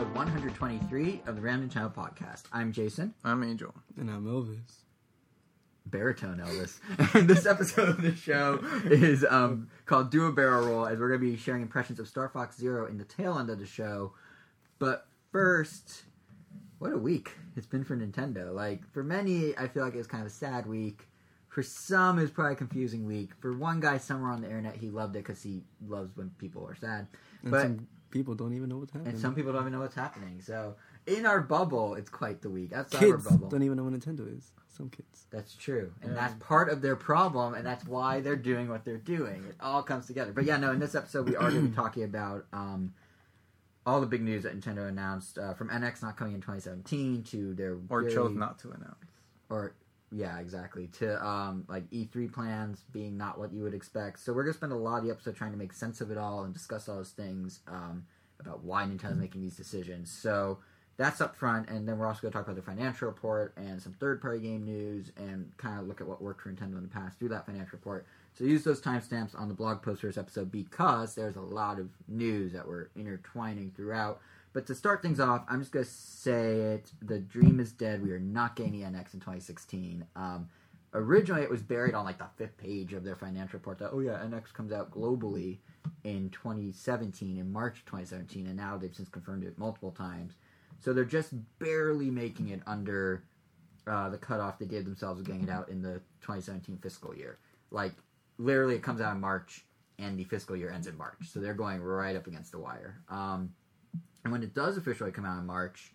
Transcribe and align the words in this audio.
episode 0.00 0.16
123 0.16 1.20
of 1.26 1.36
the 1.36 1.42
Random 1.42 1.68
Channel 1.68 1.90
Podcast. 1.90 2.44
I'm 2.54 2.72
Jason, 2.72 3.12
I'm 3.22 3.42
Angel. 3.42 3.74
And 3.98 4.10
I'm 4.10 4.24
Elvis. 4.24 4.84
baritone 5.84 6.38
Elvis, 6.38 6.78
and 7.14 7.28
this 7.28 7.44
episode 7.44 7.90
of 7.90 8.00
the 8.00 8.14
show 8.14 8.60
is 8.86 9.26
um, 9.28 9.68
called 9.84 10.10
Do 10.10 10.24
a 10.24 10.32
Barrel 10.32 10.66
Roll, 10.68 10.86
as 10.86 10.98
we're 10.98 11.08
going 11.08 11.20
to 11.20 11.26
be 11.32 11.36
sharing 11.36 11.60
impressions 11.60 12.00
of 12.00 12.08
Star 12.08 12.30
Fox 12.30 12.56
Zero 12.56 12.86
in 12.86 12.96
the 12.96 13.04
tail 13.04 13.38
end 13.38 13.50
of 13.50 13.58
the 13.58 13.66
show. 13.66 14.14
But 14.78 15.06
first, 15.32 16.04
what 16.78 16.94
a 16.94 16.98
week 16.98 17.32
it's 17.54 17.66
been 17.66 17.84
for 17.84 17.94
Nintendo. 17.94 18.54
Like, 18.54 18.90
for 18.94 19.04
many, 19.04 19.54
I 19.58 19.68
feel 19.68 19.84
like 19.84 19.92
it 19.92 19.98
was 19.98 20.06
kind 20.06 20.22
of 20.22 20.28
a 20.28 20.34
sad 20.34 20.64
week. 20.64 21.08
For 21.50 21.62
some, 21.62 22.18
it's 22.18 22.30
probably 22.30 22.54
a 22.54 22.56
confusing 22.56 23.06
week. 23.06 23.32
For 23.40 23.52
one 23.54 23.80
guy 23.80 23.98
somewhere 23.98 24.30
on 24.30 24.40
the 24.40 24.46
internet, 24.46 24.76
he 24.76 24.88
loved 24.88 25.14
it 25.16 25.24
because 25.24 25.42
he 25.42 25.60
loves 25.86 26.16
when 26.16 26.30
people 26.38 26.66
are 26.66 26.74
sad. 26.74 27.06
And 27.42 27.50
But- 27.50 27.62
some 27.64 27.86
people 28.10 28.34
don't 28.34 28.54
even 28.54 28.68
know 28.68 28.78
what's 28.78 28.92
happening. 28.92 29.12
And 29.12 29.20
some 29.20 29.34
people 29.34 29.52
don't 29.52 29.62
even 29.62 29.72
know 29.72 29.80
what's 29.80 29.94
happening. 29.94 30.40
So, 30.40 30.76
in 31.06 31.26
our 31.26 31.40
bubble, 31.40 31.94
it's 31.94 32.10
quite 32.10 32.42
the 32.42 32.50
week. 32.50 32.72
Outside 32.72 32.98
kids 33.00 33.26
our 33.26 33.32
bubble. 33.32 33.48
don't 33.48 33.62
even 33.62 33.76
know 33.76 33.84
what 33.84 33.92
Nintendo 33.92 34.36
is. 34.36 34.50
Some 34.68 34.88
kids. 34.90 35.26
That's 35.30 35.54
true. 35.54 35.92
And 36.02 36.12
Yeah. 36.14 36.20
that's 36.20 36.34
part 36.42 36.68
of 36.70 36.80
their 36.82 36.96
problem, 36.96 37.54
and 37.54 37.64
that's 37.66 37.84
why 37.84 38.20
they're 38.20 38.36
doing 38.36 38.68
what 38.68 38.84
they're 38.84 38.96
doing. 38.96 39.44
It 39.44 39.56
all 39.60 39.82
comes 39.82 40.06
together. 40.06 40.32
But 40.32 40.44
yeah, 40.44 40.56
no, 40.56 40.72
in 40.72 40.78
this 40.78 40.94
episode, 40.94 41.28
we 41.28 41.36
are 41.36 41.50
going 41.50 41.62
to 41.62 41.68
be 41.68 41.74
talking 41.74 42.04
about 42.04 42.46
um, 42.52 42.94
all 43.86 44.00
the 44.00 44.06
big 44.06 44.22
news 44.22 44.42
that 44.44 44.58
Nintendo 44.58 44.88
announced 44.88 45.38
uh, 45.38 45.54
from 45.54 45.68
NX 45.68 46.02
not 46.02 46.16
coming 46.16 46.34
in 46.34 46.40
2017 46.40 47.22
to 47.24 47.54
their. 47.54 47.76
Or 47.88 48.02
very- 48.02 48.12
chose 48.14 48.34
not 48.34 48.58
to 48.60 48.68
announce. 48.70 48.94
Or, 49.48 49.74
yeah, 50.12 50.38
exactly. 50.38 50.88
To 50.98 51.24
um, 51.24 51.64
like 51.68 51.88
E3 51.90 52.32
plans 52.32 52.82
being 52.92 53.16
not 53.16 53.38
what 53.38 53.52
you 53.52 53.62
would 53.62 53.74
expect. 53.74 54.18
So 54.20 54.32
we're 54.32 54.42
going 54.42 54.54
to 54.54 54.58
spend 54.58 54.72
a 54.72 54.76
lot 54.76 54.98
of 54.98 55.04
the 55.04 55.10
episode 55.10 55.36
trying 55.36 55.52
to 55.52 55.58
make 55.58 55.72
sense 55.72 56.00
of 56.00 56.10
it 56.10 56.18
all 56.18 56.42
and 56.44 56.52
discuss 56.52 56.88
all 56.88 56.96
those 56.96 57.10
things 57.10 57.60
um, 57.68 58.04
about 58.40 58.64
why 58.64 58.84
Nintendo's 58.84 59.18
making 59.18 59.40
these 59.42 59.56
decisions. 59.56 60.10
So 60.10 60.58
that's 60.96 61.20
up 61.20 61.34
front, 61.36 61.70
and 61.70 61.88
then 61.88 61.96
we're 61.96 62.06
also 62.06 62.20
going 62.20 62.32
to 62.32 62.36
talk 62.36 62.46
about 62.46 62.56
the 62.56 62.62
financial 62.62 63.08
report 63.08 63.54
and 63.56 63.80
some 63.80 63.94
third-party 63.94 64.40
game 64.40 64.64
news, 64.66 65.12
and 65.16 65.50
kind 65.56 65.80
of 65.80 65.86
look 65.86 66.00
at 66.00 66.06
what 66.06 66.20
worked 66.20 66.42
for 66.42 66.52
Nintendo 66.52 66.76
in 66.76 66.82
the 66.82 66.88
past 66.88 67.18
through 67.18 67.30
that 67.30 67.46
financial 67.46 67.70
report. 67.72 68.04
So 68.34 68.44
use 68.44 68.64
those 68.64 68.82
timestamps 68.82 69.38
on 69.38 69.48
the 69.48 69.54
blog 69.54 69.80
post 69.80 70.02
for 70.02 70.08
this 70.08 70.18
episode 70.18 70.52
because 70.52 71.14
there's 71.14 71.36
a 71.36 71.40
lot 71.40 71.78
of 71.78 71.88
news 72.06 72.52
that 72.52 72.66
we're 72.66 72.88
intertwining 72.96 73.72
throughout. 73.74 74.20
But 74.52 74.66
to 74.66 74.74
start 74.74 75.02
things 75.02 75.20
off, 75.20 75.44
I'm 75.48 75.60
just 75.60 75.72
going 75.72 75.84
to 75.84 75.90
say 75.90 76.60
it: 76.60 76.90
the 77.02 77.18
dream 77.18 77.60
is 77.60 77.72
dead. 77.72 78.02
We 78.02 78.12
are 78.12 78.20
not 78.20 78.56
getting 78.56 78.72
the 78.72 78.82
NX 78.82 79.14
in 79.14 79.20
2016. 79.20 80.04
Um, 80.16 80.48
originally, 80.94 81.42
it 81.42 81.50
was 81.50 81.62
buried 81.62 81.94
on 81.94 82.04
like 82.04 82.18
the 82.18 82.28
fifth 82.36 82.56
page 82.56 82.92
of 82.92 83.04
their 83.04 83.16
financial 83.16 83.58
report 83.58 83.78
that 83.78 83.90
oh 83.92 84.00
yeah, 84.00 84.18
NX 84.24 84.52
comes 84.52 84.72
out 84.72 84.90
globally 84.90 85.58
in 86.04 86.30
2017 86.30 87.38
in 87.38 87.52
March 87.52 87.84
2017, 87.86 88.46
and 88.46 88.56
now 88.56 88.76
they've 88.76 88.94
since 88.94 89.08
confirmed 89.08 89.44
it 89.44 89.58
multiple 89.58 89.92
times. 89.92 90.34
So 90.80 90.92
they're 90.92 91.04
just 91.04 91.32
barely 91.58 92.10
making 92.10 92.48
it 92.48 92.60
under 92.66 93.24
uh, 93.86 94.08
the 94.08 94.18
cutoff 94.18 94.58
they 94.58 94.66
gave 94.66 94.84
themselves 94.84 95.20
of 95.20 95.26
getting 95.26 95.42
it 95.42 95.50
out 95.50 95.68
in 95.68 95.82
the 95.82 96.00
2017 96.22 96.78
fiscal 96.78 97.14
year. 97.14 97.38
Like 97.70 97.92
literally, 98.38 98.74
it 98.74 98.82
comes 98.82 99.00
out 99.00 99.14
in 99.14 99.20
March, 99.20 99.64
and 99.98 100.18
the 100.18 100.24
fiscal 100.24 100.56
year 100.56 100.70
ends 100.70 100.86
in 100.86 100.96
March. 100.96 101.28
So 101.30 101.40
they're 101.40 101.54
going 101.54 101.80
right 101.80 102.16
up 102.16 102.26
against 102.26 102.52
the 102.52 102.58
wire. 102.58 103.00
Um, 103.08 103.52
and 104.24 104.32
when 104.32 104.42
it 104.42 104.54
does 104.54 104.76
officially 104.76 105.10
come 105.10 105.24
out 105.24 105.38
in 105.38 105.46
March, 105.46 105.92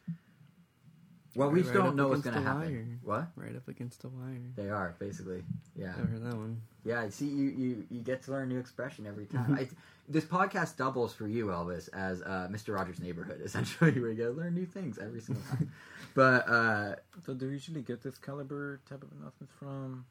well, 1.36 1.50
we 1.50 1.59
Right 1.59 1.68
still 1.68 1.81
up 1.81 1.88
don't 1.88 1.95
know 1.98 2.08
what's 2.08 2.22
going 2.22 2.36
to 2.36 2.40
the 2.40 2.48
happen. 2.48 3.00
What? 3.04 3.28
Right 3.36 3.56
up 3.56 3.68
against 3.68 4.02
the 4.02 4.08
wire. 4.08 4.52
They 4.56 4.70
are 4.70 4.95
basically, 5.00 5.44
yeah. 5.76 5.88
Never 5.88 6.08
heard 6.08 6.23
that 6.23 6.36
one. 6.38 6.62
Yeah, 6.86 7.09
see, 7.09 7.26
you, 7.26 7.50
you, 7.50 7.88
you 7.90 8.00
get 8.02 8.23
to 8.23 8.31
learn 8.31 8.50
a 8.50 8.53
new 8.53 8.59
expression 8.59 9.06
every 9.06 9.25
time. 9.25 9.53
I, 9.59 9.68
this 10.08 10.24
podcast 10.24 10.78
doubles 10.78 11.14
for 11.14 11.28
you, 11.28 11.47
Elvis, 11.47 11.90
as 11.94 12.22
uh, 12.22 12.47
Mr. 12.50 12.74
Rogers' 12.74 13.02
Neighborhood, 13.02 13.41
essentially, 13.44 14.00
where 14.00 14.12
you 14.12 14.16
get 14.16 14.24
to 14.25 14.31
learn 14.31 14.56
new 14.56 14.66
things 14.66 14.97
every 14.97 15.19
single 15.19 15.44
time. 15.50 15.72
but 16.16 16.47
uh, 16.47 16.96
So 17.25 17.34
do 17.34 17.47
you 17.47 17.52
usually 17.52 17.81
get 17.81 18.02
this 18.02 18.18
caliber 18.18 18.80
type 18.88 19.03
of 19.03 19.09
announcements 19.19 19.53
from 19.59 20.06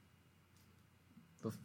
those 1.42 1.56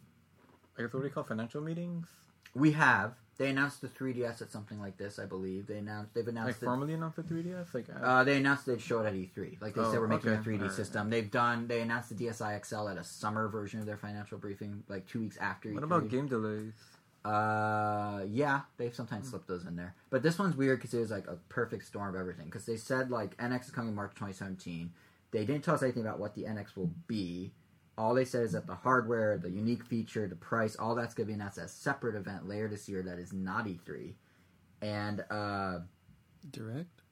I 0.78 0.82
guess 0.82 0.94
what 0.94 1.00
do 1.00 1.06
you 1.06 1.12
call 1.12 1.24
financial 1.24 1.60
meetings? 1.60 2.06
we 2.54 2.72
have 2.72 3.14
they 3.40 3.48
announced 3.48 3.80
the 3.80 3.88
3DS 3.88 4.42
at 4.42 4.52
something 4.52 4.78
like 4.78 4.98
this, 4.98 5.18
I 5.18 5.24
believe. 5.24 5.66
They 5.66 5.78
announced 5.78 6.12
they've 6.12 6.26
Like 6.26 6.32
announced 6.32 6.62
it, 6.62 6.66
formally 6.66 6.92
announced 6.92 7.16
the 7.16 7.22
3DS? 7.22 7.72
Like 7.72 7.86
uh, 7.88 8.04
uh, 8.04 8.22
they 8.24 8.36
announced 8.36 8.66
they'd 8.66 8.82
show 8.82 9.00
it 9.00 9.06
at 9.06 9.14
E3. 9.14 9.62
Like 9.62 9.74
they 9.74 9.80
Oh, 9.80 9.90
said, 9.90 9.98
we're 9.98 10.08
making 10.08 10.30
okay. 10.32 10.40
a 10.40 10.44
3D 10.44 10.60
Alright. 10.60 10.76
system. 10.76 11.08
They've 11.08 11.30
done. 11.30 11.66
They 11.66 11.80
announced 11.80 12.10
the 12.16 12.26
DSi 12.26 12.64
XL 12.66 12.88
at 12.90 12.98
a 12.98 13.02
summer 13.04 13.48
version 13.48 13.80
of 13.80 13.86
their 13.86 13.96
financial 13.96 14.36
briefing, 14.36 14.82
like 14.88 15.06
two 15.06 15.20
weeks 15.20 15.38
after. 15.38 15.72
what 15.72 15.80
E3. 15.82 15.84
about 15.86 16.08
game 16.10 16.28
delays? 16.28 16.74
Uh, 17.24 18.22
yeah, 18.28 18.60
they've 18.76 18.94
sometimes 18.94 19.28
slipped 19.30 19.48
those 19.48 19.64
in 19.66 19.76
there. 19.76 19.94
But 20.10 20.22
this 20.22 20.38
one's 20.38 20.56
weird 20.56 20.78
because 20.78 20.92
it 20.94 21.00
was 21.00 21.10
like 21.10 21.26
a 21.26 21.36
perfect 21.48 21.86
storm 21.86 22.14
of 22.14 22.20
everything. 22.20 22.44
Because 22.46 22.66
they 22.66 22.76
said 22.76 23.10
like 23.10 23.36
NX 23.38 23.64
is 23.66 23.70
coming 23.70 23.94
March 23.94 24.10
2017. 24.12 24.92
They 25.30 25.44
didn't 25.44 25.62
tell 25.64 25.74
us 25.74 25.82
anything 25.82 26.02
about 26.02 26.18
what 26.18 26.34
the 26.34 26.42
NX 26.44 26.76
will 26.76 26.90
be. 27.06 27.52
All 27.98 28.14
they 28.14 28.24
said 28.24 28.42
is 28.44 28.52
that 28.52 28.66
the 28.66 28.74
hardware, 28.74 29.36
the 29.36 29.50
unique 29.50 29.84
feature, 29.84 30.26
the 30.26 30.36
price, 30.36 30.74
all 30.76 30.94
that's 30.94 31.12
going 31.14 31.26
to 31.26 31.32
be 31.32 31.34
announced 31.34 31.58
at 31.58 31.64
a 31.66 31.68
separate 31.68 32.14
event 32.14 32.48
later 32.48 32.66
this 32.68 32.88
year 32.88 33.02
that 33.02 33.18
is 33.18 33.32
not 33.32 33.66
E3. 33.66 34.14
And 34.80 35.22
uh, 35.30 35.80
Direct? 36.50 37.02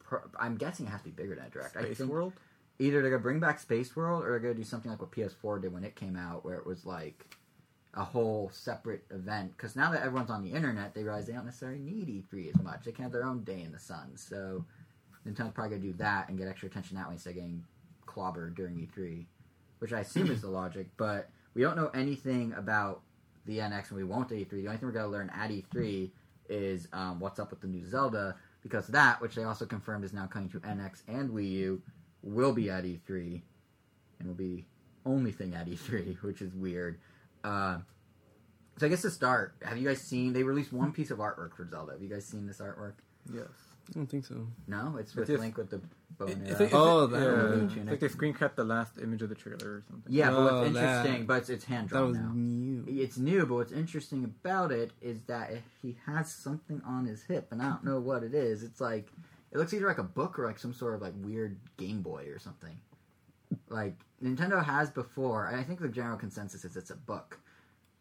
pro- 0.00 0.28
I'm 0.40 0.56
guessing 0.56 0.86
it 0.86 0.90
has 0.90 1.00
to 1.02 1.04
be 1.06 1.10
bigger 1.12 1.36
than 1.36 1.46
a 1.46 1.50
direct. 1.50 1.76
I 1.76 1.82
Space 1.84 1.98
think 1.98 2.10
World? 2.10 2.32
either 2.80 3.00
they're 3.00 3.10
gonna 3.12 3.22
bring 3.22 3.38
back 3.38 3.60
Space 3.60 3.94
World 3.94 4.24
or 4.24 4.30
they're 4.30 4.40
gonna 4.40 4.54
do 4.54 4.64
something 4.64 4.90
like 4.90 5.00
what 5.00 5.12
PS4 5.12 5.62
did 5.62 5.72
when 5.72 5.84
it 5.84 5.94
came 5.94 6.16
out, 6.16 6.44
where 6.44 6.56
it 6.56 6.66
was 6.66 6.84
like 6.84 7.36
a 7.94 8.02
whole 8.02 8.50
separate 8.52 9.04
event. 9.10 9.56
Because 9.56 9.76
now 9.76 9.92
that 9.92 10.00
everyone's 10.02 10.30
on 10.30 10.42
the 10.42 10.50
internet, 10.52 10.94
they 10.94 11.04
realize 11.04 11.26
they 11.26 11.32
don't 11.34 11.44
necessarily 11.44 11.78
need 11.78 12.08
E3 12.08 12.52
as 12.56 12.60
much. 12.62 12.84
They 12.84 12.90
can 12.92 13.04
have 13.04 13.12
their 13.12 13.24
own 13.24 13.44
day 13.44 13.62
in 13.62 13.70
the 13.70 13.78
sun. 13.78 14.16
So 14.16 14.64
Nintendo's 15.24 15.52
probably 15.52 15.76
gonna 15.76 15.92
do 15.92 15.96
that 15.98 16.28
and 16.28 16.36
get 16.36 16.48
extra 16.48 16.68
attention 16.68 16.96
that 16.96 17.06
way 17.06 17.14
instead 17.14 17.30
of 17.30 17.36
getting 17.36 17.62
clobbered 18.06 18.56
during 18.56 18.74
E3, 18.74 19.26
which 19.82 19.92
I 19.92 19.98
assume 19.98 20.30
is 20.30 20.40
the 20.42 20.48
logic. 20.48 20.86
But 20.96 21.28
we 21.54 21.62
don't 21.62 21.76
know 21.76 21.88
anything 21.88 22.54
about 22.56 23.02
the 23.46 23.58
NX, 23.58 23.88
and 23.88 23.96
we 23.98 24.04
won't 24.04 24.30
at 24.30 24.38
E3. 24.38 24.48
The 24.50 24.66
only 24.68 24.76
thing 24.78 24.88
we're 24.88 24.92
gonna 24.92 25.08
learn 25.08 25.28
at 25.30 25.50
E3 25.50 26.08
is 26.48 26.86
um, 26.92 27.18
what's 27.18 27.40
up 27.40 27.50
with 27.50 27.60
the 27.60 27.66
new 27.66 27.84
Zelda. 27.84 28.36
Because 28.62 28.86
that, 28.86 29.20
which 29.20 29.34
they 29.34 29.42
also 29.42 29.66
confirmed 29.66 30.04
is 30.04 30.12
now 30.12 30.26
coming 30.26 30.48
to 30.50 30.60
NX 30.60 31.02
and 31.08 31.30
Wii 31.30 31.50
U, 31.50 31.82
will 32.22 32.52
be 32.52 32.70
at 32.70 32.84
E3 32.84 33.42
and 34.20 34.28
will 34.28 34.36
be 34.36 34.64
only 35.04 35.32
thing 35.32 35.52
at 35.56 35.66
E3, 35.66 36.22
which 36.22 36.40
is 36.40 36.54
weird. 36.54 37.00
Uh, 37.42 37.78
so 38.76 38.86
I 38.86 38.88
guess 38.88 39.02
to 39.02 39.10
start, 39.10 39.56
have 39.62 39.76
you 39.78 39.88
guys 39.88 40.00
seen? 40.00 40.32
They 40.32 40.44
released 40.44 40.72
one 40.72 40.92
piece 40.92 41.10
of 41.10 41.18
artwork 41.18 41.56
for 41.56 41.66
Zelda. 41.68 41.90
Have 41.90 42.02
you 42.02 42.08
guys 42.08 42.24
seen 42.24 42.46
this 42.46 42.58
artwork? 42.58 42.94
Yes. 43.34 43.48
I 43.88 43.92
don't 43.94 44.06
think 44.06 44.24
so. 44.24 44.46
No, 44.66 44.96
it's 44.98 45.14
with 45.14 45.26
just- 45.28 45.40
Link 45.40 45.56
with 45.56 45.70
the 45.70 45.80
bow 46.18 46.26
and 46.26 46.42
It's 46.46 46.60
arrow. 46.60 46.64
like- 46.64 46.74
Oh, 46.74 47.04
it's- 47.04 47.20
that 47.20 47.26
yeah, 47.26 47.42
one. 47.56 47.78
it's 47.78 47.90
like 47.90 48.00
they 48.00 48.08
screen 48.08 48.34
cut 48.34 48.56
the 48.56 48.64
last 48.64 48.98
image 48.98 49.22
of 49.22 49.28
the 49.28 49.34
trailer 49.34 49.76
or 49.76 49.82
something. 49.88 50.12
yeah, 50.12 50.30
but 50.30 50.40
what's 50.42 50.52
Oh, 50.54 50.64
interesting, 50.66 51.18
that- 51.20 51.26
but 51.26 51.38
it's, 51.38 51.50
it's 51.50 51.64
hand 51.64 51.88
That 51.88 51.96
drawn 51.96 52.08
was 52.10 52.18
now. 52.18 52.32
new. 52.34 52.84
It's 52.88 53.18
new, 53.18 53.44
but 53.46 53.54
what's 53.54 53.72
interesting 53.72 54.24
about 54.24 54.72
it 54.72 54.92
is 55.00 55.20
that 55.26 55.50
he 55.82 55.96
has 56.06 56.32
something 56.32 56.80
on 56.84 57.06
his 57.06 57.22
hip, 57.24 57.48
and 57.50 57.60
I 57.62 57.68
don't 57.70 57.84
know 57.84 58.00
what 58.00 58.22
it 58.22 58.34
is. 58.34 58.62
It's 58.62 58.80
like 58.80 59.10
it 59.50 59.58
looks 59.58 59.74
either 59.74 59.86
like 59.86 59.98
a 59.98 60.02
book 60.04 60.38
or 60.38 60.46
like 60.46 60.58
some 60.58 60.72
sort 60.72 60.94
of 60.94 61.02
like 61.02 61.12
weird 61.16 61.58
Game 61.76 62.00
Boy 62.02 62.26
or 62.28 62.38
something. 62.38 62.78
Like 63.68 63.96
Nintendo 64.22 64.64
has 64.64 64.90
before, 64.90 65.46
and 65.46 65.56
I 65.60 65.62
think 65.64 65.80
the 65.80 65.88
general 65.88 66.16
consensus 66.16 66.64
is 66.64 66.76
it's 66.76 66.90
a 66.90 66.96
book, 66.96 67.38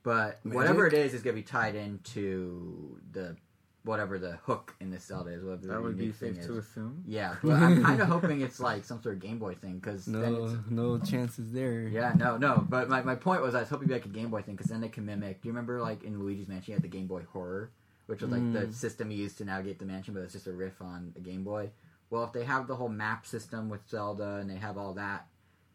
but 0.03 0.39
whatever 0.43 0.85
it 0.87 0.93
is 0.93 0.97
Magic? 0.97 1.07
is 1.07 1.13
is 1.15 1.23
gonna 1.23 1.33
be 1.35 1.43
tied 1.43 1.75
into 1.75 2.99
the 3.11 3.35
whatever 3.83 4.19
the 4.19 4.33
hook 4.43 4.75
in 4.79 4.91
this 4.91 5.05
Zelda 5.05 5.31
is. 5.31 5.43
Whatever 5.43 5.61
the 5.61 5.67
That 5.69 5.81
would 5.81 5.97
be 5.97 6.11
safe 6.11 6.37
is. 6.37 6.45
to 6.45 6.57
assume. 6.59 7.03
Yeah, 7.07 7.35
but 7.43 7.53
I'm 7.53 7.83
kind 7.89 7.99
of 8.01 8.07
hoping 8.07 8.41
it's 8.41 8.59
like 8.59 8.85
some 8.85 9.01
sort 9.01 9.15
of 9.15 9.21
Game 9.21 9.39
Boy 9.39 9.55
thing 9.55 9.79
because 9.79 10.05
then 10.05 10.35
it's 10.35 10.53
No, 10.69 10.97
no 10.97 10.99
chances 10.99 11.51
there. 11.51 11.81
yeah, 11.87 12.13
no, 12.15 12.37
no. 12.37 12.65
But 12.69 12.89
my, 12.89 13.01
my 13.01 13.15
point 13.15 13.41
was 13.41 13.55
I 13.55 13.61
was 13.61 13.69
hoping 13.69 13.89
it'd 13.89 14.03
be 14.03 14.07
like 14.09 14.15
a 14.17 14.19
Game 14.19 14.29
Boy 14.29 14.41
thing 14.43 14.55
because 14.55 14.69
then 14.69 14.81
they 14.81 14.89
can 14.89 15.05
mimic. 15.05 15.41
Do 15.41 15.47
you 15.47 15.53
remember 15.53 15.81
like 15.81 16.03
in 16.03 16.19
Luigi's 16.19 16.47
Mansion 16.47 16.71
you 16.71 16.75
had 16.75 16.83
the 16.83 16.87
Game 16.95 17.07
Boy 17.07 17.23
Horror, 17.33 17.71
which 18.05 18.21
was 18.21 18.29
like 18.31 18.53
the 18.53 18.67
Mm. 18.67 18.73
system 18.73 19.09
you 19.09 19.17
used 19.17 19.37
to 19.39 19.45
navigate 19.45 19.79
the 19.79 19.85
mansion, 19.85 20.13
but 20.13 20.21
it's 20.21 20.33
just 20.33 20.47
a 20.47 20.51
riff 20.51 20.81
on 20.81 21.13
a 21.15 21.19
Game 21.19 21.43
Boy. 21.43 21.71
Well, 22.11 22.23
if 22.23 22.33
they 22.33 22.43
have 22.43 22.67
the 22.67 22.75
whole 22.75 22.89
map 22.89 23.25
system 23.25 23.69
with 23.69 23.87
Zelda 23.89 24.35
and 24.35 24.49
they 24.49 24.57
have 24.57 24.77
all 24.77 24.93
that 24.95 25.27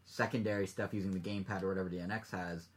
secondary 0.05 0.67
stuff 0.67 0.93
using 0.93 1.11
the 1.11 1.19
gamepad 1.19 1.63
or 1.63 1.67
whatever 1.67 1.89
the 1.89 1.97
NX 1.97 2.31
has, 2.31 2.67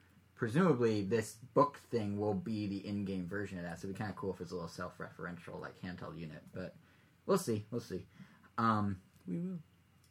presumably 0.41 1.03
this 1.03 1.35
book 1.53 1.79
thing 1.91 2.19
will 2.19 2.33
be 2.33 2.67
the 2.67 2.79
in-game 2.89 3.27
version 3.29 3.59
of 3.59 3.65
that. 3.65 3.79
So 3.79 3.87
it'd 3.87 3.95
be 3.95 3.99
kind 3.99 4.09
of 4.09 4.17
cool 4.17 4.33
if 4.33 4.41
it's 4.41 4.53
a 4.53 4.55
little 4.55 4.71
self-referential 4.71 5.61
like 5.61 5.79
handheld 5.83 6.19
unit, 6.19 6.43
but 6.55 6.75
we'll 7.27 7.37
see, 7.37 7.67
we'll 7.71 7.83
see. 7.83 8.07
Um, 8.57 8.97
We 9.29 9.39
will. 9.39 9.59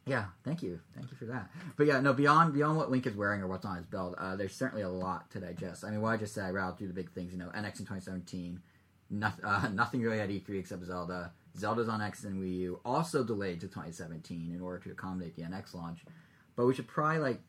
yeah, 0.06 0.26
thank 0.44 0.62
you, 0.62 0.78
thank 0.94 1.10
you 1.10 1.16
for 1.16 1.24
that. 1.24 1.50
But 1.76 1.88
yeah, 1.88 1.98
no, 1.98 2.12
beyond 2.12 2.54
beyond 2.54 2.76
what 2.76 2.92
Link 2.92 3.08
is 3.08 3.16
wearing 3.16 3.42
or 3.42 3.48
what's 3.48 3.66
on 3.66 3.76
his 3.76 3.86
belt, 3.86 4.14
uh, 4.18 4.36
there's 4.36 4.54
certainly 4.54 4.84
a 4.84 4.88
lot 4.88 5.28
to 5.32 5.40
digest. 5.40 5.84
I 5.84 5.90
mean, 5.90 6.00
what 6.00 6.10
I 6.10 6.16
just 6.16 6.32
said, 6.32 6.44
I 6.44 6.50
rattled 6.50 6.78
through 6.78 6.86
the 6.86 6.94
big 6.94 7.10
things. 7.10 7.32
You 7.32 7.38
know, 7.40 7.48
NX 7.48 7.80
in 7.80 7.86
2017, 7.86 8.60
nothing, 9.10 9.44
uh, 9.44 9.68
nothing 9.74 10.00
really 10.00 10.20
at 10.20 10.28
E3 10.28 10.60
except 10.60 10.84
Zelda. 10.84 11.32
Zelda's 11.58 11.88
on 11.88 12.00
X 12.00 12.22
and 12.22 12.40
Wii 12.40 12.56
U, 12.58 12.80
also 12.84 13.24
delayed 13.24 13.60
to 13.62 13.66
2017 13.66 14.52
in 14.54 14.60
order 14.60 14.78
to 14.84 14.92
accommodate 14.92 15.34
the 15.34 15.42
NX 15.42 15.74
launch. 15.74 16.04
But 16.54 16.66
we 16.66 16.74
should 16.74 16.86
probably 16.86 17.18
like, 17.18 17.40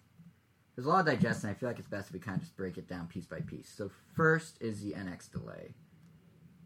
there's 0.81 0.87
a 0.87 0.89
lot 0.97 1.07
of 1.07 1.13
digest, 1.13 1.43
and 1.43 1.51
I 1.51 1.53
feel 1.53 1.69
like 1.69 1.77
it's 1.77 1.87
best 1.87 2.07
if 2.07 2.13
we 2.13 2.19
kind 2.19 2.37
of 2.37 2.41
just 2.41 2.57
break 2.57 2.77
it 2.79 2.87
down 2.87 3.05
piece 3.07 3.25
by 3.27 3.39
piece. 3.41 3.69
So 3.69 3.91
first 4.15 4.57
is 4.61 4.81
the 4.81 4.93
NX 4.93 5.31
delay, 5.31 5.75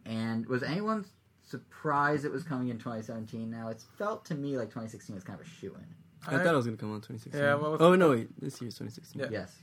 and 0.06 0.46
was 0.46 0.64
anyone 0.64 1.06
surprised 1.44 2.24
it 2.24 2.32
was 2.32 2.44
coming 2.44 2.70
in 2.70 2.78
2017. 2.78 3.50
Now 3.52 3.68
it's 3.68 3.84
felt 3.98 4.24
to 4.26 4.36
me 4.36 4.58
like 4.58 4.70
2016 4.70 5.16
was 5.16 5.24
kind 5.26 5.40
of 5.40 5.46
a 5.46 5.50
shoe 5.50 5.76
in. 5.76 5.86
I, 6.28 6.38
thought 6.42 6.54
it 6.54 6.56
was 6.58 6.66
gonna 6.66 6.78
come 6.78 6.92
out 6.94 7.04
2016. 7.04 7.40
Yeah, 7.42 7.56
what 7.56 7.72
was- 7.72 7.82
oh 7.82 7.96
no, 7.96 8.12
wait, 8.12 8.30
this 8.42 8.62
year's 8.62 8.76
2016. 8.76 9.22
Yeah. 9.22 9.28
Yes, 9.32 9.56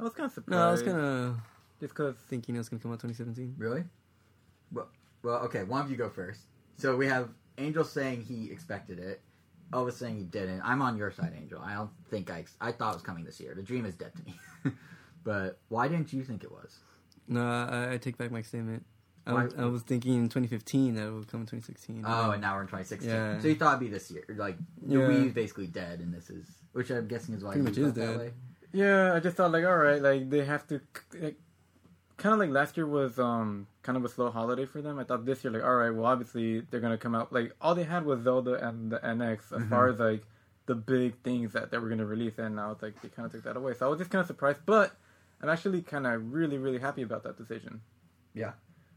I 0.00 0.02
was 0.02 0.12
kind 0.12 0.26
of 0.26 0.32
surprised. 0.32 0.50
No, 0.58 0.68
I 0.68 0.70
was 0.72 0.82
kind 0.82 0.98
of 0.98 1.36
just 1.80 1.94
because 1.94 2.16
thinking 2.28 2.56
it 2.56 2.58
was 2.58 2.68
gonna 2.68 2.82
come 2.82 2.90
out 2.92 3.00
2017. 3.00 3.54
really. 3.58 3.84
Well, 4.72 4.88
well, 5.22 5.36
okay. 5.44 5.62
One 5.62 5.82
of 5.82 5.90
you 5.90 5.96
go 5.96 6.08
first. 6.08 6.40
So 6.78 6.96
we 6.96 7.06
have 7.06 7.28
Angel 7.58 7.84
saying 7.84 8.22
he 8.24 8.50
expected 8.50 8.98
it. 8.98 9.20
Elvis 9.74 9.94
saying 9.94 10.16
he 10.16 10.24
didn't. 10.24 10.62
I'm 10.62 10.80
on 10.80 10.96
your 10.96 11.10
side, 11.10 11.32
Angel. 11.36 11.60
I 11.62 11.74
don't 11.74 11.90
think 12.10 12.30
I. 12.30 12.44
I 12.60 12.72
thought 12.72 12.92
it 12.92 12.96
was 12.96 13.02
coming 13.02 13.24
this 13.24 13.40
year. 13.40 13.54
The 13.54 13.62
dream 13.62 13.84
is 13.84 13.94
dead 13.94 14.12
to 14.16 14.22
me. 14.24 14.72
but 15.24 15.58
why 15.68 15.88
didn't 15.88 16.12
you 16.12 16.22
think 16.22 16.44
it 16.44 16.50
was? 16.52 16.78
No, 17.28 17.42
I, 17.44 17.94
I 17.94 17.96
take 17.98 18.16
back 18.16 18.30
my 18.30 18.42
statement. 18.42 18.84
I 19.26 19.32
was, 19.32 19.54
I 19.56 19.64
was 19.64 19.82
thinking 19.82 20.14
in 20.16 20.24
2015 20.24 20.96
that 20.96 21.06
it 21.06 21.10
would 21.10 21.28
come 21.28 21.40
in 21.40 21.46
2016. 21.46 22.04
Oh, 22.06 22.32
and 22.32 22.42
now 22.42 22.54
we're 22.56 22.60
in 22.60 22.66
2016. 22.66 23.08
Yeah. 23.10 23.40
So 23.40 23.48
you 23.48 23.54
thought 23.54 23.78
it'd 23.78 23.80
be 23.80 23.88
this 23.88 24.10
year. 24.10 24.24
Like 24.36 24.58
the 24.82 24.98
Yeah. 24.98 25.00
Wii 25.08 25.26
is 25.28 25.32
basically 25.32 25.66
dead, 25.66 26.00
and 26.00 26.12
this 26.12 26.28
is, 26.28 26.46
which 26.72 26.90
I'm 26.90 27.08
guessing 27.08 27.34
is 27.34 27.42
why 27.42 27.52
Pretty 27.54 27.60
you 27.60 27.64
much 27.64 27.74
felt 27.76 27.86
is 27.86 27.94
that 27.94 28.06
dead. 28.06 28.18
way. 28.18 28.32
Yeah, 28.72 29.14
I 29.14 29.20
just 29.20 29.36
thought 29.36 29.50
like, 29.52 29.64
all 29.64 29.76
right, 29.78 30.02
like 30.02 30.28
they 30.28 30.44
have 30.44 30.66
to, 30.68 30.80
like, 31.18 31.36
kind 32.16 32.32
of 32.32 32.38
like 32.38 32.50
last 32.50 32.76
year 32.76 32.86
was 32.86 33.18
um 33.18 33.66
kind 33.82 33.96
of 33.96 34.04
a 34.04 34.08
slow 34.08 34.30
holiday 34.30 34.66
for 34.66 34.80
them. 34.80 34.98
I 34.98 35.04
thought 35.04 35.24
this 35.24 35.44
year, 35.44 35.52
like, 35.52 35.64
all 35.64 35.74
right, 35.76 35.90
well, 35.90 36.06
obviously 36.06 36.60
they're 36.70 36.80
gonna 36.80 36.98
come 36.98 37.14
out. 37.14 37.32
Like, 37.32 37.52
all 37.60 37.74
they 37.74 37.84
had 37.84 38.04
was 38.04 38.22
Zelda 38.22 38.66
and 38.66 38.90
the 38.90 38.98
NX 38.98 39.52
as 39.52 39.68
far 39.68 39.88
as 39.88 39.98
like 39.98 40.24
the 40.66 40.74
big 40.74 41.16
things 41.22 41.52
that 41.52 41.70
they 41.70 41.78
were 41.78 41.88
gonna 41.88 42.06
release, 42.06 42.38
and 42.38 42.56
now 42.56 42.72
it's 42.72 42.82
like 42.82 43.00
they 43.02 43.08
kind 43.08 43.26
of 43.26 43.32
took 43.32 43.44
that 43.44 43.56
away. 43.56 43.74
So 43.74 43.86
I 43.86 43.88
was 43.88 43.98
just 43.98 44.10
kind 44.10 44.20
of 44.20 44.26
surprised, 44.26 44.60
but 44.64 44.96
I'm 45.40 45.48
actually 45.48 45.82
kind 45.82 46.06
of 46.06 46.32
really 46.32 46.58
really 46.58 46.78
happy 46.78 47.02
about 47.02 47.24
that 47.24 47.36
decision. 47.36 47.80
Yeah. 48.34 48.52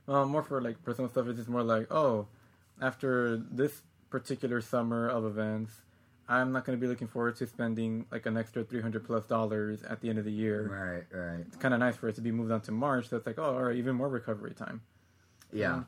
Um, 0.07 0.29
more 0.29 0.43
for 0.43 0.61
like 0.61 0.83
personal 0.83 1.09
stuff. 1.09 1.27
It's 1.27 1.37
just 1.37 1.49
more 1.49 1.63
like, 1.63 1.91
oh, 1.91 2.27
after 2.81 3.37
this 3.37 3.81
particular 4.09 4.61
summer 4.61 5.09
of 5.09 5.25
events. 5.25 5.81
I'm 6.29 6.51
not 6.51 6.65
going 6.65 6.77
to 6.77 6.81
be 6.81 6.87
looking 6.87 7.07
forward 7.07 7.35
to 7.37 7.47
spending 7.47 8.05
like 8.11 8.25
an 8.25 8.37
extra 8.37 8.63
300 8.63 9.05
plus 9.05 9.25
dollars 9.27 9.83
at 9.83 10.01
the 10.01 10.09
end 10.09 10.19
of 10.19 10.25
the 10.25 10.31
year 10.31 10.67
Right, 11.11 11.17
right. 11.17 11.39
it's 11.47 11.55
kind 11.55 11.73
of 11.73 11.79
nice 11.79 11.95
for 11.95 12.09
it 12.09 12.15
to 12.15 12.21
be 12.21 12.31
moved 12.31 12.51
on 12.51 12.61
to 12.61 12.71
March. 12.71 13.09
So 13.09 13.17
it's 13.17 13.25
like, 13.25 13.39
oh, 13.39 13.55
all 13.55 13.63
right, 13.63 13.75
even 13.77 13.95
more 13.95 14.09
recovery 14.09 14.53
time. 14.53 14.81
Yeah. 15.53 15.69
Mhm. 15.71 15.85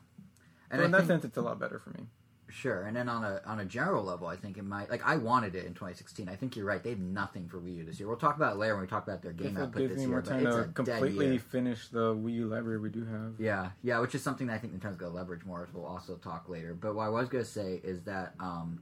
And 0.70 0.80
so 0.80 0.84
in 0.84 0.90
that 0.92 1.06
sense, 1.06 1.24
it's 1.24 1.36
a 1.36 1.42
lot 1.42 1.58
better 1.58 1.78
for 1.78 1.90
me. 1.90 2.06
sure. 2.48 2.82
And 2.82 2.96
then 2.96 3.08
on 3.08 3.22
a 3.22 3.40
on 3.46 3.60
a 3.60 3.64
general 3.64 4.02
level, 4.02 4.26
I 4.26 4.34
think 4.34 4.56
it 4.58 4.64
might 4.64 4.90
like 4.90 5.02
I 5.06 5.16
wanted 5.16 5.54
it 5.54 5.66
in 5.66 5.74
2016. 5.74 6.28
I 6.28 6.34
think 6.34 6.56
you're 6.56 6.64
right. 6.64 6.82
They 6.82 6.90
have 6.90 6.98
nothing 6.98 7.48
for 7.48 7.58
Wii 7.60 7.76
U 7.76 7.84
this 7.84 8.00
year. 8.00 8.08
We'll 8.08 8.16
talk 8.16 8.34
about 8.36 8.54
it 8.54 8.58
later 8.58 8.74
when 8.74 8.80
we 8.82 8.88
talk 8.88 9.06
about 9.06 9.22
their 9.22 9.32
game 9.32 9.56
output 9.56 9.88
this 9.88 9.98
me 9.98 10.02
year. 10.02 10.08
more 10.10 10.20
But 10.20 10.30
time 10.30 10.46
it's 10.46 10.56
to 10.56 10.64
completely 10.72 11.38
finish 11.38 11.86
the 11.88 12.12
Wii 12.14 12.32
U 12.34 12.46
library 12.48 12.78
we 12.80 12.88
do 12.88 13.04
have. 13.04 13.34
Yeah, 13.38 13.70
yeah, 13.82 14.00
which 14.00 14.16
is 14.16 14.22
something 14.24 14.48
that 14.48 14.54
I 14.54 14.58
think 14.58 14.72
Nintendo's 14.72 14.96
going 14.96 15.12
to 15.12 15.16
leverage 15.16 15.44
more, 15.44 15.62
as 15.62 15.72
we'll 15.72 15.84
also 15.86 16.16
talk 16.16 16.48
later. 16.48 16.74
But 16.74 16.96
what 16.96 17.04
I 17.04 17.08
was 17.08 17.28
going 17.28 17.44
to 17.44 17.48
say 17.50 17.80
is 17.84 18.02
that 18.02 18.34
um, 18.40 18.80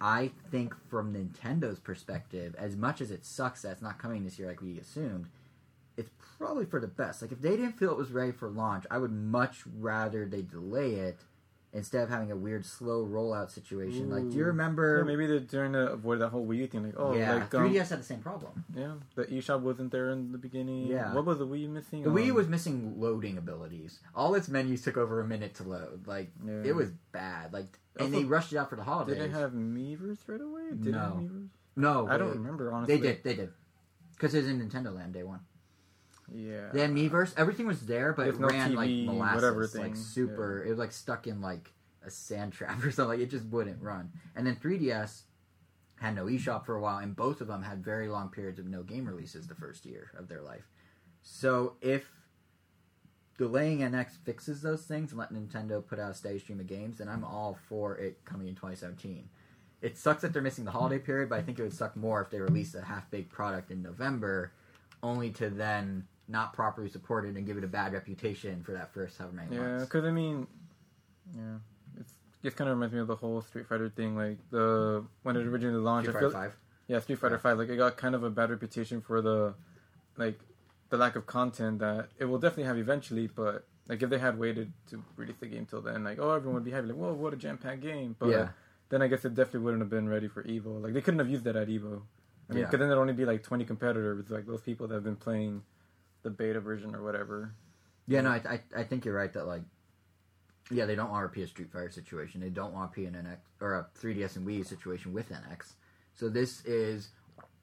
I 0.00 0.30
think 0.50 0.74
from 0.88 1.12
Nintendo's 1.12 1.80
perspective, 1.80 2.54
as 2.56 2.76
much 2.76 3.00
as 3.00 3.10
it 3.10 3.24
sucks 3.24 3.62
that 3.62 3.72
it's 3.72 3.82
not 3.82 3.98
coming 3.98 4.24
this 4.24 4.38
year 4.38 4.48
like 4.48 4.62
we 4.62 4.78
assumed, 4.78 5.26
it's 5.96 6.10
probably 6.38 6.64
for 6.64 6.80
the 6.80 6.86
best. 6.86 7.20
Like 7.20 7.32
if 7.32 7.40
they 7.40 7.56
didn't 7.56 7.78
feel 7.78 7.90
it 7.90 7.98
was 7.98 8.12
ready 8.12 8.32
for 8.32 8.48
launch, 8.48 8.84
I 8.90 8.98
would 8.98 9.12
much 9.12 9.64
rather 9.78 10.24
they 10.24 10.42
delay 10.42 10.94
it 10.94 11.18
instead 11.72 12.02
of 12.02 12.08
having 12.08 12.32
a 12.32 12.36
weird 12.36 12.64
slow 12.64 13.04
rollout 13.04 13.50
situation. 13.50 14.08
Like, 14.10 14.30
do 14.30 14.36
you 14.36 14.44
remember? 14.44 14.98
Yeah, 14.98 15.04
maybe 15.04 15.26
they're 15.26 15.40
trying 15.40 15.74
to 15.74 15.92
avoid 15.92 16.20
that 16.20 16.30
whole 16.30 16.46
Wii 16.46 16.56
U 16.58 16.66
thing. 16.66 16.82
Like, 16.84 16.94
oh, 16.96 17.14
yeah, 17.14 17.34
like, 17.34 17.54
um, 17.54 17.70
3DS 17.70 17.90
had 17.90 17.98
the 18.00 18.04
same 18.04 18.20
problem. 18.20 18.64
yeah, 18.74 18.94
the 19.14 19.24
eShop 19.26 19.60
wasn't 19.60 19.92
there 19.92 20.10
in 20.10 20.32
the 20.32 20.38
beginning. 20.38 20.86
Yeah. 20.86 21.12
What 21.14 21.26
was 21.26 21.38
the 21.38 21.46
Wii 21.46 21.60
U 21.62 21.68
missing? 21.68 22.02
The 22.02 22.10
Wii 22.10 22.26
U 22.26 22.30
Um, 22.32 22.36
was 22.36 22.48
missing 22.48 22.94
loading 22.98 23.36
abilities. 23.36 24.00
All 24.14 24.34
its 24.34 24.48
menus 24.48 24.82
took 24.82 24.96
over 24.96 25.20
a 25.20 25.26
minute 25.26 25.54
to 25.56 25.62
load. 25.64 26.06
Like 26.06 26.30
Yeah. 26.44 26.62
it 26.64 26.74
was 26.74 26.90
bad. 27.12 27.52
Like 27.52 27.78
and 27.96 28.06
Also, 28.06 28.18
they 28.18 28.24
rushed 28.24 28.52
it 28.52 28.56
out 28.56 28.70
for 28.70 28.76
the 28.76 28.84
holidays. 28.84 29.16
Did 29.16 29.24
it 29.26 29.30
have 29.32 29.52
Miiverse 29.52 30.18
right 30.26 30.40
away? 30.40 30.70
Did 30.70 30.88
it 30.88 30.94
have 30.94 31.16
No. 31.16 31.20
Miiverse? 31.20 31.48
no, 31.76 32.06
I 32.08 32.16
don't 32.16 32.30
they- 32.30 32.38
remember, 32.38 32.72
honestly. 32.72 32.96
They 32.96 33.02
did. 33.02 33.22
They 33.24 33.34
did. 33.34 33.50
Because 34.14 34.34
it 34.34 34.38
was 34.38 34.48
in 34.48 34.60
Nintendo 34.66 34.94
Land 34.94 35.12
day 35.12 35.22
one. 35.22 35.40
Yeah. 36.34 36.68
They 36.72 36.80
had 36.80 36.90
Miiverse. 36.90 37.34
Everything 37.36 37.66
was 37.66 37.86
there, 37.86 38.12
but 38.12 38.28
it 38.28 38.38
no 38.38 38.48
ran 38.48 38.74
like 38.74 38.90
molasses, 38.90 39.42
whatever 39.42 39.68
like 39.74 39.96
super. 39.96 40.62
It 40.64 40.70
was 40.70 40.78
like 40.78 40.92
stuck 40.92 41.26
in 41.26 41.40
like 41.40 41.72
a 42.04 42.10
sand 42.10 42.52
trap 42.52 42.78
or 42.84 42.90
something. 42.90 43.18
Like 43.18 43.20
it 43.20 43.30
just 43.30 43.46
wouldn't 43.46 43.82
run. 43.82 44.12
And 44.36 44.46
then 44.46 44.56
3DS 44.56 45.22
had 46.00 46.14
no 46.14 46.26
eShop 46.26 46.64
for 46.64 46.76
a 46.76 46.80
while, 46.80 46.98
and 46.98 47.16
both 47.16 47.40
of 47.40 47.48
them 47.48 47.62
had 47.62 47.84
very 47.84 48.08
long 48.08 48.28
periods 48.28 48.58
of 48.58 48.66
no 48.66 48.82
game 48.82 49.06
releases 49.06 49.46
the 49.46 49.54
first 49.54 49.84
year 49.84 50.10
of 50.16 50.28
their 50.28 50.42
life. 50.42 50.68
So 51.22 51.74
if 51.80 52.10
delaying 53.36 53.78
NX 53.78 54.18
fixes 54.24 54.62
those 54.62 54.82
things 54.82 55.12
and 55.12 55.18
let 55.18 55.32
Nintendo 55.32 55.84
put 55.84 55.98
out 55.98 56.10
a 56.10 56.14
steady 56.14 56.38
stream 56.38 56.60
of 56.60 56.66
games, 56.66 56.98
then 56.98 57.08
I'm 57.08 57.24
all 57.24 57.58
for 57.68 57.96
it 57.96 58.24
coming 58.24 58.48
in 58.48 58.54
2017. 58.54 59.28
It 59.80 59.96
sucks 59.96 60.22
that 60.22 60.32
they're 60.32 60.42
missing 60.42 60.64
the 60.64 60.72
holiday 60.72 60.98
period, 60.98 61.28
but 61.28 61.38
I 61.38 61.42
think 61.42 61.58
it 61.58 61.62
would 61.62 61.72
suck 61.72 61.96
more 61.96 62.20
if 62.20 62.30
they 62.30 62.40
released 62.40 62.74
a 62.74 62.82
half-baked 62.82 63.30
product 63.30 63.70
in 63.70 63.80
November, 63.80 64.52
only 65.02 65.30
to 65.30 65.48
then 65.50 66.06
not 66.28 66.52
properly 66.52 66.88
supported 66.90 67.36
and 67.36 67.46
give 67.46 67.56
it 67.56 67.64
a 67.64 67.68
bad 67.68 67.92
reputation 67.92 68.62
for 68.62 68.72
that 68.72 68.92
first 68.92 69.16
however 69.18 69.34
many 69.34 69.54
Yeah, 69.56 69.62
months. 69.62 69.84
because 69.86 70.04
I 70.04 70.10
mean, 70.10 70.46
yeah, 71.34 71.56
it's 71.98 72.12
just 72.42 72.56
kind 72.56 72.68
of 72.70 72.76
reminds 72.76 72.94
me 72.94 73.00
of 73.00 73.06
the 73.06 73.16
whole 73.16 73.40
Street 73.42 73.66
Fighter 73.66 73.88
thing. 73.88 74.16
Like 74.16 74.38
the 74.50 75.04
when 75.22 75.36
it 75.36 75.46
originally 75.46 75.80
launched, 75.80 76.08
Street 76.08 76.14
Fighter 76.14 76.30
Five. 76.30 76.56
yeah, 76.86 77.00
Street 77.00 77.18
Fighter 77.18 77.36
Yeah. 77.36 77.40
Five. 77.40 77.58
Like 77.58 77.68
it 77.68 77.76
got 77.76 77.96
kind 77.96 78.14
of 78.14 78.22
a 78.22 78.30
bad 78.30 78.50
reputation 78.50 79.00
for 79.00 79.20
the 79.22 79.54
like 80.16 80.38
the 80.90 80.96
lack 80.96 81.16
of 81.16 81.26
content 81.26 81.78
that 81.80 82.08
it 82.18 82.26
will 82.26 82.38
definitely 82.38 82.64
have 82.64 82.78
eventually. 82.78 83.26
But 83.26 83.66
like 83.88 84.02
if 84.02 84.10
they 84.10 84.18
had 84.18 84.38
waited 84.38 84.72
to 84.90 85.02
release 85.16 85.36
the 85.40 85.46
game 85.46 85.64
till 85.66 85.80
then, 85.80 86.04
like 86.04 86.18
oh 86.20 86.30
everyone 86.32 86.56
would 86.56 86.64
be 86.64 86.70
happy. 86.72 86.88
Like 86.88 86.96
whoa, 86.96 87.14
what 87.14 87.32
a 87.32 87.36
jam 87.36 87.56
packed 87.58 87.80
game. 87.80 88.16
But 88.18 88.28
Yeah. 88.28 88.48
then 88.90 89.00
I 89.02 89.08
guess 89.08 89.24
it 89.24 89.34
definitely 89.34 89.60
wouldn't 89.60 89.80
have 89.82 89.90
been 89.90 90.08
ready 90.08 90.28
for 90.28 90.42
Evo. 90.44 90.82
Like 90.82 90.92
they 90.92 91.00
couldn't 91.00 91.20
have 91.20 91.30
used 91.30 91.44
that 91.44 91.56
at 91.56 91.68
Evo. 91.68 92.02
I 92.50 92.54
mean, 92.54 92.60
Yeah. 92.62 92.66
because 92.66 92.78
then 92.80 92.88
there'd 92.88 92.98
only 93.00 93.12
be 93.14 93.24
like 93.24 93.42
twenty 93.42 93.64
competitors, 93.64 94.28
like 94.30 94.46
those 94.46 94.60
people 94.62 94.88
that 94.88 94.94
have 94.94 95.04
been 95.04 95.16
playing 95.16 95.62
the 96.22 96.30
beta 96.30 96.60
version 96.60 96.94
or 96.94 97.02
whatever. 97.02 97.54
Yeah, 98.06 98.22
no, 98.22 98.30
I, 98.30 98.42
I, 98.48 98.60
I 98.80 98.84
think 98.84 99.04
you're 99.04 99.14
right 99.14 99.32
that 99.32 99.46
like, 99.46 99.62
yeah, 100.70 100.86
they 100.86 100.94
don't 100.94 101.10
want 101.10 101.20
to 101.20 101.24
repeat 101.24 101.42
a 101.42 101.46
Street 101.46 101.72
Fighter 101.72 101.90
situation. 101.90 102.40
They 102.40 102.50
don't 102.50 102.72
want 102.72 102.92
to 102.92 103.00
repeat 103.00 103.14
an 103.14 103.24
NX 103.24 103.38
or 103.60 103.74
a 103.74 103.86
3DS 103.98 104.36
and 104.36 104.46
Wii 104.46 104.66
situation 104.66 105.12
with 105.12 105.30
NX. 105.30 105.72
So 106.14 106.28
this 106.28 106.64
is, 106.64 107.10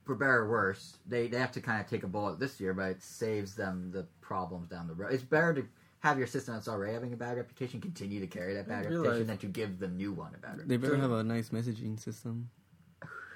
for 0.06 0.16
better 0.16 0.40
or 0.40 0.50
worse, 0.50 0.98
they 1.06 1.28
they 1.28 1.38
have 1.38 1.52
to 1.54 1.62
kind 1.62 1.82
of 1.82 1.88
take 1.88 2.04
a 2.04 2.08
bullet 2.08 2.40
this 2.40 2.60
year, 2.60 2.74
but 2.74 2.92
it 2.92 3.04
saves 3.04 3.56
them 3.56 3.92
the 3.92 4.06
problems 4.22 4.70
down 4.70 4.88
the 4.88 4.94
road. 4.94 5.14
It's 5.14 5.24
better 5.24 5.54
to 5.56 5.66
have 6.00 6.18
your 6.18 6.28
system 6.28 6.54
that's 6.54 6.68
already 6.68 6.94
having 6.94 7.14
a 7.14 7.18
bad 7.18 7.38
reputation 7.38 7.82
continue 7.82 8.20
to 8.20 8.28
carry 8.28 8.54
that 8.54 8.68
bad 8.68 8.86
I 8.86 8.90
reputation 8.90 9.28
than 9.28 9.38
to 9.40 9.48
give 9.48 9.80
the 9.80 9.88
new 9.88 10.14
one 10.14 10.34
a 10.36 10.38
bad 10.38 10.58
reputation. 10.58 10.68
They 10.70 10.78
better 10.78 10.98
have 10.98 11.12
a 11.12 11.24
nice 11.24 11.50
messaging 11.50 12.00
system. 12.00 12.50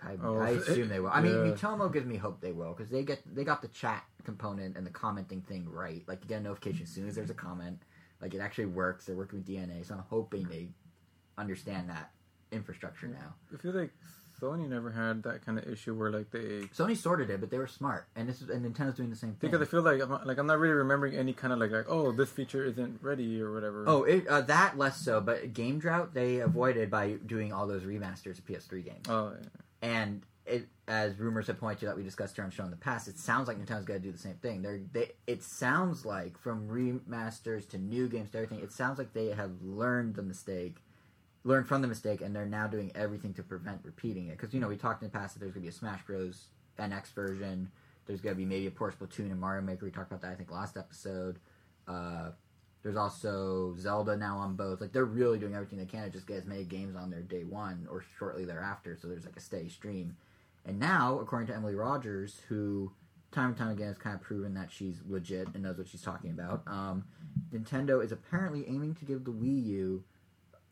I, 0.05 0.17
Oh, 0.23 0.37
I 0.37 0.51
it- 0.51 0.57
assume 0.67 0.87
they 0.89 0.99
will. 0.99 1.09
I 1.09 1.21
mean, 1.21 1.33
yeah. 1.33 1.51
Miitomo 1.53 1.91
gives 1.91 2.05
me 2.05 2.15
hope 2.17 2.39
they 2.41 2.51
will 2.51 2.73
because 2.73 2.89
they 2.89 3.03
get 3.03 3.21
they 3.35 3.43
got 3.43 3.61
the 3.61 3.67
chat 3.69 4.03
component 4.23 4.77
and 4.77 4.85
the 4.85 4.91
commenting 4.91 5.41
thing 5.41 5.67
right. 5.69 6.03
Like 6.07 6.19
you 6.23 6.27
get 6.29 6.39
a 6.39 6.43
notification 6.43 6.83
as 6.83 6.89
soon 6.89 7.07
as 7.07 7.15
there's 7.15 7.29
a 7.29 7.33
comment. 7.35 7.81
Like 8.21 8.33
it 8.33 8.39
actually 8.39 8.65
works. 8.67 9.05
They're 9.05 9.15
working 9.15 9.39
with 9.39 9.47
DeNA, 9.47 9.85
so 9.85 9.93
I'm 9.95 10.03
hoping 10.09 10.47
they 10.49 10.69
understand 11.37 11.89
that 11.89 12.11
infrastructure 12.51 13.07
now. 13.07 13.35
I 13.53 13.57
feel 13.61 13.71
like 13.73 13.91
Sony 14.41 14.67
never 14.69 14.91
had 14.91 15.23
that 15.23 15.45
kind 15.45 15.57
of 15.57 15.65
issue 15.67 15.93
where 15.93 16.11
like 16.11 16.31
they 16.31 16.67
Sony 16.75 16.95
sorted 16.95 17.29
it, 17.29 17.39
but 17.41 17.49
they 17.49 17.57
were 17.57 17.67
smart, 17.67 18.07
and 18.15 18.27
this 18.29 18.41
is, 18.41 18.49
and 18.49 18.65
Nintendo's 18.65 18.95
doing 18.95 19.09
the 19.09 19.15
same 19.15 19.33
thing. 19.35 19.51
because 19.51 19.65
I 19.65 19.69
feel 19.69 19.81
like 19.81 20.01
I'm 20.01 20.09
not, 20.09 20.25
like 20.25 20.37
I'm 20.37 20.47
not 20.47 20.59
really 20.59 20.73
remembering 20.75 21.15
any 21.15 21.33
kind 21.33 21.51
of 21.53 21.59
like 21.59 21.71
like 21.71 21.85
oh 21.89 22.11
this 22.13 22.29
feature 22.29 22.63
isn't 22.65 22.99
ready 23.01 23.41
or 23.41 23.53
whatever. 23.53 23.83
Oh, 23.87 24.03
it, 24.03 24.27
uh, 24.27 24.41
that 24.41 24.77
less 24.77 24.97
so, 25.01 25.19
but 25.21 25.53
Game 25.53 25.79
Drought 25.79 26.13
they 26.13 26.39
avoided 26.39 26.89
by 26.89 27.13
doing 27.25 27.51
all 27.53 27.67
those 27.67 27.83
remasters 27.83 28.37
of 28.39 28.45
PS3 28.45 28.83
games. 28.85 29.05
oh 29.09 29.33
yeah. 29.41 29.47
And 29.81 30.23
it, 30.45 30.67
as 30.87 31.17
rumors 31.19 31.47
have 31.47 31.59
pointed 31.59 31.87
that 31.87 31.95
we 31.95 32.03
discussed 32.03 32.35
here 32.35 32.43
on 32.43 32.49
the 32.49 32.55
show 32.55 32.63
in 32.63 32.71
the 32.71 32.77
past, 32.77 33.07
it 33.07 33.19
sounds 33.19 33.47
like 33.47 33.57
Nintendo's 33.57 33.85
going 33.85 34.01
to 34.01 34.05
do 34.05 34.11
the 34.11 34.17
same 34.17 34.35
thing. 34.35 34.61
They're, 34.61 34.81
they, 34.91 35.11
it 35.27 35.43
sounds 35.43 36.05
like 36.05 36.37
from 36.37 36.67
remasters 36.67 37.67
to 37.69 37.77
new 37.77 38.07
games 38.07 38.31
to 38.31 38.39
everything, 38.39 38.59
it 38.59 38.71
sounds 38.71 38.97
like 38.97 39.13
they 39.13 39.27
have 39.27 39.51
learned 39.61 40.15
the 40.15 40.23
mistake, 40.23 40.77
learned 41.43 41.67
from 41.67 41.81
the 41.81 41.87
mistake, 41.87 42.21
and 42.21 42.35
they're 42.35 42.45
now 42.45 42.67
doing 42.67 42.91
everything 42.95 43.33
to 43.35 43.43
prevent 43.43 43.81
repeating 43.83 44.27
it. 44.27 44.37
Because 44.37 44.53
you 44.53 44.59
know 44.59 44.67
we 44.67 44.77
talked 44.77 45.01
in 45.03 45.09
the 45.09 45.17
past 45.17 45.33
that 45.35 45.39
there's 45.39 45.53
going 45.53 45.63
to 45.63 45.71
be 45.71 45.75
a 45.75 45.77
Smash 45.77 46.03
Bros. 46.05 46.47
NX 46.79 47.13
version. 47.13 47.71
There's 48.05 48.21
going 48.21 48.35
to 48.35 48.37
be 48.37 48.45
maybe 48.45 48.67
a 48.67 48.71
Poor 48.71 48.91
Splatoon 48.91 49.31
and 49.31 49.39
Mario 49.39 49.61
Maker. 49.61 49.85
We 49.85 49.91
talked 49.91 50.11
about 50.11 50.21
that 50.21 50.31
I 50.31 50.35
think 50.35 50.51
last 50.51 50.77
episode. 50.77 51.37
Uh, 51.87 52.31
there's 52.83 52.95
also 52.95 53.75
Zelda 53.77 54.15
now 54.15 54.37
on 54.37 54.55
both. 54.55 54.79
Like 54.79 54.93
they're 54.93 55.05
really 55.05 55.37
doing 55.37 55.53
everything 55.53 55.79
they 55.79 55.85
can 55.85 56.03
to 56.03 56.09
just 56.09 56.27
get 56.27 56.37
as 56.37 56.45
many 56.45 56.63
games 56.63 56.95
on 56.95 57.09
their 57.09 57.21
day 57.21 57.43
one 57.43 57.87
or 57.91 58.03
shortly 58.17 58.45
thereafter. 58.45 58.97
So 58.99 59.07
there's 59.07 59.25
like 59.25 59.35
a 59.35 59.41
steady 59.41 59.69
stream. 59.69 60.15
And 60.65 60.79
now, 60.79 61.19
according 61.19 61.47
to 61.47 61.55
Emily 61.55 61.75
Rogers, 61.75 62.41
who 62.47 62.91
time 63.31 63.49
and 63.49 63.57
time 63.57 63.69
again 63.69 63.87
has 63.87 63.97
kind 63.97 64.15
of 64.15 64.21
proven 64.21 64.53
that 64.53 64.71
she's 64.71 65.01
legit 65.07 65.47
and 65.53 65.63
knows 65.63 65.77
what 65.77 65.87
she's 65.87 66.01
talking 66.01 66.31
about, 66.31 66.63
um, 66.67 67.05
Nintendo 67.53 68.03
is 68.03 68.11
apparently 68.11 68.65
aiming 68.67 68.95
to 68.95 69.05
give 69.05 69.25
the 69.25 69.31
Wii 69.31 69.65
U, 69.65 70.03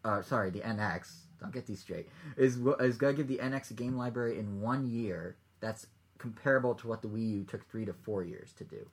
uh, 0.05 0.21
sorry, 0.21 0.49
the 0.49 0.61
NX. 0.61 1.13
Don't 1.41 1.53
get 1.53 1.67
these 1.67 1.79
straight. 1.79 2.07
Is 2.37 2.57
is 2.79 2.97
gonna 2.97 3.13
give 3.13 3.27
the 3.27 3.37
NX 3.37 3.71
a 3.71 3.73
game 3.73 3.95
library 3.95 4.39
in 4.39 4.61
one 4.61 4.87
year. 4.87 5.35
That's 5.59 5.87
comparable 6.17 6.73
to 6.75 6.87
what 6.87 7.01
the 7.01 7.07
Wii 7.09 7.29
U 7.31 7.43
took 7.43 7.69
three 7.69 7.85
to 7.85 7.93
four 7.93 8.23
years 8.23 8.53
to 8.53 8.63
do. 8.63 8.87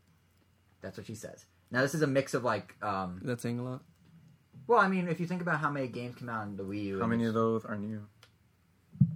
That's 0.83 0.99
what 0.99 1.06
she 1.06 1.14
says. 1.14 1.47
Now 1.75 1.83
this 1.83 1.93
is 1.93 2.02
a 2.02 2.07
mix 2.07 2.35
of 2.35 2.45
like 2.45 2.76
um, 2.83 3.21
That's 3.25 3.43
saying 3.43 3.59
a 3.59 3.64
lot. 3.64 3.83
Well, 4.69 4.78
I 4.78 4.87
mean, 4.87 5.09
if 5.09 5.19
you 5.19 5.26
think 5.26 5.43
about 5.43 5.59
how 5.59 5.71
many 5.71 5.88
games 5.88 6.14
came 6.14 6.28
out 6.28 6.43
on 6.43 6.57
the 6.57 6.62
Wii 6.62 6.85
U, 6.85 6.97
How 6.99 7.02
and 7.02 7.11
many 7.11 7.25
of 7.25 7.35
those 7.35 7.64
are 7.64 7.76
new? 7.76 8.07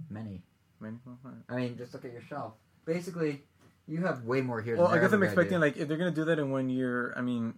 Many. 0.09 0.41
Many. 0.81 0.97
Well, 1.05 1.17
all 1.23 1.31
right. 1.31 1.41
I 1.47 1.55
mean, 1.55 1.77
just 1.77 1.93
look 1.93 2.03
at 2.03 2.11
your 2.11 2.21
shelf. 2.21 2.55
Basically, 2.85 3.43
you 3.87 4.01
have 4.01 4.25
way 4.25 4.41
more 4.41 4.61
here. 4.61 4.75
Well, 4.75 4.89
than 4.89 4.97
I 4.97 5.01
guess 5.01 5.11
there 5.11 5.15
I'm 5.15 5.21
gonna 5.21 5.31
expecting 5.31 5.57
do. 5.59 5.61
like 5.61 5.77
if 5.77 5.87
they're 5.87 5.97
gonna 5.97 6.11
do 6.11 6.25
that 6.25 6.37
in 6.37 6.51
one 6.51 6.69
year. 6.69 7.13
I 7.15 7.21
mean, 7.21 7.53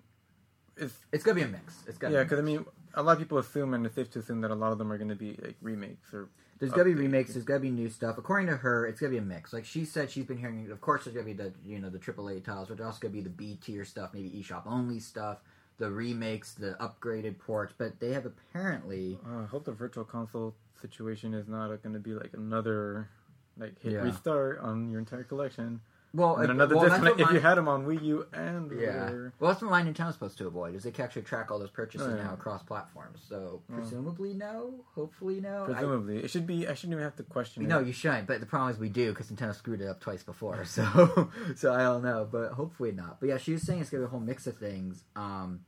it's 0.78 0.94
it's 1.12 1.24
gonna 1.24 1.36
be 1.36 1.42
a 1.42 1.48
mix. 1.48 1.84
It's 1.88 1.98
gonna 1.98 2.14
yeah, 2.14 2.20
be 2.20 2.22
a 2.22 2.26
because 2.26 2.40
I 2.40 2.44
mix. 2.44 2.60
mean, 2.60 2.66
a 2.94 3.02
lot 3.02 3.14
of 3.14 3.18
people 3.18 3.40
assume 3.40 3.74
and 3.74 3.84
it's 3.88 3.96
safe 3.96 4.12
to 4.12 4.20
assume 4.20 4.42
that 4.42 4.52
a 4.52 4.56
lot 4.56 4.72
of 4.72 4.78
them 4.78 4.92
are 4.92 5.00
gonna 5.00 5.16
be 5.16 5.36
like 5.42 5.56
remakes 5.64 6.14
or 6.14 6.30
There's 6.62 6.72
gonna 6.72 6.86
be 6.86 6.92
updates. 6.94 7.00
remakes. 7.00 7.34
There's 7.34 7.44
gonna 7.46 7.60
be 7.60 7.72
new 7.72 7.90
stuff. 7.90 8.18
According 8.18 8.48
to 8.48 8.56
her, 8.58 8.86
it's 8.86 9.02
gonna 9.02 9.12
be 9.12 9.18
a 9.18 9.22
mix. 9.22 9.52
Like 9.52 9.66
she 9.66 9.84
said, 9.84 10.10
she's 10.10 10.26
been 10.26 10.38
hearing. 10.38 10.72
Of 10.72 10.80
course, 10.80 11.04
there's 11.04 11.14
gonna 11.16 11.26
be 11.26 11.34
the 11.34 11.52
you 11.66 11.80
know 11.80 11.90
the 11.90 12.00
AAA 12.00 12.46
titles, 12.46 12.70
but 12.70 12.78
there's 12.78 12.86
also 12.88 13.00
gonna 13.02 13.12
be 13.14 13.22
the 13.22 13.30
B 13.30 13.58
tier 13.62 13.84
stuff, 13.84 14.12
maybe 14.14 14.30
eShop 14.30 14.64
only 14.66 15.00
stuff, 15.00 15.40
the 15.80 15.92
remakes, 15.92 16.54
the 16.54 16.78
upgraded 16.80 17.38
ports. 17.40 17.74
But 17.78 18.00
they 18.00 18.14
have 18.14 18.26
apparently. 18.26 19.20
Uh, 19.28 19.40
I 19.42 19.46
hope 19.46 19.66
the 19.66 19.72
virtual 19.74 20.06
console 20.06 20.56
situation 20.82 21.34
is 21.34 21.48
not 21.48 21.68
going 21.84 21.94
to 21.94 22.00
be 22.00 22.14
like 22.14 22.32
another 22.34 23.10
like 23.58 23.80
hit 23.82 23.94
Yeah. 23.94 24.00
restart 24.02 24.60
on 24.60 24.90
your 24.90 25.00
entire 25.00 25.24
collection. 25.24 25.82
Well, 26.14 26.36
And 26.38 26.52
another 26.52 26.76
well, 26.76 26.90
disconnect 26.90 27.22
if 27.22 27.32
you 27.32 27.40
had 27.40 27.56
them 27.56 27.70
on 27.70 27.86
Wii 27.86 28.02
U 28.04 28.26
and 28.34 28.70
Yeah. 28.78 29.10
or- 29.12 29.34
Well, 29.40 29.52
that's 29.52 29.62
what 29.62 29.72
my 29.72 29.82
Nintendo's 29.82 30.16
supposed 30.16 30.38
to 30.40 30.48
avoid 30.48 30.76
is 30.76 30.84
they 30.84 30.92
can 30.92 31.06
actually 31.06 31.22
track 31.22 31.50
all 31.52 31.58
those 31.58 31.70
purchases 31.70 32.06
Oh, 32.08 32.16
yeah. 32.16 32.24
now 32.24 32.34
across 32.34 32.62
platforms. 32.64 33.22
So 33.30 33.62
Oh. 33.70 33.74
presumably 33.74 34.34
no, 34.34 34.84
hopefully 34.94 35.40
no. 35.40 35.64
I- 35.64 35.68
presumably 35.74 36.18
it 36.18 36.30
should 36.30 36.46
be. 36.46 36.68
I 36.68 36.74
shouldn't 36.74 36.94
even 36.96 37.04
have 37.06 37.16
to 37.16 37.24
question. 37.24 37.66
No, 37.66 37.80
it. 37.80 37.88
you 37.88 37.94
shouldn't. 37.94 38.28
But 38.28 38.42
the 38.42 38.46
problem 38.46 38.72
is 38.72 38.78
we 38.78 38.90
do 38.90 39.12
because 39.14 39.32
Nintendo 39.32 39.56
screwed 39.56 39.80
it 39.80 39.88
up 39.88 40.02
twice 40.02 40.22
before. 40.24 40.66
So, 40.66 41.30
so 41.56 41.74
I 41.74 41.80
don't 41.84 42.04
know. 42.04 42.28
But 42.30 42.52
hopefully 42.54 42.92
not. 42.92 43.22
But 43.22 43.30
yeah, 43.30 43.38
she 43.38 43.54
was 43.54 43.62
saying 43.62 43.80
it's 43.80 43.90
gonna 43.90 44.02
be 44.04 44.08
a 44.08 44.10
whole 44.10 44.20
mix 44.20 44.48
of 44.48 44.58
things. 44.58 45.06
Um, 45.16 45.62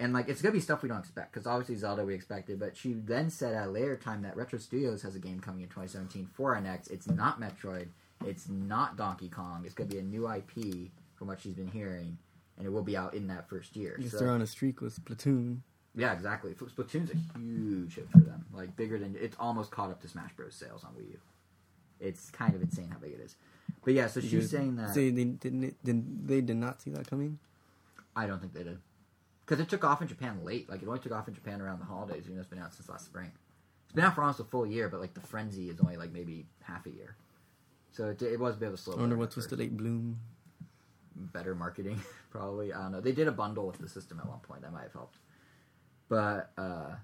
and 0.00 0.12
like 0.12 0.28
it's 0.28 0.42
gonna 0.42 0.52
be 0.52 0.60
stuff 0.60 0.82
we 0.82 0.88
don't 0.88 0.98
expect 0.98 1.32
because 1.32 1.46
obviously 1.46 1.76
Zelda 1.76 2.04
we 2.04 2.14
expected. 2.14 2.58
But 2.58 2.76
she 2.76 2.94
then 2.94 3.30
said 3.30 3.54
at 3.54 3.68
a 3.68 3.70
later 3.70 3.96
time 3.96 4.22
that 4.22 4.36
Retro 4.36 4.58
Studios 4.58 5.02
has 5.02 5.14
a 5.14 5.20
game 5.20 5.38
coming 5.38 5.60
in 5.62 5.68
2017 5.68 6.26
for 6.34 6.56
NX. 6.56 6.90
It's 6.90 7.08
not 7.08 7.40
Metroid. 7.40 7.88
It's 8.24 8.48
not 8.48 8.96
Donkey 8.96 9.28
Kong. 9.28 9.62
It's 9.64 9.74
gonna 9.74 9.90
be 9.90 9.98
a 9.98 10.02
new 10.02 10.28
IP 10.30 10.90
from 11.14 11.28
what 11.28 11.40
she's 11.40 11.54
been 11.54 11.68
hearing, 11.68 12.18
and 12.56 12.66
it 12.66 12.70
will 12.70 12.82
be 12.82 12.96
out 12.96 13.14
in 13.14 13.26
that 13.28 13.48
first 13.48 13.76
year. 13.76 13.98
So- 14.08 14.18
they're 14.18 14.30
on 14.30 14.42
a 14.42 14.46
streak 14.46 14.80
with 14.80 15.02
Splatoon. 15.02 15.60
yeah, 15.94 16.12
exactly. 16.12 16.52
Splatoon's 16.54 17.10
a 17.10 17.38
huge 17.38 17.94
hit 17.94 18.10
for 18.10 18.18
them. 18.18 18.44
Like 18.52 18.76
bigger 18.76 18.98
than 18.98 19.16
it's 19.20 19.36
almost 19.38 19.70
caught 19.70 19.90
up 19.90 20.00
to 20.02 20.08
Smash 20.08 20.32
Bros. 20.34 20.54
sales 20.54 20.84
on 20.84 20.92
Wii 20.94 21.10
U. 21.12 21.18
It's 22.00 22.30
kind 22.30 22.54
of 22.54 22.62
insane 22.62 22.90
how 22.90 22.98
big 22.98 23.12
it 23.12 23.20
is. 23.20 23.36
But 23.84 23.94
yeah, 23.94 24.06
so 24.06 24.20
she's 24.20 24.50
saying 24.50 24.76
that 24.76 24.90
Say 24.94 25.10
they 25.10 25.24
didn't. 25.24 25.82
Did, 25.84 26.26
they 26.28 26.40
did 26.40 26.56
not 26.56 26.80
see 26.80 26.90
that 26.90 27.08
coming. 27.08 27.38
I 28.14 28.26
don't 28.26 28.40
think 28.40 28.52
they 28.52 28.64
did 28.64 28.78
because 29.44 29.60
it 29.60 29.68
took 29.68 29.82
off 29.84 30.02
in 30.02 30.08
Japan 30.08 30.44
late. 30.44 30.68
Like 30.68 30.82
it 30.82 30.88
only 30.88 31.00
took 31.00 31.12
off 31.12 31.26
in 31.28 31.34
Japan 31.34 31.60
around 31.60 31.78
the 31.80 31.86
holidays. 31.86 32.22
Even 32.24 32.34
though 32.36 32.40
it's 32.40 32.50
been 32.50 32.58
out 32.58 32.74
since 32.74 32.88
last 32.88 33.06
spring. 33.06 33.30
It's 33.86 33.94
been 33.94 34.04
out 34.04 34.14
for 34.14 34.20
almost 34.20 34.40
a 34.40 34.44
full 34.44 34.66
year, 34.66 34.88
but 34.88 35.00
like 35.00 35.14
the 35.14 35.20
frenzy 35.20 35.70
is 35.70 35.80
only 35.80 35.96
like 35.96 36.12
maybe 36.12 36.46
half 36.62 36.84
a 36.86 36.90
year. 36.90 37.16
So 37.98 38.10
it, 38.10 38.22
it 38.22 38.38
was 38.38 38.54
a 38.54 38.58
bit 38.58 38.68
of 38.68 38.74
a 38.74 38.76
slow. 38.76 38.94
I 38.94 39.00
wonder 39.00 39.16
what 39.16 39.30
at 39.30 39.36
was 39.36 39.48
the 39.48 39.56
late 39.56 39.76
bloom. 39.76 40.20
better 41.16 41.56
marketing, 41.56 42.00
probably. 42.30 42.72
I 42.72 42.82
don't 42.82 42.92
know. 42.92 43.00
They 43.00 43.10
did 43.10 43.26
a 43.26 43.32
bundle 43.32 43.66
with 43.66 43.78
the 43.78 43.88
system 43.88 44.20
at 44.20 44.28
one 44.28 44.38
point. 44.38 44.62
That 44.62 44.72
might 44.72 44.84
have 44.84 44.92
helped. 44.92 45.16
But 46.08 46.52
uh 46.56 46.94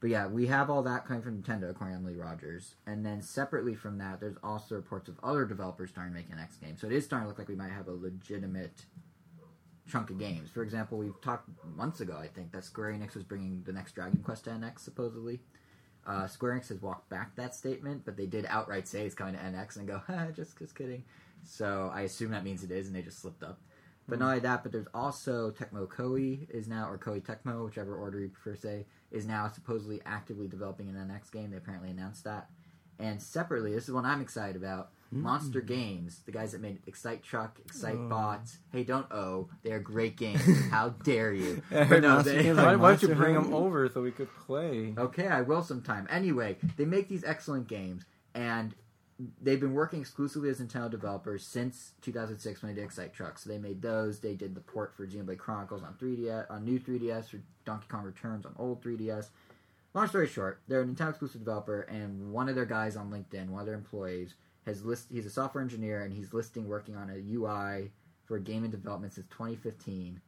but 0.00 0.10
yeah, 0.10 0.26
we 0.26 0.46
have 0.46 0.68
all 0.68 0.82
that 0.82 1.06
coming 1.06 1.22
from 1.22 1.42
Nintendo, 1.42 1.70
according 1.70 1.96
to 1.96 2.00
Emily 2.00 2.16
Rogers. 2.16 2.74
And 2.86 3.04
then 3.04 3.22
separately 3.22 3.74
from 3.74 3.96
that, 3.96 4.20
there's 4.20 4.36
also 4.44 4.74
reports 4.74 5.08
of 5.08 5.18
other 5.22 5.46
developers 5.46 5.88
starting 5.88 6.12
making 6.12 6.34
an 6.34 6.38
X 6.38 6.56
game. 6.58 6.76
So 6.76 6.86
it 6.86 6.92
is 6.92 7.06
starting 7.06 7.24
to 7.24 7.28
look 7.30 7.38
like 7.38 7.48
we 7.48 7.56
might 7.56 7.72
have 7.72 7.88
a 7.88 7.92
legitimate 7.92 8.84
chunk 9.90 10.10
of 10.10 10.18
games. 10.18 10.50
For 10.50 10.62
example, 10.62 10.98
we've 10.98 11.20
talked 11.22 11.48
months 11.64 12.00
ago, 12.00 12.16
I 12.16 12.28
think, 12.28 12.52
that 12.52 12.64
Square 12.64 12.92
Enix 12.92 13.14
was 13.14 13.24
bringing 13.24 13.62
the 13.64 13.72
next 13.72 13.94
Dragon 13.94 14.22
Quest 14.22 14.44
to 14.44 14.50
NX, 14.50 14.80
supposedly. 14.80 15.40
Uh, 16.08 16.26
Square 16.26 16.54
Enix 16.54 16.68
has 16.68 16.80
walked 16.80 17.10
back 17.10 17.36
that 17.36 17.54
statement, 17.54 18.02
but 18.04 18.16
they 18.16 18.24
did 18.24 18.46
outright 18.48 18.88
say 18.88 19.04
it's 19.04 19.14
coming 19.14 19.34
to 19.34 19.40
NX 19.40 19.76
and 19.76 19.86
go, 19.86 19.98
ha, 20.06 20.28
just, 20.34 20.58
just 20.58 20.74
kidding. 20.74 21.04
So 21.44 21.90
I 21.94 22.02
assume 22.02 22.30
that 22.30 22.44
means 22.44 22.64
it 22.64 22.70
is, 22.70 22.86
and 22.86 22.96
they 22.96 23.02
just 23.02 23.20
slipped 23.20 23.42
up. 23.42 23.60
But 24.08 24.18
not 24.18 24.28
only 24.28 24.40
that, 24.40 24.62
but 24.62 24.72
there's 24.72 24.86
also 24.94 25.50
Tecmo 25.50 25.86
Koei 25.86 26.48
is 26.48 26.66
now, 26.66 26.88
or 26.88 26.96
Koei 26.96 27.22
Tecmo, 27.22 27.66
whichever 27.66 27.94
order 27.94 28.20
you 28.20 28.30
prefer 28.30 28.54
to 28.54 28.60
say, 28.60 28.86
is 29.10 29.26
now 29.26 29.48
supposedly 29.48 30.00
actively 30.06 30.48
developing 30.48 30.88
an 30.88 30.94
NX 30.94 31.30
game. 31.30 31.50
They 31.50 31.58
apparently 31.58 31.90
announced 31.90 32.24
that. 32.24 32.48
And 32.98 33.20
separately, 33.22 33.72
this 33.72 33.84
is 33.88 33.94
one 33.94 34.04
I'm 34.04 34.20
excited 34.20 34.56
about. 34.56 34.90
Mm. 35.14 35.22
Monster 35.22 35.60
Games, 35.62 36.20
the 36.26 36.32
guys 36.32 36.52
that 36.52 36.60
made 36.60 36.80
Excite 36.86 37.22
Truck, 37.22 37.58
Excite 37.64 37.96
Oh. 37.98 38.08
Bots. 38.08 38.58
Hey, 38.72 38.84
don't 38.84 39.06
oh, 39.10 39.48
they're 39.62 39.78
great 39.80 40.16
games. 40.24 40.42
How 40.70 40.90
dare 40.90 41.32
you? 41.32 41.62
But 41.70 42.02
no, 42.02 42.20
they- 42.22 42.42
Games 42.42 42.58
Why, 42.58 42.76
why 42.76 42.90
don't 42.90 43.02
you 43.02 43.14
bring 43.14 43.34
them 43.34 43.54
over 43.54 43.88
so 43.88 44.02
we 44.02 44.10
could 44.10 44.28
play? 44.46 44.94
Okay, 44.98 45.26
I 45.28 45.40
will 45.42 45.62
sometime. 45.62 46.06
Anyway, 46.10 46.56
they 46.76 46.84
make 46.84 47.08
these 47.08 47.24
excellent 47.24 47.68
games, 47.68 48.04
and 48.34 48.74
they've 49.40 49.58
been 49.60 49.72
working 49.74 50.00
exclusively 50.00 50.48
as 50.50 50.60
Nintendo 50.60 50.90
developers 50.90 51.42
since 51.44 51.92
2006 52.02 52.62
when 52.62 52.72
they 52.74 52.80
did 52.80 52.84
Excite 52.84 53.14
Truck. 53.14 53.38
So 53.38 53.48
they 53.48 53.58
made 53.58 53.80
those. 53.80 54.20
They 54.20 54.34
did 54.34 54.54
the 54.54 54.60
port 54.60 54.94
for 54.94 55.06
Xenoblade 55.06 55.38
Chronicles 55.38 55.82
on 55.82 55.94
3DS, 55.94 56.50
on 56.50 56.64
new 56.66 56.78
3DS, 56.78 57.30
for 57.30 57.40
Donkey 57.64 57.86
Kong 57.88 58.04
Returns 58.04 58.44
on 58.44 58.54
old 58.58 58.82
3DS. 58.82 59.28
Long 59.94 60.06
story 60.06 60.28
short, 60.28 60.60
they're 60.68 60.82
a 60.82 60.84
Nintendo 60.84 61.10
exclusive 61.10 61.40
developer, 61.40 61.82
and 61.82 62.32
one 62.32 62.48
of 62.48 62.54
their 62.54 62.66
guys 62.66 62.96
on 62.96 63.10
LinkedIn, 63.10 63.48
one 63.48 63.60
of 63.60 63.66
their 63.66 63.74
employees, 63.74 64.34
has 64.66 64.84
list. 64.84 65.06
He's 65.10 65.26
a 65.26 65.30
software 65.30 65.62
engineer, 65.62 66.02
and 66.02 66.12
he's 66.12 66.34
listing 66.34 66.68
working 66.68 66.94
on 66.94 67.10
a 67.10 67.34
UI 67.34 67.90
for 68.24 68.36
a 68.36 68.40
game 68.40 68.64
in 68.64 68.70
development 68.70 69.14
since 69.14 69.26
2015, 69.30 70.20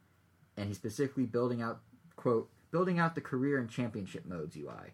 and 0.57 0.67
he's 0.67 0.77
specifically 0.77 1.25
building 1.25 1.61
out 1.61 1.81
quote 2.15 2.49
building 2.71 2.99
out 2.99 3.15
the 3.15 3.21
career 3.21 3.59
and 3.59 3.69
championship 3.69 4.25
modes 4.25 4.55
UI. 4.55 4.93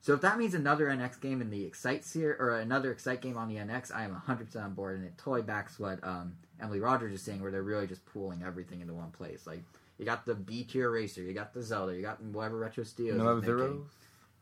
So 0.00 0.14
if 0.14 0.20
that 0.20 0.38
means 0.38 0.54
another 0.54 0.86
NX 0.86 1.20
game 1.20 1.40
in 1.40 1.50
the 1.50 1.64
Excite 1.64 2.04
series 2.04 2.36
or 2.38 2.58
another 2.58 2.92
Excite 2.92 3.20
game 3.20 3.36
on 3.36 3.48
the 3.48 3.56
NX, 3.56 3.94
I 3.94 4.04
am 4.04 4.22
100% 4.28 4.56
on 4.62 4.74
board, 4.74 4.96
and 4.96 5.04
it 5.04 5.18
totally 5.18 5.42
backs 5.42 5.78
what 5.78 6.02
um, 6.04 6.36
Emily 6.60 6.80
Rogers 6.80 7.12
is 7.12 7.22
saying, 7.22 7.42
where 7.42 7.50
they're 7.50 7.62
really 7.62 7.86
just 7.86 8.06
pooling 8.06 8.42
everything 8.42 8.80
into 8.80 8.94
one 8.94 9.10
place. 9.10 9.46
Like 9.46 9.64
you 9.98 10.04
got 10.04 10.26
the 10.26 10.34
B 10.34 10.64
tier 10.64 10.90
racer, 10.90 11.22
you 11.22 11.32
got 11.32 11.52
the 11.54 11.62
Zelda, 11.62 11.94
you 11.94 12.02
got 12.02 12.22
whatever 12.22 12.58
Retro 12.58 12.84
Studios. 12.84 13.16
No 13.18 13.36
is 13.36 13.42
F 13.42 13.44
Zero. 13.46 13.86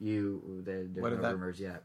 You, 0.00 0.62
there, 0.64 0.84
there's 0.84 1.02
What 1.02 1.10
no 1.10 1.16
if 1.16 1.22
that- 1.22 1.32
rumors 1.34 1.60
yet. 1.60 1.82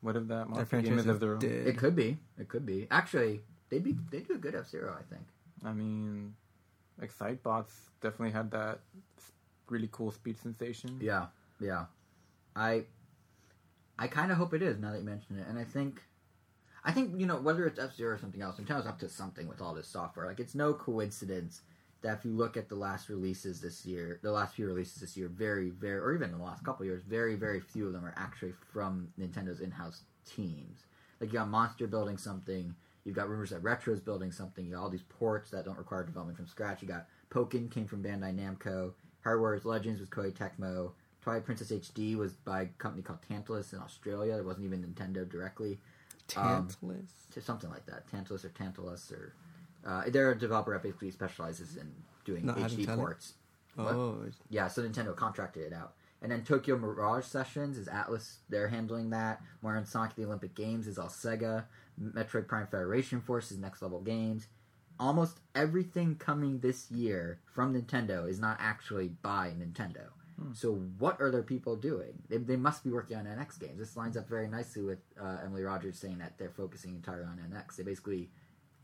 What 0.00 0.14
if 0.16 0.22
that 0.28 0.28
That 0.28 0.48
monster 0.48 0.66
franchise 0.66 0.88
game 0.90 0.98
is 1.00 1.06
is 1.06 1.10
F 1.10 1.20
Zero? 1.20 1.38
It 1.42 1.76
could 1.76 1.96
be. 1.96 2.16
It 2.38 2.48
could 2.48 2.64
be. 2.64 2.86
Actually, 2.90 3.40
they'd 3.68 3.82
be 3.82 3.96
they 4.10 4.20
do 4.20 4.34
a 4.34 4.38
good 4.38 4.54
F 4.54 4.68
Zero, 4.68 4.96
I 4.96 5.02
think. 5.12 5.26
I 5.64 5.72
mean, 5.72 6.34
Excitebots 7.02 7.70
definitely 8.00 8.30
had 8.32 8.50
that 8.52 8.80
really 9.68 9.88
cool 9.92 10.10
speed 10.12 10.38
sensation. 10.38 10.98
Yeah, 11.00 11.26
yeah. 11.60 11.86
I 12.54 12.84
I 13.98 14.06
kind 14.06 14.30
of 14.30 14.38
hope 14.38 14.54
it 14.54 14.62
is 14.62 14.78
now 14.78 14.92
that 14.92 14.98
you 14.98 15.04
mention 15.04 15.38
it, 15.38 15.46
and 15.48 15.58
I 15.58 15.64
think 15.64 16.02
I 16.84 16.92
think 16.92 17.18
you 17.20 17.26
know 17.26 17.36
whether 17.40 17.66
it's 17.66 17.78
F 17.80 17.96
Zero 17.96 18.14
or 18.14 18.18
something 18.18 18.40
else, 18.40 18.56
Nintendo's 18.60 18.86
up 18.86 18.98
to 19.00 19.08
something 19.08 19.48
with 19.48 19.60
all 19.60 19.74
this 19.74 19.88
software. 19.88 20.26
Like 20.26 20.38
it's 20.40 20.54
no 20.54 20.72
coincidence 20.74 21.62
that 22.02 22.18
if 22.18 22.24
you 22.24 22.30
look 22.30 22.56
at 22.56 22.68
the 22.68 22.74
last 22.74 23.08
releases 23.08 23.60
this 23.60 23.84
year, 23.84 24.20
the 24.22 24.30
last 24.30 24.54
few 24.54 24.66
releases 24.66 25.00
this 25.00 25.16
year, 25.16 25.28
very 25.28 25.70
very, 25.70 25.98
or 25.98 26.14
even 26.14 26.30
the 26.30 26.38
last 26.38 26.64
couple 26.64 26.86
years, 26.86 27.02
very 27.02 27.34
very 27.34 27.60
few 27.60 27.86
of 27.86 27.92
them 27.92 28.04
are 28.04 28.14
actually 28.16 28.52
from 28.72 29.08
Nintendo's 29.18 29.60
in-house 29.60 30.02
teams. 30.24 30.84
Like 31.20 31.32
you 31.32 31.38
got 31.38 31.48
Monster 31.48 31.86
building 31.86 32.16
something. 32.16 32.74
You've 33.04 33.16
got 33.16 33.28
rumors 33.28 33.50
that 33.50 33.62
Retro's 33.62 34.00
building 34.00 34.30
something. 34.30 34.64
You 34.64 34.72
got 34.72 34.82
all 34.82 34.90
these 34.90 35.02
ports 35.02 35.50
that 35.50 35.64
don't 35.64 35.78
require 35.78 36.04
development 36.04 36.36
from 36.36 36.46
scratch. 36.46 36.82
You 36.82 36.88
got 36.88 37.06
Pokken 37.30 37.70
came 37.70 37.86
from 37.86 38.02
Bandai 38.02 38.34
Namco. 38.34 38.92
Hyrule 39.24 39.40
Warriors 39.40 39.64
Legends 39.64 40.00
was 40.00 40.08
Koei 40.08 40.32
Tecmo. 40.32 40.92
Twilight 41.20 41.44
Princess 41.44 41.70
HD 41.72 42.16
was 42.16 42.32
by 42.32 42.62
a 42.62 42.66
company 42.78 43.02
called 43.02 43.18
Tantalus 43.28 43.72
in 43.72 43.80
Australia. 43.80 44.36
It 44.36 44.44
wasn't 44.44 44.66
even 44.66 44.82
Nintendo 44.82 45.28
directly. 45.28 45.78
Um, 46.36 46.68
Tantalus. 46.68 47.10
to 47.32 47.40
something 47.40 47.70
like 47.70 47.86
that. 47.86 48.06
Tantalus 48.10 48.44
or 48.44 48.50
Tantalus 48.50 49.10
or 49.10 49.34
uh, 49.88 50.02
they're 50.08 50.30
a 50.30 50.38
developer 50.38 50.72
that 50.74 50.82
basically 50.82 51.10
specializes 51.10 51.76
in 51.76 51.90
doing 52.24 52.44
Not 52.44 52.58
HD 52.58 52.94
ports. 52.94 53.34
What? 53.74 53.94
oh, 53.94 54.24
Yeah, 54.50 54.68
so 54.68 54.82
Nintendo 54.82 55.16
contracted 55.16 55.62
it 55.64 55.72
out. 55.72 55.94
And 56.20 56.30
then 56.30 56.42
Tokyo 56.42 56.76
Mirage 56.76 57.24
Sessions 57.24 57.78
is 57.78 57.86
Atlus. 57.88 58.38
They're 58.48 58.68
handling 58.68 59.10
that. 59.10 59.40
Mario 59.62 59.78
and 59.78 59.88
Sonic 59.88 60.14
the 60.16 60.24
Olympic 60.24 60.54
Games 60.54 60.86
is 60.86 60.98
all 60.98 61.08
Sega. 61.08 61.64
Metroid 62.02 62.48
Prime 62.48 62.66
Federation 62.66 63.20
Force 63.20 63.50
is 63.50 63.58
Next 63.58 63.80
Level 63.80 64.00
Games. 64.00 64.48
Almost 65.00 65.38
everything 65.54 66.16
coming 66.16 66.58
this 66.58 66.90
year 66.90 67.38
from 67.46 67.72
Nintendo 67.72 68.28
is 68.28 68.40
not 68.40 68.58
actually 68.60 69.08
by 69.08 69.52
Nintendo. 69.56 70.08
Hmm. 70.38 70.52
So 70.52 70.74
what 70.98 71.20
are 71.20 71.30
their 71.30 71.44
people 71.44 71.76
doing? 71.76 72.20
They, 72.28 72.38
they 72.38 72.56
must 72.56 72.84
be 72.84 72.90
working 72.90 73.16
on 73.16 73.24
NX 73.24 73.60
games. 73.60 73.78
This 73.78 73.96
lines 73.96 74.16
up 74.16 74.28
very 74.28 74.48
nicely 74.48 74.82
with 74.82 74.98
uh, 75.20 75.38
Emily 75.44 75.62
Rogers 75.62 75.98
saying 75.98 76.18
that 76.18 76.36
they're 76.36 76.50
focusing 76.50 76.96
entirely 76.96 77.24
on 77.24 77.38
NX. 77.38 77.76
They 77.76 77.84
basically 77.84 78.28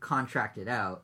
contracted 0.05 0.67
out 0.67 1.03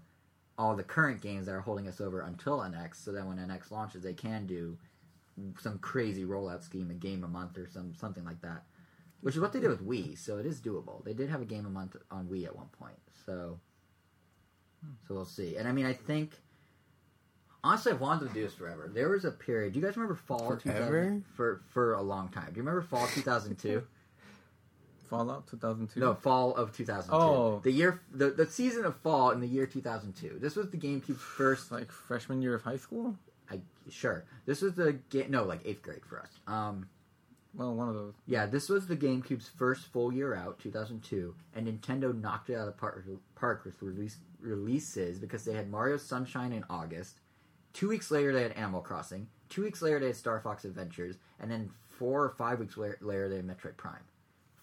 all 0.59 0.75
the 0.75 0.83
current 0.83 1.21
games 1.21 1.47
that 1.47 1.53
are 1.53 1.61
holding 1.61 1.87
us 1.87 1.99
over 1.99 2.21
until 2.21 2.59
NX, 2.59 3.03
so 3.03 3.11
that 3.11 3.25
when 3.25 3.37
NX 3.37 3.71
launches, 3.71 4.03
they 4.03 4.13
can 4.13 4.45
do 4.45 4.77
some 5.59 5.79
crazy 5.79 6.23
rollout 6.23 6.61
scheme, 6.63 6.91
a 6.91 6.93
game 6.93 7.23
a 7.23 7.27
month 7.27 7.57
or 7.57 7.67
some 7.67 7.95
something 7.95 8.23
like 8.23 8.41
that, 8.41 8.63
which 9.21 9.33
is 9.33 9.41
what 9.41 9.53
they 9.53 9.59
did 9.59 9.69
with 9.69 9.85
Wii. 9.85 10.15
So 10.15 10.37
it 10.37 10.45
is 10.45 10.61
doable. 10.61 11.03
They 11.03 11.13
did 11.13 11.29
have 11.29 11.41
a 11.41 11.45
game 11.45 11.65
a 11.65 11.69
month 11.69 11.95
on 12.11 12.27
Wii 12.27 12.45
at 12.45 12.55
one 12.55 12.67
point. 12.79 12.99
So, 13.25 13.59
so 15.07 15.15
we'll 15.15 15.25
see. 15.25 15.55
And 15.57 15.67
I 15.67 15.71
mean, 15.71 15.87
I 15.87 15.93
think 15.93 16.39
Honestly, 17.63 17.91
I've 17.91 18.01
wanted 18.01 18.27
to 18.27 18.33
do 18.33 18.41
this 18.41 18.55
forever. 18.55 18.89
There 18.91 19.09
was 19.09 19.23
a 19.23 19.31
period. 19.31 19.73
Do 19.73 19.79
you 19.79 19.85
guys 19.85 19.95
remember 19.95 20.15
fall 20.15 20.57
2000 20.57 21.23
for 21.35 21.61
for 21.67 21.93
a 21.93 22.01
long 22.01 22.29
time? 22.29 22.45
Do 22.45 22.55
you 22.55 22.63
remember 22.63 22.81
fall 22.81 23.07
2002? 23.07 23.83
Fallout 25.11 25.45
2002. 25.47 25.99
no, 25.99 26.15
fall 26.15 26.55
of 26.55 26.75
2002. 26.75 27.13
Oh. 27.13 27.59
the 27.63 27.71
year, 27.71 28.01
the 28.13 28.29
the 28.31 28.45
season 28.47 28.85
of 28.85 28.95
fall 28.95 29.29
in 29.31 29.41
the 29.41 29.47
year 29.47 29.67
2002. 29.67 30.39
This 30.39 30.55
was 30.55 30.69
the 30.69 30.77
GameCube's 30.77 31.21
first. 31.21 31.71
like 31.71 31.91
freshman 31.91 32.41
year 32.41 32.55
of 32.55 32.63
high 32.63 32.77
school. 32.77 33.15
I 33.51 33.59
sure. 33.89 34.23
This 34.45 34.61
was 34.61 34.73
the 34.75 34.93
game. 35.09 35.29
No, 35.29 35.43
like 35.43 35.61
eighth 35.65 35.81
grade 35.83 36.05
for 36.09 36.19
us. 36.21 36.29
Um, 36.47 36.87
Well, 37.53 37.75
one 37.75 37.89
of 37.89 37.95
those. 37.95 38.13
yeah, 38.25 38.45
this 38.45 38.69
was 38.69 38.87
the 38.87 38.95
GameCube's 38.95 39.49
first 39.49 39.87
full 39.91 40.13
year 40.13 40.33
out, 40.33 40.57
2002, 40.59 41.35
and 41.53 41.67
Nintendo 41.67 42.17
knocked 42.17 42.49
it 42.49 42.55
out 42.55 42.61
of 42.61 42.65
the 42.67 42.71
park, 42.79 43.05
park 43.35 43.65
with 43.65 43.81
release, 43.81 44.17
releases 44.39 45.19
because 45.19 45.43
they 45.43 45.53
had 45.53 45.69
Mario 45.69 45.97
Sunshine 45.97 46.53
in 46.53 46.63
August. 46.69 47.19
Two 47.73 47.89
weeks 47.89 48.09
later, 48.11 48.31
they 48.33 48.43
had 48.43 48.53
Animal 48.53 48.79
Crossing. 48.81 49.27
Two 49.49 49.63
weeks 49.63 49.81
later, 49.81 49.99
they 49.99 50.07
had 50.07 50.15
Star 50.15 50.39
Fox 50.39 50.63
Adventures, 50.63 51.17
and 51.41 51.51
then 51.51 51.69
four 51.89 52.23
or 52.23 52.29
five 52.29 52.59
weeks 52.59 52.77
later 52.77 53.27
they 53.27 53.35
had 53.35 53.45
Metroid 53.47 53.75
Prime. 53.75 54.05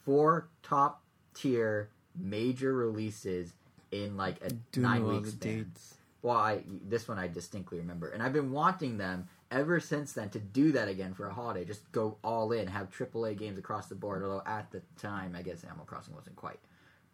Four 0.09 0.49
top 0.62 1.03
tier 1.35 1.91
major 2.17 2.73
releases 2.73 3.53
in 3.93 4.17
like 4.17 4.43
a 4.43 4.49
Do 4.73 4.81
nine 4.81 5.07
week 5.07 5.27
span. 5.27 5.57
dates. 5.65 5.97
Well, 6.23 6.38
I 6.38 6.62
this 6.67 7.07
one 7.07 7.19
I 7.19 7.29
distinctly 7.29 7.77
remember, 7.77 8.09
and 8.09 8.23
I've 8.23 8.33
been 8.33 8.50
wanting 8.50 8.97
them 8.97 9.29
ever 9.50 9.81
since 9.81 10.15
then 10.15 10.31
to 10.31 10.38
do 10.38 10.73
that 10.73 10.88
again 10.88 11.12
for 11.12 11.27
a 11.27 11.35
holiday. 11.35 11.67
Just 11.67 11.93
go 11.93 12.17
all 12.25 12.53
in, 12.53 12.69
have 12.69 12.88
AAA 12.91 13.37
games 13.37 13.59
across 13.59 13.88
the 13.88 13.95
board. 13.97 14.23
Although 14.23 14.43
at 14.47 14.71
the 14.71 14.81
time, 14.97 15.37
I 15.37 15.43
guess 15.43 15.62
Animal 15.62 15.85
Crossing 15.85 16.15
wasn't 16.15 16.37
quite, 16.37 16.59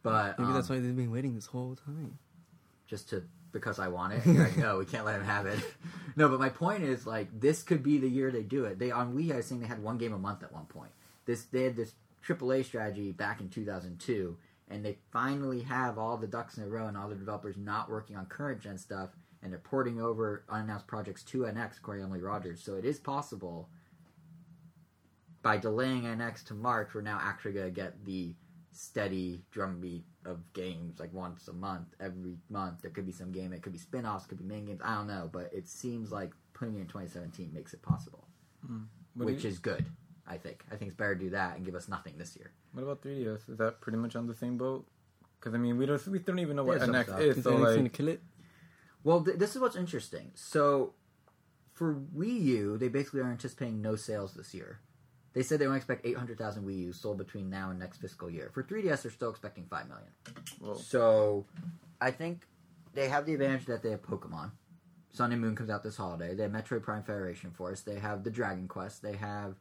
but 0.05 0.39
Maybe 0.39 0.53
that's 0.53 0.71
um, 0.71 0.77
why 0.77 0.81
they've 0.81 0.97
been 0.97 1.11
waiting 1.11 1.35
this 1.35 1.47
whole 1.47 1.75
time. 1.75 2.17
just 2.87 3.11
to 3.11 3.25
because 3.51 3.81
I 3.81 3.89
want 3.89 4.13
it. 4.13 4.25
Like, 4.27 4.57
no, 4.57 4.79
we 4.79 4.85
can't 4.85 5.05
let 5.05 5.17
him 5.17 5.25
have 5.25 5.47
it. 5.47 5.59
no, 6.17 6.29
but 6.29 6.39
my 6.39 6.49
point 6.49 6.85
is 6.85 7.09
like 7.09 7.29
this 7.41 7.65
could 7.65 7.83
be 7.83 7.99
the 7.99 8.09
year 8.09 8.31
they 8.31 8.45
do 8.45 8.67
it. 8.67 8.79
They 8.79 8.93
on 8.93 9.17
Wii, 9.17 9.33
I 9.33 9.39
was 9.39 9.47
saying 9.47 9.61
they 9.61 9.67
had 9.67 9.83
one 9.83 9.99
game 9.99 10.13
a 10.13 10.19
month 10.19 10.45
at 10.45 10.53
one 10.53 10.67
point. 10.67 10.93
This 11.27 11.45
they 11.45 11.65
had 11.65 11.77
this 11.77 11.95
AAA 12.26 12.64
strategy 12.64 13.12
back 13.12 13.40
in 13.40 13.49
2002, 13.49 14.37
and 14.69 14.85
they 14.85 14.99
finally 15.12 15.61
have 15.62 15.99
all 15.99 16.16
the 16.16 16.26
ducks 16.26 16.57
in 16.57 16.64
a 16.64 16.69
row 16.69 16.87
and 16.87 16.97
all 16.97 17.09
the 17.09 17.14
developers 17.14 17.57
not 17.57 17.90
working 17.90 18.16
on 18.16 18.26
current 18.26 18.61
gen 18.61 18.78
stuff, 18.78 19.11
and 19.43 19.52
they're 19.52 19.59
porting 19.59 20.00
over 20.00 20.45
unannounced 20.49 20.87
projects 20.87 21.23
to 21.23 21.40
NX, 21.40 21.78
according 21.78 22.02
to 22.02 22.07
Emily 22.07 22.23
Rogers. 22.23 22.62
So 22.62 22.76
it 22.76 22.85
is 22.85 22.99
possible 22.99 23.69
by 25.45 25.59
delaying 25.59 26.04
NX 26.04 26.43
to 26.47 26.54
March, 26.54 26.95
we're 26.95 27.02
now 27.02 27.21
actually 27.23 27.52
going 27.52 27.66
to 27.66 27.71
get 27.71 28.04
the 28.04 28.35
steady 28.73 29.45
drumbeat 29.52 30.04
of 30.25 30.40
games 30.54 30.99
like 30.99 31.12
once 31.12 31.47
a 31.49 31.52
month, 31.52 31.88
every 32.00 32.38
month. 32.49 32.81
There 32.81 32.90
could 32.90 33.07
be 33.07 33.12
some 33.12 33.31
game, 33.31 33.52
it 33.52 33.62
could 33.62 33.73
be 33.75 33.78
spin 33.78 34.07
offs, 34.07 34.26
could 34.26 34.38
be 34.38 34.45
main 34.45 34.64
games. 34.64 34.81
I 34.83 34.95
don't 34.97 35.07
know, 35.07 35.28
but 35.31 35.50
it 35.52 35.69
seems 35.69 36.11
like 36.11 36.33
putting 36.54 36.76
it 36.76 36.81
in 36.81 36.87
2017 36.87 37.52
makes 37.52 37.75
it 37.75 37.83
possible, 37.83 38.26
hmm. 38.66 38.85
What, 39.14 39.26
which 39.26 39.45
you- 39.45 39.50
is 39.50 39.59
good. 39.59 39.85
I 40.26 40.37
think. 40.38 40.64
I 40.73 40.76
think 40.76 40.88
it's 40.90 40.97
better 40.97 41.14
to 41.14 41.21
do 41.21 41.31
that 41.31 41.57
and 41.57 41.64
give 41.64 41.75
us 41.75 41.88
nothing 41.88 42.14
this 42.16 42.37
year. 42.37 42.50
what 42.73 42.83
about 42.83 43.02
3DS? 43.02 43.49
Is 43.50 43.59
that 43.59 43.81
pretty 43.81 43.99
much 43.99 44.16
on 44.16 44.26
the 44.26 44.35
same 44.35 44.57
boat? 44.57 44.87
Because 45.38 45.54
I 45.54 45.59
mean, 45.59 45.76
we 45.76 45.85
don't 45.87 46.07
we 46.09 46.19
don't 46.19 46.38
even 46.38 46.57
know 46.57 46.64
what 46.64 46.78
There's 46.81 46.87
some 46.90 46.95
NX 47.14 47.21
is. 47.21 47.37
Is 47.38 47.45
So 47.45 47.52
NX 47.52 47.61
gonna 47.61 47.83
like, 47.83 47.93
kill 47.93 48.09
it? 48.09 48.23
Well, 49.02 49.23
th- 49.23 49.37
this 49.37 49.54
is 49.54 49.61
what's 49.61 49.76
interesting. 49.76 50.31
So, 50.35 50.95
for 51.75 51.95
Wii 52.16 52.40
U, 52.43 52.78
they 52.78 52.88
basically 52.88 53.21
are 53.21 53.31
anticipating 53.31 53.83
no 53.83 53.97
sales 53.97 54.33
this 54.33 54.54
year. 54.54 54.81
They 55.35 55.43
said 55.43 55.59
they 55.59 55.66
only 55.66 55.76
expect 55.76 56.07
800,000 56.07 56.64
Wii 56.64 56.78
U's 56.87 56.99
sold 57.00 57.19
between 57.19 57.50
now 57.50 57.69
and 57.71 57.78
next 57.78 57.99
fiscal 57.99 58.31
year. 58.31 58.50
For 58.54 58.62
3DS, 58.62 59.02
they're 59.02 59.11
still 59.12 59.28
expecting 59.31 59.66
5 59.66 59.88
million. 59.88 60.07
well, 60.61 60.76
So, 60.76 61.45
I 62.00 62.12
think 62.12 62.47
they 62.95 63.08
have 63.10 63.26
the 63.26 63.34
advantage 63.34 63.67
that 63.67 63.82
they 63.82 63.91
have 63.91 64.00
Pokemon. 64.00 64.52
Sun 65.10 65.32
and 65.32 65.41
Moon 65.41 65.54
comes 65.54 65.69
out 65.71 65.82
this 65.82 65.97
holiday. 65.97 66.34
They 66.34 66.45
have 66.45 66.52
Metroid 66.52 66.82
Prime 66.82 67.02
Federation 67.02 67.50
Force. 67.50 67.82
They 67.82 67.99
have 67.99 68.25
the 68.25 68.30
Dragon 68.30 68.67
Quest. 68.69 69.02
They 69.02 69.17
have 69.17 69.56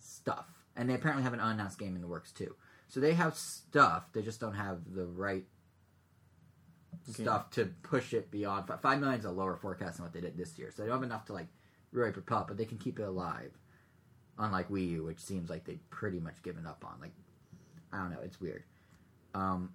stuff. 0.00 0.46
And 0.76 0.88
they 0.88 0.94
apparently 0.94 1.22
have 1.24 1.32
an 1.32 1.40
unannounced 1.40 1.78
game 1.78 1.94
in 1.94 2.00
the 2.02 2.08
works, 2.08 2.32
too. 2.32 2.54
So 2.88 3.00
they 3.00 3.14
have 3.14 3.36
stuff. 3.36 4.12
They 4.12 4.22
just 4.22 4.40
don't 4.40 4.54
have 4.54 4.78
the 4.94 5.06
right 5.06 5.44
Okay. 7.08 7.22
stuff 7.22 7.50
to 7.52 7.66
push 7.82 8.12
it 8.12 8.30
beyond. 8.30 8.66
fi- 8.66 8.76
Five 8.76 9.00
million 9.00 9.18
is 9.18 9.24
a 9.24 9.30
lower 9.30 9.56
forecast 9.56 9.96
than 9.96 10.04
what 10.04 10.12
they 10.12 10.20
did 10.20 10.36
this 10.36 10.58
year. 10.58 10.70
So 10.70 10.82
they 10.82 10.88
don't 10.88 10.98
have 10.98 11.02
enough 11.04 11.24
to, 11.26 11.32
like, 11.32 11.48
really 11.92 12.12
propel, 12.12 12.44
but 12.46 12.56
they 12.56 12.64
can 12.64 12.78
keep 12.78 12.98
it 12.98 13.02
alive. 13.04 13.52
Unlike 14.38 14.68
Wii 14.70 14.88
U, 14.90 15.04
which 15.04 15.20
seems 15.20 15.50
like 15.50 15.64
they've 15.64 15.90
pretty 15.90 16.18
much 16.20 16.42
given 16.42 16.66
up 16.66 16.84
on. 16.84 17.00
Like, 17.00 17.12
I 17.92 17.98
don't 17.98 18.10
know. 18.10 18.20
It's 18.20 18.40
weird. 18.40 18.64
Um, 19.34 19.74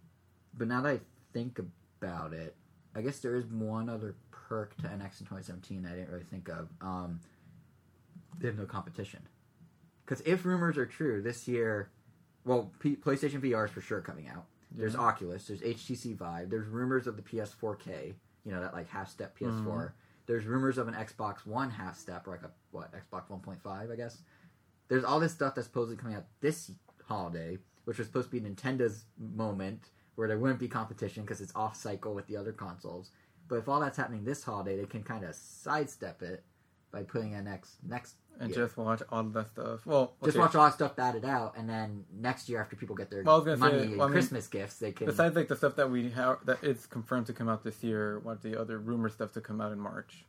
but 0.58 0.68
now 0.68 0.82
that 0.82 0.90
I 0.90 1.00
think 1.34 1.60
about 1.60 2.34
it, 2.34 2.56
I 2.94 3.02
guess 3.02 3.20
there 3.20 3.36
is 3.36 3.46
one 3.46 3.90
other 3.90 4.16
perk 4.32 4.76
to 4.78 4.84
NX 4.84 5.22
in 5.22 5.26
2017 5.28 5.86
I 5.86 5.90
didn't 5.96 6.10
really 6.10 6.24
think 6.24 6.48
of. 6.50 6.70
Um, 6.82 7.20
they 8.38 8.48
have 8.48 8.58
no 8.58 8.66
competition. 8.66 9.28
Because 10.06 10.22
if 10.26 10.46
rumors 10.46 10.78
are 10.78 10.86
true, 10.86 11.22
this 11.22 11.48
year, 11.48 11.90
well, 12.46 12.72
P- 12.80 12.96
PlayStation 12.96 13.42
VR 13.42 13.66
is 13.66 13.72
for 13.72 13.82
sure 13.82 14.02
coming 14.02 14.28
out. 14.28 14.46
There's 14.72 14.96
Oculus. 14.96 15.48
There's 15.48 15.62
HTC 15.62 16.16
Vive. 16.18 16.50
There's 16.50 16.68
rumors 16.68 17.08
of 17.08 17.16
the 17.16 17.22
PS4K. 17.22 18.14
You 18.44 18.52
know 18.52 18.62
that 18.62 18.74
like 18.74 18.90
half 18.90 19.10
step 19.10 19.38
PS4. 19.38 19.64
Mm-hmm. 19.64 19.86
There's 20.28 20.46
rumors 20.46 20.78
of 20.78 20.88
an 20.88 20.94
Xbox 20.94 21.46
One 21.46 21.70
half 21.70 21.98
step, 21.98 22.28
or 22.28 22.32
like 22.32 22.44
a 22.44 22.52
what 22.72 22.92
Xbox 22.92 23.30
1.5, 23.30 23.92
I 23.92 23.96
guess. 23.96 24.18
There's 24.88 25.04
all 25.04 25.20
this 25.20 25.32
stuff 25.32 25.56
that's 25.56 25.68
supposedly 25.68 25.98
coming 25.98 26.16
out 26.16 26.26
this 26.42 26.72
holiday, 27.08 27.58
which 27.86 27.98
was 27.98 28.08
supposed 28.08 28.32
to 28.32 28.40
be 28.40 28.48
Nintendo's 28.48 29.06
moment 29.18 29.90
where 30.16 30.28
there 30.28 30.38
wouldn't 30.38 30.60
be 30.60 30.68
competition 30.68 31.24
because 31.24 31.42
it's 31.42 31.56
off 31.56 31.76
cycle 31.76 32.14
with 32.14 32.28
the 32.28 32.38
other 32.38 32.52
consoles. 32.52 33.12
But 33.48 33.58
if 33.58 33.70
all 33.70 33.80
that's 33.80 33.98
happening 33.98 34.24
this 34.24 34.44
holiday, 34.44 34.78
they 34.78 34.86
can 34.86 35.04
kind 35.04 35.24
of 35.24 35.36
sidestep 35.36 36.22
it 36.22 36.44
by 36.96 37.04
putting 37.04 37.36
a 37.36 37.42
next 37.42 37.76
next 37.86 38.16
and 38.40 38.50
year. 38.50 38.66
just 38.66 38.78
watch 38.78 39.02
all 39.10 39.24
the 39.24 39.44
stuff. 39.44 39.86
Well, 39.86 40.14
Just 40.24 40.38
watch 40.38 40.56
all 40.56 40.66
that 40.66 40.74
stuff 40.74 40.96
batted 40.96 41.26
out, 41.26 41.56
and 41.58 41.70
then 41.70 42.06
next 42.14 42.48
year 42.50 42.62
after 42.62 42.76
people 42.78 42.96
get 42.96 43.10
their 43.12 43.22
Well, 43.24 43.36
I 43.36 43.38
was 43.38 43.46
gonna 43.46 43.58
money 43.58 43.78
say, 43.80 43.84
and 43.88 43.98
well, 43.98 44.04
I 44.04 44.10
mean, 44.10 44.14
Christmas 44.14 44.48
gifts, 44.48 44.80
they 44.80 44.94
can. 44.94 45.08
Besides 45.08 45.36
like 45.36 45.50
the 45.50 45.56
stuff 45.58 45.76
that 45.76 45.92
we 45.92 46.10
have 46.12 46.38
that 46.46 46.64
is 46.64 46.86
confirmed 46.86 47.28
to 47.28 47.34
come 47.34 47.50
out 47.50 47.64
this 47.66 47.84
year, 47.84 48.20
what 48.20 48.42
the 48.42 48.60
other 48.60 48.80
rumor 48.80 49.10
stuff 49.10 49.34
to 49.34 49.42
come 49.42 49.60
out 49.60 49.74
in 49.74 49.80
March? 49.80 50.24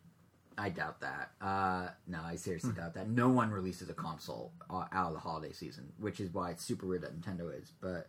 I 0.58 0.70
doubt 0.70 1.00
that. 1.02 1.30
Uh, 1.40 1.88
no, 2.08 2.18
I 2.24 2.34
seriously 2.36 2.70
Hmm. 2.70 2.76
doubt 2.80 2.94
that. 2.94 3.08
No 3.08 3.28
one 3.28 3.50
releases 3.50 3.90
a 3.90 3.94
console 3.94 4.52
uh, 4.70 4.86
out 4.90 5.08
of 5.08 5.12
the 5.14 5.20
holiday 5.20 5.52
season, 5.52 5.92
which 5.98 6.18
is 6.18 6.32
why 6.32 6.50
it's 6.50 6.64
super 6.64 6.86
weird 6.86 7.02
that 7.02 7.14
Nintendo 7.20 7.56
is. 7.60 7.72
But, 7.80 8.08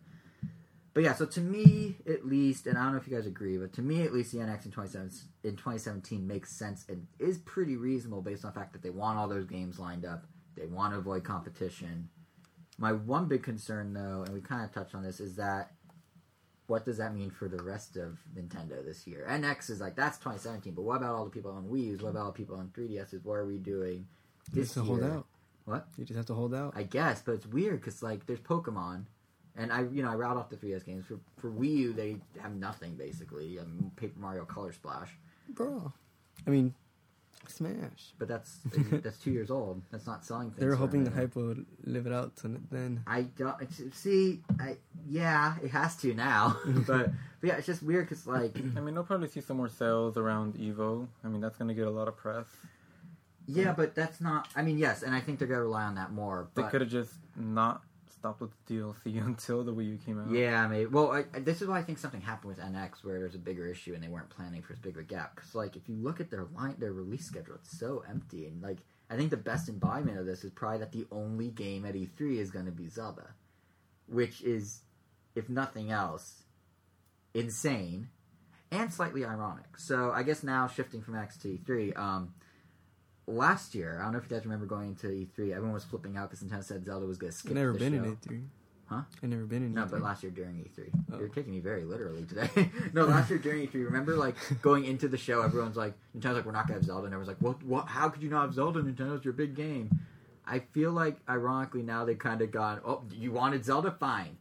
but 0.98 1.04
yeah. 1.04 1.14
So 1.14 1.28
to 1.28 1.42
me, 1.42 1.96
at 2.08 2.26
least, 2.26 2.66
and 2.66 2.76
I 2.76 2.82
don't 2.82 2.94
know 2.94 2.98
if 2.98 3.08
you 3.08 3.16
guys 3.16 3.28
agree, 3.28 3.60
but 3.60 3.72
to 3.74 3.84
me, 3.84 4.02
at 4.02 4.12
least, 4.12 4.32
the 4.32 4.40
NX 4.40 4.66
in 4.66 4.72
2017, 4.72 5.30
in 5.44 5.52
2017 5.52 6.26
makes 6.26 6.52
sense 6.52 6.86
and 6.90 7.06
is 7.20 7.38
pretty 7.38 7.78
reasonable 7.78 8.24
based 8.24 8.44
on 8.44 8.52
the 8.52 8.60
fact 8.60 8.74
that 8.74 8.82
they 8.82 8.90
want 8.90 9.20
all 9.20 9.28
those 9.28 9.46
games 9.46 9.78
lined 9.78 10.06
up. 10.06 10.26
They 10.56 10.66
want 10.66 10.94
to 10.94 10.98
avoid 10.98 11.24
competition. 11.24 12.10
My 12.80 12.94
one 12.94 13.28
big 13.28 13.44
concern, 13.44 13.94
though, 13.94 14.24
and 14.26 14.34
we 14.34 14.42
kind 14.42 14.66
of 14.66 14.74
touched 14.74 14.96
on 14.96 15.04
this, 15.04 15.20
is 15.20 15.36
that 15.36 15.70
what 16.66 16.84
does 16.84 16.98
that 16.98 17.14
mean 17.14 17.30
for 17.30 17.48
the 17.48 17.62
rest 17.62 17.96
of 17.96 18.18
Nintendo 18.36 18.84
this 18.84 19.06
year? 19.06 19.24
NX 19.30 19.70
is 19.70 19.80
like 19.80 19.96
that's 19.96 20.18
2017, 20.18 20.74
but 20.74 20.82
what 20.82 20.98
about 20.98 21.14
all 21.14 21.26
the 21.26 21.30
people 21.30 21.52
on 21.52 21.66
Wii 21.66 21.90
U's? 21.90 22.02
What 22.02 22.10
about 22.10 22.22
all 22.22 22.32
the 22.32 22.38
people 22.38 22.56
on 22.56 22.70
3DS's? 22.76 23.24
What 23.24 23.36
are 23.36 23.46
we 23.46 23.60
doing 23.60 24.08
You 24.52 24.62
this 24.62 24.74
just 24.74 24.76
have 24.78 24.86
to 24.86 24.90
hold 24.90 25.04
out. 25.04 25.28
What? 25.66 25.88
You 25.96 26.06
just 26.06 26.18
have 26.18 26.26
to 26.26 26.34
hold 26.34 26.56
out. 26.56 26.74
I 26.76 26.82
guess, 26.82 27.22
but 27.22 27.34
it's 27.34 27.46
weird 27.46 27.82
because 27.82 28.02
like 28.02 28.26
there's 28.26 28.40
Pokemon, 28.40 29.04
and 29.58 29.72
I 29.74 29.82
you 29.92 30.04
know 30.04 30.12
I 30.12 30.16
route 30.16 30.38
off 30.38 30.50
the 30.50 30.56
3DS 30.56 30.86
games 30.86 31.06
for 31.06 31.20
for 31.38 31.52
Wii 31.52 31.76
U 31.78 31.94
they 31.94 32.18
have 32.42 32.56
nothing 32.56 32.96
basically. 32.96 33.60
Um, 33.60 33.92
Paper 33.96 34.20
Mario 34.20 34.46
Color 34.46 34.72
Splash, 34.74 35.10
Bro. 35.50 35.92
I 36.46 36.50
mean, 36.50 36.74
Smash. 37.48 38.14
but 38.20 38.28
that's 38.28 38.60
that's 38.92 39.18
two 39.18 39.32
years 39.32 39.50
old. 39.50 39.82
That's 39.92 40.06
not 40.06 40.26
selling. 40.26 40.50
Things 40.50 40.60
They 40.60 40.66
were 40.66 40.74
for 40.74 40.80
hoping 40.80 41.04
the 41.04 41.12
hype 41.12 41.36
would 41.36 41.66
live 41.84 42.06
it 42.06 42.14
out 42.14 42.36
to 42.38 42.60
then. 42.72 43.04
I 43.08 43.24
don't 43.24 43.58
see. 43.94 44.42
I 44.60 44.78
yeah, 45.08 45.56
it 45.64 45.72
has 45.72 45.96
to 45.98 46.14
now, 46.14 46.58
but, 46.66 47.12
but 47.42 47.48
yeah, 47.48 47.56
it's 47.56 47.68
just 47.68 47.84
weird 47.84 48.08
because 48.08 48.28
like 48.28 48.56
I 48.78 48.80
mean, 48.80 48.94
they'll 48.94 49.04
probably 49.04 49.30
see 49.30 49.42
some 49.42 49.58
more 49.58 49.70
sales 49.70 50.18
around 50.18 50.56
Evo. 50.56 51.08
I 51.24 51.28
mean, 51.28 51.42
that's 51.42 51.58
gonna 51.58 51.74
get 51.74 51.88
a 51.88 51.92
lot 51.92 52.08
of 52.08 52.18
press. 52.18 52.48
yeah, 53.48 53.74
but 53.74 53.96
that's 53.96 54.22
not. 54.22 54.48
I 54.56 54.62
mean, 54.62 54.78
yes, 54.78 55.04
and 55.04 55.16
I 55.16 55.20
think 55.20 55.40
they're 55.40 55.48
gonna 55.48 55.62
rely 55.62 55.84
on 55.84 55.96
that 55.96 56.12
more. 56.12 56.50
They 56.56 56.64
could 56.64 56.82
have 56.82 56.90
just 56.90 57.14
not 57.36 57.82
stopped 58.18 58.42
with 58.42 58.52
the 58.66 58.74
DLC 58.74 59.26
until 59.26 59.64
the 59.64 59.74
Wii 59.74 59.86
U 59.86 60.00
came 60.06 60.20
out. 60.20 60.32
Yeah, 60.32 60.68
maybe. 60.68 60.86
Well, 60.86 61.12
I, 61.12 61.40
this 61.40 61.62
is 61.62 61.68
why 61.68 61.80
I 61.80 61.84
think 61.84 61.98
something 61.98 62.22
happened 62.22 62.56
with 62.56 62.60
NX 62.60 63.04
where 63.04 63.20
there's 63.20 63.36
a 63.36 63.40
bigger 63.40 63.68
issue 63.68 63.94
and 63.94 64.04
they 64.04 64.08
weren't 64.08 64.30
planning 64.30 64.62
for 64.62 64.74
as 64.74 64.80
big 64.80 64.96
of 64.96 65.02
a 65.02 65.04
gap. 65.04 65.36
Because 65.36 65.56
like 65.56 65.76
if 65.76 65.88
you 65.88 65.96
look 65.96 66.20
at 66.20 66.30
their 66.30 66.46
line, 66.56 66.76
their 66.80 66.94
release 66.94 67.26
schedule, 67.26 67.56
it's 67.56 67.78
so 67.80 68.04
empty. 68.10 68.48
And 68.48 68.62
like 68.62 68.80
I 69.10 69.16
think 69.16 69.30
the 69.30 69.38
best 69.38 69.70
embodiment 69.70 70.18
of 70.18 70.26
this 70.26 70.44
is 70.44 70.52
probably 70.52 70.80
that 70.80 70.92
the 70.92 71.08
only 71.12 71.50
game 71.50 71.86
at 71.86 71.96
E3 71.96 72.38
is 72.38 72.52
going 72.52 72.66
to 72.66 72.72
be 72.72 72.90
Zelda, 72.90 73.30
which 74.08 74.42
is, 74.42 74.82
if 75.36 75.50
nothing 75.50 75.92
else, 75.92 76.44
insane 77.34 78.10
and 78.72 78.94
slightly 78.94 79.24
ironic. 79.24 79.78
So 79.78 80.12
I 80.12 80.24
guess 80.24 80.44
now 80.44 80.68
shifting 80.68 81.02
from 81.02 81.16
X 81.16 81.38
to 81.38 81.48
E3. 81.48 81.98
Um, 81.98 82.34
last 83.28 83.76
year, 83.76 83.98
I 84.00 84.04
don't 84.04 84.14
know 84.14 84.20
if 84.20 84.30
you 84.30 84.36
guys 84.36 84.46
remember 84.46 84.66
going 84.66 84.90
into 84.90 85.08
E3. 85.08 85.52
Everyone 85.52 85.74
was 85.74 85.84
flipping 85.84 86.18
out 86.18 86.30
because 86.30 86.46
Nintendo 86.48 86.64
said 86.64 86.86
Zelda 86.86 87.06
was 87.06 87.18
going 87.18 87.32
to 87.32 87.38
skip. 87.38 87.52
I've 87.52 87.58
never 87.58 87.74
been 87.74 87.94
show. 87.94 88.04
in 88.04 88.16
E3. 88.16 88.44
Huh? 88.88 89.02
I've 89.22 89.30
never 89.30 89.44
been 89.44 89.64
in. 89.64 89.74
No, 89.74 89.84
E3. 89.84 89.92
but 89.92 90.02
last 90.02 90.24
year 90.24 90.32
during 90.32 90.56
E3. 90.56 90.90
Oh. 91.12 91.20
You're 91.20 91.28
taking 91.28 91.52
me 91.52 91.60
very 91.60 91.84
literally 91.84 92.24
today. 92.24 92.72
no, 92.94 93.06
last 93.06 93.30
year 93.30 93.40
during 93.40 93.68
E3, 93.68 93.74
remember 93.86 94.16
like 94.16 94.36
going 94.62 94.86
into 94.86 95.08
the 95.08 95.18
show, 95.18 95.42
everyone's 95.42 95.76
like, 95.76 95.94
Nintendo's 96.18 96.36
like, 96.36 96.46
we're 96.46 96.52
not 96.54 96.68
gonna 96.68 96.80
have 96.80 96.86
Zelda, 96.86 97.06
and 97.06 97.14
everyone's 97.14 97.28
like, 97.28 97.42
what? 97.42 97.62
What? 97.64 97.88
How 97.88 98.08
could 98.10 98.24
you 98.24 98.30
not 98.30 98.44
have 98.44 98.54
Zelda? 98.54 98.82
Nintendo's 98.82 99.26
your 99.26 99.34
big 99.34 99.56
game. 99.56 100.00
I 100.50 100.60
feel 100.60 100.92
like, 100.92 101.18
ironically, 101.28 101.84
now 101.84 102.06
they've 102.06 102.18
kind 102.18 102.42
of 102.42 102.52
gone, 102.52 102.80
oh, 102.86 103.04
you 103.12 103.34
wanted 103.34 103.66
Zelda? 103.66 103.92
Fine. 103.92 104.38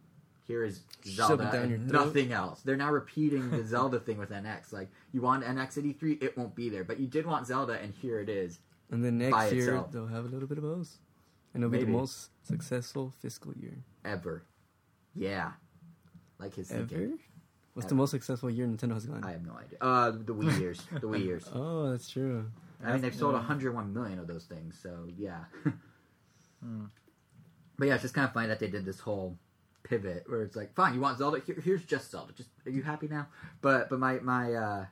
Here 0.47 0.63
is 0.63 0.83
Zelda 1.05 1.51
down 1.51 1.73
and 1.73 1.91
nothing 1.91 2.31
else. 2.31 2.61
They're 2.61 2.77
now 2.77 2.93
repeating 2.93 3.51
the 3.51 3.65
Zelda 3.65 3.99
thing 3.99 4.17
with 4.17 4.31
NX. 4.31 4.73
Like, 4.73 4.89
you 5.13 5.21
want 5.21 5.43
NX 5.43 5.79
at 5.79 5.85
E3, 5.85 6.23
it 6.23 6.39
won't 6.39 6.55
be 6.55 6.69
there. 6.69 6.85
But 6.85 7.01
you 7.01 7.09
did 7.09 7.27
want 7.27 7.49
Zelda, 7.49 7.73
and 7.83 7.93
here 7.93 8.21
it 8.21 8.29
is. 8.29 8.61
And 8.91 9.05
then 9.05 9.19
next 9.19 9.53
year 9.53 9.69
itself. 9.75 9.93
they'll 9.93 10.07
have 10.07 10.25
a 10.25 10.29
little 10.29 10.49
bit 10.49 10.59
of 10.59 10.65
both, 10.65 10.99
and 11.55 11.63
it'll 11.63 11.71
be 11.73 11.79
the 11.85 11.91
most 11.91 12.31
successful 12.43 13.13
fiscal 13.21 13.53
year 13.55 13.79
Ever. 14.05 14.45
Yeah. 15.15 15.53
Like 16.39 16.55
his 16.55 16.71
ever. 16.71 16.87
thinking. 16.87 17.19
What's 17.75 17.85
Ever. 17.87 17.89
the 17.91 17.95
most 17.97 18.11
successful 18.11 18.51
year 18.51 18.67
Nintendo 18.67 18.95
has 18.95 19.07
gone? 19.07 19.23
I 19.25 19.33
have 19.33 19.45
no 19.45 19.53
idea. 19.53 19.79
Uh, 19.81 20.11
the 20.13 20.35
Wii 20.35 20.59
years. 20.61 20.81
The 20.93 21.01
Wii 21.01 21.25
years. 21.25 21.45
Oh, 21.55 21.91
that's 21.91 22.09
true. 22.09 22.47
I 22.85 22.93
mean, 22.93 23.01
they've 23.03 23.15
sold 23.15 23.33
Yeah. 23.33 23.39
101 23.41 23.93
million 23.93 24.19
of 24.19 24.27
those 24.27 24.45
things, 24.45 24.79
so 24.83 25.07
yeah. 25.17 25.45
Hmm. 26.63 26.85
But 27.79 27.89
yeah, 27.89 27.95
it's 27.95 28.03
just 28.03 28.15
kind 28.15 28.27
of 28.27 28.33
funny 28.33 28.49
that 28.49 28.59
they 28.61 28.69
did 28.69 28.85
this 28.87 29.01
whole 29.01 29.37
pivot 29.83 30.25
where 30.27 30.43
it's 30.43 30.57
like, 30.57 30.75
fine, 30.75 30.95
you 30.95 31.01
want 31.01 31.19
Zelda? 31.19 31.41
Here, 31.45 31.57
here's 31.63 31.85
just 31.85 32.11
Zelda. 32.11 32.33
Just 32.33 32.49
are 32.65 32.71
you 32.71 32.83
happy 32.83 33.09
now? 33.09 33.27
But 33.61 33.91
but 33.91 33.99
my 33.99 34.19
my 34.21 34.55
uh 34.55 34.87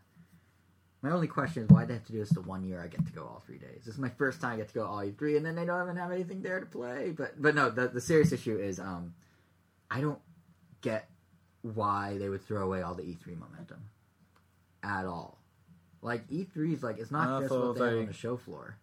my 1.05 1.11
only 1.11 1.27
question 1.27 1.64
is 1.64 1.69
why 1.69 1.85
they 1.85 1.93
have 1.93 2.07
to 2.07 2.12
do 2.12 2.19
this 2.19 2.31
the 2.31 2.40
one 2.40 2.64
year 2.64 2.83
I 2.83 2.87
get 2.87 3.05
to 3.05 3.12
go 3.12 3.25
all 3.25 3.43
three 3.47 3.59
days. 3.59 3.83
This 3.85 3.93
is 3.95 4.01
my 4.01 4.09
first 4.09 4.40
time 4.40 4.55
I 4.55 4.57
get 4.57 4.69
to 4.69 4.75
go 4.75 4.87
all 4.87 5.05
three, 5.19 5.37
and 5.37 5.45
then 5.45 5.55
they 5.55 5.67
don't 5.67 5.83
even 5.83 5.97
have 5.97 6.11
anything 6.11 6.40
there 6.40 6.59
to 6.59 6.64
play. 6.64 7.12
But 7.14 7.40
but 7.40 7.55
no, 7.55 7.69
the 7.69 7.88
the 7.88 8.01
serious 8.01 8.33
issue 8.33 8.57
is 8.57 8.81
um 8.81 9.12
I 9.90 10.01
don't 10.01 10.19
get 10.81 11.11
why 11.61 12.17
they 12.17 12.31
would 12.31 12.43
throw 12.43 12.64
away 12.64 12.81
all 12.81 12.95
the 12.95 13.03
E3 13.03 13.38
momentum 13.38 13.85
at 14.83 15.05
all. 15.05 15.37
Like 16.01 16.27
E3 16.29 16.73
is 16.73 16.83
like 16.83 16.97
it's 16.99 17.11
not 17.11 17.29
Uh, 17.29 17.40
just 17.40 17.53
so 17.53 17.69
what 17.69 17.79
they 17.79 17.85
have 17.85 17.99
on 17.99 18.07
the 18.07 18.12
show 18.14 18.38
floor. 18.38 18.79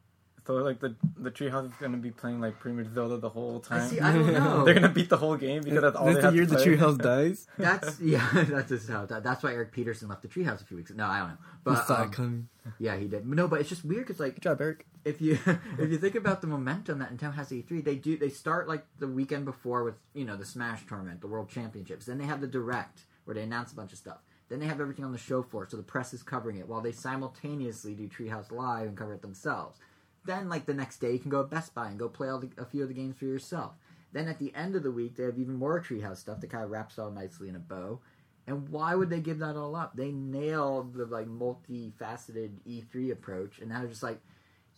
So 0.48 0.56
like 0.56 0.80
the 0.80 0.96
the 1.18 1.30
treehouse 1.30 1.68
is 1.68 1.76
gonna 1.80 1.98
be 1.98 2.10
playing 2.10 2.42
like 2.42 2.60
pretty 2.60 2.76
much 2.76 2.88
Zelda 2.94 3.18
the 3.18 3.30
whole 3.30 3.60
time. 3.60 3.88
see, 3.88 4.00
I 4.00 4.12
don't 4.12 4.26
know. 4.34 4.66
They're 4.66 4.74
gonna 4.74 4.90
beat 4.90 5.10
the 5.10 5.18
whole 5.18 5.36
game 5.38 5.62
because 5.62 5.82
that's 5.82 5.96
all 5.96 6.06
That's 6.08 6.16
they 6.16 6.22
the 6.22 6.28
have 6.28 6.36
year 6.36 6.46
to 6.46 6.52
the 6.56 6.58
treehouse 6.66 6.98
dies. 6.98 7.48
That's 7.58 8.00
yeah, 8.00 8.28
that's 8.50 8.70
just 8.70 8.90
how 8.90 9.06
that, 9.06 9.24
that's 9.24 9.44
why 9.44 9.54
Eric 9.54 9.72
Peterson 9.72 10.08
left 10.10 10.24
the 10.24 10.28
treehouse 10.28 10.62
a 10.62 10.66
few 10.66 10.78
weeks. 10.78 10.90
ago. 10.90 10.98
No, 11.06 11.10
I 11.10 11.20
don't 11.20 11.28
know, 11.30 11.38
We 11.66 11.74
but 11.76 11.86
saw 11.86 12.02
um, 12.02 12.08
it 12.10 12.12
coming. 12.14 12.48
yeah, 12.80 12.98
he 12.98 13.08
did. 13.08 13.28
No, 13.28 13.48
but 13.48 13.60
it's 13.60 13.70
just 13.70 13.86
weird 13.86 14.08
because 14.08 14.20
like 14.20 14.34
Good 14.36 14.42
job, 14.42 14.62
Eric. 14.62 14.88
if 15.06 15.22
you 15.22 15.38
if 15.78 15.92
you 15.92 15.98
think 16.00 16.16
about 16.16 16.42
the 16.42 16.48
momentum 16.48 16.98
that 17.00 17.16
Nintendo 17.16 17.36
has 17.36 17.52
at 17.52 17.60
E3, 17.60 17.84
they 17.84 17.96
do 17.96 18.18
they 18.18 18.30
start 18.30 18.68
like 18.68 18.84
the 18.98 19.08
weekend 19.08 19.46
before 19.46 19.84
with 19.84 19.96
you 20.16 20.26
know 20.26 20.36
the 20.36 20.46
Smash 20.46 20.88
tournament, 20.88 21.22
the 21.22 21.28
World 21.28 21.50
Championships. 21.50 22.08
Then 22.08 22.18
they 22.18 22.26
have 22.26 22.42
the 22.42 22.48
Direct 22.48 23.02
where 23.26 23.36
they 23.36 23.44
announce 23.44 23.72
a 23.72 23.76
bunch 23.76 23.92
of 23.92 24.00
stuff. 24.00 24.18
Then 24.50 24.60
they 24.60 24.66
have 24.66 24.82
everything 24.82 25.06
on 25.06 25.12
the 25.14 25.18
show 25.20 25.44
floor, 25.44 25.68
so 25.70 25.78
the 25.78 25.84
press 25.84 26.14
is 26.14 26.24
covering 26.24 26.58
it 26.58 26.68
while 26.68 26.82
they 26.82 26.92
simultaneously 26.92 27.94
do 27.94 28.10
Treehouse 28.10 28.52
Live 28.52 28.88
and 28.88 28.98
cover 28.98 29.14
it 29.14 29.22
themselves. 29.22 29.78
Then 30.26 30.50
like 30.50 30.66
the 30.66 30.74
next 30.74 31.00
day, 31.00 31.14
you 31.14 31.20
can 31.20 31.32
go 31.32 31.42
to 31.42 31.48
Best 31.48 31.74
Buy 31.74 31.88
and 31.88 32.00
go 32.00 32.10
play 32.10 32.30
all 32.30 32.40
the, 32.40 32.50
a 32.58 32.66
few 32.66 32.84
of 32.84 32.90
the 32.90 32.94
games 32.94 33.18
for 33.18 33.26
yourself. 33.26 33.74
Then 34.14 34.28
at 34.28 34.40
the 34.40 34.54
end 34.54 34.76
of 34.76 34.84
the 34.84 34.92
week, 34.92 35.16
they 35.16 35.24
have 35.24 35.40
even 35.40 35.56
more 35.56 35.82
Treehouse 35.82 36.18
stuff 36.18 36.42
that 36.42 36.50
kind 36.50 36.64
of 36.64 36.70
wraps 36.70 37.00
all 37.00 37.12
nicely 37.12 37.50
in 37.50 37.56
a 37.56 37.60
bow. 37.60 38.02
And 38.48 38.70
why 38.70 38.96
would 38.96 39.10
they 39.10 39.22
give 39.22 39.40
that 39.40 39.56
all 39.56 39.76
up? 39.76 39.96
They 39.96 40.12
nailed 40.12 40.94
the 40.94 41.06
like 41.06 41.28
multifaceted 41.28 42.52
E3 42.68 43.12
approach, 43.12 43.60
and 43.60 43.70
now 43.70 43.80
they're 43.80 43.88
just 43.88 44.04
like, 44.04 44.20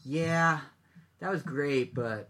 yeah, 0.05 0.59
that 1.19 1.31
was 1.31 1.41
great, 1.41 1.93
but 1.93 2.29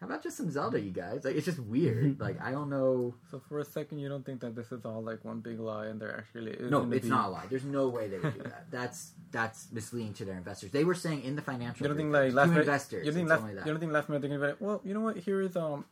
how 0.00 0.06
about 0.06 0.22
just 0.22 0.36
some 0.36 0.48
Zelda, 0.48 0.80
you 0.80 0.92
guys? 0.92 1.24
Like, 1.24 1.34
it's 1.34 1.44
just 1.44 1.58
weird. 1.58 2.20
like, 2.20 2.40
I 2.40 2.52
don't 2.52 2.70
know. 2.70 3.14
So 3.30 3.40
for 3.48 3.58
a 3.58 3.64
second, 3.64 3.98
you 3.98 4.08
don't 4.08 4.24
think 4.24 4.40
that 4.42 4.54
this 4.54 4.70
is 4.70 4.84
all 4.84 5.02
like 5.02 5.24
one 5.24 5.40
big 5.40 5.58
lie, 5.58 5.86
and 5.86 6.00
they're 6.00 6.16
actually 6.16 6.52
is. 6.52 6.70
No, 6.70 6.88
it's 6.92 7.02
be... 7.04 7.08
not 7.10 7.26
a 7.26 7.30
lie. 7.30 7.44
There's 7.50 7.64
no 7.64 7.88
way 7.88 8.06
they 8.08 8.18
would 8.18 8.34
do 8.34 8.42
that. 8.44 8.70
That's 8.70 9.12
that's 9.32 9.68
misleading 9.72 10.14
to 10.14 10.24
their 10.24 10.36
investors. 10.36 10.70
They 10.70 10.84
were 10.84 10.94
saying 10.94 11.22
in 11.24 11.34
the 11.34 11.42
financial 11.42 11.84
You 11.84 11.88
don't 11.88 11.96
think 11.96 12.12
like 12.12 12.32
last 12.32 12.44
to 12.46 12.50
minute? 12.50 12.60
investors, 12.62 13.06
you 13.06 13.12
don't 13.12 13.14
think 13.14 13.24
it's 13.24 13.30
last? 13.30 13.40
only 13.40 13.52
You 13.54 13.58
that. 13.58 13.66
don't 13.66 13.80
think 13.80 13.92
last 13.92 14.08
minute 14.08 14.20
they're 14.22 14.30
gonna 14.30 14.40
be 14.40 14.46
like, 14.52 14.60
well, 14.60 14.80
you 14.84 14.94
know 14.94 15.00
what? 15.00 15.16
Here 15.16 15.40
is 15.42 15.56
um, 15.56 15.84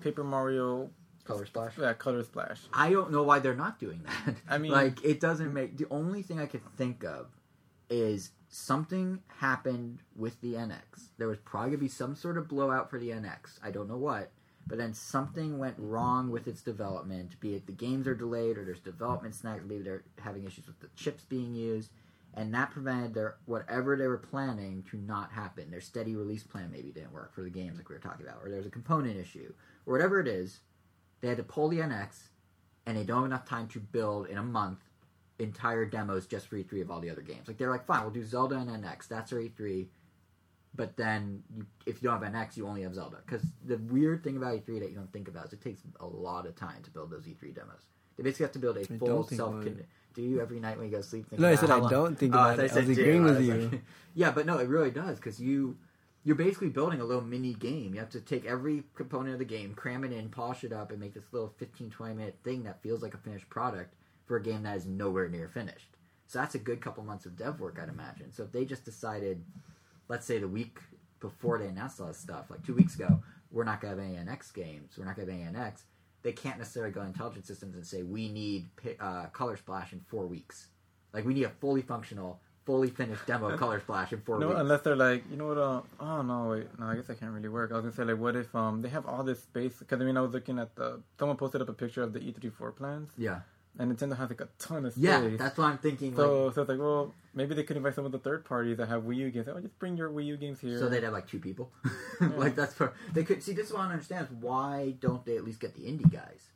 Paper 0.00 0.24
Mario, 0.24 0.90
Color 1.24 1.46
Splash. 1.46 1.78
yeah, 1.78 1.92
Color 1.92 2.24
Splash. 2.24 2.60
I 2.72 2.90
don't 2.90 3.12
know 3.12 3.22
why 3.22 3.38
they're 3.38 3.54
not 3.54 3.78
doing 3.78 4.02
that. 4.04 4.34
I 4.48 4.58
mean- 4.58 4.72
like 4.82 5.04
it 5.04 5.20
doesn't 5.20 5.54
make 5.54 5.76
the 5.76 5.86
only 5.90 6.22
thing 6.22 6.40
I 6.40 6.46
could 6.46 6.62
think 6.76 7.04
of 7.04 7.28
is 7.92 8.30
something 8.48 9.20
happened 9.38 10.00
with 10.16 10.40
the 10.40 10.54
NX. 10.54 11.10
There 11.18 11.28
was 11.28 11.38
probably 11.38 11.70
gonna 11.70 11.80
be 11.80 11.88
some 11.88 12.14
sort 12.14 12.38
of 12.38 12.48
blowout 12.48 12.90
for 12.90 12.98
the 12.98 13.10
NX. 13.10 13.58
I 13.62 13.70
don't 13.70 13.88
know 13.88 13.98
what, 13.98 14.32
but 14.66 14.78
then 14.78 14.94
something 14.94 15.58
went 15.58 15.76
wrong 15.78 16.30
with 16.30 16.48
its 16.48 16.62
development. 16.62 17.38
Be 17.38 17.54
it 17.54 17.66
the 17.66 17.72
games 17.72 18.06
are 18.06 18.14
delayed 18.14 18.56
or 18.56 18.64
there's 18.64 18.80
development 18.80 19.34
snags. 19.34 19.64
Maybe 19.66 19.82
they're 19.82 20.04
having 20.20 20.44
issues 20.44 20.66
with 20.66 20.80
the 20.80 20.88
chips 20.96 21.24
being 21.24 21.54
used, 21.54 21.90
and 22.34 22.54
that 22.54 22.70
prevented 22.70 23.12
their 23.12 23.36
whatever 23.44 23.96
they 23.96 24.06
were 24.06 24.18
planning 24.18 24.84
to 24.90 24.96
not 24.96 25.32
happen. 25.32 25.70
Their 25.70 25.80
steady 25.80 26.16
release 26.16 26.42
plan 26.42 26.70
maybe 26.72 26.92
didn't 26.92 27.12
work 27.12 27.34
for 27.34 27.42
the 27.42 27.50
games 27.50 27.76
like 27.76 27.88
we 27.90 27.94
were 27.94 28.00
talking 28.00 28.26
about, 28.26 28.40
or 28.42 28.48
there 28.48 28.58
was 28.58 28.66
a 28.66 28.70
component 28.70 29.18
issue, 29.18 29.52
or 29.84 29.92
whatever 29.92 30.18
it 30.18 30.28
is. 30.28 30.60
They 31.20 31.28
had 31.28 31.36
to 31.36 31.42
pull 31.42 31.68
the 31.68 31.78
NX, 31.78 32.28
and 32.86 32.96
they 32.96 33.04
don't 33.04 33.18
have 33.18 33.26
enough 33.26 33.48
time 33.48 33.68
to 33.68 33.80
build 33.80 34.28
in 34.28 34.38
a 34.38 34.42
month 34.42 34.80
entire 35.42 35.84
demos 35.84 36.26
just 36.26 36.48
for 36.48 36.56
E3 36.56 36.82
of 36.82 36.90
all 36.90 37.00
the 37.00 37.10
other 37.10 37.22
games. 37.22 37.48
Like 37.48 37.58
they're 37.58 37.70
like, 37.70 37.86
fine, 37.86 38.02
we'll 38.02 38.10
do 38.10 38.24
Zelda 38.24 38.56
and 38.56 38.68
NX. 38.70 39.08
That's 39.08 39.32
our 39.32 39.38
E3. 39.38 39.86
But 40.74 40.96
then, 40.96 41.42
you, 41.54 41.66
if 41.84 42.02
you 42.02 42.08
don't 42.08 42.22
have 42.22 42.32
NX, 42.32 42.56
you 42.56 42.66
only 42.66 42.82
have 42.82 42.94
Zelda. 42.94 43.18
Because 43.26 43.42
the 43.64 43.76
weird 43.76 44.24
thing 44.24 44.36
about 44.38 44.54
E3 44.54 44.80
that 44.80 44.88
you 44.90 44.96
don't 44.96 45.12
think 45.12 45.28
about 45.28 45.46
is 45.48 45.52
it 45.52 45.60
takes 45.60 45.82
a 46.00 46.06
lot 46.06 46.46
of 46.46 46.56
time 46.56 46.82
to 46.82 46.90
build 46.90 47.10
those 47.10 47.24
E3 47.26 47.54
demos. 47.54 47.82
They 48.16 48.22
basically 48.22 48.44
have 48.44 48.52
to 48.52 48.58
build 48.58 48.76
a 48.78 48.80
I 48.80 48.84
full 48.98 49.22
self. 49.24 49.64
Do 50.14 50.20
you 50.22 50.40
every 50.42 50.60
night 50.60 50.76
when 50.76 50.86
you 50.86 50.92
go 50.92 50.98
to 50.98 51.02
sleep? 51.02 51.26
No, 51.38 51.48
I 51.48 51.54
said 51.54 51.70
I 51.70 51.76
long- 51.78 51.90
don't 51.90 52.18
think 52.18 52.34
Oh, 52.34 52.38
about 52.38 52.56
thought 52.56 52.64
it. 52.66 52.70
I 52.70 52.74
said 52.74 52.86
was 52.88 52.98
agreeing 52.98 53.24
with 53.24 53.40
you. 53.42 53.54
like- 53.70 53.82
yeah, 54.14 54.30
but 54.30 54.44
no, 54.44 54.58
it 54.58 54.68
really 54.68 54.90
does 54.90 55.16
because 55.16 55.40
you 55.40 55.76
you're 56.24 56.36
basically 56.36 56.68
building 56.68 57.00
a 57.00 57.04
little 57.04 57.22
mini 57.22 57.54
game. 57.54 57.94
You 57.94 58.00
have 58.00 58.10
to 58.10 58.20
take 58.20 58.44
every 58.44 58.84
component 58.94 59.32
of 59.32 59.38
the 59.40 59.44
game, 59.46 59.74
cram 59.74 60.04
it 60.04 60.12
in, 60.12 60.28
polish 60.28 60.62
it 60.64 60.72
up, 60.72 60.90
and 60.90 61.00
make 61.00 61.14
this 61.14 61.24
little 61.32 61.52
15, 61.58 61.90
20 61.90 62.14
minute 62.14 62.36
thing 62.44 62.62
that 62.64 62.82
feels 62.82 63.02
like 63.02 63.14
a 63.14 63.18
finished 63.18 63.48
product 63.50 63.94
for 64.26 64.36
a 64.36 64.42
game 64.42 64.62
that 64.62 64.76
is 64.76 64.86
nowhere 64.86 65.28
near 65.28 65.48
finished. 65.48 65.88
So 66.26 66.38
that's 66.38 66.54
a 66.54 66.58
good 66.58 66.80
couple 66.80 67.02
months 67.04 67.26
of 67.26 67.36
dev 67.36 67.60
work, 67.60 67.78
I'd 67.82 67.88
imagine. 67.88 68.32
So 68.32 68.44
if 68.44 68.52
they 68.52 68.64
just 68.64 68.84
decided, 68.84 69.44
let's 70.08 70.24
say 70.26 70.38
the 70.38 70.48
week 70.48 70.78
before 71.20 71.58
they 71.58 71.66
announced 71.66 72.00
all 72.00 72.06
this 72.06 72.16
stuff, 72.18 72.50
like 72.50 72.64
two 72.64 72.74
weeks 72.74 72.94
ago, 72.94 73.22
we're 73.50 73.64
not 73.64 73.80
going 73.80 73.94
to 73.96 74.02
have 74.02 74.10
any 74.10 74.18
NX 74.30 74.54
games, 74.54 74.94
we're 74.96 75.04
not 75.04 75.14
going 75.16 75.28
to 75.28 75.34
have 75.34 75.42
any 75.42 75.58
NX, 75.58 75.82
they 76.22 76.32
can't 76.32 76.56
necessarily 76.58 76.92
go 76.92 77.00
to 77.00 77.06
intelligent 77.06 77.46
systems 77.46 77.74
and 77.74 77.86
say, 77.86 78.02
we 78.02 78.28
need 78.30 78.68
uh, 78.98 79.26
Color 79.26 79.56
Splash 79.56 79.92
in 79.92 80.00
four 80.08 80.26
weeks. 80.26 80.68
Like, 81.12 81.26
we 81.26 81.34
need 81.34 81.44
a 81.44 81.50
fully 81.50 81.82
functional, 81.82 82.40
fully 82.64 82.88
finished 82.88 83.26
demo 83.26 83.50
of 83.50 83.58
Color 83.58 83.80
Splash 83.80 84.12
in 84.14 84.20
four 84.22 84.38
No, 84.38 84.48
weeks. 84.48 84.60
unless 84.60 84.80
they're 84.82 84.96
like, 84.96 85.24
you 85.30 85.36
know 85.36 85.48
what? 85.48 85.58
Uh, 85.58 85.82
oh 86.00 86.22
no, 86.22 86.50
wait, 86.52 86.78
no, 86.78 86.86
I 86.86 86.94
guess 86.94 87.08
that 87.08 87.20
can't 87.20 87.32
really 87.32 87.48
work. 87.50 87.72
I 87.72 87.74
was 87.74 87.82
gonna 87.82 87.94
say 87.94 88.04
like, 88.04 88.20
what 88.22 88.36
if 88.36 88.54
um 88.54 88.80
they 88.80 88.88
have 88.88 89.04
all 89.04 89.22
this 89.24 89.42
space? 89.42 89.74
Because 89.80 90.00
I 90.00 90.04
mean, 90.04 90.16
I 90.16 90.20
was 90.22 90.32
looking 90.32 90.58
at 90.60 90.74
the 90.76 91.02
someone 91.18 91.36
posted 91.36 91.60
up 91.60 91.68
a 91.68 91.72
picture 91.72 92.02
of 92.04 92.12
the 92.12 92.20
E3 92.20 92.52
floor 92.54 92.70
plans, 92.72 93.10
yeah. 93.18 93.40
And 93.78 93.96
Nintendo 93.96 94.16
has 94.16 94.28
like 94.28 94.40
a 94.40 94.48
ton 94.58 94.84
of 94.84 94.92
space. 94.92 95.04
Yeah, 95.04 95.28
that's 95.38 95.56
what 95.56 95.64
I'm 95.64 95.78
thinking. 95.78 96.14
so 96.14 96.46
like, 96.46 96.54
so 96.54 96.62
it's 96.62 96.68
like, 96.68 96.78
well, 96.78 97.14
maybe 97.34 97.54
they 97.54 97.62
could 97.62 97.76
invite 97.76 97.94
some 97.94 98.04
of 98.04 98.12
the 98.12 98.18
third 98.18 98.44
parties 98.44 98.76
that 98.76 98.88
have 98.88 99.02
Wii 99.04 99.16
U 99.16 99.30
games. 99.30 99.48
Oh, 99.48 99.58
just 99.60 99.78
bring 99.78 99.96
your 99.96 100.10
Wii 100.10 100.26
U 100.26 100.36
games 100.36 100.60
here. 100.60 100.78
so 100.78 100.88
they'd 100.88 101.02
have 101.02 101.12
like 101.12 101.26
two 101.26 101.38
people. 101.38 101.70
like 102.20 102.54
that's 102.54 102.74
for 102.74 102.92
they 103.12 103.24
could 103.24 103.42
see. 103.42 103.52
This 103.52 103.68
is 103.68 103.72
what 103.72 103.82
I 103.82 103.92
understand. 103.92 104.26
Is 104.26 104.32
why 104.40 104.94
don't 105.00 105.24
they 105.24 105.36
at 105.36 105.44
least 105.44 105.60
get 105.60 105.74
the 105.74 105.82
indie 105.82 106.10
guys? 106.10 106.48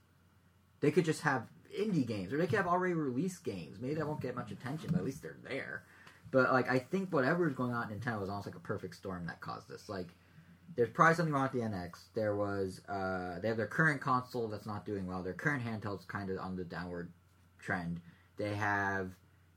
They 0.80 0.90
could 0.90 1.04
just 1.04 1.22
have 1.22 1.46
indie 1.78 2.06
games, 2.06 2.32
or 2.32 2.38
they 2.38 2.46
could 2.46 2.58
have 2.58 2.66
already 2.66 2.94
released 2.94 3.44
games. 3.44 3.78
Maybe 3.80 3.94
that 3.94 4.06
won't 4.06 4.20
get 4.20 4.34
much 4.34 4.50
attention, 4.50 4.90
but 4.92 4.98
at 4.98 5.04
least 5.04 5.22
they're 5.22 5.38
there. 5.42 5.84
But 6.30 6.52
like, 6.52 6.70
I 6.70 6.78
think 6.78 7.12
whatever 7.12 7.46
is 7.46 7.54
going 7.54 7.72
on 7.72 7.90
at 7.90 7.98
Nintendo 7.98 8.22
is 8.22 8.28
almost 8.28 8.46
like 8.46 8.56
a 8.56 8.60
perfect 8.60 8.96
storm 8.96 9.26
that 9.26 9.40
caused 9.40 9.68
this. 9.68 9.88
Like, 9.88 10.08
there's 10.74 10.90
probably 10.90 11.14
something 11.14 11.32
wrong 11.32 11.44
with 11.44 11.52
the 11.52 11.60
NX. 11.60 12.08
There 12.14 12.34
was 12.34 12.80
uh, 12.88 13.38
they 13.40 13.48
have 13.48 13.56
their 13.56 13.66
current 13.66 14.00
console 14.00 14.48
that's 14.48 14.66
not 14.66 14.84
doing 14.84 15.06
well. 15.06 15.22
Their 15.22 15.34
current 15.34 15.62
handheld's 15.62 16.04
kind 16.04 16.30
of 16.30 16.38
on 16.38 16.56
the 16.56 16.64
downward 16.64 17.12
trend. 17.58 18.00
They 18.36 18.54
have 18.54 19.12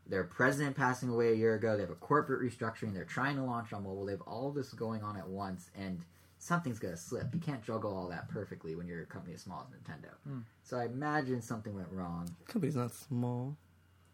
their 0.08 0.24
president 0.24 0.76
passing 0.76 1.10
away 1.10 1.32
a 1.32 1.36
year 1.36 1.56
ago. 1.56 1.76
They 1.76 1.82
have 1.82 1.90
a 1.90 1.96
corporate 1.96 2.42
restructuring. 2.42 2.94
They're 2.94 3.04
trying 3.04 3.36
to 3.36 3.44
launch 3.44 3.74
on 3.74 3.84
mobile. 3.84 4.06
They 4.06 4.14
have 4.14 4.22
all 4.22 4.52
this 4.52 4.74
going 4.74 5.04
on 5.04 5.18
at 5.18 5.28
once, 5.28 5.70
and 5.76 6.02
something's 6.38 6.80
gonna 6.80 6.98
slip. 6.98 7.34
You 7.34 7.40
can't 7.40 7.64
juggle 7.64 7.96
all 7.96 8.08
that 8.10 8.30
perfectly 8.30 8.76
when 8.76 8.88
you're 8.88 9.04
a 9.04 9.06
company 9.06 9.34
as 9.34 9.42
small 9.42 9.68
as 9.68 9.78
Nintendo. 9.78 10.12
Hmm. 10.24 10.40
So 10.64 10.78
I 10.78 10.86
imagine 10.86 11.42
something 11.42 11.76
went 11.76 11.92
wrong. 11.92 12.30
Company's 12.48 12.76
not 12.76 12.94
small. 12.94 13.58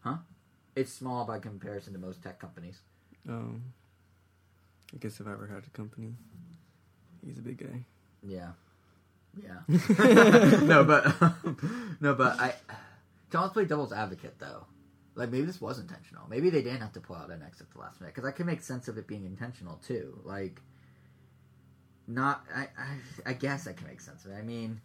Huh? 0.00 0.16
It's 0.74 0.92
small 0.92 1.24
by 1.24 1.38
comparison 1.38 1.92
to 1.94 1.98
most 1.98 2.22
tech 2.22 2.38
companies. 2.38 2.80
Um, 3.28 3.62
I 4.92 4.98
guess 4.98 5.20
if 5.20 5.26
I 5.26 5.32
ever 5.32 5.46
had 5.46 5.64
a 5.66 5.70
company, 5.70 6.14
he's 7.26 7.38
a 7.38 7.42
big 7.42 7.58
guy. 7.58 7.84
Yeah, 8.22 8.52
yeah. 9.42 9.60
no, 10.62 10.84
but 10.84 11.04
no, 12.00 12.14
but 12.14 12.40
I 12.40 12.54
to 13.30 13.38
almost 13.38 13.54
play 13.54 13.64
devil's 13.64 13.92
advocate 13.92 14.38
though. 14.38 14.66
Like 15.14 15.30
maybe 15.30 15.46
this 15.46 15.60
was 15.60 15.78
intentional. 15.78 16.24
Maybe 16.28 16.50
they 16.50 16.62
didn't 16.62 16.80
have 16.80 16.92
to 16.92 17.00
pull 17.00 17.16
out 17.16 17.30
an 17.30 17.42
X 17.42 17.60
at 17.60 17.70
the 17.70 17.78
last 17.78 18.00
minute 18.00 18.14
because 18.14 18.28
I 18.28 18.32
can 18.32 18.46
make 18.46 18.62
sense 18.62 18.88
of 18.88 18.98
it 18.98 19.06
being 19.06 19.24
intentional 19.24 19.76
too. 19.86 20.20
Like, 20.24 20.60
not 22.06 22.44
I, 22.54 22.68
I 22.78 23.30
I 23.30 23.32
guess 23.32 23.66
I 23.66 23.72
can 23.72 23.86
make 23.86 24.00
sense 24.00 24.24
of 24.24 24.32
it. 24.32 24.34
I 24.34 24.42
mean, 24.42 24.80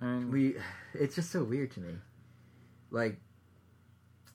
And 0.00 0.32
we 0.32 0.56
it's 0.94 1.14
just 1.14 1.30
so 1.30 1.42
weird 1.44 1.70
to 1.72 1.80
me 1.80 1.94
like 2.92 3.16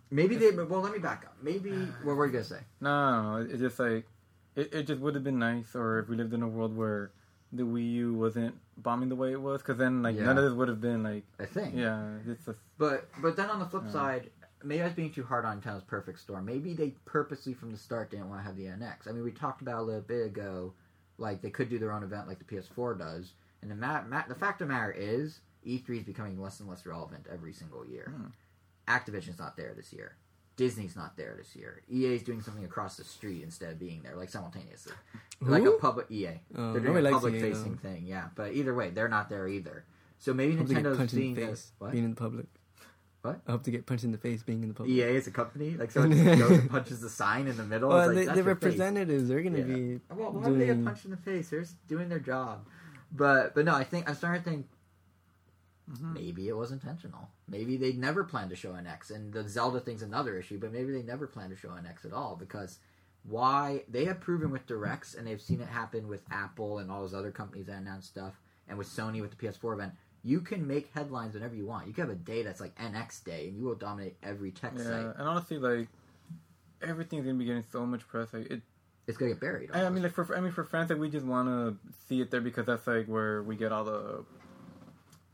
maybe 0.09 0.35
they 0.35 0.51
well 0.51 0.81
let 0.81 0.91
me 0.91 0.99
back 0.99 1.23
up 1.25 1.35
maybe 1.41 1.71
what 2.03 2.15
were 2.17 2.25
you 2.25 2.31
gonna 2.33 2.43
say 2.43 2.59
no, 2.81 2.89
no, 3.21 3.39
no, 3.39 3.49
it's 3.49 3.61
just 3.61 3.79
like 3.79 4.05
it, 4.57 4.73
it 4.73 4.83
just 4.87 4.99
would 4.99 5.15
have 5.15 5.23
been 5.23 5.39
nice, 5.39 5.75
or 5.75 5.99
if 5.99 6.09
we 6.09 6.17
lived 6.17 6.33
in 6.33 6.41
a 6.43 6.47
world 6.47 6.75
where 6.75 7.11
the 7.53 7.63
Wii 7.63 7.93
U 7.93 8.13
wasn't 8.13 8.55
bombing 8.75 9.07
the 9.07 9.15
way 9.15 9.31
it 9.31 9.41
was, 9.41 9.61
because 9.61 9.77
then 9.77 10.03
like 10.03 10.15
Yeah. 10.17 10.25
none 10.25 10.37
of 10.37 10.43
this 10.43 10.53
would 10.53 10.67
have 10.67 10.81
been 10.81 11.03
like 11.03 11.23
a 11.39 11.45
thing 11.45 11.77
yeah, 11.77 12.15
it's 12.27 12.43
just 12.45 12.59
but 12.77 13.07
but 13.21 13.37
then 13.37 13.49
on 13.49 13.59
the 13.59 13.65
flip 13.65 13.83
Yeah. 13.85 13.91
side 13.91 14.29
maybe 14.63 14.81
i 14.81 14.85
was 14.85 14.93
being 14.93 15.11
too 15.11 15.23
hard 15.23 15.45
on 15.45 15.61
nintendo's 15.61 15.83
perfect 15.83 16.19
storm 16.19 16.43
maybe 16.43 16.73
they 16.73 16.89
purposely 17.05 17.53
from 17.53 17.71
the 17.71 17.77
start 17.77 18.09
didn't 18.09 18.27
want 18.27 18.41
to 18.41 18.43
have 18.43 18.57
the 18.57 18.65
nx 18.65 19.07
i 19.07 19.11
mean 19.11 19.23
we 19.23 19.31
talked 19.31 19.61
about 19.61 19.77
a 19.77 19.81
little 19.83 20.01
bit 20.01 20.25
ago 20.25 20.73
like 21.19 21.43
they 21.43 21.51
could 21.51 21.69
do 21.69 21.77
their 21.77 21.91
own 21.91 22.01
event 22.03 22.27
like 22.27 22.39
the 22.39 22.43
ps4 22.55 22.97
does 22.97 23.33
and 23.61 23.69
the 23.69 23.75
ma- 23.75 24.01
ma- 24.01 24.23
the 24.27 24.33
fact 24.33 24.59
of 24.59 24.67
the 24.67 24.73
matter 24.73 24.91
is 24.97 25.41
e3 25.65 25.97
is 25.99 26.03
becoming 26.03 26.41
less 26.41 26.59
and 26.59 26.67
less 26.67 26.87
relevant 26.87 27.27
every 27.31 27.53
single 27.53 27.85
year 27.85 28.11
Hmm. 28.17 28.27
activision's 28.87 29.37
not 29.37 29.55
there 29.57 29.73
this 29.75 29.93
year 29.93 30.15
Disney's 30.57 30.95
not 30.95 31.15
there 31.15 31.35
this 31.37 31.55
year. 31.55 31.81
EA 31.89 32.15
is 32.15 32.23
doing 32.23 32.41
something 32.41 32.65
across 32.65 32.97
the 32.97 33.03
street 33.03 33.43
instead 33.43 33.71
of 33.71 33.79
being 33.79 34.01
there, 34.03 34.15
like 34.15 34.29
simultaneously, 34.29 34.91
like 35.39 35.63
a 35.63 35.71
public 35.71 36.07
EA. 36.11 36.41
Oh, 36.55 36.73
They're 36.73 36.81
doing 36.81 36.95
nobody 36.95 37.07
a 37.07 37.11
public 37.11 37.33
EA, 37.35 37.39
facing 37.39 37.79
though. 37.81 37.89
thing, 37.89 38.05
yeah. 38.07 38.25
But 38.35 38.53
either 38.53 38.73
way, 38.73 38.89
they're 38.89 39.07
not 39.07 39.29
there 39.29 39.47
either. 39.47 39.85
So 40.19 40.33
maybe 40.33 40.53
I 40.53 40.57
hope 40.57 40.67
to 40.67 40.73
get 40.73 40.83
Nintendo's 40.83 40.99
in 40.99 41.07
seeing 41.09 41.35
this. 41.35 41.71
face 41.79 41.91
being 41.91 42.03
in 42.03 42.09
the 42.09 42.15
public. 42.15 42.47
What? 43.21 43.39
I 43.47 43.51
hope 43.51 43.63
to 43.63 43.71
get 43.71 43.85
punched 43.85 44.03
in 44.03 44.11
the 44.11 44.17
face 44.17 44.41
being 44.43 44.61
in 44.63 44.69
the 44.69 44.73
public. 44.73 44.95
EA 44.95 45.01
is 45.15 45.27
a 45.27 45.31
company, 45.31 45.71
like 45.77 45.91
someone 45.91 46.11
just 46.25 46.39
goes 46.39 46.57
and 46.59 46.69
punches 46.69 47.01
the 47.01 47.09
sign 47.09 47.47
in 47.47 47.55
the 47.57 47.63
middle. 47.63 47.89
Well, 47.89 48.07
like, 48.07 48.15
they, 48.15 48.25
the 48.25 48.33
face. 48.35 48.43
representatives, 48.45 49.27
they're 49.27 49.41
gonna 49.43 49.59
Yeah. 49.59 49.63
be 49.63 49.99
Well, 50.15 50.31
why 50.31 50.49
would 50.49 50.59
they 50.59 50.65
get 50.65 50.83
punched 50.83 51.05
in 51.05 51.11
the 51.11 51.17
face? 51.17 51.49
They're 51.49 51.61
just 51.61 51.87
doing 51.87 52.09
their 52.09 52.19
job. 52.19 52.65
But 53.11 53.53
but 53.53 53.63
no, 53.65 53.75
I 53.75 53.83
think 53.83 54.09
I'm 54.09 54.15
starting 54.15 54.43
to 54.43 54.49
think 54.49 54.65
Mhm. 55.89 56.13
maybe 56.13 56.47
it 56.49 56.57
was 56.57 56.71
intentional. 56.71 57.29
Maybe 57.47 57.77
they 57.77 57.93
never 57.93 58.23
planned 58.23 58.49
to 58.49 58.55
show 58.55 58.73
an 58.73 58.87
X, 58.87 59.09
and 59.09 59.31
the 59.31 59.47
Zelda 59.47 59.79
thing's 59.79 60.01
another 60.01 60.37
issue. 60.37 60.59
But 60.59 60.73
maybe 60.73 60.91
they 60.91 61.03
never 61.03 61.27
planned 61.27 61.51
to 61.51 61.55
show 61.55 61.71
an 61.71 61.85
X 61.85 62.03
at 62.03 62.13
all 62.13 62.35
because 62.35 62.79
why 63.23 63.83
they 63.89 64.05
have 64.05 64.19
proven 64.19 64.51
with 64.51 64.65
directs, 64.65 65.13
and 65.13 65.25
they've 65.27 65.41
seen 65.41 65.61
it 65.61 65.67
happen 65.67 66.07
with 66.07 66.21
Apple 66.29 66.79
and 66.79 66.91
all 66.91 67.01
those 67.01 67.13
other 67.13 67.31
companies 67.31 67.67
that 67.67 67.77
announce 67.77 68.05
stuff, 68.05 68.39
and 68.67 68.77
with 68.77 68.87
Sony 68.87 69.21
with 69.21 69.31
the 69.31 69.37
PS4 69.37 69.73
event. 69.73 69.93
You 70.23 70.41
can 70.41 70.67
make 70.67 70.91
headlines 70.93 71.35
whenever 71.35 71.55
you 71.55 71.65
want. 71.65 71.87
You 71.87 71.93
can 71.93 72.07
have 72.07 72.15
a 72.15 72.19
day 72.19 72.43
that's 72.43 72.59
like 72.59 72.75
NX 72.75 73.23
Day, 73.23 73.47
and 73.47 73.57
you 73.57 73.63
will 73.63 73.75
dominate 73.75 74.17
every 74.21 74.51
tech 74.51 74.73
yeah. 74.75 74.83
site. 74.83 75.15
And 75.17 75.27
honestly, 75.27 75.57
like 75.57 75.87
everything's 76.81 77.25
gonna 77.25 77.37
be 77.37 77.45
getting 77.45 77.63
so 77.71 77.85
much 77.85 78.07
press. 78.07 78.33
Like 78.33 78.47
it, 78.47 78.61
It's 79.07 79.17
gonna 79.17 79.31
get 79.31 79.39
buried. 79.39 79.69
I, 79.73 79.85
I 79.85 79.89
mean, 79.89 80.03
like 80.03 80.13
for 80.13 80.35
I 80.35 80.41
mean 80.41 80.51
for 80.51 80.65
fans, 80.65 80.89
like 80.89 80.99
we 80.99 81.09
just 81.09 81.25
want 81.25 81.47
to 81.47 81.77
see 82.07 82.21
it 82.21 82.31
there 82.31 82.41
because 82.41 82.65
that's 82.65 82.85
like 82.87 83.05
where 83.05 83.41
we 83.43 83.55
get 83.55 83.71
all 83.71 83.85
the. 83.85 84.25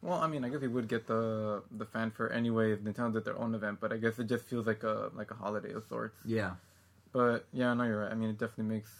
Well, 0.03 0.19
I 0.19 0.27
mean, 0.27 0.43
I 0.45 0.49
guess 0.49 0.59
we 0.61 0.67
would 0.67 0.87
get 0.89 1.07
the 1.07 1.63
the 1.71 1.85
fanfare 1.85 2.31
anyway 2.31 2.73
if 2.73 2.79
Nintendo 2.81 3.13
did 3.13 3.25
their 3.25 3.37
own 3.39 3.55
event, 3.55 3.77
but 3.79 3.91
I 3.93 3.97
guess 3.97 4.19
it 4.19 4.27
just 4.27 4.45
feels 4.45 4.67
like 4.67 4.83
a 4.83 5.09
like 5.15 5.31
a 5.31 5.35
holiday 5.35 5.71
of 5.73 5.85
sorts. 5.87 6.17
yeah. 6.25 6.51
But 7.13 7.45
yeah, 7.53 7.73
no, 7.75 7.83
you're 7.83 8.01
right. 8.01 8.11
I 8.11 8.15
mean, 8.15 8.29
it 8.31 8.39
definitely 8.39 8.73
makes 8.75 8.91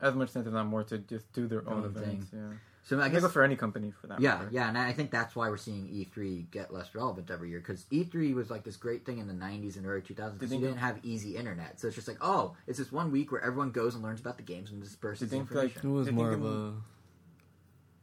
as 0.00 0.14
much 0.14 0.28
sense, 0.30 0.46
if 0.46 0.52
not 0.52 0.66
more, 0.66 0.84
to 0.84 0.98
just 0.98 1.32
do 1.32 1.46
their 1.48 1.66
own 1.68 1.78
Own 1.78 1.84
events. 1.86 2.26
Yeah, 2.32 2.40
So 2.84 3.00
I 3.00 3.06
I 3.06 3.08
guess 3.08 3.22
guess 3.22 3.32
for 3.32 3.42
any 3.42 3.56
company 3.56 3.90
for 4.00 4.06
that. 4.08 4.20
Yeah, 4.20 4.34
matter. 4.36 4.48
yeah, 4.52 4.68
and 4.68 4.76
I 4.78 4.92
think 4.92 5.10
that's 5.10 5.34
why 5.34 5.48
we're 5.48 5.56
seeing 5.56 5.88
E3 5.88 6.50
get 6.50 6.72
less 6.72 6.94
relevant 6.94 7.30
every 7.30 7.48
year 7.50 7.58
because 7.60 7.86
E3 7.90 8.34
was 8.34 8.48
like 8.50 8.64
this 8.64 8.76
great 8.76 9.04
thing 9.06 9.16
in 9.18 9.26
the 9.26 9.34
'90s 9.34 9.76
and 9.78 9.86
early 9.86 10.02
2000s 10.02 10.38
Do 10.38 10.44
you 10.44 10.50
think- 10.50 10.62
didn't 10.62 10.76
have 10.76 10.98
easy 11.02 11.36
internet, 11.36 11.80
so 11.80 11.86
it's 11.88 11.96
just 11.96 12.06
like, 12.06 12.18
oh, 12.20 12.54
it's 12.68 12.78
this 12.78 12.92
one 12.92 13.10
week 13.10 13.32
where 13.32 13.40
everyone 13.42 13.70
goes 13.72 13.94
and 13.94 14.04
learns 14.04 14.20
about 14.20 14.36
the 14.36 14.42
games 14.44 14.70
and 14.70 14.80
disperses 14.82 15.30
Do 15.30 15.36
you 15.36 15.42
like, 15.42 15.50
information. 15.50 15.90
It 15.90 15.92
was 15.92 16.10
more 16.12 16.32
of 16.32 16.44
a 16.44 16.74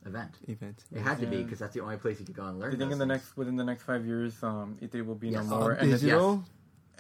Event. 0.05 0.37
event. 0.47 0.83
It 0.91 0.99
had 1.01 1.19
to 1.19 1.25
be 1.27 1.41
because 1.43 1.59
that's 1.59 1.73
the 1.73 1.81
only 1.81 1.97
place 1.97 2.19
you 2.19 2.25
could 2.25 2.35
go 2.35 2.45
and 2.45 2.59
learn. 2.59 2.69
Do 2.71 2.75
you 2.75 2.79
think 2.79 2.91
in 2.91 2.99
the 2.99 3.05
things. 3.05 3.23
next 3.23 3.37
within 3.37 3.55
the 3.55 3.63
next 3.63 3.83
five 3.83 4.05
years, 4.05 4.41
um, 4.43 4.77
E3 4.81 5.05
will 5.05 5.15
be 5.15 5.29
Yes. 5.29 5.43
no 5.47 5.57
more, 5.59 5.71
and 5.71 5.91
this, 5.91 6.01
digital. 6.01 6.43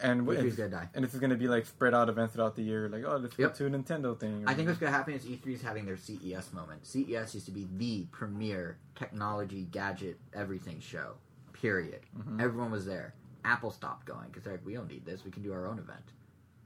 and 0.01 0.25
E3 0.27 0.37
is 0.39 0.45
it's, 0.45 0.55
gonna 0.57 0.69
die? 0.69 0.89
and 0.95 1.05
this 1.05 1.13
is 1.13 1.19
going 1.19 1.29
to 1.29 1.35
be 1.35 1.47
like 1.47 1.65
spread 1.67 1.93
out 1.93 2.09
events 2.09 2.33
throughout 2.33 2.55
the 2.55 2.63
year, 2.63 2.89
like 2.89 3.03
oh, 3.05 3.17
let's 3.17 3.37
Yep. 3.37 3.51
go 3.51 3.55
to 3.57 3.65
a 3.67 3.69
Nintendo 3.79 4.19
thing. 4.19 4.43
I 4.47 4.53
think 4.55 4.67
what's 4.67 4.79
going 4.79 4.91
to 4.91 4.97
happen 4.97 5.13
is 5.13 5.23
E3 5.25 5.53
is 5.53 5.61
having 5.61 5.85
their 5.85 5.97
CES 5.97 6.51
moment. 6.51 6.85
CES 6.85 7.33
used 7.35 7.45
to 7.45 7.51
be 7.51 7.67
the 7.77 8.05
premier 8.11 8.77
technology, 8.95 9.67
gadget, 9.71 10.19
everything 10.33 10.79
show. 10.79 11.13
Period. 11.53 12.01
Mhm. 12.17 12.41
Everyone 12.41 12.71
was 12.71 12.85
there. 12.85 13.13
Apple 13.43 13.69
stopped 13.71 14.05
going 14.07 14.27
because 14.27 14.43
they're 14.43 14.53
like, 14.53 14.65
we 14.65 14.73
don't 14.73 14.87
need 14.89 15.05
this. 15.05 15.23
We 15.23 15.29
can 15.31 15.43
do 15.43 15.53
our 15.53 15.67
own 15.67 15.77
event. 15.77 16.01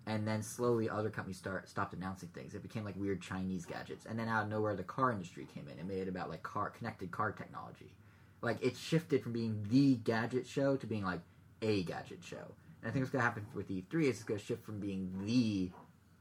And 0.09 0.27
then 0.27 0.41
slowly, 0.41 0.89
other 0.89 1.11
companies 1.11 1.37
start 1.37 1.69
stopped 1.69 1.93
announcing 1.93 2.29
things. 2.29 2.55
It 2.55 2.63
became 2.63 2.83
like 2.83 2.95
weird 2.97 3.21
Chinese 3.21 3.63
gadgets. 3.63 4.07
And 4.07 4.17
then 4.17 4.27
out 4.27 4.43
of 4.43 4.49
nowhere, 4.49 4.75
the 4.75 4.81
car 4.81 5.11
industry 5.11 5.45
came 5.53 5.67
in 5.67 5.77
and 5.77 5.87
made 5.87 5.99
it 5.99 6.07
about 6.07 6.31
like 6.31 6.41
car 6.41 6.71
connected 6.71 7.11
car 7.11 7.31
technology. 7.31 7.93
Like 8.41 8.57
it 8.59 8.75
shifted 8.75 9.21
from 9.21 9.33
being 9.33 9.67
the 9.69 9.97
gadget 9.97 10.47
show 10.47 10.77
to 10.77 10.87
being 10.87 11.05
like 11.05 11.19
a 11.61 11.83
gadget 11.83 12.23
show. 12.23 12.55
And 12.81 12.89
I 12.89 12.91
think 12.91 13.03
what's 13.03 13.11
going 13.11 13.21
to 13.21 13.25
happen 13.25 13.45
with 13.53 13.69
E3 13.69 14.03
is 14.03 14.09
it's 14.15 14.23
going 14.23 14.39
to 14.39 14.45
shift 14.45 14.65
from 14.65 14.79
being 14.79 15.11
the 15.25 15.69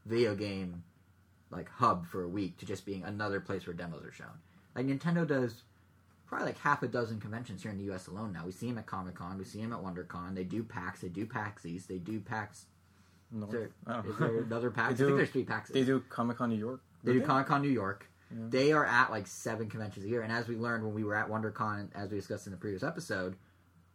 video 0.05 0.35
game 0.35 0.83
like 1.49 1.67
hub 1.67 2.05
for 2.05 2.21
a 2.21 2.29
week 2.29 2.57
to 2.57 2.67
just 2.67 2.85
being 2.85 3.03
another 3.03 3.39
place 3.39 3.65
where 3.65 3.73
demos 3.73 4.05
are 4.05 4.11
shown. 4.11 4.37
Like 4.75 4.85
Nintendo 4.85 5.27
does 5.27 5.63
probably 6.27 6.45
like 6.45 6.59
half 6.59 6.83
a 6.83 6.87
dozen 6.87 7.19
conventions 7.19 7.63
here 7.63 7.71
in 7.71 7.79
the 7.79 7.85
U.S. 7.85 8.05
alone 8.05 8.33
now. 8.33 8.45
We 8.45 8.51
see 8.51 8.67
them 8.67 8.77
at 8.77 8.85
Comic 8.85 9.15
Con, 9.15 9.39
we 9.39 9.45
see 9.45 9.61
them 9.63 9.73
at 9.73 9.79
WonderCon. 9.79 10.35
They 10.35 10.43
do 10.43 10.61
PAX, 10.61 11.01
they 11.01 11.07
do 11.07 11.25
PAX 11.25 11.65
East, 11.65 11.87
they 11.87 11.97
do 11.97 12.19
PAX. 12.19 12.65
No, 13.31 13.45
Is 13.45 13.51
there, 13.51 13.69
is 14.07 14.17
there 14.17 14.37
another 14.43 14.71
PAX? 14.71 14.97
They 14.97 15.03
I 15.03 15.07
think 15.07 15.17
there's 15.17 15.29
three 15.29 15.45
PAXs. 15.45 15.67
they 15.73 15.83
do 15.83 15.99
Comic 16.09 16.37
Con 16.37 16.49
New 16.49 16.57
York. 16.57 16.81
They 17.03 17.13
Do 17.13 17.19
do 17.19 17.25
Comic 17.25 17.47
Con 17.47 17.61
New 17.61 17.69
York. 17.69 18.09
Yeah. 18.31 18.37
They 18.49 18.71
are 18.73 18.85
at 18.85 19.09
like 19.11 19.27
seven 19.27 19.69
conventions 19.69 20.05
a 20.05 20.09
year, 20.09 20.21
and 20.21 20.31
as 20.31 20.47
we 20.47 20.55
learned 20.55 20.83
when 20.83 20.93
we 20.93 21.03
were 21.03 21.15
at 21.15 21.27
WonderCon, 21.27 21.89
as 21.95 22.09
we 22.11 22.17
discussed 22.17 22.45
in 22.47 22.51
the 22.51 22.57
previous 22.57 22.83
episode, 22.83 23.35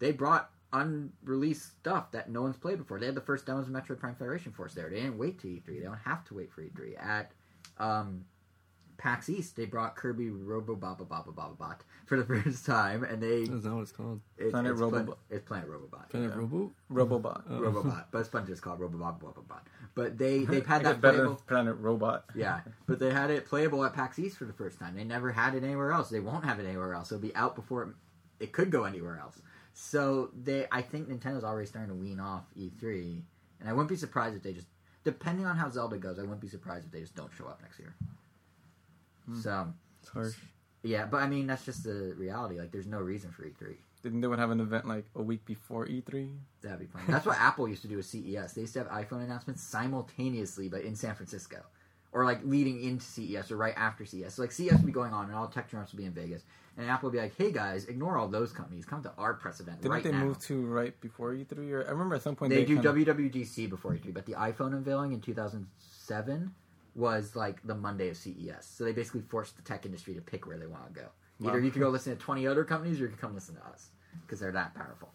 they 0.01 0.11
brought 0.13 0.51
unreleased 0.73 1.67
stuff 1.79 2.11
that 2.13 2.29
no 2.31 2.43
one's 2.43 2.57
played 2.57 2.79
before. 2.79 2.99
They 2.99 3.07
had 3.07 3.15
the 3.15 3.21
first 3.21 3.47
demos 3.47 3.69
of 3.69 3.73
Metroid 3.73 3.99
Prime 4.01 4.17
Federation 4.17 4.53
Force 4.53 4.75
there. 4.75 4.91
They 4.91 4.97
didn't 4.97 5.19
wait 5.19 5.39
to 5.41 5.47
E3. 5.47 5.67
They 5.67 5.85
don't 5.85 5.99
have 6.05 6.25
to 6.27 6.35
wait 6.35 6.53
for 6.53 6.63
E3. 6.63 7.01
At 7.01 7.31
um, 7.79 8.25
PAX 8.97 9.29
East, 9.29 9.57
they 9.57 9.65
brought 9.67 9.97
Kirby 9.97 10.31
Robo 10.31 10.75
Baba 10.75 11.05
Baba 11.05 11.33
Baba 11.33 11.55
Bot 11.55 11.83
for 12.07 12.17
the 12.17 12.25
first 12.43 12.65
time, 12.67 13.05
and 13.05 13.23
they 13.23 13.45
That's 13.45 13.65
not 13.65 13.75
what 13.75 13.83
it's 13.83 13.93
called. 13.93 14.21
it, 14.39 14.51
Planet 14.51 14.73
it's, 14.73 14.81
Robobot. 14.81 14.91
Plan- 15.07 15.17
it's 15.31 15.45
Planet 15.45 15.69
Robobot. 15.69 16.11
Planet 16.11 16.31
Yeah. 16.31 16.37
Robo. 16.39 16.73
Robobot. 16.91 17.43
Oh. 17.51 17.61
Robobot, 17.61 18.05
but 18.11 18.27
Sponge 18.27 18.51
is 18.51 18.61
called 18.61 18.81
Robobot 18.81 19.21
Robobot. 19.21 19.61
But 19.95 20.19
they 20.19 20.45
they've 20.45 20.67
had 20.75 20.85
that 20.85 21.01
better 21.01 21.17
playable. 21.19 21.35
than 21.35 21.45
Planet 21.47 21.77
Robot. 21.79 22.25
Yeah, 22.35 22.61
but 22.87 22.99
they 22.99 23.11
had 23.13 23.31
it 23.31 23.47
playable 23.47 23.85
at 23.85 23.95
PAX 23.95 24.19
East 24.19 24.37
for 24.39 24.45
the 24.45 24.53
first 24.53 24.79
time. 24.79 24.95
They 24.95 25.05
never 25.05 25.33
had 25.33 25.55
it 25.55 25.65
anywhere 25.65 25.93
else. 25.93 26.11
They 26.11 26.21
won't 26.21 26.45
have 26.45 26.59
it 26.61 26.67
anywhere 26.67 26.95
else. 26.95 27.11
It'll 27.13 27.21
be 27.23 27.35
out 27.37 27.55
before 27.57 27.83
it, 27.83 27.89
it 28.45 28.53
could 28.53 28.71
go 28.71 28.85
anywhere 28.85 29.19
else. 29.21 29.41
So 29.73 30.31
they, 30.41 30.67
I 30.71 30.83
think 30.83 31.09
Nintendo's 31.09 31.43
already 31.45 31.67
starting 31.67 31.91
to 31.91 31.97
wean 31.97 32.21
off 32.21 32.45
E3, 32.57 33.23
and 33.61 33.69
I 33.69 33.73
wouldn't 33.73 33.89
be 33.89 33.97
surprised 33.97 34.37
if 34.37 34.43
they 34.45 34.53
just, 34.53 34.69
depending 35.03 35.47
on 35.47 35.57
how 35.57 35.69
Zelda 35.69 35.97
goes, 35.99 36.19
I 36.19 36.23
wouldn't 36.23 36.41
be 36.41 36.47
surprised 36.49 36.87
if 36.87 36.93
they 36.93 37.01
just 37.01 37.17
don't 37.17 37.33
show 37.37 37.47
up 37.47 37.61
next 37.61 37.81
year. 37.81 37.95
Hmm. 39.27 39.41
So 39.41 39.73
It's 40.01 40.09
harsh. 40.11 40.35
yeah, 40.83 41.07
but 41.07 41.23
I 41.23 41.29
mean 41.29 41.47
that's 41.47 41.65
just 41.65 41.83
the 41.85 42.15
reality. 42.17 42.59
Like, 42.59 42.71
there's 42.73 42.87
no 42.87 43.01
reason 43.01 43.31
for 43.31 43.45
E3. 43.45 43.77
Didn't 44.03 44.21
they 44.21 44.27
would 44.27 44.39
have 44.39 44.51
an 44.51 44.61
event 44.61 44.87
like 44.87 45.07
a 45.15 45.23
week 45.23 45.45
before 45.47 45.87
E 45.87 46.03
E3? 46.03 46.31
That'd 46.63 46.79
be 46.81 46.87
fun. 46.87 47.03
That's 47.09 47.25
what 47.25 47.39
Apple 47.41 47.67
used 47.69 47.83
to 47.83 47.89
do 47.89 47.97
with 47.97 48.05
CES. 48.07 48.53
They 48.53 48.61
used 48.63 48.75
to 48.75 48.81
have 48.85 48.89
iPhone 48.89 49.25
announcements 49.25 49.63
simultaneously, 49.63 50.69
but 50.69 50.83
in 50.83 50.95
San 50.95 51.15
Francisco, 51.15 51.63
or 52.13 52.25
like 52.27 52.45
leading 52.45 52.83
into 52.83 53.03
CES 53.05 53.51
or 53.51 53.57
right 53.57 53.73
after 53.79 54.05
CES. 54.05 54.35
So 54.35 54.43
like 54.43 54.53
CES 54.53 54.73
would 54.73 54.85
be 54.87 54.93
going 54.93 55.13
on, 55.15 55.27
and 55.27 55.35
all 55.35 55.49
tech 55.49 55.71
journals 55.71 55.91
would 55.93 55.99
be 55.99 56.05
in 56.05 56.13
Vegas, 56.13 56.43
and 56.77 56.91
Apple 56.91 57.09
would 57.09 57.15
be 57.17 57.19
like, 57.19 57.35
"Hey 57.39 57.51
guys, 57.51 57.87
ignore 57.87 58.19
all 58.19 58.29
those 58.29 58.53
companies. 58.53 58.85
Come 58.85 59.03
to 59.05 59.13
our 59.17 59.33
press 59.33 59.59
event 59.61 59.81
Didn't 59.81 59.93
right 59.95 60.05
they 60.05 60.13
now." 60.13 60.23
move 60.27 60.39
to 60.41 60.67
right 60.67 61.01
before 61.01 61.33
E3? 61.33 61.71
Or 61.73 61.87
I 61.87 61.91
remember 61.93 62.15
at 62.17 62.23
some 62.23 62.37
point 62.37 62.51
they, 62.51 62.57
they, 62.57 62.65
do 62.67 62.75
kinda- 62.83 63.15
WWDC 63.15 63.71
before 63.71 63.93
E3, 63.95 64.13
but 64.13 64.27
the 64.27 64.35
iPhone 64.35 64.75
unveiling 64.75 65.13
in 65.15 65.21
2007 65.23 66.55
was 66.95 67.35
like 67.35 67.63
the 67.67 67.75
Monday 67.75 68.09
of 68.09 68.17
CES. 68.17 68.65
So 68.67 68.85
they 68.85 68.93
basically 68.93 69.23
forced 69.23 69.57
the 69.57 69.63
tech 69.63 69.85
industry 69.87 70.15
to 70.15 70.21
pick 70.21 70.47
where 70.47 70.59
they 70.59 70.67
want 70.67 70.87
to 70.87 71.01
go. 71.01 71.07
Either 71.41 71.59
Wow. 71.59 71.65
you 71.65 71.71
could 71.71 71.81
go 71.83 71.89
listen 71.91 72.17
to 72.17 72.23
20 72.23 72.47
other 72.47 72.65
companies, 72.65 73.01
or 73.01 73.05
you 73.05 73.09
could 73.11 73.21
come 73.21 73.35
listen 73.35 73.57
to 73.57 73.67
us 73.67 73.91
because 74.23 74.39
they're 74.41 74.53
that 74.53 74.75
powerful. 74.75 75.13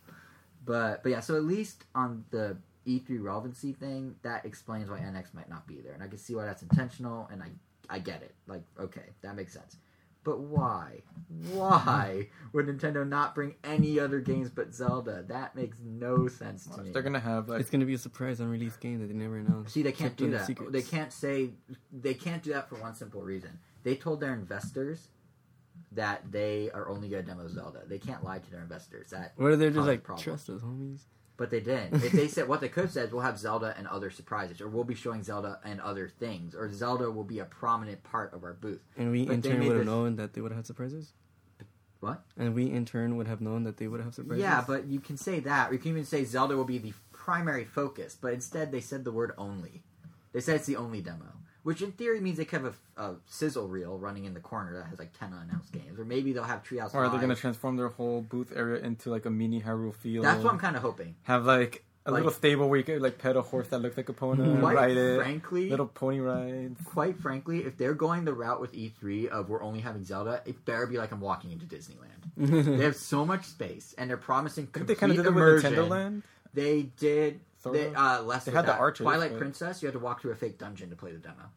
But 0.65 1.01
but 1.03 1.09
yeah, 1.09 1.21
so 1.21 1.35
at 1.35 1.43
least 1.43 1.85
on 1.95 2.25
the 2.31 2.57
E3 2.85 3.21
relevancy 3.23 3.71
thing, 3.73 4.15
that 4.23 4.45
explains 4.45 4.89
why 4.89 4.99
NX 4.99 5.33
might 5.33 5.49
not 5.49 5.65
be 5.67 5.75
there, 5.81 5.93
and 5.93 6.03
I 6.03 6.07
can 6.07 6.17
see 6.17 6.35
why 6.35 6.45
that's 6.45 6.61
intentional, 6.61 7.27
and 7.31 7.41
I 7.41 7.47
I 7.89 7.99
get 7.99 8.21
it. 8.21 8.35
Like 8.47 8.63
okay, 8.79 9.05
that 9.21 9.35
makes 9.35 9.53
sense. 9.53 9.77
But 10.23 10.39
why? 10.41 11.03
Why 11.53 12.27
would 12.53 12.67
Nintendo 12.67 13.07
not 13.07 13.33
bring 13.35 13.55
any 13.63 13.99
other 13.99 14.19
games 14.19 14.49
but 14.49 14.73
Zelda? 14.73 15.23
That 15.27 15.55
makes 15.55 15.77
no 15.83 16.27
sense 16.27 16.65
to 16.67 16.81
me. 16.81 16.91
They're 16.91 17.01
gonna 17.01 17.19
have 17.19 17.47
like 17.49 17.61
It's 17.61 17.69
gonna 17.69 17.85
be 17.85 17.93
a 17.93 17.99
surprise 17.99 18.39
unreleased 18.39 18.79
game 18.79 18.99
that 18.99 19.07
they 19.07 19.13
never 19.13 19.37
announced. 19.37 19.73
See, 19.73 19.81
they 19.81 19.91
can't 19.91 20.15
do 20.17 20.29
that. 20.31 20.45
secrets. 20.45 20.71
They 20.71 20.81
can't 20.81 21.13
say 21.13 21.51
they 21.91 22.13
can't 22.13 22.43
do 22.43 22.51
that 22.53 22.67
for 22.67 22.75
one 22.75 22.95
simple 22.95 23.21
reason. 23.21 23.59
They 23.83 23.95
told 23.95 24.19
their 24.19 24.33
investors 24.33 25.09
that 25.93 26.31
they 26.31 26.69
are 26.71 26.89
only 26.89 27.09
going 27.09 27.23
to 27.23 27.27
demo 27.31 27.47
Zelda. 27.47 27.81
They 27.87 27.97
can't 27.97 28.23
lie 28.23 28.39
to 28.39 28.51
their 28.51 28.61
investors. 28.61 29.09
That, 29.11 29.33
What 29.37 29.53
if 29.53 29.59
they're 29.59 29.69
just 29.69 29.79
Cause 29.79 29.87
like 29.87 30.03
problem. 30.03 30.23
trust 30.23 30.49
us, 30.49 30.61
homies? 30.61 30.99
But 31.39 31.49
they 31.49 31.61
didn't. 31.61 32.03
if 32.03 32.11
they 32.11 32.27
said 32.27 32.47
what 32.49 32.59
they 32.59 32.67
could 32.67 32.83
have 32.83 32.91
said, 32.91 33.07
is 33.07 33.13
we'll 33.13 33.23
have 33.23 33.39
Zelda 33.39 33.73
and 33.77 33.87
other 33.87 34.11
surprises, 34.11 34.59
or 34.59 34.67
we'll 34.67 34.83
be 34.83 34.93
showing 34.93 35.23
Zelda 35.23 35.59
and 35.63 35.79
other 35.79 36.09
things, 36.19 36.53
or 36.53 36.71
Zelda 36.71 37.09
will 37.09 37.23
be 37.23 37.39
a 37.39 37.45
prominent 37.45 38.03
part 38.03 38.33
of 38.33 38.43
our 38.43 38.53
booth. 38.53 38.81
And 38.97 39.09
we 39.11 39.25
But 39.25 39.35
in 39.35 39.41
turn 39.41 39.65
would 39.65 39.77
have 39.77 39.85
known 39.85 40.17
that 40.17 40.33
they 40.33 40.41
would 40.41 40.51
have 40.51 40.57
had 40.57 40.67
surprises. 40.67 41.13
What? 42.01 42.23
And 42.37 42.53
we 42.53 42.69
in 42.69 42.85
turn 42.85 43.15
would 43.17 43.27
have 43.27 43.41
known 43.41 43.63
that 43.63 43.77
they 43.77 43.87
would 43.87 44.01
have 44.01 44.13
surprises. 44.13 44.43
Yeah, 44.43 44.63
but 44.67 44.85
you 44.85 44.99
can 44.99 45.17
say 45.17 45.39
that. 45.39 45.69
Or 45.69 45.73
you 45.73 45.79
can 45.79 45.91
even 45.91 46.05
say 46.05 46.25
Zelda 46.25 46.55
will 46.57 46.65
be 46.65 46.77
the 46.77 46.93
primary 47.13 47.65
focus, 47.65 48.17
but 48.19 48.33
instead 48.33 48.71
they 48.71 48.81
said 48.81 49.05
the 49.05 49.11
word 49.11 49.31
only. 49.37 49.83
They 50.33 50.41
said 50.41 50.57
it's 50.57 50.67
the 50.67 50.75
only 50.75 51.01
demo, 51.01 51.25
which 51.63 51.81
in 51.81 51.91
theory 51.91 52.19
means 52.21 52.37
they 52.37 52.45
could 52.45 52.61
have 52.63 52.75
a, 52.97 53.03
a 53.03 53.15
sizzle 53.27 53.67
reel 53.67 53.97
running 53.97 54.25
in 54.25 54.33
the 54.33 54.39
corner 54.39 54.73
that 54.77 54.85
has 54.87 54.99
like 54.99 55.17
ten 55.17 55.33
unannounced 55.33 55.71
games, 55.71 55.99
or 55.99 56.05
maybe 56.05 56.33
they'll 56.33 56.43
have 56.43 56.63
Treehouse. 56.63 56.93
Or 56.93 57.03
are 57.05 57.09
they 57.09 57.17
going 57.17 57.29
to 57.29 57.35
transform 57.35 57.75
their 57.77 57.89
whole 57.89 58.21
booth 58.21 58.51
area 58.55 58.81
into 58.83 59.09
like 59.09 59.25
a 59.25 59.29
mini 59.29 59.61
Hyrule 59.61 59.93
Field? 59.93 60.25
That's 60.25 60.43
what 60.43 60.53
I'm 60.53 60.59
kind 60.59 60.75
of 60.75 60.81
hoping. 60.81 61.15
Have 61.23 61.45
like 61.45 61.83
a 62.05 62.11
Like- 62.11 62.19
little 62.23 62.31
stable 62.31 62.69
where 62.69 62.77
you 62.77 62.83
could 62.85 63.01
like 63.01 63.17
pet 63.19 63.35
a 63.35 63.41
horse 63.41 63.67
that 63.67 63.79
looks 63.79 63.97
like 63.97 64.07
a 64.09 64.13
pony, 64.13 64.57
Quite 64.59 64.75
ride 64.75 64.97
it. 64.97 65.17
frankly, 65.21 65.69
Little 65.69 65.85
pony 65.87 66.19
rides. 66.21 66.79
quite 66.85 67.19
frankly, 67.19 67.59
if 67.65 67.77
they're 67.77 67.93
going 67.93 68.23
the 68.25 68.33
route 68.33 68.61
with 68.61 68.71
E3 68.73 69.27
of 69.27 69.49
we're 69.49 69.61
only 69.61 69.81
having 69.81 70.03
Zelda, 70.05 70.41
it 70.45 70.63
better 70.65 70.87
be 70.87 70.97
like 70.97 71.11
I'm 71.11 71.19
walking 71.21 71.51
into 71.51 71.65
Disneyland. 71.65 72.07
they 72.77 72.85
have 72.85 72.95
so 72.95 73.25
much 73.25 73.45
space, 73.45 73.93
and 73.97 74.09
they're 74.09 74.15
promising 74.17 74.67
complete 74.67 74.87
they 74.87 74.99
kind 74.99 75.11
of 75.11 75.17
did 75.17 75.25
immersion. 75.27 75.71
with 75.71 75.79
Nintendo 75.79 75.89
Land. 75.89 76.23
They 76.53 76.83
did. 76.97 77.41
Sort 77.59 77.75
They, 77.75 77.93
uh, 77.93 78.21
less 78.23 78.45
They 78.45 78.51
had 78.51 78.65
the 78.65 78.71
that. 78.71 78.79
archers, 78.79 79.03
Twilight 79.05 79.31
but- 79.31 79.39
Princess, 79.39 79.81
you 79.81 79.87
had 79.87 79.93
to 79.93 79.99
walk 79.99 80.21
through 80.21 80.31
a 80.31 80.35
fake 80.35 80.57
dungeon 80.57 80.89
to 80.89 80.95
play 80.95 81.11
the 81.11 81.17
demo. 81.19 81.49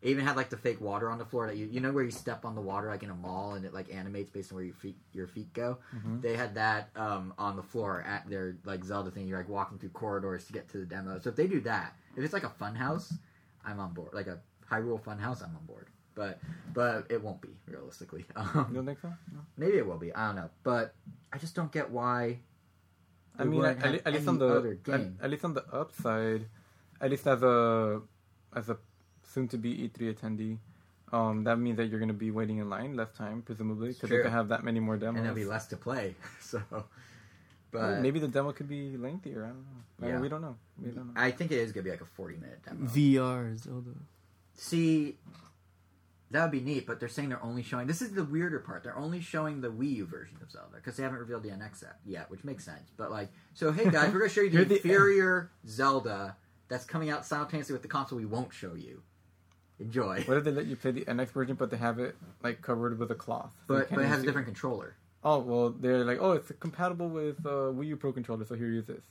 It 0.00 0.10
even 0.10 0.24
had 0.24 0.36
like 0.36 0.48
the 0.48 0.56
fake 0.56 0.80
water 0.80 1.10
on 1.10 1.18
the 1.18 1.24
floor 1.24 1.48
that 1.48 1.56
you 1.56 1.66
you 1.66 1.80
know 1.80 1.90
where 1.90 2.04
you 2.04 2.12
step 2.12 2.44
on 2.44 2.54
the 2.54 2.60
water 2.60 2.86
like 2.88 3.02
in 3.02 3.10
a 3.10 3.14
mall 3.16 3.54
and 3.54 3.64
it 3.64 3.74
like 3.74 3.92
animates 3.92 4.30
based 4.30 4.52
on 4.52 4.56
where 4.56 4.64
your 4.64 4.74
feet 4.74 4.96
your 5.12 5.26
feet 5.26 5.52
go. 5.52 5.78
Mhm. 5.92 6.22
They 6.22 6.36
had 6.36 6.54
that 6.54 6.90
um, 6.94 7.34
on 7.36 7.56
the 7.56 7.64
floor 7.64 8.02
at 8.02 8.28
their 8.30 8.56
like 8.64 8.84
Zelda 8.84 9.10
thing. 9.10 9.26
You're 9.26 9.38
like 9.38 9.48
walking 9.48 9.76
through 9.78 9.88
corridors 9.90 10.44
to 10.46 10.52
get 10.52 10.68
to 10.68 10.78
the 10.78 10.86
demo. 10.86 11.18
So 11.18 11.30
if 11.30 11.36
they 11.36 11.48
do 11.48 11.60
that, 11.62 11.96
if 12.16 12.22
it's 12.22 12.32
like 12.32 12.44
a 12.44 12.48
fun 12.50 12.76
house, 12.76 13.12
I'm 13.64 13.80
on 13.80 13.92
board. 13.92 14.10
Like 14.14 14.28
a 14.28 14.38
Hyrule 14.70 15.02
fun 15.02 15.18
house, 15.18 15.42
I'm 15.42 15.56
on 15.56 15.64
board. 15.66 15.88
But 16.14 16.38
but 16.72 17.06
it 17.10 17.20
won't 17.20 17.40
be 17.40 17.56
realistically. 17.66 18.24
You 18.36 18.42
Um, 18.60 18.70
don't 18.72 18.86
think 18.86 19.00
so? 19.00 19.08
No. 19.32 19.40
maybe 19.56 19.78
it 19.78 19.86
will 19.86 19.98
be. 19.98 20.14
I 20.14 20.26
don't 20.28 20.36
know. 20.36 20.50
But 20.62 20.94
I 21.32 21.38
just 21.38 21.56
don't 21.56 21.72
get 21.72 21.90
why. 21.90 22.38
I 23.38 23.44
mean, 23.44 23.64
at, 23.64 23.82
at, 23.84 24.06
at 24.06 24.12
least 24.12 24.28
on 24.28 24.38
the 24.38 24.78
at, 24.88 25.00
at 25.24 25.30
least 25.30 25.44
on 25.44 25.54
the 25.54 25.64
upside, 25.72 26.46
at 27.00 27.10
least 27.10 27.26
as 27.26 27.42
a 27.42 28.00
as 28.54 28.68
a 28.68 28.76
soon 29.22 29.46
to 29.48 29.58
be 29.58 29.88
E3 29.88 30.14
attendee, 30.14 30.58
um, 31.12 31.44
that 31.44 31.56
means 31.58 31.76
that 31.76 31.86
you're 31.86 31.98
going 32.00 32.08
to 32.08 32.14
be 32.14 32.30
waiting 32.30 32.58
in 32.58 32.68
line 32.68 32.96
less 32.96 33.12
time, 33.12 33.42
presumably, 33.42 33.88
because 33.88 34.08
they 34.10 34.16
True. 34.16 34.22
could 34.24 34.32
have 34.32 34.48
that 34.48 34.64
many 34.64 34.80
more 34.80 34.96
demos. 34.96 35.16
and 35.16 35.24
there'll 35.24 35.36
be 35.36 35.44
less 35.44 35.66
to 35.68 35.76
play. 35.76 36.14
So, 36.40 36.62
Well, 36.70 36.86
but 37.70 38.00
maybe 38.00 38.18
the 38.18 38.28
demo 38.28 38.52
could 38.52 38.68
be 38.68 38.96
lengthier. 38.96 39.44
I 39.44 39.48
don't 39.48 39.58
know. 39.58 39.82
I 40.02 40.06
Yeah. 40.06 40.12
mean, 40.14 40.22
we 40.22 40.28
don't 40.30 40.40
know. 40.40 40.56
We 40.82 40.90
don't 40.90 41.06
know. 41.14 41.20
I 41.20 41.30
think 41.30 41.52
it 41.52 41.58
is 41.58 41.70
gonna 41.72 41.84
be 41.84 41.90
like 41.90 42.00
a 42.00 42.06
forty 42.06 42.36
minute 42.36 42.60
demo. 42.64 42.86
VR 42.86 43.56
Zelda. 43.58 43.90
See, 44.54 45.16
that 46.30 46.42
would 46.42 46.50
be 46.50 46.60
neat, 46.60 46.86
but 46.86 47.00
they're 47.00 47.08
saying 47.08 47.30
they're 47.30 47.42
only 47.42 47.62
showing. 47.62 47.86
This 47.86 48.02
is 48.02 48.12
the 48.12 48.24
weirder 48.24 48.58
part. 48.60 48.82
They're 48.84 48.96
only 48.96 49.20
showing 49.20 49.60
the 49.60 49.70
Wii 49.70 49.96
U 49.96 50.06
version 50.06 50.36
of 50.42 50.50
Zelda 50.50 50.76
because 50.76 50.96
they 50.96 51.02
haven't 51.02 51.18
revealed 51.18 51.42
the 51.42 51.48
NX 51.50 51.84
yet, 52.04 52.30
which 52.30 52.44
makes 52.44 52.64
sense. 52.64 52.90
But 52.96 53.10
like, 53.10 53.30
so 53.54 53.72
hey 53.72 53.90
guys, 53.90 54.12
we're 54.12 54.20
gonna 54.20 54.30
show 54.30 54.42
you 54.42 54.50
the 54.64 54.76
inferior 54.76 55.50
Zelda 55.66 56.36
that's 56.68 56.84
coming 56.84 57.08
out 57.08 57.24
simultaneously 57.24 57.72
with 57.72 57.82
the 57.82 57.88
console 57.88 58.18
we 58.18 58.26
won't 58.26 58.52
show 58.52 58.74
you. 58.74 59.02
Enjoy. 59.80 60.22
What 60.26 60.36
if 60.36 60.44
they 60.44 60.50
let 60.50 60.66
you 60.66 60.76
play 60.76 60.90
the 60.90 61.04
NX 61.04 61.28
version, 61.30 61.54
but 61.54 61.70
they 61.70 61.76
have 61.76 61.98
it 61.98 62.16
like 62.42 62.60
covered 62.60 62.98
with 62.98 63.10
a 63.10 63.14
cloth? 63.14 63.54
But 63.66 63.88
but 63.90 64.00
it 64.00 64.08
has 64.08 64.22
a 64.22 64.26
different 64.26 64.46
controller. 64.46 64.96
Oh 65.24 65.38
well, 65.38 65.70
they're 65.70 66.04
like, 66.04 66.18
oh, 66.20 66.32
it's 66.32 66.52
compatible 66.60 67.08
with 67.08 67.38
uh, 67.46 67.72
Wii 67.72 67.86
U 67.88 67.96
Pro 67.96 68.12
controller, 68.12 68.44
so 68.44 68.54
here, 68.54 68.68
use 68.68 68.86
this. 68.86 69.04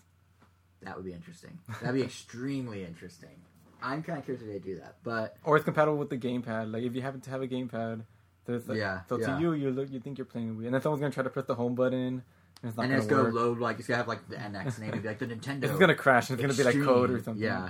That 0.84 0.95
would 0.95 1.06
be 1.06 1.13
interesting. 1.13 1.58
That'd 1.82 1.95
be 1.95 2.01
extremely 2.06 2.84
interesting. 2.86 3.41
I'm 3.81 4.03
kind 4.03 4.19
of 4.19 4.25
curious 4.25 4.43
if 4.43 4.51
they 4.51 4.59
do 4.59 4.75
that, 4.79 4.95
but 5.03 5.37
Or 5.43 5.55
it's 5.55 5.65
compatible 5.65 5.97
with 5.97 6.09
the 6.09 6.17
gamepad. 6.17 6.71
Like 6.71 6.83
if 6.83 6.95
you 6.95 7.01
happen 7.01 7.21
to 7.21 7.29
have 7.29 7.41
a 7.41 7.47
gamepad, 7.47 8.03
there's 8.45 8.67
like, 8.67 8.77
Yeah, 8.77 9.01
So 9.09 9.19
yeah. 9.19 9.35
to 9.35 9.41
you, 9.41 9.53
you 9.53 9.71
look, 9.71 9.91
you 9.91 9.99
think 9.99 10.17
you're 10.17 10.25
playing 10.25 10.55
Wii, 10.55 10.65
and 10.65 10.73
then 10.73 10.81
someone's 10.81 11.01
gonna 11.01 11.13
try 11.13 11.23
to 11.23 11.29
press 11.29 11.45
the 11.45 11.55
home 11.55 11.75
button, 11.75 11.99
and 11.99 12.21
it's 12.63 12.75
not 12.77 12.83
and 12.83 12.91
gonna 12.91 12.97
it's 13.03 13.07
gonna 13.07 13.23
work. 13.23 13.33
load 13.33 13.59
like 13.59 13.79
it's 13.79 13.87
gonna 13.87 13.97
have 13.97 14.07
like 14.07 14.27
the 14.29 14.35
NX 14.35 14.79
name, 14.79 14.91
be 15.01 15.07
like 15.07 15.19
the 15.19 15.27
Nintendo. 15.33 15.63
It's 15.63 15.77
gonna 15.77 15.95
crash. 15.95 16.29
and 16.29 16.39
It's 16.39 16.57
gonna 16.57 16.71
be 16.71 16.77
like 16.79 16.85
code 16.85 17.11
or 17.11 17.21
something. 17.21 17.43
Yeah. 17.43 17.69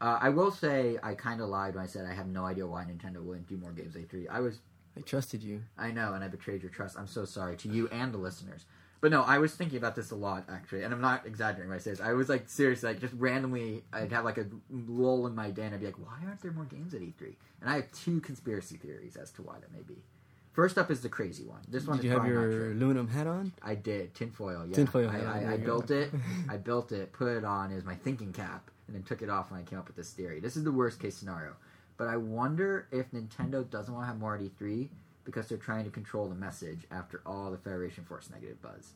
Uh, 0.00 0.18
I 0.20 0.30
will 0.30 0.50
say 0.50 0.98
I 1.02 1.14
kind 1.14 1.40
of 1.40 1.48
lied 1.48 1.74
when 1.76 1.84
I 1.84 1.86
said 1.86 2.06
I 2.06 2.12
have 2.14 2.26
no 2.26 2.44
idea 2.44 2.66
why 2.66 2.84
Nintendo 2.84 3.22
wouldn't 3.22 3.48
do 3.48 3.56
more 3.56 3.70
games 3.70 3.94
E3. 3.94 4.26
I 4.28 4.40
was, 4.40 4.60
I 4.96 5.00
trusted 5.00 5.42
you. 5.44 5.62
I 5.78 5.92
know, 5.92 6.14
and 6.14 6.24
I 6.24 6.28
betrayed 6.28 6.60
your 6.62 6.72
trust. 6.72 6.98
I'm 6.98 7.06
so 7.06 7.24
sorry 7.24 7.56
to 7.58 7.68
you 7.68 7.88
and 7.88 8.12
the 8.12 8.18
listeners. 8.18 8.64
But 9.02 9.10
no, 9.10 9.22
I 9.22 9.38
was 9.38 9.52
thinking 9.52 9.78
about 9.78 9.96
this 9.96 10.12
a 10.12 10.14
lot 10.14 10.44
actually, 10.48 10.84
and 10.84 10.94
I'm 10.94 11.00
not 11.00 11.26
exaggerating 11.26 11.68
when 11.68 11.76
I 11.76 11.80
say 11.80 11.90
this. 11.90 12.00
I 12.00 12.12
was 12.12 12.28
like 12.28 12.48
seriously, 12.48 12.88
like 12.88 13.00
just 13.00 13.12
randomly, 13.14 13.82
I'd 13.92 14.12
have 14.12 14.24
like 14.24 14.38
a 14.38 14.46
lull 14.70 15.26
in 15.26 15.34
my 15.34 15.50
day, 15.50 15.64
and 15.64 15.74
I'd 15.74 15.80
be 15.80 15.86
like, 15.86 15.98
why 15.98 16.18
aren't 16.24 16.40
there 16.40 16.52
more 16.52 16.64
games 16.64 16.94
at 16.94 17.00
E3? 17.00 17.34
And 17.60 17.68
I 17.68 17.74
have 17.74 17.90
two 17.90 18.20
conspiracy 18.20 18.76
theories 18.76 19.16
as 19.16 19.32
to 19.32 19.42
why 19.42 19.58
that 19.58 19.72
may 19.72 19.82
be. 19.82 20.04
First 20.52 20.78
up 20.78 20.88
is 20.88 21.00
the 21.00 21.08
crazy 21.08 21.44
one. 21.44 21.62
This 21.66 21.84
one 21.84 21.96
Did 21.96 22.04
you 22.04 22.10
have 22.12 22.26
your 22.26 22.70
aluminum 22.70 23.08
hat 23.08 23.26
on? 23.26 23.52
I 23.60 23.74
did 23.74 24.14
tinfoil. 24.14 24.66
Yeah, 24.68 24.76
Tinfoil 24.76 25.08
I, 25.08 25.12
hat, 25.12 25.26
I, 25.26 25.40
there 25.40 25.50
I 25.50 25.56
built 25.56 25.90
it. 25.90 26.12
I 26.48 26.56
built 26.56 26.92
it, 26.92 27.12
put 27.12 27.26
it 27.26 27.44
on 27.44 27.72
as 27.72 27.84
my 27.84 27.96
thinking 27.96 28.32
cap, 28.32 28.70
and 28.86 28.94
then 28.94 29.02
took 29.02 29.20
it 29.20 29.28
off 29.28 29.50
when 29.50 29.58
I 29.58 29.64
came 29.64 29.80
up 29.80 29.88
with 29.88 29.96
this 29.96 30.12
theory. 30.12 30.38
This 30.38 30.56
is 30.56 30.62
the 30.62 30.70
worst 30.70 31.00
case 31.00 31.16
scenario, 31.16 31.56
but 31.96 32.06
I 32.06 32.18
wonder 32.18 32.86
if 32.92 33.10
Nintendo 33.10 33.68
doesn't 33.68 33.92
want 33.92 34.04
to 34.04 34.08
have 34.08 34.20
more 34.20 34.36
at 34.36 34.42
E3 34.42 34.90
because 35.24 35.48
they're 35.48 35.58
trying 35.58 35.84
to 35.84 35.90
control 35.90 36.28
the 36.28 36.34
message 36.34 36.86
after 36.90 37.22
all 37.24 37.50
the 37.50 37.58
Federation 37.58 38.04
Force 38.04 38.30
negative 38.30 38.60
buzz. 38.60 38.92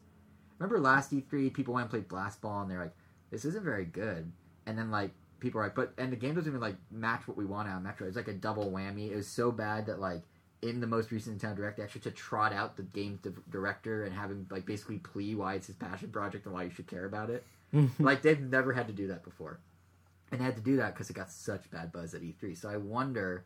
Remember 0.59 0.81
last 0.81 1.13
E3, 1.13 1.53
people 1.53 1.75
went 1.75 1.85
and 1.85 1.91
played 1.91 2.09
Blast 2.09 2.41
Ball, 2.41 2.63
and 2.63 2.71
they're 2.71 2.81
like, 2.81 2.97
"This 3.31 3.45
isn't 3.45 3.65
very 3.65 3.85
good," 3.85 4.33
and 4.67 4.79
then 4.79 4.91
like 4.91 5.11
people 5.39 5.61
are 5.61 5.65
like, 5.65 5.75
"But," 5.75 5.93
and 5.99 6.11
the 6.11 6.17
game 6.17 6.35
doesn't 6.35 6.51
even 6.51 6.61
like 6.61 6.77
match 6.91 7.29
what 7.29 7.37
we 7.37 7.45
want 7.45 7.69
out 7.69 7.79
of 7.79 7.83
Metroid. 7.83 8.09
It's 8.09 8.17
like 8.17 8.29
a 8.29 8.33
double 8.33 8.71
whammy. 8.71 9.11
It 9.11 9.17
was 9.17 9.29
so 9.29 9.51
bad 9.51 9.87
that 9.87 10.01
like 10.01 10.23
in 10.63 10.81
the 10.81 10.87
most 10.87 11.11
recent 11.11 11.39
Nintendo 11.41 11.57
Direct, 11.57 11.77
they 11.77 11.83
actually 11.83 12.01
had 12.03 12.15
to 12.15 12.23
trot 12.23 12.53
out 12.53 12.77
the 12.77 12.83
game 12.83 13.19
di- 13.23 13.31
director 13.51 14.05
and 14.05 14.15
have 14.15 14.31
him 14.31 14.47
like 14.51 14.65
basically 14.65 14.99
plea 14.99 15.35
why 15.35 15.55
it's 15.55 15.67
his 15.67 15.77
passion 15.77 16.11
project 16.11 16.47
and 16.47 16.55
why 16.55 16.65
you 16.65 16.71
should 16.71 16.87
care 16.87 17.05
about 17.05 17.31
it. 17.31 17.45
like 17.99 18.23
they've 18.23 18.41
never 18.41 18.73
had 18.73 18.87
to 18.87 18.93
do 18.93 19.09
that 19.09 19.25
before, 19.25 19.61
and 20.31 20.41
they 20.41 20.45
had 20.45 20.57
to 20.57 20.63
do 20.63 20.77
that 20.77 20.95
because 20.95 21.11
it 21.11 21.15
got 21.15 21.31
such 21.31 21.71
bad 21.71 21.93
buzz 21.93 22.15
at 22.15 22.23
E3. 22.23 22.57
So 22.57 22.71
I 22.71 22.77
wonder 22.77 23.45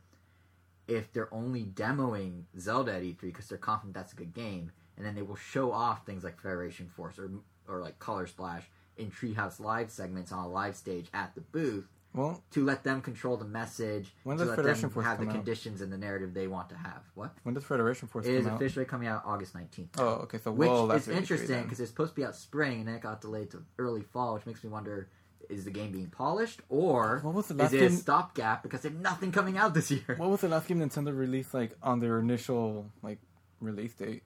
if 0.91 1.13
they're 1.13 1.33
only 1.33 1.65
demoing 1.65 2.43
Zelda 2.59 2.95
at 2.95 3.03
E3 3.03 3.21
because 3.21 3.49
they're 3.49 3.59
confident 3.59 3.95
that's 3.95 4.13
a 4.13 4.17
good 4.17 4.35
game, 4.35 4.73
and 4.97 5.07
then 5.07 5.15
they 5.15 5.23
will 5.23 5.37
show 5.37 5.73
off 5.73 6.05
things 6.05 6.25
like 6.25 6.41
Federation 6.41 6.89
Force 6.89 7.19
or 7.19 7.31
or 7.69 7.81
like 7.81 7.99
Color 8.01 8.27
Splash 8.27 8.65
in 8.97 9.11
Treehouse 9.11 9.61
Live 9.61 9.91
segments 9.91 10.33
on 10.33 10.45
a 10.45 10.49
live 10.49 10.75
stage 10.77 11.09
at 11.15 11.35
the 11.37 11.41
booth 11.41 11.87
Well, 12.13 12.43
to 12.51 12.65
let 12.65 12.83
them 12.83 13.01
control 13.01 13.37
the 13.37 13.45
message, 13.45 14.13
When 14.25 14.37
to 14.37 14.45
let 14.45 14.57
Federation 14.57 14.83
them 14.83 14.91
Force 14.91 15.07
have 15.07 15.21
the 15.21 15.27
out? 15.27 15.33
conditions 15.33 15.81
and 15.81 15.93
the 15.93 15.97
narrative 15.97 16.35
they 16.35 16.49
want 16.49 16.69
to 16.71 16.77
have. 16.77 17.03
What? 17.15 17.33
when 17.45 17.55
does 17.55 17.65
Federation 17.65 18.09
Force 18.09 18.27
It 18.27 18.35
is 18.35 18.45
come 18.45 18.55
out? 18.55 18.61
officially 18.61 18.85
coming 18.85 19.07
out 19.09 19.23
August 19.25 19.55
19th. 19.55 19.91
Oh, 19.99 20.09
okay. 20.25 20.39
So 20.39 20.51
which 20.51 20.69
well, 20.69 20.91
is 20.91 21.09
interesting 21.09 21.63
because 21.63 21.79
it's 21.79 21.91
supposed 21.91 22.11
to 22.11 22.17
be 22.17 22.25
out 22.25 22.35
spring 22.35 22.81
and 22.81 22.89
then 22.89 22.97
it 22.97 23.03
got 23.03 23.21
delayed 23.21 23.51
to 23.53 23.63
early 23.79 24.03
fall, 24.03 24.35
which 24.35 24.47
makes 24.47 24.65
me 24.65 24.71
wonder 24.71 25.09
is 25.51 25.65
the 25.65 25.71
game 25.71 25.91
being 25.93 26.09
polished 26.11 26.61
or 26.69 27.21
What 27.23 27.35
was 27.35 27.49
the 27.49 27.55
is 27.55 27.61
last 27.61 27.73
it 27.75 27.83
a 27.83 27.91
stopgap 27.91 28.63
because 28.63 28.81
there's 28.83 28.95
nothing 28.95 29.33
coming 29.33 29.59
out 29.59 29.75
this 29.75 29.91
year? 29.91 30.15
What 30.17 30.31
was 30.31 30.41
the 30.43 30.49
last 30.49 30.69
game 30.69 30.81
Nintendo 30.81 31.17
released 31.17 31.53
like 31.53 31.73
on 31.83 32.01
their 32.01 32.19
initial 32.21 32.91
like 33.03 33.19
release 33.61 33.95
date? 33.95 34.23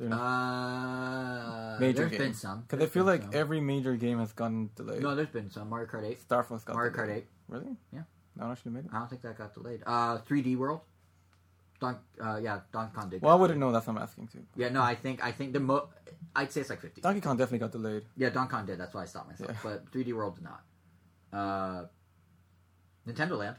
Not 0.00 0.18
Uh, 0.18 1.76
major 1.78 1.98
there's 1.98 2.10
games. 2.10 2.18
been 2.22 2.34
some. 2.34 2.62
because 2.62 2.82
I 2.84 2.86
feel 2.88 3.04
like 3.04 3.22
some. 3.22 3.30
every 3.34 3.60
major 3.60 3.94
game 3.96 4.18
has 4.18 4.32
gotten 4.32 4.70
delayed. 4.74 5.02
no, 5.02 5.14
there's 5.14 5.28
been 5.28 5.50
some. 5.50 5.68
Mario 5.70 5.86
Kart 5.88 6.04
8. 6.04 6.20
Star 6.20 6.42
Fox 6.42 6.64
got 6.64 6.74
Mario 6.74 6.92
delayed. 6.92 7.08
Kart 7.10 7.16
8. 7.16 7.26
Really? 7.48 7.76
Yeah. 7.92 8.02
No, 8.36 8.46
I 8.46 8.54
should 8.54 8.64
have 8.64 8.72
made 8.72 8.84
it. 8.86 8.90
I 8.92 8.98
don't 8.98 9.08
think 9.08 9.22
that 9.22 9.38
got 9.38 9.54
delayed. 9.54 9.82
Uh, 9.86 10.18
3D 10.18 10.56
World. 10.56 10.80
Don, 11.80 11.96
uh, 12.20 12.38
yeah, 12.42 12.60
Donkey 12.72 12.92
Kong 12.96 13.08
did. 13.10 13.22
Well, 13.22 13.32
I 13.32 13.36
wouldn't 13.36 13.58
know. 13.58 13.72
That's 13.72 13.86
what 13.86 13.96
I'm 13.96 14.02
asking 14.02 14.28
too. 14.28 14.44
Yeah, 14.56 14.68
no, 14.68 14.80
I 14.82 14.94
think 14.94 15.24
I 15.24 15.32
think 15.32 15.52
the 15.52 15.60
mo. 15.60 15.88
I'd 16.36 16.50
say 16.52 16.60
it's 16.62 16.70
like 16.70 16.80
50. 16.80 17.00
Donkey 17.00 17.20
Kong 17.20 17.36
definitely 17.36 17.58
got 17.60 17.72
delayed. 17.72 18.04
Yeah, 18.16 18.30
Donkey 18.30 18.50
Kong 18.52 18.66
did. 18.66 18.78
That's 18.78 18.94
why 18.94 19.02
I 19.02 19.04
stopped 19.06 19.28
myself. 19.28 19.50
Yeah. 19.52 19.58
But 19.62 19.90
3D 19.92 20.12
World 20.14 20.36
did 20.36 20.44
not. 20.44 20.62
Uh, 21.32 21.84
Nintendo 23.06 23.38
Land. 23.38 23.56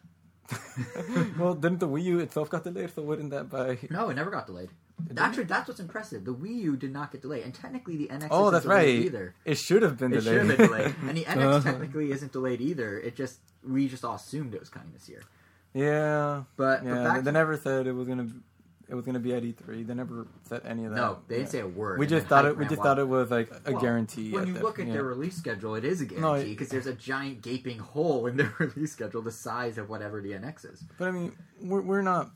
well, 1.40 1.56
didn't 1.56 1.80
the 1.80 1.88
Wii 1.88 2.04
U 2.04 2.20
itself 2.20 2.50
got 2.50 2.64
delayed? 2.64 2.94
So 2.94 3.02
wouldn't 3.02 3.32
that 3.32 3.50
by? 3.50 3.78
No, 3.90 4.10
it 4.10 4.16
never 4.16 4.30
got 4.32 4.46
delayed. 4.48 4.70
Actually, 5.18 5.44
that's 5.44 5.68
what's 5.68 5.80
impressive. 5.82 6.24
The 6.24 6.34
Wii 6.34 6.56
U 6.62 6.78
did 6.78 6.94
not 6.94 7.12
get 7.12 7.22
delayed, 7.22 7.44
and 7.44 7.54
technically 7.54 7.98
the 7.98 8.08
NX. 8.08 8.28
Oh, 8.32 8.50
that's 8.50 8.66
right. 8.66 8.88
Either 8.88 9.36
It 9.44 9.56
should 9.56 9.82
have 9.82 9.98
been 9.98 10.14
it 10.14 10.22
delayed. 10.24 10.40
should 10.42 10.48
have 10.48 10.58
been 10.58 10.68
delayed, 10.68 10.96
and 11.08 11.18
the 11.18 11.24
NX 11.26 11.64
technically 11.64 12.12
isn't 12.12 12.32
delayed 12.32 12.62
either. 12.62 12.98
It 13.00 13.16
just 13.16 13.40
we 13.68 13.88
just 13.88 14.06
all 14.06 14.16
assumed 14.16 14.54
it 14.54 14.60
was 14.60 14.70
coming 14.70 14.92
this 14.94 15.10
year. 15.10 15.22
Yeah, 15.76 16.44
But, 16.58 16.84
but 16.84 16.88
yeah. 16.90 17.14
They, 17.16 17.22
they 17.22 17.32
never 17.32 17.58
said 17.58 17.86
it 17.88 17.92
was 17.94 18.08
gonna. 18.08 18.28
It 18.88 18.94
was 18.94 19.04
gonna 19.04 19.20
be 19.20 19.34
at 19.34 19.42
E3. 19.42 19.88
They 19.88 19.94
never 19.96 20.28
said 20.48 20.62
any 20.64 20.86
of 20.86 20.92
that. 20.92 20.98
no, 20.98 21.18
they 21.28 21.38
didn't 21.38 21.48
Yeah. 21.48 21.52
say 21.52 21.60
a 21.62 21.68
word. 21.68 21.98
We 22.00 22.06
just 22.06 22.28
thought 22.28 22.46
it. 22.46 22.56
We 22.56 22.66
just 22.68 22.84
thought 22.84 23.00
it 23.00 23.08
was 23.08 23.32
like 23.32 23.50
a 23.66 23.72
Well, 23.72 23.82
guarantee. 23.82 24.32
When 24.32 24.46
you 24.48 24.54
the- 24.54 24.62
look 24.62 24.78
at 24.80 24.86
yeah. 24.86 24.94
their 24.94 25.04
release 25.04 25.36
schedule, 25.36 25.74
it 25.74 25.84
is 25.84 26.02
a 26.02 26.06
guarantee 26.06 26.52
because 26.52 26.70
there's 26.70 26.86
a 26.86 26.94
giant 26.94 27.42
gaping 27.42 27.80
hole 27.80 28.28
in 28.28 28.38
their 28.38 28.54
release 28.60 28.92
schedule 28.92 29.24
the 29.24 29.32
size 29.32 29.80
of 29.80 29.90
whatever 29.90 30.22
the 30.22 30.34
NX 30.34 30.72
is. 30.74 30.84
But 31.00 31.08
I 31.08 31.12
mean, 31.12 31.36
we're 31.60 31.82
we're 31.82 32.04
not 32.04 32.30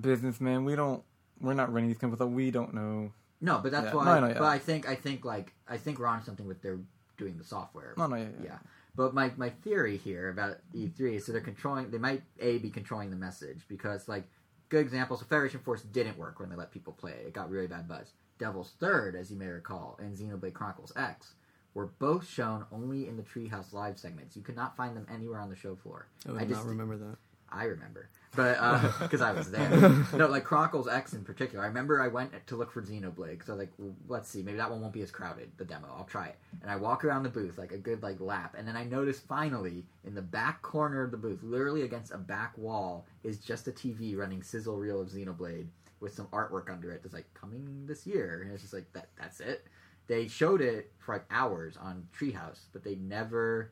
businessmen. 0.00 0.64
We 0.64 0.74
don't. 0.76 1.02
We're 1.40 1.54
not 1.54 1.72
running 1.72 1.88
these 1.88 1.98
companies. 1.98 2.28
We 2.34 2.50
don't 2.50 2.74
know. 2.74 3.12
No, 3.40 3.60
but 3.62 3.72
that's 3.72 3.86
Yeah. 3.86 3.94
why. 3.94 4.04
No, 4.20 4.26
no. 4.28 4.34
But 4.34 4.42
I 4.44 4.58
think 4.58 4.88
I 4.88 4.94
think 4.96 5.24
like 5.24 5.52
I 5.68 5.76
think 5.76 5.98
we're 6.00 6.06
on 6.06 6.24
something 6.24 6.46
with 6.46 6.62
their 6.62 6.78
doing 7.16 7.36
the 7.38 7.44
software. 7.44 7.94
No, 7.96 8.06
no. 8.06 8.16
Yeah. 8.42 8.58
But 8.94 9.14
my, 9.14 9.32
my 9.36 9.50
theory 9.50 9.96
here 9.96 10.28
about 10.28 10.58
E3 10.74 11.14
is 11.14 11.26
that 11.26 11.32
they're 11.32 11.40
controlling, 11.40 11.90
they 11.90 11.98
might, 11.98 12.22
A, 12.40 12.58
be 12.58 12.70
controlling 12.70 13.10
the 13.10 13.16
message 13.16 13.64
because, 13.68 14.06
like, 14.06 14.28
good 14.68 14.82
example, 14.82 15.16
so 15.16 15.24
Federation 15.24 15.60
Force 15.60 15.82
didn't 15.82 16.18
work 16.18 16.40
when 16.40 16.50
they 16.50 16.56
let 16.56 16.72
people 16.72 16.92
play. 16.92 17.14
It 17.26 17.32
got 17.32 17.50
really 17.50 17.66
bad 17.66 17.88
buzz. 17.88 18.12
Devil's 18.38 18.72
Third, 18.80 19.14
as 19.14 19.30
you 19.30 19.38
may 19.38 19.46
recall, 19.46 19.98
and 20.00 20.14
Xenoblade 20.14 20.52
Chronicles 20.52 20.92
X 20.96 21.34
were 21.74 21.86
both 21.86 22.28
shown 22.28 22.66
only 22.70 23.08
in 23.08 23.16
the 23.16 23.22
Treehouse 23.22 23.72
Live 23.72 23.98
segments. 23.98 24.36
You 24.36 24.42
could 24.42 24.56
not 24.56 24.76
find 24.76 24.96
them 24.96 25.06
anywhere 25.12 25.40
on 25.40 25.48
the 25.48 25.56
show 25.56 25.74
floor. 25.74 26.08
I 26.28 26.42
I 26.42 26.44
not 26.44 26.66
remember 26.66 26.96
that. 26.98 27.16
I 27.50 27.64
remember, 27.64 28.08
but 28.34 28.56
uh, 28.58 28.92
because 29.00 29.20
I 29.20 29.32
was 29.32 29.50
there. 29.50 29.68
no, 30.14 30.26
like 30.26 30.44
Chronicles 30.44 30.88
X 30.88 31.12
in 31.12 31.24
particular. 31.24 31.62
I 31.62 31.68
remember 31.68 32.00
I 32.00 32.08
went 32.08 32.32
to 32.46 32.56
look 32.56 32.72
for 32.72 32.82
Xenoblade 32.82 33.30
because 33.30 33.48
I 33.48 33.52
was 33.52 33.58
like, 33.58 33.72
well, 33.78 33.94
let's 34.08 34.28
see, 34.28 34.42
maybe 34.42 34.56
that 34.56 34.70
one 34.70 34.80
won't 34.80 34.92
be 34.92 35.02
as 35.02 35.10
crowded. 35.10 35.50
The 35.56 35.64
demo, 35.64 35.88
I'll 35.96 36.04
try 36.04 36.28
it. 36.28 36.38
And 36.62 36.70
I 36.70 36.76
walk 36.76 37.04
around 37.04 37.24
the 37.24 37.28
booth 37.28 37.58
like 37.58 37.72
a 37.72 37.78
good 37.78 38.02
like 38.02 38.20
lap, 38.20 38.54
and 38.56 38.66
then 38.66 38.76
I 38.76 38.84
notice 38.84 39.20
finally 39.20 39.84
in 40.04 40.14
the 40.14 40.22
back 40.22 40.62
corner 40.62 41.02
of 41.02 41.10
the 41.10 41.16
booth, 41.16 41.42
literally 41.42 41.82
against 41.82 42.12
a 42.12 42.18
back 42.18 42.56
wall, 42.56 43.06
is 43.22 43.38
just 43.38 43.68
a 43.68 43.72
TV 43.72 44.16
running 44.16 44.42
sizzle 44.42 44.78
reel 44.78 45.00
of 45.00 45.08
Xenoblade 45.08 45.66
with 46.00 46.14
some 46.14 46.26
artwork 46.28 46.70
under 46.70 46.90
it 46.90 47.02
that's 47.02 47.14
like 47.14 47.32
coming 47.34 47.84
this 47.86 48.06
year, 48.06 48.42
and 48.42 48.52
it's 48.52 48.62
just 48.62 48.74
like 48.74 48.90
that. 48.94 49.08
That's 49.18 49.40
it. 49.40 49.66
They 50.08 50.26
showed 50.26 50.60
it 50.60 50.90
for 50.98 51.14
like 51.14 51.24
hours 51.30 51.76
on 51.76 52.08
Treehouse, 52.18 52.64
but 52.72 52.82
they 52.82 52.96
never 52.96 53.70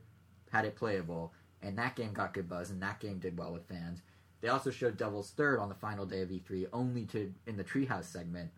had 0.52 0.64
it 0.64 0.76
playable 0.76 1.32
and 1.62 1.76
that 1.78 1.96
game 1.96 2.12
got 2.12 2.34
good 2.34 2.48
buzz, 2.48 2.70
and 2.70 2.82
that 2.82 3.00
game 3.00 3.18
did 3.18 3.38
well 3.38 3.52
with 3.52 3.66
fans. 3.68 4.02
They 4.40 4.48
also 4.48 4.70
showed 4.70 4.96
Devil's 4.96 5.30
Third 5.30 5.58
on 5.58 5.68
the 5.68 5.74
final 5.74 6.06
day 6.06 6.22
of 6.22 6.30
E3, 6.30 6.68
only 6.72 7.04
to 7.06 7.34
in 7.46 7.56
the 7.56 7.64
Treehouse 7.64 8.04
segment. 8.04 8.50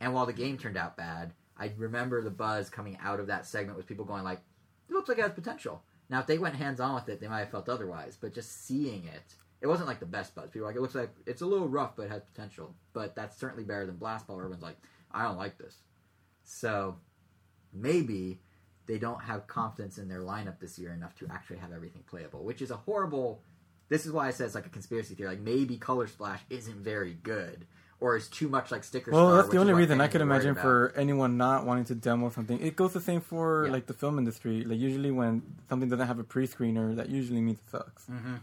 And 0.00 0.14
while 0.14 0.26
the 0.26 0.32
game 0.32 0.58
turned 0.58 0.76
out 0.76 0.96
bad, 0.96 1.32
I 1.56 1.72
remember 1.76 2.22
the 2.22 2.30
buzz 2.30 2.70
coming 2.70 2.98
out 3.02 3.20
of 3.20 3.26
that 3.28 3.46
segment 3.46 3.76
with 3.76 3.86
people 3.86 4.04
going 4.04 4.24
like, 4.24 4.40
"It 4.88 4.92
looks 4.92 5.08
like 5.08 5.18
it 5.18 5.22
has 5.22 5.32
potential." 5.32 5.82
Now, 6.08 6.20
if 6.20 6.26
they 6.26 6.38
went 6.38 6.54
hands 6.54 6.80
on 6.80 6.94
with 6.94 7.08
it, 7.08 7.20
they 7.20 7.28
might 7.28 7.40
have 7.40 7.50
felt 7.50 7.68
otherwise. 7.68 8.16
But 8.20 8.32
just 8.32 8.64
seeing 8.64 9.04
it, 9.04 9.34
it 9.60 9.66
wasn't 9.66 9.88
like 9.88 10.00
the 10.00 10.06
best 10.06 10.34
buzz. 10.34 10.50
People 10.50 10.62
were 10.62 10.68
like, 10.68 10.76
"It 10.76 10.80
looks 10.80 10.94
like 10.94 11.14
it's 11.26 11.42
a 11.42 11.46
little 11.46 11.68
rough, 11.68 11.96
but 11.96 12.06
it 12.06 12.10
has 12.10 12.22
potential." 12.22 12.74
But 12.92 13.14
that's 13.14 13.36
certainly 13.36 13.64
better 13.64 13.86
than 13.86 13.96
Blast 13.96 14.26
Ball. 14.26 14.36
Where 14.36 14.44
everyone's 14.46 14.62
like, 14.62 14.78
"I 15.10 15.24
don't 15.24 15.36
like 15.36 15.58
this." 15.58 15.82
So 16.44 17.00
maybe 17.72 18.40
they 18.86 18.98
don't 18.98 19.20
have 19.20 19.46
confidence 19.46 19.98
in 19.98 20.08
their 20.08 20.22
lineup 20.22 20.58
this 20.60 20.78
year 20.78 20.92
enough 20.92 21.14
to 21.16 21.26
actually 21.28 21.58
have 21.58 21.72
everything 21.72 22.02
playable, 22.04 22.44
which 22.44 22.62
is 22.62 22.70
a 22.70 22.76
horrible. 22.76 23.42
This 23.88 24.04
is 24.06 24.12
why 24.12 24.28
I 24.28 24.30
said 24.30 24.46
it's 24.46 24.54
like 24.54 24.66
a 24.66 24.70
conspiracy 24.70 25.14
theory. 25.14 25.30
Like 25.30 25.40
maybe 25.40 25.76
Color 25.78 26.06
Splash 26.08 26.40
isn't 26.50 26.76
very 26.76 27.14
good, 27.22 27.66
or 28.00 28.16
is 28.16 28.28
too 28.28 28.48
much 28.48 28.70
like 28.70 28.84
Sticker 28.84 29.10
Well, 29.10 29.28
Star. 29.28 29.36
that's 29.36 29.48
the 29.48 29.58
only 29.58 29.72
reason 29.72 30.00
I 30.00 30.08
could 30.08 30.20
imagine 30.20 30.54
for 30.54 30.92
anyone 30.96 31.36
not 31.36 31.64
wanting 31.64 31.84
to 31.86 31.94
demo 31.94 32.30
something. 32.30 32.60
It 32.60 32.76
goes 32.76 32.92
the 32.92 33.00
same 33.00 33.20
for 33.20 33.64
Yeah. 33.66 33.72
like 33.72 33.86
the 33.86 33.94
film 33.94 34.18
industry. 34.18 34.62
Like 34.64 34.78
usually 34.78 35.10
when 35.10 35.42
something 35.68 35.88
doesn't 35.88 36.06
have 36.06 36.18
a 36.18 36.24
pre-screener, 36.24 36.96
that 36.96 37.08
usually 37.08 37.40
means 37.40 37.58
it 37.60 37.70
sucks. 37.70 38.04
hmm 38.06 38.36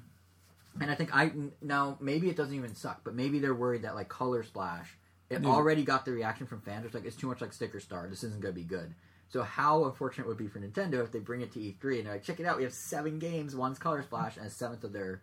And 0.81 0.89
I 0.91 0.95
think 0.95 1.15
I 1.15 1.31
now 1.61 1.97
maybe 2.01 2.29
it 2.29 2.35
doesn't 2.35 2.55
even 2.55 2.73
suck, 2.75 3.01
but 3.03 3.13
maybe 3.13 3.39
they're 3.39 3.53
worried 3.53 3.83
that 3.83 3.95
like 3.95 4.09
Color 4.09 4.43
Splash, 4.43 4.97
it 5.29 5.41
Yeah. 5.41 5.47
already 5.49 5.83
got 5.83 6.05
the 6.05 6.11
reaction 6.11 6.47
from 6.47 6.61
fans. 6.61 6.85
It's 6.85 6.93
like 6.95 7.05
it's 7.05 7.15
too 7.15 7.27
much 7.27 7.39
like 7.39 7.53
Sticker 7.53 7.79
Star. 7.79 8.07
This 8.09 8.23
isn't 8.23 8.41
going 8.41 8.53
to 8.53 8.59
be 8.59 8.65
good. 8.67 8.93
So 9.29 9.41
how 9.41 9.85
unfortunate 9.85 10.27
would 10.27 10.33
it 10.39 10.43
be 10.43 10.47
for 10.47 10.59
Nintendo 10.59 11.03
if 11.03 11.11
they 11.11 11.19
bring 11.19 11.41
it 11.41 11.51
to 11.53 11.59
E3 11.59 11.97
and 11.99 12.05
they're 12.07 12.13
like, 12.13 12.23
check 12.23 12.39
it 12.39 12.45
out, 12.45 12.57
we 12.57 12.63
have 12.63 12.73
seven 12.73 13.17
games, 13.19 13.55
one's 13.55 13.79
Color 13.79 14.03
Splash, 14.03 14.37
and 14.37 14.45
a 14.45 14.49
seventh 14.49 14.83
of 14.83 14.93
their 14.93 15.21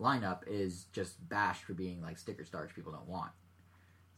lineup 0.00 0.40
is 0.46 0.84
just 0.92 1.26
bashed 1.28 1.64
for 1.64 1.74
being 1.74 2.00
like 2.02 2.18
Sticker 2.18 2.44
Star, 2.44 2.62
which 2.62 2.74
people 2.74 2.92
don't 2.92 3.08
want. 3.08 3.30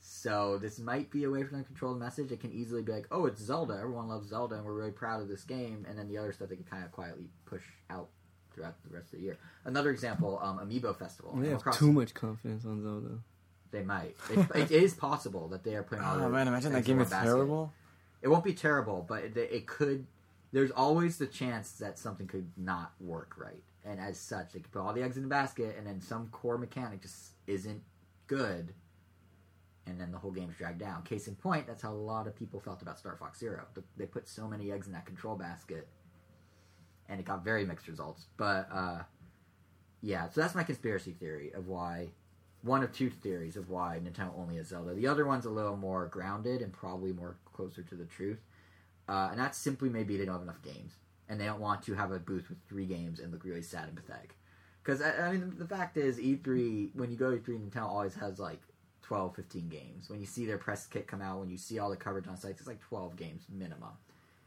So 0.02 0.58
this 0.58 0.78
might 0.78 1.10
be 1.10 1.24
a 1.24 1.30
way 1.30 1.42
for 1.44 1.50
them 1.52 1.62
to 1.62 1.66
control 1.66 1.92
the 1.92 2.00
message. 2.00 2.32
It 2.32 2.40
can 2.40 2.52
easily 2.52 2.82
be 2.82 2.92
like, 2.92 3.06
oh, 3.10 3.26
it's 3.26 3.40
Zelda. 3.40 3.74
Everyone 3.74 4.08
loves 4.08 4.28
Zelda, 4.28 4.56
and 4.56 4.64
we're 4.64 4.72
really 4.72 4.90
proud 4.90 5.20
of 5.20 5.28
this 5.28 5.44
game. 5.44 5.84
And 5.88 5.98
then 5.98 6.08
the 6.08 6.16
other 6.18 6.32
stuff 6.32 6.48
they 6.48 6.56
can 6.56 6.64
kind 6.64 6.84
of 6.84 6.90
quietly 6.90 7.28
push 7.44 7.62
out 7.90 8.08
throughout 8.52 8.76
the 8.82 8.94
rest 8.94 9.12
of 9.12 9.18
the 9.18 9.24
year. 9.24 9.38
Another 9.64 9.90
example, 9.90 10.38
um, 10.42 10.58
Amiibo 10.58 10.96
Festival. 10.98 11.34
They 11.36 11.50
have 11.50 11.62
too 11.76 11.92
much 11.92 12.14
confidence 12.14 12.64
on 12.64 12.82
Zelda. 12.82 13.18
They 13.70 13.82
might. 13.82 14.16
It, 14.30 14.48
it 14.56 14.70
is 14.72 14.94
possible 14.94 15.48
that 15.48 15.62
they 15.64 15.74
are 15.76 15.82
putting 15.82 16.04
all 16.04 16.16
Oh 16.16 16.20
their 16.20 16.28
man, 16.28 16.48
imagine 16.48 16.72
that 16.72 16.84
game 16.84 17.00
is 17.00 17.10
basket. 17.10 17.26
terrible. 17.26 17.72
It 18.22 18.28
won't 18.28 18.42
be 18.44 18.52
terrible, 18.54 19.04
but 19.08 19.22
it, 19.22 19.36
it 19.36 19.66
could. 19.66 20.06
There's 20.52 20.72
always 20.72 21.18
the 21.18 21.26
chance 21.26 21.72
that 21.72 21.98
something 21.98 22.26
could 22.26 22.50
not 22.56 22.92
work 22.98 23.34
right, 23.38 23.62
and 23.84 24.00
as 24.00 24.18
such, 24.18 24.52
they 24.52 24.60
can 24.60 24.70
put 24.70 24.80
all 24.80 24.92
the 24.92 25.02
eggs 25.02 25.16
in 25.16 25.22
the 25.22 25.28
basket, 25.28 25.74
and 25.78 25.86
then 25.86 26.00
some 26.00 26.28
core 26.28 26.58
mechanic 26.58 27.02
just 27.02 27.30
isn't 27.46 27.82
good, 28.26 28.74
and 29.86 30.00
then 30.00 30.12
the 30.12 30.18
whole 30.18 30.30
game's 30.30 30.56
dragged 30.56 30.78
down. 30.78 31.02
Case 31.02 31.28
in 31.28 31.34
point, 31.34 31.66
that's 31.66 31.82
how 31.82 31.92
a 31.92 31.94
lot 31.94 32.26
of 32.26 32.36
people 32.36 32.60
felt 32.60 32.82
about 32.82 32.98
Star 32.98 33.16
Fox 33.16 33.38
Zero. 33.38 33.64
They 33.96 34.06
put 34.06 34.28
so 34.28 34.46
many 34.46 34.70
eggs 34.70 34.86
in 34.86 34.92
that 34.92 35.06
control 35.06 35.36
basket, 35.36 35.88
and 37.08 37.18
it 37.18 37.26
got 37.26 37.44
very 37.44 37.64
mixed 37.64 37.88
results. 37.88 38.26
But 38.36 38.68
uh, 38.72 39.02
yeah, 40.02 40.28
so 40.28 40.40
that's 40.40 40.54
my 40.54 40.62
conspiracy 40.62 41.12
theory 41.12 41.52
of 41.52 41.66
why. 41.66 42.08
One 42.62 42.82
of 42.82 42.92
two 42.92 43.08
theories 43.08 43.56
of 43.56 43.70
why 43.70 44.00
Nintendo 44.04 44.38
only 44.38 44.56
has 44.56 44.68
Zelda. 44.68 44.92
The 44.92 45.06
other 45.06 45.24
one's 45.24 45.46
a 45.46 45.50
little 45.50 45.78
more 45.78 46.08
grounded 46.08 46.60
and 46.60 46.70
probably 46.70 47.10
more 47.10 47.38
closer 47.54 47.82
to 47.82 47.94
the 47.94 48.04
truth. 48.04 48.38
Uh, 49.08 49.28
and 49.30 49.40
that's 49.40 49.56
simply 49.56 49.88
maybe 49.88 50.18
they 50.18 50.26
don't 50.26 50.34
have 50.34 50.42
enough 50.42 50.62
games, 50.62 50.92
and 51.30 51.40
they 51.40 51.46
don't 51.46 51.60
want 51.60 51.82
to 51.84 51.94
have 51.94 52.10
a 52.10 52.18
booth 52.18 52.50
with 52.50 52.58
three 52.68 52.84
games 52.84 53.20
and 53.20 53.32
look 53.32 53.44
really 53.44 53.62
sad 53.62 53.86
and 53.88 53.96
pathetic. 53.96 54.36
Because 54.82 55.00
I, 55.00 55.28
I 55.28 55.32
mean, 55.32 55.54
the 55.56 55.66
fact 55.66 55.96
is, 55.96 56.18
E3 56.18 56.90
when 56.94 57.10
you 57.10 57.16
go 57.16 57.30
to 57.30 57.38
E3, 57.38 57.70
Nintendo 57.70 57.84
always 57.84 58.14
has 58.16 58.38
like 58.38 58.60
12, 59.02 59.36
15 59.36 59.68
games. 59.68 60.10
When 60.10 60.20
you 60.20 60.26
see 60.26 60.44
their 60.44 60.58
press 60.58 60.86
kit 60.86 61.06
come 61.06 61.22
out, 61.22 61.38
when 61.38 61.48
you 61.48 61.56
see 61.56 61.78
all 61.78 61.88
the 61.88 61.96
coverage 61.96 62.26
on 62.26 62.36
sites, 62.36 62.58
it's 62.58 62.68
like 62.68 62.80
12 62.80 63.16
games 63.16 63.44
minimum. 63.48 63.92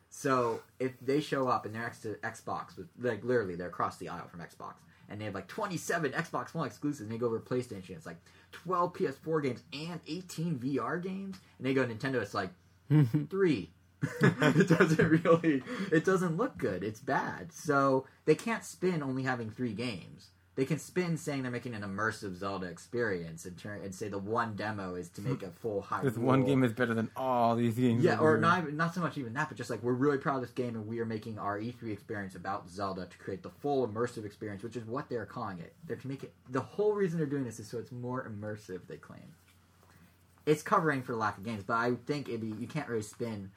So 0.09 0.61
if 0.79 0.91
they 1.01 1.21
show 1.21 1.47
up 1.47 1.65
and 1.65 1.73
they're 1.73 1.81
next 1.81 2.01
to 2.01 2.15
Xbox, 2.15 2.77
with 2.77 2.88
like 2.99 3.23
literally 3.23 3.55
they're 3.55 3.67
across 3.67 3.97
the 3.97 4.09
aisle 4.09 4.27
from 4.27 4.41
Xbox, 4.41 4.75
and 5.09 5.19
they 5.19 5.25
have 5.25 5.34
like 5.34 5.47
27 5.47 6.11
Xbox 6.11 6.53
One 6.53 6.67
exclusives, 6.67 7.01
and 7.01 7.11
they 7.11 7.17
go 7.17 7.27
over 7.27 7.39
to 7.39 7.45
PlayStation, 7.45 7.91
it's 7.91 8.05
like 8.05 8.21
12 8.51 8.93
PS4 8.93 9.43
games 9.43 9.63
and 9.71 9.99
18 10.05 10.59
VR 10.59 11.01
games, 11.01 11.38
and 11.57 11.65
they 11.65 11.73
go 11.73 11.86
to 11.86 11.93
Nintendo, 11.93 12.21
it's 12.21 12.34
like 12.34 12.51
three. 13.29 13.71
it 14.22 14.68
doesn't 14.68 15.24
really 15.24 15.64
it 15.91 16.04
doesn't 16.06 16.38
look 16.38 16.58
good. 16.58 16.84
It's 16.84 16.99
bad. 16.99 17.51
So 17.54 18.06
they 18.26 18.36
can't 18.36 18.64
spin 18.64 19.01
only 19.04 19.24
having 19.24 19.49
three 19.49 19.74
games. 19.74 20.28
They 20.56 20.66
can 20.66 20.78
spin 20.78 21.18
saying 21.18 21.41
they're 21.41 21.51
making 21.51 21.74
an 21.74 21.82
immersive 21.82 22.36
zelda 22.36 22.68
experience 22.68 23.45
and 23.45 23.58
turn 23.58 23.82
and 23.84 23.95
say 23.95 24.08
the 24.08 24.20
one 24.20 24.54
demo 24.56 24.93
is 24.93 25.10
to 25.10 25.22
make 25.22 25.41
a 25.41 25.49
full 25.49 25.82
high 25.82 26.04
This 26.04 26.16
one 26.16 26.45
game 26.45 26.64
is 26.64 26.72
better 26.72 26.93
than 26.93 27.10
all 27.18 27.56
these 27.56 27.74
games. 27.74 28.04
yeah 28.04 28.20
or 28.20 28.38
not 28.38 28.60
even- 28.62 28.78
not 28.78 28.93
so 28.93 29.01
much 29.01 29.18
even 29.18 29.34
that 29.34 29.49
but 29.49 29.58
just 29.58 29.72
like 29.72 29.82
we're 29.82 29.93
really 29.93 30.20
proud 30.20 30.36
of 30.36 30.41
this 30.41 30.51
game 30.51 30.76
and 30.76 30.86
we 30.86 30.99
are 30.99 31.06
making 31.08 31.39
our 31.39 31.58
e3 31.60 31.91
experience 31.91 32.36
about 32.36 32.70
zelda 32.70 33.08
to 33.08 33.18
create 33.18 33.41
the 33.41 33.49
full 33.49 33.88
immersive 33.88 34.26
experience 34.26 34.62
which 34.62 34.76
is 34.76 34.86
what 34.86 35.10
they're 35.10 35.26
calling 35.26 35.58
it. 35.58 35.74
They're 35.88 35.97
to 35.97 36.08
make 36.08 36.24
it 36.24 36.32
the 36.47 36.62
whole 36.62 36.93
reason 36.93 37.18
they're 37.18 37.26
doing 37.26 37.45
this 37.45 37.60
is 37.60 37.68
so 37.68 37.80
it's 37.80 37.91
more 37.91 38.24
immersive 38.30 38.82
they 38.88 38.97
claim. 38.97 39.34
It's 40.45 40.62
covering 40.62 41.01
for 41.01 41.16
lack 41.16 41.39
of 41.39 41.43
games 41.45 41.64
but 41.66 41.78
i 41.78 41.93
think 42.06 42.28
it'd 42.30 42.41
be 42.41 42.54
you 42.62 42.68
can't 42.68 42.88
really 42.88 43.01
spin 43.01 43.49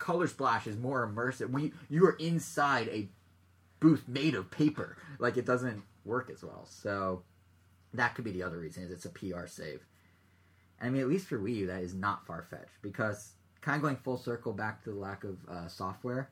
color 0.00 0.26
splash 0.26 0.66
is 0.66 0.76
more 0.76 1.06
immersive 1.06 1.50
we 1.50 1.72
you 1.88 2.04
are 2.04 2.16
inside 2.16 2.88
a 2.88 3.08
booth 3.78 4.08
made 4.08 4.34
of 4.34 4.50
paper 4.50 4.96
like 5.20 5.36
it 5.36 5.46
doesn't 5.46 5.82
work 6.04 6.28
as 6.28 6.42
well 6.42 6.66
so 6.68 7.22
that 7.94 8.14
could 8.16 8.24
be 8.24 8.32
the 8.32 8.42
other 8.42 8.58
reason 8.58 8.82
is 8.82 8.90
it's 8.90 9.04
a 9.04 9.10
pr 9.10 9.46
save 9.46 9.86
I 10.80 10.88
mean, 10.88 11.02
at 11.02 11.08
least 11.08 11.26
for 11.26 11.38
Wii 11.38 11.56
U, 11.56 11.66
that 11.66 11.82
is 11.82 11.94
not 11.94 12.26
far 12.26 12.42
fetched 12.42 12.80
because 12.82 13.34
kind 13.60 13.76
of 13.76 13.82
going 13.82 13.96
full 13.96 14.16
circle 14.16 14.52
back 14.52 14.82
to 14.84 14.90
the 14.90 14.96
lack 14.96 15.24
of 15.24 15.36
uh, 15.48 15.68
software. 15.68 16.30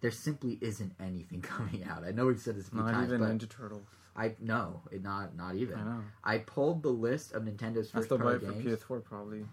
There 0.00 0.10
simply 0.10 0.58
isn't 0.60 0.92
anything 1.00 1.40
coming 1.42 1.84
out. 1.84 2.04
I 2.04 2.10
know 2.10 2.26
we've 2.26 2.40
said 2.40 2.56
this 2.56 2.68
a 2.68 2.70
few 2.70 2.80
Not 2.80 2.92
times, 2.92 3.08
even 3.08 3.20
but 3.20 3.30
Ninja 3.30 3.48
Turtles. 3.48 3.86
I 4.16 4.34
no, 4.40 4.82
it 4.92 5.02
not 5.02 5.36
not 5.36 5.56
even. 5.56 5.76
I 5.76 5.84
know. 5.84 6.00
I 6.22 6.38
pulled 6.38 6.82
the 6.82 6.90
list 6.90 7.32
of 7.32 7.42
Nintendo's 7.44 7.90
I 7.90 7.98
first 7.98 8.06
still 8.06 8.18
buy 8.18 8.34
it 8.34 8.44
party 8.44 8.76
for. 8.76 8.98
PS4 8.98 9.04
probably, 9.04 9.44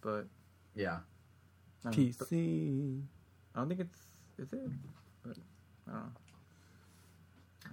but 0.00 0.26
Yeah, 0.74 0.98
PC. 1.84 3.02
I 3.54 3.58
don't 3.58 3.68
think 3.68 3.80
it's 3.80 3.98
is 4.38 4.52
it. 4.52 4.70
But 5.22 5.36
I 5.88 5.92
don't 5.92 6.00
know. 6.02 6.10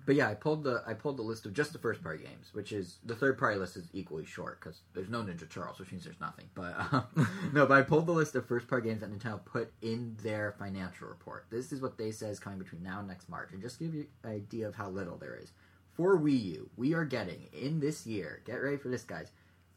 but 0.06 0.16
yeah, 0.16 0.30
I 0.30 0.34
pulled 0.34 0.64
the 0.64 0.84
I 0.86 0.93
pulled 0.93 1.18
the 1.18 1.24
list 1.24 1.45
of 1.45 1.54
just 1.54 1.74
the 1.74 1.80
first 1.80 2.01
party 2.01 2.24
games, 2.24 2.49
which 2.54 2.72
is 2.72 2.97
the 3.06 3.16
third 3.16 3.38
party 3.38 3.58
list 3.58 3.76
is 3.76 3.89
equally 3.93 4.26
short 4.26 4.60
because 4.60 4.82
there's 4.93 5.10
no 5.10 5.22
Ninja 5.24 5.49
Turtles, 5.49 5.80
which 5.80 5.91
means 5.91 6.04
there's 6.04 6.20
nothing. 6.22 6.45
But 6.54 6.76
uh, 6.78 7.01
no, 7.54 7.66
but 7.66 7.78
I 7.78 7.82
pulled 7.82 8.08
the 8.08 8.14
list 8.14 8.36
of 8.36 8.45
first 8.45 8.68
party 8.68 8.89
games 8.89 9.01
that 9.01 9.12
Nintendo 9.12 9.43
put 9.43 9.72
in 9.82 10.16
their 10.24 10.56
financial 10.58 11.08
report. 11.08 11.47
This 11.49 11.72
is 11.72 11.82
what 11.82 11.97
they 11.97 12.12
say 12.12 12.28
is 12.28 12.39
coming 12.39 12.60
between 12.60 12.84
now 12.84 12.99
and 12.99 13.08
next 13.08 13.30
March, 13.30 13.51
and 13.51 13.62
just 13.62 13.80
give 13.80 13.93
you 13.93 14.08
an 14.24 14.32
idea 14.32 14.68
of 14.68 14.76
how 14.76 14.89
little 14.89 15.18
there 15.18 15.36
is. 15.36 15.51
For 15.93 16.18
Wii 16.18 16.43
U, 16.45 16.70
we 16.76 16.93
are 16.93 17.06
getting 17.06 17.49
in 17.54 17.80
this 17.80 18.08
year. 18.08 18.41
Get 18.45 18.56
ready 18.56 18.78
for 18.78 18.89
this, 18.89 19.04
guys. 19.04 19.32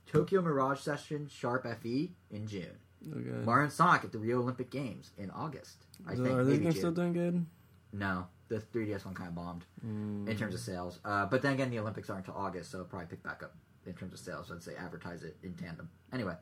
Tokyo 0.07 0.41
Mirage 0.41 0.81
Session 0.81 1.29
Sharp 1.29 1.67
FE 1.83 2.13
in 2.31 2.47
June. 2.47 2.79
Mario 3.05 3.65
and 3.65 3.73
Sonic 3.73 4.05
at 4.05 4.13
the 4.13 4.19
Rio 4.19 4.41
Olympic 4.41 4.71
Games 4.71 5.11
in 5.19 5.31
August. 5.31 5.85
I 6.07 6.15
So 6.15 6.25
think 6.25 6.37
are 6.37 6.45
these 6.45 6.59
games 6.59 6.77
still 6.79 6.93
doing 6.93 7.13
good? 7.13 7.45
No, 7.93 8.27
the 8.49 8.59
3DS 8.61 9.05
one 9.05 9.15
kind 9.15 9.29
of 9.29 9.35
bombed 9.35 9.65
Mm. 9.85 10.29
in 10.29 10.37
terms 10.37 10.55
of 10.55 10.61
sales. 10.61 10.99
Uh, 11.05 11.27
but 11.27 11.43
then 11.43 11.53
again, 11.55 11.71
the 11.71 11.79
Olympics 11.79 12.11
aren't 12.11 12.27
until 12.27 12.41
August, 12.41 12.71
so 12.71 12.79
it'll 12.79 12.89
probably 12.89 13.07
pick 13.09 13.23
back 13.23 13.43
up 13.43 13.55
in 13.87 13.95
terms 13.95 14.13
of 14.13 14.19
sales 14.19 14.51
once 14.51 14.65
they 14.65 14.75
advertise 14.77 15.23
it 15.23 15.37
in 15.43 15.55
tandem. 15.55 15.89
Anyway, 16.13 16.35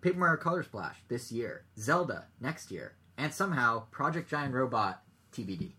Paper 0.00 0.18
Mario 0.18 0.36
Color 0.40 0.62
Splash 0.62 0.96
this 1.08 1.30
year, 1.30 1.64
Zelda 1.78 2.26
next 2.40 2.70
year, 2.70 2.94
and 3.18 3.32
somehow 3.32 3.84
Project 3.90 4.28
Giant 4.30 4.54
Robot 4.54 5.02
TBD. 5.32 5.72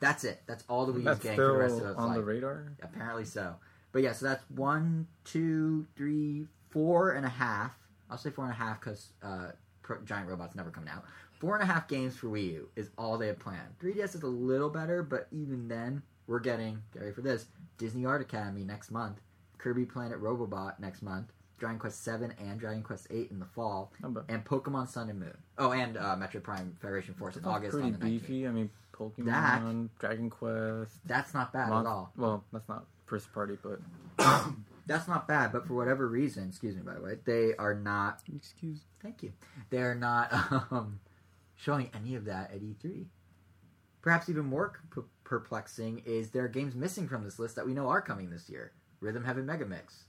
That's 0.00 0.24
it. 0.24 0.42
That's 0.46 0.64
all 0.68 0.86
the 0.86 0.92
Wii 0.92 0.96
U's 0.98 1.04
That's 1.04 1.20
getting 1.20 1.36
for 1.36 1.46
the 1.46 1.52
rest 1.58 1.80
of 1.80 1.86
its 1.86 1.96
on 1.98 2.08
life. 2.08 2.16
the 2.16 2.22
radar. 2.24 2.72
Apparently 2.82 3.24
so. 3.24 3.56
But 3.92 4.02
yeah, 4.02 4.12
so 4.12 4.26
that's 4.26 4.44
one, 4.50 5.06
two, 5.24 5.86
three, 5.96 6.46
four 6.70 7.12
and 7.12 7.24
a 7.26 7.30
half. 7.30 7.77
I'll 8.10 8.18
say 8.18 8.30
four 8.30 8.44
and 8.44 8.52
a 8.52 8.56
half 8.56 8.80
because 8.80 9.12
uh, 9.22 9.48
pro- 9.82 10.00
giant 10.02 10.28
robots 10.28 10.54
never 10.54 10.70
coming 10.70 10.88
out. 10.90 11.04
Four 11.40 11.54
and 11.54 11.62
a 11.62 11.66
half 11.72 11.86
games 11.88 12.16
for 12.16 12.26
Wii 12.28 12.52
U 12.52 12.68
is 12.76 12.90
all 12.98 13.16
they 13.18 13.28
have 13.28 13.38
planned. 13.38 13.78
3DS 13.80 14.14
is 14.16 14.22
a 14.22 14.26
little 14.26 14.70
better, 14.70 15.02
but 15.02 15.28
even 15.30 15.68
then, 15.68 16.02
we're 16.26 16.40
getting, 16.40 16.82
get 16.92 17.00
ready 17.02 17.14
for 17.14 17.20
this, 17.22 17.46
Disney 17.78 18.04
Art 18.04 18.20
Academy 18.20 18.64
next 18.64 18.90
month, 18.90 19.20
Kirby 19.58 19.84
Planet 19.86 20.20
Robobot 20.20 20.78
next 20.80 21.00
month, 21.02 21.32
Dragon 21.58 21.78
Quest 21.78 22.02
7 22.04 22.32
and 22.40 22.58
Dragon 22.58 22.82
Quest 22.82 23.06
8 23.10 23.30
in 23.30 23.38
the 23.38 23.44
fall, 23.46 23.92
Oh, 24.04 24.14
and 24.28 24.44
Pokemon 24.44 24.88
Sun 24.88 25.10
and 25.10 25.20
Moon. 25.20 25.36
Oh, 25.58 25.72
and 25.72 25.96
uh, 25.96 26.16
Metroid 26.16 26.42
Prime 26.42 26.76
Federation 26.80 27.14
Force 27.14 27.36
in 27.36 27.44
August 27.44 27.72
pretty 27.72 27.86
on 27.88 27.92
the 27.92 27.98
19th. 27.98 28.02
beefy. 28.20 28.46
I 28.46 28.50
mean, 28.50 28.70
Pokemon, 28.92 29.24
That- 29.26 29.98
Dragon 30.00 30.30
Quest. 30.30 30.92
That's 31.06 31.34
not 31.34 31.52
bad 31.52 31.68
Mon- 31.70 31.86
at 31.86 31.88
all. 31.88 32.12
Well, 32.16 32.44
that's 32.52 32.68
not 32.68 32.84
first 33.06 33.32
party, 33.32 33.56
but 33.62 33.80
That's 34.88 35.06
not 35.06 35.28
bad, 35.28 35.52
but 35.52 35.66
for 35.66 35.74
whatever 35.74 36.08
reason, 36.08 36.48
excuse 36.48 36.74
me 36.74 36.82
by 36.82 36.94
the 36.94 37.02
way, 37.02 37.18
they 37.24 37.54
are 37.58 37.74
not 37.74 38.22
Excuse. 38.34 38.80
Thank 39.02 39.22
you. 39.22 39.32
They're 39.70 39.94
not 39.94 40.32
um, 40.70 41.00
showing 41.54 41.90
any 41.94 42.14
of 42.14 42.24
that 42.24 42.50
at 42.52 42.60
E3. 42.60 43.06
Perhaps 44.00 44.28
even 44.28 44.46
more 44.46 44.80
perplexing 45.24 46.02
is 46.06 46.30
there 46.30 46.44
are 46.44 46.48
games 46.48 46.74
missing 46.74 47.06
from 47.06 47.24
this 47.24 47.38
list 47.38 47.56
that 47.56 47.66
we 47.66 47.74
know 47.74 47.88
are 47.88 48.00
coming 48.00 48.30
this 48.30 48.48
year. 48.48 48.72
Rhythm 49.00 49.24
Heaven 49.24 49.46
Megamix, 49.46 50.04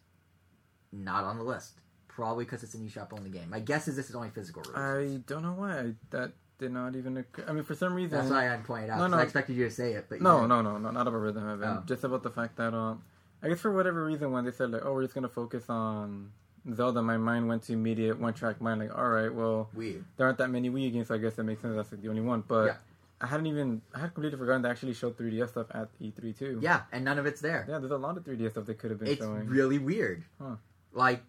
not 0.91 1.23
on 1.23 1.37
the 1.37 1.43
list. 1.43 1.81
Probably 2.07 2.45
because 2.45 2.63
it's 2.63 2.73
an 2.73 2.87
eShop 2.87 3.13
only 3.13 3.29
game. 3.29 3.49
My 3.49 3.59
guess 3.59 3.87
is 3.87 3.95
this 3.95 4.09
is 4.09 4.15
only 4.15 4.29
physical 4.29 4.63
release. 4.63 4.77
I 4.77 5.21
don't 5.25 5.43
know 5.43 5.53
why 5.53 5.93
that 6.09 6.33
did 6.57 6.71
not 6.71 6.95
even. 6.95 7.17
Occur. 7.17 7.45
I 7.47 7.53
mean, 7.53 7.63
for 7.63 7.75
some 7.75 7.93
reason, 7.93 8.17
That's 8.17 8.29
why 8.29 8.45
I 8.47 8.51
had 8.51 8.63
pointed 8.65 8.89
out. 8.89 8.99
No, 8.99 9.07
no. 9.07 9.17
I 9.17 9.23
expected 9.23 9.55
you 9.55 9.65
to 9.65 9.71
say 9.71 9.93
it, 9.93 10.07
but 10.09 10.21
no, 10.21 10.45
no, 10.45 10.61
no, 10.61 10.77
no, 10.77 10.91
not 10.91 11.07
about 11.07 11.17
Rhythm 11.17 11.47
Heaven. 11.47 11.77
Oh. 11.79 11.83
Just 11.85 12.03
about 12.03 12.23
the 12.23 12.29
fact 12.29 12.57
that, 12.57 12.73
um, 12.73 13.03
I 13.41 13.47
guess 13.49 13.59
for 13.61 13.71
whatever 13.71 14.03
reason, 14.05 14.31
when 14.31 14.45
they 14.45 14.51
said 14.51 14.71
like, 14.71 14.81
"Oh, 14.85 14.93
we're 14.93 15.03
just 15.03 15.13
gonna 15.15 15.29
focus 15.29 15.69
on 15.69 16.31
Zelda," 16.73 17.01
my 17.01 17.17
mind 17.17 17.47
went 17.47 17.63
to 17.63 17.73
immediate 17.73 18.19
one 18.19 18.33
track 18.33 18.59
mind. 18.61 18.81
Like, 18.81 18.97
all 18.97 19.09
right, 19.09 19.33
well, 19.33 19.69
Weird. 19.73 20.03
there 20.17 20.25
aren't 20.27 20.37
that 20.39 20.49
many 20.49 20.69
Wii 20.69 20.91
games, 20.91 21.07
so 21.07 21.15
I 21.15 21.17
guess 21.19 21.35
that 21.35 21.43
makes 21.43 21.61
sense. 21.61 21.75
That's 21.75 21.91
like 21.91 22.01
the 22.01 22.09
only 22.09 22.21
one. 22.21 22.43
But 22.47 22.65
Yeah. 22.65 22.75
I 23.21 23.27
hadn't 23.27 23.47
even, 23.47 23.81
I 23.93 23.99
had 23.99 24.13
completely 24.13 24.37
forgotten 24.39 24.61
they 24.61 24.69
actually 24.69 24.93
showed 24.93 25.17
3DS 25.17 25.49
stuff 25.49 25.67
at 25.71 25.89
E3 26.01 26.37
too. 26.37 26.59
Yeah, 26.61 26.81
and 26.91 27.03
none 27.03 27.17
of 27.19 27.25
it's 27.25 27.41
there. 27.41 27.65
yeah. 27.69 27.77
There's 27.79 27.91
a 27.91 27.97
lot 27.97 28.17
of 28.17 28.23
3DS 28.23 28.51
stuff 28.51 28.65
they 28.65 28.73
could 28.75 28.91
have 28.91 28.99
been 28.99 29.09
it's 29.09 29.19
showing. 29.21 29.47
really 29.47 29.77
weird. 29.77 30.23
Huh. 30.41 30.55
Like, 30.93 31.23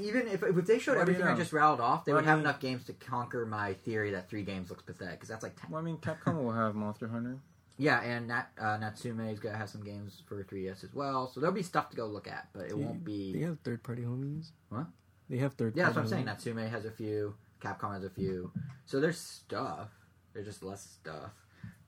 even 0.00 0.26
if, 0.28 0.42
if 0.42 0.54
they 0.66 0.78
showed 0.78 0.92
Well, 0.92 1.02
everything 1.02 1.22
I 1.26 1.34
just 1.36 1.52
um, 1.52 1.58
rattled 1.58 1.80
off, 1.80 2.04
they 2.04 2.12
Well, 2.12 2.20
would 2.22 2.28
I 2.28 2.30
have 2.32 2.40
enough 2.40 2.60
games 2.60 2.84
to 2.84 2.92
conquer 2.92 3.46
my 3.46 3.74
theory 3.74 4.10
that 4.10 4.28
three 4.28 4.42
games 4.42 4.68
looks 4.70 4.82
pathetic. 4.82 5.14
Because 5.14 5.28
that's 5.28 5.42
like 5.42 5.58
ten. 5.60 5.70
well, 5.70 5.80
I 5.80 5.84
mean, 5.84 5.96
Capcom 5.98 6.42
will 6.42 6.52
have 6.52 6.74
Monster 6.74 7.08
Hunter. 7.08 7.38
Yeah, 7.76 8.00
and 8.02 8.28
Nat, 8.28 8.46
uh, 8.60 8.76
Natsume 8.76 9.20
is 9.20 9.40
gonna 9.40 9.56
have 9.56 9.68
some 9.68 9.82
games 9.82 10.22
for 10.26 10.42
3DS 10.44 10.84
as 10.84 10.94
well, 10.94 11.26
so 11.26 11.40
there'll 11.40 11.54
be 11.54 11.62
stuff 11.62 11.90
to 11.90 11.96
go 11.96 12.06
look 12.06 12.28
at, 12.28 12.48
but 12.52 12.66
it 12.66 12.68
Do- 12.70 12.78
won't 12.78 13.04
be. 13.04 13.32
They 13.32 13.40
have 13.40 13.58
third 13.60 13.82
party 13.82 14.02
homies. 14.02 14.50
What? 14.68 14.86
They 15.28 15.38
have 15.38 15.54
third. 15.54 15.74
Yeah, 15.76 15.84
that's 15.84 15.96
what 15.96 16.02
I'm 16.02 16.08
saying. 16.08 16.26
Natsume 16.26 16.58
has 16.58 16.84
a 16.84 16.90
few, 16.90 17.34
Capcom 17.60 17.94
has 17.94 18.04
a 18.04 18.10
few, 18.10 18.52
so 18.84 19.00
there's 19.00 19.18
stuff. 19.18 19.88
There's 20.32 20.46
just 20.46 20.62
less 20.62 20.82
stuff, 20.82 21.32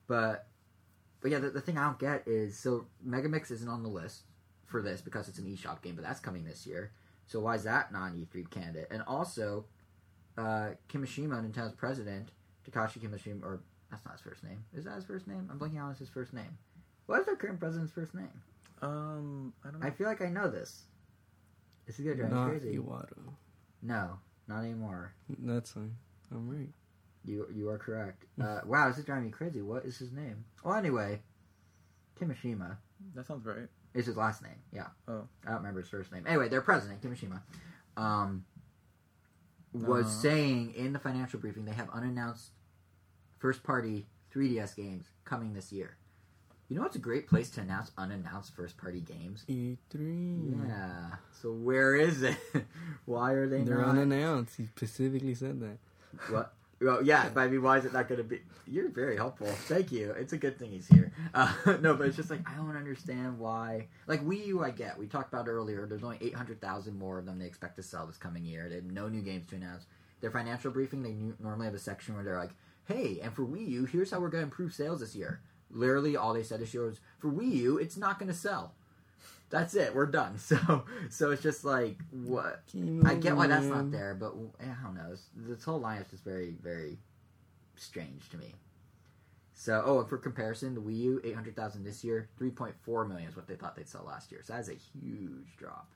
but 0.07 0.49
but 1.20 1.30
yeah, 1.30 1.39
the, 1.39 1.51
the 1.51 1.61
thing 1.61 1.78
I 1.78 1.84
don't 1.84 1.99
get 1.99 2.26
is 2.26 2.59
so 2.59 2.87
Megamix 3.07 3.51
isn't 3.51 3.68
on 3.68 3.82
the 3.82 3.89
list 3.89 4.22
for 4.64 4.82
this 4.82 5.01
because 5.01 5.28
it's 5.28 5.39
an 5.39 5.47
eShop 5.47 5.82
game, 5.82 5.95
but 5.95 6.05
that's 6.05 6.20
coming 6.20 6.45
this 6.45 6.66
year. 6.66 6.93
So 7.26 7.41
why 7.41 7.55
is 7.55 7.64
that 7.64 7.93
not 7.93 8.12
an 8.12 8.18
E3 8.18 8.49
candidate? 8.51 8.89
And 8.91 9.03
also, 9.07 9.64
uh, 10.39 10.70
Kimishima, 10.89 11.45
Nintendo's 11.45 11.72
president, 11.72 12.30
Takashi 12.68 12.99
Kimishima, 12.99 13.43
or 13.43 13.61
that's 13.91 14.05
not 14.05 14.12
his 14.12 14.20
first 14.22 14.43
name. 14.45 14.64
Is 14.74 14.84
that 14.84 14.95
his 14.97 15.05
first 15.05 15.26
name? 15.26 15.49
I'm 15.51 15.59
blanking 15.59 15.80
on 15.82 15.95
his 15.95 16.09
first 16.09 16.32
name. 16.32 16.59
What 17.07 17.20
is 17.20 17.26
their 17.26 17.37
current 17.37 17.61
president's 17.61 17.93
first 17.93 18.14
name? 18.14 18.28
Um, 18.82 19.53
I 19.64 19.70
don't 19.70 19.80
know. 19.80 19.87
I 19.87 19.91
feel 19.91 20.07
like 20.07 20.22
I 20.22 20.28
know 20.28 20.49
this. 20.51 20.82
This 21.87 21.99
is 21.99 22.05
gonna 22.05 22.16
drive 22.16 22.30
me 22.32 22.37
Not 22.37 22.49
crazy. 22.51 22.76
Iwata. 22.78 23.18
No, 23.82 24.18
not 24.49 24.61
anymore. 24.64 25.12
That's 25.39 25.70
fine. 25.72 25.95
I'm 26.32 26.49
right. 26.49 26.68
You 27.24 27.47
you 27.55 27.68
are 27.68 27.78
correct. 27.78 28.24
Uh, 28.41 28.61
wow, 28.66 28.89
this 28.89 28.99
is 28.99 29.05
driving 29.05 29.24
me 29.26 29.30
crazy. 29.30 29.62
What 29.62 29.84
is 29.84 29.97
his 29.99 30.12
name? 30.12 30.45
Well, 30.64 30.74
anyway, 30.74 31.20
Kimishima 32.20 32.76
that 33.14 33.26
sounds 33.26 33.45
right. 33.47 33.68
is 33.95 34.07
his 34.07 34.16
last 34.16 34.43
name. 34.43 34.57
Yeah. 34.72 34.87
Oh. 35.07 35.28
I 35.45 35.49
don't 35.51 35.59
remember 35.59 35.80
his 35.80 35.89
first 35.89 36.11
name. 36.12 36.24
Anyway, 36.26 36.49
their 36.49 36.61
president 36.62 37.03
Kimishima 37.03 37.41
um, 37.97 38.45
was 39.72 40.07
Uh-huh. 40.07 40.14
saying 40.22 40.74
in 40.74 40.93
the 40.93 40.99
financial 40.99 41.39
briefing 41.41 41.64
they 41.64 41.72
have 41.72 41.91
unannounced 41.91 42.51
first 43.39 43.62
party 43.62 44.07
3DS 44.34 44.76
games 44.76 45.07
coming 45.24 45.55
this 45.55 45.72
year. 45.72 45.97
You 46.68 46.76
know 46.76 46.82
what's 46.82 46.97
a 46.97 47.01
great 47.01 47.28
place 47.28 47.49
to 47.51 47.61
announce 47.61 47.93
unannounced 47.97 48.55
first 48.57 48.76
party 48.76 49.01
games? 49.01 49.45
E3. 49.49 50.68
Yeah. 50.68 51.16
So 51.41 51.53
where 51.53 51.95
is 51.95 52.22
it? 52.22 52.37
Why 53.05 53.32
are 53.32 53.47
they 53.49 53.62
They're 53.62 53.78
not? 53.78 53.91
unannounced. 53.91 54.57
He 54.57 54.66
specifically 54.66 55.34
said 55.34 55.61
that. 55.61 55.78
What? 56.28 56.53
Well, 56.80 57.03
yeah, 57.03 57.30
but 57.32 57.41
I 57.41 57.49
mean, 57.49 57.62
why 57.62 57.78
is 57.78 57.87
it 57.87 57.95
not 57.95 58.07
going 58.07 58.18
to 58.18 58.24
be? 58.24 58.41
You're 58.66 58.91
very 58.91 59.16
helpful. 59.16 59.47
Thank 59.47 59.93
you. 59.93 60.11
It's 60.11 60.34
a 60.34 60.37
good 60.37 60.59
thing 60.59 60.72
he's 60.72 60.87
here. 60.87 61.11
Uh, 61.32 61.51
no, 61.80 61.95
but 61.95 62.07
it's 62.09 62.16
just 62.16 62.28
like 62.28 62.47
I 62.47 62.55
don't 62.55 62.76
understand 62.76 63.39
why. 63.39 63.87
Like 64.07 64.22
Wii 64.26 64.47
U, 64.49 64.62
I 64.62 64.72
get. 64.72 64.99
We 64.99 65.07
talked 65.07 65.32
about 65.32 65.49
earlier. 65.49 65.87
There's 65.87 66.05
only 66.05 66.18
800,000 66.20 66.99
more 66.99 67.18
of 67.18 67.24
them 67.24 67.39
they 67.39 67.47
expect 67.47 67.76
to 67.76 67.82
sell 67.82 68.07
this 68.07 68.18
coming 68.18 68.45
year. 68.45 68.68
They 68.68 68.74
have 68.74 68.84
no 68.84 69.09
new 69.09 69.22
games 69.22 69.47
to 69.47 69.57
announce. 69.57 69.87
Their 70.20 70.30
financial 70.30 70.70
briefing, 70.70 71.03
they 71.03 71.14
normally 71.43 71.64
have 71.64 71.74
a 71.74 71.78
section 71.78 72.14
where 72.14 72.24
they're 72.24 72.39
like, 72.39 72.53
"Hey, 72.87 73.20
and 73.22 73.32
for 73.32 73.45
Wii 73.45 73.68
U, 73.68 73.84
here's 73.84 74.11
how 74.11 74.20
we're 74.20 74.28
going 74.28 74.43
to 74.43 74.47
improve 74.47 74.74
sales 74.74 75.01
this 75.01 75.14
year." 75.14 75.41
Literally, 75.70 76.16
all 76.16 76.32
they 76.32 76.43
said 76.43 76.61
this 76.61 76.74
year 76.74 76.84
was, 76.87 77.01
"For 77.18 77.30
Wii 77.30 77.53
U, 77.53 77.78
it's 77.78 77.97
not 77.97 78.18
going 78.18 78.28
to 78.28 78.34
sell." 78.34 78.74
That's 79.49 79.74
it. 79.74 79.95
We're 79.95 80.07
done. 80.07 80.39
So, 80.47 80.84
so 81.09 81.30
it's 81.30 81.43
just 81.43 81.64
like 81.64 81.99
what 82.11 82.62
I 83.05 83.14
get 83.14 83.37
why 83.37 83.47
that's 83.47 83.66
not 83.66 83.91
there, 83.91 84.14
but 84.14 84.34
eh, 84.61 84.64
I 84.64 84.84
don't 84.84 84.95
know. 84.95 85.14
This, 85.37 85.64
whole 85.64 85.80
line 85.80 86.05
is 86.12 86.20
very, 86.20 86.55
very 86.62 86.99
strange 87.76 88.28
to 88.30 88.37
me. 88.37 88.55
So, 89.55 89.82
oh, 89.84 90.01
and 90.01 90.09
for 90.09 90.18
comparison, 90.18 90.74
the 90.74 90.80
Wii 90.80 90.99
U, 90.99 91.20
800,000 91.24 91.84
this 91.84 92.05
year, 92.05 92.28
3.4 92.41 93.09
million 93.09 93.28
is 93.28 93.37
what 93.37 93.49
they 93.49 93.55
thought 93.55 93.74
they'd 93.74 93.89
sell 93.89 94.05
last 94.07 94.30
year. 94.30 94.43
So 94.45 94.53
that 94.53 94.61
is 94.61 94.68
a 94.68 94.74
huge 94.74 95.57
drop. 95.57 95.89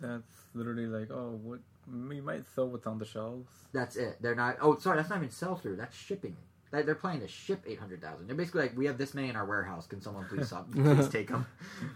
That's 0.00 0.22
literally 0.54 0.86
like, 0.86 1.10
oh, 1.10 1.38
what 1.42 1.60
we 2.08 2.20
might 2.20 2.44
sell 2.54 2.68
what's 2.68 2.86
on 2.86 2.98
the 2.98 3.04
shelves. 3.04 3.50
That's 3.72 3.96
it. 3.96 4.16
They're 4.20 4.34
not, 4.34 4.56
oh, 4.60 4.78
sorry, 4.78 4.96
that's 4.98 5.10
not 5.10 5.18
even 5.18 5.30
sell 5.30 5.56
through. 5.56 5.76
That's 5.76 5.96
shipping. 5.96 6.36
They- 6.72 6.82
They're 6.82 6.94
planning 6.94 7.20
to 7.22 7.28
ship 7.28 7.62
800,000. 7.66 8.26
They're 8.26 8.36
basically 8.36 8.62
like, 8.62 8.76
we 8.76 8.86
have 8.86 8.98
this 8.98 9.14
many 9.14 9.28
in 9.28 9.36
our 9.36 9.46
warehouse. 9.46 9.86
Can 9.86 10.00
someone 10.00 10.26
please, 10.28 10.48
stop, 10.48 10.70
please 10.72 11.08
take 11.08 11.28
them? 11.28 11.46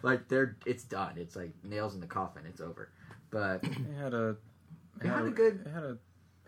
Like, 0.03 0.29
they're, 0.29 0.57
it's 0.67 0.85
done. 0.85 1.15
It's 1.17 1.35
like 1.37 1.53
nails 1.65 1.95
in 1.95 2.01
the 2.01 2.07
coffin. 2.07 2.43
It's 2.47 2.61
over. 2.61 2.91
But 3.31 3.65
It 3.65 3.73
had 4.01 4.15
a. 4.15 4.37
It 5.03 5.07
had 5.07 5.25
a 5.25 5.31
good- 5.31 5.61
It 5.67 5.71
had 5.71 5.83
a. 5.85 5.99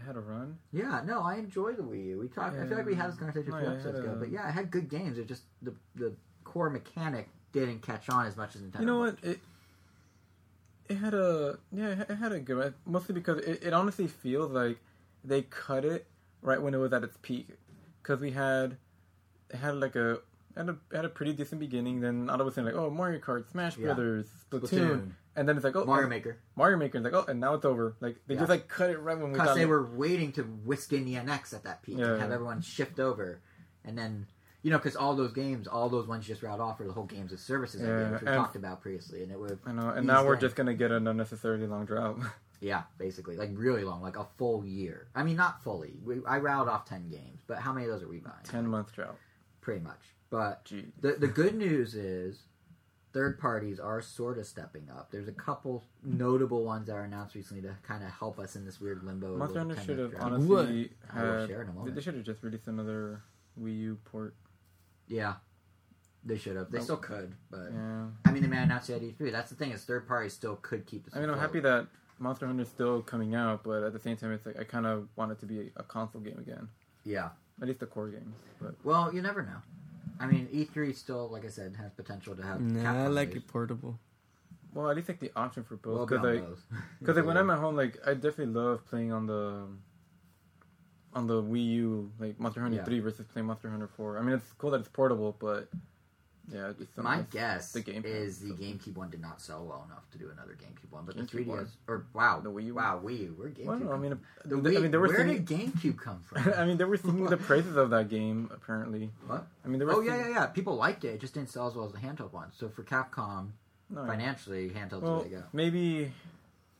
Had 0.05 0.17
a 0.17 0.21
run. 0.21 0.59
Yeah, 0.73 1.01
no, 1.07 1.23
I 1.23 1.37
enjoy 1.37 1.75
the 1.75 1.83
Wii 1.85 2.07
U. 2.07 2.19
We 2.19 2.27
talked. 2.27 2.57
I 2.59 2.67
feel 2.67 2.77
like 2.77 2.87
we 2.87 2.95
had 2.97 3.11
this 3.13 3.19
conversation 3.19 3.53
a 3.53 3.57
Oh, 3.57 3.61
few 3.61 3.69
episodes 3.69 3.99
ago, 4.01 4.17
but 4.19 4.31
yeah, 4.31 4.49
it 4.49 4.53
had 4.53 4.69
good 4.69 4.89
games. 4.89 5.17
It 5.17 5.29
just 5.29 5.45
the 5.63 5.73
the 5.95 6.13
core 6.43 6.71
mechanic 6.71 7.29
didn't 7.53 7.83
catch 7.83 8.09
on 8.11 8.27
as 8.27 8.37
much 8.37 8.57
as 8.57 8.63
Nintendo. 8.63 8.81
You 8.81 8.87
know 8.87 8.99
what? 8.99 9.19
It. 9.23 9.39
It 10.93 10.97
had 10.99 11.15
a 11.15 11.59
yeah. 11.73 11.89
it- 12.03 12.11
It 12.11 12.17
had 12.17 12.33
a 12.33 12.41
good 12.41 12.75
mostly 12.87 13.15
because 13.15 13.39
it, 13.39 13.63
it 13.65 13.73
honestly 13.73 14.07
feels 14.07 14.51
like 14.51 14.79
they 15.25 15.43
cut 15.43 15.85
it 15.85 16.07
right 16.43 16.61
when 16.61 16.75
it 16.75 16.79
was 16.79 16.93
at 16.93 17.03
its 17.05 17.17
peak 17.23 17.49
because 18.03 18.21
we 18.21 18.33
had 18.33 18.77
it 19.51 19.57
had 19.57 19.77
like 19.77 19.97
a 19.97 20.19
had 20.57 20.69
a 20.69 20.77
had 20.95 21.05
a 21.05 21.09
pretty 21.09 21.33
decent 21.33 21.61
beginning. 21.61 22.01
Then 22.01 22.29
all 22.29 22.41
of 22.41 22.47
a 22.47 22.51
sudden 22.51 22.67
like 22.67 22.75
oh 22.75 22.91
Mario 22.91 23.19
Kart, 23.21 23.51
Smash 23.51 23.77
Yeah. 23.79 23.87
Brothers, 23.87 24.27
Splatoon, 24.51 24.69
Splatoon, 24.69 25.11
and 25.37 25.49
then 25.49 25.57
it's 25.57 25.65
like 25.65 25.77
oh 25.77 25.85
Mario 25.87 26.09
Maker, 26.09 26.37
Mario 26.57 26.77
Maker, 26.77 26.99
and 26.99 27.05
like 27.05 27.15
oh 27.15 27.25
and 27.27 27.41
now 27.41 27.55
it's 27.55 27.65
over. 27.65 27.97
Like 28.01 28.17
they 28.27 28.35
Yeah. 28.35 28.41
just 28.41 28.51
like 28.51 28.69
cut 28.69 28.91
it 28.91 28.99
right 28.99 29.17
when 29.19 29.33
we 29.33 29.39
because 29.39 29.55
they 29.57 29.63
like- 29.65 29.71
were 29.71 29.87
waiting 29.87 30.33
to 30.33 30.43
whisk 30.43 30.93
in 30.93 31.05
the 31.07 31.15
NX 31.15 31.55
at 31.55 31.65
that 31.65 31.83
peak 31.83 31.97
Yeah, 31.99 32.13
and 32.13 32.21
have 32.21 32.31
everyone 32.33 32.61
shift 32.61 33.01
over, 33.01 33.41
and 33.85 33.97
then 33.97 34.27
you 34.63 34.71
know 34.71 34.79
because 34.79 34.97
all 34.97 35.15
those 35.15 35.33
games, 35.33 35.67
all 35.67 35.89
those 35.89 36.07
ones 36.07 36.27
you 36.29 36.33
just 36.35 36.43
route 36.43 36.61
off 36.61 36.81
are 36.81 36.87
the 36.87 36.93
whole 36.93 37.05
games 37.05 37.33
as 37.33 37.41
services 37.41 37.83
idea, 37.83 38.01
Yeah, 38.01 38.11
which 38.13 38.21
we 38.23 38.27
talked 38.29 38.57
about 38.57 38.81
previously, 38.81 39.23
and 39.23 39.31
it 39.33 39.39
would 39.39 39.59
I 39.67 39.73
know, 39.73 39.89
and 39.91 40.01
Ease 40.05 40.07
now 40.07 40.25
we're 40.25 40.35
down. 40.35 40.41
just 40.41 40.57
gonna 40.57 40.75
get 40.75 40.91
an 40.91 41.07
unnecessarily 41.07 41.67
long 41.67 41.85
drought. 41.85 42.19
yeah, 42.61 42.83
basically 42.99 43.37
like 43.37 43.51
really 43.55 43.85
long, 43.85 44.03
like 44.03 44.17
a 44.17 44.27
full 44.39 44.65
year. 44.65 45.09
I 45.15 45.23
mean, 45.25 45.37
not 45.37 45.63
fully. 45.65 45.95
We, 46.05 46.17
I 46.27 46.39
routed 46.39 46.69
off 46.73 46.85
ten 46.89 47.09
games, 47.09 47.43
but 47.47 47.59
how 47.59 47.73
many 47.73 47.87
of 47.87 47.93
those 47.93 48.03
are 48.03 48.09
we 48.09 48.19
buying? 48.19 48.37
Ten 48.45 48.67
month 48.69 48.93
drought. 48.95 49.17
pretty 49.61 49.81
much. 49.83 50.01
But 50.31 50.65
Gee. 50.65 50.87
The 51.01 51.13
the 51.13 51.27
good 51.29 51.55
news 51.55 51.95
is 51.95 52.43
third 53.13 53.39
parties 53.39 53.79
are 53.79 54.01
sort 54.01 54.39
of 54.39 54.47
stepping 54.47 54.89
up. 54.91 55.11
There's 55.11 55.29
a 55.29 55.33
couple 55.33 55.85
notable 56.03 56.65
ones 56.65 56.87
that 56.87 56.95
are 56.95 57.03
announced 57.03 57.35
recently 57.35 57.63
to 57.69 57.77
kind 57.83 58.03
of 58.03 58.11
help 58.11 58.39
us 58.39 58.57
in 58.57 58.65
this 58.65 58.81
weird 58.81 59.03
limbo. 59.05 59.37
Monster 59.37 59.59
Hunter 59.59 59.77
should 59.85 59.99
have 59.99 60.11
drought. 60.13 60.23
honestly 60.33 60.91
I 61.15 61.23
will 61.23 61.39
had. 61.41 61.49
share 61.49 61.63
in 61.63 61.69
a 61.69 61.73
moment. 61.73 61.95
they 61.95 62.01
should 62.01 62.15
have 62.15 62.25
just 62.25 62.43
released 62.43 62.69
another 62.69 63.21
Wii 63.61 63.77
U 63.81 63.99
port. 64.07 64.35
Yeah, 65.13 65.35
they 66.25 66.37
should 66.39 66.57
have. 66.57 66.71
They 66.71 66.79
Nope. 66.79 66.85
still 66.85 66.97
could, 66.97 67.35
but 67.51 67.71
Yeah. 67.73 68.07
I 68.25 68.31
mean, 68.33 68.43
they 68.43 68.49
may 68.49 68.63
announce 68.63 68.89
it 68.89 68.95
at 68.97 69.03
E3. 69.03 69.31
That's 69.31 69.51
the 69.51 69.57
thing 69.57 69.73
is 69.73 69.85
third 69.85 70.07
parties 70.09 70.33
still 70.33 70.57
could 70.57 70.87
keep 70.87 71.05
this. 71.05 71.15
I 71.15 71.21
mean, 71.21 71.29
I'm 71.29 71.35
afloat. 71.35 71.47
happy 71.49 71.61
that 71.61 71.87
Monster 72.19 72.47
Hunter 72.47 72.63
is 72.63 72.69
still 72.69 73.03
coming 73.03 73.35
out, 73.35 73.63
but 73.65 73.83
at 73.83 73.93
the 73.93 73.99
same 73.99 74.17
time, 74.17 74.33
it's 74.33 74.47
like 74.47 74.59
I 74.59 74.65
kind 74.65 74.87
of 74.87 75.09
want 75.17 75.33
it 75.33 75.39
to 75.41 75.47
be 75.47 75.71
a 75.77 75.83
console 75.83 76.21
game 76.23 76.39
again. 76.39 76.69
Yeah. 77.05 77.31
At 77.61 77.69
least 77.69 77.81
the 77.81 77.87
core 77.87 78.09
games. 78.09 78.35
But 78.61 78.75
Well, 78.85 79.13
you 79.15 79.21
never 79.23 79.43
know. 79.43 79.61
I 80.21 80.27
mean, 80.27 80.47
E3 80.53 80.95
still, 80.95 81.29
like 81.29 81.45
I 81.45 81.49
said, 81.49 81.77
has 81.77 81.93
potential 81.93 82.35
to 82.37 82.43
have. 82.43 82.61
Nah, 82.61 82.81
I 82.81 82.85
Capcom 83.09 83.15
like 83.15 83.31
based. 83.33 83.45
it 83.45 83.49
portable. 83.49 83.99
well, 84.73 84.89
at 84.89 84.97
least 84.97 85.09
like 85.09 85.21
the 85.21 85.33
option 85.37 85.65
for 85.65 85.79
Well, 85.85 86.07
both. 86.07 86.09
Because 86.09 86.23
beyond 86.23 86.37
like, 86.41 86.49
those. 86.49 86.63
because 87.01 87.17
like 87.17 87.27
when 87.27 87.37
I'm 87.37 87.51
at 87.51 87.59
home, 87.59 87.77
like 87.77 87.99
I 88.07 88.15
definitely 88.15 88.55
love 88.55 88.87
playing 88.87 89.13
on 89.13 89.27
the 89.27 89.67
on 91.15 91.27
the 91.27 91.43
Wii 91.43 91.67
U, 91.73 92.11
like 92.19 92.39
Monster 92.41 92.61
Hunter 92.63 92.77
Yeah. 92.79 92.85
Three 92.85 93.01
versus 93.01 93.27
playing 93.27 93.47
Monster 93.47 93.69
Hunter 93.71 93.89
Four. 93.97 94.19
I 94.19 94.23
mean, 94.23 94.35
it's 94.35 94.53
cool 94.59 94.71
that 94.71 94.81
it's 94.81 94.89
portable, 94.89 95.37
but 95.39 95.69
yeah, 96.51 96.73
just 96.77 96.97
My 96.99 97.21
guess 97.31 97.73
the 97.73 97.81
game 97.83 98.03
is 98.05 98.41
the 98.41 98.49
so- 98.49 98.55
GameCube 98.57 98.97
one 98.97 99.11
did 99.11 99.21
not 99.21 99.41
sell 99.41 99.65
well 99.65 99.85
enough 99.89 100.11
to 100.11 100.19
do 100.19 100.29
another 100.31 100.53
GameCube 100.61 100.91
one, 100.91 101.05
but 101.05 101.17
the 101.17 101.23
3DS 101.23 101.47
one. 101.47 101.69
or 101.87 102.07
wow, 102.15 102.41
The 102.41 102.51
Wii 102.51 102.65
U 102.67 102.75
wow, 102.75 103.01
Wii 103.05 103.19
U, 103.21 103.35
where 103.37 103.49
GameCube? 103.51 103.65
Well, 103.67 103.79
no, 103.79 103.93
I 103.93 103.99
mean, 103.99 104.19
the 104.45 104.57
they- 104.57 104.77
I 104.77 104.81
mean, 104.81 104.91
they 104.91 104.99
were 104.99 105.07
where 105.09 105.19
singing- 105.19 105.45
did 105.45 105.73
GameCube 105.73 105.99
come 105.99 106.21
from? 106.21 106.53
I 106.55 106.65
mean, 106.65 106.79
they 106.79 106.85
were 106.85 106.97
singing 106.97 107.27
the 107.27 107.37
praises 107.49 107.77
of 107.77 107.91
that 107.91 108.09
game. 108.09 108.51
Apparently, 108.53 109.11
What? 109.27 109.47
I 109.65 109.69
mean, 109.69 109.79
they 109.79 109.85
were. 109.85 109.93
oh 109.95 110.01
yeah, 110.01 110.13
singing- 110.17 110.33
yeah, 110.35 110.41
yeah. 110.41 110.47
People 110.47 110.77
liked 110.77 111.05
it. 111.05 111.09
It 111.15 111.21
just 111.21 111.35
didn't 111.35 111.51
sell 111.51 111.69
as 111.69 111.75
well 111.75 111.87
as 111.87 111.93
the 111.93 111.99
handheld 111.99 112.33
one. 112.33 112.49
So 112.59 112.69
for 112.69 112.83
Capcom, 112.83 113.51
No, 113.91 114.05
financially, 114.07 114.71
handheld's 114.71 115.03
well, 115.03 115.19
the 115.19 115.23
way 115.25 115.29
to 115.29 115.37
go. 115.37 115.43
maybe 115.53 116.13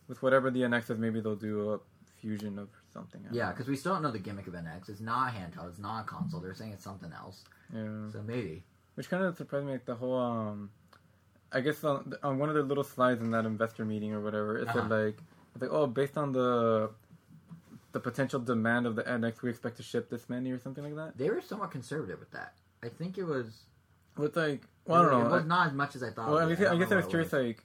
with 0.09 0.23
whatever 0.23 0.51
the 0.51 0.63
NX 0.63 0.91
is, 0.91 0.99
maybe 0.99 1.21
they'll 1.21 1.37
do 1.37 1.71
a 1.75 1.81
fusion 2.21 2.59
of 2.59 2.69
something. 2.93 3.21
I 3.23 3.29
don't 3.29 3.35
Yeah, 3.35 3.51
because 3.51 3.69
we 3.69 3.77
still 3.77 3.95
don't 3.95 4.03
know 4.03 4.11
the 4.11 4.19
gimmick 4.19 4.47
of 4.47 4.55
NX. 4.55 4.89
It's 4.89 5.01
not 5.01 5.33
handheld. 5.33 5.69
It's 5.71 5.79
not 5.79 6.03
a 6.03 6.05
console. 6.05 6.41
They're 6.41 6.55
saying 6.55 6.73
it's 6.73 6.85
something 6.85 7.13
else. 7.13 7.45
yeah. 7.75 8.11
So 8.13 8.23
maybe. 8.27 8.63
Which 8.95 9.09
kind 9.09 9.25
of 9.25 9.37
surprised 9.37 9.67
me, 9.67 9.73
like 9.73 9.87
the 9.87 9.95
whole, 9.95 10.19
um, 10.19 10.71
I 11.51 11.61
guess 11.61 11.83
on, 11.85 12.13
on 12.23 12.39
one 12.39 12.49
of 12.51 12.55
the 12.55 12.63
little 12.63 12.85
slides 12.85 13.21
in 13.23 13.31
that 13.31 13.45
investor 13.47 13.85
meeting 13.85 14.13
or 14.13 14.21
whatever, 14.21 14.59
it 14.59 14.69
Uh-huh. 14.69 14.81
said 14.83 14.91
like, 14.91 15.19
it's 15.55 15.63
like, 15.63 15.71
oh, 15.73 15.87
based 15.87 16.17
on 16.19 16.33
the 16.33 16.91
the 17.93 18.01
potential 18.01 18.41
demand 18.41 18.87
of 18.87 18.97
the 18.97 19.03
NX, 19.03 19.43
we 19.43 19.51
expect 19.51 19.77
to 19.77 19.83
ship 19.83 20.09
this 20.09 20.31
many 20.31 20.51
or 20.51 20.59
something 20.59 20.83
like 20.83 20.95
that. 20.95 21.19
They 21.19 21.29
were 21.29 21.43
somewhat 21.43 21.71
conservative 21.71 22.19
with 22.21 22.31
that. 22.31 22.55
I 22.83 22.89
think 22.89 23.19
it 23.19 23.25
was. 23.25 23.65
with 24.17 24.35
like, 24.37 24.63
well, 24.87 25.01
I 25.03 25.11
don't 25.11 25.21
know. 25.25 25.27
It 25.29 25.31
was 25.39 25.45
not 25.45 25.67
as 25.69 25.73
much 25.75 25.95
as 25.95 26.03
I 26.03 26.11
thought. 26.11 26.29
well, 26.31 26.39
I, 26.39 26.47
mean, 26.47 26.59
would. 26.59 26.69
I 26.69 26.77
guess 26.79 26.91
I 26.91 26.97
was 26.97 27.07
curious, 27.07 27.33
like, 27.35 27.63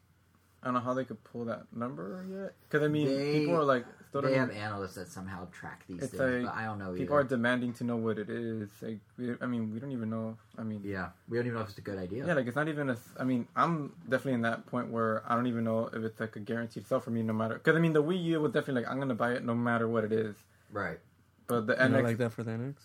I 0.63 0.67
don't 0.67 0.73
know 0.73 0.79
how 0.79 0.93
they 0.95 1.05
could 1.05 1.23
pull 1.23 1.45
that 1.45 1.65
number 1.75 2.25
yet. 2.29 2.53
Because 2.63 2.83
I 2.83 2.87
mean, 2.89 3.07
They- 3.07 3.39
people 3.39 3.55
are 3.55 3.63
like, 3.63 3.85
still 4.09 4.21
They 4.21 4.29
don't 4.35 4.49
have 4.49 4.57
analysts 4.57 4.95
that 4.95 5.07
somehow 5.07 5.47
track 5.51 5.83
these 5.87 5.99
things, 5.99 6.13
like 6.13 6.43
but 6.45 6.53
I 6.55 6.65
don't 6.65 6.79
know. 6.79 6.93
people 6.93 7.15
either. 7.15 7.25
are 7.25 7.29
demanding 7.29 7.73
to 7.73 7.83
know 7.83 7.95
what 7.97 8.17
it 8.17 8.29
is. 8.29 8.69
Like, 8.81 8.99
we, 9.17 9.35
I 9.39 9.45
mean, 9.45 9.71
we 9.71 9.79
don't 9.79 9.91
even 9.91 10.09
know. 10.09 10.37
I 10.57 10.63
mean, 10.63 10.81
Yeah, 10.83 11.09
we 11.29 11.37
don't 11.37 11.45
even 11.45 11.55
know 11.57 11.63
if 11.63 11.69
it's 11.69 11.77
a 11.77 11.81
good 11.81 11.99
idea. 11.99 12.25
Yeah, 12.25 12.33
like 12.33 12.47
it's 12.47 12.55
not 12.55 12.67
even 12.67 12.89
a. 12.89 12.97
I 13.19 13.23
mean, 13.23 13.47
I'm 13.55 13.93
definitely 14.09 14.33
in 14.33 14.41
that 14.41 14.65
point 14.65 14.89
where 14.89 15.23
I 15.31 15.35
don't 15.35 15.45
even 15.47 15.63
know 15.63 15.87
if 15.93 16.03
it's 16.03 16.19
like 16.19 16.35
a 16.35 16.39
guaranteed 16.39 16.87
sell 16.87 16.99
for 16.99 17.11
me, 17.11 17.21
no 17.21 17.33
matter. 17.33 17.53
Because 17.55 17.75
I 17.75 17.79
mean, 17.79 17.93
the 17.93 18.01
Wii 18.03 18.23
U 18.23 18.39
was 18.41 18.51
definitely 18.51 18.81
like 18.81 18.91
I'm 18.91 18.99
gonna 18.99 19.13
buy 19.15 19.33
it 19.33 19.43
no 19.45 19.53
matter 19.53 19.87
what 19.87 20.03
it 20.05 20.11
is. 20.11 20.35
Right. 20.71 20.99
But 21.45 21.67
the 21.67 21.73
You 21.73 21.79
NX, 21.79 22.03
like 22.03 22.17
that 22.17 22.31
for 22.33 22.43
the 22.43 22.51
NX. 22.51 22.75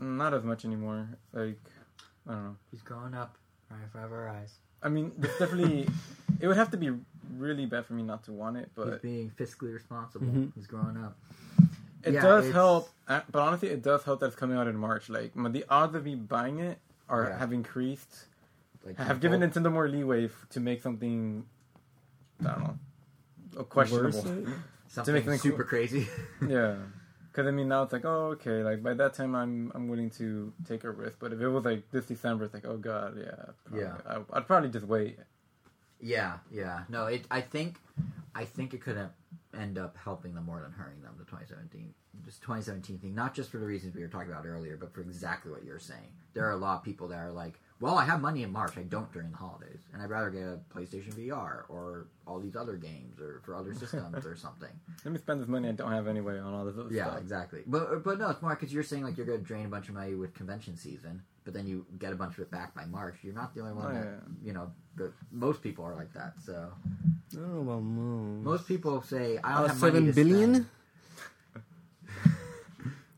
not 0.00 0.34
as 0.34 0.42
much 0.42 0.64
anymore. 0.64 1.08
Like, 1.32 1.60
I 2.26 2.32
don't 2.32 2.44
know. 2.44 2.56
He's 2.70 2.82
growing 2.82 3.14
up 3.14 3.36
right 3.70 3.82
in 3.82 3.88
front 3.90 4.06
of 4.06 4.12
our 4.12 4.28
eyes. 4.28 4.58
I 4.84 4.88
mean, 4.90 5.10
it's 5.20 5.38
definitely. 5.38 5.88
it 6.40 6.46
would 6.46 6.56
have 6.56 6.70
to 6.72 6.76
be 6.76 6.90
really 7.36 7.66
bad 7.66 7.86
for 7.86 7.94
me 7.94 8.02
not 8.02 8.22
to 8.24 8.32
want 8.32 8.56
it, 8.58 8.70
He's 8.76 8.84
but 8.84 9.02
being 9.02 9.30
fiscally 9.36 9.72
responsible. 9.74 10.26
Mhm. 10.26 10.52
He's 10.54 10.66
growing 10.66 10.96
up. 10.96 11.16
it 12.04 12.12
Yeah, 12.14 12.20
does 12.20 12.44
it's- 12.44 12.54
help. 12.54 12.90
uh, 13.08 13.22
But 13.32 13.40
honestly, 13.40 13.68
it 13.70 13.82
does 13.82 14.04
help 14.04 14.20
that 14.20 14.26
it's 14.26 14.36
coming 14.36 14.56
out 14.58 14.68
in 14.68 14.76
March. 14.76 15.08
Like, 15.08 15.32
the 15.34 15.64
odds 15.70 15.94
of 15.94 16.04
me 16.04 16.14
buying 16.14 16.58
it 16.60 16.78
are 17.08 17.24
Yeah. 17.30 17.38
have 17.38 17.52
increased. 17.52 18.26
Like 18.84 18.98
Have 18.98 19.20
given 19.20 19.40
tenfold. 19.40 19.64
Nintendo 19.64 19.72
more 19.72 19.88
leeway 19.88 20.26
f- 20.26 20.46
to 20.50 20.60
make 20.60 20.82
something. 20.82 21.46
I 22.40 22.44
don't 22.52 22.60
know. 23.56 23.64
Questionable. 23.64 24.10
Worse, 24.22 24.22
something 24.88 25.14
make 25.14 25.24
something 25.24 25.38
super 25.40 25.64
cool. 25.64 25.68
crazy. 25.68 26.06
Yeah, 26.46 26.76
because 27.34 27.48
I 27.48 27.50
mean 27.50 27.68
now 27.68 27.82
it's 27.82 27.92
like 27.92 28.04
oh 28.04 28.26
okay 28.36 28.62
like 28.62 28.80
by 28.82 28.94
that 28.94 29.14
time 29.14 29.34
I'm 29.34 29.72
I'm 29.74 29.88
willing 29.88 30.10
to 30.10 30.52
take 30.68 30.84
a 30.84 30.90
risk. 30.90 31.16
But 31.18 31.32
if 31.32 31.40
it 31.40 31.48
was 31.48 31.64
like 31.64 31.90
this 31.90 32.06
December, 32.06 32.44
it's 32.44 32.54
like 32.54 32.64
oh 32.64 32.76
god 32.76 33.16
yeah 33.18 33.52
probably, 33.64 33.80
Yeah. 33.84 33.96
I, 34.06 34.38
I'd 34.38 34.46
probably 34.46 34.70
just 34.70 34.86
wait. 34.86 35.18
yeah, 36.00 36.38
yeah. 36.50 36.84
No, 36.88 37.06
it. 37.06 37.24
I 37.30 37.40
think, 37.40 37.76
I 38.34 38.44
think 38.44 38.74
it 38.74 38.80
could 38.82 38.98
end 39.58 39.78
up 39.78 39.96
helping 39.96 40.34
them 40.34 40.44
more 40.44 40.60
than 40.60 40.72
hurting 40.72 41.02
them. 41.02 41.14
The 41.18 41.24
2017, 41.24 41.94
just 42.24 42.40
2017 42.42 42.98
thing, 42.98 43.14
not 43.14 43.34
just 43.34 43.50
for 43.50 43.58
the 43.58 43.66
reasons 43.66 43.94
we 43.94 44.02
were 44.02 44.08
talking 44.08 44.30
about 44.30 44.46
earlier, 44.46 44.76
but 44.76 44.92
for 44.92 45.00
exactly 45.00 45.50
what 45.50 45.64
you're 45.64 45.78
saying. 45.78 46.12
There 46.34 46.46
are 46.46 46.52
a 46.52 46.56
lot 46.56 46.76
of 46.78 46.82
people 46.84 47.08
that 47.08 47.18
are 47.18 47.32
like, 47.32 47.58
well, 47.84 47.98
I 47.98 48.04
have 48.06 48.20
money 48.22 48.42
in 48.42 48.50
March. 48.50 48.78
I 48.78 48.82
don't 48.82 49.12
during 49.12 49.30
the 49.30 49.36
holidays, 49.36 49.80
and 49.92 50.00
I'd 50.02 50.08
rather 50.08 50.30
get 50.30 50.42
a 50.42 50.58
PlayStation 50.74 51.12
VR 51.14 51.64
or 51.68 52.06
all 52.26 52.40
these 52.40 52.56
other 52.56 52.76
games 52.76 53.20
or 53.20 53.42
for 53.44 53.54
other 53.54 53.74
systems 53.74 54.24
or 54.24 54.34
something. 54.46 54.70
Let 55.04 55.12
me 55.12 55.18
spend 55.18 55.40
this 55.42 55.48
money 55.48 55.68
I 55.68 55.72
don't 55.72 55.92
have 55.92 56.06
anyway 56.08 56.38
on 56.38 56.54
all 56.54 56.64
this 56.64 56.78
other 56.78 56.88
Yeah, 56.90 57.08
stuff. 57.08 57.20
exactly. 57.20 57.60
But 57.66 58.02
but 58.02 58.18
no, 58.18 58.30
it's 58.30 58.40
more 58.40 58.54
because 58.54 58.72
you're 58.72 58.82
saying 58.82 59.02
like 59.04 59.16
you're 59.18 59.26
going 59.26 59.38
to 59.38 59.44
drain 59.44 59.66
a 59.66 59.68
bunch 59.68 59.88
of 59.90 59.94
money 59.94 60.14
with 60.14 60.32
convention 60.34 60.76
season, 60.78 61.22
but 61.44 61.52
then 61.52 61.66
you 61.66 61.84
get 61.98 62.12
a 62.12 62.16
bunch 62.16 62.34
of 62.36 62.40
it 62.40 62.50
back 62.50 62.74
by 62.74 62.86
March. 62.86 63.16
You're 63.22 63.34
not 63.34 63.54
the 63.54 63.60
only 63.60 63.74
one 63.74 63.86
Oh, 63.90 63.94
that 63.94 64.04
yeah. 64.06 64.46
you 64.46 64.52
know. 64.54 64.72
The, 64.96 65.12
most 65.32 65.60
people 65.60 65.84
are 65.84 65.94
like 65.96 66.12
that. 66.14 66.34
So 66.46 66.54
I 67.32 67.34
don't 67.36 67.54
know 67.54 67.60
about 67.62 67.82
most. 67.82 68.44
most 68.44 68.68
people 68.68 69.02
say 69.02 69.38
I 69.44 69.54
don't 69.56 69.64
Uh, 69.64 69.68
have 69.68 69.80
money 69.80 70.06
to 70.06 70.12
billion. 70.12 70.54
spend." 70.54 70.66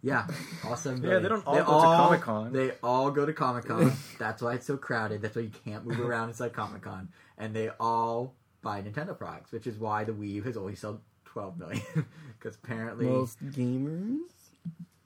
Yeah, 0.07 0.27
awesome. 0.65 1.05
Yeah, 1.05 1.19
they 1.19 1.29
don't 1.29 1.45
all 1.47 1.55
go 1.55 1.61
to 1.65 1.65
Comic-Con. 1.97 2.53
They 2.53 2.71
all 2.83 3.11
go 3.11 3.27
to 3.27 3.33
Comic 3.33 3.65
Con. 3.65 3.93
That's 4.21 4.41
why 4.41 4.55
it's 4.55 4.65
so 4.67 4.77
crowded. 4.77 5.21
That's 5.21 5.35
why 5.35 5.43
you 5.43 5.51
can't 5.65 5.85
move 5.85 5.99
around 5.99 6.29
inside 6.29 6.53
Comic 6.53 6.83
Con. 6.83 7.09
And 7.39 7.53
they 7.55 7.71
all 7.81 8.35
buy 8.63 8.83
Nintendo 8.83 9.19
products, 9.19 9.51
which 9.51 9.67
is 9.67 9.77
why 9.79 10.05
the 10.05 10.13
Wii 10.13 10.31
U 10.35 10.43
has 10.43 10.57
only 10.57 10.77
sold 10.77 11.01
12 11.25 11.59
million. 11.59 11.83
Because 12.39 12.57
apparently, 12.63 13.07
Most 13.07 13.45
gamers. 13.47 14.19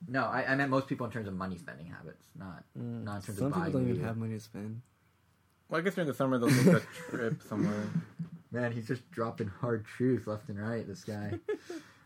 no, 0.08 0.24
I, 0.24 0.44
I 0.48 0.54
meant 0.56 0.68
most 0.68 0.86
people 0.88 1.06
in 1.06 1.12
terms 1.12 1.28
of 1.28 1.34
money 1.34 1.56
spending 1.56 1.86
habits, 1.86 2.26
not 2.38 2.64
Mm, 2.78 3.04
not 3.04 3.16
in 3.16 3.22
terms 3.22 3.38
Some 3.38 3.46
of 3.46 3.52
people 3.54 3.60
buying. 3.62 3.72
don't 3.72 3.86
Wii 3.86 3.90
even 3.94 4.04
have 4.04 4.16
money 4.18 4.34
to 4.34 4.40
spend. 4.40 4.82
Well, 5.70 5.80
I 5.80 5.84
guess 5.84 5.94
during 5.94 6.08
the 6.08 6.14
summer 6.14 6.36
they'll 6.38 6.50
take 6.50 6.66
a 6.66 6.80
trip 7.10 7.40
somewhere. 7.48 7.86
Man, 8.52 8.72
he's 8.72 8.86
just 8.88 9.08
dropping 9.12 9.46
hard 9.46 9.86
truth 9.86 10.26
left 10.26 10.48
and 10.50 10.60
right. 10.60 10.86
This 10.86 11.04
guy. 11.04 11.38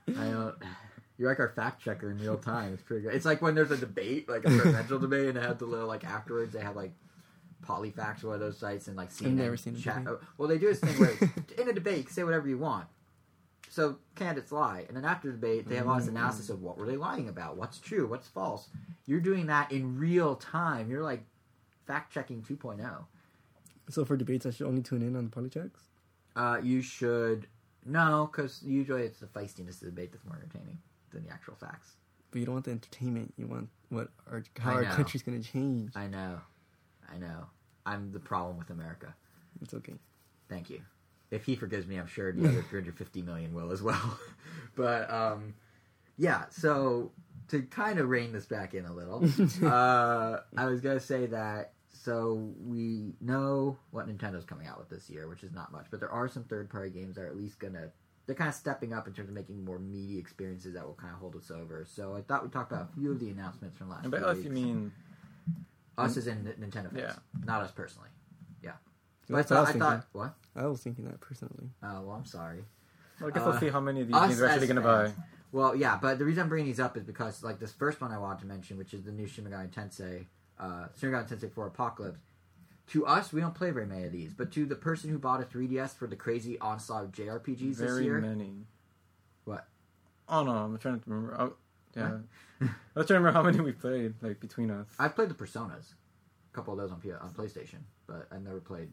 I 0.08 0.24
don't. 0.30 0.54
You're 1.16 1.28
like 1.28 1.38
our 1.40 1.48
fact 1.50 1.82
checker 1.82 2.10
in 2.10 2.18
real 2.18 2.36
time. 2.36 2.72
It's 2.74 2.82
pretty 2.82 3.02
good. 3.02 3.14
It's 3.14 3.24
like 3.24 3.40
when 3.40 3.54
there's 3.54 3.70
a 3.70 3.76
debate, 3.76 4.28
like 4.28 4.44
a 4.44 4.50
presidential 4.50 4.98
debate, 5.06 5.28
and 5.28 5.36
they 5.36 5.40
have 5.42 5.58
the 5.58 5.66
little 5.66 5.86
like 5.86 6.04
afterwards 6.04 6.52
they 6.52 6.60
have 6.60 6.74
like 6.76 6.92
Polyfacts 7.64 8.22
or 8.24 8.28
one 8.28 8.34
of 8.34 8.40
those 8.40 8.58
sites 8.58 8.88
and 8.88 8.96
like 8.96 9.10
CNN 9.10 9.34
never 9.34 9.56
seen 9.56 9.76
chat. 9.76 10.02
oh, 10.06 10.18
Well, 10.36 10.48
they 10.48 10.58
do 10.58 10.66
this 10.68 10.80
thing 10.80 10.98
where 10.98 11.12
in 11.58 11.68
a 11.68 11.72
debate, 11.72 12.10
say 12.10 12.24
whatever 12.24 12.48
you 12.48 12.58
want. 12.58 12.86
So 13.70 13.98
candidates 14.14 14.52
lie, 14.52 14.84
and 14.86 14.96
then 14.96 15.04
after 15.04 15.28
the 15.28 15.34
debate, 15.34 15.68
they 15.68 15.76
have 15.76 15.88
all 15.88 15.96
this 15.96 16.06
Mm. 16.06 16.10
analysis 16.10 16.50
of 16.50 16.62
what 16.62 16.76
were 16.78 16.86
they 16.86 16.96
lying 16.96 17.28
about, 17.28 17.56
what's 17.56 17.78
true, 17.78 18.06
what's 18.06 18.28
false. 18.28 18.68
You're 19.06 19.20
doing 19.20 19.46
that 19.46 19.72
in 19.72 19.96
real 19.98 20.34
time. 20.36 20.90
You're 20.90 21.02
like 21.02 21.24
fact 21.86 22.12
checking 22.12 22.42
2.0. 22.42 23.04
So 23.90 24.04
for 24.04 24.16
debates, 24.16 24.46
I 24.46 24.50
should 24.50 24.66
only 24.66 24.82
tune 24.82 25.02
in 25.02 25.16
on 25.16 25.24
the 25.24 25.30
polychecks. 25.30 25.88
Uh, 26.36 26.58
you 26.62 26.82
should 26.82 27.46
no, 27.86 28.28
because 28.30 28.62
usually 28.62 29.02
it's 29.02 29.20
the 29.20 29.26
feistiness 29.26 29.74
of 29.74 29.80
the 29.80 29.86
debate 29.86 30.12
that's 30.12 30.24
more 30.24 30.36
entertaining 30.36 30.78
than 31.14 31.24
the 31.24 31.32
actual 31.32 31.54
facts. 31.54 31.96
But 32.30 32.40
you 32.40 32.46
don't 32.46 32.54
want 32.54 32.64
the 32.64 32.72
entertainment. 32.72 33.32
You 33.36 33.46
want 33.46 33.68
what 33.88 34.08
our 34.30 34.42
how 34.58 34.72
our 34.72 34.84
country's 34.84 35.22
gonna 35.22 35.40
change. 35.40 35.92
I 35.94 36.06
know, 36.06 36.40
I 37.12 37.18
know. 37.18 37.46
I'm 37.86 38.12
the 38.12 38.20
problem 38.20 38.58
with 38.58 38.70
America. 38.70 39.14
It's 39.62 39.74
okay. 39.74 39.94
Thank 40.48 40.70
you. 40.70 40.80
If 41.30 41.44
he 41.44 41.56
forgives 41.56 41.86
me, 41.86 41.96
I'm 41.96 42.06
sure 42.06 42.32
the 42.32 42.48
other 42.48 42.62
350 42.70 43.22
million 43.22 43.54
will 43.54 43.72
as 43.72 43.82
well. 43.82 44.18
but 44.76 45.10
um, 45.10 45.54
yeah. 46.16 46.44
So 46.50 47.12
to 47.48 47.62
kind 47.62 47.98
of 47.98 48.08
rein 48.08 48.32
this 48.32 48.46
back 48.46 48.74
in 48.74 48.84
a 48.84 48.92
little, 48.92 49.24
uh, 49.64 50.38
I 50.56 50.66
was 50.66 50.80
gonna 50.80 51.00
say 51.00 51.26
that. 51.26 51.72
So 51.92 52.52
we 52.62 53.14
know 53.20 53.78
what 53.90 54.06
Nintendo's 54.06 54.44
coming 54.44 54.66
out 54.66 54.78
with 54.78 54.90
this 54.90 55.08
year, 55.08 55.26
which 55.26 55.42
is 55.42 55.52
not 55.52 55.72
much, 55.72 55.86
but 55.90 56.00
there 56.00 56.10
are 56.10 56.28
some 56.28 56.44
third-party 56.44 56.90
games 56.90 57.16
that 57.16 57.22
are 57.22 57.28
at 57.28 57.36
least 57.36 57.58
gonna. 57.58 57.90
They're 58.26 58.34
kind 58.34 58.48
of 58.48 58.54
stepping 58.54 58.92
up 58.94 59.06
in 59.06 59.12
terms 59.12 59.28
of 59.28 59.34
making 59.34 59.64
more 59.64 59.78
meaty 59.78 60.18
experiences 60.18 60.74
that 60.74 60.86
will 60.86 60.94
kind 60.94 61.12
of 61.12 61.18
hold 61.20 61.36
us 61.36 61.50
over. 61.50 61.84
So 61.86 62.14
I 62.16 62.22
thought 62.22 62.42
we 62.42 62.48
talked 62.48 62.72
about 62.72 62.88
a 62.90 62.98
few 62.98 63.12
of 63.12 63.20
the 63.20 63.28
announcements 63.30 63.76
from 63.76 63.90
last. 63.90 64.04
And 64.04 64.12
by 64.12 64.18
few 64.18 64.26
us 64.26 64.36
weeks. 64.36 64.46
you 64.48 64.52
mean 64.52 64.92
us 65.98 66.16
as 66.16 66.26
in 66.26 66.44
Nintendo 66.58 66.90
fans, 66.90 66.94
Yeah. 66.96 67.14
not 67.44 67.62
us 67.62 67.70
personally. 67.70 68.08
Yeah, 68.62 68.72
but 69.28 69.34
I 69.34 69.36
That's 69.38 69.52
I 69.52 69.60
was 69.60 69.68
thought, 69.68 69.68
I 69.68 69.72
thinking. 69.72 69.80
thought 69.80 70.06
what? 70.12 70.34
I 70.56 70.66
was 70.66 70.80
thinking 70.82 71.04
that 71.04 71.20
personally. 71.20 71.68
Oh 71.82 72.00
well, 72.02 72.16
I'm 72.16 72.24
sorry. 72.24 72.64
well, 73.20 73.28
I 73.28 73.32
guess 73.32 73.42
Uh, 73.42 73.50
we'll 73.50 73.60
see 73.60 73.68
how 73.68 73.80
many 73.80 74.00
of 74.00 74.08
these 74.08 74.16
games 74.16 74.40
we're 74.40 74.46
actually 74.48 74.66
going 74.68 74.76
to 74.76 74.82
buy. 74.82 75.12
Well, 75.52 75.76
yeah, 75.76 75.98
but 76.00 76.18
the 76.18 76.24
reason 76.24 76.42
I'm 76.42 76.48
bringing 76.48 76.66
these 76.66 76.80
up 76.80 76.96
is 76.96 77.04
because 77.04 77.44
like 77.44 77.60
this 77.60 77.72
first 77.72 78.00
one 78.00 78.10
I 78.10 78.18
wanted 78.18 78.40
to 78.40 78.46
mention, 78.46 78.76
which 78.78 78.92
is 78.94 79.04
the 79.04 79.12
new 79.12 79.26
Shin 79.28 79.44
Megami 79.44 79.68
Tensei, 79.70 80.24
uh, 80.58 80.86
Shin 80.98 81.10
Megami 81.10 81.28
Tensei 81.28 81.52
4 81.52 81.66
Apocalypse. 81.68 82.18
To 82.88 83.06
us, 83.06 83.32
we 83.32 83.40
don't 83.40 83.54
play 83.54 83.70
very 83.70 83.86
many 83.86 84.04
of 84.04 84.12
these, 84.12 84.34
but 84.34 84.52
to 84.52 84.66
the 84.66 84.74
person 84.76 85.08
who 85.10 85.18
bought 85.18 85.40
a 85.40 85.44
3DS 85.44 85.96
for 85.96 86.06
the 86.06 86.16
crazy 86.16 86.58
onslaught 86.58 87.04
of 87.04 87.12
JRPGs 87.12 87.76
this 87.76 87.78
Very 87.78 88.04
year, 88.04 88.20
many. 88.20 88.66
What? 89.44 89.66
Oh 90.28 90.42
no, 90.44 90.50
I'm 90.52 90.78
trying 90.78 91.00
to 91.00 91.10
remember. 91.10 91.34
Oh, 91.38 91.52
yeah, 91.96 92.18
I 92.60 92.66
was 92.94 93.06
trying 93.06 93.06
to 93.06 93.14
remember 93.14 93.32
how 93.32 93.42
many 93.42 93.60
we 93.60 93.72
played 93.72 94.14
like 94.20 94.38
between 94.40 94.70
us. 94.70 94.86
I've 94.98 95.14
played 95.14 95.30
the 95.30 95.34
Personas, 95.34 95.92
a 96.52 96.54
couple 96.54 96.72
of 96.74 96.78
those 96.78 96.92
on 96.92 97.00
P- 97.00 97.10
on 97.12 97.32
PlayStation, 97.36 97.80
but 98.06 98.26
I've 98.30 98.42
never 98.42 98.60
played 98.60 98.90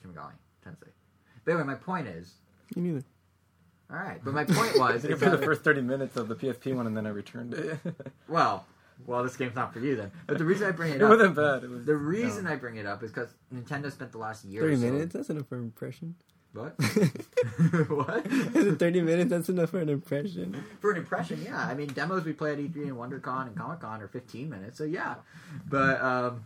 Shin 0.00 0.12
Megami 0.12 0.32
Tensei. 0.64 0.90
But 1.44 1.52
anyway, 1.52 1.66
my 1.66 1.74
point 1.74 2.06
is, 2.06 2.34
You 2.76 2.82
neither. 2.82 3.04
all 3.90 3.96
right, 3.98 4.20
but 4.24 4.32
my 4.32 4.44
point 4.44 4.76
I 4.80 4.92
was, 4.92 5.02
think 5.02 5.14
I 5.14 5.16
played 5.16 5.32
the 5.32 5.38
first 5.38 5.62
30 5.64 5.80
minutes 5.82 6.16
of 6.16 6.28
the 6.28 6.36
PSP 6.36 6.74
one 6.74 6.86
and 6.86 6.96
then 6.96 7.06
I 7.06 7.10
returned 7.10 7.54
it. 7.54 7.78
well, 8.28 8.64
well, 9.06 9.22
this 9.22 9.36
game's 9.36 9.54
not 9.54 9.72
for 9.72 9.80
you 9.80 9.96
then. 9.96 10.10
But 10.26 10.38
the 10.38 10.44
reason 10.44 10.68
I 10.68 10.72
bring 10.72 10.92
it 10.92 10.96
it 10.96 11.02
up, 11.02 11.10
wasn't 11.10 11.36
bad. 11.36 11.64
It 11.64 11.70
was 11.70 11.84
the 11.84 11.96
reason 11.96 12.44
no. 12.44 12.50
I 12.50 12.56
bring 12.56 12.76
it 12.76 12.86
up 12.86 13.02
is 13.02 13.10
because 13.10 13.30
Nintendo 13.54 13.90
spent 13.90 14.12
the 14.12 14.18
last 14.18 14.44
year. 14.44 14.62
Thirty 14.62 14.76
so, 14.76 14.82
minutes. 14.82 15.14
That's 15.14 15.30
enough 15.30 15.48
for 15.48 15.56
an 15.56 15.64
impression. 15.64 16.14
What? 16.52 16.74
what? 17.88 18.26
Is 18.26 18.66
it 18.66 18.78
30 18.78 19.02
minutes? 19.02 19.30
That's 19.30 19.48
enough 19.48 19.70
for 19.70 19.80
an 19.80 19.88
impression. 19.88 20.64
For 20.80 20.90
an 20.90 20.96
impression, 20.96 21.42
yeah. 21.44 21.60
I 21.60 21.74
mean, 21.74 21.88
demos 21.88 22.24
we 22.24 22.32
play 22.32 22.52
at 22.52 22.58
E3 22.58 22.74
and 22.74 22.92
WonderCon 22.92 23.48
and 23.48 23.56
Comic 23.56 23.80
Con 23.80 24.00
are 24.00 24.08
15 24.08 24.48
minutes, 24.48 24.78
so 24.78 24.84
yeah. 24.84 25.16
But 25.68 26.00
um, 26.00 26.44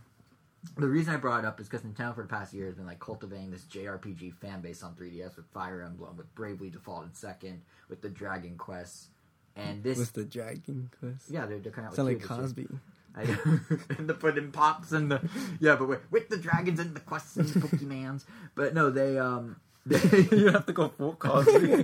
the 0.77 0.89
reason 0.89 1.15
I 1.15 1.17
brought 1.17 1.45
it 1.45 1.47
up 1.47 1.61
is 1.61 1.69
because 1.69 1.87
Nintendo 1.87 2.15
for 2.15 2.23
the 2.23 2.29
past 2.29 2.53
year 2.53 2.67
has 2.67 2.75
been 2.75 2.87
like 2.87 3.01
cultivating 3.01 3.51
this 3.51 3.65
JRPG 3.65 4.35
fan 4.35 4.61
base 4.61 4.83
on 4.83 4.95
3DS 4.95 5.37
with 5.37 5.47
Fire 5.53 5.83
Emblem, 5.83 6.17
with 6.17 6.33
Bravely 6.35 6.71
Default 6.71 7.05
in 7.05 7.15
second, 7.15 7.63
with 7.89 8.03
the 8.03 8.11
Dragon 8.11 8.57
Quest, 8.57 9.09
and 9.57 9.83
this. 9.83 9.99
With 9.99 10.13
the 10.13 10.25
Dragon 10.25 10.91
Quest. 10.99 11.31
yeah, 11.31 11.47
they're, 11.47 11.59
they're 11.59 11.73
Sound 11.75 11.91
with 11.91 11.99
like 11.99 12.19
year. 12.19 12.27
Cosby. 12.29 12.67
I 13.15 13.23
and 13.99 14.09
the 14.09 14.15
pudding 14.15 14.53
pops 14.53 14.93
and 14.93 15.11
the 15.11 15.21
yeah, 15.61 15.77
but 15.77 15.87
with, 15.87 16.11
with 16.11 16.29
the 16.31 16.39
dragons 16.39 16.81
and 16.81 16.97
the 16.97 17.01
quests 17.01 17.37
and 17.37 17.47
the 17.47 17.61
Pokemans. 17.61 18.25
But 18.55 18.73
no, 18.75 18.89
they 18.91 19.19
um 19.19 19.57
they, 19.87 19.99
you 20.35 20.49
have 20.51 20.65
to 20.67 20.73
go 20.73 20.89
full 20.89 21.15
Cosby. 21.17 21.83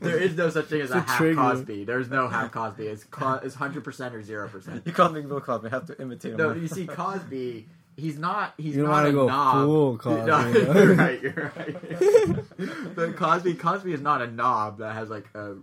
there 0.00 0.18
is 0.18 0.36
no 0.36 0.50
such 0.50 0.66
thing 0.66 0.82
as 0.82 0.90
a 0.92 0.98
It's 0.98 1.08
a 1.08 1.12
half. 1.12 1.34
Cosby. 1.34 1.84
There's 1.84 2.08
no 2.10 2.28
half 2.28 2.52
Cosby. 2.52 2.86
It's 2.86 3.02
co- 3.04 3.40
it's 3.42 3.54
hundred 3.56 3.82
percent 3.82 4.14
or 4.14 4.22
zero 4.22 4.46
percent. 4.46 4.82
you 4.86 4.92
called 4.92 5.14
me 5.14 5.22
Bill 5.22 5.40
Cosby. 5.40 5.66
I 5.68 5.70
have 5.70 5.86
to 5.86 6.00
imitate 6.00 6.32
him. 6.32 6.36
No, 6.38 6.52
you 6.52 6.68
see, 6.68 6.86
Cosby. 6.86 7.66
He's 7.96 8.18
not. 8.18 8.54
He's 8.56 8.76
not 8.76 9.06
a 9.06 9.12
go 9.12 9.26
knob. 9.28 9.64
full 9.64 9.98
Cosby, 9.98 10.26
No, 10.26 10.48
you're 10.48 10.94
right. 10.94 11.22
You're 11.22 11.52
right. 11.56 12.94
but 12.96 13.16
Cosby, 13.16 13.54
Cosby 13.54 13.92
is 13.92 14.00
not 14.00 14.20
a 14.20 14.26
knob 14.26 14.78
that 14.78 14.94
has 14.94 15.10
like 15.10 15.26
a. 15.34 15.56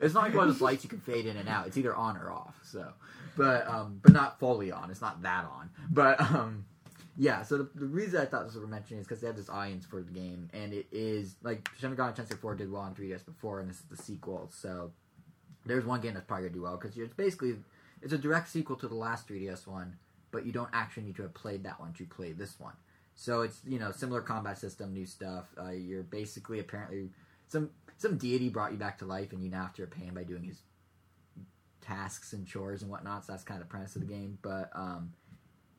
It's 0.00 0.14
not 0.14 0.24
like 0.24 0.34
one 0.34 0.48
of 0.48 0.54
those 0.54 0.60
lights 0.60 0.84
you 0.84 0.90
can 0.90 1.00
fade 1.00 1.26
in 1.26 1.36
and 1.36 1.48
out. 1.48 1.66
It's 1.66 1.76
either 1.78 1.94
on 1.94 2.16
or 2.16 2.30
off. 2.30 2.54
So, 2.62 2.92
but 3.36 3.66
um, 3.66 4.00
but 4.02 4.12
not 4.12 4.38
fully 4.38 4.70
on. 4.70 4.90
It's 4.90 5.00
not 5.00 5.22
that 5.22 5.44
on. 5.46 5.70
But 5.90 6.20
um, 6.20 6.66
yeah. 7.16 7.42
So 7.42 7.58
the, 7.58 7.70
the 7.74 7.86
reason 7.86 8.20
I 8.20 8.26
thought 8.26 8.44
this 8.44 8.54
was 8.54 8.62
worth 8.62 8.70
mentioning 8.70 9.00
is 9.00 9.06
because 9.06 9.20
they 9.22 9.26
have 9.26 9.36
this 9.36 9.48
audience 9.48 9.86
for 9.86 10.02
the 10.02 10.12
game, 10.12 10.50
and 10.52 10.74
it 10.74 10.86
is 10.92 11.36
like 11.42 11.70
Shin 11.80 11.94
Megami 11.96 12.14
Tensei 12.14 12.38
4 12.38 12.54
did 12.56 12.70
well 12.70 12.82
on 12.82 12.94
3DS 12.94 13.24
before, 13.24 13.60
and 13.60 13.70
this 13.70 13.78
is 13.78 13.84
the 13.90 13.96
sequel. 13.96 14.50
So 14.52 14.92
there's 15.64 15.84
one 15.86 16.00
game 16.02 16.14
that's 16.14 16.26
probably 16.26 16.48
gonna 16.48 16.54
do 16.54 16.62
well 16.62 16.76
because 16.76 16.96
it's 16.98 17.14
basically 17.14 17.56
it's 18.02 18.12
a 18.12 18.18
direct 18.18 18.48
sequel 18.48 18.76
to 18.76 18.88
the 18.88 18.94
last 18.94 19.26
3DS 19.28 19.66
one, 19.66 19.96
but 20.30 20.46
you 20.46 20.52
don't 20.52 20.70
actually 20.72 21.04
need 21.04 21.16
to 21.16 21.22
have 21.22 21.34
played 21.34 21.64
that 21.64 21.80
one 21.80 21.92
to 21.94 22.04
play 22.04 22.32
this 22.32 22.58
one. 22.58 22.74
So 23.14 23.42
it's 23.42 23.60
you 23.66 23.78
know 23.78 23.90
similar 23.90 24.20
combat 24.20 24.58
system, 24.58 24.92
new 24.92 25.06
stuff. 25.06 25.46
Uh, 25.60 25.70
you're 25.70 26.04
basically 26.04 26.60
apparently 26.60 27.10
some 27.48 27.70
some 27.96 28.16
deity 28.16 28.48
brought 28.48 28.72
you 28.72 28.78
back 28.78 28.98
to 28.98 29.04
life, 29.04 29.32
and 29.32 29.42
you 29.42 29.50
now 29.50 29.62
have 29.62 29.74
to 29.74 29.82
repay 29.82 30.04
him 30.04 30.14
by 30.14 30.22
doing 30.24 30.44
his 30.44 30.62
tasks 31.80 32.32
and 32.32 32.46
chores 32.46 32.82
and 32.82 32.90
whatnot. 32.90 33.24
So 33.24 33.32
that's 33.32 33.44
kind 33.44 33.60
of 33.60 33.66
the 33.66 33.70
premise 33.70 33.96
of 33.96 34.02
the 34.02 34.12
game. 34.12 34.38
But 34.42 34.70
um, 34.74 35.12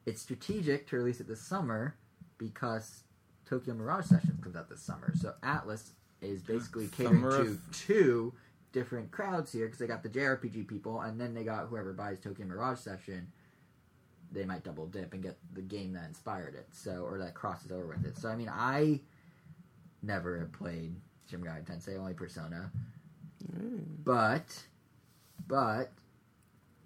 it's 0.06 0.22
strategic 0.22 0.88
to 0.88 0.98
release 0.98 1.20
it 1.20 1.28
this 1.28 1.42
summer 1.42 1.96
because 2.38 3.04
Tokyo 3.46 3.74
Mirage 3.74 4.06
Sessions 4.06 4.44
comes 4.44 4.56
out 4.56 4.70
this 4.70 4.82
summer. 4.82 5.14
So 5.16 5.34
Atlus 5.44 5.92
is 6.22 6.42
basically 6.42 6.88
catering 6.88 7.22
Summer 7.22 7.44
to 7.44 7.52
of- 7.52 7.60
two 7.72 8.34
different 8.72 9.12
crowds 9.12 9.52
here 9.52 9.66
because 9.66 9.80
they 9.80 9.88
got 9.88 10.04
the 10.04 10.10
JRPG 10.10 10.68
people, 10.68 11.02
and 11.02 11.20
then 11.20 11.34
they 11.34 11.44
got 11.44 11.68
whoever 11.68 11.94
buys 11.94 12.20
Tokyo 12.20 12.46
Mirage 12.46 12.80
Session. 12.80 13.32
They 14.32 14.46
might 14.46 14.64
double 14.64 14.86
dip 14.88 15.14
and 15.14 15.24
get 15.24 15.38
the 15.54 15.62
game 15.62 15.94
that 15.94 16.06
inspired 16.06 16.56
it, 16.56 16.68
so 16.72 17.04
or 17.04 17.18
that 17.20 17.34
crosses 17.34 17.72
over 17.72 17.88
with 17.88 18.06
it. 18.06 18.18
So 18.18 18.30
I 18.30 18.36
mean, 18.36 18.50
I 18.52 19.00
never 20.04 20.38
have 20.40 20.52
played 20.52 20.96
Shin 21.30 21.42
Megami 21.42 21.66
Tensei, 21.66 21.98
only 21.98 22.14
Persona, 22.14 22.72
Mm. 23.52 23.84
but 24.04 24.66
but 25.48 25.92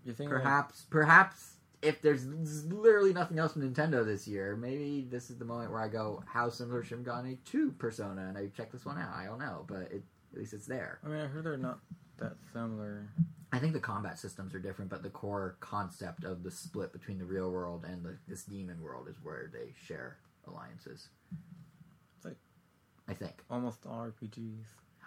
You 0.05 0.13
think 0.13 0.29
perhaps 0.29 0.85
perhaps 0.89 1.55
if 1.81 2.01
there's 2.01 2.25
literally 2.71 3.11
nothing 3.11 3.39
else 3.39 3.53
from 3.53 3.63
Nintendo 3.69 4.05
this 4.05 4.25
year, 4.27 4.55
maybe 4.55 5.05
this 5.09 5.29
is 5.29 5.37
the 5.37 5.43
moment 5.45 5.71
where 5.71 5.81
I 5.81 5.89
go, 5.89 6.23
how 6.25 6.49
similar 6.49 6.81
is 6.81 6.87
Shin 6.87 7.03
Megami 7.03 7.37
to 7.45 7.71
Persona, 7.71 8.27
and 8.27 8.37
I 8.37 8.47
check 8.55 8.71
this 8.71 8.85
one 8.85 8.97
out. 8.97 9.13
I 9.13 9.25
don't 9.25 9.39
know, 9.39 9.65
but 9.67 9.91
it, 9.91 10.03
at 10.31 10.39
least 10.39 10.53
it's 10.53 10.65
there. 10.67 10.99
I 11.03 11.09
mean, 11.09 11.19
I 11.19 11.25
heard 11.25 11.43
they're 11.43 11.57
not 11.57 11.79
that 12.23 12.35
similar. 12.53 13.07
I 13.51 13.59
think 13.59 13.73
the 13.73 13.79
combat 13.79 14.17
systems 14.17 14.55
are 14.55 14.59
different, 14.59 14.89
but 14.89 15.03
the 15.03 15.09
core 15.09 15.57
concept 15.59 16.23
of 16.23 16.43
the 16.43 16.49
split 16.51 16.91
between 16.91 17.19
the 17.19 17.25
real 17.25 17.51
world 17.51 17.85
and 17.87 18.03
the, 18.03 18.17
this 18.27 18.43
demon 18.43 18.81
world 18.81 19.07
is 19.07 19.15
where 19.21 19.49
they 19.53 19.73
share 19.85 20.17
alliances. 20.47 21.09
It's 22.17 22.25
like- 22.25 22.37
I 23.07 23.13
think. 23.13 23.43
Almost 23.51 23.85
all 23.85 24.07
RPGs. 24.11 24.63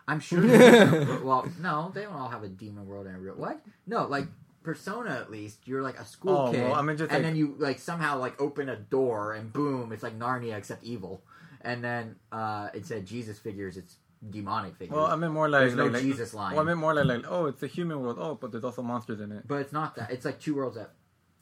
I'm 0.08 0.20
sure. 0.20 0.42
well, 1.24 1.48
no, 1.60 1.90
they 1.92 2.02
don't 2.02 2.12
all 2.12 2.28
have 2.28 2.44
a 2.44 2.48
demon 2.48 2.86
world 2.86 3.06
and 3.06 3.16
a 3.16 3.18
real. 3.18 3.34
What? 3.34 3.60
No, 3.88 4.06
like 4.06 4.28
Persona 4.62 5.10
at 5.10 5.30
least. 5.32 5.66
You're 5.66 5.82
like 5.82 5.98
a 5.98 6.04
school 6.04 6.36
Oh, 6.48 6.52
kid, 6.52 6.62
well, 6.62 6.74
I 6.74 6.82
mean, 6.82 6.96
just 6.96 7.10
and 7.10 7.22
like- 7.24 7.30
then 7.32 7.36
you 7.36 7.56
like 7.58 7.80
somehow 7.80 8.18
like 8.18 8.40
open 8.40 8.68
a 8.68 8.76
door 8.76 9.32
and 9.34 9.52
boom, 9.52 9.90
it's 9.92 10.04
like 10.04 10.16
Narnia 10.18 10.56
except 10.56 10.84
evil. 10.84 11.22
And 11.62 11.82
then 11.82 12.14
uh, 12.30 12.68
it 12.74 12.86
said 12.86 13.06
Jesus 13.06 13.40
figures. 13.40 13.76
It's 13.76 13.96
demonic 14.30 14.76
figures. 14.76 14.96
Well, 14.96 15.06
I 15.06 15.16
mean 15.16 15.32
more 15.32 15.48
like, 15.48 15.62
There's 15.62 15.74
no 15.74 15.84
like, 15.84 15.94
like 15.94 16.02
Jesus 16.02 16.34
line. 16.34 16.54
Well, 16.54 16.64
I 16.64 16.68
mean 16.68 16.78
more 16.78 16.94
like, 16.94 17.06
like 17.06 17.24
oh, 17.28 17.46
it's 17.46 17.62
a 17.62 17.66
human 17.66 18.00
world. 18.00 18.18
Oh, 18.20 18.34
but 18.34 18.52
there's 18.52 18.64
also 18.64 18.82
monsters 18.82 19.20
in 19.20 19.32
it. 19.32 19.46
But 19.46 19.56
it's 19.56 19.72
not 19.72 19.96
that. 19.96 20.10
It's 20.10 20.24
like 20.24 20.40
two 20.40 20.54
worlds 20.54 20.76
that 20.76 20.92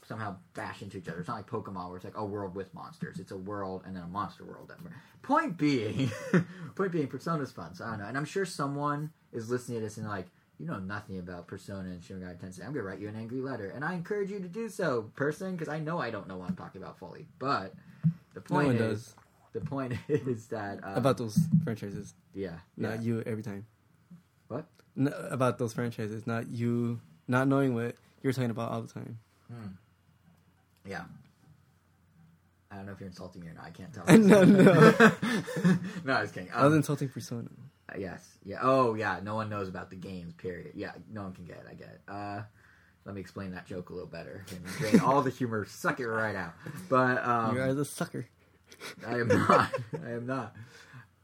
somehow 0.06 0.36
bash 0.54 0.82
into 0.82 0.98
each 0.98 1.08
other. 1.08 1.18
It's 1.18 1.28
not 1.28 1.36
like 1.36 1.48
Pokemon 1.48 1.88
where 1.88 1.96
it's 1.96 2.04
like 2.04 2.16
a 2.16 2.24
world 2.24 2.54
with 2.54 2.72
monsters. 2.74 3.18
It's 3.18 3.32
a 3.32 3.36
world 3.36 3.82
and 3.86 3.96
then 3.96 4.02
a 4.02 4.08
monster 4.08 4.44
world. 4.44 4.68
That 4.68 4.78
point 5.22 5.56
being, 5.56 6.10
point 6.74 6.92
being, 6.92 7.06
Persona's 7.06 7.52
fun. 7.52 7.74
So 7.74 7.84
I 7.84 7.90
don't 7.90 8.00
know, 8.00 8.06
and 8.06 8.16
I'm 8.16 8.24
sure 8.24 8.44
someone 8.44 9.10
is 9.32 9.50
listening 9.50 9.78
to 9.78 9.84
this 9.84 9.96
and 9.96 10.06
like, 10.06 10.26
you 10.58 10.66
know 10.66 10.78
nothing 10.78 11.18
about 11.18 11.48
Persona 11.48 11.88
and 11.88 12.02
Shin 12.02 12.20
Megami 12.20 12.38
Tensei. 12.38 12.64
I'm 12.64 12.72
gonna 12.72 12.84
write 12.84 13.00
you 13.00 13.08
an 13.08 13.16
angry 13.16 13.40
letter, 13.40 13.70
and 13.70 13.84
I 13.84 13.94
encourage 13.94 14.30
you 14.30 14.38
to 14.38 14.48
do 14.48 14.68
so, 14.68 15.10
person, 15.16 15.52
because 15.52 15.68
I 15.68 15.80
know 15.80 15.98
I 15.98 16.10
don't 16.10 16.28
know 16.28 16.36
what 16.36 16.48
I'm 16.48 16.56
talking 16.56 16.80
about 16.80 16.98
fully. 16.98 17.26
But 17.38 17.74
the 18.34 18.40
No 18.40 18.56
point 18.56 18.66
one 18.68 18.76
is, 18.76 19.02
does. 19.02 19.14
The 19.54 19.60
point 19.62 19.94
is 20.08 20.48
that 20.48 20.84
uh, 20.84 20.92
about 20.94 21.16
those 21.16 21.38
franchises. 21.64 22.12
yeah, 22.34 22.58
Not 22.76 22.96
yeah. 22.96 23.00
you 23.02 23.22
every 23.24 23.42
time. 23.42 23.64
What? 24.48 24.66
N- 24.98 25.12
about 25.30 25.58
those 25.58 25.72
franchises. 25.72 26.26
Not 26.26 26.48
you 26.48 27.00
not 27.26 27.48
knowing 27.48 27.74
what 27.74 27.96
you're 28.22 28.32
talking 28.34 28.50
about 28.50 28.70
all 28.70 28.82
the 28.82 28.92
time. 28.92 29.18
Yeah. 30.86 31.04
I 32.70 32.76
don't 32.76 32.86
know 32.86 32.92
if 32.92 33.00
you're 33.00 33.08
insulting 33.08 33.40
me 33.42 33.48
or 33.48 33.54
not. 33.54 33.64
I 33.64 33.70
can't 33.70 33.92
tell. 33.94 34.04
No, 34.18 34.42
no. 34.44 34.72
no, 36.04 36.12
I 36.12 36.22
was 36.22 36.32
kidding. 36.32 36.50
I 36.52 36.64
was 36.64 36.72
Um, 36.72 36.78
insulting 36.78 37.08
Persona. 37.08 37.48
yes. 37.96 38.26
Yeah. 38.44 38.58
Oh, 38.62 38.94
yeah. 38.94 39.20
No 39.22 39.36
one 39.36 39.48
knows 39.48 39.68
about 39.68 39.90
the 39.90 39.96
games. 39.96 40.34
Period. 40.34 40.72
Yeah. 40.74 40.92
No 41.12 41.22
one 41.22 41.32
can 41.32 41.44
get 41.44 41.58
it. 41.58 41.66
I 41.70 41.74
get 41.74 41.88
it. 41.88 42.00
Uh, 42.08 42.42
let 43.04 43.14
me 43.14 43.20
explain 43.20 43.52
that 43.52 43.66
joke 43.66 43.90
a 43.90 43.92
little 43.92 44.08
better 44.08 44.44
and 44.50 44.64
drain 44.78 45.00
all 45.00 45.22
the 45.22 45.30
humor, 45.30 45.64
suck 45.66 46.00
it 46.00 46.08
right 46.08 46.34
out. 46.34 46.54
But 46.88 47.24
um, 47.24 47.54
you 47.54 47.60
are 47.62 47.74
the 47.74 47.84
sucker. 47.84 48.26
I 49.06 49.18
am 49.20 49.28
not. 49.28 49.70
I 50.04 50.10
am 50.10 50.26
not. 50.26 50.54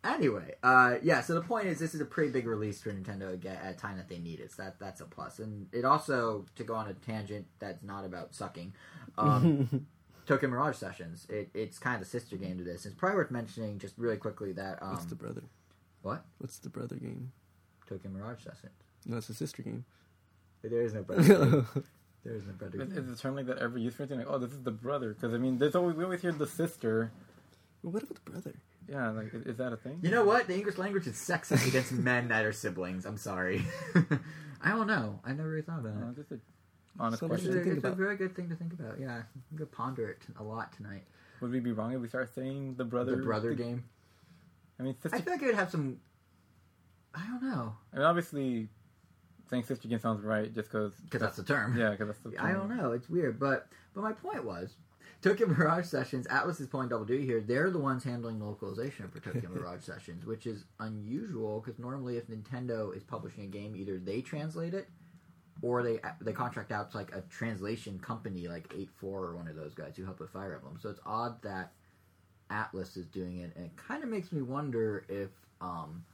Anyway, 0.03 0.55
uh, 0.63 0.95
yeah. 1.03 1.21
So 1.21 1.35
the 1.35 1.43
point 1.43 1.67
is, 1.67 1.79
this 1.79 1.95
is 1.95 2.01
a 2.01 2.07
pretty 2.07 2.31
big 2.31 2.47
release 2.47 2.81
for 2.81 2.91
Nintendo 2.91 3.31
to 3.33 3.37
get 3.37 3.63
at 3.63 3.75
a 3.75 3.77
time 3.77 3.99
that 3.99 4.09
they 4.09 4.19
need 4.19 4.41
it. 4.41 4.51
So 4.51 4.63
that 4.63 4.79
that's 4.79 5.01
a 5.01 5.05
plus. 5.05 5.39
And 5.39 5.67
it 5.73 5.85
also, 5.85 6.47
to 6.57 6.65
go 6.65 6.75
on 6.75 6.89
a 6.89 6.95
tangent 6.95 7.47
that's 7.59 7.83
not 7.83 8.05
about 8.07 8.35
sucking, 8.35 8.73
um, 9.19 9.87
Tokyo 10.27 10.49
Mirage 10.49 10.77
Sessions. 10.77 11.27
It, 11.29 11.51
it's 11.55 11.79
kind 11.79 11.95
of 11.97 12.01
the 12.01 12.07
sister 12.07 12.37
game 12.37 12.57
to 12.59 12.65
this. 12.65 12.87
It's 12.87 12.95
probably 12.95 13.17
worth 13.17 13.31
mentioning 13.31 13.79
just 13.79 13.95
really 13.99 14.17
quickly 14.17 14.53
that 14.53 14.83
um, 14.83 14.93
What's 14.93 15.05
the 15.07 15.17
brother? 15.17 15.43
what 16.03 16.25
What's 16.39 16.59
the 16.59 16.71
brother 16.71 16.97
game? 16.97 17.33
Tokyo 17.87 18.11
Mirage 18.11 18.43
Sessions. 18.43 18.73
No, 19.05 19.19
it's 19.19 19.29
a 19.29 19.35
sister 19.35 19.63
game. 19.63 19.85
There 20.63 20.81
is 20.81 20.95
no 20.95 21.03
brother. 21.05 21.23
game. 21.23 21.67
there 22.25 22.35
is 22.35 22.47
no 22.47 22.53
brother. 22.53 22.81
Is, 22.81 22.93
game. 22.93 22.99
is 23.11 23.19
a 23.19 23.21
term 23.21 23.35
like 23.35 23.47
that 23.47 23.59
ever 23.59 23.77
used 23.77 23.97
for 23.97 24.05
anything? 24.05 24.19
Like, 24.21 24.29
oh, 24.31 24.39
this 24.39 24.53
is 24.53 24.63
the 24.63 24.71
brother. 24.71 25.13
Because 25.13 25.35
I 25.35 25.39
mean, 25.39 25.59
there's 25.59 25.75
always 25.75 25.97
we 25.97 26.05
always 26.05 26.23
hear 26.23 26.33
the 26.33 26.47
sister. 26.47 27.11
What 27.83 28.03
about 28.03 28.23
the 28.25 28.31
brother? 28.31 28.55
Yeah, 28.89 29.11
like 29.11 29.33
is, 29.33 29.47
is 29.47 29.57
that 29.59 29.73
a 29.73 29.77
thing? 29.77 29.99
You 30.03 30.11
know 30.11 30.25
what? 30.25 30.47
The 30.47 30.55
English 30.55 30.79
language 30.79 31.07
is 31.07 31.15
sexist 31.15 31.67
against 31.67 31.93
men 32.11 32.29
that 32.29 32.45
are 32.45 32.53
siblings. 32.53 33.05
I'm 33.07 33.17
sorry. 33.17 33.65
I 34.63 34.71
don't 34.71 34.87
know. 34.87 35.21
I 35.25 35.33
never 35.33 35.49
really 35.49 35.63
thought 35.63 35.81
about 35.81 35.95
it. 35.97 36.03
Uh, 36.03 36.13
just 36.15 36.33
a 36.33 36.39
honest 36.99 37.21
Somebody 37.21 37.43
It's, 37.43 37.51
a, 37.51 37.55
question. 37.55 37.77
it's 37.77 37.85
a 37.85 37.93
very 37.93 38.17
good 38.17 38.35
thing 38.37 38.49
to 38.51 38.57
think 38.57 38.73
about. 38.73 38.99
Yeah, 39.01 39.15
I'm 39.15 39.57
gonna 39.57 39.67
ponder 39.67 40.09
it 40.11 40.19
a 40.39 40.43
lot 40.43 40.73
tonight. 40.77 41.05
Would 41.41 41.53
we 41.53 41.61
be 41.61 41.73
wrong 41.73 41.95
if 41.95 42.01
we 42.01 42.09
start 42.09 42.35
saying 42.35 42.75
the 42.77 42.85
brother? 42.85 43.17
the 43.17 43.23
brother 43.23 43.51
the- 43.55 43.63
game. 43.63 43.85
I 44.79 44.83
mean, 44.83 44.97
sister. 45.01 45.17
I 45.17 45.21
feel 45.21 45.33
like 45.35 45.43
it 45.43 45.47
would 45.47 45.55
have 45.55 45.71
some. 45.71 45.99
I 47.15 47.27
don't 47.27 47.43
know 47.43 47.75
I 47.93 47.97
mean, 47.97 48.05
obviously, 48.05 48.69
saying 49.49 49.65
sister 49.65 49.89
game 49.89 49.99
sounds 50.01 50.23
right 50.25 50.53
just 50.55 50.71
because. 50.71 50.93
because 51.05 51.21
that's 51.21 51.37
the 51.37 51.43
term. 51.45 51.77
Yeah, 51.77 51.91
because 51.91 52.09
that's 52.09 52.21
the. 52.21 52.43
I 52.43 52.53
don't 52.53 52.75
know. 52.77 52.93
It's 52.93 53.09
weird, 53.09 53.39
but 53.39 53.69
but 53.95 54.03
my 54.03 54.13
point 54.13 54.45
was, 54.45 54.75
Tokyo 55.23 55.47
Mirage 55.49 55.85
Sessions. 55.85 56.27
Atlus 56.29 56.61
is 56.61 56.67
pulling 56.67 56.89
double 56.89 57.05
duty 57.05 57.27
here. 57.27 57.41
They're 57.41 57.71
the 57.71 57.79
ones 57.79 58.05
handling 58.05 58.39
the 58.39 58.47
localization 58.47 59.09
for 59.09 59.21
Tokyo 59.21 59.51
Mirage 59.55 59.83
Sessions, 59.83 60.25
which 60.25 60.47
is 60.47 60.65
unusual 60.79 61.61
because 61.61 61.79
normally 61.79 62.17
if 62.17 62.29
Nintendo 62.29 62.97
is 62.97 63.03
publishing 63.03 63.45
a 63.45 63.49
game, 63.49 63.77
either 63.77 63.99
they 63.99 64.23
translate 64.23 64.73
it 64.73 64.89
or 65.63 65.83
they 65.83 66.01
they 66.23 66.33
contract 66.33 66.73
out 66.73 66.91
to 66.93 66.97
like 66.97 67.15
a 67.15 67.21
translation 67.23 67.99
company 67.99 68.49
like 68.49 68.73
Eight 68.77 68.89
Four 68.97 69.25
or 69.25 69.37
one 69.37 69.47
of 69.47 69.57
those 69.57 69.75
guys 69.75 69.95
who 69.97 70.05
help 70.05 70.21
with 70.21 70.31
Fire 70.31 70.55
Emblem. 70.55 70.79
So 70.81 70.89
it's 70.89 71.01
odd 71.05 71.43
that 71.43 71.73
Atlus 72.51 72.97
is 72.97 73.07
doing 73.07 73.39
it, 73.39 73.53
and 73.57 73.67
it 73.67 73.77
kind 73.77 74.03
of 74.03 74.09
makes 74.09 74.33
me 74.33 74.41
wonder 74.41 75.05
if 75.09 75.29
um, 75.61 76.05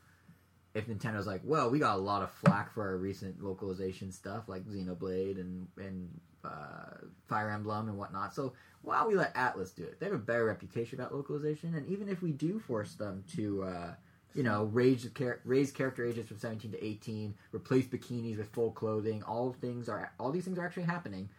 if 0.76 0.86
Nintendo's 0.86 1.26
like, 1.26 1.40
well, 1.42 1.70
we 1.70 1.78
got 1.78 1.96
a 1.96 2.00
lot 2.00 2.22
of 2.22 2.30
flack 2.30 2.72
for 2.74 2.82
our 2.82 2.98
recent 2.98 3.42
localization 3.42 4.12
stuff 4.12 4.44
like 4.46 4.66
Xenoblade 4.66 5.40
and 5.40 5.66
and 5.78 6.08
uh, 6.44 6.98
Fire 7.26 7.50
Emblem 7.50 7.88
and 7.88 7.96
whatnot. 7.96 8.34
So 8.34 8.52
why 8.82 8.98
don't 8.98 9.08
we 9.08 9.14
let 9.14 9.34
Atlus 9.34 9.74
do 9.74 9.84
it? 9.84 9.98
They 9.98 10.06
have 10.06 10.14
a 10.14 10.18
better 10.18 10.44
reputation 10.44 11.00
about 11.00 11.14
localization, 11.14 11.74
and 11.74 11.88
even 11.88 12.08
if 12.08 12.20
we 12.20 12.32
do 12.32 12.60
force 12.60 12.94
them 12.94 13.24
to 13.34 13.64
uh, 13.64 13.94
you 14.34 14.42
know, 14.42 14.64
raise 14.64 15.08
raise 15.46 15.72
character 15.72 16.04
ages 16.04 16.26
from 16.26 16.38
17 16.38 16.72
to 16.72 16.84
18, 16.84 17.34
replace 17.52 17.86
bikinis 17.86 18.36
with 18.36 18.50
full 18.50 18.70
clothing. 18.70 19.22
All 19.22 19.56
things 19.62 19.88
are 19.88 20.12
all 20.20 20.30
these 20.30 20.44
things 20.44 20.58
are 20.58 20.66
actually 20.66 20.82
happening. 20.82 21.30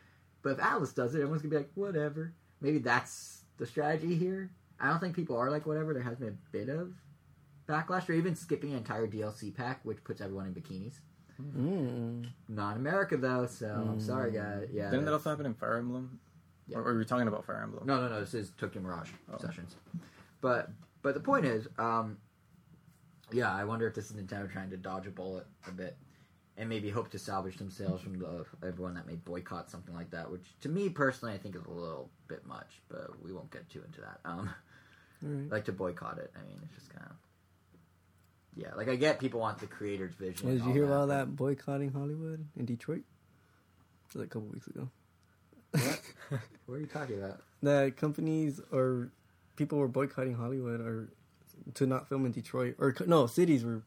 But 0.41 0.53
if 0.53 0.57
Atlus 0.57 0.95
does 0.95 1.13
it, 1.13 1.19
everyone's 1.19 1.43
gonna 1.43 1.51
be 1.51 1.57
like, 1.57 1.71
whatever. 1.75 2.33
Maybe 2.59 2.79
that's 2.79 3.43
the 3.57 3.67
strategy 3.67 4.15
here. 4.15 4.49
I 4.79 4.89
don't 4.89 4.99
think 4.99 5.15
people 5.15 5.37
are 5.37 5.51
like 5.51 5.67
whatever. 5.67 5.93
There 5.93 6.01
has 6.01 6.17
been 6.17 6.29
a 6.29 6.51
bit 6.51 6.69
of 6.69 6.91
backlash, 7.67 8.07
or 8.09 8.13
even 8.13 8.35
skipping 8.35 8.71
an 8.71 8.77
entire 8.77 9.07
DLC 9.07 9.53
pack, 9.53 9.79
which 9.83 10.03
puts 10.03 10.21
everyone 10.21 10.47
in 10.47 10.53
bikinis. 10.53 10.99
Mm. 11.41 12.27
Not 12.49 12.77
America 12.77 13.15
though, 13.17 13.45
so 13.45 13.67
I'm 13.67 13.99
sorry, 13.99 14.31
guys. 14.31 14.69
Yeah, 14.71 14.85
Didn't 14.85 15.05
that 15.05 15.11
that's- 15.11 15.13
also 15.13 15.29
happen 15.31 15.45
in 15.45 15.53
Fire 15.53 15.77
Emblem? 15.77 16.19
Yeah. 16.67 16.77
Or, 16.77 16.81
or 16.81 16.93
were 16.95 16.99
you 16.99 17.05
talking 17.05 17.27
about 17.27 17.45
Fire 17.45 17.61
Emblem? 17.63 17.85
No, 17.85 18.01
no, 18.01 18.09
no. 18.09 18.19
This 18.19 18.33
is 18.33 18.51
Tokyo 18.57 18.81
Mirage 18.81 19.11
Oh. 19.31 19.37
sessions. 19.37 19.75
But 20.41 20.69
but 21.01 21.13
the 21.13 21.19
point 21.19 21.45
is, 21.45 21.67
um, 21.77 22.17
yeah, 23.31 23.53
I 23.53 23.63
wonder 23.65 23.87
if 23.87 23.93
this 23.93 24.09
is 24.11 24.17
Nintendo 24.17 24.51
trying 24.51 24.69
to 24.71 24.77
dodge 24.77 25.05
a 25.07 25.11
bullet 25.11 25.45
a 25.67 25.71
bit, 25.71 25.95
and 26.57 26.67
maybe 26.67 26.89
hope 26.89 27.09
to 27.11 27.19
salvage 27.19 27.57
some 27.57 27.69
sales 27.69 28.01
from 28.01 28.17
the 28.19 28.45
everyone 28.65 28.95
that 28.95 29.05
may 29.07 29.15
boycott 29.15 29.69
something 29.69 29.93
like 29.95 30.09
that. 30.11 30.29
Which 30.29 30.43
to 30.61 30.69
me 30.69 30.89
personally, 30.89 31.33
I 31.35 31.37
think 31.37 31.55
is 31.55 31.65
a 31.65 31.69
little 31.71 32.09
bit 32.27 32.45
much. 32.45 32.81
But 32.89 33.21
we 33.23 33.31
won't 33.31 33.51
get 33.51 33.69
too 33.69 33.83
into 33.85 34.01
that. 34.01 34.19
Um, 34.25 34.49
Alright. 35.23 35.51
like 35.51 35.65
to 35.65 35.71
boycott 35.71 36.17
it. 36.17 36.31
I 36.35 36.41
mean, 36.47 36.59
it's 36.63 36.73
just 36.75 36.89
kind 36.89 37.05
of. 37.09 37.15
Yeah, 38.57 38.73
like 38.75 38.89
I 38.89 38.95
get 38.95 39.19
people 39.19 39.39
want 39.39 39.59
the 39.59 39.67
creator's 39.67 40.15
vision. 40.15 40.47
Well, 40.47 40.57
did 40.57 40.65
you 40.65 40.73
hear 40.73 40.87
that, 40.87 40.93
about 40.93 41.09
that 41.09 41.35
boycotting 41.35 41.91
Hollywood 41.91 42.43
in 42.57 42.65
Detroit? 42.65 43.03
It 44.09 44.17
like 44.17 44.27
a 44.27 44.29
couple 44.29 44.47
weeks 44.47 44.67
ago. 44.67 44.89
What? 45.71 46.01
what 46.65 46.75
are 46.75 46.79
you 46.79 46.87
talking 46.87 47.21
about? 47.21 47.41
That 47.61 47.97
companies 47.97 48.59
or 48.71 49.11
people 49.57 49.77
were 49.77 49.87
boycotting 49.87 50.33
Hollywood 50.33 50.81
or 50.81 51.09
to 51.75 51.85
not 51.85 52.09
film 52.09 52.25
in 52.25 52.31
Detroit 52.31 52.75
or 52.79 52.95
no 53.05 53.27
cities 53.27 53.63
were 53.63 53.83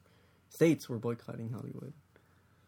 states 0.49 0.87
were 0.87 0.99
boycotting 0.99 1.49
Hollywood 1.49 1.93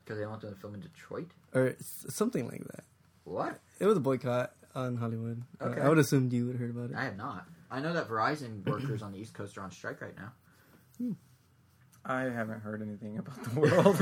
Because 0.04 0.20
they 0.20 0.26
want 0.26 0.42
them 0.42 0.54
to 0.54 0.60
film 0.60 0.74
in 0.74 0.82
Detroit. 0.82 1.32
or 1.54 1.76
something 1.80 2.48
like 2.50 2.64
that. 2.66 2.84
What? 3.24 3.60
It 3.80 3.86
was 3.86 3.98
a 3.98 4.02
boycott 4.02 4.54
on 4.76 4.98
Hollywood. 4.98 5.42
Okay. 5.62 5.80
I 5.80 5.88
would 5.88 6.00
assume 6.00 6.30
you 6.32 6.48
would 6.48 6.56
have 6.56 6.62
heard 6.62 6.72
about 6.72 6.90
it. 6.90 6.98
I 6.98 7.06
have 7.06 7.18
not. 7.18 7.46
I 7.72 7.80
know 7.80 7.94
that 7.94 8.10
Verizon 8.10 8.68
workers 8.68 9.02
on 9.02 9.12
the 9.14 9.20
East 9.20 9.34
Coast 9.34 9.58
are 9.58 9.62
on 9.62 9.72
strike 9.72 10.02
right 10.02 10.16
now. 10.18 10.34
Hmm. 10.98 11.14
I 12.06 12.24
haven't 12.24 12.60
heard 12.62 12.82
anything 12.82 13.18
about 13.18 13.44
the 13.44 13.60
world. 13.60 13.98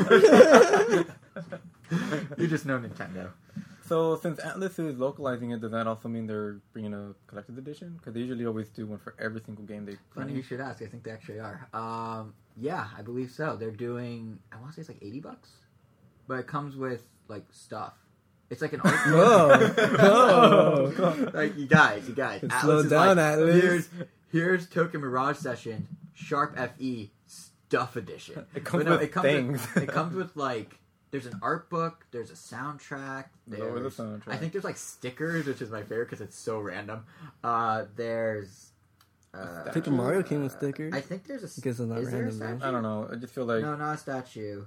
you 2.37 2.47
just 2.47 2.65
know 2.65 2.79
Nintendo. 2.79 3.29
so 3.85 4.15
since 4.15 4.39
Atlus 4.39 4.79
is 4.79 4.97
localizing 4.97 5.51
it, 5.51 5.61
does 5.61 5.71
that 5.71 5.85
also 5.85 6.09
mean 6.09 6.25
they're 6.25 6.61
bringing 6.73 6.93
a 6.93 7.13
collector's 7.27 7.59
edition? 7.59 7.97
Because 7.97 8.13
they 8.13 8.21
usually 8.21 8.45
always 8.45 8.69
do 8.69 8.87
one 8.87 8.97
for 8.97 9.13
every 9.19 9.41
single 9.41 9.65
game 9.65 9.85
they 9.85 9.97
Funny 10.15 10.33
you 10.33 10.41
should 10.41 10.59
ask. 10.59 10.81
I 10.81 10.87
think 10.87 11.03
they 11.03 11.11
actually 11.11 11.39
are. 11.39 11.67
Um, 11.73 12.33
yeah, 12.57 12.87
I 12.97 13.03
believe 13.03 13.29
so. 13.29 13.55
They're 13.55 13.69
doing. 13.69 14.39
I 14.51 14.57
want 14.57 14.69
to 14.69 14.75
say 14.75 14.81
it's 14.81 14.89
like 14.89 15.03
eighty 15.03 15.19
bucks, 15.19 15.49
but 16.27 16.39
it 16.39 16.47
comes 16.47 16.75
with 16.75 17.03
like 17.27 17.45
stuff. 17.51 17.93
It's 18.49 18.61
like 18.61 18.73
an 18.73 18.81
art. 18.81 18.95
Whoa. 19.05 20.91
Whoa. 20.97 21.31
like 21.33 21.55
you 21.55 21.67
guys, 21.67 22.09
you 22.09 22.15
guys. 22.15 22.43
Slow 22.61 22.79
is 22.79 22.89
down, 22.89 23.17
like, 23.17 23.37
Atlus. 23.37 23.61
Here's 23.61 23.89
here's 24.31 24.67
Tokyo 24.67 24.99
Mirage 24.99 25.37
Session 25.37 25.87
Sharp 26.13 26.57
FE 26.57 27.11
Stuff 27.71 27.95
Edition. 27.95 28.45
It 28.55 28.65
comes 28.65 28.83
no, 28.83 28.91
with 28.91 29.01
it 29.03 29.11
comes 29.13 29.23
things. 29.25 29.67
With, 29.75 29.83
it 29.85 29.89
comes 29.89 30.13
with 30.15 30.35
like. 30.35 30.77
There's 31.11 31.25
an 31.25 31.39
art 31.41 31.69
book. 31.69 32.05
There's 32.11 32.31
a 32.31 32.35
soundtrack. 32.35 33.25
Lower 33.47 33.73
the 33.75 33.79
There's, 33.81 33.97
soundtrack. 33.97 34.27
I 34.29 34.37
think 34.37 34.51
there's 34.53 34.63
like 34.63 34.77
stickers, 34.77 35.45
which 35.45 35.61
is 35.61 35.69
my 35.69 35.81
favorite 35.83 36.05
because 36.05 36.21
it's 36.21 36.37
so 36.37 36.59
random. 36.59 37.05
Uh, 37.43 37.85
there's. 37.97 38.71
Uh, 39.33 39.63
Paper 39.73 39.91
Mario 39.91 40.23
came 40.23 40.43
with 40.43 40.51
stickers. 40.53 40.93
I 40.93 40.99
think 41.01 41.25
there's 41.27 41.43
a. 41.43 41.47
s- 41.47 41.55
Because 41.55 41.79
it's 41.79 41.89
not 41.89 41.99
is 41.99 42.11
there 42.11 42.21
a 42.21 42.23
random, 42.25 42.37
statue? 42.59 42.65
I 42.67 42.71
don't 42.71 42.83
know. 42.83 43.09
I 43.11 43.15
just 43.15 43.33
feel 43.33 43.45
like 43.45 43.61
no, 43.61 43.75
not 43.75 43.95
a 43.95 43.97
statue. 43.97 44.63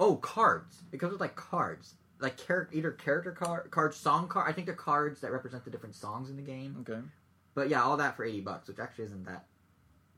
Oh, 0.00 0.16
cards. 0.16 0.82
It 0.92 0.98
comes 0.98 1.12
with 1.12 1.20
like 1.20 1.36
cards, 1.36 1.94
like 2.20 2.36
char- 2.36 2.68
either 2.72 2.90
character 2.92 3.32
card, 3.32 3.70
cards, 3.70 3.96
song 3.96 4.26
card. 4.28 4.48
I 4.48 4.52
think 4.52 4.66
they're 4.66 4.74
cards 4.74 5.20
that 5.20 5.30
represent 5.32 5.64
the 5.64 5.70
different 5.70 5.94
songs 5.94 6.30
in 6.30 6.36
the 6.36 6.42
game. 6.42 6.76
okay. 6.80 7.00
But 7.54 7.68
yeah, 7.68 7.82
all 7.82 7.96
that 7.98 8.16
for 8.16 8.24
eighty 8.24 8.40
bucks, 8.40 8.66
which 8.68 8.78
actually 8.80 9.04
isn't 9.04 9.24
that 9.26 9.44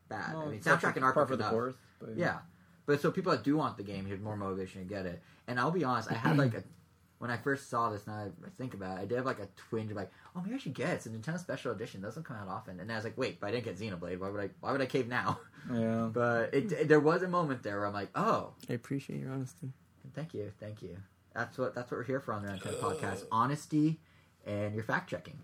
bad. 0.09 0.35
Well, 0.35 0.43
I 0.49 0.51
mean, 0.51 0.61
soundtrack 0.61 0.97
and 0.97 1.05
art 1.05 1.15
for 1.15 1.37
the 1.37 1.45
course. 1.45 1.75
But 2.01 2.17
Yeah, 2.17 2.39
but 2.87 3.01
so 3.01 3.11
people 3.11 3.33
that 3.33 3.43
do 3.45 3.57
want 3.57 3.77
the 3.77 3.83
game, 3.83 4.05
here's 4.07 4.21
more 4.21 4.37
motivation 4.37 4.83
to 4.83 4.89
get 4.89 5.07
it. 5.07 5.23
And 5.47 5.59
I'll 5.61 5.71
be 5.71 5.85
honest, 5.85 6.11
I 6.11 6.15
had 6.15 6.37
like 6.37 6.55
a 6.55 6.63
when 7.19 7.31
I 7.31 7.37
first 7.37 7.71
saw 7.71 7.91
this. 7.91 8.07
Now 8.07 8.15
I 8.45 8.49
think 8.59 8.75
about 8.75 8.99
it, 8.99 9.03
I 9.03 9.05
did 9.07 9.17
have 9.17 9.27
like 9.27 9.39
a 9.39 9.49
twinge 9.57 9.91
of 9.91 9.97
like, 9.97 10.11
oh, 10.37 10.41
maybe 10.43 10.55
I 10.55 10.59
should 10.59 10.75
get 10.75 10.91
it. 10.91 10.93
It's 10.95 11.07
a 11.07 11.11
Nintendo 11.11 11.39
Special 11.39 11.73
Edition. 11.73 12.01
It 12.01 12.05
doesn't 12.05 12.25
come 12.25 12.37
out 12.37 12.49
often. 12.49 12.81
And 12.81 12.91
I 12.93 12.97
was 12.97 13.05
like, 13.05 13.17
wait, 13.17 13.41
but 13.41 13.49
I 13.49 13.51
didn't 13.53 13.65
get 13.65 13.79
Xenoblade. 13.79 14.19
Why 14.19 14.29
would 14.31 14.41
I? 14.41 14.51
Why 14.61 14.73
would 14.73 14.81
I 14.81 14.87
cave 14.87 15.09
now? 15.09 15.39
Yeah. 15.73 16.09
But 16.13 16.53
it, 16.55 16.71
it- 16.73 16.89
there 16.89 17.01
was 17.01 17.23
a 17.23 17.29
moment 17.29 17.63
there 17.63 17.79
where 17.79 17.87
I'm 17.87 17.95
like, 17.95 18.11
oh, 18.15 18.53
I 18.69 18.75
appreciate 18.75 19.21
your 19.21 19.31
honesty. 19.33 19.73
thank 20.15 20.35
you, 20.35 20.53
thank 20.61 20.83
you. 20.83 20.97
That's 21.35 21.57
what 21.59 21.75
that's 21.75 21.91
what 21.91 21.97
we're 21.99 22.05
here 22.05 22.21
for 22.21 22.35
on 22.35 22.43
the 22.45 22.53
Nintendo 22.53 22.79
podcast: 22.81 23.25
honesty 23.33 23.99
and 24.47 24.75
your 24.75 24.85
fact 24.85 25.09
checking. 25.09 25.39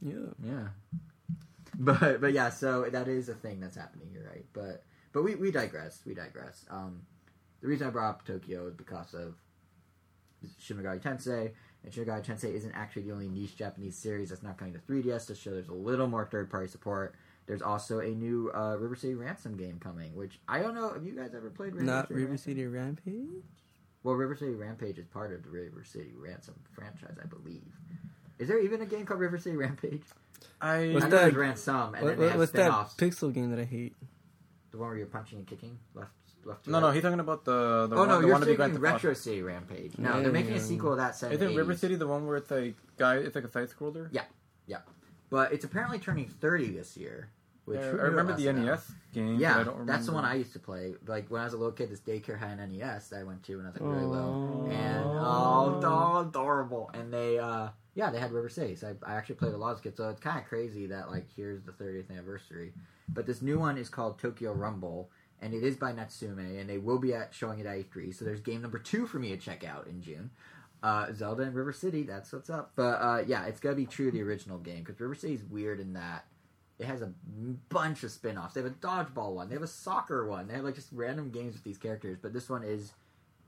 Yeah. 0.00 0.14
Yeah. 0.42 0.68
But 1.80 2.20
but 2.20 2.32
yeah, 2.32 2.50
so 2.50 2.86
that 2.90 3.06
is 3.06 3.28
a 3.28 3.34
thing 3.34 3.60
that's 3.60 3.76
happening. 3.76 4.08
You're 4.12 4.24
right. 4.24 4.44
But 4.52 4.82
but 5.12 5.22
we, 5.22 5.36
we 5.36 5.52
digress. 5.52 6.02
We 6.04 6.12
digress. 6.12 6.66
Um, 6.68 7.02
the 7.60 7.68
reason 7.68 7.86
I 7.86 7.90
brought 7.90 8.10
up 8.10 8.26
Tokyo 8.26 8.66
is 8.66 8.74
because 8.74 9.14
of 9.14 9.36
Shin 10.58 10.76
Megami 10.76 11.00
Tensei, 11.00 11.52
and 11.84 11.92
Shin 11.94 12.04
Megami 12.04 12.24
Tensei 12.24 12.52
isn't 12.52 12.72
actually 12.72 13.02
the 13.02 13.12
only 13.12 13.28
niche 13.28 13.56
Japanese 13.56 13.96
series 13.96 14.30
that's 14.30 14.42
not 14.42 14.58
coming 14.58 14.74
to 14.74 14.80
3DS 14.80 15.26
to 15.28 15.34
show 15.36 15.50
there's 15.50 15.68
a 15.68 15.72
little 15.72 16.08
more 16.08 16.26
third 16.26 16.50
party 16.50 16.66
support. 16.66 17.14
There's 17.46 17.62
also 17.62 18.00
a 18.00 18.10
new 18.10 18.50
uh, 18.54 18.76
River 18.76 18.94
City 18.96 19.14
Ransom 19.14 19.56
game 19.56 19.78
coming, 19.78 20.14
which 20.14 20.40
I 20.48 20.60
don't 20.60 20.74
know. 20.74 20.92
Have 20.92 21.04
you 21.04 21.12
guys 21.12 21.32
ever 21.34 21.48
played? 21.48 21.74
River 21.74 21.84
Not 21.84 22.08
City 22.08 22.14
River 22.20 22.30
Ransom? 22.30 22.50
City 22.52 22.66
Rampage? 22.66 23.44
Well, 24.02 24.14
River 24.16 24.36
City 24.36 24.54
Rampage 24.54 24.98
is 24.98 25.06
part 25.06 25.32
of 25.32 25.42
the 25.42 25.50
River 25.50 25.84
City 25.84 26.12
Ransom 26.16 26.54
franchise, 26.72 27.16
I 27.22 27.26
believe. 27.26 27.72
Is 28.38 28.48
there 28.48 28.60
even 28.60 28.82
a 28.82 28.86
game 28.86 29.06
called 29.06 29.20
River 29.20 29.38
City 29.38 29.56
Rampage? 29.56 30.02
I 30.60 30.90
What's 30.92 31.04
I 31.06 31.08
know 31.08 31.16
that? 31.16 31.22
there's 31.22 31.34
Ransom, 31.34 31.74
and 31.74 31.92
What, 31.92 32.00
then 32.02 32.06
they 32.06 32.16
what, 32.24 32.30
have 32.32 32.38
what's 32.40 32.52
spin-offs. 32.52 32.94
pixel 32.96 33.32
game 33.32 33.50
that 33.50 33.60
I 33.60 33.64
hate? 33.64 33.94
The 34.70 34.78
one 34.78 34.88
where 34.88 34.98
you're 34.98 35.06
punching 35.06 35.38
and 35.38 35.46
kicking 35.46 35.78
left, 35.94 36.10
left. 36.44 36.64
To 36.64 36.70
no, 36.70 36.78
right. 36.78 36.86
no. 36.88 36.92
He's 36.92 37.02
talking 37.02 37.20
about 37.20 37.44
the 37.44 37.86
the 37.88 37.96
oh 37.96 37.98
one, 38.00 38.08
no, 38.08 38.20
the 38.20 38.26
you're 38.26 38.32
one 38.32 38.40
to 38.42 38.46
be 38.46 38.56
thinking 38.56 38.78
Grand 38.78 38.94
Retro 38.94 39.14
City 39.14 39.42
Rampage. 39.42 39.96
No, 39.98 40.16
Yeah, 40.16 40.22
they're 40.22 40.32
making 40.32 40.54
a 40.54 40.60
sequel 40.60 40.92
of 40.92 40.98
that 40.98 41.16
set. 41.16 41.30
in 41.32 41.36
Isn't 41.36 41.48
the 41.52 41.56
River 41.56 41.74
80s. 41.74 41.78
City 41.78 41.94
the 41.96 42.06
one 42.06 42.26
where 42.26 42.36
it's 42.36 42.50
like 42.50 42.74
guy? 42.96 43.16
It's 43.16 43.34
like 43.34 43.44
a 43.44 43.48
side 43.48 43.68
scroller. 43.70 44.08
Yeah, 44.12 44.24
yeah, 44.66 44.78
but 45.30 45.52
it's 45.52 45.64
apparently 45.64 45.98
turning 45.98 46.26
30 46.28 46.70
this 46.72 46.96
year. 46.96 47.30
Which 47.64 47.80
Yeah, 47.80 47.86
I 47.86 47.90
remember 47.90 48.34
the 48.34 48.50
must 48.50 48.56
have 48.56 48.56
NES 48.56 48.92
game. 49.12 49.34
but 49.34 49.40
Yeah, 49.42 49.52
I 49.52 49.56
don't 49.62 49.66
remember. 49.74 49.92
that's 49.92 50.06
the 50.06 50.12
one 50.12 50.24
I 50.24 50.34
used 50.36 50.54
to 50.54 50.58
play. 50.58 50.94
Like 51.06 51.30
when 51.30 51.42
I 51.42 51.44
was 51.44 51.52
a 51.52 51.58
little 51.58 51.72
kid, 51.72 51.90
this 51.90 52.00
daycare 52.00 52.38
had 52.38 52.58
an 52.58 52.72
NES 52.78 53.08
that 53.10 53.20
I 53.20 53.24
went 53.24 53.42
to 53.44 53.56
when 53.56 53.66
I 53.66 53.70
was 53.70 53.78
like 53.80 53.90
really 53.90 54.06
little, 54.06 54.66
Aww. 54.66 54.72
and 54.72 55.04
oh, 55.06 55.80
oh, 55.84 56.20
adorable. 56.28 56.90
And 56.94 57.12
they, 57.12 57.38
uh 57.38 57.68
yeah, 57.98 58.10
they 58.10 58.20
had 58.20 58.30
River 58.30 58.48
City. 58.48 58.76
So 58.76 58.94
I, 59.04 59.12
I 59.12 59.16
actually 59.16 59.34
played 59.34 59.54
a 59.54 59.56
lot 59.56 59.74
of 59.74 59.82
kid. 59.82 59.96
So 59.96 60.08
it's 60.08 60.20
kind 60.20 60.38
of 60.38 60.44
crazy 60.44 60.86
that 60.86 61.10
like 61.10 61.26
here's 61.34 61.64
the 61.64 61.72
30th 61.72 62.12
anniversary. 62.12 62.72
But 63.08 63.26
this 63.26 63.42
new 63.42 63.58
one 63.58 63.76
is 63.76 63.88
called 63.88 64.20
Tokyo 64.20 64.52
Rumble, 64.52 65.10
and 65.42 65.52
it 65.52 65.64
is 65.64 65.74
by 65.74 65.90
Natsume, 65.90 66.38
and 66.38 66.70
they 66.70 66.78
will 66.78 67.00
be 67.00 67.12
at 67.12 67.34
showing 67.34 67.58
it 67.58 67.66
at 67.66 67.76
E3. 67.76 68.14
So 68.14 68.24
there's 68.24 68.38
game 68.38 68.62
number 68.62 68.78
two 68.78 69.08
for 69.08 69.18
me 69.18 69.30
to 69.30 69.36
check 69.36 69.64
out 69.64 69.88
in 69.88 70.00
June. 70.00 70.30
Uh, 70.80 71.12
Zelda 71.12 71.42
and 71.42 71.56
River 71.56 71.72
City, 71.72 72.04
that's 72.04 72.32
what's 72.32 72.48
up. 72.48 72.70
But 72.76 73.02
uh, 73.02 73.24
yeah, 73.26 73.46
it's 73.46 73.58
gonna 73.58 73.74
be 73.74 73.86
true 73.86 74.12
to 74.12 74.16
the 74.16 74.22
original 74.22 74.58
game 74.58 74.84
because 74.84 75.00
River 75.00 75.16
City's 75.16 75.42
weird 75.42 75.80
in 75.80 75.94
that 75.94 76.24
it 76.78 76.86
has 76.86 77.02
a 77.02 77.12
bunch 77.68 78.04
of 78.04 78.12
spin-offs. 78.12 78.54
They 78.54 78.62
have 78.62 78.70
a 78.70 78.74
dodgeball 78.74 79.34
one, 79.34 79.48
they 79.48 79.56
have 79.56 79.64
a 79.64 79.66
soccer 79.66 80.24
one, 80.28 80.46
they 80.46 80.54
have 80.54 80.62
like 80.62 80.76
just 80.76 80.92
random 80.92 81.30
games 81.30 81.54
with 81.54 81.64
these 81.64 81.78
characters. 81.78 82.16
But 82.22 82.32
this 82.32 82.48
one 82.48 82.62
is 82.62 82.92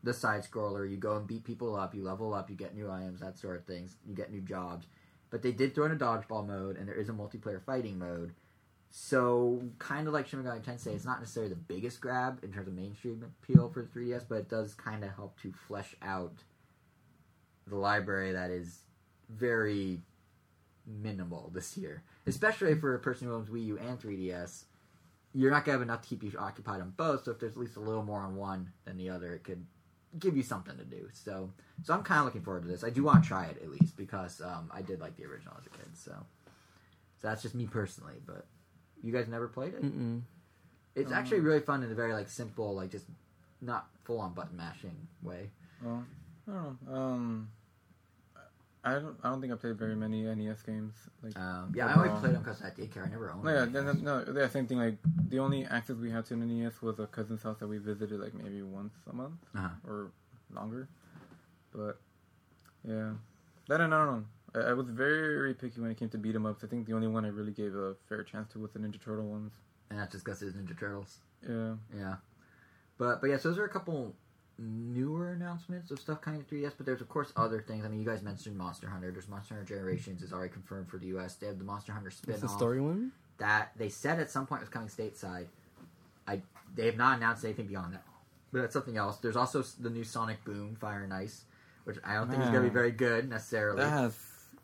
the 0.03 0.15
side 0.15 0.43
scroller. 0.45 0.89
You 0.89 0.97
go 0.97 1.17
and 1.17 1.27
beat 1.27 1.45
people 1.45 1.77
up, 1.77 1.95
you 1.95 2.03
level 2.03 2.35
up, 2.35 2.51
you 2.51 2.57
get 2.57 2.75
new 2.75 2.91
items, 2.91 3.21
that 3.21 3.39
sort 3.39 3.57
of 3.57 3.65
things. 3.65 3.97
You 4.07 4.15
get 4.15 4.33
new 4.33 4.41
jobs. 4.41 4.87
But 5.31 5.43
they 5.43 5.53
did 5.53 5.75
throw 5.75 5.87
in 5.87 5.93
a 5.93 5.97
dodgeball 5.97 6.47
mode, 6.47 6.77
and 6.77 6.89
there 6.89 6.95
is 6.95 7.09
a 7.09 7.13
multiplayer 7.13 7.63
fighting 7.63 7.99
mode. 7.99 8.33
So, 8.93 9.63
kind 9.79 10.09
of 10.09 10.13
like 10.13 10.27
Shin 10.27 10.43
Megami 10.43 10.63
Tensei, 10.63 10.95
it's 10.95 11.05
not 11.05 11.21
necessarily 11.21 11.51
the 11.51 11.61
biggest 11.61 12.01
grab 12.01 12.43
in 12.43 12.53
terms 12.53 12.67
of 12.67 12.75
mainstream 12.75 13.25
appeal 13.25 13.69
for 13.69 13.83
the 13.83 13.89
3DS, 13.89 14.25
but 14.29 14.37
it 14.37 14.49
does 14.49 14.75
kind 14.75 15.05
of 15.05 15.11
help 15.15 15.41
to 15.43 15.53
flesh 15.69 15.95
out 16.03 16.43
the 17.69 17.77
library 17.77 18.33
that 18.33 18.51
is 18.51 18.81
very 19.29 20.01
minimal 20.85 21.53
this 21.55 21.77
year. 21.77 22.03
Especially 22.27 22.75
for 22.75 22.97
a 22.97 22.99
person 22.99 23.29
who 23.29 23.35
owns 23.35 23.49
Wii 23.49 23.67
U 23.67 23.79
and 23.79 24.01
3DS, 24.01 24.65
you're 25.33 25.53
not 25.53 25.65
gonna 25.65 25.79
have 25.79 25.83
enough 25.83 26.03
to 26.03 26.09
keep 26.09 26.25
you 26.25 26.33
occupied 26.37 26.81
on 26.81 26.93
both. 26.97 27.25
So 27.25 27.31
if 27.31 27.39
there's 27.39 27.53
at 27.53 27.59
least 27.59 27.77
a 27.77 27.81
little 27.81 28.03
more 28.03 28.21
on 28.21 28.35
one 28.35 28.73
than 28.85 28.97
the 28.97 29.11
other, 29.11 29.35
it 29.35 29.45
could 29.45 29.65
give 30.19 30.37
you 30.37 30.43
something 30.43 30.77
to 30.77 30.85
do. 30.85 31.09
So, 31.13 31.51
so 31.83 31.95
I'm 31.95 32.03
kind 32.03 32.19
of 32.21 32.25
looking 32.27 32.43
forward 32.43 32.63
to 32.63 32.69
this. 32.69 32.83
I 32.85 32.91
do 32.91 33.05
want 33.05 33.23
to 33.23 33.29
try 33.29 33.47
it 33.47 33.61
at 33.63 33.71
least 33.71 33.97
because 33.97 34.41
um, 34.41 34.71
I 34.73 34.83
did 34.83 35.01
like 35.01 35.17
the 35.17 35.25
original 35.25 35.55
as 35.59 35.67
a 35.67 35.71
kid. 35.71 35.87
So, 35.95 36.13
so 37.21 37.29
that's 37.29 37.43
just 37.43 37.55
me 37.55 37.67
personally. 37.67 38.15
But 38.27 38.47
you 39.03 39.13
guys 39.13 39.29
never 39.29 39.49
played 39.49 39.75
it? 39.75 39.83
Mm-mm. 39.83 40.23
It's 40.97 41.13
Um, 41.13 41.19
actually 41.19 41.41
really 41.41 41.61
fun 41.61 41.83
in 41.83 41.91
a 41.93 41.95
very 41.95 42.13
like 42.13 42.29
simple, 42.29 42.75
like 42.75 42.91
just 42.91 43.07
not 43.61 43.89
full 44.05 44.19
on 44.21 44.35
button 44.35 44.57
mashing 44.57 45.07
way. 45.23 45.51
Well, 45.83 46.05
I 46.49 46.53
don't 46.53 46.87
know. 46.87 46.95
Um, 46.95 47.49
I 48.83 48.95
don't. 48.95 49.17
I 49.23 49.29
don't 49.29 49.41
think 49.43 49.53
I 49.53 49.57
played 49.57 49.77
very 49.79 49.95
many 49.95 50.23
NES 50.23 50.63
games. 50.63 50.95
Like, 51.23 51.39
Um, 51.39 51.73
yeah, 51.77 51.87
I 51.87 51.95
only 51.95 52.09
played 52.21 52.35
them 52.35 52.43
because 52.43 52.63
at 52.63 52.77
daycare. 52.77 53.07
I 53.07 53.11
never 53.11 53.31
owned. 53.31 53.45
no, 53.45 53.51
yeah, 53.53 53.65
them. 53.67 53.73
then, 53.87 54.03
no, 54.05 54.25
yeah, 54.35 54.49
same 54.49 54.67
thing. 54.67 54.79
Like 54.79 54.97
the 55.29 55.39
only 55.39 55.67
access 55.67 55.97
we 55.97 56.11
had 56.11 56.25
to 56.27 56.35
an 56.35 56.49
NES 56.49 56.81
was 56.81 56.99
a 56.99 57.07
cousin's 57.07 57.43
house 57.43 57.59
that 57.59 57.69
we 57.69 57.77
visited 57.79 58.19
like 58.21 58.33
maybe 58.35 58.63
once 58.63 58.95
a 59.11 59.15
month 59.15 59.35
Uh-huh. 59.55 59.69
or 59.87 60.11
longer. 60.55 60.89
But 61.73 62.01
yeah, 62.83 63.11
I 63.71 63.77
don't 63.77 63.91
know. 63.91 64.25
I, 64.55 64.71
I 64.71 64.73
was 64.73 64.89
very 64.89 65.53
picky 65.55 65.81
when 65.81 65.91
it 65.91 65.99
came 65.99 66.09
to 66.09 66.19
beat 66.19 66.35
'em 66.35 66.47
ups. 66.47 66.65
I 66.65 66.67
think 66.67 66.87
the 66.87 66.95
only 66.95 67.07
one 67.09 67.25
I 67.25 67.29
really 67.29 67.53
gave 67.53 67.75
a 67.75 67.95
fair 68.09 68.23
chance 68.25 68.51
to 68.53 68.59
was 68.59 68.71
the 68.73 68.79
Ninja 68.79 69.01
Turtle 69.01 69.27
ones. 69.27 69.53
And 69.91 69.99
that's 69.99 70.13
just 70.13 70.25
because 70.25 70.41
it's 70.43 70.57
Ninja 70.57 70.79
Turtles. 70.79 71.19
Yeah, 71.47 71.75
Yeah, 71.95 72.17
but 72.97 73.21
but 73.21 73.29
yeah, 73.29 73.37
so 73.37 73.51
those 73.51 73.59
are 73.59 73.65
a 73.65 73.69
couple 73.69 74.15
newer 74.61 75.33
announcements 75.33 75.91
of 75.91 75.99
stuff 75.99 76.21
coming 76.21 76.43
to 76.45 76.47
3DS. 76.55 76.73
But 76.77 76.87
there's 76.87 77.01
of 77.01 77.09
course 77.09 77.33
other 77.37 77.61
things. 77.61 77.85
I 77.85 77.89
mean, 77.89 77.99
you 78.01 78.07
guys 78.07 78.23
mentioned 78.23 78.57
Monster 78.57 78.89
Hunter. 78.89 79.11
There's 79.11 79.29
Monster 79.29 79.55
Hunter 79.55 79.75
Generations 79.75 80.23
is 80.23 80.33
already 80.33 80.53
confirmed 80.53 80.89
for 80.91 80.99
the 80.99 81.07
US. 81.17 81.35
They 81.37 81.47
have 81.47 81.59
the 81.59 81.65
Monster 81.65 81.93
Hunter 81.93 82.09
It's 82.09 82.21
the 82.21 82.35
spin-off 82.35 82.57
story 82.57 82.81
one. 82.81 83.13
that 83.39 83.73
they 83.77 83.89
said 83.89 84.21
at 84.21 84.31
some 84.31 84.47
point 84.47 84.61
was 84.61 84.69
coming 84.69 84.89
stateside. 84.89 85.47
I 86.29 86.43
they 86.75 86.87
have 86.87 86.97
not 86.97 87.17
announced 87.17 87.45
anything 87.45 87.67
beyond 87.67 87.95
that. 87.95 88.05
But 88.53 88.63
that's 88.63 88.73
something 88.75 88.97
else. 88.97 89.17
There's 89.19 89.37
also 89.37 89.63
the 89.79 89.91
new 89.91 90.05
Sonic 90.05 90.45
Boom 90.45 90.75
Fire 90.77 91.05
and 91.05 91.15
Ice, 91.15 91.45
which 91.85 91.99
I 92.05 92.15
don't 92.15 92.29
think 92.29 92.43
is 92.43 92.51
going 92.51 92.63
to 92.65 92.69
be 92.69 92.73
very 92.75 92.91
good 92.91 93.29
necessarily. 93.29 93.81
that 93.81 93.91
has. 93.91 94.17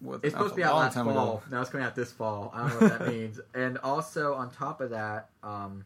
Was 0.02 0.20
It's 0.22 0.34
supposed 0.34 0.50
to 0.52 0.56
be 0.56 0.62
out 0.64 0.76
last 0.76 0.94
fall. 0.94 1.08
ago. 1.08 1.42
Now 1.50 1.62
it's 1.62 1.70
coming 1.70 1.86
out 1.86 1.94
this 1.94 2.12
fall. 2.12 2.52
I 2.54 2.68
don't 2.68 2.80
know 2.80 2.88
what 2.88 2.98
that 2.98 3.08
means. 3.12 3.40
And 3.54 3.78
also 3.78 4.34
on 4.34 4.50
top 4.50 4.80
of 4.82 4.90
that, 4.90 5.30
um, 5.42 5.84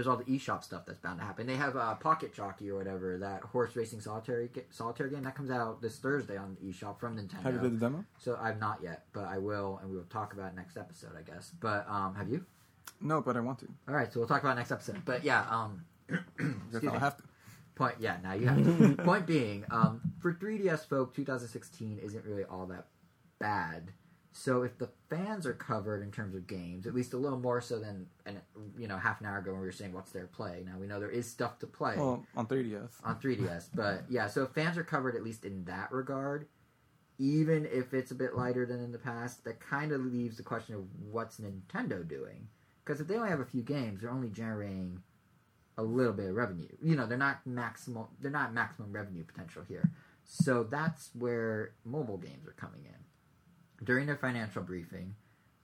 there's 0.00 0.08
all 0.08 0.16
the 0.16 0.24
eShop 0.24 0.64
stuff 0.64 0.86
that's 0.86 0.98
bound 0.98 1.18
to 1.20 1.26
happen. 1.26 1.46
They 1.46 1.56
have 1.56 1.76
uh, 1.76 1.94
Pocket 1.96 2.32
Jockey 2.32 2.70
or 2.70 2.76
whatever 2.78 3.18
that 3.18 3.42
horse 3.42 3.76
racing 3.76 4.00
solitaire 4.00 4.46
ga- 4.46 4.64
solitaire 4.70 5.08
game 5.08 5.24
that 5.24 5.34
comes 5.34 5.50
out 5.50 5.82
this 5.82 5.98
Thursday 5.98 6.38
on 6.38 6.56
eShop 6.64 6.98
from 6.98 7.18
Nintendo. 7.18 7.42
Have 7.42 7.52
you 7.52 7.58
played 7.60 7.74
the 7.74 7.80
demo? 7.80 8.04
So 8.16 8.38
I've 8.40 8.58
not 8.58 8.78
yet, 8.82 9.04
but 9.12 9.24
I 9.24 9.36
will, 9.36 9.78
and 9.82 9.90
we 9.90 9.98
will 9.98 10.04
talk 10.04 10.32
about 10.32 10.52
it 10.52 10.56
next 10.56 10.78
episode, 10.78 11.10
I 11.18 11.20
guess. 11.20 11.52
But 11.60 11.86
um, 11.86 12.14
have 12.14 12.30
you? 12.30 12.46
No, 13.02 13.20
but 13.20 13.36
I 13.36 13.40
want 13.40 13.58
to. 13.58 13.68
All 13.88 13.94
right, 13.94 14.10
so 14.10 14.20
we'll 14.20 14.28
talk 14.28 14.40
about 14.42 14.52
it 14.52 14.60
next 14.60 14.72
episode. 14.72 15.04
But 15.04 15.22
yeah, 15.22 15.44
um, 15.50 15.84
I'll 16.10 16.98
have 16.98 17.18
to. 17.18 17.24
Point, 17.74 17.96
yeah, 18.00 18.16
now 18.22 18.32
you 18.32 18.46
have 18.46 18.64
to. 18.64 18.94
Point 19.04 19.26
being, 19.26 19.66
um, 19.70 20.00
for 20.18 20.32
3DS 20.32 20.88
folk, 20.88 21.14
2016 21.14 21.98
isn't 22.02 22.24
really 22.24 22.44
all 22.44 22.64
that 22.68 22.86
bad. 23.38 23.92
So 24.32 24.62
if 24.62 24.78
the 24.78 24.88
fans 25.08 25.44
are 25.44 25.52
covered 25.52 26.02
in 26.02 26.12
terms 26.12 26.34
of 26.36 26.46
games, 26.46 26.86
at 26.86 26.94
least 26.94 27.14
a 27.14 27.16
little 27.16 27.38
more 27.38 27.60
so 27.60 27.80
than 27.80 28.06
an, 28.26 28.40
you 28.78 28.86
know 28.86 28.96
half 28.96 29.20
an 29.20 29.26
hour 29.26 29.38
ago 29.38 29.50
when 29.52 29.60
we 29.60 29.66
were 29.66 29.72
saying 29.72 29.92
what's 29.92 30.12
their 30.12 30.26
play. 30.26 30.62
Now 30.64 30.78
we 30.78 30.86
know 30.86 31.00
there 31.00 31.10
is 31.10 31.28
stuff 31.28 31.58
to 31.60 31.66
play 31.66 31.94
Well, 31.96 32.24
on 32.36 32.46
3DS. 32.46 32.90
on 33.04 33.16
3DS, 33.20 33.70
but 33.74 34.04
yeah, 34.08 34.28
so 34.28 34.44
if 34.44 34.50
fans 34.50 34.78
are 34.78 34.84
covered 34.84 35.16
at 35.16 35.24
least 35.24 35.44
in 35.44 35.64
that 35.64 35.90
regard. 35.92 36.46
Even 37.22 37.66
if 37.70 37.92
it's 37.92 38.12
a 38.12 38.14
bit 38.14 38.34
lighter 38.34 38.64
than 38.64 38.80
in 38.82 38.92
the 38.92 38.98
past, 38.98 39.44
that 39.44 39.60
kind 39.60 39.92
of 39.92 40.00
leaves 40.00 40.38
the 40.38 40.42
question 40.42 40.74
of 40.74 40.84
what's 41.10 41.38
Nintendo 41.38 42.06
doing? 42.08 42.48
Because 42.82 42.98
if 42.98 43.08
they 43.08 43.16
only 43.16 43.28
have 43.28 43.40
a 43.40 43.44
few 43.44 43.60
games, 43.60 44.00
they're 44.00 44.10
only 44.10 44.30
generating 44.30 45.02
a 45.76 45.82
little 45.82 46.14
bit 46.14 46.30
of 46.30 46.34
revenue. 46.34 46.68
You 46.82 46.96
know, 46.96 47.04
they're 47.06 47.18
not 47.18 47.46
maximum. 47.46 48.06
They're 48.20 48.30
not 48.30 48.54
maximum 48.54 48.90
revenue 48.90 49.22
potential 49.24 49.62
here. 49.68 49.90
So 50.24 50.62
that's 50.62 51.10
where 51.14 51.72
mobile 51.84 52.16
games 52.16 52.46
are 52.48 52.52
coming 52.52 52.86
in. 52.86 52.99
During 53.82 54.06
their 54.06 54.16
financial 54.16 54.62
briefing, 54.62 55.14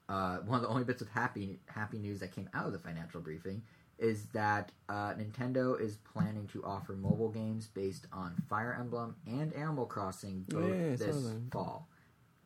uh, 0.08 0.38
one 0.38 0.56
of 0.56 0.62
the 0.62 0.68
only 0.68 0.84
bits 0.84 1.02
of 1.02 1.08
happy 1.08 1.58
happy 1.66 1.98
news 1.98 2.20
that 2.20 2.32
came 2.34 2.48
out 2.54 2.66
of 2.66 2.72
the 2.72 2.78
financial 2.78 3.20
briefing 3.20 3.62
is 3.98 4.26
that 4.34 4.72
uh, 4.88 5.14
Nintendo 5.14 5.78
is 5.80 5.96
planning 6.12 6.46
to 6.52 6.62
offer 6.64 6.92
mobile 6.92 7.30
games 7.30 7.66
based 7.66 8.06
on 8.12 8.34
Fire 8.48 8.76
Emblem 8.78 9.16
and 9.26 9.52
Animal 9.54 9.86
Crossing 9.86 10.44
both 10.48 10.68
Yeah, 10.68 10.96
this 10.96 11.32
fall. 11.50 11.88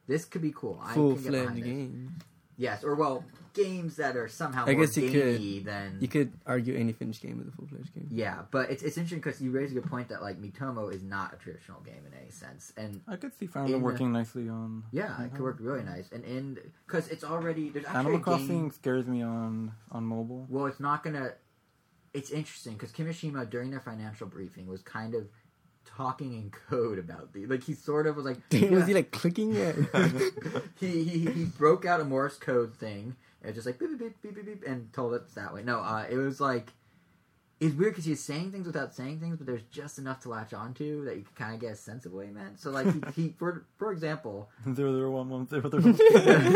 This 0.07 0.25
could 0.25 0.43
be 0.43 0.53
cool. 0.55 0.81
I 0.83 0.95
Full 0.95 1.14
can 1.14 1.23
get 1.23 1.33
behind 1.33 1.49
fledged 1.51 1.64
this. 1.64 1.73
game. 1.73 2.14
Yes, 2.61 2.85
or 2.85 2.95
well, 2.95 3.25
games 3.55 3.97
that 3.97 4.17
are 4.19 4.29
somehow 4.29 4.65
I 4.67 4.75
more 4.75 4.85
guess 4.85 4.95
you 4.99 5.11
could- 5.11 5.65
than 5.65 5.97
You 5.99 6.09
could 6.09 6.31
argue 6.47 6.75
any 6.77 6.93
finished 6.93 7.23
game 7.23 7.41
is 7.41 7.49
a 7.49 7.51
full 7.53 7.67
fledged 7.67 7.95
game. 7.95 8.07
yeah, 8.11 8.43
but 8.51 8.71
it's 8.71 8.83
it's 8.83 8.99
interesting 8.99 9.21
because 9.21 9.41
you 9.41 9.51
raise 9.51 9.71
a 9.71 9.75
good 9.75 9.87
point 9.87 10.09
that 10.11 10.21
like 10.21 10.37
Miitomo 10.41 10.93
is 10.93 11.03
not 11.03 11.33
a 11.33 11.37
traditional 11.37 11.81
game 11.81 12.03
in 12.07 12.13
any 12.21 12.31
sense, 12.31 12.73
and 12.77 13.01
I 13.09 13.17
could 13.17 13.33
see 13.39 13.47
Fire 13.47 13.65
In 13.65 13.81
working 13.81 14.13
nicely 14.13 14.47
on. 14.51 14.85
yeah, 14.93 15.23
it 15.25 15.31
could 15.33 15.41
work 15.41 15.57
really 15.59 15.83
nice. 15.83 16.13
And 16.13 16.23
in 16.25 16.59
because 16.87 17.09
it's 17.09 17.25
already 17.25 17.71
there's 17.71 17.87
actually 17.87 17.99
Animal 18.01 18.15
a 18.17 18.17
game- 18.19 18.25
Crossing 18.25 18.71
scares 18.73 19.07
me 19.07 19.23
on 19.23 19.73
on 19.91 20.05
mobile. 20.05 20.47
Well, 20.51 20.67
it's 20.67 20.81
not 20.81 21.03
gonna. 21.03 21.33
It's 22.13 22.31
interesting 22.31 22.75
because 22.75 22.93
Kimishima 22.93 23.49
during 23.49 23.71
their 23.71 23.81
financial 23.81 24.27
briefing 24.27 24.67
was 24.67 24.83
kind 24.83 25.15
of 25.15 25.29
talking 25.85 26.33
in 26.33 26.51
code 26.51 26.99
about 26.99 27.33
the 27.33 27.47
like 27.47 27.62
he 27.64 27.74
sort 27.74 28.07
of 28.07 28.16
was 28.16 28.24
like 28.24 28.39
was 28.53 28.61
yeah. 28.61 28.87
he 28.87 28.95
like 28.95 29.11
clicking 29.11 29.55
it? 29.55 29.76
he, 30.81 31.05
he 31.05 31.31
he 31.31 31.45
broke 31.45 31.85
out 31.85 32.01
a 32.01 32.05
Morse 32.05 32.37
code 32.37 32.74
thing 32.74 33.16
and 33.43 33.55
just 33.55 33.66
like 33.66 33.78
beep 33.78 33.91
beep 33.99 33.99
beep 33.99 34.22
beep 34.22 34.35
beep, 34.35 34.47
beep 34.47 34.68
and 34.68 34.93
told 34.93 35.14
it 35.14 35.35
that 35.35 35.53
way. 35.53 35.62
No, 35.62 35.81
uh, 35.81 36.07
it 36.09 36.16
was 36.16 36.41
like 36.41 36.72
it's 37.61 37.75
weird 37.75 37.93
because 37.93 38.07
he's 38.07 38.23
saying 38.23 38.53
things 38.53 38.67
without 38.67 38.95
saying 38.95 39.21
things, 39.21 39.37
but 39.37 39.47
there's 39.47 39.63
just 39.71 39.99
enough 39.99 40.21
to 40.21 40.31
latch 40.31 40.55
onto 40.55 41.05
that 41.05 41.17
you 41.17 41.23
can 41.23 41.35
kind 41.35 41.55
of 41.55 41.61
get 41.61 41.73
a 41.73 41.77
sense 41.77 42.07
of 42.07 42.13
what 42.13 42.25
he 42.25 42.33
meant. 42.33 42.59
So 42.59 42.71
like 42.71 42.87
he, 43.15 43.23
he 43.23 43.35
for 43.39 43.67
for 43.77 43.93
example, 43.93 44.49
Zero 44.75 44.95
zero 44.95 45.11
one 45.11 45.29
one 45.29 45.47
zero 45.47 45.69
zero. 45.71 45.95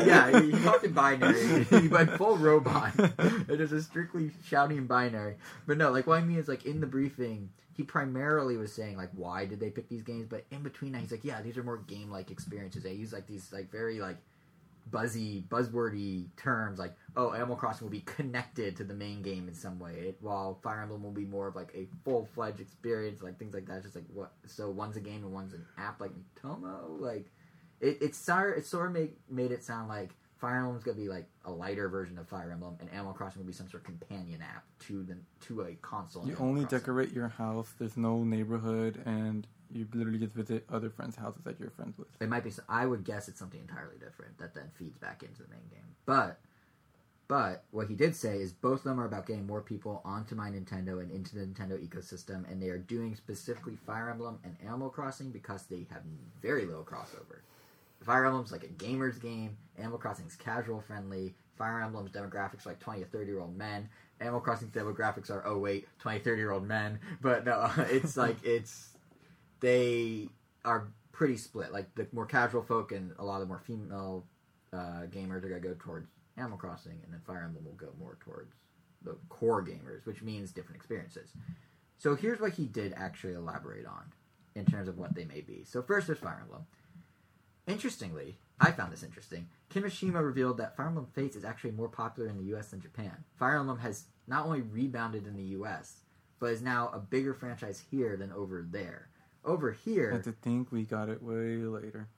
yeah, 0.04 0.40
he, 0.40 0.52
he 0.52 0.64
talked 0.64 0.84
in 0.84 0.92
binary. 0.92 1.64
He 1.64 1.88
went 1.88 2.10
full 2.12 2.38
robot. 2.38 2.92
It 3.48 3.60
is 3.60 3.72
a 3.72 3.82
strictly 3.82 4.30
shouting 4.46 4.78
in 4.78 4.86
binary. 4.86 5.36
But 5.66 5.76
no, 5.76 5.90
like 5.90 6.06
what 6.06 6.18
I 6.18 6.24
mean 6.24 6.38
is 6.38 6.48
like 6.48 6.64
in 6.64 6.80
the 6.80 6.86
briefing, 6.86 7.50
he 7.76 7.82
primarily 7.82 8.56
was 8.56 8.72
saying 8.72 8.96
like 8.96 9.10
why 9.14 9.44
did 9.44 9.60
they 9.60 9.68
pick 9.70 9.90
these 9.90 10.02
games, 10.02 10.26
but 10.28 10.46
in 10.50 10.62
between 10.62 10.92
that 10.92 11.02
he's 11.02 11.10
like, 11.10 11.24
yeah, 11.24 11.42
these 11.42 11.58
are 11.58 11.62
more 11.62 11.76
game 11.78 12.10
like 12.10 12.30
experiences. 12.30 12.82
They 12.82 12.94
use 12.94 13.12
like 13.12 13.26
these 13.26 13.52
like 13.52 13.70
very 13.70 14.00
like 14.00 14.16
buzzy, 14.90 15.44
buzzwordy 15.48 16.26
terms 16.36 16.78
like, 16.78 16.94
oh, 17.16 17.32
Animal 17.32 17.56
Crossing 17.56 17.86
will 17.86 17.92
be 17.92 18.00
connected 18.00 18.76
to 18.76 18.84
the 18.84 18.94
main 18.94 19.22
game 19.22 19.48
in 19.48 19.54
some 19.54 19.78
way, 19.78 19.92
it, 19.92 20.18
while 20.20 20.58
Fire 20.62 20.82
Emblem 20.82 21.02
will 21.02 21.10
be 21.10 21.24
more 21.24 21.48
of 21.48 21.56
like 21.56 21.72
a 21.74 21.88
full 22.04 22.26
fledged 22.34 22.60
experience, 22.60 23.22
like 23.22 23.38
things 23.38 23.54
like 23.54 23.66
that. 23.66 23.76
It's 23.76 23.84
just 23.84 23.96
like 23.96 24.04
what? 24.12 24.32
So 24.46 24.70
one's 24.70 24.96
a 24.96 25.00
game 25.00 25.24
and 25.24 25.32
one's 25.32 25.52
an 25.52 25.64
app, 25.78 26.00
like 26.00 26.12
Tomo, 26.40 26.96
like 26.98 27.30
it, 27.80 27.98
it's 28.00 28.18
sort 28.18 28.58
it 28.58 28.66
sort 28.66 28.86
of 28.86 28.92
made 28.92 29.12
made 29.28 29.52
it 29.52 29.64
sound 29.64 29.88
like 29.88 30.14
Fire 30.38 30.58
Emblem's 30.58 30.82
gonna 30.84 30.96
be 30.96 31.08
like 31.08 31.26
a 31.44 31.50
lighter 31.50 31.88
version 31.88 32.18
of 32.18 32.28
Fire 32.28 32.50
Emblem, 32.52 32.76
and 32.80 32.90
Animal 32.90 33.12
Crossing 33.14 33.40
will 33.40 33.46
be 33.46 33.52
some 33.52 33.68
sort 33.68 33.82
of 33.82 33.86
companion 33.86 34.42
app 34.42 34.64
to 34.86 35.02
the 35.02 35.16
to 35.46 35.62
a 35.62 35.74
console. 35.76 36.26
You 36.26 36.36
only 36.38 36.62
Crossing. 36.62 36.78
decorate 36.78 37.12
your 37.12 37.28
house. 37.28 37.72
There's 37.78 37.96
no 37.96 38.24
neighborhood, 38.24 39.02
and 39.06 39.46
you 39.74 39.88
literally 39.92 40.18
just 40.18 40.32
visit 40.32 40.64
other 40.72 40.88
friends' 40.88 41.16
houses 41.16 41.42
that 41.44 41.58
you're 41.58 41.70
friends 41.70 41.98
with. 41.98 42.08
It 42.20 42.28
might 42.28 42.44
be. 42.44 42.52
I 42.68 42.86
would 42.86 43.04
guess 43.04 43.28
it's 43.28 43.38
something 43.38 43.60
entirely 43.60 43.96
different 43.98 44.38
that 44.38 44.54
then 44.54 44.70
feeds 44.78 44.98
back 44.98 45.22
into 45.22 45.42
the 45.42 45.48
main 45.48 45.66
game. 45.70 45.96
But, 46.06 46.38
but 47.26 47.64
what 47.72 47.88
he 47.88 47.94
did 47.94 48.14
say 48.14 48.38
is 48.38 48.52
both 48.52 48.80
of 48.80 48.84
them 48.84 49.00
are 49.00 49.06
about 49.06 49.26
getting 49.26 49.46
more 49.46 49.60
people 49.60 50.00
onto 50.04 50.34
my 50.34 50.50
Nintendo 50.50 51.00
and 51.02 51.10
into 51.10 51.34
the 51.34 51.44
Nintendo 51.44 51.78
ecosystem, 51.78 52.50
and 52.50 52.62
they 52.62 52.68
are 52.68 52.78
doing 52.78 53.16
specifically 53.16 53.76
Fire 53.86 54.10
Emblem 54.10 54.38
and 54.44 54.56
Animal 54.62 54.90
Crossing 54.90 55.30
because 55.30 55.64
they 55.64 55.86
have 55.90 56.02
very 56.40 56.64
little 56.64 56.84
crossover. 56.84 57.40
Fire 58.04 58.26
Emblem's 58.26 58.52
like 58.52 58.64
a 58.64 58.68
gamer's 58.68 59.18
game. 59.18 59.56
Animal 59.78 59.98
Crossing's 59.98 60.36
casual 60.36 60.80
friendly. 60.80 61.34
Fire 61.56 61.80
Emblem's 61.80 62.10
demographics 62.10 62.66
are 62.66 62.70
like 62.70 62.80
20 62.80 63.00
to 63.00 63.06
30 63.06 63.26
year 63.26 63.40
old 63.40 63.56
men. 63.56 63.88
Animal 64.20 64.40
Crossing's 64.40 64.72
demographics 64.72 65.30
are, 65.30 65.42
oh 65.46 65.58
wait, 65.58 65.88
20, 66.00 66.20
30 66.20 66.38
year 66.38 66.50
old 66.52 66.66
men. 66.66 66.98
But 67.20 67.44
no, 67.44 67.70
it's 67.78 68.16
like, 68.16 68.36
it's, 68.44 68.93
they 69.64 70.28
are 70.64 70.88
pretty 71.12 71.38
split. 71.38 71.72
Like 71.72 71.94
the 71.94 72.06
more 72.12 72.26
casual 72.26 72.62
folk 72.62 72.92
and 72.92 73.12
a 73.18 73.24
lot 73.24 73.36
of 73.36 73.40
the 73.40 73.46
more 73.46 73.62
female 73.64 74.26
uh, 74.72 75.06
gamers 75.10 75.42
are 75.44 75.48
to 75.48 75.60
go 75.60 75.74
towards 75.78 76.08
Animal 76.36 76.58
Crossing, 76.58 77.00
and 77.02 77.12
then 77.12 77.20
Fire 77.26 77.44
Emblem 77.44 77.64
will 77.64 77.72
go 77.72 77.88
more 77.98 78.18
towards 78.20 78.52
the 79.02 79.16
core 79.30 79.64
gamers, 79.64 80.04
which 80.04 80.22
means 80.22 80.52
different 80.52 80.76
experiences. 80.76 81.30
So 81.96 82.14
here's 82.14 82.40
what 82.40 82.52
he 82.52 82.66
did 82.66 82.92
actually 82.94 83.34
elaborate 83.34 83.86
on 83.86 84.12
in 84.54 84.66
terms 84.66 84.88
of 84.88 84.98
what 84.98 85.14
they 85.14 85.24
may 85.24 85.40
be. 85.40 85.64
So 85.64 85.82
first, 85.82 86.08
there's 86.08 86.18
Fire 86.18 86.40
Emblem. 86.42 86.66
Interestingly, 87.66 88.36
I 88.60 88.70
found 88.72 88.92
this 88.92 89.02
interesting. 89.02 89.48
Kimishima 89.72 90.22
revealed 90.22 90.58
that 90.58 90.76
Fire 90.76 90.88
Emblem 90.88 91.06
Fates 91.14 91.36
is 91.36 91.44
actually 91.44 91.70
more 91.70 91.88
popular 91.88 92.28
in 92.28 92.36
the 92.36 92.54
US 92.56 92.68
than 92.68 92.80
Japan. 92.80 93.24
Fire 93.38 93.58
Emblem 93.58 93.78
has 93.78 94.04
not 94.26 94.44
only 94.44 94.60
rebounded 94.60 95.26
in 95.26 95.36
the 95.36 95.56
US, 95.58 96.00
but 96.38 96.52
is 96.52 96.60
now 96.60 96.90
a 96.92 96.98
bigger 96.98 97.32
franchise 97.32 97.82
here 97.90 98.16
than 98.16 98.32
over 98.32 98.66
there. 98.68 99.08
Over 99.44 99.72
here, 99.72 100.10
And 100.10 100.24
to 100.24 100.32
think 100.32 100.72
we 100.72 100.84
got 100.84 101.08
it 101.08 101.22
way 101.22 101.56
later. 101.56 102.08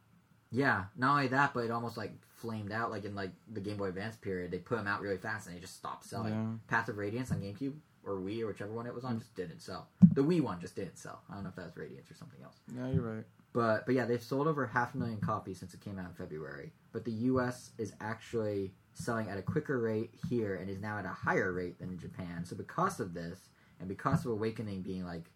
yeah, 0.51 0.85
not 0.97 1.13
only 1.13 1.29
that, 1.29 1.55
but 1.55 1.65
it 1.65 1.71
almost 1.71 1.97
like 1.97 2.13
flamed 2.37 2.73
out 2.73 2.91
like 2.91 3.05
in 3.05 3.15
like 3.15 3.33
the 3.53 3.61
Game 3.61 3.77
Boy 3.77 3.89
Advance 3.89 4.17
period. 4.17 4.51
They 4.51 4.59
put 4.59 4.79
them 4.79 4.87
out 4.87 5.01
really 5.01 5.17
fast 5.17 5.47
and 5.47 5.57
they 5.57 5.61
just 5.61 5.77
stopped 5.77 6.05
selling. 6.05 6.33
Yeah. 6.33 6.77
Path 6.77 6.89
of 6.89 6.99
Radiance 6.99 7.31
on 7.31 7.41
GameCube 7.41 7.75
or 8.05 8.15
Wii 8.15 8.43
or 8.43 8.47
whichever 8.47 8.73
one 8.73 8.87
it 8.87 8.95
was 8.95 9.05
on 9.05 9.17
mm. 9.17 9.19
just 9.19 9.35
didn't 9.35 9.61
sell. 9.61 9.89
The 10.13 10.23
Wii 10.23 10.41
one 10.41 10.61
just 10.61 10.77
didn't 10.77 10.99
sell. 10.99 11.23
I 11.31 11.35
don't 11.35 11.43
know 11.43 11.51
if 11.51 11.57
that 11.57 11.67
was 11.67 11.77
Radiance 11.77 12.11
or 12.11 12.15
something 12.15 12.43
else. 12.43 12.57
Yeah, 12.75 12.89
you're 12.89 13.03
right. 13.03 13.25
But 13.53 13.87
but 13.87 13.95
yeah, 13.95 14.05
they've 14.05 14.23
sold 14.23 14.47
over 14.47 14.67
half 14.67 14.95
a 14.95 14.99
million 14.99 15.19
copies 15.19 15.59
since 15.59 15.75
it 15.75 15.81
came 15.81 15.99
out 15.99 16.07
in 16.07 16.15
February. 16.15 16.73
But 16.93 17.05
the 17.05 17.13
U.S. 17.13 17.71
is 17.79 17.93
actually 18.01 18.73
selling 18.95 19.29
at 19.29 19.39
a 19.39 19.43
quicker 19.43 19.79
rate 19.79 20.15
here 20.29 20.57
and 20.57 20.71
is 20.71 20.79
now 20.79 20.99
at 20.99 21.05
a 21.05 21.09
higher 21.09 21.53
rate 21.53 21.79
than 21.79 21.91
in 21.91 21.99
Japan. 21.99 22.45
So 22.45 22.57
because 22.57 23.01
of 23.01 23.15
this, 23.15 23.49
and 23.79 23.89
because 23.89 24.25
of 24.25 24.33
Awakening 24.33 24.83
being 24.83 25.05
like, 25.05 25.31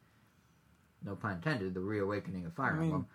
no 1.05 1.15
pun 1.15 1.33
intended, 1.33 1.75
the 1.75 1.81
reawakening 1.81 2.47
of 2.47 2.53
Fire 2.55 2.73
I 2.73 2.75
mean, 2.75 2.83
Emblem, 2.85 3.07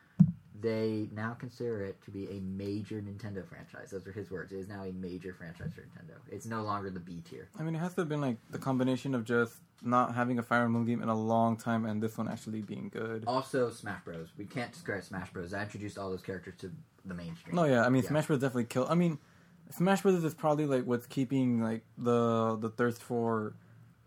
they 0.61 1.09
now 1.13 1.35
consider 1.37 1.83
it 1.83 2.01
to 2.03 2.11
be 2.11 2.27
a 2.29 2.39
major 2.41 3.01
Nintendo 3.01 3.47
franchise. 3.47 3.91
Those 3.91 4.07
are 4.07 4.11
his 4.11 4.31
words. 4.31 4.51
It 4.51 4.57
is 4.57 4.67
now 4.67 4.83
a 4.83 4.91
major 4.91 5.33
franchise 5.33 5.71
for 5.75 5.81
Nintendo. 5.81 6.15
It's 6.31 6.45
no 6.45 6.63
longer 6.63 6.89
the 6.89 6.99
B 6.99 7.21
tier. 7.29 7.49
I 7.59 7.63
mean, 7.63 7.75
it 7.75 7.79
has 7.79 7.93
to 7.95 8.01
have 8.01 8.09
been 8.09 8.21
like 8.21 8.37
the 8.51 8.57
combination 8.57 9.13
of 9.13 9.25
just 9.25 9.55
not 9.83 10.15
having 10.15 10.39
a 10.39 10.43
Fire 10.43 10.63
Emblem 10.63 10.85
game 10.85 11.01
in 11.01 11.09
a 11.09 11.15
long 11.15 11.57
time 11.57 11.85
and 11.85 12.01
this 12.01 12.17
one 12.17 12.27
actually 12.27 12.61
being 12.61 12.89
good. 12.91 13.23
Also, 13.27 13.69
Smash 13.69 14.03
Bros. 14.03 14.29
We 14.37 14.45
can't 14.45 14.71
discredit 14.71 15.05
Smash 15.05 15.31
Bros. 15.31 15.53
I 15.53 15.63
introduced 15.63 15.97
all 15.97 16.09
those 16.09 16.21
characters 16.21 16.55
to 16.59 16.71
the 17.03 17.13
mainstream. 17.13 17.55
No, 17.55 17.65
yeah, 17.65 17.85
I 17.85 17.89
mean, 17.89 18.01
Yeah. 18.03 18.09
Smash 18.09 18.27
Bros. 18.27 18.39
definitely 18.39 18.65
killed. 18.65 18.87
I 18.89 18.95
mean, 18.95 19.19
Smash 19.69 20.01
Bros. 20.01 20.23
is 20.23 20.33
probably 20.33 20.65
like 20.65 20.85
what's 20.85 21.05
keeping 21.05 21.61
like 21.61 21.83
the 21.97 22.55
the 22.57 22.69
thirst 22.69 23.03
for, 23.03 23.53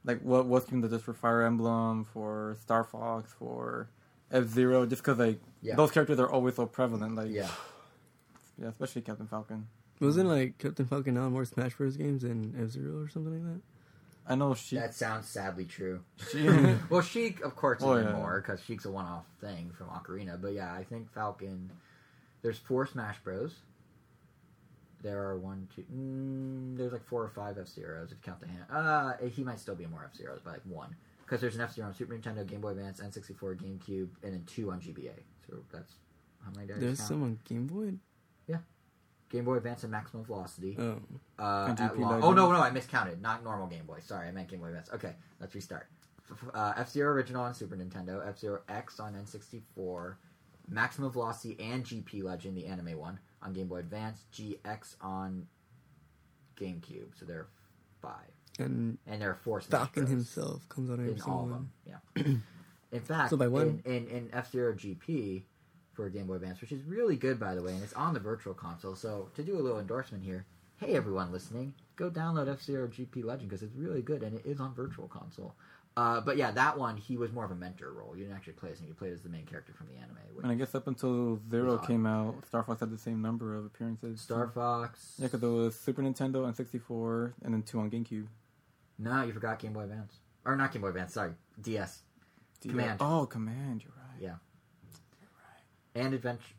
like 0.08 0.20
what 0.22 0.46
what's 0.46 0.64
keeping 0.64 0.80
the 0.80 0.88
thirst 0.88 1.04
for 1.04 1.12
Fire 1.14 1.42
Emblem, 1.42 2.04
for 2.04 2.56
Star 2.60 2.82
Fox, 2.82 3.32
for 3.38 3.88
F 4.32 4.46
Zero, 4.46 4.86
just 4.86 5.02
because 5.02 5.18
like 5.18 5.38
Yeah. 5.62 5.76
those 5.76 5.90
characters 5.92 6.18
are 6.18 6.28
always 6.30 6.56
so 6.56 6.66
prevalent. 6.66 7.14
Like 7.14 7.30
Yeah. 7.30 7.48
yeah, 8.60 8.68
especially 8.68 9.02
Captain 9.02 9.26
Falcon. 9.28 9.68
Wasn't 10.00 10.28
like 10.28 10.58
Captain 10.58 10.86
Falcon 10.86 11.14
now 11.14 11.26
in 11.26 11.32
more 11.32 11.44
Smash 11.44 11.74
Bros. 11.76 11.96
games 11.96 12.22
than 12.22 12.54
F 12.60 12.70
Zero 12.70 13.00
or 13.00 13.08
something 13.08 13.32
like 13.32 13.54
that? 13.54 13.60
I 14.30 14.34
know 14.34 14.54
she. 14.54 14.76
That 14.76 14.94
sounds 14.94 15.26
sadly 15.26 15.64
true. 15.64 16.00
she 16.30 16.46
Well, 16.90 17.00
Sheik, 17.00 17.40
of 17.40 17.56
course, 17.56 17.82
Oh, 17.82 17.96
yeah. 17.96 18.12
more 18.12 18.40
because 18.44 18.60
Sheik's 18.62 18.84
a 18.84 18.90
one-off 18.90 19.24
thing 19.40 19.70
from 19.76 19.86
Ocarina. 19.88 20.40
But 20.40 20.52
yeah, 20.52 20.72
I 20.72 20.84
think 20.84 21.10
Falcon. 21.12 21.70
There's 22.42 22.58
four 22.58 22.86
Smash 22.86 23.16
Bros. 23.24 23.54
There 25.02 25.22
are 25.22 25.38
one, 25.38 25.68
two. 25.74 25.82
Mm, 25.94 26.76
there's 26.76 26.92
like 26.92 27.04
four 27.04 27.22
or 27.22 27.28
five 27.28 27.56
F 27.58 27.68
Zeros 27.68 28.10
if 28.10 28.18
you 28.18 28.22
count 28.24 28.40
the 28.40 28.48
hand. 28.48 28.64
Uh, 28.70 29.12
he 29.28 29.44
might 29.44 29.60
still 29.60 29.74
be 29.76 29.86
more 29.86 30.04
F 30.04 30.16
Zeros, 30.16 30.40
but 30.44 30.52
like 30.54 30.62
one 30.64 30.94
because 31.24 31.40
there's 31.40 31.54
an 31.56 31.60
F 31.60 31.74
Zero 31.74 31.86
on 31.88 31.94
Super 31.94 32.16
Nintendo, 32.16 32.44
Game 32.46 32.60
Boy 32.60 32.70
Advance, 32.70 33.00
N64, 33.00 33.56
GameCube, 33.56 34.08
and 34.22 34.32
then 34.32 34.44
two 34.46 34.70
on 34.70 34.80
GBA. 34.80 35.12
So 35.46 35.56
that's 35.72 35.94
how 36.44 36.50
many 36.54 36.66
did 36.66 36.80
There's 36.80 36.98
count? 36.98 37.08
some 37.08 37.22
on 37.22 37.38
Game 37.48 37.66
Boy. 37.66 37.92
Yeah, 38.46 38.58
Game 39.30 39.44
Boy 39.44 39.56
Advance 39.56 39.82
and 39.82 39.92
Maximum 39.92 40.24
Velocity. 40.24 40.76
Oh, 40.78 40.98
Uh, 41.38 41.68
GP 41.74 42.22
oh 42.22 42.32
no, 42.32 42.50
no, 42.50 42.60
I 42.60 42.70
miscounted. 42.70 43.20
Not 43.20 43.44
normal 43.44 43.66
Game 43.66 43.84
Boy. 43.86 43.98
Sorry, 44.00 44.26
I 44.28 44.32
meant 44.32 44.48
Game 44.48 44.60
Boy 44.60 44.68
Advance. 44.68 44.90
Okay, 44.92 45.14
let's 45.40 45.54
restart. 45.54 45.86
Uh, 46.52 46.74
F 46.76 46.90
Zero 46.90 47.12
Original 47.12 47.42
on 47.42 47.54
Super 47.54 47.76
Nintendo, 47.76 48.26
F 48.26 48.38
Zero 48.38 48.60
X 48.68 49.00
on 49.00 49.14
N64, 49.14 50.14
Maximum 50.68 51.10
Velocity 51.10 51.56
and 51.60 51.84
GP 51.84 52.22
Legend, 52.22 52.56
the 52.56 52.66
anime 52.66 52.98
one, 52.98 53.18
on 53.42 53.52
Game 53.52 53.68
Boy 53.68 53.78
Advance, 53.78 54.24
GX 54.32 54.96
on 55.00 55.46
GameCube. 56.60 57.18
So 57.18 57.24
there 57.24 57.38
are 57.38 57.48
five, 58.02 58.30
and 58.58 58.98
and 59.06 59.22
there 59.22 59.30
are 59.30 59.34
four. 59.34 59.60
Smash 59.60 59.78
Falcon 59.80 60.04
Bros. 60.04 60.10
himself 60.10 60.68
comes 60.68 60.90
out 60.90 60.98
in 60.98 61.06
every 61.06 61.14
in 61.14 61.22
all 61.22 61.44
of 61.44 61.50
one. 61.50 61.70
them. 61.86 62.00
Yeah. 62.16 62.32
In 62.90 63.00
fact, 63.00 63.28
So 63.28 63.36
by 63.36 63.48
when? 63.48 63.82
in, 63.84 63.92
in, 64.06 64.08
in 64.08 64.30
F 64.32 64.50
Zero 64.50 64.72
GP 64.72 65.42
for 65.92 66.08
Game 66.08 66.26
Boy 66.26 66.36
Advance, 66.36 66.62
which 66.62 66.72
is 66.72 66.82
really 66.84 67.16
good 67.16 67.38
by 67.38 67.54
the 67.54 67.62
way, 67.62 67.74
and 67.74 67.82
it's 67.82 67.92
on 67.92 68.14
the 68.14 68.20
Virtual 68.20 68.54
Console. 68.54 68.94
So 68.94 69.28
to 69.34 69.42
do 69.42 69.58
a 69.58 69.60
little 69.60 69.78
endorsement 69.78 70.24
here, 70.24 70.46
hey 70.78 70.94
everyone 70.94 71.30
listening, 71.30 71.74
go 71.96 72.08
download 72.10 72.50
F 72.50 72.62
Zero 72.62 72.88
GP 72.88 73.24
Legend 73.24 73.50
because 73.50 73.62
it's 73.62 73.74
really 73.76 74.00
good 74.00 74.22
and 74.22 74.38
it 74.38 74.46
is 74.46 74.58
on 74.58 74.74
Virtual 74.74 75.06
Console. 75.06 75.54
Uh, 75.98 76.20
but 76.20 76.36
yeah, 76.36 76.52
that 76.52 76.78
one 76.78 76.96
he 76.96 77.16
was 77.16 77.32
more 77.32 77.44
of 77.44 77.50
a 77.50 77.56
mentor 77.56 77.90
role. 77.92 78.16
You 78.16 78.22
didn't 78.22 78.36
actually 78.36 78.52
play 78.52 78.70
as 78.70 78.78
him; 78.78 78.86
you 78.86 78.94
played 78.94 79.12
as 79.12 79.20
the 79.22 79.28
main 79.28 79.44
character 79.44 79.72
from 79.72 79.88
the 79.88 79.94
anime. 79.94 80.16
And 80.44 80.52
I 80.52 80.54
guess 80.54 80.72
up 80.76 80.86
until 80.86 81.40
Zero 81.50 81.76
came 81.78 82.06
out, 82.06 82.36
Star 82.46 82.62
Fox 82.62 82.78
had 82.78 82.92
the 82.92 82.98
same 82.98 83.20
number 83.20 83.56
of 83.56 83.64
appearances. 83.64 84.20
Star 84.20 84.46
Fox. 84.46 85.14
Yeah, 85.18 85.24
because 85.26 85.40
there 85.40 85.50
was 85.50 85.74
Super 85.74 86.00
Nintendo 86.02 86.46
and 86.46 86.54
64, 86.54 87.34
and 87.42 87.52
then 87.52 87.64
two 87.64 87.80
on 87.80 87.90
GameCube. 87.90 88.28
No, 88.96 89.24
you 89.24 89.32
forgot 89.32 89.58
Game 89.58 89.72
Boy 89.72 89.82
Advance, 89.82 90.18
or 90.44 90.54
not 90.54 90.70
Game 90.70 90.82
Boy 90.82 90.88
Advance. 90.88 91.14
Sorry, 91.14 91.32
DS 91.60 92.02
Command. 92.62 92.98
Oh, 93.00 93.26
Command. 93.26 93.82
You're 93.82 93.92
right. 93.96 94.22
Yeah. 95.96 96.00
and 96.00 96.14
Adventure. 96.14 96.54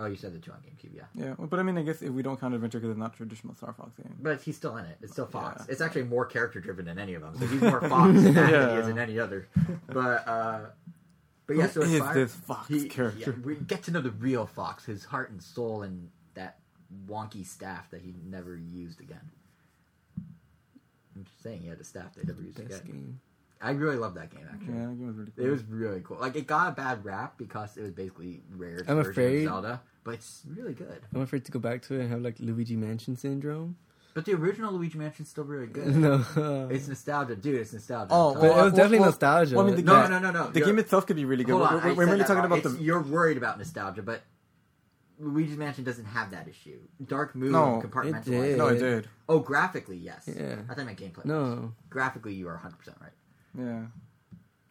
Oh, 0.00 0.06
you 0.06 0.14
said 0.16 0.32
the 0.32 0.38
two 0.38 0.52
on 0.52 0.58
GameCube, 0.58 0.94
yeah. 0.94 1.02
Yeah, 1.14 1.34
but 1.38 1.58
I 1.58 1.64
mean, 1.64 1.76
I 1.76 1.82
guess 1.82 2.02
if 2.02 2.10
we 2.10 2.22
don't 2.22 2.38
count 2.40 2.54
Adventure 2.54 2.78
because 2.78 2.90
it's 2.92 2.98
not 3.00 3.14
a 3.14 3.16
traditional 3.16 3.52
Star 3.54 3.72
Fox 3.72 3.90
game. 3.96 4.14
But 4.20 4.40
he's 4.40 4.56
still 4.56 4.76
in 4.76 4.84
it. 4.84 4.96
It's 5.02 5.12
still 5.12 5.26
Fox. 5.26 5.64
Yeah. 5.66 5.72
It's 5.72 5.80
actually 5.80 6.04
more 6.04 6.24
character 6.24 6.60
driven 6.60 6.84
than 6.84 6.98
any 7.00 7.14
of 7.14 7.22
them. 7.22 7.36
So 7.38 7.46
he's 7.46 7.60
more 7.60 7.80
Fox 7.88 8.10
in 8.16 8.34
that 8.34 8.50
than 8.50 8.70
he 8.70 8.76
is 8.76 8.88
in 8.88 8.98
any 8.98 9.18
other. 9.18 9.48
But 9.88 10.28
uh 10.28 10.60
but 11.48 11.56
yeah, 11.56 11.66
so 11.68 11.80
it's 11.80 11.90
is 11.90 11.98
Fire- 12.00 12.14
this 12.14 12.34
Fox 12.34 12.68
he- 12.68 12.88
character? 12.88 13.34
yeah, 13.36 13.44
we 13.44 13.56
get 13.56 13.82
to 13.84 13.90
know 13.90 14.00
the 14.00 14.10
real 14.12 14.46
Fox, 14.46 14.84
his 14.84 15.04
heart 15.06 15.30
and 15.30 15.42
soul, 15.42 15.82
and 15.82 16.10
that 16.34 16.58
wonky 17.08 17.44
staff 17.44 17.90
that 17.90 18.02
he 18.02 18.14
never 18.24 18.54
used 18.56 19.00
again. 19.00 19.30
I'm 21.16 21.24
just 21.24 21.42
saying, 21.42 21.62
he 21.62 21.68
had 21.68 21.80
a 21.80 21.84
staff 21.84 22.14
they 22.14 22.22
never 22.24 22.40
used 22.42 22.58
Best 22.68 22.84
again. 22.84 22.92
game. 22.94 23.20
I 23.60 23.70
really 23.72 23.96
love 23.96 24.14
that 24.14 24.30
game. 24.30 24.46
Actually, 24.52 24.74
Yeah, 24.74 24.86
that 24.86 24.98
game 24.98 25.06
was 25.08 25.16
really 25.16 25.32
cool. 25.36 25.46
it 25.46 25.50
was 25.50 25.64
really 25.64 26.00
cool. 26.04 26.18
Like 26.20 26.36
it 26.36 26.46
got 26.46 26.68
a 26.68 26.72
bad 26.74 27.04
rap 27.04 27.36
because 27.38 27.76
it 27.76 27.82
was 27.82 27.92
basically 27.92 28.42
rare 28.54 28.84
I'm 28.86 28.96
version 28.96 29.10
afraid- 29.10 29.42
of 29.46 29.52
Zelda, 29.52 29.82
but 30.04 30.14
it's 30.14 30.42
really 30.48 30.74
good. 30.74 31.00
I'm 31.14 31.20
afraid 31.22 31.44
to 31.46 31.52
go 31.52 31.58
back 31.58 31.82
to 31.82 31.94
it 31.94 32.00
and 32.02 32.10
have 32.10 32.22
like 32.22 32.36
Luigi 32.38 32.76
Mansion 32.76 33.16
syndrome. 33.16 33.76
But 34.14 34.24
the 34.24 34.34
original 34.34 34.72
Luigi 34.72 34.98
Mansion's 34.98 35.28
still 35.28 35.44
really 35.44 35.66
good. 35.66 35.94
no, 35.96 36.24
It's 36.70 36.88
nostalgia, 36.88 37.36
dude. 37.36 37.60
It's 37.60 37.72
nostalgia. 37.72 38.08
Oh, 38.12 38.34
I'm 38.34 38.34
but 38.34 38.40
telling 38.40 38.58
it 38.58 38.62
was 38.64 38.72
definitely 38.72 38.98
well, 39.00 39.08
nostalgia. 39.08 39.56
well, 39.56 39.64
I 39.64 39.68
mean, 39.68 39.76
the 39.76 39.82
no, 39.82 40.02
game- 40.02 40.10
no, 40.10 40.18
no, 40.18 40.30
no. 40.30 40.50
the 40.50 40.58
You're- 40.60 40.72
game 40.72 40.78
itself 40.80 41.06
could 41.06 41.16
be 41.16 41.24
really 41.24 41.44
good. 41.44 41.52
Hold 41.52 41.62
on, 41.68 41.74
we're 41.74 41.80
I 41.80 41.92
we're, 41.92 42.06
really 42.06 42.20
talking 42.20 42.36
wrong. 42.36 42.46
about 42.46 42.62
the. 42.62 42.68
It's- 42.70 42.80
You're 42.82 43.02
worried 43.02 43.36
about 43.36 43.58
nostalgia, 43.58 44.02
but 44.02 44.22
Luigi's 45.20 45.56
Mansion 45.56 45.84
doesn't 45.84 46.04
have 46.06 46.30
that 46.30 46.48
issue. 46.48 46.78
Dark 47.04 47.34
Moon 47.34 47.52
No, 47.52 47.82
compartmentalized. 47.84 48.26
it 48.28 48.30
did. 48.30 48.58
No, 48.58 48.66
it 48.68 48.78
did. 48.78 49.08
Oh, 49.28 49.40
graphically, 49.40 49.96
yes. 49.96 50.28
Yeah. 50.32 50.56
I 50.68 50.74
think 50.74 50.86
my 50.88 50.94
gameplay. 50.94 51.24
no, 51.24 51.74
Graphically, 51.90 52.34
you 52.34 52.48
are 52.48 52.54
100 52.54 52.76
percent 52.78 52.96
right. 53.00 53.10
Yeah. 53.56 53.82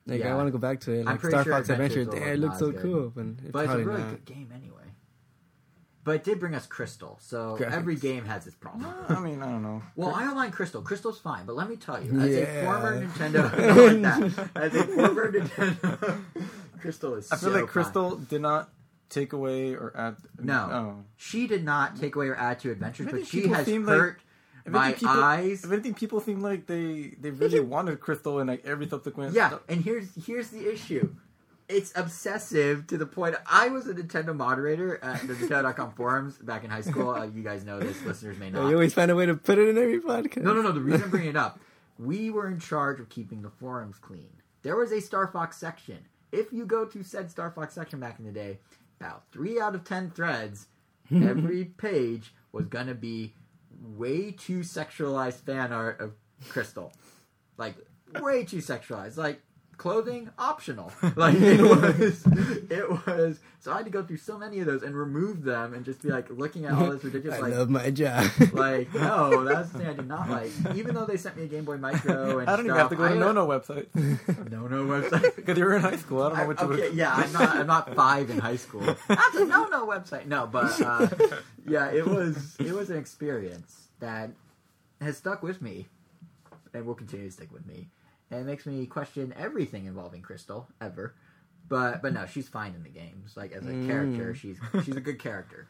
like 0.05 0.19
Yeah. 0.21 0.33
I 0.33 0.35
want 0.35 0.47
to 0.47 0.51
go 0.51 0.57
back 0.57 0.79
to 0.81 0.91
it. 0.93 0.99
I'm 1.01 1.05
Like 1.05 1.19
pretty 1.19 1.33
Star 1.35 1.43
sure 1.43 1.53
Fox 1.53 1.69
Adventure, 1.69 2.01
Adventures 2.01 2.23
damn, 2.25 2.33
it 2.33 2.39
looks 2.39 2.59
so 2.59 2.71
good. 2.71 2.81
cool, 2.81 3.09
but 3.15 3.25
it's 3.25 3.51
But 3.51 3.65
it's 3.65 3.73
a 3.73 3.77
really 3.79 4.01
not. 4.01 4.09
good 4.11 4.25
game 4.25 4.51
anyway. 4.53 4.73
But 6.03 6.15
it 6.15 6.23
did 6.23 6.39
bring 6.39 6.55
us 6.55 6.65
Crystal, 6.65 7.17
so 7.21 7.57
Graphics. 7.59 7.71
every 7.73 7.95
game 7.97 8.23
has 8.25 8.47
its 8.47 8.55
problem. 8.55 8.85
I 9.09 9.19
mean, 9.19 9.41
I 9.43 9.47
don't 9.47 9.61
know. 9.61 9.83
Well, 9.97 10.15
I 10.15 10.23
don't 10.23 10.35
mind 10.35 10.53
Crystal. 10.53 10.81
Crystal's 10.81 11.19
fine, 11.19 11.45
but 11.45 11.57
let 11.57 11.69
me 11.69 11.75
tell 11.75 12.01
you, 12.01 12.17
as 12.21 12.31
a 12.33 12.63
former 12.63 13.05
Nintendo, 13.05 13.43
like 13.53 14.01
that. 14.03 14.49
As 14.55 14.73
a 14.73 14.83
former 14.85 15.31
Nintendo, 15.33 16.17
Crystal 16.79 17.15
is. 17.15 17.29
I 17.29 17.35
feel 17.35 17.49
so 17.49 17.55
like 17.55 17.63
fine. 17.65 17.67
Crystal 17.67 18.15
did 18.15 18.41
not 18.41 18.69
take 19.09 19.33
away 19.33 19.73
or 19.73 19.91
add. 19.97 20.15
No. 20.41 20.69
Oh. 20.71 21.03
She 21.17 21.45
did 21.45 21.65
not 21.65 21.97
take 21.99 22.15
away 22.15 22.27
or 22.27 22.35
add 22.37 22.59
to 22.61 22.71
adventures, 22.71 23.07
I 23.07 23.11
but 23.11 23.27
she 23.27 23.47
has 23.49 23.65
seem 23.65 23.85
like- 23.85 23.97
hurt 23.97 24.21
If 24.67 24.73
my 24.73 24.91
people, 24.91 25.23
eyes. 25.23 25.63
If 25.63 25.71
anything, 25.71 25.93
people 25.93 26.19
seem 26.19 26.41
like 26.41 26.67
they 26.67 27.15
they 27.19 27.31
really 27.31 27.59
wanted 27.75 28.01
Crystal 28.01 28.39
in 28.39 28.47
like 28.47 28.65
every 28.65 28.87
subsequent. 28.87 29.33
Yeah, 29.33 29.59
and 29.69 29.81
here's 29.81 30.09
here's 30.25 30.49
the 30.49 30.69
issue. 30.71 31.15
It's 31.69 31.91
obsessive 31.95 32.87
to 32.87 32.97
the 32.97 33.05
point. 33.05 33.35
I 33.45 33.69
was 33.69 33.87
a 33.87 33.93
Nintendo 33.93 34.35
moderator 34.35 35.03
at 35.03 35.25
the 35.27 35.33
Nintendo.com 35.33 35.91
forums 35.95 36.37
back 36.37 36.63
in 36.63 36.69
high 36.69 36.81
school. 36.81 37.09
Uh, 37.09 37.25
you 37.25 37.43
guys 37.43 37.65
know 37.65 37.79
this. 37.79 38.01
Listeners 38.03 38.37
may 38.37 38.49
not. 38.49 38.67
you 38.67 38.73
always 38.73 38.93
find 38.93 39.11
a 39.11 39.15
way 39.15 39.25
to 39.25 39.35
put 39.35 39.57
it 39.57 39.69
in 39.69 39.77
every 39.77 39.99
podcast. 39.99 40.43
No, 40.43 40.53
no, 40.53 40.61
no. 40.61 40.71
The 40.71 40.79
reason 40.81 41.03
I'm 41.03 41.09
bringing 41.09 41.31
it 41.31 41.37
up, 41.37 41.59
we 41.99 42.29
were 42.29 42.47
in 42.47 42.59
charge 42.59 42.99
of 42.99 43.09
keeping 43.09 43.41
the 43.41 43.49
forums 43.49 43.97
clean. 43.99 44.29
There 44.63 44.75
was 44.75 44.91
a 44.91 45.01
Star 45.01 45.27
Fox 45.27 45.57
section. 45.57 45.99
If 46.31 46.51
you 46.51 46.65
go 46.65 46.85
to 46.85 47.03
said 47.03 47.31
Star 47.31 47.51
Fox 47.51 47.73
section 47.73 47.99
back 47.99 48.19
in 48.19 48.25
the 48.25 48.31
day, 48.33 48.59
about 48.99 49.23
three 49.31 49.59
out 49.61 49.75
of 49.75 49.85
ten 49.85 50.11
threads, 50.11 50.67
every 51.09 51.65
page 51.65 52.33
was 52.51 52.65
gonna 52.65 52.93
be 52.93 53.33
way 53.95 54.31
too 54.31 54.59
sexualized 54.59 55.41
fan 55.41 55.71
art 55.71 55.99
of 56.01 56.13
Crystal, 56.49 56.91
like 57.57 57.75
way 58.21 58.43
too 58.43 58.57
sexualized, 58.57 59.17
like 59.17 59.41
clothing 59.77 60.29
optional. 60.37 60.91
Like 61.15 61.35
it 61.35 61.61
was, 61.61 62.25
it 62.69 62.89
was. 63.07 63.39
So 63.59 63.71
I 63.71 63.77
had 63.77 63.85
to 63.85 63.91
go 63.91 64.03
through 64.03 64.17
so 64.17 64.37
many 64.37 64.59
of 64.59 64.65
those 64.67 64.83
and 64.83 64.95
remove 64.95 65.43
them 65.43 65.73
and 65.73 65.83
just 65.83 66.01
be 66.01 66.09
like 66.09 66.29
looking 66.29 66.65
at 66.65 66.73
all 66.73 66.89
this 66.91 67.03
ridiculous 67.09 67.39
I 67.39 67.41
like 67.41 67.53
love 67.53 67.69
my 67.69 67.89
job. 67.89 68.29
like, 68.53 68.93
no, 68.93 69.43
that's 69.43 69.69
the 69.71 69.79
thing 69.79 69.87
I 69.87 69.93
did 69.93 70.07
not 70.07 70.29
like. 70.29 70.51
Even 70.75 70.93
though 70.95 71.05
they 71.05 71.17
sent 71.17 71.37
me 71.37 71.43
a 71.43 71.47
Game 71.47 71.65
Boy 71.65 71.77
Micro 71.77 72.39
and 72.39 72.49
I 72.49 72.55
don't 72.55 72.65
even 72.65 72.77
have 72.77 72.89
to 72.89 72.95
go 72.95 73.07
to 73.09 73.15
No 73.15 73.31
No 73.31 73.47
website 73.47 73.87
No 74.51 74.67
No 74.67 74.85
website. 74.85 75.35
because 75.35 75.57
you 75.57 75.65
were 75.65 75.75
in 75.75 75.81
high 75.81 75.95
school. 75.97 76.21
I 76.23 76.29
don't 76.29 76.37
know 76.37 76.43
I- 76.43 76.47
what 76.47 76.59
you 76.61 76.67
okay, 76.73 76.81
would. 76.89 76.93
yeah, 76.97 77.13
I'm 77.13 77.31
not. 77.33 77.55
I'm 77.57 77.67
not 77.67 77.95
five 77.95 78.29
in 78.29 78.37
high 78.39 78.57
school. 78.57 78.81
That's 79.07 79.35
a 79.35 79.45
no 79.45 79.65
no 79.67 79.87
website. 79.87 80.27
No, 80.27 80.45
but 80.47 80.79
uh, 80.81 81.07
yeah, 81.67 81.89
it 81.91 82.05
was. 82.05 82.55
It 82.59 82.73
was 82.73 82.89
an 82.89 82.97
experience 82.97 83.87
that 83.99 84.29
has 85.01 85.17
stuck 85.17 85.41
with 85.43 85.61
me, 85.61 85.87
and 86.73 86.85
will 86.85 86.95
continue 86.95 87.25
to 87.27 87.31
stick 87.31 87.51
with 87.51 87.65
me, 87.65 87.89
and 88.31 88.41
it 88.41 88.45
makes 88.45 88.65
me 88.65 88.85
question 88.85 89.33
everything 89.37 89.85
involving 89.85 90.21
Crystal 90.21 90.67
ever. 90.81 91.13
But 91.69 92.01
but 92.01 92.13
no, 92.13 92.25
she's 92.25 92.47
fine 92.47 92.73
in 92.75 92.83
the 92.83 92.89
games. 92.89 93.35
Like 93.35 93.51
as 93.51 93.65
a 93.65 93.71
Mm. 93.71 93.85
character, 93.87 94.33
she's 94.35 94.57
she's 94.83 94.95
a 94.95 95.01
good 95.01 95.19
character. 95.19 95.67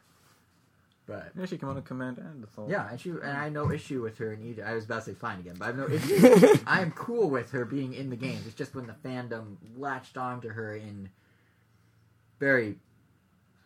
But 1.07 1.31
Yeah, 1.37 1.45
she 1.45 1.57
came 1.57 1.69
on 1.69 1.77
a 1.77 1.81
command 1.81 2.17
and 2.17 2.43
assault. 2.43 2.69
Yeah, 2.69 2.89
and 2.89 2.99
she 2.99 3.11
and 3.11 3.23
I 3.23 3.45
have 3.45 3.53
no 3.53 3.71
issue 3.71 4.01
with 4.01 4.17
her 4.17 4.33
in 4.33 4.43
either. 4.43 4.65
I 4.65 4.73
was 4.73 4.85
about 4.85 5.05
to 5.05 5.11
say 5.11 5.13
fine 5.15 5.39
again, 5.39 5.55
but 5.57 5.65
I 5.65 5.67
have 5.69 5.77
no 5.77 5.87
issue. 5.91 6.59
I 6.67 6.81
am 6.81 6.91
cool 6.91 7.29
with 7.29 7.51
her 7.51 7.63
being 7.65 7.93
in 7.93 8.09
the 8.09 8.15
games. 8.17 8.45
It's 8.45 8.55
just 8.55 8.75
when 8.75 8.87
the 8.87 8.93
fandom 8.93 9.55
latched 9.77 10.17
onto 10.17 10.49
her 10.49 10.75
in 10.75 11.09
very 12.39 12.75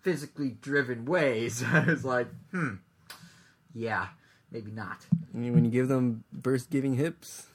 physically 0.02 0.58
driven 0.62 1.06
ways, 1.06 1.64
I 1.68 1.84
was 1.86 2.06
like, 2.06 2.28
hmm, 2.52 2.76
yeah, 3.74 4.08
maybe 4.52 4.72
not. 4.72 5.06
I 5.34 5.38
mean, 5.38 5.54
when 5.54 5.66
you 5.66 5.72
give 5.72 5.88
them 5.88 6.24
burst 6.32 6.70
giving 6.70 6.96
hips, 6.96 7.48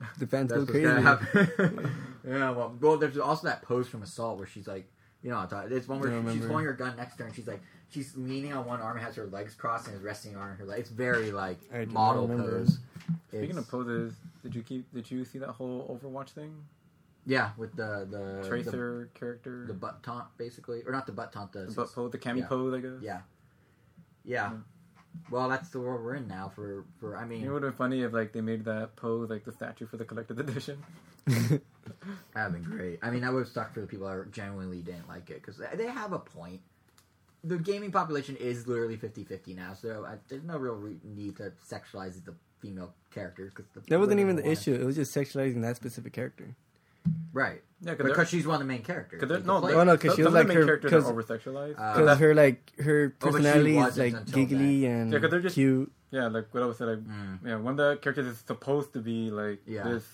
the 0.18 0.26
fans 0.26 0.50
That's 0.50 0.64
go 0.64 0.72
crazy. 0.72 0.86
yeah, 2.28 2.50
well, 2.50 2.74
well, 2.80 2.96
there's 2.96 3.18
also 3.18 3.46
that 3.46 3.62
pose 3.62 3.88
from 3.88 4.02
Assault 4.02 4.38
where 4.38 4.46
she's 4.46 4.66
like 4.66 4.90
You 5.22 5.30
know 5.30 5.36
what 5.36 5.42
I'm 5.44 5.48
talking. 5.48 5.76
It's 5.76 5.88
one 5.88 6.00
where 6.00 6.12
I 6.12 6.32
she's 6.32 6.46
holding 6.46 6.66
her 6.66 6.72
gun 6.72 6.96
next 6.96 7.16
to 7.16 7.22
her, 7.22 7.26
and 7.26 7.36
she's 7.36 7.46
like, 7.46 7.60
she's 7.90 8.16
leaning 8.16 8.52
on 8.52 8.64
one 8.66 8.80
arm, 8.80 8.96
and 8.96 9.04
has 9.04 9.16
her 9.16 9.26
legs 9.26 9.54
crossed, 9.54 9.86
and 9.88 9.96
is 9.96 10.02
resting 10.02 10.36
on 10.36 10.56
her 10.56 10.64
leg. 10.64 10.80
It's 10.80 10.90
very 10.90 11.32
like 11.32 11.58
model 11.88 12.26
pose. 12.28 12.78
Speaking 13.28 13.50
It's- 13.50 13.64
of 13.64 13.70
poses, 13.70 14.14
did 14.42 14.54
you 14.54 14.62
keep? 14.62 14.92
Did 14.94 15.10
you 15.10 15.24
see 15.24 15.38
that 15.38 15.50
whole 15.50 15.98
Overwatch 16.02 16.30
thing? 16.30 16.54
yeah, 17.26 17.50
with 17.58 17.76
the 17.76 18.08
the 18.10 18.48
Tracer 18.48 19.10
character, 19.14 19.62
the, 19.66 19.72
the 19.74 19.78
butt 19.78 20.02
taunt, 20.02 20.26
basically, 20.38 20.82
or 20.86 20.92
not 20.92 21.06
the 21.06 21.12
butt 21.12 21.32
taunt, 21.32 21.52
the, 21.52 21.66
the 21.66 21.72
butt 21.72 21.92
pose, 21.94 22.10
the 22.10 22.18
cami 22.18 22.38
yeah. 22.38 22.46
pose, 22.46 22.74
I 22.74 22.80
guess. 22.80 22.92
yeah, 23.02 23.20
yeah. 24.24 24.50
Yeah. 24.50 24.50
Well, 25.30 25.48
that's 25.48 25.68
the 25.70 25.80
world 25.80 26.02
we're 26.04 26.14
in 26.16 26.26
now. 26.28 26.50
For 26.54 26.84
for 26.98 27.16
I 27.16 27.24
mean, 27.24 27.44
It 27.44 27.48
would 27.50 27.62
have 27.62 27.72
been 27.72 27.78
funny 27.78 28.02
if 28.02 28.12
like 28.12 28.32
they 28.32 28.40
made 28.40 28.64
that 28.64 28.96
pose 28.96 29.30
like 29.30 29.44
the 29.44 29.52
statue 29.52 29.86
for 29.86 29.96
the 29.96 30.04
collected 30.04 30.38
edition. 30.40 30.82
That'd 31.26 31.60
have 32.34 32.52
been 32.52 32.62
great. 32.62 32.98
I 33.02 33.10
mean, 33.10 33.22
that 33.22 33.32
would 33.32 33.40
have 33.40 33.48
stuck 33.48 33.72
for 33.74 33.80
the 33.80 33.86
people 33.86 34.06
that 34.08 34.30
genuinely 34.32 34.80
didn't 34.82 35.08
like 35.08 35.30
it 35.30 35.42
because 35.44 35.60
they 35.76 35.86
have 35.86 36.12
a 36.12 36.18
point. 36.18 36.60
The 37.42 37.56
gaming 37.58 37.90
population 37.90 38.36
is 38.36 38.66
literally 38.66 38.98
50-50 38.98 39.56
now, 39.56 39.72
so 39.72 40.04
I, 40.06 40.16
there's 40.28 40.44
no 40.44 40.58
real 40.58 40.74
re- 40.74 40.98
need 41.02 41.36
to 41.38 41.52
sexualize 41.66 42.22
the 42.24 42.34
female 42.60 42.92
characters 43.10 43.50
because 43.54 43.64
That 43.88 43.98
wasn't 43.98 44.20
even 44.20 44.36
the 44.36 44.42
wanna- 44.42 44.52
issue. 44.52 44.74
It 44.74 44.84
was 44.84 44.96
just 44.96 45.14
sexualizing 45.14 45.62
that 45.62 45.76
specific 45.76 46.12
character. 46.12 46.54
Right? 47.32 47.62
Yeah, 47.82 47.92
because 47.94 48.10
Because 48.10 48.28
she's 48.28 48.46
one 48.46 48.56
of 48.56 48.60
the 48.60 48.66
main 48.66 48.82
characters. 48.82 49.20
Because 49.20 49.36
Like, 49.38 49.46
no, 49.46 49.60
the 49.60 49.68
play- 49.68 49.74
Oh, 49.76 49.84
no, 49.84 49.96
'cause 49.96 50.10
some- 50.10 50.16
she 50.16 50.22
was 50.22 50.26
of 50.26 50.32
the 50.34 50.38
like 50.40 50.48
main 50.48 50.56
her- 50.58 50.64
characters 50.66 50.92
are 50.92 51.00
'cause- 51.00 51.10
over 51.10 51.22
sexualized. 51.22 51.74
Uh, 51.78 51.94
Because 51.98 52.18
her 52.18 52.34
like 52.34 52.72
her 52.80 53.14
Oh, 53.22 53.26
personality 53.26 53.78
is 53.78 53.96
like 53.98 54.12
until 54.14 54.34
giggly 54.34 54.84
and 54.86 55.12
Yeah, 55.12 55.18
'cause 55.18 55.30
they're 55.30 55.40
just- 55.40 55.54
cute. 55.54 55.90
yeah, 56.10 56.26
like 56.28 56.52
what 56.52 56.62
I 56.62 56.66
was 56.66 56.76
saying, 56.76 56.90
like 56.90 57.06
Mm. 57.06 57.38
yeah, 57.46 57.56
one 57.56 57.72
of 57.72 57.76
the 57.78 57.96
characters 58.02 58.26
is 58.26 58.38
supposed 58.46 58.92
to 58.92 59.00
be 59.00 59.30
like 59.30 59.62
Yeah. 59.66 59.84
this 59.84 60.04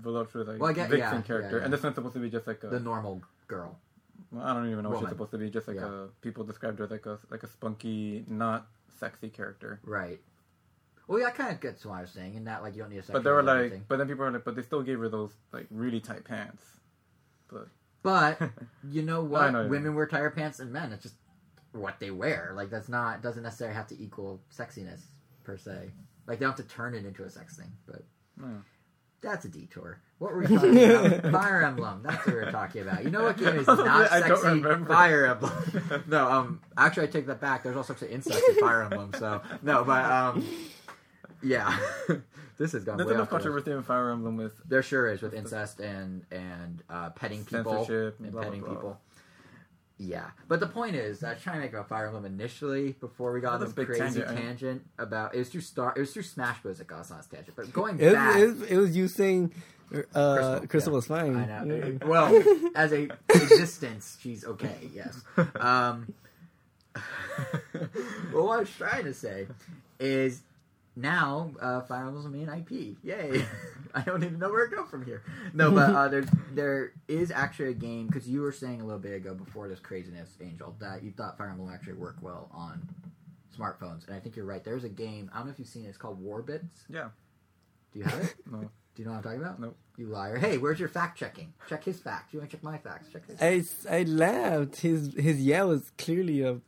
voluptuous 0.00 0.48
like 0.48 0.60
Well, 0.60 0.72
get- 0.72 0.90
vixen 0.90 0.98
yeah, 1.16 1.22
character, 1.22 1.50
yeah, 1.50 1.56
yeah. 1.58 1.64
and 1.64 1.72
this 1.72 1.82
one's 1.82 1.94
supposed 1.94 2.14
to 2.14 2.20
be 2.20 2.28
just 2.30 2.46
like 2.48 2.62
a. 2.64 2.68
the 2.68 2.80
normal 2.80 3.22
girl. 3.46 3.78
well, 4.32 4.42
I 4.44 4.54
don't 4.54 4.66
even 4.70 4.82
know 4.82 4.90
what 4.90 5.00
she's 5.00 5.08
supposed 5.10 5.30
to 5.32 5.38
be. 5.38 5.50
Just 5.50 5.68
like 5.68 5.76
Yeah. 5.76 6.04
a 6.04 6.06
people 6.22 6.42
described 6.42 6.78
her 6.80 6.86
as 6.86 6.90
like 6.90 7.06
a 7.06 7.18
like 7.30 7.42
a 7.44 7.46
spunky, 7.46 8.24
not 8.28 8.66
sexy 8.88 9.28
character. 9.28 9.78
Right. 9.84 10.20
Well, 11.08 11.18
yeah, 11.20 11.26
I 11.26 11.30
kind 11.30 11.52
of 11.52 11.60
get 11.60 11.80
to 11.82 11.88
what 11.88 11.98
I 11.98 12.00
was 12.02 12.10
saying, 12.10 12.34
in 12.34 12.44
that 12.44 12.62
like 12.62 12.74
you 12.76 12.82
don't 12.82 12.90
need 12.90 12.98
a 13.06 13.12
But 13.12 13.24
they 13.24 13.30
were 13.30 13.42
like, 13.42 13.86
but 13.88 13.98
then 13.98 14.08
people 14.08 14.24
are 14.24 14.30
like, 14.30 14.44
but 14.44 14.54
they 14.56 14.62
still 14.62 14.82
gave 14.82 14.98
her 15.00 15.08
those 15.08 15.30
like 15.52 15.66
really 15.70 16.00
tight 16.00 16.24
pants. 16.24 16.64
But 17.50 17.68
But 18.02 18.40
you 18.90 19.02
know 19.02 19.22
what? 19.22 19.50
Know 19.52 19.66
Women 19.68 19.94
wear 19.94 20.06
tighter 20.06 20.30
pants 20.30 20.58
than 20.58 20.72
men. 20.72 20.92
It's 20.92 21.02
just 21.02 21.14
what 21.72 22.00
they 22.00 22.10
wear. 22.10 22.52
Like 22.56 22.70
that's 22.70 22.88
not 22.88 23.22
doesn't 23.22 23.42
necessarily 23.42 23.74
have 23.76 23.86
to 23.88 24.02
equal 24.02 24.40
sexiness 24.56 25.00
per 25.44 25.56
se. 25.56 25.90
Like 26.26 26.38
they 26.38 26.44
don't 26.46 26.56
have 26.56 26.66
to 26.66 26.72
turn 26.74 26.94
it 26.94 27.04
into 27.04 27.24
a 27.24 27.30
sex 27.30 27.56
thing. 27.56 27.72
But 27.86 28.02
Hmm. 28.40 28.58
that's 29.20 29.44
a 29.44 29.48
detour. 29.48 30.00
What 30.18 30.32
were 30.32 30.40
we 30.40 30.46
talking 30.46 30.78
about? 30.84 31.32
Fire 31.32 31.62
Emblem. 31.62 32.02
That's 32.02 32.18
what 32.26 32.34
we 32.34 32.42
we're 32.42 32.50
talking 32.50 32.82
about. 32.82 33.04
You 33.04 33.10
know 33.10 33.24
what 33.24 33.36
game 33.36 33.56
is 33.58 33.66
not 33.66 34.10
I 34.10 34.20
don't 34.20 34.38
sexy? 34.38 34.46
remember. 34.60 34.86
Fire 34.92 35.26
Emblem. 35.26 36.04
no, 36.06 36.30
um, 36.30 36.60
actually 36.76 37.08
I 37.08 37.10
take 37.10 37.26
that 37.26 37.40
back. 37.40 37.62
There's 37.64 37.76
all 37.76 37.82
sorts 37.84 38.02
of 38.02 38.10
incest 38.10 38.40
in 38.48 38.54
Fire 38.56 38.82
Emblem. 38.82 39.12
So 39.18 39.42
no, 39.62 39.84
but 39.84 40.04
um, 40.04 40.44
yeah, 41.42 41.76
this 42.58 42.72
has 42.72 42.84
gone 42.84 42.96
there's 42.96 43.08
way 43.08 43.14
enough 43.14 43.24
off 43.24 43.30
the 43.30 43.36
rails. 43.36 43.42
controversy 43.54 43.70
in 43.72 43.82
Fire 43.82 44.10
Emblem 44.10 44.36
with 44.36 44.54
There 44.68 44.82
sure 44.82 45.08
is 45.08 45.22
with 45.22 45.34
incest 45.34 45.80
and 45.80 46.24
and 46.30 46.82
uh, 46.88 47.10
petting 47.10 47.44
people 47.44 47.72
Censorship 47.84 48.16
and 48.18 48.26
and 48.26 48.32
blah, 48.32 48.40
blah, 48.42 48.50
petting 48.50 48.60
blah. 48.64 48.74
people. 48.74 49.00
Yeah, 49.98 50.30
but 50.48 50.58
the 50.58 50.66
point 50.66 50.96
is, 50.96 51.22
I 51.22 51.34
was 51.34 51.42
trying 51.42 51.56
to 51.56 51.60
make 51.62 51.72
about 51.72 51.88
Fire 51.88 52.06
Emblem 52.06 52.24
initially 52.24 52.92
before 52.92 53.32
we 53.32 53.40
got 53.40 53.52
on 53.54 53.60
That's 53.60 53.72
this 53.72 53.86
crazy 53.86 54.00
tangent, 54.00 54.28
I- 54.28 54.34
tangent 54.34 54.86
about 54.98 55.34
it 55.34 55.38
was 55.38 55.48
through 55.48 55.60
Star. 55.60 55.92
It 55.96 56.00
was 56.00 56.12
through 56.12 56.24
Smash 56.24 56.60
Bros. 56.60 56.78
that 56.78 56.86
got 56.88 57.00
us 57.00 57.10
on 57.12 57.18
this 57.18 57.26
tangent. 57.26 57.54
But 57.56 57.72
going 57.72 58.00
It 58.00 58.06
was, 58.06 58.14
back, 58.14 58.36
it, 58.38 58.46
was, 58.46 58.62
it 58.62 58.76
was 58.78 58.96
you 58.96 59.06
saying 59.06 59.52
uh, 60.14 60.60
Crystal, 60.60 60.66
Crystal, 60.68 60.92
yeah. 60.92 60.96
was 60.96 61.06
fine. 61.06 61.36
I 61.36 61.64
know. 61.64 61.74
Yeah. 62.00 62.06
Well, 62.06 62.42
as 62.74 62.92
a 62.92 63.08
existence, 63.32 64.18
she's 64.20 64.44
okay. 64.44 64.76
Yes. 64.92 65.20
Um, 65.54 66.12
well, 68.32 68.46
what 68.46 68.56
I 68.56 68.60
was 68.60 68.70
trying 68.70 69.04
to 69.04 69.14
say 69.14 69.46
is 70.00 70.40
now 70.96 71.52
uh, 71.60 71.80
Fire 71.82 72.06
Emblem's 72.06 72.26
a 72.26 72.28
main 72.28 72.48
IP. 72.48 72.96
Yay! 73.02 73.44
I 73.94 74.00
don't 74.02 74.24
even 74.24 74.38
know 74.38 74.48
where 74.50 74.68
to 74.68 74.74
go 74.74 74.84
from 74.86 75.04
here. 75.04 75.22
No, 75.52 75.70
but 75.70 75.94
uh, 75.94 76.08
there's 76.08 76.28
there 76.52 76.92
is 77.08 77.30
actually 77.30 77.70
a 77.70 77.74
game 77.74 78.06
because 78.06 78.26
you 78.28 78.40
were 78.40 78.52
saying 78.52 78.80
a 78.80 78.84
little 78.84 79.00
bit 79.00 79.12
ago 79.12 79.34
before 79.34 79.68
this 79.68 79.80
craziness, 79.80 80.30
Angel, 80.40 80.74
that 80.80 81.02
you 81.02 81.10
thought 81.10 81.36
Fire 81.36 81.50
Emblem 81.50 81.70
actually 81.72 81.94
worked 81.94 82.22
well 82.22 82.48
on 82.52 82.88
smartphones, 83.56 84.06
and 84.06 84.16
I 84.16 84.20
think 84.20 84.34
you're 84.34 84.46
right. 84.46 84.64
There's 84.64 84.84
a 84.84 84.88
game. 84.88 85.30
I 85.32 85.38
don't 85.38 85.46
know 85.46 85.52
if 85.52 85.58
you've 85.58 85.68
seen 85.68 85.84
it. 85.84 85.88
It's 85.88 85.98
called 85.98 86.24
Warbits. 86.24 86.70
yeah. 86.88 87.08
Do 87.92 87.98
you 87.98 88.04
have 88.06 88.20
it? 88.20 88.34
No. 88.50 88.70
Do 88.94 89.02
you 89.02 89.06
know 89.06 89.12
what 89.12 89.18
I'm 89.18 89.22
talking 89.22 89.40
about? 89.40 89.60
Nope. 89.60 89.76
You 89.96 90.06
liar. 90.06 90.36
Hey, 90.36 90.58
where's 90.58 90.78
your 90.78 90.88
fact 90.90 91.18
checking? 91.18 91.54
Check 91.66 91.84
his 91.84 91.98
facts. 91.98 92.32
You 92.34 92.40
want 92.40 92.50
to 92.50 92.56
check 92.56 92.62
my 92.62 92.76
facts? 92.76 93.08
Check 93.10 93.26
his. 93.26 93.76
I, 93.86 93.94
I 93.98 94.02
laughed. 94.02 94.80
His 94.80 95.14
his 95.14 95.40
yeah 95.40 95.62
was 95.62 95.92
clearly 95.96 96.42
a 96.42 96.60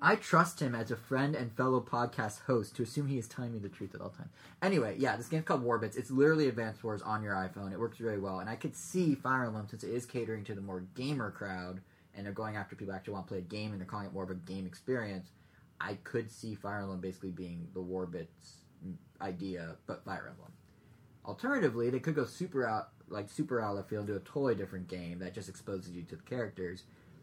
I 0.00 0.16
trust 0.16 0.60
him 0.60 0.74
as 0.74 0.90
a 0.90 0.96
friend 0.96 1.36
and 1.36 1.52
fellow 1.52 1.80
podcast 1.80 2.42
host 2.42 2.74
to 2.76 2.82
assume 2.82 3.06
he 3.06 3.18
is 3.18 3.28
telling 3.28 3.52
me 3.52 3.60
the 3.60 3.68
truth 3.68 3.94
at 3.94 4.00
all 4.00 4.10
times. 4.10 4.30
Anyway, 4.60 4.96
yeah, 4.98 5.16
this 5.16 5.28
game's 5.28 5.44
called 5.44 5.64
Warbits. 5.64 5.96
It's 5.96 6.10
literally 6.10 6.48
Advanced 6.48 6.82
Wars 6.82 7.02
on 7.02 7.22
your 7.22 7.34
iPhone. 7.34 7.72
It 7.72 7.78
works 7.78 8.00
really 8.00 8.18
well, 8.18 8.40
and 8.40 8.50
I 8.50 8.56
could 8.56 8.74
see 8.74 9.14
Fire 9.14 9.44
Emblem 9.44 9.68
since 9.68 9.84
it 9.84 9.90
is 9.90 10.04
catering 10.04 10.42
to 10.44 10.54
the 10.54 10.60
more 10.60 10.84
gamer 10.96 11.30
crowd, 11.30 11.80
and 12.14 12.26
they're 12.26 12.32
going 12.32 12.56
after 12.56 12.74
people 12.74 12.92
who 12.92 12.96
actually 12.96 13.14
want 13.14 13.26
to 13.26 13.28
play 13.28 13.38
a 13.38 13.42
game, 13.42 13.70
and 13.70 13.80
they're 13.80 13.86
calling 13.86 14.06
it 14.06 14.12
more 14.12 14.24
of 14.24 14.30
a 14.30 14.34
game 14.34 14.66
experience. 14.66 15.30
I 15.80 15.94
could 16.02 16.30
see 16.30 16.56
Fire 16.56 16.80
Emblem 16.80 17.00
basically 17.00 17.30
being 17.30 17.68
the 17.72 17.80
Warbits 17.80 18.62
idea, 19.20 19.76
but 19.86 20.04
Fire 20.04 20.26
Emblem. 20.28 20.52
Alternatively, 21.24 21.88
they 21.90 22.00
could 22.00 22.16
go 22.16 22.24
super 22.24 22.66
out, 22.66 22.88
like 23.08 23.30
super 23.30 23.60
out 23.60 23.76
of 23.76 23.86
field, 23.86 24.08
and 24.08 24.08
do 24.08 24.16
a 24.16 24.20
totally 24.20 24.56
different 24.56 24.88
game 24.88 25.20
that 25.20 25.34
just 25.34 25.48
exposes 25.48 25.92
you 25.92 26.02
to 26.02 26.16
the 26.16 26.22
characters. 26.22 26.82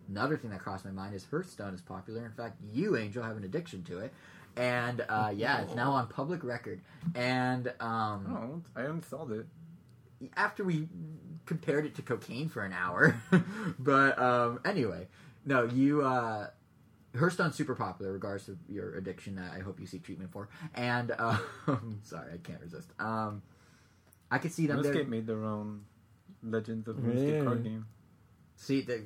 Another 0.10 0.38
thing 0.38 0.50
that 0.50 0.60
crossed 0.60 0.86
my 0.86 0.92
mind 0.92 1.14
is 1.14 1.26
Hearthstone 1.30 1.74
is 1.74 1.82
popular. 1.82 2.26
In 2.26 2.32
fact, 2.32 2.58
you, 2.74 2.98
Angel, 2.98 3.22
have 3.24 3.38
an 3.38 3.44
addiction 3.44 3.84
to 3.84 4.00
it, 4.00 4.12
and 4.58 5.06
uh, 5.08 5.32
yeah, 5.36 5.62
it's 5.62 5.76
now 5.76 5.92
on 5.92 6.08
public 6.08 6.44
record. 6.44 6.82
And 7.16 7.72
um, 7.80 8.64
Oh, 8.76 8.82
I 8.82 8.86
installed 8.86 9.32
it. 9.34 9.46
after 10.36 10.64
we 10.64 10.88
compared 11.46 11.86
it 11.86 11.96
to 11.96 12.02
cocaine 12.02 12.50
for 12.50 12.64
an 12.64 12.74
hour, 12.74 13.20
but 13.80 14.18
um, 14.20 14.60
anyway, 14.66 15.08
no, 15.46 15.64
you. 15.66 16.02
Uh, 16.04 16.48
Hearthstone's 17.18 17.56
super 17.56 17.74
popular, 17.74 18.12
regardless 18.14 18.50
of 18.50 18.58
your 18.68 18.94
addiction. 18.96 19.36
That 19.36 19.52
I 19.56 19.60
hope 19.60 19.80
you 19.80 19.88
seek 19.88 20.04
treatment 20.04 20.32
for. 20.32 20.48
And 20.76 21.12
um, 21.20 22.00
sorry, 22.04 22.34
I 22.34 22.38
can't 22.38 22.62
resist. 22.62 22.88
Um, 23.00 23.42
I 24.30 24.38
could 24.38 24.52
see 24.54 24.68
them. 24.68 24.84
there- 24.84 24.94
RuneScape 24.94 25.08
made 25.08 25.26
their 25.28 25.44
own 25.44 25.86
Legends 26.44 26.88
of 26.88 26.98
Yeah. 27.00 27.12
RuneScape 27.14 27.44
card 27.46 27.64
game. 27.64 27.86
See, 28.62 28.82
the 28.82 29.02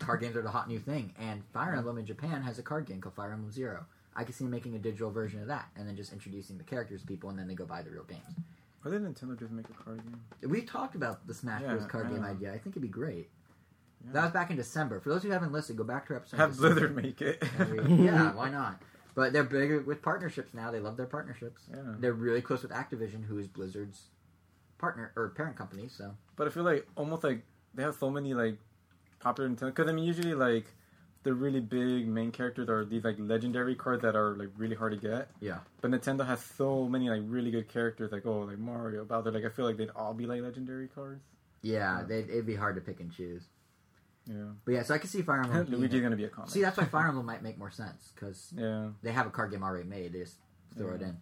card 0.00 0.20
games 0.20 0.34
are 0.36 0.42
the 0.42 0.50
hot 0.50 0.68
new 0.68 0.80
thing, 0.80 1.14
and 1.16 1.44
Fire 1.52 1.76
Emblem 1.76 1.96
in 1.96 2.04
Japan 2.06 2.42
has 2.42 2.58
a 2.58 2.62
card 2.62 2.86
game 2.86 3.00
called 3.00 3.14
Fire 3.14 3.32
Emblem 3.32 3.52
Zero. 3.52 3.86
I 4.16 4.24
could 4.24 4.34
see 4.34 4.42
them 4.44 4.50
making 4.50 4.74
a 4.74 4.78
digital 4.80 5.10
version 5.12 5.40
of 5.40 5.46
that, 5.46 5.68
and 5.76 5.86
then 5.86 5.94
just 5.94 6.12
introducing 6.12 6.58
the 6.58 6.64
characters 6.64 7.02
to 7.02 7.06
people, 7.06 7.30
and 7.30 7.38
then 7.38 7.46
they 7.46 7.54
go 7.54 7.64
buy 7.66 7.82
the 7.82 7.90
real 7.90 8.02
games. 8.02 8.22
Why 8.82 8.90
did 8.90 9.02
Nintendo 9.02 9.38
just 9.38 9.52
make 9.52 9.66
a 9.70 9.82
card 9.84 10.02
game? 10.02 10.50
We 10.50 10.62
talked 10.62 10.96
about 10.96 11.24
the 11.26 11.34
Smash 11.34 11.62
Yeah, 11.62 11.74
Bros. 11.76 11.86
card 11.86 12.10
game 12.10 12.24
idea. 12.24 12.48
I 12.50 12.58
think 12.58 12.72
it'd 12.74 12.82
be 12.82 12.88
great. 12.88 13.30
Yeah. 14.04 14.12
That 14.12 14.22
was 14.24 14.32
back 14.32 14.50
in 14.50 14.56
December. 14.56 14.98
For 15.00 15.08
those 15.10 15.22
who 15.22 15.30
haven't 15.30 15.52
listened, 15.52 15.78
go 15.78 15.84
back 15.84 16.06
to 16.08 16.14
our 16.14 16.18
episode. 16.20 16.36
Have 16.38 16.56
Blizzard 16.56 16.96
make 16.96 17.22
it. 17.22 17.42
We- 17.70 18.04
yeah, 18.06 18.32
why 18.34 18.50
not? 18.50 18.82
But 19.14 19.32
they're 19.32 19.44
big 19.44 19.86
with 19.86 20.02
partnerships 20.02 20.52
now. 20.52 20.70
They 20.72 20.80
love 20.80 20.96
their 20.96 21.06
partnerships. 21.06 21.62
Yeah. 21.70 21.76
They're 21.98 22.12
really 22.12 22.42
close 22.42 22.62
with 22.62 22.72
Activision, 22.72 23.24
who 23.24 23.38
is 23.38 23.46
Blizzard's 23.46 24.02
partner 24.78 25.12
or 25.16 25.28
parent 25.30 25.56
company. 25.56 25.88
So 25.88 26.12
But 26.36 26.48
I 26.48 26.50
feel 26.50 26.64
like 26.64 26.86
almost 26.96 27.22
like 27.24 27.42
they 27.74 27.82
have 27.82 27.94
so 27.94 28.10
many 28.10 28.34
like 28.34 28.58
popular 29.26 29.50
Nintendo. 29.50 29.66
Because 29.74 29.88
I 29.88 29.92
mean, 29.92 30.04
usually 30.04 30.34
like 30.34 30.66
the 31.22 31.34
really 31.34 31.60
big 31.60 32.06
main 32.06 32.30
characters 32.30 32.68
are 32.68 32.84
these 32.84 33.02
like 33.04 33.16
legendary 33.18 33.74
cards 33.74 34.02
that 34.02 34.14
are 34.14 34.36
like 34.36 34.50
really 34.56 34.76
hard 34.76 34.92
to 34.92 34.98
get. 35.08 35.28
yeah, 35.40 35.58
But 35.80 35.90
Nintendo 35.90 36.24
has 36.26 36.40
so 36.44 36.86
many 36.88 37.10
like 37.10 37.22
really 37.26 37.50
good 37.50 37.68
characters, 37.68 38.12
like 38.12 38.24
oh, 38.26 38.40
like 38.40 38.58
Mario, 38.58 39.04
Bowser. 39.04 39.32
Like 39.32 39.44
I 39.44 39.48
feel 39.48 39.64
like 39.64 39.76
they'd 39.76 39.90
all 39.96 40.14
be 40.14 40.26
like 40.26 40.40
legendary 40.42 40.88
cards. 40.88 41.24
yeah, 41.62 41.98
Yeah. 42.00 42.04
they'd- 42.06 42.30
it'd 42.30 42.46
be 42.46 42.54
hard 42.54 42.76
to 42.76 42.80
pick 42.80 43.00
and 43.00 43.10
choose. 43.12 43.44
Yeah. 44.28 44.50
But 44.64 44.72
yeah, 44.72 44.82
so 44.82 44.94
I 44.94 44.98
can 44.98 45.08
see 45.08 45.22
Fire 45.22 45.42
Emblem. 45.42 45.66
Luigi's 45.80 46.02
gonna 46.02 46.16
be 46.16 46.24
a 46.24 46.28
comic. 46.28 46.50
See, 46.50 46.62
that's 46.62 46.76
why 46.76 46.84
Fire 46.84 47.08
Emblem 47.10 47.26
might 47.26 47.42
make 47.42 47.58
more 47.58 47.70
sense 47.70 48.12
because 48.14 48.52
yeah. 48.56 48.88
they 49.02 49.12
have 49.12 49.26
a 49.26 49.30
card 49.30 49.50
game 49.52 49.62
already 49.62 49.88
made. 49.88 50.12
They 50.12 50.20
just 50.20 50.36
throw 50.76 50.94
it 50.94 51.02
in. 51.02 51.16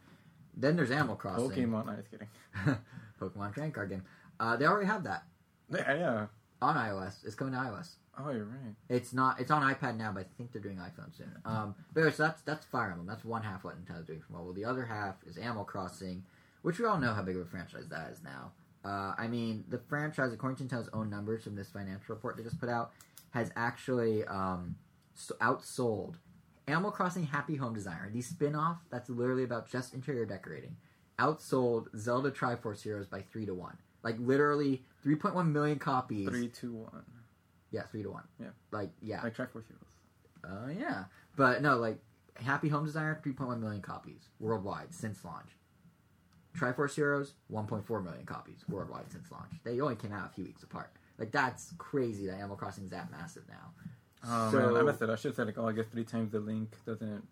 Then 0.57 0.77
there's 0.77 0.91
Animal 0.91 1.17
Crossing, 1.17 1.51
Pokemon. 1.51 1.87
No, 1.87 1.97
just 1.97 2.11
kidding. 2.11 2.29
Pokemon 3.21 3.53
Trading 3.55 3.73
Card 3.73 3.89
Game. 3.91 4.03
Uh, 4.41 4.57
they 4.57 4.67
already 4.67 4.87
have 4.87 5.05
that 5.05 5.25
Yeah, 5.71 5.95
yeah. 5.95 6.27
On 6.63 6.77
iOS. 6.77 7.25
It's 7.25 7.35
coming 7.35 7.55
to 7.55 7.61
iOS. 7.61 7.97
Oh, 8.19 8.31
you're 8.31 8.45
right. 8.45 8.75
It's 8.89 9.13
not. 9.13 9.41
It's 9.41 9.51
on 9.51 9.63
iPad 9.63 9.97
now, 9.97 10.13
but 10.13 10.21
I 10.21 10.27
think 10.39 10.53
they're 10.53 10.63
doing 10.63 10.77
iPhone 10.77 11.17
soon. 11.17 11.33
Um, 11.45 11.75
but 11.93 12.03
anyway, 12.03 12.15
so 12.15 12.23
that's 12.25 12.43
that's 12.43 12.65
Fire 12.65 12.91
Emblem. 12.91 13.07
That's 13.07 13.25
one 13.25 13.43
half 13.43 13.65
what 13.65 13.75
Nintendo's 13.77 14.07
doing 14.07 14.21
for 14.21 14.35
mobile. 14.35 14.53
The 14.53 14.65
other 14.65 14.85
half 14.85 15.17
is 15.27 15.37
Animal 15.37 15.65
Crossing, 15.65 16.25
which 16.63 16.79
we 16.79 16.85
all 16.87 16.99
know 16.99 17.13
how 17.13 17.23
big 17.23 17.37
of 17.37 17.43
a 17.43 17.47
franchise 17.47 17.89
that 17.91 18.11
is 18.13 18.23
now. 18.23 18.53
Uh, 18.85 19.15
I 19.19 19.27
mean, 19.29 19.65
the 19.69 19.79
franchise, 19.79 20.33
according 20.33 20.57
to 20.69 20.75
Nintendo's 20.75 20.91
own 20.93 21.11
numbers 21.11 21.43
from 21.43 21.57
this 21.57 21.71
financial 21.71 22.15
report 22.15 22.37
they 22.37 22.43
just 22.43 22.61
put 22.61 22.69
out, 22.69 22.93
has 23.31 23.51
actually 23.57 24.25
um, 24.27 24.77
outsold 25.41 26.17
Animal 26.69 26.91
Crossing 26.91 27.25
Happy 27.25 27.57
Home 27.57 27.75
Designer, 27.75 28.11
the 28.13 28.23
spin-off 28.23 28.79
that's 28.91 29.11
literally 29.11 29.45
about 29.45 29.69
just 29.69 29.93
interior 29.93 30.25
decorating, 30.25 30.77
outsold 31.19 31.87
Zelda 31.97 32.31
Triforce 32.31 32.83
Heroes 32.83 33.07
by 33.07 33.23
three 33.23 33.47
to 33.47 33.55
one. 33.55 33.77
Like 34.03 34.17
literally 34.19 34.85
3.1 35.05 35.51
million 35.53 35.79
copies. 35.79 36.29
Three, 36.29 36.49
two, 36.49 36.73
one. 36.73 37.05
Yeah, 37.71 37.83
three 37.91 38.03
to 38.03 38.11
one. 38.11 38.23
Yeah. 38.41 38.49
Like 38.71 38.91
yeah. 39.03 39.23
Like 39.23 39.35
Triforce 39.37 39.65
Heroes. 39.67 40.45
Uh, 40.45 40.69
yeah. 40.79 41.05
But 41.37 41.63
no, 41.63 41.77
like 41.79 41.99
Happy 42.37 42.69
Home 42.69 42.85
Designer, 42.85 43.21
3.1 43.25 43.61
million 43.61 43.83
copies 43.83 44.29
worldwide 44.39 44.95
since 44.95 45.25
launch. 45.25 45.49
Triforce 46.57 46.95
Heroes, 46.95 47.35
1.4 47.53 48.05
million 48.05 48.25
copies 48.25 48.65
worldwide 48.69 49.11
since 49.11 49.31
launch. 49.33 49.53
They 49.65 49.81
only 49.81 49.97
came 49.97 50.13
out 50.13 50.27
a 50.31 50.35
few 50.35 50.45
weeks 50.45 50.63
apart. 50.63 50.93
Like 51.19 51.33
that's 51.33 51.73
crazy 51.79 52.27
that 52.27 52.35
Animal 52.35 52.57
Crossing 52.57 52.85
is 52.85 52.91
that 52.91 53.11
massive 53.11 53.43
now. 53.49 53.73
Oh 54.27 54.51
So- 54.53 54.59
man, 54.61 54.77
I 54.77 54.83
messed 54.83 55.03
it. 55.03 55.11
I 55.11 55.17
should 55.17 55.31
have 55.31 55.37
said 55.37 55.47
like, 55.47 55.59
oh, 55.59 55.67
I 55.69 55.73
guess 55.73 55.87
three 55.87 56.05
times 56.05 56.31
the 56.33 56.41
link 56.41 56.77
doesn't 56.87 57.27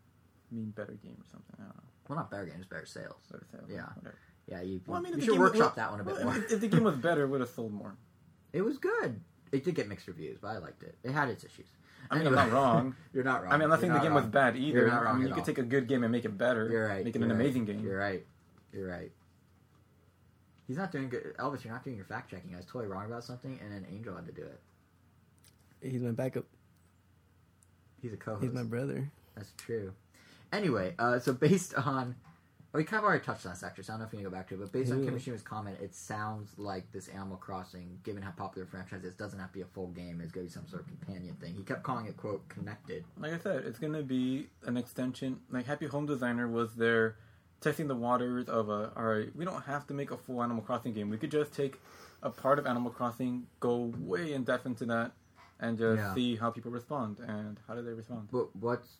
mean 0.50 0.70
better 0.70 0.92
game 1.02 1.16
or 1.20 1.26
something. 1.30 1.54
I 1.58 1.62
don't 1.64 1.76
know. 1.76 1.82
Well, 2.08 2.18
not 2.18 2.30
better 2.30 2.46
games, 2.46 2.66
better 2.66 2.84
sales. 2.86 3.22
Better 3.30 3.46
sales. 3.50 3.64
Yeah. 3.70 3.86
Whatever. 3.94 4.18
Yeah, 4.48 4.60
you, 4.62 4.80
Well, 4.86 4.98
I 4.98 5.00
mean, 5.02 5.12
you 5.12 5.18
the 5.18 5.24
should 5.24 5.32
game- 5.32 5.40
workshop 5.40 5.60
well- 5.60 5.72
that 5.76 5.90
one 5.90 6.00
a 6.00 6.04
bit 6.04 6.14
well, 6.16 6.24
more. 6.24 6.36
If, 6.36 6.52
if 6.52 6.60
the 6.60 6.68
game 6.68 6.84
was 6.84 6.96
better, 7.08 7.22
it 7.24 7.28
would 7.28 7.40
have 7.40 7.50
sold 7.50 7.72
more. 7.72 7.94
It 8.52 8.62
was 8.62 8.78
good. 8.78 9.20
It 9.52 9.64
did 9.64 9.74
get 9.74 9.88
mixed 9.88 10.08
reviews, 10.08 10.38
but 10.40 10.48
I 10.48 10.58
liked 10.58 10.82
it. 10.82 10.96
It 11.04 11.12
had 11.12 11.28
its 11.28 11.44
issues. 11.44 11.66
I 12.10 12.16
mean, 12.16 12.26
Anyway. 12.26 12.42
I'm 12.42 12.50
not 12.50 12.54
wrong. 12.56 12.96
You're 13.14 13.24
not 13.24 13.42
wrong. 13.44 13.52
I 13.52 13.56
mean, 13.56 13.64
I'm 13.64 13.70
not 13.70 13.80
saying 13.80 13.92
the 13.92 13.98
game 14.00 14.12
wrong. 14.12 14.22
was 14.24 14.26
bad 14.26 14.56
either. 14.56 14.80
You're 14.80 14.88
not 14.88 15.06
I 15.06 15.12
mean, 15.12 15.22
at 15.22 15.28
you 15.28 15.34
all. 15.34 15.34
could 15.36 15.44
take 15.44 15.58
a 15.58 15.62
good 15.66 15.86
game 15.86 16.02
and 16.02 16.10
make 16.12 16.24
it 16.24 16.36
better. 16.36 16.68
You're 16.70 16.88
right. 16.88 17.04
Make 17.04 17.14
it 17.14 17.18
you're 17.20 17.30
an 17.30 17.36
right, 17.36 17.40
amazing 17.44 17.64
game. 17.66 17.80
You're 17.84 17.98
right. 17.98 18.24
You're 18.72 18.88
right. 18.88 19.12
He's 20.66 20.76
not 20.76 20.90
doing 20.92 21.08
good. 21.08 21.34
Elvis, 21.38 21.64
you're 21.64 21.72
not 21.72 21.84
doing 21.84 21.96
your 21.96 22.04
fact 22.04 22.30
checking. 22.30 22.54
I 22.54 22.56
was 22.56 22.66
totally 22.66 22.86
wrong 22.86 23.06
about 23.06 23.24
something, 23.24 23.58
and 23.62 23.72
then 23.72 23.86
Angel 23.92 24.14
had 24.16 24.26
to 24.26 24.32
do 24.32 24.42
it. 24.42 24.60
He's 25.82 26.02
my 26.02 26.12
backup. 26.12 26.44
He's 28.00 28.12
a 28.12 28.16
co-host. 28.16 28.44
He's 28.44 28.52
my 28.52 28.62
brother. 28.62 29.10
That's 29.36 29.52
true. 29.56 29.92
Anyway, 30.52 30.94
uh, 30.98 31.18
so 31.18 31.32
based 31.32 31.74
on, 31.74 32.14
Oh, 32.74 32.78
we 32.78 32.84
kind 32.84 32.98
of 33.00 33.04
already 33.04 33.22
touched 33.22 33.44
on 33.44 33.52
this 33.52 33.62
actually, 33.62 33.84
so 33.84 33.92
I 33.92 33.96
don't 33.96 34.00
know 34.00 34.06
if 34.06 34.12
you 34.14 34.18
to 34.20 34.24
go 34.30 34.30
back 34.34 34.48
to 34.48 34.54
it, 34.54 34.60
but 34.60 34.72
based 34.72 34.92
on. 34.92 35.04
Kimishima's 35.04 35.42
comment, 35.42 35.76
it 35.82 35.94
sounds 35.94 36.58
like 36.58 36.90
this 36.90 37.08
Animal 37.08 37.36
Crossing, 37.36 37.98
given 38.02 38.22
how 38.22 38.30
popular 38.30 38.64
the 38.64 38.70
franchise 38.70 39.04
is, 39.04 39.14
doesn't 39.14 39.38
have 39.38 39.48
to 39.50 39.54
be 39.54 39.60
a 39.60 39.66
full 39.66 39.88
game. 39.88 40.20
It's 40.22 40.32
going 40.32 40.46
to 40.46 40.50
be 40.50 40.54
some 40.54 40.66
sort 40.66 40.82
of 40.82 40.88
companion 40.88 41.34
thing. 41.34 41.54
He 41.54 41.64
kept 41.64 41.82
calling 41.82 42.06
it, 42.06 42.16
quote, 42.16 42.48
connected. 42.48 43.04
Like 43.18 43.34
I 43.34 43.38
said, 43.38 43.64
it's 43.66 43.78
gonna 43.78 44.02
be 44.02 44.48
an 44.64 44.78
extension. 44.78 45.40
Like 45.50 45.66
Happy 45.66 45.86
Home 45.86 46.06
Designer 46.06 46.48
was 46.48 46.74
there, 46.74 47.16
testing 47.60 47.88
the 47.88 47.94
waters 47.94 48.48
of 48.48 48.70
a. 48.70 48.90
All 48.96 49.04
right, 49.04 49.28
we 49.36 49.44
don't 49.44 49.64
have 49.64 49.86
to 49.88 49.94
make 49.94 50.10
a 50.10 50.16
full 50.16 50.42
Animal 50.42 50.62
Crossing 50.62 50.94
game. 50.94 51.10
We 51.10 51.18
could 51.18 51.30
just 51.30 51.52
take 51.52 51.78
a 52.22 52.30
part 52.30 52.58
of 52.58 52.66
Animal 52.66 52.90
Crossing, 52.90 53.46
go 53.60 53.92
way 53.98 54.32
in 54.32 54.44
depth 54.44 54.64
into 54.64 54.86
that, 54.86 55.12
and 55.60 55.76
just 55.76 55.98
Yeah. 55.98 56.14
see 56.14 56.36
how 56.36 56.50
people 56.50 56.70
respond. 56.70 57.18
And 57.18 57.58
how 57.68 57.74
do 57.74 57.82
they 57.82 57.92
respond? 57.92 58.28
But 58.32 58.54
what's 58.56 58.96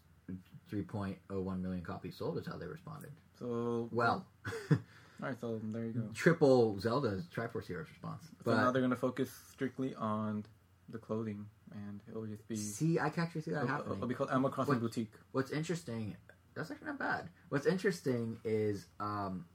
3.01 0.71 1.61
million 1.63 1.83
copies 1.83 2.17
sold 2.17 2.37
is 2.39 2.47
how 2.47 2.57
they 2.57 2.67
responded. 2.67 3.11
So 3.43 3.89
Well, 3.93 4.25
all 4.71 4.79
right. 5.21 5.37
So 5.41 5.61
there 5.63 5.85
you 5.87 5.93
go. 5.93 6.03
triple 6.15 6.79
Zelda's 6.79 7.25
Triforce 7.35 7.67
Heroes 7.67 7.89
response. 7.89 8.25
So 8.45 8.55
now 8.55 8.71
they're 8.71 8.83
gonna 8.83 8.97
focus 8.97 9.31
strictly 9.51 9.95
on 9.97 10.45
the 10.89 10.99
clothing, 10.99 11.47
and 11.73 12.01
it'll 12.09 12.27
just 12.27 12.47
be. 12.49 12.57
see, 12.57 12.99
I 13.01 13.09
can 13.09 13.25
actually 13.25 13.41
see 13.43 13.51
that 13.51 13.59
It'll, 13.65 13.69
happening. 13.69 13.97
it'll 13.97 14.09
be 14.09 14.15
called 14.15 14.31
Animal 14.31 14.51
Crossing 14.51 14.75
What- 14.75 14.81
Boutique. 14.83 15.13
What's 15.33 15.51
interesting, 15.51 16.17
that's 16.55 16.71
actually 16.71 16.87
not 16.89 16.99
bad. 16.99 17.29
What's 17.49 17.67
interesting 17.67 18.37
is 18.45 18.87
um, 19.01 19.47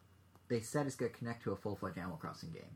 they 0.49 0.59
said 0.61 0.85
it's 0.87 0.95
going 0.95 1.11
to 1.11 1.17
connect 1.17 1.43
to 1.43 1.51
a 1.51 1.55
full 1.55 1.75
fledged 1.75 1.97
Animal 1.97 2.17
Crossing 2.17 2.49
game. 2.51 2.75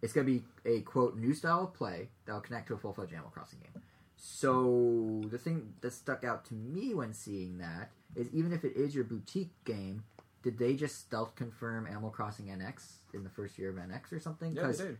It's 0.00 0.12
going 0.12 0.26
to 0.26 0.32
be 0.32 0.44
a 0.64 0.80
quote 0.82 1.16
new 1.18 1.34
style 1.34 1.64
of 1.64 1.74
play 1.74 2.08
that 2.24 2.32
will 2.32 2.40
connect 2.40 2.68
to 2.68 2.74
a 2.74 2.78
full 2.78 2.92
fledged 2.94 3.12
Animal 3.12 3.30
Crossing 3.30 3.58
game. 3.60 3.82
So 4.16 5.22
the 5.30 5.38
thing 5.38 5.74
that 5.80 5.92
stuck 5.92 6.24
out 6.24 6.44
to 6.46 6.54
me 6.54 6.94
when 6.94 7.12
seeing 7.12 7.58
that 7.58 7.90
is 8.16 8.28
even 8.32 8.52
if 8.52 8.64
it 8.64 8.74
is 8.76 8.94
your 8.94 9.04
boutique 9.04 9.52
game, 9.64 10.04
did 10.48 10.58
they 10.58 10.74
just 10.74 10.98
stealth 10.98 11.34
confirm 11.36 11.86
Animal 11.86 12.10
Crossing 12.10 12.46
NX 12.46 12.92
in 13.12 13.22
the 13.24 13.28
first 13.30 13.58
year 13.58 13.68
of 13.70 13.76
NX 13.76 14.12
or 14.12 14.20
something? 14.20 14.54
Yeah, 14.54 14.62
'Cause- 14.62 14.78
they 14.78 14.84
did. 14.86 14.98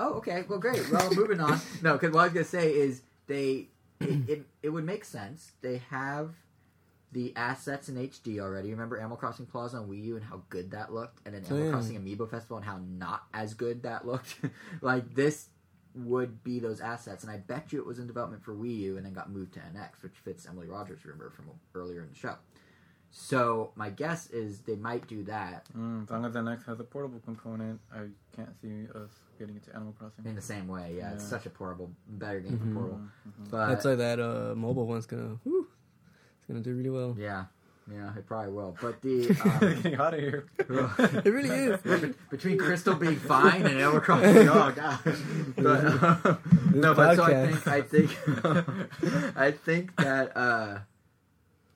Oh, 0.00 0.14
okay. 0.14 0.44
Well, 0.48 0.58
great. 0.58 0.88
Well, 0.90 1.12
moving 1.14 1.40
on. 1.40 1.60
No, 1.82 1.92
because 1.94 2.12
what 2.12 2.20
I 2.20 2.24
was 2.24 2.32
gonna 2.32 2.44
say 2.44 2.72
is 2.72 3.02
they 3.26 3.68
it, 4.00 4.28
it 4.30 4.46
it 4.62 4.68
would 4.70 4.84
make 4.84 5.04
sense. 5.04 5.52
They 5.60 5.78
have 5.90 6.34
the 7.12 7.34
assets 7.36 7.88
in 7.88 7.96
HD 7.96 8.38
already. 8.38 8.70
Remember 8.70 8.96
Animal 8.98 9.16
Crossing 9.16 9.46
Plaza 9.46 9.78
on 9.78 9.88
Wii 9.88 10.04
U 10.04 10.16
and 10.16 10.24
how 10.24 10.42
good 10.50 10.70
that 10.72 10.92
looked, 10.92 11.20
and 11.26 11.34
then 11.34 11.44
Oh, 11.50 11.54
Animal. 11.56 11.72
Crossing 11.72 12.00
Amiibo 12.00 12.28
Festival 12.30 12.56
and 12.58 12.66
how 12.66 12.78
not 12.78 13.22
as 13.32 13.54
good 13.54 13.82
that 13.84 14.06
looked. 14.06 14.36
like 14.82 15.14
this 15.14 15.48
would 15.94 16.44
be 16.44 16.60
those 16.60 16.80
assets, 16.80 17.24
and 17.24 17.32
I 17.32 17.38
bet 17.38 17.72
you 17.72 17.80
it 17.80 17.86
was 17.86 17.98
in 17.98 18.06
development 18.06 18.44
for 18.44 18.54
Wii 18.54 18.76
U 18.80 18.96
and 18.98 19.06
then 19.06 19.14
got 19.14 19.30
moved 19.32 19.54
to 19.54 19.60
NX, 19.60 20.02
which 20.02 20.12
fits 20.22 20.46
Emily 20.46 20.68
Rogers' 20.68 21.04
rumor 21.04 21.30
from 21.30 21.46
earlier 21.74 22.02
in 22.02 22.08
the 22.10 22.14
show. 22.14 22.36
So 23.10 23.72
my 23.74 23.90
guess 23.90 24.28
is 24.30 24.60
they 24.60 24.76
might 24.76 25.06
do 25.08 25.22
that 25.24 25.66
Mm, 25.76 26.04
as 26.04 26.10
long 26.10 26.24
as 26.24 26.32
the 26.34 26.42
next 26.42 26.66
has 26.66 26.78
a 26.80 26.84
portable 26.84 27.20
component, 27.24 27.80
I 27.92 28.00
can't 28.36 28.54
see 28.60 28.86
us 28.94 29.10
getting 29.38 29.54
into 29.56 29.74
Animal 29.74 29.94
Crossing. 29.98 30.24
in 30.26 30.34
the 30.34 30.42
same 30.42 30.68
way. 30.68 30.94
Yeah, 30.98 31.12
it's 31.14 31.24
such 31.24 31.46
a 31.46 31.50
portable, 31.50 31.90
better 32.08 32.40
game 32.40 32.58
Mhm. 32.58 32.68
for 32.74 32.80
portable. 32.80 33.00
Mhm. 33.28 33.50
But 33.50 33.68
That's 33.68 33.84
why 33.84 33.94
that 33.94 34.20
uh, 34.20 34.54
mobile 34.56 34.86
one's 34.86 35.06
gonna. 35.06 35.38
Whew, 35.44 35.66
it's 36.38 36.46
gonna 36.48 36.60
do 36.60 36.74
really 36.76 36.90
well. 36.90 37.16
Yeah, 37.18 37.46
yeah, 37.90 38.14
it 38.16 38.26
probably 38.26 38.52
will. 38.52 38.76
But 38.80 39.00
the 39.00 39.28
um, 39.44 39.74
Getting 39.82 39.94
out 39.96 40.14
of 40.14 40.20
here. 40.20 40.44
It 41.24 41.32
really 41.32 41.48
is. 41.50 42.14
between 42.30 42.58
Crystal 42.58 42.94
being 42.94 43.16
fine 43.16 43.62
and 43.66 43.78
Animal 43.78 44.00
Crossing, 44.00 44.48
oh 44.48 44.70
gosh. 44.72 45.00
But, 45.56 45.84
uh, 45.84 46.36
no, 46.74 46.94
but 46.94 47.16
so 47.16 47.24
I 47.24 47.46
think 47.46 47.66
I 47.66 47.80
think 47.82 49.36
I 49.36 49.50
think 49.52 49.96
that 49.96 50.36
uh, 50.36 50.78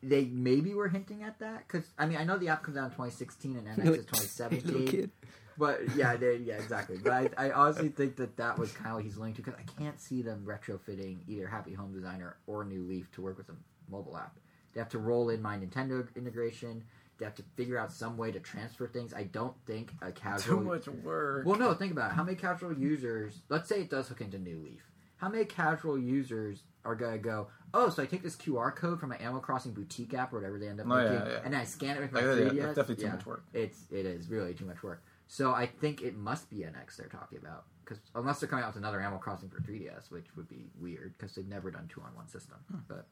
they 0.02 0.24
maybe 0.24 0.74
were 0.74 0.88
hinting 0.88 1.22
at 1.22 1.38
that 1.38 1.66
because 1.66 1.88
I 1.98 2.06
mean 2.06 2.18
I 2.18 2.24
know 2.24 2.38
the 2.38 2.48
app 2.48 2.62
comes 2.62 2.76
out 2.76 2.84
in 2.84 2.90
2016 2.90 3.56
and 3.56 3.66
NX 3.66 3.70
is 3.70 3.78
Little 3.84 4.04
2017. 4.04 4.88
kid. 4.88 5.10
But 5.58 5.94
yeah, 5.94 6.16
they, 6.16 6.36
yeah, 6.36 6.54
exactly. 6.54 6.96
But 7.02 7.12
I, 7.12 7.28
I 7.36 7.50
honestly 7.52 7.88
think 7.96 8.16
that 8.16 8.36
that 8.38 8.58
was 8.58 8.72
kind 8.72 8.88
of 8.88 8.94
what 8.96 9.04
he's 9.04 9.16
linked 9.16 9.36
to 9.36 9.42
because 9.42 9.58
I 9.58 9.80
can't 9.80 10.00
see 10.00 10.22
them 10.22 10.44
retrofitting 10.46 11.18
either 11.28 11.46
Happy 11.46 11.74
Home 11.74 11.92
Designer 11.92 12.36
or 12.46 12.64
New 12.64 12.84
Leaf 12.84 13.10
to 13.12 13.22
work 13.22 13.36
with 13.38 13.48
a 13.50 13.54
mobile 13.90 14.16
app. 14.16 14.38
They 14.72 14.80
have 14.80 14.88
to 14.90 14.98
roll 14.98 15.28
in 15.28 15.42
my 15.42 15.58
Nintendo 15.58 16.06
integration. 16.16 16.84
They 17.18 17.26
have 17.26 17.34
to 17.34 17.44
figure 17.56 17.78
out 17.78 17.92
some 17.92 18.16
way 18.16 18.32
to 18.32 18.40
transfer 18.40 18.88
things. 18.88 19.12
I 19.12 19.24
don't 19.24 19.54
think 19.66 19.92
a 20.00 20.10
casual. 20.10 20.58
Too 20.58 20.64
much 20.64 20.88
work. 20.88 21.46
Well, 21.46 21.58
no, 21.58 21.74
think 21.74 21.92
about 21.92 22.12
it. 22.12 22.14
How 22.14 22.24
many 22.24 22.36
casual 22.36 22.72
users? 22.72 23.42
Let's 23.50 23.68
say 23.68 23.82
it 23.82 23.90
does 23.90 24.08
hook 24.08 24.22
into 24.22 24.38
New 24.38 24.58
Leaf. 24.64 24.82
How 25.18 25.28
many 25.28 25.44
casual 25.44 25.98
users 25.98 26.62
are 26.84 26.96
gonna 26.96 27.18
go? 27.18 27.48
Oh, 27.74 27.88
so 27.88 28.02
I 28.02 28.06
take 28.06 28.22
this 28.22 28.36
QR 28.36 28.74
code 28.74 29.00
from 29.00 29.08
my 29.10 29.16
Animal 29.16 29.40
Crossing 29.40 29.72
boutique 29.72 30.12
app 30.14 30.32
or 30.32 30.36
whatever 30.36 30.58
they 30.58 30.68
end 30.68 30.80
up 30.80 30.86
Oh, 30.90 30.96
yeah, 30.98 31.10
making, 31.10 31.26
yeah. 31.28 31.40
and 31.44 31.56
I 31.56 31.64
scan 31.64 31.96
it 31.96 32.00
with 32.00 32.12
my 32.12 32.20
Like, 32.20 32.52
3DS. 32.52 32.62
that's 32.62 32.76
definitely 32.76 32.96
too 32.96 33.02
Yeah. 33.04 33.12
much 33.14 33.26
work. 33.26 33.44
It's 33.54 33.90
it 33.90 34.04
is 34.06 34.28
really 34.28 34.52
too 34.54 34.66
much 34.66 34.82
work. 34.82 35.02
So 35.26 35.52
I 35.52 35.66
think 35.66 36.02
it 36.02 36.14
must 36.16 36.50
be 36.50 36.58
NX 36.58 36.96
they're 36.96 37.06
talking 37.08 37.38
about 37.38 37.64
because 37.84 37.98
unless 38.14 38.40
they're 38.40 38.48
coming 38.48 38.64
out 38.64 38.68
with 38.74 38.76
another 38.76 39.00
Animal 39.00 39.18
Crossing 39.18 39.48
for 39.48 39.60
3DS, 39.60 40.10
which 40.10 40.26
would 40.36 40.48
be 40.48 40.70
weird 40.78 41.14
because 41.16 41.34
they've 41.34 41.48
never 41.48 41.70
done 41.70 41.88
two 41.88 42.02
on 42.02 42.14
one 42.14 42.28
system. 42.28 42.58
Hmm. 42.70 42.78
But 42.88 43.06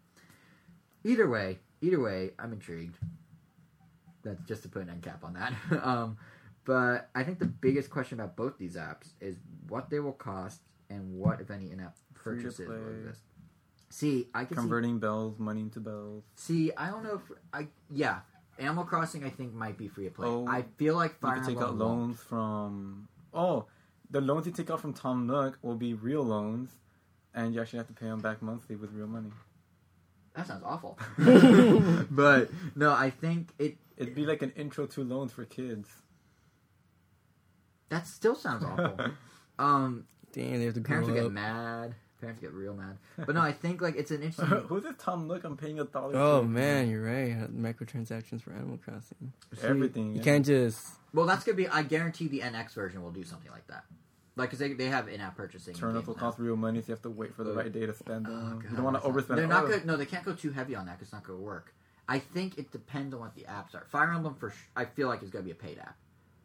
either 1.04 1.28
way, 1.28 1.58
either 1.80 1.98
way, 2.00 2.32
I'm 2.38 2.52
intrigued. 2.52 2.98
That's 4.22 4.42
just 4.46 4.62
to 4.64 4.68
put 4.68 4.82
an 4.82 4.90
end 4.90 5.02
cap 5.02 5.24
on 5.24 5.32
that. 5.34 5.54
um, 5.82 6.18
but 6.66 7.08
I 7.14 7.24
think 7.24 7.38
the 7.38 7.46
biggest 7.46 7.88
question 7.88 8.20
about 8.20 8.36
both 8.36 8.58
these 8.58 8.76
apps 8.76 9.12
is 9.22 9.36
what 9.68 9.88
they 9.88 10.00
will 10.00 10.12
cost 10.12 10.60
and 10.90 11.14
what, 11.18 11.40
if 11.40 11.50
any, 11.50 11.70
in-app 11.70 11.96
purchases 12.14 12.68
will 12.68 12.88
exist. 12.90 13.22
See, 13.90 14.28
I 14.32 14.44
can 14.44 14.56
see 14.56 14.60
Converting 14.60 14.98
bells, 15.00 15.38
money 15.38 15.60
into 15.60 15.80
bells. 15.80 16.22
See, 16.36 16.70
I 16.76 16.90
don't 16.90 17.02
know 17.02 17.14
if 17.16 17.36
I 17.52 17.66
yeah, 17.90 18.20
Animal 18.58 18.84
Crossing 18.84 19.24
I 19.24 19.30
think 19.30 19.52
might 19.52 19.76
be 19.76 19.88
free 19.88 20.04
to 20.04 20.10
play. 20.10 20.28
Oh, 20.28 20.46
I 20.46 20.62
feel 20.76 20.94
like 20.94 21.12
You 21.12 21.16
Fire 21.20 21.34
can 21.36 21.44
take 21.44 21.56
Emblem 21.56 21.64
out 21.64 21.76
won't. 21.78 21.98
loans 22.00 22.20
from. 22.20 23.08
Oh, 23.34 23.66
the 24.10 24.20
loans 24.20 24.46
you 24.46 24.52
take 24.52 24.70
out 24.70 24.80
from 24.80 24.92
Tom 24.92 25.26
Nook 25.26 25.58
will 25.62 25.74
be 25.74 25.94
real 25.94 26.22
loans, 26.22 26.70
and 27.34 27.52
you 27.52 27.60
actually 27.60 27.78
have 27.78 27.88
to 27.88 27.92
pay 27.92 28.06
them 28.06 28.20
back 28.20 28.40
monthly 28.42 28.76
with 28.76 28.92
real 28.92 29.06
money. 29.08 29.30
That 30.34 30.46
sounds 30.46 30.62
awful. 30.64 30.96
but 32.10 32.50
no, 32.76 32.92
I 32.92 33.10
think 33.10 33.50
it 33.58 33.76
It'd 33.96 34.14
be 34.14 34.24
like 34.24 34.40
an 34.40 34.52
intro 34.56 34.86
to 34.86 35.04
loans 35.04 35.30
for 35.32 35.44
kids. 35.44 35.88
that 37.90 38.06
still 38.06 38.34
sounds 38.34 38.64
awful. 38.64 39.10
um, 39.58 40.06
Damn, 40.32 40.58
they 40.58 40.64
have 40.64 40.74
to 40.74 40.80
parents 40.80 41.08
grow 41.08 41.16
would 41.16 41.22
get 41.24 41.32
mad. 41.32 41.94
Parents 42.20 42.40
get 42.40 42.52
real 42.52 42.74
mad. 42.74 42.98
But 43.16 43.34
no, 43.34 43.40
I 43.40 43.52
think 43.52 43.80
like 43.80 43.96
it's 43.96 44.10
an 44.10 44.22
interesting. 44.22 44.58
Who's 44.68 44.82
this 44.82 44.94
Tom 44.98 45.26
Nook? 45.26 45.44
I'm 45.44 45.56
paying 45.56 45.80
a 45.80 45.84
dollar. 45.84 46.14
Oh 46.16 46.40
for- 46.42 46.48
man, 46.48 46.90
you're 46.90 47.02
right. 47.04 47.50
Microtransactions 47.54 48.42
for 48.42 48.52
Animal 48.52 48.78
Crossing. 48.84 49.32
everything. 49.62 50.10
You 50.12 50.16
yeah. 50.18 50.22
can't 50.22 50.44
just. 50.46 50.86
well, 51.14 51.26
that's 51.26 51.44
gonna 51.44 51.56
be. 51.56 51.68
I 51.68 51.82
guarantee 51.82 52.28
the 52.28 52.40
NX 52.40 52.74
version 52.74 53.02
will 53.02 53.10
do 53.12 53.24
something 53.24 53.50
like 53.50 53.66
that. 53.68 53.84
Like, 54.36 54.50
cause 54.50 54.58
they, 54.60 54.72
they 54.72 54.86
have 54.86 55.08
in-app 55.08 55.36
purchasing. 55.36 55.74
Turn 55.74 55.90
up 55.90 55.94
games 55.96 56.06
will 56.06 56.14
cost 56.14 56.38
real 56.38 56.56
money, 56.56 56.80
so 56.80 56.88
you 56.88 56.94
have 56.94 57.02
to 57.02 57.10
wait 57.10 57.34
for 57.34 57.42
the 57.44 57.52
right 57.52 57.70
day 57.70 57.84
to 57.84 57.92
spend 57.92 58.26
Oh, 58.28 58.30
them. 58.30 58.60
God, 58.60 58.70
you 58.70 58.76
don't 58.76 58.84
want 58.84 59.02
to 59.02 59.06
overspend. 59.08 59.36
They're 59.36 59.46
not 59.46 59.64
Oh, 59.64 59.68
good. 59.68 59.84
No, 59.84 59.96
they 59.96 60.06
can't 60.06 60.24
go 60.24 60.32
too 60.34 60.50
heavy 60.50 60.74
on 60.74 60.86
that. 60.86 60.94
'cause 60.98 61.02
it's 61.08 61.12
not 61.12 61.24
going 61.24 61.38
to 61.38 61.44
work. 61.44 61.74
I 62.08 62.20
think 62.20 62.56
it 62.56 62.70
depends 62.70 63.12
on 63.12 63.20
what 63.20 63.34
the 63.34 63.42
apps 63.42 63.74
are. 63.74 63.84
Fire 63.90 64.12
Emblem 64.12 64.34
for 64.36 64.50
sh- 64.50 64.54
I 64.76 64.84
feel 64.84 65.08
like 65.08 65.20
it's 65.22 65.30
going 65.30 65.44
to 65.44 65.46
be 65.46 65.52
a 65.52 65.54
paid 65.54 65.78
app. 65.78 65.96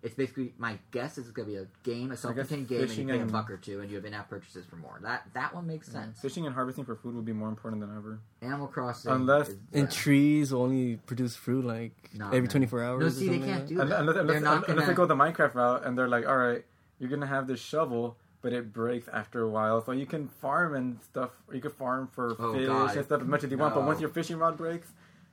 It's 0.03 0.13
basically 0.13 0.53
my 0.59 0.77
guess 0.91 1.17
is 1.17 1.26
it's 1.26 1.31
going 1.31 1.47
to 1.47 1.51
be 1.53 1.57
a 1.57 1.67
game, 1.84 2.11
a 2.11 2.17
self-contained 2.17 2.67
game, 2.67 2.81
and 2.81 2.89
you 2.89 2.95
fishing 2.95 3.07
pay 3.07 3.17
a 3.17 3.22
and- 3.22 3.31
buck 3.31 3.49
or 3.49 3.57
two, 3.57 3.80
and 3.81 3.89
you 3.89 3.95
have 3.95 4.05
in-app 4.05 4.30
purchases 4.30 4.63
for 4.65 4.76
more. 4.76 4.99
That 5.01 5.27
that 5.34 5.55
one 5.55 5.65
makes 5.65 5.88
sense. 5.91 6.19
Fishing 6.22 6.45
and 6.45 6.53
harvesting 6.53 6.85
for 6.85 6.95
food 6.95 7.15
would 7.15 7.26
be 7.26 7.34
more 7.34 7.49
important 7.49 7.81
than 7.81 7.89
ever. 7.95 8.19
Animal 8.43 8.67
Crossing, 8.67 9.11
Unless- 9.11 9.49
is, 9.49 9.57
And 9.73 9.84
yeah. 9.85 9.89
trees 9.89 10.53
only 10.53 10.97
produce 10.97 11.35
fruit 11.35 11.65
like 11.65 12.11
Nah, 12.13 12.27
every 12.27 12.41
man. 12.41 12.49
24 12.49 12.84
hours. 12.84 12.99
No, 13.01 13.07
or 13.07 13.09
see, 13.09 13.30
they 13.30 13.39
can't 13.45 13.67
do 13.67 13.76
that. 13.77 13.89
that. 13.89 13.99
Unless, 14.01 14.15
unless, 14.17 14.34
They're 14.34 14.41
not 14.41 14.69
unless 14.69 14.88
they 14.88 14.93
gonna- 14.93 14.95
go 14.95 15.05
the 15.07 15.15
Minecraft 15.15 15.55
route 15.55 15.85
and 15.85 15.97
they're 15.97 16.07
like, 16.07 16.27
all 16.27 16.38
right, 16.38 16.63
you're 16.99 17.09
gonna 17.09 17.26
have 17.26 17.47
this 17.47 17.59
shovel, 17.59 18.17
but 18.43 18.53
it 18.53 18.72
breaks 18.72 19.07
after 19.07 19.41
a 19.41 19.49
while. 19.49 19.81
So 19.84 19.91
you 19.91 20.05
can 20.05 20.27
farm 20.27 20.76
and 20.76 21.01
stuff. 21.01 21.31
You 21.51 21.61
can 21.61 21.72
farm 21.72 22.07
for 22.07 22.35
Oh, 22.38 22.53
fish 22.53 22.67
God. 22.67 22.95
and 22.95 23.05
stuff 23.05 23.22
as 23.22 23.27
much 23.27 23.43
as 23.43 23.49
you 23.49 23.57
want. 23.57 23.73
But 23.73 23.85
once 23.85 23.99
your 23.99 24.09
fishing 24.11 24.38
rod 24.38 24.55
breaks, 24.55 24.88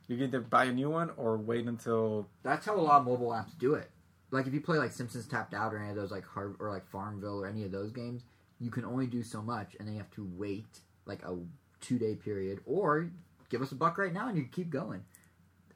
you 0.09 0.17
can 0.17 0.29
either 0.29 0.41
buy 0.41 0.65
a 0.65 0.73
new 0.73 0.89
one 0.89 1.11
or 1.19 1.37
wait 1.37 1.67
until 1.67 2.27
That's 2.43 2.65
how 2.65 2.75
a 2.75 2.81
lot 2.81 3.01
of 3.01 3.07
mobile 3.07 3.29
apps 3.33 3.57
do 3.59 3.75
it. 3.75 3.91
Like 4.33 4.47
if 4.47 4.55
you 4.55 4.61
play 4.61 4.79
like 4.79 4.91
Simpsons 4.93 5.27
Tapped 5.27 5.55
Out 5.55 5.73
or 5.75 5.79
any 5.79 5.91
of 5.91 5.97
those 5.97 6.11
like 6.11 6.25
Har 6.27 6.57
or 6.59 6.71
like 6.71 6.87
Farmville 6.89 7.41
or 7.41 7.47
any 7.47 7.65
of 7.65 7.71
those 7.71 7.93
games, 7.93 8.25
you 8.59 8.71
can 8.71 8.85
only 8.85 9.07
do 9.07 9.23
so 9.23 9.43
much, 9.43 9.77
and 9.79 9.87
then 9.87 9.95
you 9.95 10.01
have 10.01 10.11
to 10.13 10.29
wait 10.37 10.81
like 11.07 11.23
a 11.25 11.37
two 11.81 11.99
day 11.99 12.15
period, 12.15 12.61
or 12.67 13.11
give 13.51 13.61
us 13.63 13.73
a 13.73 13.75
buck 13.75 13.99
right 13.99 14.13
now 14.13 14.29
and 14.29 14.37
you 14.37 14.45
can 14.45 14.53
keep 14.53 14.71
going. 14.71 15.05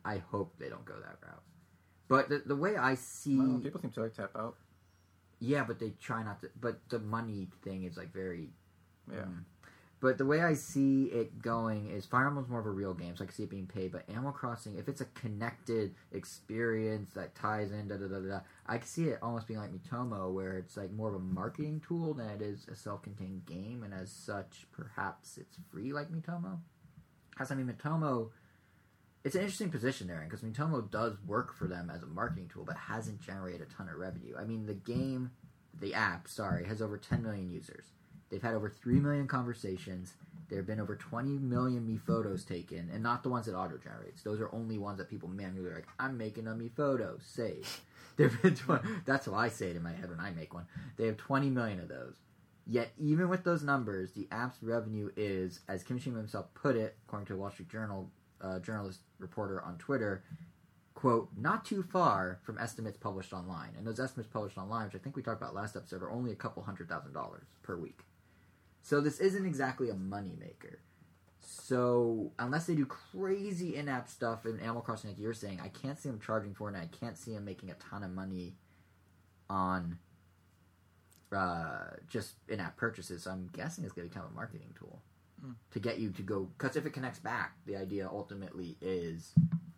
I 0.04 0.18
hope 0.18 0.54
they 0.58 0.68
don't 0.68 0.84
go 0.84 0.94
that 0.94 1.18
route. 1.22 1.42
But 2.08 2.28
the, 2.28 2.42
the 2.46 2.56
way 2.56 2.76
I 2.76 2.94
see, 2.94 3.36
well, 3.38 3.60
people 3.62 3.80
seem 3.80 3.90
to 3.90 4.02
like 4.02 4.14
tap 4.14 4.30
out. 4.36 4.54
yeah, 5.40 5.64
but 5.64 5.78
they 5.78 5.90
try 6.00 6.22
not 6.22 6.40
to. 6.40 6.50
But 6.60 6.78
the 6.88 7.00
money 7.00 7.48
thing 7.62 7.84
is 7.84 7.96
like 7.96 8.12
very 8.12 8.48
Yeah. 9.10 9.18
Mm. 9.22 9.42
But 10.06 10.18
the 10.18 10.24
way 10.24 10.40
I 10.40 10.54
see 10.54 11.06
it 11.06 11.42
going 11.42 11.90
is 11.90 12.06
Fire 12.06 12.28
Emblem's 12.28 12.48
more 12.48 12.60
of 12.60 12.66
a 12.66 12.70
real 12.70 12.94
game, 12.94 13.16
so 13.16 13.24
I 13.24 13.26
can 13.26 13.34
see 13.34 13.42
it 13.42 13.50
being 13.50 13.66
paid. 13.66 13.90
But 13.90 14.08
Animal 14.08 14.30
Crossing, 14.30 14.78
if 14.78 14.88
it's 14.88 15.00
a 15.00 15.06
connected 15.06 15.96
experience 16.12 17.12
that 17.14 17.34
ties 17.34 17.72
in, 17.72 17.88
da 17.88 17.96
da 17.96 18.06
da 18.06 18.20
da, 18.20 18.40
I 18.68 18.78
can 18.78 18.86
see 18.86 19.08
it 19.08 19.18
almost 19.20 19.48
being 19.48 19.58
like 19.58 19.72
Miitomo, 19.72 20.32
where 20.32 20.58
it's 20.58 20.76
like 20.76 20.92
more 20.92 21.08
of 21.08 21.16
a 21.16 21.18
marketing 21.18 21.82
tool 21.84 22.14
than 22.14 22.28
it 22.28 22.40
is 22.40 22.68
a 22.70 22.76
self-contained 22.76 23.46
game, 23.46 23.82
and 23.82 23.92
as 23.92 24.12
such, 24.12 24.68
perhaps 24.70 25.38
it's 25.38 25.58
free 25.72 25.92
like 25.92 26.08
Miitomo. 26.08 26.60
Because 27.30 27.50
I 27.50 27.56
mean, 27.56 27.66
Miitomo, 27.66 28.30
it's 29.24 29.34
an 29.34 29.40
interesting 29.40 29.70
position 29.70 30.06
they're 30.06 30.22
in 30.22 30.28
because 30.28 30.42
Miitomo 30.42 30.88
does 30.88 31.16
work 31.26 31.52
for 31.52 31.66
them 31.66 31.90
as 31.92 32.04
a 32.04 32.06
marketing 32.06 32.48
tool, 32.48 32.62
but 32.64 32.76
hasn't 32.76 33.20
generated 33.20 33.62
a 33.62 33.74
ton 33.74 33.88
of 33.88 33.96
revenue. 33.96 34.36
I 34.38 34.44
mean, 34.44 34.66
the 34.66 34.74
game, 34.74 35.32
the 35.80 35.94
app, 35.94 36.28
sorry, 36.28 36.64
has 36.66 36.80
over 36.80 36.96
10 36.96 37.24
million 37.24 37.50
users. 37.50 37.86
They've 38.30 38.42
had 38.42 38.54
over 38.54 38.68
3 38.68 39.00
million 39.00 39.28
conversations. 39.28 40.14
There 40.48 40.58
have 40.58 40.66
been 40.66 40.80
over 40.80 40.96
20 40.96 41.38
million 41.38 41.86
me 41.86 41.96
photos 41.96 42.44
taken, 42.44 42.90
and 42.92 43.02
not 43.02 43.22
the 43.22 43.28
ones 43.28 43.46
that 43.46 43.56
auto 43.56 43.78
generates. 43.78 44.22
Those 44.22 44.40
are 44.40 44.52
only 44.52 44.78
ones 44.78 44.98
that 44.98 45.08
people 45.08 45.28
manually 45.28 45.70
are 45.70 45.74
like, 45.74 45.88
I'm 45.98 46.16
making 46.16 46.46
a 46.46 46.54
me 46.54 46.70
photo, 46.74 47.18
save. 47.20 47.80
There 48.16 48.30
have 48.30 48.40
been 48.40 48.54
20, 48.54 48.88
that's 49.04 49.26
how 49.26 49.34
I 49.34 49.50
say 49.50 49.68
it 49.68 49.76
in 49.76 49.82
my 49.82 49.92
head 49.92 50.08
when 50.08 50.20
I 50.20 50.30
make 50.30 50.54
one. 50.54 50.64
They 50.96 51.06
have 51.06 51.18
20 51.18 51.50
million 51.50 51.80
of 51.80 51.88
those. 51.88 52.14
Yet, 52.66 52.92
even 52.98 53.28
with 53.28 53.44
those 53.44 53.62
numbers, 53.62 54.12
the 54.12 54.26
app's 54.32 54.62
revenue 54.62 55.10
is, 55.18 55.60
as 55.68 55.84
Kimishima 55.84 56.16
himself 56.16 56.46
put 56.54 56.76
it, 56.76 56.96
according 57.06 57.26
to 57.26 57.34
a 57.34 57.36
Wall 57.36 57.50
Street 57.50 57.68
Journal 57.68 58.10
uh, 58.40 58.58
journalist 58.60 59.00
reporter 59.18 59.60
on 59.60 59.76
Twitter, 59.76 60.24
quote, 60.94 61.28
not 61.36 61.64
too 61.64 61.82
far 61.82 62.40
from 62.42 62.58
estimates 62.58 62.96
published 62.96 63.32
online. 63.32 63.70
And 63.76 63.86
those 63.86 64.00
estimates 64.00 64.32
published 64.32 64.58
online, 64.58 64.86
which 64.86 64.94
I 64.96 64.98
think 64.98 65.14
we 65.14 65.22
talked 65.22 65.40
about 65.40 65.54
last 65.54 65.76
episode, 65.76 66.02
are 66.02 66.10
only 66.10 66.32
a 66.32 66.36
couple 66.36 66.62
hundred 66.62 66.88
thousand 66.88 67.12
dollars 67.12 67.44
per 67.62 67.76
week. 67.76 68.00
So 68.86 69.00
this 69.00 69.18
isn't 69.18 69.44
exactly 69.44 69.90
a 69.90 69.94
moneymaker. 69.94 70.76
So 71.40 72.30
unless 72.38 72.66
they 72.66 72.76
do 72.76 72.86
crazy 72.86 73.74
in-app 73.74 74.08
stuff 74.08 74.46
in 74.46 74.60
Animal 74.60 74.80
Crossing, 74.80 75.10
like 75.10 75.18
you're 75.18 75.34
saying, 75.34 75.60
I 75.60 75.66
can't 75.66 75.98
see 75.98 76.08
them 76.08 76.20
charging 76.24 76.54
for 76.54 76.68
it, 76.68 76.74
and 76.74 76.82
I 76.84 76.86
can't 76.86 77.18
see 77.18 77.32
them 77.34 77.44
making 77.44 77.72
a 77.72 77.74
ton 77.74 78.04
of 78.04 78.12
money 78.12 78.54
on 79.50 79.98
uh, 81.32 81.96
just 82.06 82.34
in-app 82.48 82.76
purchases. 82.76 83.24
So 83.24 83.32
I'm 83.32 83.50
guessing 83.52 83.82
it's 83.82 83.92
going 83.92 84.08
to 84.08 84.14
become 84.14 84.30
a 84.30 84.34
marketing 84.34 84.72
tool 84.78 85.02
Hmm. 85.42 85.50
to 85.72 85.80
get 85.80 85.98
you 85.98 86.12
to 86.12 86.22
go. 86.22 86.48
Because 86.56 86.76
if 86.76 86.86
it 86.86 86.90
connects 86.92 87.18
back, 87.18 87.56
the 87.66 87.76
idea 87.76 88.08
ultimately 88.08 88.78
is 88.80 89.32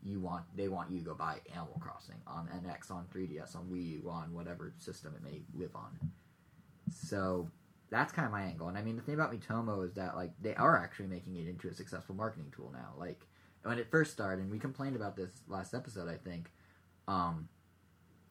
you 0.05 0.21
want 0.21 0.45
they 0.55 0.69
want 0.69 0.91
you 0.91 0.99
to 0.99 1.05
go 1.05 1.15
buy 1.15 1.39
Animal 1.53 1.81
Crossing 1.81 2.21
on 2.27 2.47
NX, 2.49 2.91
on 2.91 3.07
3DS, 3.13 3.57
on 3.57 3.65
Wii 3.65 4.03
U, 4.03 4.11
on 4.11 4.35
whatever 4.35 4.73
system 4.79 5.15
it 5.17 5.23
may 5.25 5.41
live 5.55 5.75
on. 5.75 5.99
So 6.93 7.51
that's 7.91 8.13
kind 8.13 8.27
of 8.27 8.33
my 8.33 8.43
angle. 8.43 8.69
And 8.69 8.77
I 8.77 8.83
mean, 8.83 8.97
the 8.97 9.03
thing 9.03 9.15
about 9.15 9.33
Miitomo 9.33 9.85
is 9.85 9.95
that 9.95 10.17
like 10.17 10.33
they 10.41 10.55
are 10.55 10.77
actually 10.77 11.07
making 11.07 11.37
it 11.37 11.49
into 11.49 11.69
a 11.69 11.75
successful 11.75 12.15
marketing 12.15 12.53
tool 12.55 12.71
now. 12.73 12.93
Like 12.99 13.27
when 13.63 13.79
it 13.79 13.91
first 13.91 14.13
started, 14.13 14.43
and 14.43 14.51
we 14.51 14.59
complained 14.59 14.97
about 14.97 15.17
this 15.17 15.31
last 15.49 15.75
episode, 15.75 16.09
I 16.09 16.17
think. 16.17 16.51
Um, 17.07 17.49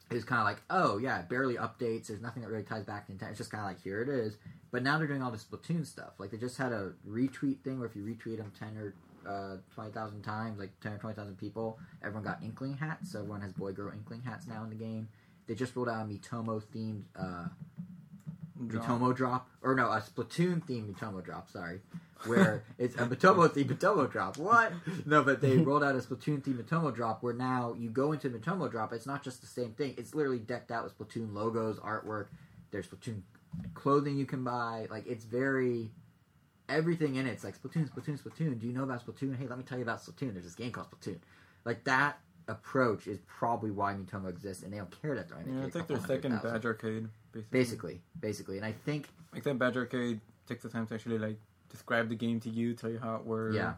it 0.10 0.14
was 0.14 0.24
kind 0.24 0.40
of 0.40 0.46
like, 0.46 0.62
oh 0.70 0.98
yeah, 1.00 1.20
it 1.20 1.28
barely 1.28 1.56
updates. 1.56 2.08
There's 2.08 2.22
nothing 2.22 2.44
that 2.44 2.50
really 2.50 2.64
ties 2.64 2.86
back 2.86 3.08
to 3.08 3.14
Nintendo. 3.14 3.30
It's 3.30 3.38
just 3.38 3.52
kind 3.52 3.62
of 3.62 3.68
like 3.68 3.82
here 3.82 4.02
it 4.02 4.10
is. 4.10 4.38
But 4.72 4.84
now 4.84 4.98
they're 4.98 5.08
doing 5.08 5.22
all 5.22 5.32
this 5.32 5.44
Splatoon 5.44 5.86
stuff. 5.86 6.14
Like 6.18 6.32
they 6.32 6.38
just 6.38 6.58
had 6.58 6.72
a 6.72 6.94
retweet 7.08 7.62
thing 7.64 7.80
where 7.80 7.88
if 7.88 7.96
you 7.96 8.04
retweet 8.04 8.38
them 8.38 8.52
ten 8.58 8.78
or 8.78 8.94
uh, 9.28 9.58
twenty 9.74 9.92
thousand 9.92 10.22
times, 10.22 10.60
like 10.60 10.80
ten 10.80 10.94
or 10.94 10.98
twenty 10.98 11.16
thousand 11.16 11.38
people, 11.38 11.78
everyone 12.02 12.24
got 12.24 12.42
Inkling 12.42 12.78
hats. 12.78 13.12
So 13.12 13.20
everyone 13.20 13.42
has 13.42 13.52
boy 13.52 13.74
girl 13.74 13.92
Inkling 13.92 14.22
hats 14.22 14.48
now 14.48 14.64
in 14.64 14.70
the 14.70 14.76
game. 14.76 15.10
They 15.48 15.56
just 15.56 15.76
rolled 15.76 15.90
out 15.90 16.06
a 16.06 16.06
Miitomo 16.06 16.62
themed 16.74 17.04
uh, 17.18 17.48
Miitomo 18.62 19.16
drop, 19.16 19.50
or 19.62 19.76
no, 19.76 19.88
a 19.88 20.02
Splatoon 20.02 20.66
themed 20.66 20.94
Miitomo 20.94 21.24
drop. 21.24 21.50
Sorry, 21.50 21.82
where 22.26 22.64
it's 22.78 22.96
a 22.96 23.06
Miitomo 23.06 23.48
themed 23.50 23.68
Miitomo 23.78 24.12
drop. 24.12 24.38
What? 24.38 24.72
No, 25.06 25.24
but 25.24 25.42
they 25.42 25.58
rolled 25.58 25.84
out 25.84 25.96
a 25.96 26.00
Splatoon 26.00 26.42
themed 26.42 26.64
Miitomo 26.64 26.94
drop 26.94 27.24
where 27.24 27.34
now 27.34 27.76
you 27.78 27.90
go 27.90 28.12
into 28.12 28.30
Miitomo 28.30 28.70
drop. 28.70 28.94
It's 28.94 29.06
not 29.06 29.24
just 29.24 29.42
the 29.42 29.48
same 29.48 29.72
thing. 29.74 29.94
It's 29.98 30.16
literally 30.16 30.40
decked 30.40 30.72
out 30.72 30.84
with 30.84 30.98
Splatoon 30.98 31.34
logos, 31.34 31.78
artwork. 31.80 32.28
There's 32.72 32.88
Splatoon 32.88 33.22
clothing 33.74 34.18
you 34.18 34.26
can 34.26 34.44
buy. 34.44 34.88
Like 34.90 35.06
it's 35.08 35.24
very 35.26 35.92
everything 36.70 37.16
in 37.16 37.26
it. 37.28 37.32
It's 37.32 37.44
like 37.44 37.62
Splatoon, 37.62 37.90
Splatoon, 37.90 38.22
Splatoon. 38.22 38.60
Do 38.60 38.68
you 38.68 38.74
know 38.74 38.84
about 38.84 39.06
Splatoon? 39.06 39.38
Hey, 39.38 39.48
let 39.48 39.58
me 39.58 39.64
tell 39.64 39.78
you 39.78 39.84
about 39.84 40.02
Splatoon. 40.04 40.34
There's 40.34 40.46
this 40.46 40.56
game 40.56 40.72
called 40.72 40.88
Splatoon. 40.92 41.18
Like 41.66 41.84
that 41.86 42.20
approach 42.50 43.08
is 43.08 43.20
probably 43.28 43.72
why 43.72 43.94
Miitomo 43.94 44.30
exists, 44.30 44.64
and 44.64 44.72
they 44.72 44.78
don't 44.78 45.02
care 45.02 45.16
that 45.16 45.28
they're 45.30 45.38
Yeah, 45.46 45.62
a 45.62 45.64
like 45.64 45.74
their 45.74 45.82
couple 45.84 46.00
second. 46.00 46.42
Badge 46.42 46.66
Arcade, 46.66 47.08
basically. 47.52 48.02
Basically, 48.20 48.20
basically, 48.20 48.58
and 48.58 48.66
I 48.66 48.72
think 48.72 49.08
Except 49.36 49.60
Badge 49.60 49.78
Arcade 49.78 50.20
takes 50.48 50.64
the 50.64 50.70
time 50.70 50.88
to 50.88 50.96
actually 50.96 51.18
like 51.20 51.38
describe 51.70 52.10
the 52.10 52.16
game 52.16 52.40
to 52.42 52.50
you, 52.50 52.74
tell 52.74 52.90
you 52.90 53.00
how 53.00 53.16
it 53.16 53.26
works. 53.26 53.56
yeah. 53.56 53.74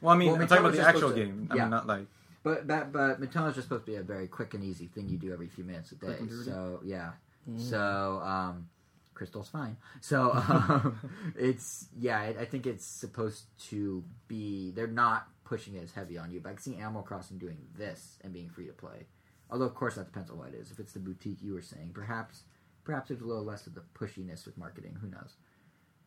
Well, 0.00 0.14
I 0.14 0.16
mean, 0.18 0.32
Well, 0.32 0.40
I'm 0.42 0.48
talking 0.48 0.64
about 0.64 0.76
the 0.76 0.86
actual 0.86 1.10
to- 1.10 1.14
game. 1.14 1.48
I 1.50 1.54
yeah. 1.56 1.62
mean, 1.62 1.70
not 1.70 1.86
like 1.86 2.06
But 2.42 2.66
but 2.66 2.92
but 2.92 3.20
Miitomo's 3.20 3.54
just 3.54 3.68
supposed 3.68 3.86
to 3.86 3.92
be 3.92 3.96
a 3.96 4.02
very 4.02 4.26
quick 4.28 4.54
and 4.54 4.62
easy 4.64 4.86
thing 4.86 5.08
you 5.08 5.16
do 5.16 5.32
every 5.32 5.48
few 5.48 5.64
minutes 5.64 5.92
a 5.92 5.94
day. 5.96 6.06
Quick 6.08 6.20
and 6.20 6.28
dirty. 6.30 6.50
So 6.50 6.80
yeah. 6.84 7.12
Mm. 7.48 7.60
So 7.60 8.20
um, 8.24 8.68
Crystal's 9.14 9.48
fine. 9.48 9.76
So 10.00 10.32
um, 10.34 10.98
it's 11.36 11.86
yeah. 11.98 12.18
I, 12.18 12.26
I 12.40 12.44
think 12.44 12.66
it's 12.66 12.84
supposed 12.84 13.44
to 13.70 14.02
be. 14.28 14.72
They're 14.72 14.86
not 14.86 15.28
pushing 15.44 15.74
it 15.74 15.82
as 15.82 15.92
heavy 15.92 16.16
on 16.18 16.30
you. 16.30 16.40
But 16.40 16.48
I 16.50 16.52
can 16.54 16.62
see 16.62 16.76
Animal 16.76 17.02
Crossing 17.02 17.38
doing 17.38 17.58
this 17.76 18.18
and 18.22 18.32
being 18.32 18.48
free 18.48 18.66
to 18.66 18.72
play. 18.72 19.06
Although 19.50 19.66
of 19.66 19.74
course 19.74 19.94
that 19.96 20.06
depends 20.06 20.30
on 20.30 20.38
what 20.38 20.48
it 20.48 20.54
is. 20.54 20.70
If 20.70 20.80
it's 20.80 20.92
the 20.94 20.98
boutique 21.00 21.38
you 21.42 21.52
were 21.54 21.62
saying, 21.62 21.90
perhaps 21.94 22.42
perhaps 22.84 23.08
there's 23.08 23.20
a 23.20 23.26
little 23.26 23.44
less 23.44 23.66
of 23.66 23.74
the 23.74 23.82
pushiness 23.94 24.46
with 24.46 24.56
marketing. 24.56 24.96
Who 25.00 25.08
knows? 25.08 25.34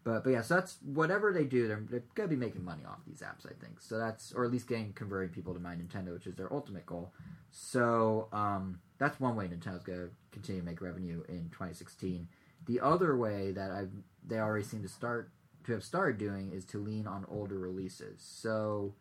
But 0.03 0.23
but 0.23 0.29
yeah, 0.29 0.41
so 0.41 0.55
that's 0.55 0.77
whatever 0.83 1.33
they 1.33 1.43
do, 1.43 1.67
they're, 1.67 1.83
they're 1.89 2.03
gonna 2.15 2.29
be 2.29 2.37
making 2.37 2.63
money 2.63 2.83
off 2.85 2.99
these 3.05 3.21
apps, 3.21 3.45
I 3.45 3.53
think. 3.61 3.81
So 3.81 3.97
that's 3.97 4.31
or 4.31 4.45
at 4.45 4.51
least 4.51 4.67
getting 4.67 4.93
converting 4.93 5.33
people 5.33 5.53
to 5.53 5.59
My 5.59 5.75
Nintendo, 5.75 6.13
which 6.13 6.27
is 6.27 6.35
their 6.35 6.51
ultimate 6.53 6.85
goal. 6.85 7.11
So 7.51 8.29
um, 8.31 8.79
that's 8.99 9.19
one 9.19 9.35
way 9.35 9.47
Nintendo's 9.47 9.83
gonna 9.83 10.09
continue 10.31 10.61
to 10.61 10.65
make 10.65 10.81
revenue 10.81 11.23
in 11.27 11.49
2016. 11.49 12.27
The 12.67 12.79
other 12.79 13.17
way 13.17 13.51
that 13.51 13.71
I 13.71 13.87
they 14.25 14.39
already 14.39 14.63
seem 14.63 14.81
to 14.83 14.89
start 14.89 15.31
to 15.65 15.73
have 15.73 15.83
started 15.83 16.17
doing 16.17 16.53
is 16.53 16.63
to 16.65 16.77
lean 16.77 17.05
on 17.05 17.25
older 17.29 17.59
releases. 17.59 18.21
So 18.21 18.93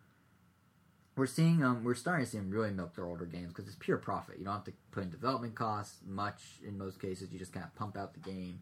we're 1.16 1.26
seeing 1.26 1.64
um 1.64 1.82
we're 1.82 1.94
starting 1.94 2.24
to 2.24 2.30
see 2.30 2.38
them 2.38 2.50
really 2.50 2.70
milk 2.70 2.94
their 2.94 3.06
older 3.06 3.24
games 3.24 3.48
because 3.48 3.66
it's 3.66 3.76
pure 3.76 3.96
profit. 3.96 4.38
You 4.38 4.44
don't 4.44 4.54
have 4.54 4.64
to 4.64 4.72
put 4.90 5.02
in 5.02 5.10
development 5.10 5.54
costs 5.54 6.00
much 6.06 6.42
in 6.66 6.76
most 6.78 7.00
cases. 7.00 7.32
You 7.32 7.38
just 7.38 7.52
kind 7.52 7.64
of 7.64 7.74
pump 7.74 7.96
out 7.96 8.14
the 8.14 8.20
game 8.20 8.60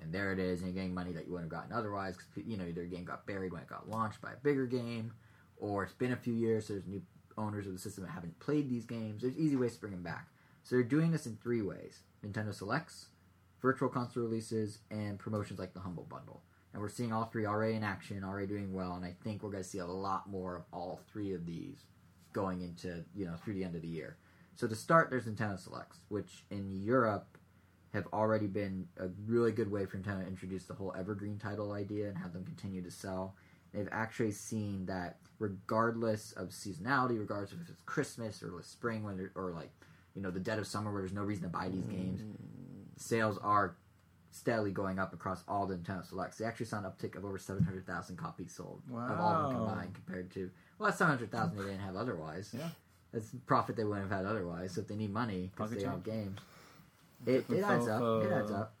and 0.00 0.12
there 0.12 0.32
it 0.32 0.38
is, 0.38 0.60
and 0.60 0.68
you're 0.68 0.80
getting 0.80 0.94
money 0.94 1.12
that 1.12 1.26
you 1.26 1.32
wouldn't 1.32 1.52
have 1.52 1.60
gotten 1.60 1.76
otherwise. 1.76 2.16
Because 2.16 2.48
you 2.48 2.56
know 2.56 2.64
either 2.64 2.82
the 2.82 2.88
game 2.88 3.04
got 3.04 3.26
buried 3.26 3.52
when 3.52 3.62
it 3.62 3.68
got 3.68 3.88
launched 3.88 4.20
by 4.20 4.32
a 4.32 4.36
bigger 4.36 4.66
game, 4.66 5.12
or 5.56 5.84
it's 5.84 5.92
been 5.92 6.12
a 6.12 6.16
few 6.16 6.34
years. 6.34 6.66
So 6.66 6.74
there's 6.74 6.86
new 6.86 7.02
owners 7.36 7.66
of 7.66 7.72
the 7.72 7.78
system 7.78 8.04
that 8.04 8.10
haven't 8.10 8.38
played 8.40 8.68
these 8.68 8.86
games. 8.86 9.22
There's 9.22 9.36
easy 9.36 9.56
ways 9.56 9.74
to 9.74 9.80
bring 9.80 9.92
them 9.92 10.02
back. 10.02 10.28
So 10.62 10.76
they're 10.76 10.84
doing 10.84 11.10
this 11.10 11.26
in 11.26 11.36
three 11.36 11.62
ways: 11.62 12.02
Nintendo 12.24 12.54
Selects, 12.54 13.06
virtual 13.60 13.88
console 13.88 14.22
releases, 14.22 14.78
and 14.90 15.18
promotions 15.18 15.58
like 15.58 15.74
the 15.74 15.80
Humble 15.80 16.04
Bundle. 16.04 16.42
And 16.78 16.84
we're 16.84 16.90
seeing 16.90 17.12
all 17.12 17.24
three 17.24 17.44
already 17.44 17.74
in 17.74 17.82
action, 17.82 18.22
already 18.22 18.46
doing 18.46 18.72
well. 18.72 18.92
And 18.92 19.04
I 19.04 19.12
think 19.24 19.42
we're 19.42 19.50
going 19.50 19.64
to 19.64 19.68
see 19.68 19.80
a 19.80 19.86
lot 19.86 20.30
more 20.30 20.54
of 20.54 20.62
all 20.72 21.00
three 21.10 21.34
of 21.34 21.44
these 21.44 21.86
going 22.32 22.60
into 22.60 23.04
you 23.16 23.26
know 23.26 23.34
through 23.34 23.54
the 23.54 23.64
end 23.64 23.74
of 23.74 23.82
the 23.82 23.88
year. 23.88 24.16
So 24.54 24.68
to 24.68 24.76
start, 24.76 25.10
there's 25.10 25.24
Nintendo 25.24 25.58
Selects, 25.58 25.98
which 26.08 26.44
in 26.52 26.70
Europe 26.70 27.36
have 27.92 28.06
already 28.12 28.46
been 28.46 28.86
a 28.96 29.08
really 29.26 29.50
good 29.50 29.68
way 29.72 29.86
for 29.86 29.98
Nintendo 29.98 30.22
to 30.22 30.28
introduce 30.28 30.66
the 30.66 30.74
whole 30.74 30.94
evergreen 30.96 31.36
title 31.36 31.72
idea 31.72 32.06
and 32.06 32.16
have 32.16 32.32
them 32.32 32.44
continue 32.44 32.80
to 32.80 32.92
sell. 32.92 33.34
They've 33.74 33.88
actually 33.90 34.30
seen 34.30 34.86
that 34.86 35.16
regardless 35.40 36.30
of 36.30 36.50
seasonality, 36.50 37.18
regardless 37.18 37.50
of 37.50 37.60
if 37.60 37.70
it's 37.70 37.82
Christmas 37.86 38.40
or 38.40 38.62
spring, 38.62 39.02
when 39.02 39.28
or 39.34 39.50
like 39.50 39.72
you 40.14 40.22
know 40.22 40.30
the 40.30 40.38
dead 40.38 40.60
of 40.60 40.66
summer 40.68 40.92
where 40.92 41.02
there's 41.02 41.12
no 41.12 41.22
reason 41.22 41.42
to 41.42 41.50
buy 41.50 41.70
these 41.70 41.86
games, 41.86 42.20
mm. 42.20 42.36
sales 42.96 43.36
are 43.42 43.74
steadily 44.30 44.70
going 44.70 44.98
up 44.98 45.12
across 45.12 45.42
all 45.48 45.66
the 45.66 45.76
Nintendo 45.76 46.06
Selects. 46.06 46.38
They 46.38 46.44
actually 46.44 46.66
saw 46.66 46.78
an 46.78 46.84
uptick 46.84 47.16
of 47.16 47.24
over 47.24 47.38
700,000 47.38 48.16
copies 48.16 48.52
sold 48.52 48.82
of 48.90 49.20
all 49.20 49.34
of 49.34 49.50
them 49.50 49.58
combined 49.58 49.94
compared 49.94 50.30
to 50.32 50.50
well, 50.78 50.88
that's 50.88 50.98
700,000 50.98 51.56
they 51.56 51.64
didn't 51.64 51.80
have 51.80 51.96
otherwise. 51.96 52.54
Yeah. 52.56 52.68
That's 53.12 53.30
profit 53.46 53.76
they 53.76 53.84
wouldn't 53.84 54.10
have 54.10 54.18
had 54.18 54.26
otherwise. 54.26 54.74
So 54.74 54.82
if 54.82 54.88
they 54.88 54.96
need 54.96 55.12
money 55.12 55.50
because 55.54 55.70
they 55.70 55.80
don't 55.80 55.90
have 55.90 56.04
games, 56.04 56.38
it, 57.26 57.44
it 57.50 57.64
adds 57.64 57.88
up. 57.88 58.00
themselves, 58.00 58.26
it 58.26 58.32
adds 58.32 58.50
uh, 58.50 58.54
up. 58.54 58.74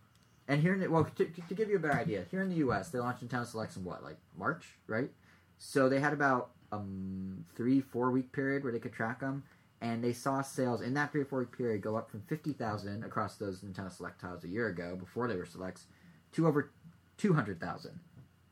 And 0.46 0.62
here 0.62 0.74
in 0.74 0.80
the, 0.80 0.88
well, 0.88 1.04
to, 1.04 1.24
to 1.24 1.54
give 1.54 1.68
you 1.68 1.76
a 1.76 1.78
better 1.78 1.98
idea, 1.98 2.24
here 2.30 2.42
in 2.42 2.48
the 2.48 2.56
U.S., 2.56 2.90
they 2.90 2.98
launched 2.98 3.26
Nintendo 3.26 3.46
Selects 3.46 3.76
in 3.76 3.84
what, 3.84 4.02
like 4.02 4.16
March, 4.36 4.76
right? 4.86 5.10
So 5.58 5.88
they 5.88 6.00
had 6.00 6.12
about 6.12 6.50
um 6.70 7.44
three, 7.56 7.80
four 7.80 8.10
week 8.10 8.30
period 8.32 8.62
where 8.62 8.72
they 8.72 8.78
could 8.78 8.92
track 8.92 9.20
them, 9.20 9.42
and 9.80 10.02
they 10.02 10.12
saw 10.12 10.42
sales 10.42 10.80
in 10.80 10.94
that 10.94 11.12
three 11.12 11.22
or 11.22 11.26
four 11.26 11.40
week 11.40 11.56
period 11.56 11.82
go 11.82 11.96
up 11.96 12.10
from 12.10 12.22
fifty 12.22 12.52
thousand 12.52 13.04
across 13.04 13.36
those 13.36 13.60
Nintendo 13.60 13.92
Select 13.92 14.20
titles 14.20 14.44
a 14.44 14.48
year 14.48 14.68
ago 14.68 14.96
before 14.96 15.28
they 15.28 15.36
were 15.36 15.46
selects 15.46 15.86
to 16.32 16.46
over 16.46 16.72
two 17.16 17.32
hundred 17.32 17.60
thousand 17.60 18.00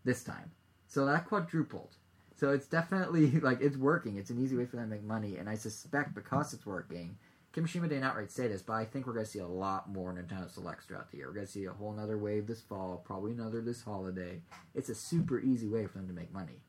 this 0.05 0.23
time. 0.23 0.51
So 0.87 1.07
that 1.07 1.27
quadrupled. 1.27 1.97
So 2.37 2.51
it's 2.51 2.67
definitely 2.67 3.31
like 3.41 3.61
it's 3.61 3.77
working. 3.77 4.17
It's 4.17 4.31
an 4.31 4.43
easy 4.43 4.57
way 4.57 4.67
for 4.67 4.77
them 4.77 4.91
to 4.91 4.95
make 4.97 5.05
money, 5.05 5.37
and 5.37 5.49
I 5.49 5.55
suspect 5.55 6.15
because 6.15 6.53
it's 6.53 6.67
working, 6.67 7.17
Kimishima 7.57 7.89
didn't 7.89 8.05
outright 8.05 8.31
say 8.31 8.49
this, 8.49 8.61
but 8.61 8.75
I 8.75 8.85
think 8.85 9.07
we're 9.07 9.15
going 9.15 9.25
to 9.25 9.31
see 9.31 9.39
a 9.39 9.47
lot 9.47 9.89
more 9.89 10.13
Nintendo 10.13 10.51
Selects 10.51 10.85
throughout 10.85 11.11
the 11.11 11.17
year. 11.17 11.29
We're 11.29 11.35
going 11.35 11.47
to 11.47 11.53
see 11.53 11.65
a 11.65 11.73
whole 11.73 11.91
another 11.91 12.19
wave 12.19 12.47
this 12.47 12.61
fall, 12.61 13.03
probably 13.03 13.33
another 13.33 13.63
this 13.63 13.83
holiday. 13.83 14.43
It's 14.75 14.91
a 14.91 14.95
super 14.95 15.41
easy 15.41 15.67
way 15.67 15.87
for 15.87 15.99
them 15.99 16.09
to 16.09 16.13
make 16.13 16.33
money. 16.33 16.61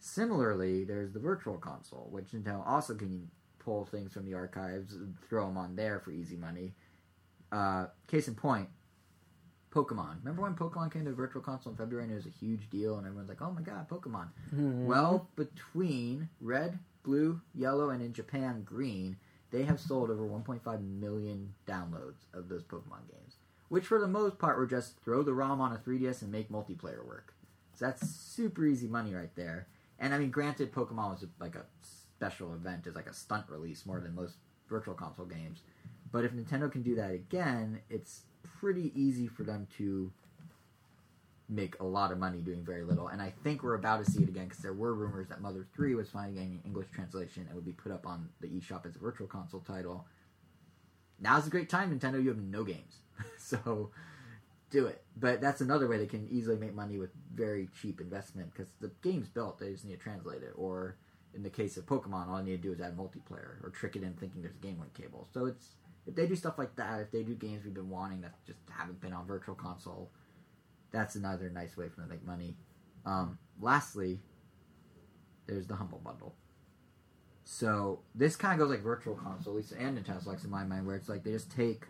Similarly, 0.00 0.82
there's 0.82 1.12
the 1.12 1.20
Virtual 1.20 1.58
Console, 1.58 2.08
which 2.10 2.32
Nintendo 2.32 2.66
also 2.66 2.94
can 2.94 3.30
pull 3.66 3.84
things 3.84 4.12
from 4.12 4.24
the 4.24 4.32
archives, 4.32 4.94
and 4.94 5.14
throw 5.28 5.46
them 5.46 5.58
on 5.58 5.74
there 5.74 5.98
for 5.98 6.12
easy 6.12 6.36
money. 6.36 6.72
Uh, 7.50 7.86
case 8.06 8.28
in 8.28 8.34
point, 8.34 8.68
Pokemon. 9.74 10.20
Remember 10.20 10.42
when 10.42 10.54
Pokemon 10.54 10.92
came 10.92 11.04
to 11.04 11.10
the 11.10 11.16
Virtual 11.16 11.42
Console 11.42 11.72
in 11.72 11.76
February 11.76 12.04
and 12.04 12.12
it 12.12 12.16
was 12.16 12.26
a 12.26 12.30
huge 12.30 12.70
deal, 12.70 12.96
and 12.96 13.06
everyone's 13.06 13.28
like, 13.28 13.42
"Oh 13.42 13.50
my 13.50 13.62
god, 13.62 13.88
Pokemon!" 13.88 14.28
Mm-hmm. 14.54 14.86
Well, 14.86 15.28
between 15.34 16.28
red, 16.40 16.78
blue, 17.02 17.40
yellow, 17.54 17.90
and 17.90 18.00
in 18.00 18.12
Japan, 18.12 18.62
green, 18.64 19.16
they 19.50 19.64
have 19.64 19.80
sold 19.80 20.10
over 20.10 20.26
1.5 20.26 21.00
million 21.00 21.52
downloads 21.66 22.24
of 22.32 22.48
those 22.48 22.62
Pokemon 22.62 23.10
games, 23.10 23.34
which 23.68 23.86
for 23.86 23.98
the 24.00 24.06
most 24.06 24.38
part 24.38 24.58
were 24.58 24.66
just 24.66 25.00
throw 25.00 25.24
the 25.24 25.34
ROM 25.34 25.60
on 25.60 25.72
a 25.72 25.76
3DS 25.76 26.22
and 26.22 26.30
make 26.30 26.50
multiplayer 26.50 27.04
work. 27.04 27.34
So 27.74 27.86
that's 27.86 28.08
super 28.08 28.64
easy 28.64 28.86
money 28.86 29.12
right 29.12 29.34
there. 29.34 29.66
And 29.98 30.14
I 30.14 30.18
mean, 30.18 30.30
granted, 30.30 30.72
Pokemon 30.72 31.10
was 31.10 31.26
like 31.40 31.56
a 31.56 31.64
special 32.16 32.54
event, 32.54 32.86
is 32.86 32.94
like 32.94 33.06
a 33.06 33.14
stunt 33.14 33.44
release 33.48 33.84
more 33.84 34.00
than 34.00 34.14
most 34.14 34.36
Virtual 34.68 34.94
Console 34.94 35.26
games. 35.26 35.60
But 36.10 36.24
if 36.24 36.32
Nintendo 36.32 36.70
can 36.70 36.82
do 36.82 36.94
that 36.96 37.10
again, 37.10 37.80
it's 37.90 38.22
pretty 38.60 38.90
easy 38.94 39.26
for 39.26 39.42
them 39.42 39.66
to 39.76 40.10
make 41.48 41.78
a 41.78 41.84
lot 41.84 42.10
of 42.10 42.18
money 42.18 42.38
doing 42.38 42.64
very 42.64 42.82
little. 42.82 43.08
And 43.08 43.20
I 43.20 43.32
think 43.44 43.62
we're 43.62 43.74
about 43.74 44.04
to 44.04 44.10
see 44.10 44.22
it 44.22 44.28
again 44.28 44.44
because 44.44 44.62
there 44.62 44.72
were 44.72 44.94
rumors 44.94 45.28
that 45.28 45.40
Mother 45.40 45.66
3 45.76 45.94
was 45.94 46.08
finally 46.08 46.34
getting 46.34 46.52
an 46.52 46.62
English 46.64 46.88
translation 46.92 47.44
and 47.46 47.54
would 47.54 47.64
be 47.64 47.72
put 47.72 47.92
up 47.92 48.06
on 48.06 48.28
the 48.40 48.48
eShop 48.48 48.86
as 48.86 48.96
a 48.96 48.98
virtual 48.98 49.26
console 49.26 49.60
title. 49.60 50.06
Now's 51.20 51.46
a 51.46 51.50
great 51.50 51.68
time, 51.68 51.96
Nintendo. 51.96 52.20
You 52.20 52.30
have 52.30 52.38
no 52.38 52.64
games. 52.64 52.96
so 53.38 53.90
do 54.70 54.86
it. 54.86 55.02
But 55.16 55.40
that's 55.40 55.60
another 55.60 55.86
way 55.86 55.98
they 55.98 56.06
can 56.06 56.28
easily 56.30 56.56
make 56.56 56.74
money 56.74 56.98
with 56.98 57.10
very 57.34 57.68
cheap 57.80 58.00
investment 58.00 58.52
because 58.52 58.72
the 58.80 58.90
game's 59.02 59.28
built. 59.28 59.58
They 59.58 59.70
just 59.70 59.84
need 59.84 59.94
to 59.94 60.02
translate 60.02 60.42
it. 60.42 60.52
Or 60.56 60.96
in 61.36 61.42
the 61.42 61.50
case 61.50 61.76
of 61.76 61.86
Pokemon, 61.86 62.28
all 62.28 62.36
I 62.36 62.42
need 62.42 62.62
to 62.62 62.68
do 62.68 62.72
is 62.72 62.80
add 62.80 62.96
multiplayer 62.96 63.62
or 63.62 63.70
trick 63.72 63.94
it 63.94 64.02
in 64.02 64.14
thinking 64.14 64.42
there's 64.42 64.56
a 64.56 64.66
game 64.66 64.80
link 64.80 64.94
cable. 64.94 65.28
So 65.32 65.46
it's 65.46 65.68
if 66.06 66.14
they 66.14 66.26
do 66.26 66.34
stuff 66.34 66.58
like 66.58 66.74
that, 66.76 67.00
if 67.00 67.10
they 67.10 67.22
do 67.22 67.34
games 67.34 67.64
we've 67.64 67.74
been 67.74 67.90
wanting 67.90 68.22
that 68.22 68.34
just 68.46 68.58
haven't 68.70 69.00
been 69.00 69.12
on 69.12 69.26
virtual 69.26 69.54
console, 69.54 70.10
that's 70.90 71.14
another 71.14 71.50
nice 71.50 71.76
way 71.76 71.88
for 71.88 72.00
them 72.00 72.08
to 72.08 72.14
make 72.14 72.26
money. 72.26 72.56
Um, 73.04 73.38
lastly, 73.60 74.20
there's 75.46 75.66
the 75.66 75.76
Humble 75.76 76.00
Bundle. 76.04 76.34
So 77.44 78.00
this 78.14 78.34
kind 78.34 78.54
of 78.54 78.58
goes 78.58 78.74
like 78.74 78.82
Virtual 78.82 79.14
Console, 79.14 79.52
at 79.52 79.56
least, 79.56 79.72
and 79.72 79.96
Nintendo 79.96 80.20
Selects 80.20 80.44
in 80.44 80.50
my 80.50 80.64
mind, 80.64 80.84
where 80.86 80.96
it's 80.96 81.08
like 81.08 81.22
they 81.22 81.30
just 81.30 81.50
take 81.50 81.84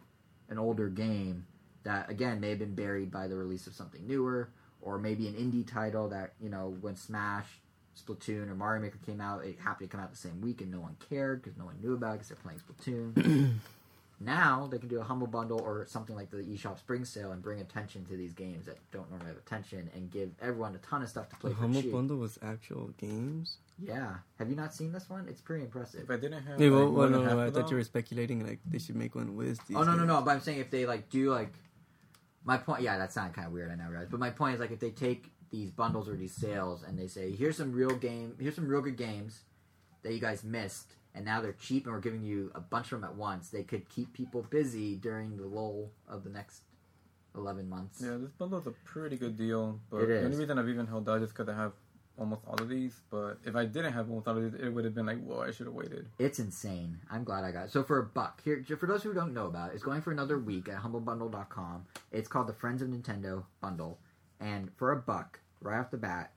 an 0.50 0.58
older 0.58 0.88
game 0.88 1.46
that 1.84 2.10
again 2.10 2.40
may 2.40 2.50
have 2.50 2.58
been 2.58 2.74
buried 2.74 3.10
by 3.10 3.26
the 3.26 3.36
release 3.36 3.66
of 3.66 3.74
something 3.74 4.06
newer, 4.06 4.50
or 4.82 4.98
maybe 4.98 5.26
an 5.28 5.34
indie 5.34 5.66
title 5.66 6.08
that 6.08 6.34
you 6.40 6.50
know 6.50 6.76
when 6.82 6.94
Smash, 6.94 7.60
Splatoon, 7.96 8.50
or 8.50 8.54
Mario 8.54 8.82
Maker 8.82 8.98
came 9.04 9.20
out, 9.20 9.44
it 9.44 9.58
happened 9.58 9.90
to 9.90 9.96
come 9.96 10.04
out 10.04 10.10
the 10.10 10.16
same 10.16 10.40
week 10.40 10.60
and 10.60 10.70
no 10.70 10.80
one 10.80 10.96
cared 11.08 11.42
because 11.42 11.56
no 11.56 11.64
one 11.64 11.76
knew 11.82 11.94
about 11.94 12.14
it 12.16 12.18
because 12.20 12.28
they're 12.28 12.36
playing 12.36 12.60
Splatoon. 12.60 13.54
now 14.20 14.66
they 14.70 14.78
can 14.78 14.88
do 14.88 14.98
a 15.00 15.04
humble 15.04 15.26
bundle 15.26 15.60
or 15.60 15.84
something 15.86 16.16
like 16.16 16.30
the 16.30 16.38
eShop 16.38 16.78
Spring 16.78 17.04
Sale 17.04 17.32
and 17.32 17.42
bring 17.42 17.60
attention 17.60 18.04
to 18.06 18.16
these 18.16 18.32
games 18.32 18.64
that 18.66 18.78
don't 18.90 19.08
normally 19.10 19.28
have 19.28 19.36
attention 19.38 19.90
and 19.94 20.10
give 20.10 20.30
everyone 20.40 20.74
a 20.74 20.78
ton 20.78 21.02
of 21.02 21.08
stuff 21.08 21.28
to 21.30 21.36
play 21.36 21.50
The 21.50 21.56
for 21.56 21.60
Humble 21.62 21.82
cheap. 21.82 21.92
Bundle 21.92 22.16
was 22.16 22.38
actual 22.42 22.90
games. 22.98 23.58
Yeah, 23.78 24.14
have 24.38 24.48
you 24.48 24.56
not 24.56 24.72
seen 24.74 24.90
this 24.92 25.10
one? 25.10 25.26
It's 25.28 25.42
pretty 25.42 25.64
impressive. 25.64 26.00
If 26.04 26.10
I 26.10 26.16
didn't 26.16 26.42
have, 26.44 26.58
Hey, 26.58 26.70
like, 26.70 26.78
well, 26.78 26.84
well, 26.90 26.92
one 27.10 27.14
and 27.14 27.24
a 27.24 27.34
no, 27.34 27.40
I 27.40 27.44
thought 27.50 27.54
them, 27.54 27.66
you 27.72 27.76
were 27.76 27.84
speculating 27.84 28.46
like 28.46 28.58
they 28.66 28.78
should 28.78 28.96
make 28.96 29.14
one 29.14 29.36
with 29.36 29.58
these. 29.66 29.76
Oh 29.76 29.82
no 29.82 29.92
no 29.92 29.96
games. 29.98 30.08
no! 30.08 30.22
But 30.22 30.30
I'm 30.30 30.40
saying 30.40 30.60
if 30.60 30.70
they 30.70 30.86
like 30.86 31.10
do 31.10 31.30
like 31.30 31.52
my 32.42 32.56
point. 32.56 32.80
Yeah, 32.82 32.96
that 32.96 33.12
sounded 33.12 33.34
kind 33.34 33.46
of 33.46 33.52
weird. 33.52 33.70
I 33.70 33.74
now 33.74 33.90
realize. 33.90 34.08
But 34.10 34.18
my 34.20 34.30
point 34.30 34.54
is 34.54 34.60
like 34.60 34.70
if 34.70 34.80
they 34.80 34.92
take 34.92 35.30
these 35.50 35.70
bundles 35.70 36.08
or 36.08 36.16
these 36.16 36.34
sales 36.34 36.82
and 36.82 36.98
they 36.98 37.06
say 37.06 37.32
here's 37.32 37.56
some 37.56 37.72
real 37.72 37.96
game, 37.96 38.34
here's 38.40 38.54
some 38.54 38.68
real 38.68 38.82
good 38.82 38.96
games 38.96 39.40
that 40.02 40.12
you 40.12 40.20
guys 40.20 40.44
missed, 40.44 40.92
and 41.14 41.24
now 41.24 41.40
they're 41.40 41.52
cheap 41.52 41.84
and 41.84 41.94
we're 41.94 42.00
giving 42.00 42.22
you 42.22 42.50
a 42.54 42.60
bunch 42.60 42.92
of 42.92 43.00
them 43.00 43.10
at 43.10 43.16
once. 43.16 43.48
They 43.48 43.62
could 43.62 43.88
keep 43.88 44.12
people 44.12 44.42
busy 44.48 44.96
during 44.96 45.36
the 45.36 45.46
lull 45.46 45.90
of 46.08 46.24
the 46.24 46.30
next 46.30 46.62
eleven 47.34 47.68
months. 47.68 48.00
Yeah, 48.02 48.16
this 48.18 48.30
bundle's 48.30 48.66
a 48.66 48.72
pretty 48.84 49.16
good 49.16 49.36
deal. 49.36 49.80
But 49.90 50.06
the 50.06 50.24
only 50.24 50.36
reason 50.36 50.58
I've 50.58 50.68
even 50.68 50.86
held 50.86 51.08
out 51.08 51.22
is 51.22 51.30
because 51.30 51.48
I 51.48 51.54
have 51.54 51.72
almost 52.18 52.42
all 52.46 52.60
of 52.60 52.68
these. 52.68 53.00
But 53.10 53.38
if 53.44 53.56
I 53.56 53.64
didn't 53.64 53.92
have 53.92 54.08
almost 54.08 54.28
all 54.28 54.36
of 54.36 54.42
these, 54.42 54.60
it 54.60 54.70
would 54.70 54.84
have 54.84 54.94
been 54.94 55.06
like, 55.06 55.22
whoa, 55.22 55.40
I 55.40 55.50
should 55.50 55.66
have 55.66 55.74
waited. 55.74 56.08
It's 56.18 56.38
insane. 56.38 56.98
I'm 57.10 57.24
glad 57.24 57.44
I 57.44 57.52
got 57.52 57.66
it. 57.66 57.70
So 57.72 57.82
for 57.82 57.98
a 57.98 58.04
buck, 58.04 58.42
here 58.42 58.64
for 58.78 58.86
those 58.86 59.02
who 59.02 59.12
don't 59.12 59.34
know 59.34 59.46
about 59.46 59.70
it, 59.70 59.74
it's 59.74 59.84
going 59.84 60.02
for 60.02 60.12
another 60.12 60.38
week 60.38 60.68
at 60.68 60.76
humblebundle.com. 60.76 61.86
It's 62.12 62.28
called 62.28 62.46
the 62.46 62.54
Friends 62.54 62.82
of 62.82 62.88
Nintendo 62.88 63.44
bundle, 63.60 63.98
and 64.40 64.70
for 64.76 64.92
a 64.92 64.96
buck, 64.96 65.40
right 65.60 65.78
off 65.78 65.90
the 65.90 65.96
bat, 65.96 66.32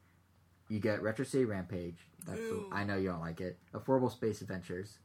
you 0.69 0.79
get 0.79 1.01
Retro 1.01 1.25
City 1.25 1.45
Rampage. 1.45 1.97
That's. 2.25 2.41
I 2.71 2.83
know 2.83 2.97
you 2.97 3.09
don't 3.09 3.21
like 3.21 3.41
it. 3.41 3.57
Affordable 3.73 4.11
Space 4.11 4.41
Adventures. 4.41 4.99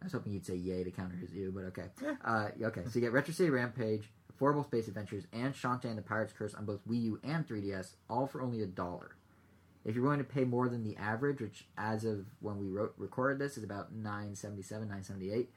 I 0.00 0.06
was 0.06 0.12
hoping 0.12 0.32
you'd 0.32 0.44
say 0.46 0.56
yay 0.56 0.84
to 0.84 0.90
counter 0.90 1.16
his 1.16 1.32
ew, 1.32 1.52
but 1.54 1.64
okay. 1.64 1.86
Yeah. 2.02 2.16
Uh, 2.24 2.48
okay, 2.62 2.82
so 2.84 2.90
you 2.94 3.00
get 3.00 3.12
Retro 3.12 3.32
City 3.32 3.50
Rampage, 3.50 4.10
Affordable 4.32 4.64
Space 4.64 4.88
Adventures, 4.88 5.24
and 5.32 5.54
Shantae 5.54 5.84
and 5.84 5.96
the 5.96 6.02
Pirate's 6.02 6.32
Curse 6.32 6.54
on 6.54 6.66
both 6.66 6.86
Wii 6.86 7.02
U 7.02 7.20
and 7.24 7.46
3DS, 7.46 7.94
all 8.10 8.26
for 8.26 8.42
only 8.42 8.62
a 8.62 8.66
dollar. 8.66 9.16
If 9.84 9.94
you're 9.94 10.04
willing 10.04 10.18
to 10.18 10.24
pay 10.24 10.44
more 10.44 10.68
than 10.68 10.82
the 10.82 10.96
average, 10.96 11.40
which 11.40 11.66
as 11.76 12.04
of 12.04 12.26
when 12.40 12.58
we 12.58 12.68
wrote 12.68 12.94
recorded 12.96 13.38
this 13.38 13.58
is 13.58 13.64
about 13.64 13.92
977, 13.92 14.88
978, 14.88 15.50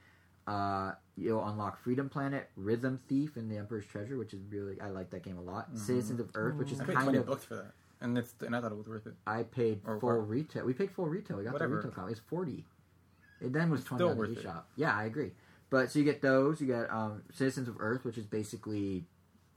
uh, 0.48 0.94
you'll 1.16 1.46
unlock 1.46 1.78
Freedom 1.84 2.10
Planet, 2.10 2.50
Rhythm 2.56 3.00
Thief, 3.08 3.36
and 3.36 3.52
The 3.52 3.58
Emperor's 3.58 3.86
Treasure, 3.86 4.18
which 4.18 4.34
is 4.34 4.40
really 4.50 4.80
I 4.82 4.90
like 4.90 5.10
that 5.12 5.24
game 5.24 5.38
a 5.38 5.42
lot. 5.42 5.72
Mhm. 5.74 5.78
Citizens 5.78 6.20
of 6.20 6.32
Earth, 6.36 6.56
which 6.56 6.72
is 6.72 6.80
I 6.80 6.86
paid 6.86 6.96
kind 6.96 7.16
of 7.16 7.26
bucks 7.26 7.44
for 7.44 7.56
that, 7.56 7.74
and 8.02 8.18
it's 8.18 8.34
and 8.42 8.56
I 8.56 8.62
thought 8.62 8.72
it 8.72 8.78
was 8.78 8.88
worth 8.88 9.06
it. 9.08 9.14
I 9.28 9.44
paid 9.44 9.82
Or 9.86 10.00
full 10.00 10.10
what? 10.18 10.30
retail. 10.30 10.66
We 10.66 10.74
paid 10.74 10.92
full 10.92 11.08
retail. 11.08 11.38
We 11.38 11.44
got 11.44 11.54
Whatever. 11.54 11.72
the 11.72 11.88
retail 11.88 11.92
copy. 11.92 12.12
It's 12.14 12.22
forty. 12.22 12.66
It 13.42 13.54
then 13.54 13.70
was 13.70 13.82
It's 13.82 13.90
twenty 13.90 14.04
on 14.06 14.18
the 14.18 14.24
eShop. 14.28 14.64
Yeah, 14.76 14.96
I 14.96 15.04
agree. 15.06 15.32
But 15.70 15.92
so 15.92 16.00
you 16.00 16.06
get 16.06 16.22
those. 16.22 16.62
You 16.62 16.68
get 16.68 16.90
um, 16.92 17.24
Citizens 17.34 17.68
of 17.68 17.76
Earth, 17.80 18.06
which 18.06 18.18
is 18.18 18.26
basically 18.26 19.06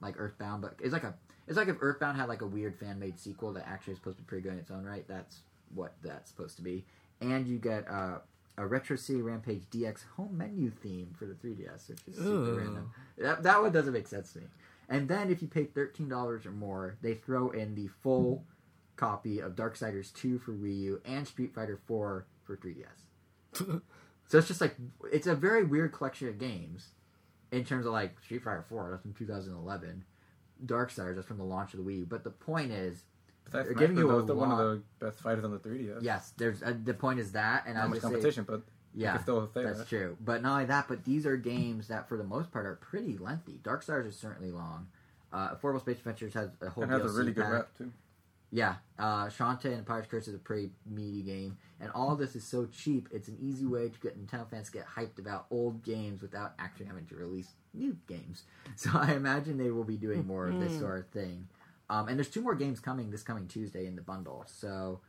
like 0.01 0.17
Earthbound, 0.19 0.61
but 0.63 0.75
it's 0.81 0.93
like 0.93 1.05
a 1.05 1.15
it's 1.47 1.57
like 1.57 1.69
if 1.69 1.77
Earthbound 1.81 2.17
had 2.17 2.29
like 2.29 2.43
a 2.43 2.47
weird 2.47 2.77
fan 2.77 2.99
made 2.99 3.19
sequel 3.19 3.53
that 3.53 3.67
actually 3.69 3.93
is 3.93 3.99
supposed 4.01 4.17
to 4.17 4.23
be 4.25 4.27
pretty 4.27 4.43
good 4.43 4.53
in 4.55 4.59
its 4.59 4.71
own 4.71 4.85
right. 4.85 5.07
That's 5.07 5.41
what 5.75 5.95
that's 6.03 6.31
supposed 6.31 6.57
to 6.57 6.63
be. 6.63 6.85
And 7.21 7.47
you 7.47 7.59
get 7.59 7.89
uh, 7.89 8.19
a 8.61 8.67
Retro 8.67 8.97
City 8.97 9.23
Rampage 9.23 9.63
DX 9.71 10.05
home 10.17 10.37
menu 10.37 10.71
theme 10.71 11.15
for 11.19 11.25
the 11.25 11.35
3DS, 11.35 11.89
which 11.89 12.01
is 12.09 12.17
super 12.17 12.55
random. 12.57 12.91
That, 13.17 13.43
that 13.43 13.63
one 13.63 13.73
doesn't 13.73 13.93
make 13.93 14.07
sense 14.07 14.33
to 14.35 14.41
me. 14.41 14.47
And 14.89 15.09
then 15.09 15.31
if 15.31 15.41
you 15.41 15.49
pay 15.49 15.65
thirteen 15.65 16.09
dollars 16.09 16.45
or 16.45 16.51
more, 16.51 16.97
they 17.01 17.15
throw 17.15 17.51
in 17.51 17.75
the 17.75 17.89
full 18.03 18.45
copy 18.97 19.39
of 19.39 19.57
Darksiders 19.57 20.13
2 20.13 20.39
for 20.41 20.53
Wii 20.53 20.79
U 20.81 21.01
and 21.07 21.27
Street 21.27 21.55
Fighter 21.55 21.79
4 21.87 22.27
for 22.45 22.57
3DS. 22.57 23.81
So 24.29 24.39
it's 24.39 24.47
just 24.47 24.61
like 24.61 24.77
it's 25.13 25.27
a 25.27 25.35
very 25.35 25.65
weird 25.65 25.93
collection 25.93 26.29
of 26.29 26.39
games 26.39 26.91
in 27.51 27.65
terms 27.65 27.85
of 27.85 27.91
like 27.93 28.21
Street 28.21 28.45
Fighter 28.45 28.65
4 28.69 28.91
that's 28.93 29.03
from 29.03 29.13
2011, 29.13 30.05
Darksiders 30.65 31.17
that's 31.17 31.27
from 31.27 31.39
the 31.39 31.45
launch 31.45 31.75
of 31.75 31.85
the 31.85 31.91
Wii 31.91 31.97
U. 31.99 32.07
But 32.09 32.23
the 32.23 32.31
point 32.31 32.71
is, 32.71 33.03
Besides 33.51 33.69
They're 33.69 33.75
giving 33.75 33.97
you 33.97 34.07
Bros, 34.07 34.23
a 34.23 34.27
they're 34.27 34.35
one 34.37 34.53
of 34.53 34.59
the 34.59 34.83
best 35.05 35.21
fighters 35.21 35.45
on 35.45 35.51
the 35.51 35.59
3DS. 35.59 36.03
yes, 36.03 36.33
there's 36.37 36.63
uh, 36.63 36.75
the 36.85 36.95
point 36.95 37.19
is 37.21 37.33
that, 37.33 37.65
and 37.67 37.77
I 37.77 37.83
not 37.83 37.91
was 37.91 38.03
much 38.03 38.03
just 38.03 38.07
say, 38.07 38.13
competition, 38.13 38.45
but 38.49 38.63
yeah, 38.95 39.13
can 39.15 39.23
still 39.23 39.51
say 39.53 39.65
that's 39.65 39.79
that. 39.79 39.89
true. 39.89 40.17
But 40.21 40.43
not 40.43 40.53
only 40.53 40.65
that, 40.67 40.87
but 40.89 41.05
these 41.05 41.27
are 41.27 41.37
games 41.37 41.89
that 41.89 42.09
for 42.09 42.17
the 42.17 42.25
most 42.25 42.51
part 42.53 42.67
are 42.67 42.77
pretty 42.77 43.19
lengthy. 43.19 43.61
Darksiders 43.63 44.07
is 44.09 44.17
certainly 44.17 44.51
long. 44.51 44.89
Uh, 45.33 45.55
Affordable 45.55 45.81
Space 45.81 45.99
Adventures 45.99 46.35
has 46.35 46.51
a 46.61 46.71
whole 46.71 46.83
And 46.85 46.93
has 46.93 47.03
a 47.03 47.05
DLC 47.05 47.17
really 47.19 47.33
good 47.33 47.47
rep 47.49 47.77
too. 47.79 47.93
Yeah, 48.53 48.75
uh, 48.99 49.27
Shantae 49.27 49.67
and 49.67 49.87
Pirate's 49.87 50.09
Curse 50.09 50.27
is 50.27 50.35
a 50.35 50.39
pretty 50.39 50.73
meaty 50.85 51.23
game, 51.23 51.57
and 51.81 51.89
all 51.93 52.17
this 52.17 52.35
is 52.35 52.43
so 52.43 52.67
cheap. 52.67 53.09
It's 53.13 53.29
an 53.29 53.39
easy 53.41 53.65
way 53.65 53.89
to 53.89 53.99
get 54.01 54.19
Nintendo 54.19 54.51
fans 54.51 54.67
to 54.67 54.73
get 54.73 54.87
hyped 54.89 55.21
about 55.21 55.47
old 55.53 55.85
games 55.85 56.21
without 56.21 56.55
actually 56.59 56.87
having 56.87 57.07
to 57.07 57.15
release 57.15 57.53
new 57.75 57.97
games. 58.09 58.43
So 58.77 58.91
I 58.95 59.13
imagine 59.13 59.57
they 59.57 59.71
will 59.71 59.85
be 59.85 59.97
doing 59.97 60.27
more 60.27 60.49
of 60.49 60.59
this 60.59 60.73
Mhm. 60.73 60.81
sort 60.81 60.99
of 61.01 61.07
thing. 61.11 61.47
Um, 61.91 62.07
and 62.07 62.17
there's 62.17 62.31
two 62.31 62.41
more 62.41 62.55
games 62.55 62.79
coming 62.79 63.11
this 63.11 63.25
coming 63.25 63.49
Tuesday 63.49 63.85
in 63.85 63.97
the 63.97 64.03
bundle. 64.03 64.45
So 64.47 65.01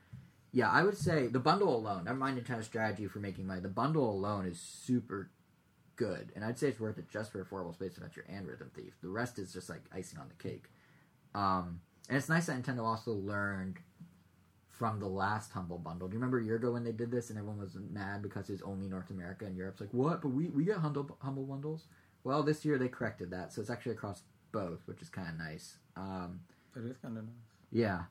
yeah, 0.51 0.69
I 0.69 0.83
would 0.83 0.97
say 0.97 1.27
the 1.27 1.39
bundle 1.39 1.73
alone. 1.75 2.05
Never 2.05 2.17
mind 2.17 2.41
Nintendo's 2.41 2.65
strategy 2.65 3.07
for 3.07 3.19
making 3.19 3.47
money. 3.47 3.61
The 3.61 3.69
bundle 3.69 4.09
alone 4.09 4.45
is 4.47 4.59
super 4.59 5.29
good, 5.95 6.31
and 6.35 6.43
I'd 6.43 6.57
say 6.57 6.69
it's 6.69 6.79
worth 6.79 6.97
it 6.97 7.07
just 7.07 7.31
for 7.31 7.45
Affordable 7.45 7.75
Space 7.75 7.95
Adventure 7.95 8.25
and 8.27 8.47
Rhythm 8.47 8.71
Thief. 8.75 8.93
The 9.01 9.09
rest 9.09 9.37
is 9.37 9.53
just 9.53 9.69
like 9.69 9.83
icing 9.93 10.19
on 10.19 10.27
the 10.27 10.43
cake. 10.43 10.65
Um, 11.35 11.81
and 12.09 12.17
it's 12.17 12.27
nice 12.27 12.47
that 12.47 12.61
Nintendo 12.61 12.83
also 12.83 13.11
learned 13.11 13.77
from 14.67 14.99
the 14.99 15.07
last 15.07 15.51
Humble 15.51 15.77
Bundle. 15.77 16.07
Do 16.07 16.13
you 16.13 16.19
remember 16.19 16.39
a 16.39 16.43
year 16.43 16.55
ago 16.55 16.71
when 16.71 16.83
they 16.83 16.91
did 16.91 17.11
this 17.11 17.29
and 17.29 17.37
everyone 17.37 17.59
was 17.59 17.77
mad 17.91 18.23
because 18.23 18.49
it 18.49 18.53
was 18.53 18.61
only 18.63 18.87
North 18.87 19.11
America 19.11 19.45
and 19.45 19.55
Europe's 19.55 19.79
like, 19.79 19.93
what? 19.93 20.23
But 20.23 20.29
we, 20.29 20.49
we 20.49 20.65
get 20.65 20.77
Humble, 20.77 21.15
Humble 21.21 21.45
Bundles? 21.45 21.85
Well, 22.23 22.41
this 22.41 22.65
year 22.65 22.79
they 22.79 22.87
corrected 22.87 23.29
that, 23.29 23.53
so 23.53 23.61
it's 23.61 23.69
actually 23.69 23.91
across 23.91 24.23
both, 24.51 24.79
which 24.87 25.03
is 25.03 25.09
kind 25.09 25.29
of 25.29 25.37
nice. 25.37 25.77
Um, 25.95 26.41
It 26.75 26.85
is 26.85 26.97
kind 26.97 27.17
of 27.17 27.23
nice. 27.25 27.33
yeah. 27.71 28.03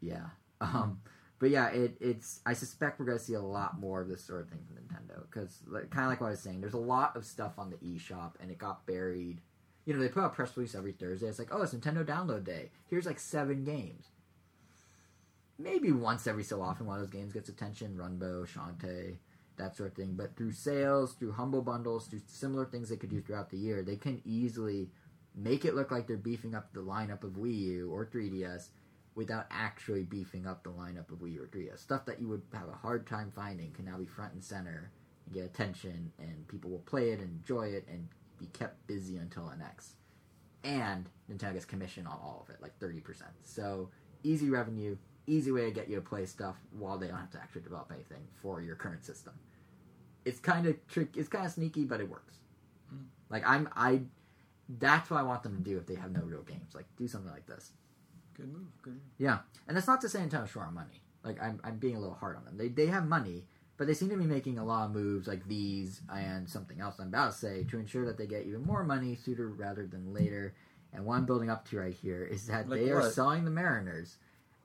Yeah. 0.00 0.26
Um, 0.60 1.00
but 1.38 1.50
yeah, 1.50 1.68
it, 1.68 1.96
it's. 2.00 2.40
I 2.44 2.52
suspect 2.52 3.00
we're 3.00 3.06
going 3.06 3.18
to 3.18 3.24
see 3.24 3.34
a 3.34 3.40
lot 3.40 3.80
more 3.80 4.02
of 4.02 4.08
this 4.08 4.22
sort 4.22 4.42
of 4.42 4.48
thing 4.50 4.60
from 4.66 4.76
Nintendo 4.76 5.22
because, 5.22 5.58
like, 5.66 5.90
kind 5.90 6.04
of 6.04 6.10
like 6.10 6.20
what 6.20 6.28
I 6.28 6.30
was 6.30 6.40
saying, 6.40 6.60
there's 6.60 6.74
a 6.74 6.78
lot 6.78 7.16
of 7.16 7.24
stuff 7.24 7.58
on 7.58 7.70
the 7.70 7.76
eShop 7.76 8.32
and 8.40 8.50
it 8.50 8.58
got 8.58 8.86
buried. 8.86 9.40
You 9.86 9.94
know, 9.94 10.00
they 10.00 10.08
put 10.08 10.22
out 10.22 10.34
press 10.34 10.54
release 10.56 10.74
every 10.74 10.92
Thursday. 10.92 11.26
It's 11.26 11.38
like, 11.38 11.48
oh, 11.50 11.62
it's 11.62 11.72
Nintendo 11.74 12.04
Download 12.04 12.44
Day. 12.44 12.70
Here's 12.88 13.06
like 13.06 13.18
seven 13.18 13.64
games. 13.64 14.04
Maybe 15.58 15.92
once 15.92 16.26
every 16.26 16.44
so 16.44 16.60
often, 16.62 16.86
one 16.86 16.96
of 16.98 17.02
those 17.02 17.10
games 17.10 17.32
gets 17.32 17.48
attention. 17.48 17.96
Runbow, 17.96 18.46
Shantae, 18.46 19.16
that 19.56 19.76
sort 19.76 19.90
of 19.90 19.96
thing. 19.96 20.14
But 20.16 20.36
through 20.36 20.52
sales, 20.52 21.14
through 21.14 21.32
humble 21.32 21.62
bundles, 21.62 22.06
through 22.06 22.20
similar 22.26 22.66
things 22.66 22.90
they 22.90 22.96
could 22.96 23.10
do 23.10 23.22
throughout 23.22 23.50
the 23.50 23.58
year, 23.58 23.82
they 23.82 23.96
can 23.96 24.20
easily 24.26 24.90
make 25.34 25.64
it 25.64 25.74
look 25.74 25.90
like 25.90 26.06
they're 26.06 26.16
beefing 26.16 26.54
up 26.54 26.72
the 26.72 26.80
lineup 26.80 27.24
of 27.24 27.32
Wii 27.32 27.58
U 27.58 27.90
or 27.92 28.06
3DS 28.06 28.68
without 29.14 29.46
actually 29.50 30.04
beefing 30.04 30.46
up 30.46 30.62
the 30.62 30.70
lineup 30.70 31.10
of 31.10 31.18
Wii 31.18 31.34
U 31.34 31.42
or 31.42 31.46
3DS. 31.46 31.78
Stuff 31.78 32.04
that 32.06 32.20
you 32.20 32.28
would 32.28 32.42
have 32.52 32.68
a 32.68 32.72
hard 32.72 33.06
time 33.06 33.32
finding 33.34 33.72
can 33.72 33.84
now 33.84 33.98
be 33.98 34.06
front 34.06 34.32
and 34.32 34.42
center 34.42 34.90
and 35.26 35.34
get 35.34 35.44
attention, 35.44 36.12
and 36.18 36.46
people 36.48 36.70
will 36.70 36.78
play 36.80 37.10
it 37.10 37.20
and 37.20 37.30
enjoy 37.30 37.68
it 37.68 37.86
and 37.90 38.08
be 38.38 38.46
kept 38.46 38.86
busy 38.86 39.16
until 39.16 39.44
NX. 39.44 39.92
And 40.62 41.08
Nintendo 41.30 41.54
gets 41.54 41.64
commission 41.64 42.06
on 42.06 42.12
all 42.12 42.44
of 42.46 42.54
it, 42.54 42.60
like 42.60 42.78
30%. 42.80 43.22
So 43.42 43.90
easy 44.22 44.50
revenue, 44.50 44.96
easy 45.26 45.52
way 45.52 45.64
to 45.64 45.70
get 45.70 45.88
you 45.88 45.96
to 45.96 46.02
play 46.02 46.26
stuff 46.26 46.56
while 46.72 46.98
they 46.98 47.08
don't 47.08 47.18
have 47.18 47.30
to 47.30 47.38
actually 47.38 47.62
develop 47.62 47.90
anything 47.94 48.26
for 48.42 48.60
your 48.60 48.76
current 48.76 49.04
system. 49.04 49.32
It's 50.24 50.40
kind 50.40 50.66
of 50.66 50.86
trick. 50.86 51.16
It's 51.16 51.28
kind 51.28 51.46
of 51.46 51.52
sneaky, 51.52 51.84
but 51.84 52.00
it 52.00 52.08
works. 52.08 52.34
Mm. 52.94 53.04
Like 53.30 53.46
I'm, 53.46 53.68
I. 53.74 54.02
That's 54.78 55.10
what 55.10 55.18
I 55.18 55.22
want 55.22 55.42
them 55.42 55.56
to 55.56 55.62
do 55.62 55.78
if 55.78 55.86
they 55.86 55.94
have 55.96 56.12
no 56.12 56.20
real 56.20 56.42
games. 56.42 56.74
Like 56.74 56.86
do 56.96 57.08
something 57.08 57.30
like 57.30 57.46
this. 57.46 57.72
Good 58.36 58.52
move. 58.52 58.68
Good 58.82 58.94
move. 58.94 59.02
Yeah, 59.18 59.38
and 59.66 59.76
that's 59.76 59.86
not 59.86 60.00
to 60.02 60.08
say 60.08 60.20
Nintendo's 60.20 60.50
short 60.50 60.68
on 60.68 60.74
money. 60.74 61.02
Like 61.24 61.42
I'm, 61.42 61.60
I'm 61.64 61.78
being 61.78 61.96
a 61.96 62.00
little 62.00 62.14
hard 62.14 62.36
on 62.36 62.44
them. 62.44 62.56
They, 62.56 62.68
they 62.68 62.86
have 62.86 63.06
money, 63.06 63.46
but 63.76 63.86
they 63.86 63.94
seem 63.94 64.08
to 64.10 64.16
be 64.16 64.24
making 64.24 64.58
a 64.58 64.64
lot 64.64 64.86
of 64.86 64.92
moves 64.92 65.26
like 65.26 65.46
these 65.48 66.00
and 66.12 66.48
something 66.48 66.80
else 66.80 66.96
I'm 66.98 67.08
about 67.08 67.32
to 67.32 67.38
say 67.38 67.64
to 67.64 67.78
ensure 67.78 68.06
that 68.06 68.16
they 68.16 68.26
get 68.26 68.46
even 68.46 68.64
more 68.64 68.84
money 68.84 69.16
sooner 69.16 69.48
rather 69.48 69.86
than 69.86 70.14
later. 70.14 70.54
And 70.92 71.04
what 71.04 71.16
I'm 71.16 71.26
building 71.26 71.50
up 71.50 71.68
to 71.68 71.78
right 71.78 71.94
here 71.94 72.24
is 72.24 72.46
that 72.46 72.68
Like 72.68 72.80
they 72.80 72.90
are 72.90 73.10
selling 73.10 73.44
the 73.44 73.50
Mariners. 73.50 74.16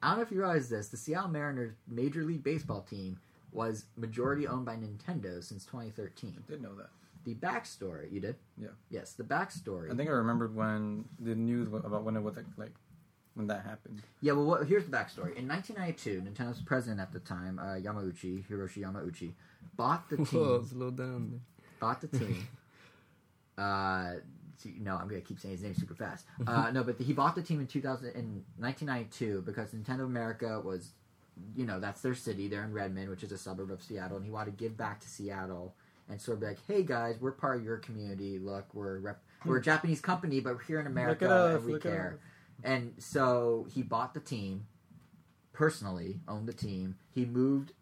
I 0.01 0.09
don't 0.09 0.17
know 0.17 0.23
if 0.23 0.31
you 0.31 0.39
realize 0.39 0.69
this. 0.69 0.87
The 0.87 0.97
Seattle 0.97 1.29
Mariners 1.29 1.73
Major 1.87 2.23
League 2.23 2.43
Baseball 2.43 2.81
team 2.81 3.17
was 3.51 3.85
majority 3.95 4.47
owned 4.47 4.65
by 4.65 4.75
Nintendo 4.75 5.43
since 5.43 5.65
2013. 5.65 6.43
Did 6.47 6.61
know 6.61 6.75
that. 6.75 6.89
The 7.25 7.33
backstory, 7.35 8.11
you 8.11 8.19
did? 8.21 8.35
Yeah. 8.57 8.67
Yes, 8.89 9.13
the 9.13 9.23
backstory. 9.23 9.91
I 9.91 9.95
think 9.95 10.09
I 10.09 10.13
remembered 10.13 10.55
when 10.55 11.05
the 11.19 11.33
news 11.35 11.67
about 11.67 12.03
when 12.03 12.15
it 12.15 12.21
was 12.21 12.35
like, 12.37 12.45
like 12.55 12.71
when 13.33 13.47
that 13.47 13.63
happened. 13.65 14.01
Yeah, 14.21 14.33
well, 14.33 14.45
what, 14.45 14.67
here's 14.67 14.85
the 14.85 14.91
backstory. 14.91 15.35
In 15.35 15.47
1992, 15.47 16.21
Nintendo's 16.21 16.61
president 16.61 16.99
at 17.01 17.11
the 17.11 17.19
time, 17.19 17.57
uh, 17.59 17.73
Yamauchi, 17.75 18.45
Hiroshi 18.47 18.83
Yamauchi, 18.83 19.33
bought 19.75 20.07
the 20.09 20.15
Whoa, 20.17 20.59
team. 20.59 20.67
slow 20.67 20.91
down. 20.91 21.41
bought 21.79 21.99
the 22.01 22.07
team. 22.07 22.47
uh, 23.57 24.13
no, 24.79 24.95
I'm 24.95 25.07
gonna 25.07 25.21
keep 25.21 25.39
saying 25.39 25.53
his 25.53 25.63
name 25.63 25.73
super 25.73 25.95
fast. 25.95 26.25
Uh, 26.45 26.69
no, 26.73 26.83
but 26.83 26.99
he 27.01 27.11
bought 27.11 27.35
the 27.35 27.41
team 27.41 27.59
in 27.59 27.67
2000 27.67 28.09
in 28.09 28.43
1992 28.57 29.41
because 29.45 29.71
Nintendo 29.71 30.05
America 30.05 30.61
was, 30.63 30.91
you 31.55 31.65
know, 31.65 31.79
that's 31.79 32.01
their 32.01 32.15
city. 32.15 32.47
They're 32.47 32.63
in 32.63 32.71
Redmond, 32.71 33.09
which 33.09 33.23
is 33.23 33.31
a 33.31 33.37
suburb 33.37 33.71
of 33.71 33.81
Seattle, 33.81 34.17
and 34.17 34.25
he 34.25 34.31
wanted 34.31 34.51
to 34.51 34.57
give 34.57 34.77
back 34.77 34.99
to 35.01 35.07
Seattle 35.09 35.75
and 36.09 36.21
sort 36.21 36.35
of 36.37 36.41
be 36.41 36.47
like, 36.47 36.59
hey 36.67 36.83
guys, 36.83 37.15
we're 37.19 37.31
part 37.31 37.57
of 37.57 37.63
your 37.63 37.77
community. 37.77 38.37
Look, 38.39 38.65
we're 38.73 38.99
rep- 38.99 39.23
we're 39.45 39.57
a 39.57 39.61
Japanese 39.61 40.01
company, 40.01 40.39
but 40.39 40.53
we're 40.55 40.63
here 40.63 40.79
in 40.79 40.87
America 40.87 41.25
look 41.25 41.31
at 41.31 41.37
us. 41.37 41.55
and 41.55 41.65
we 41.65 41.71
care. 41.79 42.19
And 42.63 42.93
so 42.97 43.67
he 43.73 43.81
bought 43.83 44.13
the 44.13 44.19
team, 44.19 44.65
personally 45.53 46.19
owned 46.27 46.47
the 46.47 46.53
team. 46.53 46.95
He 47.11 47.25
moved 47.25 47.73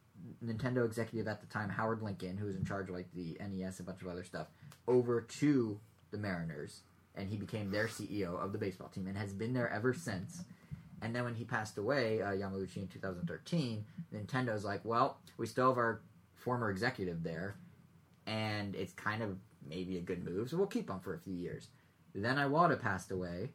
Nintendo 0.44 0.86
executive 0.86 1.28
at 1.28 1.42
the 1.42 1.48
time, 1.48 1.70
Howard 1.70 2.02
Lincoln, 2.02 2.38
who 2.38 2.46
was 2.46 2.56
in 2.56 2.66
charge 2.66 2.90
of 2.90 2.96
like 2.96 3.12
the 3.14 3.38
NES 3.40 3.80
and 3.80 3.88
a 3.88 3.92
bunch 3.92 4.02
of 4.02 4.08
other 4.08 4.24
stuff, 4.24 4.48
over 4.88 5.22
to 5.22 5.80
the 6.12 6.18
Mariners, 6.18 6.82
and 7.16 7.30
he 7.30 7.38
became 7.38 7.72
their 7.72 7.88
CEO 7.88 8.40
of 8.44 8.52
the 8.52 8.58
baseball 8.58 8.88
team 8.90 9.08
and 9.08 9.18
has 9.18 9.34
been 9.34 9.54
there 9.54 9.70
ever 9.70 9.94
since. 9.94 10.44
And 11.02 11.14
then 11.16 11.26
when 11.26 11.36
he 11.36 11.44
passed 11.44 11.78
away, 11.78 12.22
uh, 12.22 12.28
Yamauchi 12.32 12.78
in 12.78 12.88
2013, 12.88 13.84
Nintendo's 14.14 14.64
like, 14.64 14.82
well, 14.86 15.18
we 15.38 15.46
still 15.46 15.70
have 15.70 15.78
our 15.78 16.02
former 16.36 16.70
executive 16.70 17.24
there, 17.24 17.56
and 18.26 18.76
it's 18.76 18.94
kind 18.94 19.22
of 19.22 19.38
maybe 19.68 19.98
a 19.98 20.02
good 20.02 20.24
move, 20.24 20.50
so 20.50 20.58
we'll 20.58 20.68
keep 20.68 20.90
him 20.90 21.00
for 21.00 21.14
a 21.14 21.20
few 21.20 21.34
years. 21.34 21.68
Then 22.16 22.38
Iwata 22.38 22.80
passed 22.80 23.12
away, 23.12 23.50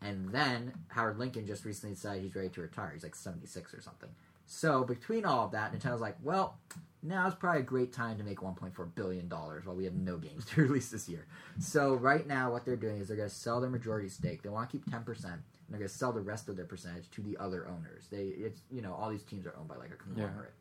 and 0.00 0.30
then 0.30 0.72
Howard 0.88 1.18
Lincoln 1.18 1.46
just 1.46 1.64
recently 1.64 1.94
decided 1.94 2.22
he's 2.22 2.34
ready 2.34 2.48
to 2.50 2.60
retire. 2.60 2.90
He's 2.92 3.04
like 3.04 3.14
76 3.14 3.74
or 3.74 3.80
something. 3.80 4.10
So 4.46 4.84
between 4.84 5.24
all 5.24 5.46
of 5.46 5.52
that, 5.52 5.72
Nintendo's 5.72 6.00
like, 6.00 6.16
well, 6.22 6.58
now 7.02 7.24
now's 7.24 7.34
probably 7.34 7.62
a 7.62 7.64
great 7.64 7.92
time 7.92 8.18
to 8.18 8.24
make 8.24 8.38
1.4 8.38 8.94
billion 8.94 9.28
dollars 9.28 9.64
while 9.64 9.74
we 9.74 9.84
have 9.84 9.94
no 9.94 10.16
games 10.18 10.44
to 10.46 10.62
release 10.62 10.90
this 10.90 11.08
year. 11.08 11.26
So 11.58 11.94
right 11.94 12.26
now, 12.26 12.50
what 12.52 12.64
they're 12.64 12.76
doing 12.76 12.98
is 13.00 13.08
they're 13.08 13.16
going 13.16 13.28
to 13.28 13.34
sell 13.34 13.60
their 13.60 13.70
majority 13.70 14.08
stake. 14.08 14.42
They 14.42 14.48
want 14.48 14.68
to 14.68 14.76
keep 14.76 14.90
10 14.90 15.04
percent, 15.04 15.34
and 15.34 15.42
they're 15.70 15.78
going 15.78 15.88
to 15.88 15.94
sell 15.94 16.12
the 16.12 16.20
rest 16.20 16.48
of 16.48 16.56
their 16.56 16.64
percentage 16.64 17.10
to 17.12 17.22
the 17.22 17.36
other 17.38 17.68
owners. 17.68 18.08
They, 18.10 18.24
it's 18.24 18.62
you 18.70 18.82
know, 18.82 18.94
all 18.94 19.10
these 19.10 19.22
teams 19.22 19.46
are 19.46 19.54
owned 19.58 19.68
by 19.68 19.76
like 19.76 19.90
a 19.90 19.96
conglomerate. 19.96 20.54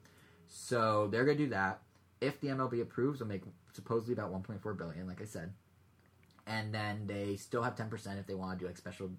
So 0.48 1.07
they're 1.11 1.26
going 1.26 1.38
to 1.38 1.44
do 1.45 1.49
that. 1.52 1.82
If 2.22 2.39
the 2.39 2.49
MLB 2.49 2.81
approves, 2.81 3.19
they'll 3.19 3.27
make 3.27 3.43
supposedly 3.73 4.14
about 4.14 4.31
1.4 4.31 4.77
billion, 4.77 5.07
like 5.07 5.22
I 5.22 5.26
said, 5.26 5.53
and 6.48 6.73
then 6.73 7.07
they 7.07 7.35
still 7.35 7.64
have 7.64 7.76
10 7.76 7.89
percent 7.89 8.19
if 8.19 8.27
they 8.27 8.35
want 8.35 8.60
to 8.60 8.64
do 8.64 8.68
like 8.68 8.77
special 8.77 9.10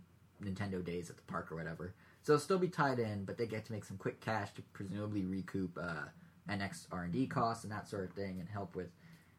Nintendo 0.43 0.85
days 0.85 1.11
at 1.11 1.17
the 1.17 1.23
park 1.23 1.51
or 1.51 1.57
whatever. 1.57 1.95
So 2.23 2.35
it'll 2.35 2.45
still 2.45 2.59
be 2.59 2.69
tied 2.69 2.99
in, 2.99 3.25
but 3.25 3.37
they 3.37 3.47
get 3.47 3.65
to 3.67 3.73
make 3.73 3.85
some 3.85 3.97
quick 3.97 4.21
cash 4.21 4.53
to 4.55 4.63
presumably 4.73 5.25
recoup 5.25 5.77
uh, 5.77 6.05
NX 6.49 6.87
R 6.93 7.05
and 7.05 7.13
D 7.13 7.27
costs 7.27 7.65
and 7.65 7.73
that 7.73 7.89
sort 7.89 8.05
of 8.05 8.15
thing, 8.15 8.39
and 8.39 8.49
help 8.49 8.77
with 8.77 8.91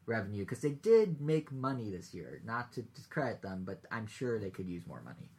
revenue 0.05 0.43
because 0.43 0.59
they 0.59 0.71
did 0.71 1.21
make 1.21 1.51
money 1.51 1.89
this 1.89 2.13
year. 2.13 2.41
Not 2.45 2.73
to 2.73 2.81
discredit 2.81 3.41
them, 3.41 3.63
but 3.65 3.81
I'm 3.91 4.07
sure 4.07 4.39
they 4.39 4.49
could 4.49 4.67
use 4.67 4.85
more 4.85 5.01
money. 5.01 5.29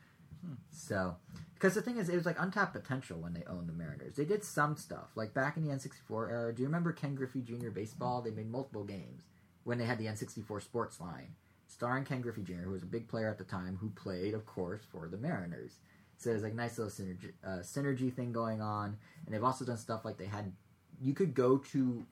So, 0.71 1.17
because 1.55 1.75
the 1.75 1.83
thing 1.83 1.99
is, 1.99 2.09
it 2.09 2.17
was 2.17 2.27
like 2.27 2.41
untapped 2.41 2.75
potential 2.75 3.19
when 3.19 3.33
they 3.33 3.45
owned 3.49 3.69
the 3.69 3.73
Mariners. 3.73 4.17
They 4.17 4.25
did 4.25 4.45
some 4.45 4.77
stuff, 4.77 5.11
like 5.15 5.33
back 5.33 5.57
in 5.57 5.65
the 5.65 5.71
N64 5.71 6.31
era. 6.31 6.55
Do 6.55 6.63
you 6.63 6.69
remember 6.69 6.93
Ken 6.93 7.15
Griffey 7.15 7.41
Jr. 7.41 7.71
Baseball? 7.71 8.23
They 8.23 8.31
made 8.31 8.51
multiple 8.51 8.85
games 8.85 9.23
when 9.65 9.79
they 9.79 9.85
had 9.85 9.99
the 9.99 10.07
N64 10.07 10.63
Sports 10.63 11.01
line, 11.01 11.35
starring 11.67 12.05
Ken 12.05 12.21
Griffey 12.21 12.43
Jr., 12.43 12.65
who 12.65 12.73
was 12.73 12.83
a 12.83 12.87
big 12.87 13.09
player 13.09 13.29
at 13.29 13.39
the 13.39 13.45
time, 13.45 13.79
who 13.81 13.89
played, 13.91 14.35
of 14.35 14.45
course, 14.47 14.83
for 14.91 15.09
the 15.09 15.17
Mariners. 15.17 15.77
So 16.19 16.31
there's 16.31 16.43
like 16.43 16.53
a 16.53 16.57
nice 16.57 16.79
little 16.79 16.93
synergy, 16.93 17.33
uh, 17.45 17.61
synergy 17.61 18.13
thing 18.13 18.33
going 18.33 18.61
on, 18.61 18.97
and 19.25 19.35
they've 19.35 19.43
also 19.43 19.65
done 19.65 19.79
stuff 19.79 20.05
like 20.05 20.17
they 20.17 20.27
had. 20.27 20.53
You 21.01 21.15
could 21.15 21.35
go 21.35 21.59
to 21.73 22.05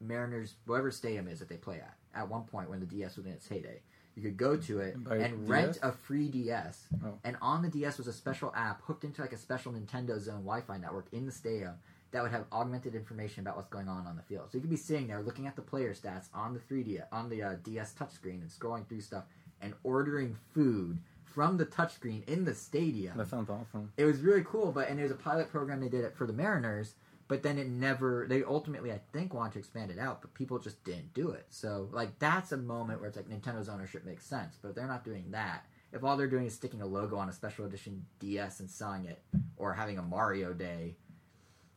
Mariners, 0.00 0.54
whatever 0.66 0.90
stadium 0.90 1.28
is 1.28 1.38
that 1.40 1.48
they 1.48 1.56
play 1.56 1.76
at, 1.76 1.96
at 2.14 2.28
one 2.28 2.44
point 2.44 2.70
when 2.70 2.80
the 2.80 2.86
DS 2.86 3.16
was 3.16 3.26
in 3.26 3.32
its 3.32 3.48
heyday. 3.48 3.80
You 4.16 4.22
could 4.22 4.36
go 4.36 4.56
to 4.56 4.78
it 4.80 4.94
And 4.94 5.08
and 5.08 5.48
rent 5.48 5.78
a 5.82 5.90
free 5.92 6.28
DS, 6.28 6.86
Oh. 7.04 7.18
and 7.24 7.36
on 7.42 7.62
the 7.62 7.68
DS 7.68 7.98
was 7.98 8.06
a 8.06 8.12
special 8.12 8.52
app 8.54 8.82
hooked 8.82 9.04
into 9.04 9.22
like 9.22 9.32
a 9.32 9.36
special 9.36 9.72
Nintendo 9.72 10.18
Zone 10.20 10.42
Wi-Fi 10.44 10.76
network 10.78 11.06
in 11.12 11.26
the 11.26 11.32
stadium 11.32 11.74
that 12.12 12.22
would 12.22 12.30
have 12.30 12.44
augmented 12.52 12.94
information 12.94 13.40
about 13.40 13.56
what's 13.56 13.68
going 13.68 13.88
on 13.88 14.06
on 14.06 14.14
the 14.14 14.22
field. 14.22 14.50
So 14.52 14.56
you 14.58 14.60
could 14.60 14.70
be 14.70 14.76
sitting 14.76 15.08
there 15.08 15.20
looking 15.20 15.48
at 15.48 15.56
the 15.56 15.62
player 15.62 15.92
stats 15.94 16.28
on 16.32 16.54
the 16.54 16.60
3D 16.60 17.02
on 17.10 17.28
the 17.28 17.42
uh, 17.42 17.54
DS 17.64 17.92
touchscreen 17.98 18.40
and 18.40 18.48
scrolling 18.48 18.86
through 18.86 19.00
stuff 19.00 19.24
and 19.60 19.74
ordering 19.82 20.36
food 20.52 20.98
from 21.24 21.56
the 21.56 21.66
touchscreen 21.66 22.22
in 22.28 22.44
the 22.44 22.54
stadium. 22.54 23.16
That 23.18 23.28
sounds 23.28 23.50
awesome. 23.50 23.92
It 23.96 24.04
was 24.04 24.20
really 24.20 24.44
cool, 24.44 24.70
but 24.70 24.88
and 24.88 25.00
was 25.00 25.10
a 25.10 25.16
pilot 25.16 25.50
program 25.50 25.80
they 25.80 25.88
did 25.88 26.04
it 26.04 26.14
for 26.14 26.28
the 26.28 26.32
Mariners, 26.32 26.94
but 27.34 27.42
then 27.42 27.58
it 27.58 27.66
never. 27.68 28.26
They 28.28 28.44
ultimately, 28.44 28.92
I 28.92 29.00
think, 29.12 29.34
want 29.34 29.54
to 29.54 29.58
expand 29.58 29.90
it 29.90 29.98
out, 29.98 30.22
but 30.22 30.32
people 30.34 30.60
just 30.60 30.84
didn't 30.84 31.12
do 31.14 31.30
it. 31.30 31.46
So 31.50 31.88
like 31.90 32.16
that's 32.20 32.52
a 32.52 32.56
moment 32.56 33.00
where 33.00 33.08
it's 33.08 33.16
like 33.16 33.28
Nintendo's 33.28 33.68
ownership 33.68 34.04
makes 34.06 34.24
sense, 34.24 34.56
but 34.62 34.76
they're 34.76 34.86
not 34.86 35.04
doing 35.04 35.32
that. 35.32 35.64
If 35.92 36.04
all 36.04 36.16
they're 36.16 36.28
doing 36.28 36.46
is 36.46 36.54
sticking 36.54 36.80
a 36.80 36.86
logo 36.86 37.16
on 37.16 37.28
a 37.28 37.32
special 37.32 37.64
edition 37.64 38.06
DS 38.20 38.60
and 38.60 38.70
selling 38.70 39.06
it, 39.06 39.20
or 39.56 39.72
having 39.74 39.98
a 39.98 40.02
Mario 40.02 40.52
Day, 40.52 40.94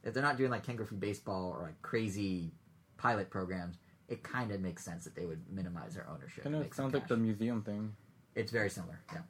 if 0.04 0.14
they're 0.14 0.22
not 0.22 0.38
doing 0.38 0.52
like 0.52 0.64
Ken 0.64 0.76
Griffey 0.76 0.96
Baseball 0.96 1.50
or 1.58 1.64
like 1.64 1.82
crazy 1.82 2.52
pilot 2.98 3.32
programs, 3.32 3.78
it 4.08 4.22
kind 4.22 4.52
of 4.52 4.62
makes 4.62 4.86
sense 4.86 5.06
that 5.06 5.16
they 5.16 5.26
would 5.26 5.42
minimize 5.52 5.96
their 5.96 6.08
ownership. 6.08 6.44
Kind 6.44 6.54
and 6.56 6.66
of 6.66 6.74
sounds 6.76 6.94
like 6.94 7.08
the 7.08 7.18
museum 7.18 7.64
thing. 7.64 7.96
It's 8.36 8.52
very 8.52 8.70
similar. 8.70 9.00
Yeah, 9.12 9.22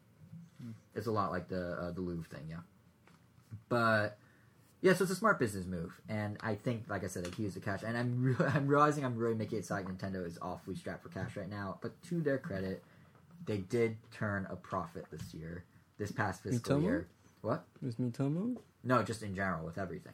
Hmm. 0.62 0.72
it's 0.94 1.08
a 1.08 1.12
lot 1.12 1.32
like 1.32 1.48
the 1.48 1.72
uh, 1.72 1.92
the 1.92 2.02
Louvre 2.02 2.28
thing. 2.30 2.48
Yeah, 2.50 2.60
but 3.70 4.18
Yeah, 4.82 4.94
so 4.94 5.04
it's 5.04 5.12
a 5.12 5.16
smart 5.16 5.40
business 5.40 5.66
move, 5.66 6.00
and 6.08 6.38
I 6.42 6.54
think, 6.54 6.84
like 6.88 7.04
I 7.04 7.08
said, 7.08 7.28
he 7.36 7.44
used 7.44 7.56
the 7.56 7.60
cash, 7.62 7.82
and 7.86 7.98
I'm 7.98 8.24
re- 8.38 8.46
I'm 8.54 8.68
realizing 8.68 9.04
I'm 9.04 9.16
really 9.18 9.34
making 9.36 9.58
it 9.60 9.66
sound 9.66 9.86
like 9.86 9.98
Nintendo 9.98 10.26
is 10.26 10.38
awfully 10.42 10.76
strapped 10.76 11.02
for 11.04 11.10
cash 11.10 11.36
right 11.36 11.50
now. 11.50 11.80
But 11.82 12.00
to 12.10 12.22
their 12.22 12.38
credit, 12.38 12.84
they 13.46 13.58
did 13.58 13.98
turn 14.12 14.48
a 14.52 14.56
profit 14.56 15.06
this 15.12 15.34
year, 15.34 15.64
this 15.98 16.12
past 16.12 16.44
fiscal 16.44 16.78
Miitomo? 16.78 16.84
year. 16.84 17.08
What? 17.42 17.66
With 17.82 18.00
Miitomo? 18.00 18.58
No, 18.84 19.02
just 19.02 19.24
in 19.24 19.36
general 19.36 19.66
with 19.66 19.78
everything. 19.80 20.14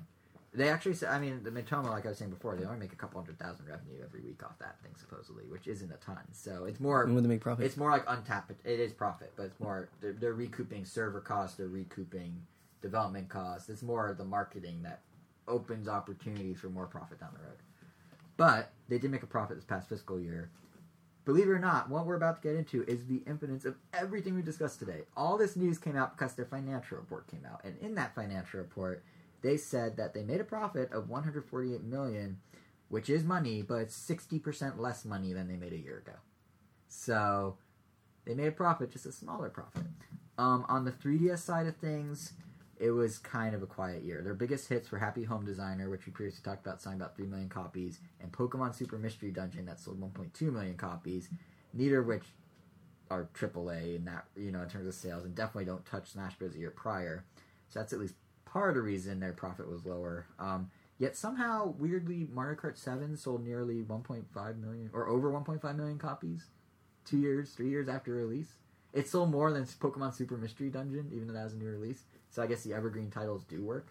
They 0.55 0.69
actually, 0.69 0.93
said, 0.93 1.09
I 1.09 1.19
mean, 1.19 1.41
the 1.43 1.49
Miitomo, 1.49 1.89
like 1.89 2.05
I 2.05 2.09
was 2.09 2.19
saying 2.19 2.29
before, 2.31 2.55
they 2.55 2.63
only 2.63 2.77
make 2.77 2.93
a 2.93 2.95
couple 2.95 3.19
hundred 3.19 3.39
thousand 3.39 3.65
revenue 3.67 3.97
every 4.03 4.21
week 4.21 4.43
off 4.43 4.59
that 4.59 4.79
thing 4.83 4.91
supposedly, 4.95 5.45
which 5.45 5.67
isn't 5.67 5.91
a 5.91 5.95
ton. 5.97 6.19
So 6.31 6.65
it's 6.65 6.79
more 6.79 7.03
And 7.03 7.15
when 7.15 7.23
they 7.23 7.27
make 7.29 7.41
profit? 7.41 7.65
it's 7.65 7.75
more 7.75 7.89
like 7.89 8.03
untapped. 8.07 8.51
It 8.63 8.79
is 8.79 8.93
profit, 8.93 9.33
but 9.35 9.47
it's 9.47 9.59
more 9.59 9.89
they're, 9.99 10.13
they're 10.13 10.33
recouping 10.33 10.85
server 10.85 11.19
costs. 11.21 11.57
They're 11.57 11.67
recouping 11.67 12.39
development 12.83 13.29
costs. 13.29 13.69
It's 13.69 13.81
more 13.81 14.13
the 14.15 14.25
marketing 14.25 14.83
that 14.83 15.01
opens 15.47 15.87
opportunities 15.87 16.59
for 16.59 16.69
more 16.69 16.85
profit 16.85 17.19
down 17.19 17.31
the 17.33 17.43
road. 17.43 17.57
But 18.37 18.71
they 18.89 18.99
did 18.99 19.09
make 19.09 19.23
a 19.23 19.27
profit 19.27 19.57
this 19.57 19.65
past 19.65 19.89
fiscal 19.89 20.19
year. 20.19 20.51
Believe 21.25 21.47
it 21.47 21.51
or 21.51 21.59
not, 21.59 21.89
what 21.89 22.05
we're 22.05 22.15
about 22.15 22.41
to 22.41 22.47
get 22.47 22.57
into 22.57 22.83
is 22.83 23.05
the 23.05 23.23
impotence 23.27 23.63
of 23.63 23.75
everything 23.93 24.35
we 24.35 24.41
discussed 24.41 24.79
today. 24.79 25.03
All 25.15 25.37
this 25.37 25.55
news 25.55 25.77
came 25.77 25.95
out 25.95 26.17
because 26.17 26.33
their 26.33 26.45
financial 26.45 26.97
report 26.97 27.27
came 27.27 27.47
out, 27.49 27.61
and 27.63 27.77
in 27.79 27.95
that 27.95 28.13
financial 28.13 28.59
report, 28.59 29.03
they 29.41 29.55
said 29.55 29.95
that 29.97 30.13
they 30.13 30.23
made 30.23 30.41
a 30.41 30.45
profit 30.45 30.91
of 30.91 31.09
148 31.09 31.81
million, 31.83 32.39
which 32.89 33.09
is 33.09 33.23
money, 33.23 33.61
but 33.61 33.75
it's 33.75 33.97
60% 33.97 34.77
less 34.77 35.05
money 35.05 35.31
than 35.31 35.47
they 35.47 35.55
made 35.55 35.71
a 35.71 35.77
year 35.77 36.03
ago. 36.05 36.17
So 36.89 37.55
they 38.25 38.33
made 38.33 38.47
a 38.47 38.51
profit, 38.51 38.91
just 38.91 39.05
a 39.05 39.11
smaller 39.11 39.49
profit. 39.49 39.83
Um, 40.37 40.65
on 40.67 40.83
the 40.83 40.91
3DS 40.91 41.39
side 41.39 41.67
of 41.67 41.77
things, 41.77 42.33
it 42.83 42.91
was 42.91 43.17
kind 43.17 43.55
of 43.55 43.63
a 43.63 43.65
quiet 43.65 44.03
year. 44.03 44.21
Their 44.21 44.33
biggest 44.33 44.67
hits 44.67 44.91
were 44.91 44.97
Happy 44.97 45.23
Home 45.23 45.45
Designer, 45.45 45.89
which 45.89 46.05
we 46.05 46.11
previously 46.11 46.43
talked 46.43 46.67
about, 46.67 46.81
selling 46.81 46.99
about 46.99 47.15
3 47.15 47.27
million 47.27 47.47
copies, 47.47 47.99
and 48.19 48.29
Pokemon 48.29 48.75
Super 48.75 48.97
Mystery 48.97 49.31
Dungeon, 49.31 49.65
that 49.67 49.79
sold 49.79 50.01
1.2 50.01 50.51
million 50.51 50.75
copies, 50.75 51.29
neither 51.73 51.99
of 51.99 52.07
which 52.07 52.25
are 53.09 53.29
AAA 53.33 53.95
in 53.95 54.03
that, 54.03 54.25
you 54.35 54.51
know, 54.51 54.63
in 54.63 54.67
terms 54.67 54.85
of 54.85 54.93
sales, 54.93 55.23
and 55.23 55.33
definitely 55.33 55.63
don't 55.63 55.85
touch 55.85 56.11
Smash 56.11 56.35
Bros. 56.35 56.55
a 56.55 56.59
year 56.59 56.71
prior. 56.71 57.23
So 57.69 57.79
that's 57.79 57.93
at 57.93 57.99
least 57.99 58.15
part 58.43 58.71
of 58.71 58.75
the 58.75 58.81
reason 58.81 59.21
their 59.21 59.31
profit 59.31 59.69
was 59.69 59.85
lower. 59.85 60.25
Um, 60.37 60.69
yet 60.97 61.15
somehow, 61.15 61.73
weirdly, 61.77 62.27
Mario 62.33 62.57
Kart 62.57 62.77
7 62.77 63.15
sold 63.15 63.45
nearly 63.45 63.81
1.5 63.81 64.59
million, 64.59 64.89
or 64.91 65.07
over 65.07 65.31
1.5 65.31 65.75
million 65.77 65.97
copies 65.97 66.47
two 67.05 67.19
years, 67.19 67.51
three 67.51 67.69
years 67.69 67.87
after 67.87 68.11
release. 68.11 68.55
It 68.91 69.07
sold 69.07 69.31
more 69.31 69.53
than 69.53 69.63
Pokemon 69.63 70.13
Super 70.13 70.35
Mystery 70.35 70.69
Dungeon, 70.69 71.09
even 71.13 71.27
though 71.27 71.33
that 71.33 71.45
was 71.45 71.53
a 71.53 71.57
new 71.57 71.69
release. 71.69 72.03
So 72.33 72.41
I 72.41 72.47
guess 72.47 72.63
the 72.63 72.73
evergreen 72.73 73.11
titles 73.11 73.43
do 73.43 73.63
work. 73.63 73.87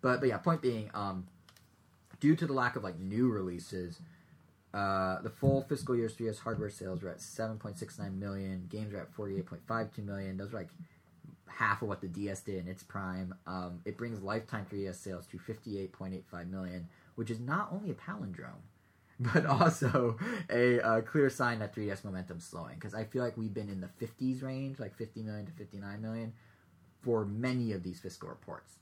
But 0.00 0.20
but 0.20 0.28
yeah, 0.28 0.38
point 0.38 0.62
being, 0.62 0.90
um, 0.94 1.26
due 2.20 2.34
to 2.36 2.46
the 2.46 2.52
lack 2.52 2.74
of 2.74 2.82
like 2.82 2.98
new 2.98 3.28
releases, 3.28 4.00
uh, 4.72 5.20
the 5.20 5.28
full 5.28 5.62
fiscal 5.62 5.94
year's 5.94 6.14
3DS 6.16 6.38
hardware 6.38 6.70
sales 6.70 7.02
were 7.02 7.10
at 7.10 7.18
7.69 7.18 8.18
million. 8.18 8.66
Games 8.70 8.94
were 8.94 9.00
at 9.00 9.14
48.52 9.14 10.04
million. 10.04 10.38
Those 10.38 10.54
are 10.54 10.56
like 10.56 10.70
half 11.46 11.82
of 11.82 11.88
what 11.88 12.00
the 12.00 12.08
DS 12.08 12.40
did 12.40 12.56
in 12.56 12.68
its 12.68 12.82
prime. 12.82 13.34
Um, 13.46 13.80
it 13.84 13.98
brings 13.98 14.22
lifetime 14.22 14.66
3DS 14.72 14.94
sales 14.94 15.26
to 15.26 15.38
58.85 15.38 16.50
million, 16.50 16.88
which 17.16 17.30
is 17.30 17.38
not 17.38 17.68
only 17.70 17.90
a 17.90 17.94
palindrome, 17.94 18.62
but 19.20 19.44
also 19.44 20.16
a 20.48 20.80
uh, 20.80 21.00
clear 21.02 21.28
sign 21.28 21.58
that 21.58 21.74
3DS 21.74 22.04
momentum's 22.04 22.44
slowing. 22.44 22.76
Because 22.76 22.94
I 22.94 23.04
feel 23.04 23.22
like 23.22 23.36
we've 23.36 23.52
been 23.52 23.68
in 23.68 23.82
the 23.82 23.90
50s 24.00 24.42
range, 24.42 24.80
like 24.80 24.96
50 24.96 25.22
million 25.22 25.44
to 25.44 25.52
59 25.52 26.00
million, 26.00 26.32
for 27.02 27.24
many 27.24 27.72
of 27.72 27.82
these 27.82 28.00
fiscal 28.00 28.28
reports. 28.28 28.76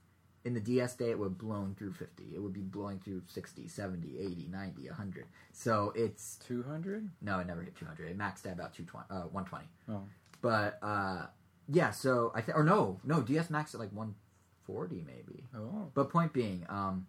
In 0.45 0.55
the 0.55 0.61
DS 0.61 0.95
day, 0.95 1.11
it 1.11 1.19
would 1.19 1.27
have 1.27 1.39
blown 1.39 1.75
through 1.75 1.93
50. 1.93 2.25
It 2.35 2.43
would 2.43 2.55
be 2.55 2.61
blowing 2.61 2.99
through 2.99 3.23
60, 3.27 3.69
70, 3.69 4.19
80, 4.19 4.49
90, 4.51 4.89
100. 4.89 5.27
So 5.53 5.93
it's 5.95 6.37
200? 6.47 7.11
no, 7.21 7.41
it 7.41 7.47
never 7.47 7.63
hit 7.63 7.77
200. 7.77 8.09
It 8.09 8.19
maxed 8.19 8.47
at 8.47 8.53
about 8.53 8.73
220, 8.73 9.07
uh, 9.11 9.29
120. 9.29 9.65
Oh. 9.91 10.03
But 10.41 10.79
uh, 10.83 11.27
yeah, 11.69 11.91
so 11.91 12.33
I 12.35 12.41
think 12.41 12.57
or 12.57 12.65
no, 12.65 13.01
no, 13.05 13.21
DS 13.21 13.49
maxed 13.49 13.75
at 13.75 13.81
like 13.81 13.93
140 13.93 15.05
maybe. 15.07 15.45
Oh. 15.55 15.91
But 15.93 16.09
point 16.09 16.33
being, 16.33 16.65
um, 16.71 17.07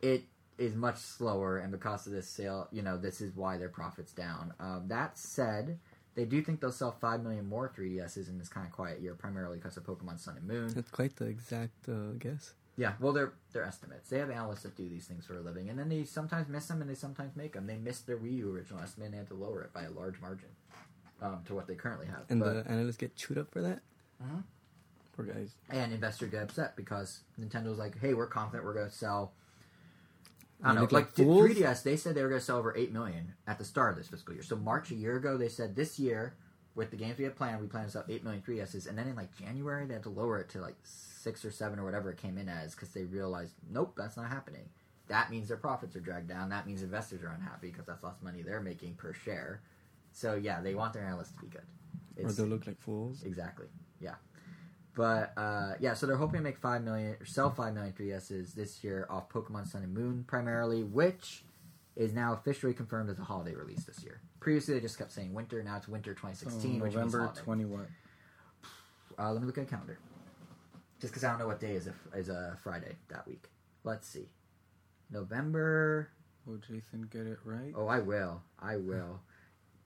it 0.00 0.24
is 0.58 0.76
much 0.76 0.98
slower, 0.98 1.58
and 1.58 1.72
because 1.72 2.06
of 2.06 2.12
this 2.12 2.28
sale, 2.28 2.68
you 2.70 2.82
know, 2.82 2.96
this 2.96 3.20
is 3.20 3.34
why 3.34 3.56
their 3.56 3.68
profits 3.68 4.12
down. 4.12 4.54
Um, 4.60 4.84
that 4.88 5.18
said, 5.18 5.78
they 6.20 6.26
do 6.26 6.42
think 6.42 6.60
they'll 6.60 6.70
sell 6.70 6.92
five 6.92 7.22
million 7.22 7.46
more 7.48 7.72
3DSs 7.74 8.28
in 8.28 8.36
this 8.38 8.50
kind 8.50 8.66
of 8.66 8.72
quiet 8.74 9.00
year, 9.00 9.14
primarily 9.14 9.56
because 9.56 9.78
of 9.78 9.84
Pokemon 9.84 10.18
Sun 10.20 10.36
and 10.36 10.46
Moon. 10.46 10.68
That's 10.74 10.90
quite 10.90 11.16
the 11.16 11.24
exact 11.24 11.88
uh, 11.88 12.12
guess. 12.18 12.52
Yeah, 12.76 12.92
well, 13.00 13.14
they're 13.14 13.32
they're 13.52 13.64
estimates. 13.64 14.10
They 14.10 14.18
have 14.18 14.28
analysts 14.30 14.64
that 14.64 14.76
do 14.76 14.86
these 14.86 15.06
things 15.06 15.24
for 15.24 15.38
a 15.38 15.40
living, 15.40 15.70
and 15.70 15.78
then 15.78 15.88
they 15.88 16.04
sometimes 16.04 16.46
miss 16.48 16.66
them, 16.66 16.82
and 16.82 16.90
they 16.90 16.94
sometimes 16.94 17.36
make 17.36 17.54
them. 17.54 17.66
They 17.66 17.76
missed 17.78 18.06
their 18.06 18.18
Wii 18.18 18.36
U 18.38 18.54
original 18.54 18.82
estimate, 18.82 19.06
and 19.06 19.14
they 19.14 19.18
had 19.18 19.28
to 19.28 19.34
lower 19.34 19.62
it 19.62 19.72
by 19.72 19.84
a 19.84 19.90
large 19.90 20.20
margin 20.20 20.50
um, 21.22 21.40
to 21.46 21.54
what 21.54 21.66
they 21.66 21.74
currently 21.74 22.06
have. 22.06 22.24
And 22.28 22.40
But- 22.40 22.64
the 22.64 22.70
analysts 22.70 22.98
get 22.98 23.16
chewed 23.16 23.38
up 23.38 23.50
for 23.50 23.62
that? 23.62 23.80
Mhm. 24.22 24.44
Poor 25.16 25.24
guys. 25.24 25.54
and 25.70 25.92
investors 25.92 26.30
get 26.30 26.42
upset 26.42 26.76
because 26.76 27.20
Nintendo's 27.38 27.78
like, 27.78 27.96
"Hey, 27.98 28.12
we're 28.12 28.26
confident 28.26 28.64
we're 28.66 28.74
going 28.74 28.90
to 28.90 28.94
sell." 28.94 29.32
I 30.62 30.68
don't 30.68 30.76
know, 30.76 30.82
like, 30.82 30.92
like 30.92 31.12
fools? 31.12 31.50
3DS. 31.50 31.82
They 31.82 31.96
said 31.96 32.14
they 32.14 32.22
were 32.22 32.28
going 32.28 32.40
to 32.40 32.44
sell 32.44 32.58
over 32.58 32.76
eight 32.76 32.92
million 32.92 33.34
at 33.46 33.58
the 33.58 33.64
start 33.64 33.92
of 33.92 33.98
this 33.98 34.08
fiscal 34.08 34.34
year. 34.34 34.42
So 34.42 34.56
March 34.56 34.90
a 34.90 34.94
year 34.94 35.16
ago, 35.16 35.36
they 35.36 35.48
said 35.48 35.74
this 35.74 35.98
year 35.98 36.34
with 36.74 36.90
the 36.90 36.96
games 36.96 37.18
we 37.18 37.24
had 37.24 37.36
planned, 37.36 37.60
we 37.60 37.66
plan 37.66 37.84
to 37.84 37.90
sell 37.90 38.04
eight 38.08 38.22
million 38.24 38.42
3DSs, 38.42 38.88
and 38.88 38.96
then 38.96 39.08
in 39.08 39.16
like 39.16 39.36
January 39.36 39.86
they 39.86 39.94
had 39.94 40.02
to 40.04 40.10
lower 40.10 40.38
it 40.38 40.48
to 40.50 40.60
like 40.60 40.76
six 40.82 41.44
or 41.44 41.50
seven 41.50 41.78
or 41.78 41.84
whatever 41.84 42.10
it 42.10 42.16
came 42.16 42.38
in 42.38 42.48
as 42.48 42.74
because 42.74 42.90
they 42.90 43.04
realized, 43.04 43.54
nope, 43.70 43.94
that's 43.96 44.16
not 44.16 44.28
happening. 44.28 44.68
That 45.08 45.30
means 45.30 45.48
their 45.48 45.56
profits 45.56 45.96
are 45.96 46.00
dragged 46.00 46.28
down. 46.28 46.50
That 46.50 46.66
means 46.66 46.82
investors 46.82 47.22
are 47.22 47.32
unhappy 47.34 47.68
because 47.68 47.86
that's 47.86 48.02
less 48.04 48.22
money 48.22 48.42
they're 48.42 48.60
making 48.60 48.94
per 48.94 49.12
share. 49.12 49.60
So 50.12 50.34
yeah, 50.34 50.60
they 50.60 50.74
want 50.74 50.92
their 50.92 51.04
analysts 51.04 51.32
to 51.32 51.40
be 51.40 51.48
good. 51.48 51.62
Or 52.24 52.30
they'll 52.32 52.46
look 52.46 52.66
like 52.66 52.80
fools. 52.80 53.22
Exactly. 53.24 53.66
Yeah. 54.00 54.14
But 55.00 55.32
uh, 55.34 55.72
yeah, 55.80 55.94
so 55.94 56.06
they're 56.06 56.18
hoping 56.18 56.40
to 56.40 56.44
make 56.44 56.58
five 56.58 56.82
million 56.82 57.16
or 57.18 57.24
sell 57.24 57.48
five 57.50 57.72
million 57.72 57.94
3DSs 57.94 58.52
this 58.52 58.84
year 58.84 59.06
off 59.08 59.30
Pokemon 59.30 59.66
Sun 59.66 59.82
and 59.82 59.94
Moon 59.94 60.24
primarily, 60.26 60.82
which 60.82 61.42
is 61.96 62.12
now 62.12 62.34
officially 62.34 62.74
confirmed 62.74 63.08
as 63.08 63.18
a 63.18 63.22
holiday 63.24 63.54
release 63.54 63.84
this 63.84 64.04
year. 64.04 64.20
Previously, 64.40 64.74
they 64.74 64.80
just 64.80 64.98
kept 64.98 65.10
saying 65.10 65.32
winter. 65.32 65.62
Now 65.62 65.78
it's 65.78 65.88
winter 65.88 66.12
2016, 66.12 66.82
Oh, 66.82 66.84
which 66.84 66.92
November 66.92 67.20
holiday. 67.20 67.40
20? 67.40 67.64
Uh, 69.18 69.32
let 69.32 69.40
me 69.40 69.46
look 69.46 69.56
at 69.56 69.64
the 69.64 69.70
calendar. 69.70 69.98
Just 71.00 71.14
because 71.14 71.24
I 71.24 71.30
don't 71.30 71.38
know 71.38 71.46
what 71.46 71.60
day 71.60 71.76
is 71.76 71.86
a, 71.86 71.94
is 72.14 72.28
a 72.28 72.58
Friday 72.62 72.96
that 73.08 73.26
week. 73.26 73.48
Let's 73.84 74.06
see. 74.06 74.28
November. 75.10 76.10
Will 76.44 76.58
Jason 76.58 77.08
get 77.10 77.26
it 77.26 77.38
right? 77.42 77.72
Oh, 77.74 77.86
I 77.86 78.00
will. 78.00 78.42
I 78.58 78.76
will. 78.76 79.20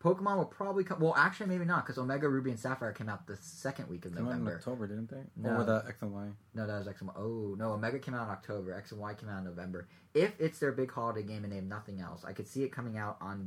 Pokemon 0.04 0.36
will 0.36 0.44
probably 0.44 0.84
come. 0.84 1.00
Well, 1.00 1.14
actually, 1.16 1.46
maybe 1.46 1.64
not 1.64 1.86
because 1.86 1.96
Omega 1.96 2.28
Ruby 2.28 2.50
and 2.50 2.60
Sapphire 2.60 2.92
came 2.92 3.08
out 3.08 3.26
the 3.26 3.38
second 3.40 3.88
week 3.88 4.04
of 4.04 4.14
Came 4.14 4.26
out 4.26 4.32
in 4.32 4.38
November. 4.40 4.56
October, 4.56 4.86
didn't 4.86 5.10
they? 5.10 5.22
No. 5.34 5.60
Or 5.60 5.64
that 5.64 5.84
X 5.88 6.02
and 6.02 6.12
Y? 6.12 6.26
No, 6.54 6.66
that 6.66 6.78
was 6.78 6.88
X 6.88 7.00
and 7.00 7.08
Y. 7.08 7.14
Oh 7.16 7.54
no, 7.58 7.72
Omega 7.72 7.98
came 7.98 8.14
out 8.14 8.24
in 8.24 8.30
October. 8.30 8.74
X 8.74 8.92
and 8.92 9.00
Y 9.00 9.14
came 9.14 9.30
out 9.30 9.38
in 9.38 9.44
November. 9.44 9.88
If 10.12 10.38
it's 10.38 10.58
their 10.58 10.72
big 10.72 10.92
holiday 10.92 11.22
game 11.22 11.42
and 11.44 11.50
they 11.50 11.56
have 11.56 11.64
nothing 11.64 12.00
else, 12.02 12.22
I 12.22 12.34
could 12.34 12.46
see 12.46 12.64
it 12.64 12.70
coming 12.70 12.98
out 12.98 13.16
on 13.22 13.46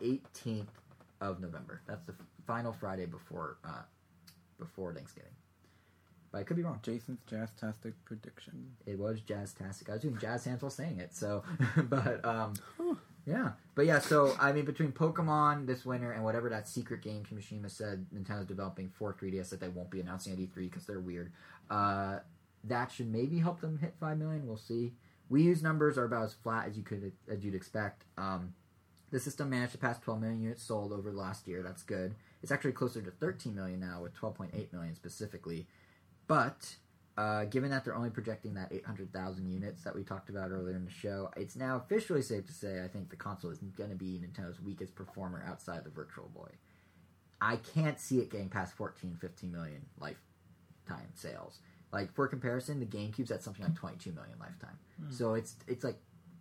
the 0.00 0.04
18th 0.04 0.66
of 1.20 1.40
November. 1.40 1.82
That's 1.86 2.04
the 2.04 2.14
final 2.48 2.72
Friday 2.72 3.06
before 3.06 3.58
uh, 3.64 3.82
before 4.58 4.92
Thanksgiving. 4.92 5.30
But 6.32 6.38
I 6.38 6.42
could 6.42 6.56
be 6.56 6.64
wrong. 6.64 6.80
Jason's 6.82 7.20
Jazztastic 7.30 7.92
prediction. 8.04 8.72
It 8.86 8.98
was 8.98 9.20
Jazztastic. 9.20 9.88
I 9.88 9.92
was 9.92 10.02
doing 10.02 10.18
jazz 10.18 10.44
hands 10.44 10.62
while 10.62 10.70
saying 10.70 10.98
it. 10.98 11.14
So, 11.14 11.44
but 11.84 12.24
um. 12.24 12.54
Yeah, 13.26 13.50
but 13.74 13.86
yeah. 13.86 13.98
So 13.98 14.36
I 14.40 14.52
mean, 14.52 14.64
between 14.64 14.92
Pokemon 14.92 15.66
this 15.66 15.84
winter 15.84 16.12
and 16.12 16.22
whatever 16.22 16.48
that 16.50 16.68
secret 16.68 17.02
game 17.02 17.24
Kimishima 17.24 17.70
said 17.70 18.06
Nintendo's 18.14 18.46
developing 18.46 18.88
for 18.88 19.12
3DS 19.12 19.50
that 19.50 19.60
they 19.60 19.68
won't 19.68 19.90
be 19.90 20.00
announcing 20.00 20.32
at 20.32 20.38
E3 20.38 20.54
because 20.54 20.86
they're 20.86 21.00
weird. 21.00 21.32
Uh, 21.68 22.20
that 22.64 22.90
should 22.92 23.12
maybe 23.12 23.38
help 23.38 23.60
them 23.60 23.78
hit 23.78 23.94
five 23.98 24.16
million. 24.16 24.46
We'll 24.46 24.56
see. 24.56 24.92
Wii 25.30 25.42
U's 25.44 25.62
numbers 25.62 25.98
are 25.98 26.04
about 26.04 26.24
as 26.24 26.34
flat 26.34 26.68
as 26.68 26.76
you 26.76 26.84
could 26.84 27.12
as 27.28 27.44
you'd 27.44 27.54
expect. 27.54 28.04
Um, 28.16 28.54
the 29.10 29.20
system 29.20 29.50
managed 29.50 29.72
to 29.72 29.78
pass 29.78 29.98
12 30.00 30.20
million 30.20 30.42
units 30.42 30.62
sold 30.62 30.92
over 30.92 31.10
the 31.10 31.16
last 31.16 31.46
year. 31.46 31.62
That's 31.62 31.82
good. 31.82 32.14
It's 32.42 32.52
actually 32.52 32.72
closer 32.72 33.00
to 33.00 33.10
13 33.10 33.54
million 33.54 33.80
now, 33.80 34.02
with 34.02 34.14
12.8 34.14 34.72
million 34.72 34.94
specifically. 34.94 35.66
But 36.26 36.76
uh, 37.16 37.44
given 37.44 37.70
that 37.70 37.84
they're 37.84 37.96
only 37.96 38.10
projecting 38.10 38.54
that 38.54 38.70
800,000 38.72 39.48
units 39.48 39.82
that 39.84 39.94
we 39.94 40.04
talked 40.04 40.28
about 40.28 40.50
earlier 40.50 40.76
in 40.76 40.84
the 40.84 40.90
show, 40.90 41.30
it's 41.36 41.56
now 41.56 41.76
officially 41.76 42.20
safe 42.22 42.46
to 42.46 42.52
say 42.52 42.82
I 42.84 42.88
think 42.88 43.08
the 43.08 43.16
console 43.16 43.50
is 43.50 43.58
going 43.58 43.90
to 43.90 43.96
be 43.96 44.20
Nintendo's 44.20 44.60
weakest 44.60 44.94
performer 44.94 45.42
outside 45.48 45.84
the 45.84 45.90
Virtual 45.90 46.28
Boy. 46.34 46.50
I 47.40 47.56
can't 47.56 47.98
see 47.98 48.18
it 48.18 48.30
getting 48.30 48.48
past 48.48 48.76
14, 48.76 49.16
15 49.20 49.50
million 49.50 49.86
lifetime 49.98 51.08
sales. 51.14 51.60
Like 51.92 52.12
for 52.14 52.28
comparison, 52.28 52.80
the 52.80 52.86
GameCube's 52.86 53.30
at 53.30 53.42
something 53.42 53.64
like 53.64 53.76
22 53.76 54.12
million 54.12 54.38
lifetime. 54.38 54.78
Hmm. 55.00 55.10
So 55.10 55.34
it's 55.34 55.56
it's 55.66 55.84
like, 55.84 55.98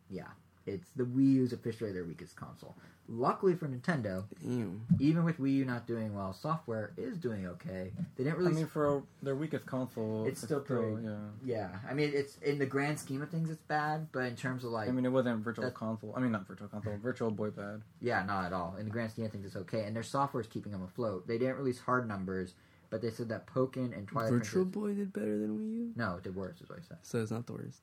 yeah. 0.09 0.27
It's 0.65 0.89
the 0.95 1.03
Wii 1.03 1.33
U 1.33 1.43
is 1.43 1.53
officially 1.53 1.91
their 1.91 2.05
weakest 2.05 2.35
console. 2.35 2.75
Luckily 3.07 3.53
for 3.53 3.67
Nintendo, 3.67 4.23
Damn. 4.41 4.81
even 4.99 5.23
with 5.25 5.39
Wii 5.39 5.53
U 5.57 5.65
not 5.65 5.85
doing 5.85 6.15
well, 6.15 6.33
software 6.33 6.91
is 6.97 7.17
doing 7.17 7.45
okay. 7.47 7.91
They 8.15 8.23
didn't 8.23 8.37
I 8.37 8.39
release. 8.39 8.55
mean, 8.55 8.65
for 8.67 9.03
their 9.21 9.35
weakest 9.35 9.67
console, 9.67 10.25
It's 10.25 10.41
still 10.41 10.59
pretty- 10.59 11.03
yeah. 11.05 11.17
yeah, 11.43 11.79
I 11.87 11.93
mean, 11.93 12.11
it's 12.15 12.37
in 12.39 12.57
the 12.57 12.65
grand 12.65 12.97
scheme 12.99 13.21
of 13.21 13.29
things, 13.29 13.51
it's 13.51 13.61
bad. 13.61 14.07
But 14.11 14.25
in 14.25 14.35
terms 14.35 14.63
of 14.63 14.71
like, 14.71 14.89
I 14.89 14.91
mean, 14.91 15.05
it 15.05 15.09
wasn't 15.11 15.43
virtual 15.43 15.69
console. 15.69 16.13
I 16.17 16.19
mean, 16.19 16.31
not 16.31 16.47
virtual 16.47 16.67
console, 16.67 16.97
virtual 16.97 17.29
boy 17.29 17.51
bad. 17.51 17.83
yeah, 18.01 18.23
not 18.25 18.45
at 18.45 18.53
all. 18.53 18.75
In 18.77 18.85
the 18.85 18.91
grand 18.91 19.11
scheme 19.11 19.25
of 19.25 19.31
things, 19.31 19.45
it's 19.45 19.55
okay. 19.55 19.83
And 19.85 19.95
their 19.95 20.01
software 20.03 20.41
is 20.41 20.47
keeping 20.47 20.71
them 20.71 20.81
afloat. 20.83 21.27
They 21.27 21.37
didn't 21.37 21.57
release 21.57 21.79
hard 21.81 22.07
numbers, 22.07 22.55
but 22.89 23.03
they 23.03 23.11
said 23.11 23.29
that 23.29 23.45
Pokken 23.45 23.95
and 23.95 24.07
Twilight 24.07 24.31
Virtual 24.31 24.63
Princess. 24.65 24.81
Boy 24.81 24.93
did 24.95 25.13
better 25.13 25.37
than 25.37 25.59
Wii 25.59 25.73
U. 25.75 25.91
No, 25.95 26.15
it 26.15 26.23
did 26.23 26.35
worse. 26.35 26.59
Is 26.59 26.69
what 26.69 26.79
I 26.79 26.81
said. 26.81 26.97
So 27.03 27.21
it's 27.21 27.29
not 27.31 27.45
the 27.45 27.53
worst. 27.53 27.81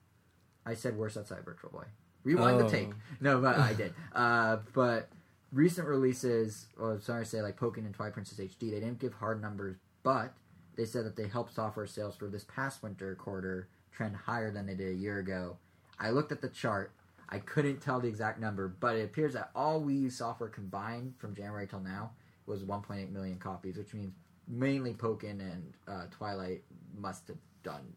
I 0.67 0.75
said 0.75 0.97
worse 0.97 1.17
outside 1.17 1.45
Virtual 1.45 1.71
Boy. 1.71 1.85
Rewind 2.25 2.61
the 2.61 2.65
Oh. 2.65 2.69
tape. 2.69 2.95
No, 3.21 3.41
but 3.41 3.59
I 3.59 3.75
did. 3.75 3.95
Uh, 4.15 4.59
but 4.75 5.09
recent 5.53 5.89
releases, 5.89 6.67
or 6.79 7.01
sorry 7.01 7.25
to 7.25 7.31
say, 7.31 7.41
like 7.43 7.59
Pokken 7.59 7.79
and 7.87 7.95
Twilight 7.95 8.13
Princess 8.15 8.39
HD, 8.39 8.71
they 8.71 8.81
didn't 8.81 8.99
give 8.99 9.15
hard 9.15 9.41
numbers, 9.41 9.77
but 10.03 10.35
they 10.77 10.85
said 10.85 11.05
that 11.07 11.17
they 11.17 11.29
helped 11.29 11.55
software 11.55 11.87
sales 11.87 12.15
for 12.17 12.29
this 12.29 12.45
past 12.45 12.83
winter 12.83 13.15
quarter 13.15 13.69
trend 13.91 14.17
higher 14.17 14.51
than 14.51 14.67
they 14.67 14.75
did 14.75 14.89
a 14.93 14.95
year 14.99 15.19
ago. 15.19 15.57
I 15.99 16.11
looked 16.11 16.33
at 16.33 16.41
the 16.43 16.49
chart. 16.49 16.93
I 17.29 17.39
couldn't 17.39 17.81
tell 17.81 18.01
the 18.01 18.09
exact 18.09 18.39
number, 18.39 18.69
but 18.69 18.97
it 18.97 19.05
appears 19.05 19.33
that 19.35 19.51
all 19.55 19.81
Wii 19.83 20.03
U 20.03 20.11
software 20.11 20.51
combined 20.51 21.15
from 21.19 21.35
January 21.35 21.67
till 21.67 21.81
now 21.81 22.13
was 22.47 22.63
1.8 22.65 23.11
million 23.11 23.39
copies, 23.39 23.77
which 23.79 23.95
means 23.95 24.13
mainly 24.47 24.93
Pokken 24.93 25.41
and 25.41 25.73
uh, 25.89 26.05
Twilight 26.11 26.63
must 26.99 27.29
have 27.29 27.39
done 27.63 27.95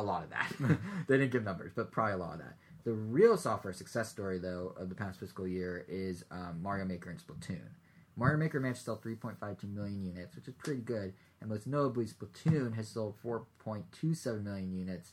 a 0.00 0.02
lot 0.02 0.24
of 0.24 0.30
that. 0.30 0.52
they 1.08 1.18
didn't 1.18 1.32
give 1.32 1.44
numbers, 1.44 1.72
but 1.74 1.90
probably 1.90 2.14
a 2.14 2.18
lot 2.18 2.34
of 2.34 2.38
that. 2.40 2.56
The 2.84 2.92
real 2.92 3.36
software 3.36 3.72
success 3.72 4.08
story, 4.08 4.38
though, 4.38 4.74
of 4.76 4.88
the 4.88 4.94
past 4.94 5.20
fiscal 5.20 5.46
year 5.46 5.84
is 5.88 6.24
um, 6.30 6.60
Mario 6.62 6.84
Maker 6.84 7.10
and 7.10 7.20
Splatoon. 7.20 7.68
Mario 8.16 8.38
Maker 8.38 8.60
managed 8.60 8.80
to 8.80 8.84
sell 8.84 8.96
3.52 8.98 9.72
million 9.72 10.02
units, 10.02 10.34
which 10.34 10.48
is 10.48 10.54
pretty 10.54 10.80
good, 10.80 11.14
and 11.40 11.48
most 11.48 11.66
notably, 11.66 12.06
Splatoon 12.06 12.74
has 12.74 12.88
sold 12.88 13.16
4.27 13.24 14.42
million 14.42 14.72
units. 14.72 15.12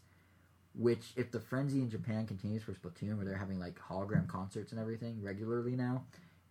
Which, 0.74 1.14
if 1.16 1.32
the 1.32 1.40
frenzy 1.40 1.80
in 1.80 1.90
Japan 1.90 2.28
continues 2.28 2.64
for 2.64 2.72
Splatoon, 2.74 3.16
where 3.16 3.26
they're 3.26 3.36
having 3.36 3.60
like 3.60 3.80
hologram 3.80 4.28
concerts 4.28 4.72
and 4.72 4.80
everything 4.80 5.24
regularly 5.24 5.76
now, 5.76 6.04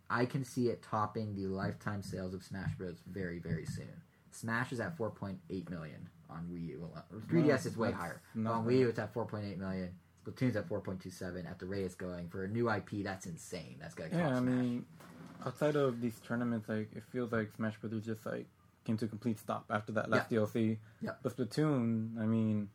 I 0.09 0.25
can 0.25 0.43
see 0.43 0.67
it 0.67 0.81
topping 0.81 1.33
the 1.33 1.47
lifetime 1.47 2.03
sales 2.03 2.33
of 2.33 2.43
Smash 2.43 2.75
Bros. 2.77 2.97
very, 3.09 3.39
very 3.39 3.65
soon. 3.65 4.01
Smash 4.31 4.73
is 4.73 4.81
at 4.81 4.97
4.8 4.97 5.69
million 5.69 6.09
on 6.29 6.47
Wii 6.51 6.67
U. 6.69 6.79
alone. 6.79 7.23
3DS 7.27 7.65
is 7.65 7.77
way 7.77 7.91
higher. 7.91 8.21
on. 8.35 8.65
Wii 8.65 8.79
U, 8.79 8.89
it's 8.89 8.99
at 8.99 9.13
4.8 9.13 9.57
million. 9.57 9.89
Splatoon's 10.25 10.55
at 10.55 10.67
4.27. 10.67 11.49
At 11.49 11.59
the 11.59 11.65
rate 11.65 11.85
it's 11.85 11.95
going 11.95 12.27
for 12.29 12.43
a 12.43 12.47
new 12.47 12.69
IP, 12.69 13.03
that's 13.03 13.25
insane. 13.25 13.77
That's 13.79 13.95
gonna 13.95 14.09
Yeah, 14.11 14.27
I 14.27 14.39
Smash. 14.39 14.43
mean, 14.43 14.85
outside 15.45 15.75
of 15.75 16.01
these 16.01 16.19
tournaments, 16.19 16.67
like 16.67 16.89
it 16.95 17.03
feels 17.11 17.31
like 17.31 17.51
Smash 17.55 17.77
Brothers 17.77 18.05
just 18.05 18.25
like 18.25 18.45
came 18.83 18.97
to 18.97 19.05
a 19.05 19.07
complete 19.07 19.39
stop 19.39 19.65
after 19.69 19.91
that 19.93 20.09
last 20.09 20.29
DLC. 20.29 20.77
Yeah. 21.01 21.11
But 21.23 21.35
Splatoon, 21.35 22.19
I 22.19 22.25
mean, 22.25 22.69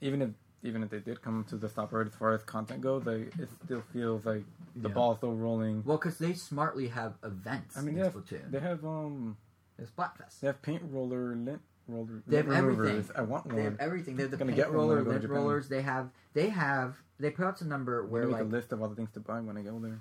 even 0.00 0.22
if 0.22 0.30
even 0.62 0.82
if 0.82 0.90
they 0.90 0.98
did 0.98 1.22
come 1.22 1.44
to 1.44 1.56
the 1.56 1.68
stop 1.68 1.92
right 1.92 2.06
as 2.06 2.14
far 2.14 2.32
as 2.32 2.42
content 2.42 2.80
goes, 2.80 3.04
like 3.06 3.32
it 3.38 3.48
still 3.64 3.82
feels 3.92 4.24
like 4.24 4.44
the 4.74 4.88
Yeah. 4.88 4.94
ball's 4.94 5.18
still 5.18 5.34
rolling. 5.34 5.84
well, 5.84 5.96
because 5.98 6.18
they 6.18 6.32
smartly 6.32 6.88
have 6.88 7.14
events 7.22 7.76
I 7.78 7.82
mean, 7.82 7.90
in 7.90 7.94
they 8.00 8.04
have, 8.04 8.14
Splatoon. 8.14 8.50
they 8.50 8.60
have 8.60 8.84
um 8.84 9.36
There's 9.76 9.90
Splatfest. 9.90 10.40
they 10.40 10.48
have 10.48 10.60
paint 10.62 10.82
roller 10.90 11.36
lint 11.36 11.60
roller. 11.88 12.22
They 12.26 12.36
have 12.38 12.48
lint 12.48 12.64
removers. 12.64 12.88
everything. 12.90 13.16
I 13.16 13.22
want 13.22 13.48
They 13.48 13.62
have 13.62 13.72
one. 13.72 13.76
everything. 13.80 14.16
They 14.16 14.22
have 14.22 14.30
the 14.30 14.36
Gonna 14.36 14.52
get 14.52 14.68
one 14.68 14.76
roller, 14.76 15.02
go 15.02 15.10
lint 15.10 15.28
rollers. 15.28 15.68
They 15.68 15.82
have. 15.82 16.10
They 16.34 16.48
have. 16.50 16.96
They 17.18 17.30
put 17.30 17.46
out 17.46 17.58
some 17.58 17.68
number 17.68 18.04
Where 18.04 18.22
where 18.22 18.30
make 18.30 18.32
like 18.34 18.42
a 18.42 18.44
list 18.44 18.72
of 18.72 18.82
all 18.82 18.88
the 18.88 18.94
things 18.96 19.10
to 19.12 19.20
buy 19.20 19.40
when 19.40 19.56
I 19.56 19.62
go 19.62 19.78
there. 19.78 20.00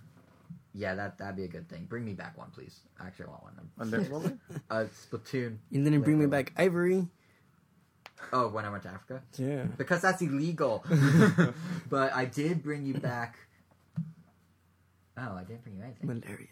yeah, 0.73 0.95
that 0.95 1.17
that'd 1.17 1.35
be 1.35 1.43
a 1.45 1.47
good 1.47 1.69
thing. 1.69 1.85
Bring 1.85 2.03
me 2.05 2.13
back 2.13 2.37
one, 2.37 2.49
please. 2.51 2.79
Actually, 2.99 3.27
I 3.27 3.29
want 3.29 3.43
one. 3.43 3.69
A 3.79 3.85
lint 3.85 4.09
roller? 4.09 4.37
Uh, 4.69 4.85
Splatoon. 5.09 5.57
You 5.71 5.83
didn't 5.83 6.01
bring 6.01 6.19
me 6.19 6.25
back 6.25 6.51
Ivory. 6.57 7.07
Oh, 8.33 8.47
when 8.49 8.65
I 8.65 8.69
went 8.69 8.83
to 8.83 8.89
Africa. 8.89 9.21
Yeah. 9.37 9.63
because 9.77 10.01
that's 10.01 10.21
illegal. 10.21 10.83
but 11.89 12.13
I 12.13 12.25
did 12.25 12.63
bring 12.63 12.85
you 12.85 12.95
back. 12.95 13.37
Oh, 15.17 15.35
I 15.35 15.43
didn't 15.43 15.63
bring 15.63 15.77
you 15.77 15.83
anything. 15.83 16.07
Malaria. 16.07 16.47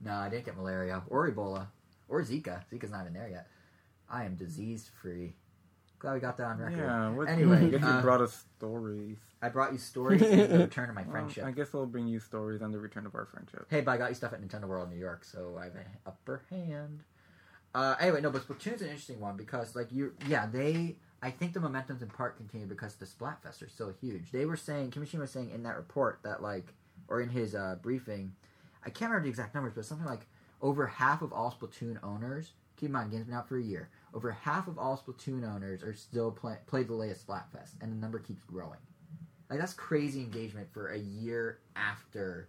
No, 0.00 0.12
I 0.14 0.28
didn't 0.28 0.44
get 0.44 0.56
malaria 0.56 1.02
or 1.08 1.28
Ebola 1.30 1.66
or 2.08 2.22
Zika. 2.22 2.62
Zika's 2.72 2.90
not 2.90 3.06
in 3.06 3.14
there 3.14 3.28
yet. 3.28 3.48
I 4.14 4.24
am 4.24 4.36
disease 4.36 4.90
free. 5.02 5.34
Glad 5.98 6.14
we 6.14 6.20
got 6.20 6.36
that 6.36 6.46
on 6.46 6.58
record. 6.58 6.78
Yeah. 6.78 7.10
What, 7.10 7.28
Anyway, 7.28 7.56
I 7.56 7.68
guess 7.68 7.80
you 7.80 7.86
uh, 7.86 8.02
brought 8.02 8.20
us 8.20 8.44
stories. 8.56 9.16
I 9.42 9.48
brought 9.48 9.72
you 9.72 9.78
stories 9.78 10.22
and 10.22 10.52
the 10.52 10.58
return 10.58 10.88
of 10.88 10.94
my 10.94 11.02
Well, 11.04 11.10
friendship. 11.10 11.44
I 11.44 11.50
guess 11.50 11.74
I'll 11.74 11.86
bring 11.86 12.06
you 12.06 12.20
stories 12.20 12.62
on 12.62 12.72
the 12.72 12.78
return 12.78 13.06
of 13.06 13.14
our 13.14 13.24
friendship. 13.26 13.66
Hey, 13.70 13.80
but 13.80 13.92
I 13.92 13.96
got 13.96 14.10
you 14.10 14.14
stuff 14.14 14.32
at 14.32 14.40
Nintendo 14.40 14.68
World 14.68 14.90
New 14.90 14.98
York, 14.98 15.24
so 15.24 15.56
I 15.58 15.64
have 15.64 15.74
an 15.74 15.86
upper 16.06 16.42
hand. 16.50 17.00
Uh, 17.74 17.96
anyway, 17.98 18.20
no, 18.20 18.30
but 18.30 18.46
Splatoon's 18.46 18.82
an 18.82 18.88
interesting 18.88 19.18
one 19.18 19.36
because, 19.36 19.74
like, 19.74 19.90
you, 19.90 20.14
yeah, 20.28 20.46
they. 20.46 20.96
I 21.22 21.30
think 21.30 21.54
the 21.54 21.60
momentum's 21.60 22.02
in 22.02 22.08
part 22.08 22.36
continued 22.36 22.68
because 22.68 22.94
the 22.96 23.06
Splatfest 23.06 23.62
are 23.62 23.68
so 23.68 23.92
huge. 24.00 24.30
They 24.30 24.44
were 24.44 24.58
saying, 24.58 24.90
Kimishima 24.90 25.20
was 25.20 25.30
saying 25.30 25.50
in 25.50 25.62
that 25.62 25.76
report 25.76 26.20
that, 26.22 26.42
like, 26.42 26.74
or 27.08 27.20
in 27.22 27.30
his 27.30 27.54
uh, 27.54 27.76
briefing, 27.80 28.32
I 28.84 28.90
can't 28.90 29.10
remember 29.10 29.24
the 29.24 29.30
exact 29.30 29.54
numbers, 29.54 29.72
but 29.74 29.86
something 29.86 30.06
like 30.06 30.26
over 30.60 30.86
half 30.86 31.22
of 31.22 31.32
all 31.32 31.50
Splatoon 31.50 31.98
owners. 32.04 32.52
Keep 32.76 32.88
in 32.88 32.92
mind, 32.92 33.10
game's 33.10 33.24
been 33.24 33.34
out 33.34 33.48
for 33.48 33.56
a 33.56 33.62
year. 33.62 33.88
Over 34.14 34.30
half 34.30 34.68
of 34.68 34.78
all 34.78 34.96
Splatoon 34.96 35.44
owners 35.44 35.82
are 35.82 35.92
still 35.92 36.30
play, 36.30 36.56
play 36.66 36.84
the 36.84 36.94
latest 36.94 37.26
Splatfest, 37.26 37.72
and 37.80 37.90
the 37.90 37.96
number 37.96 38.20
keeps 38.20 38.44
growing. 38.44 38.78
Like 39.50 39.58
that's 39.58 39.74
crazy 39.74 40.20
engagement 40.20 40.72
for 40.72 40.88
a 40.88 40.98
year 40.98 41.58
after 41.74 42.48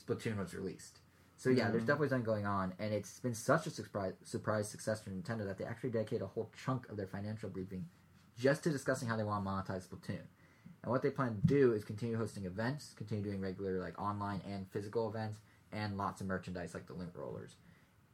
Splatoon 0.00 0.38
was 0.38 0.54
released. 0.54 1.00
So 1.36 1.50
yeah, 1.50 1.70
there's 1.70 1.82
Mhm. 1.82 1.88
definitely 1.88 2.08
something 2.10 2.24
going 2.24 2.46
on, 2.46 2.74
and 2.78 2.94
it's 2.94 3.18
been 3.20 3.34
such 3.34 3.66
a 3.66 3.70
surprise 3.70 4.14
surprise 4.22 4.68
success 4.70 5.00
for 5.00 5.10
Nintendo 5.10 5.44
that 5.44 5.58
they 5.58 5.64
actually 5.64 5.90
dedicate 5.90 6.22
a 6.22 6.26
whole 6.26 6.50
chunk 6.56 6.88
of 6.88 6.96
their 6.96 7.06
financial 7.08 7.50
briefing 7.50 7.88
just 8.36 8.62
to 8.62 8.70
discussing 8.70 9.08
how 9.08 9.16
they 9.16 9.24
want 9.24 9.44
to 9.44 9.50
monetize 9.50 9.86
Splatoon. 9.88 10.26
And 10.82 10.92
what 10.92 11.02
they 11.02 11.10
plan 11.10 11.34
to 11.34 11.46
do 11.46 11.72
is 11.72 11.84
continue 11.84 12.16
hosting 12.16 12.44
events, 12.44 12.94
continue 12.94 13.24
doing 13.24 13.40
regular 13.40 13.80
like 13.80 13.98
online 14.00 14.40
and 14.46 14.70
physical 14.70 15.08
events, 15.08 15.38
and 15.72 15.96
lots 15.98 16.20
of 16.20 16.28
merchandise 16.28 16.72
like 16.72 16.86
the 16.86 16.94
lint 16.94 17.14
rollers. 17.16 17.56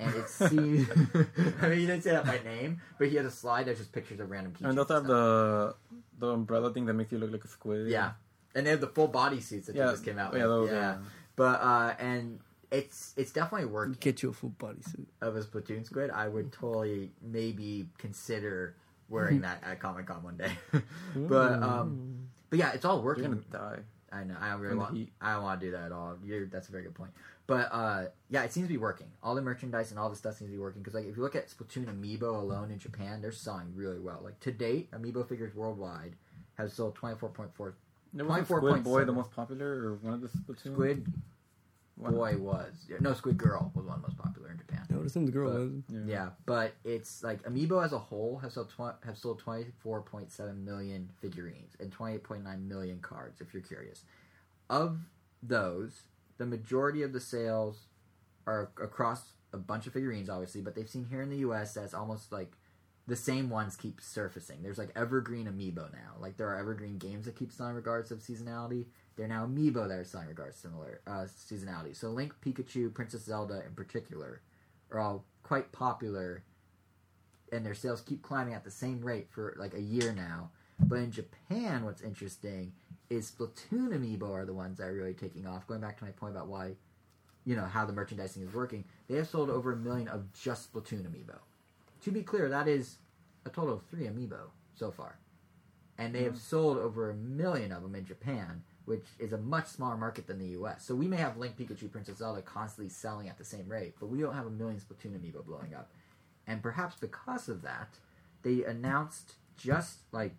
And 0.06 0.14
it 0.16 0.28
seems, 0.28 0.88
I 1.62 1.68
mean, 1.68 1.78
he 1.78 1.86
didn't 1.86 2.02
say 2.02 2.10
that 2.10 2.24
by 2.24 2.40
name, 2.44 2.80
but 2.98 3.08
he 3.08 3.16
had 3.16 3.24
a 3.24 3.30
slide 3.30 3.66
that's 3.66 3.78
just 3.78 3.92
pictures 3.92 4.20
of 4.20 4.30
random 4.30 4.52
keychains. 4.52 4.68
And 4.68 4.78
they 4.78 4.80
also 4.80 4.94
have 4.94 5.06
the 5.06 5.74
the 6.18 6.28
umbrella 6.28 6.72
thing 6.72 6.86
that 6.86 6.94
makes 6.94 7.12
you 7.12 7.18
look 7.18 7.32
like 7.32 7.44
a 7.44 7.48
squid. 7.48 7.88
Yeah, 7.88 8.12
and 8.54 8.66
they 8.66 8.70
have 8.70 8.80
the 8.80 8.88
full 8.88 9.08
body 9.08 9.40
suits 9.40 9.66
that 9.66 9.76
yeah, 9.76 9.90
just 9.90 10.04
came 10.04 10.18
out. 10.18 10.32
Yeah, 10.32 10.40
with. 10.40 10.48
those, 10.48 10.70
yeah. 10.70 10.74
yeah. 10.74 10.96
but 11.36 11.60
uh, 11.60 11.94
and 11.98 12.40
it's 12.70 13.14
it's 13.16 13.32
definitely 13.32 13.66
working. 13.66 13.96
Get 14.00 14.22
you 14.22 14.30
a 14.30 14.32
full 14.32 14.50
body 14.50 14.82
suit 14.82 15.08
Of 15.20 15.36
a 15.36 15.40
Splatoon 15.40 15.84
squid, 15.84 16.10
I 16.10 16.28
would 16.28 16.52
totally 16.52 17.10
maybe 17.20 17.88
consider 17.98 18.76
wearing 19.08 19.42
that 19.42 19.62
at 19.62 19.78
Comic 19.78 20.06
Con 20.06 20.22
one 20.22 20.36
day. 20.36 20.52
but 21.16 21.62
um, 21.62 22.28
but 22.50 22.58
yeah, 22.58 22.72
it's 22.72 22.84
all 22.84 22.96
You're 22.96 23.04
working. 23.04 23.24
gonna 23.24 23.42
die. 23.50 23.78
I 24.10 24.24
know. 24.24 24.36
I 24.40 24.50
don't 24.50 24.60
really 24.60 24.76
want. 24.76 25.08
I 25.20 25.34
don't 25.34 25.42
want 25.42 25.60
to 25.60 25.66
do 25.66 25.72
that 25.72 25.84
at 25.84 25.92
all. 25.92 26.16
You're, 26.24 26.46
that's 26.46 26.68
a 26.68 26.72
very 26.72 26.84
good 26.84 26.94
point. 26.94 27.12
But 27.46 27.68
uh, 27.72 28.04
yeah, 28.30 28.44
it 28.44 28.52
seems 28.52 28.66
to 28.68 28.72
be 28.72 28.78
working. 28.78 29.08
All 29.22 29.34
the 29.34 29.42
merchandise 29.42 29.90
and 29.90 29.98
all 29.98 30.08
the 30.08 30.16
stuff 30.16 30.36
seems 30.36 30.50
to 30.50 30.56
be 30.56 30.60
working. 30.62 30.80
Because 30.80 30.94
like, 30.94 31.06
if 31.06 31.16
you 31.16 31.22
look 31.22 31.34
at 31.36 31.48
Splatoon 31.48 31.86
Amiibo 31.86 32.22
alone 32.40 32.70
in 32.70 32.78
Japan, 32.78 33.20
they're 33.20 33.32
selling 33.32 33.72
really 33.74 33.98
well. 33.98 34.20
Like 34.22 34.38
to 34.40 34.52
date, 34.52 34.90
Amiibo 34.92 35.28
figures 35.28 35.54
worldwide 35.54 36.14
have 36.54 36.72
sold 36.72 36.94
twenty 36.94 37.16
four 37.18 37.28
point 37.30 37.50
four. 37.54 37.74
There 38.14 38.24
was 38.26 38.46
24.7. 38.46 38.46
Squid 38.46 38.84
Boy 38.84 39.04
the 39.04 39.12
most 39.12 39.30
popular, 39.32 39.66
or 39.88 39.94
one 40.02 40.12
of 40.14 40.20
the 40.20 40.28
Splatoon? 40.28 40.72
Squid 40.74 41.06
One- 41.96 42.14
Boy 42.14 42.36
was 42.36 42.72
no 43.00 43.12
Squid 43.14 43.38
Girl 43.38 43.72
was 43.74 43.86
one 43.86 43.96
of 43.96 44.02
the 44.02 44.08
most 44.08 44.18
popular 44.18 44.50
in 44.50 44.58
Japan. 44.58 44.86
I 44.92 44.96
would 44.96 45.06
assume 45.06 45.24
the 45.26 45.32
girl 45.32 45.50
But- 45.52 45.60
was. 45.60 45.72
Yeah. 45.88 46.00
Yeah, 46.06 46.28
but 46.46 46.74
it's 46.84 47.22
like 47.24 47.42
Amiibo 47.44 47.84
as 47.84 47.92
a 47.92 47.98
whole 47.98 48.38
have 48.38 48.52
sold 48.52 48.70
tw- 48.70 49.04
have 49.04 49.16
sold 49.18 49.38
twenty 49.40 49.66
four 49.80 50.00
point 50.02 50.30
seven 50.30 50.64
million 50.64 51.10
figurines 51.20 51.74
and 51.80 51.90
twenty 51.90 52.14
eight 52.16 52.22
point 52.22 52.44
nine 52.44 52.68
million 52.68 53.00
cards. 53.00 53.40
If 53.40 53.52
you're 53.52 53.62
curious, 53.62 54.04
of 54.70 54.98
those, 55.42 56.02
the 56.42 56.46
majority 56.46 57.02
of 57.02 57.12
the 57.12 57.20
sales 57.20 57.86
are 58.46 58.70
across 58.82 59.32
a 59.52 59.56
bunch 59.56 59.86
of 59.86 59.92
figurines, 59.92 60.28
obviously. 60.28 60.60
But 60.60 60.74
they've 60.74 60.88
seen 60.88 61.06
here 61.08 61.22
in 61.22 61.30
the 61.30 61.38
U.S. 61.38 61.74
that's 61.74 61.94
almost 61.94 62.32
like 62.32 62.52
the 63.06 63.16
same 63.16 63.48
ones 63.48 63.76
keep 63.76 64.00
surfacing. 64.00 64.62
There's 64.62 64.78
like 64.78 64.90
evergreen 64.96 65.46
Amiibo 65.46 65.92
now. 65.92 66.14
Like 66.20 66.36
there 66.36 66.48
are 66.48 66.58
evergreen 66.58 66.98
games 66.98 67.26
that 67.26 67.36
keep 67.36 67.52
selling 67.52 67.74
regards 67.74 68.10
of 68.10 68.18
seasonality. 68.18 68.86
They're 69.16 69.28
now 69.28 69.46
Amiibo 69.46 69.88
that 69.88 69.98
are 69.98 70.04
selling 70.04 70.28
regards 70.28 70.56
similar 70.56 71.00
uh, 71.06 71.26
seasonality. 71.26 71.96
So 71.96 72.08
Link, 72.08 72.34
Pikachu, 72.44 72.92
Princess 72.92 73.24
Zelda 73.24 73.62
in 73.64 73.74
particular 73.74 74.40
are 74.90 74.98
all 74.98 75.24
quite 75.42 75.72
popular 75.72 76.44
and 77.52 77.64
their 77.64 77.74
sales 77.74 78.00
keep 78.00 78.22
climbing 78.22 78.54
at 78.54 78.64
the 78.64 78.70
same 78.70 79.00
rate 79.00 79.28
for 79.30 79.54
like 79.58 79.74
a 79.74 79.80
year 79.80 80.12
now. 80.12 80.50
But 80.80 80.98
in 80.98 81.12
Japan, 81.12 81.84
what's 81.84 82.02
interesting 82.02 82.72
is 83.12 83.30
Splatoon 83.30 83.90
amiibo 83.90 84.30
are 84.30 84.46
the 84.46 84.54
ones 84.54 84.78
that 84.78 84.88
are 84.88 84.94
really 84.94 85.12
taking 85.12 85.46
off. 85.46 85.66
Going 85.66 85.80
back 85.80 85.98
to 85.98 86.04
my 86.04 86.10
point 86.10 86.34
about 86.34 86.48
why, 86.48 86.72
you 87.44 87.54
know, 87.54 87.66
how 87.66 87.84
the 87.84 87.92
merchandising 87.92 88.42
is 88.42 88.54
working, 88.54 88.84
they 89.08 89.16
have 89.16 89.28
sold 89.28 89.50
over 89.50 89.72
a 89.72 89.76
million 89.76 90.08
of 90.08 90.32
just 90.32 90.72
Splatoon 90.72 91.02
amiibo. 91.02 91.36
To 92.04 92.10
be 92.10 92.22
clear, 92.22 92.48
that 92.48 92.68
is 92.68 92.96
a 93.44 93.50
total 93.50 93.74
of 93.74 93.82
three 93.90 94.06
amiibo 94.06 94.48
so 94.74 94.90
far. 94.90 95.18
And 95.98 96.14
they 96.14 96.22
have 96.24 96.32
hmm. 96.32 96.38
sold 96.38 96.78
over 96.78 97.10
a 97.10 97.14
million 97.14 97.70
of 97.70 97.82
them 97.82 97.94
in 97.94 98.06
Japan, 98.06 98.62
which 98.86 99.04
is 99.18 99.34
a 99.34 99.38
much 99.38 99.66
smaller 99.66 99.96
market 99.98 100.26
than 100.26 100.38
the 100.38 100.48
U.S. 100.48 100.82
So 100.84 100.94
we 100.94 101.06
may 101.06 101.18
have 101.18 101.36
Link, 101.36 101.58
Pikachu, 101.58 101.92
Princess 101.92 102.18
Zelda 102.18 102.40
constantly 102.40 102.88
selling 102.88 103.28
at 103.28 103.36
the 103.36 103.44
same 103.44 103.68
rate, 103.68 103.94
but 104.00 104.06
we 104.06 104.20
don't 104.20 104.34
have 104.34 104.46
a 104.46 104.50
million 104.50 104.80
Splatoon 104.80 105.18
amiibo 105.18 105.44
blowing 105.44 105.74
up. 105.74 105.90
And 106.46 106.62
perhaps 106.62 106.96
because 106.96 107.48
of 107.48 107.60
that, 107.62 107.98
they 108.42 108.64
announced 108.64 109.34
just 109.56 109.98
like 110.12 110.34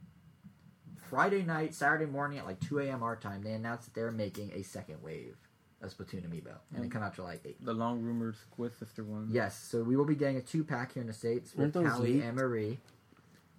Friday 1.14 1.44
night, 1.44 1.76
Saturday 1.76 2.07
morning 2.07 2.40
at 2.40 2.48
like 2.48 2.60
2 2.61 2.80
a.m. 2.80 3.03
our 3.03 3.15
time, 3.15 3.44
they 3.44 3.52
announced 3.52 3.85
that 3.85 3.94
they're 3.94 4.10
making 4.10 4.52
a 4.56 4.64
second 4.64 4.98
wave 5.03 5.35
of 5.84 5.95
Splatoon 5.95 6.27
amiibo, 6.27 6.56
and 6.73 6.84
it 6.84 6.88
mm. 6.88 6.91
come 6.91 7.03
out 7.03 7.15
July 7.15 7.35
8th. 7.45 7.53
The 7.61 7.73
long 7.73 8.02
rumored 8.02 8.35
Squid 8.35 8.72
Sister 8.80 9.03
one. 9.03 9.30
Yes, 9.31 9.56
so 9.56 9.84
we 9.84 9.95
will 9.95 10.06
be 10.06 10.15
getting 10.15 10.38
a 10.38 10.41
two 10.41 10.64
pack 10.64 10.94
here 10.94 11.02
in 11.02 11.07
the 11.07 11.14
states 11.14 11.53
with 11.56 11.77
Aren't 11.77 11.88
Callie 11.88 12.22
and 12.22 12.35
Marie. 12.35 12.80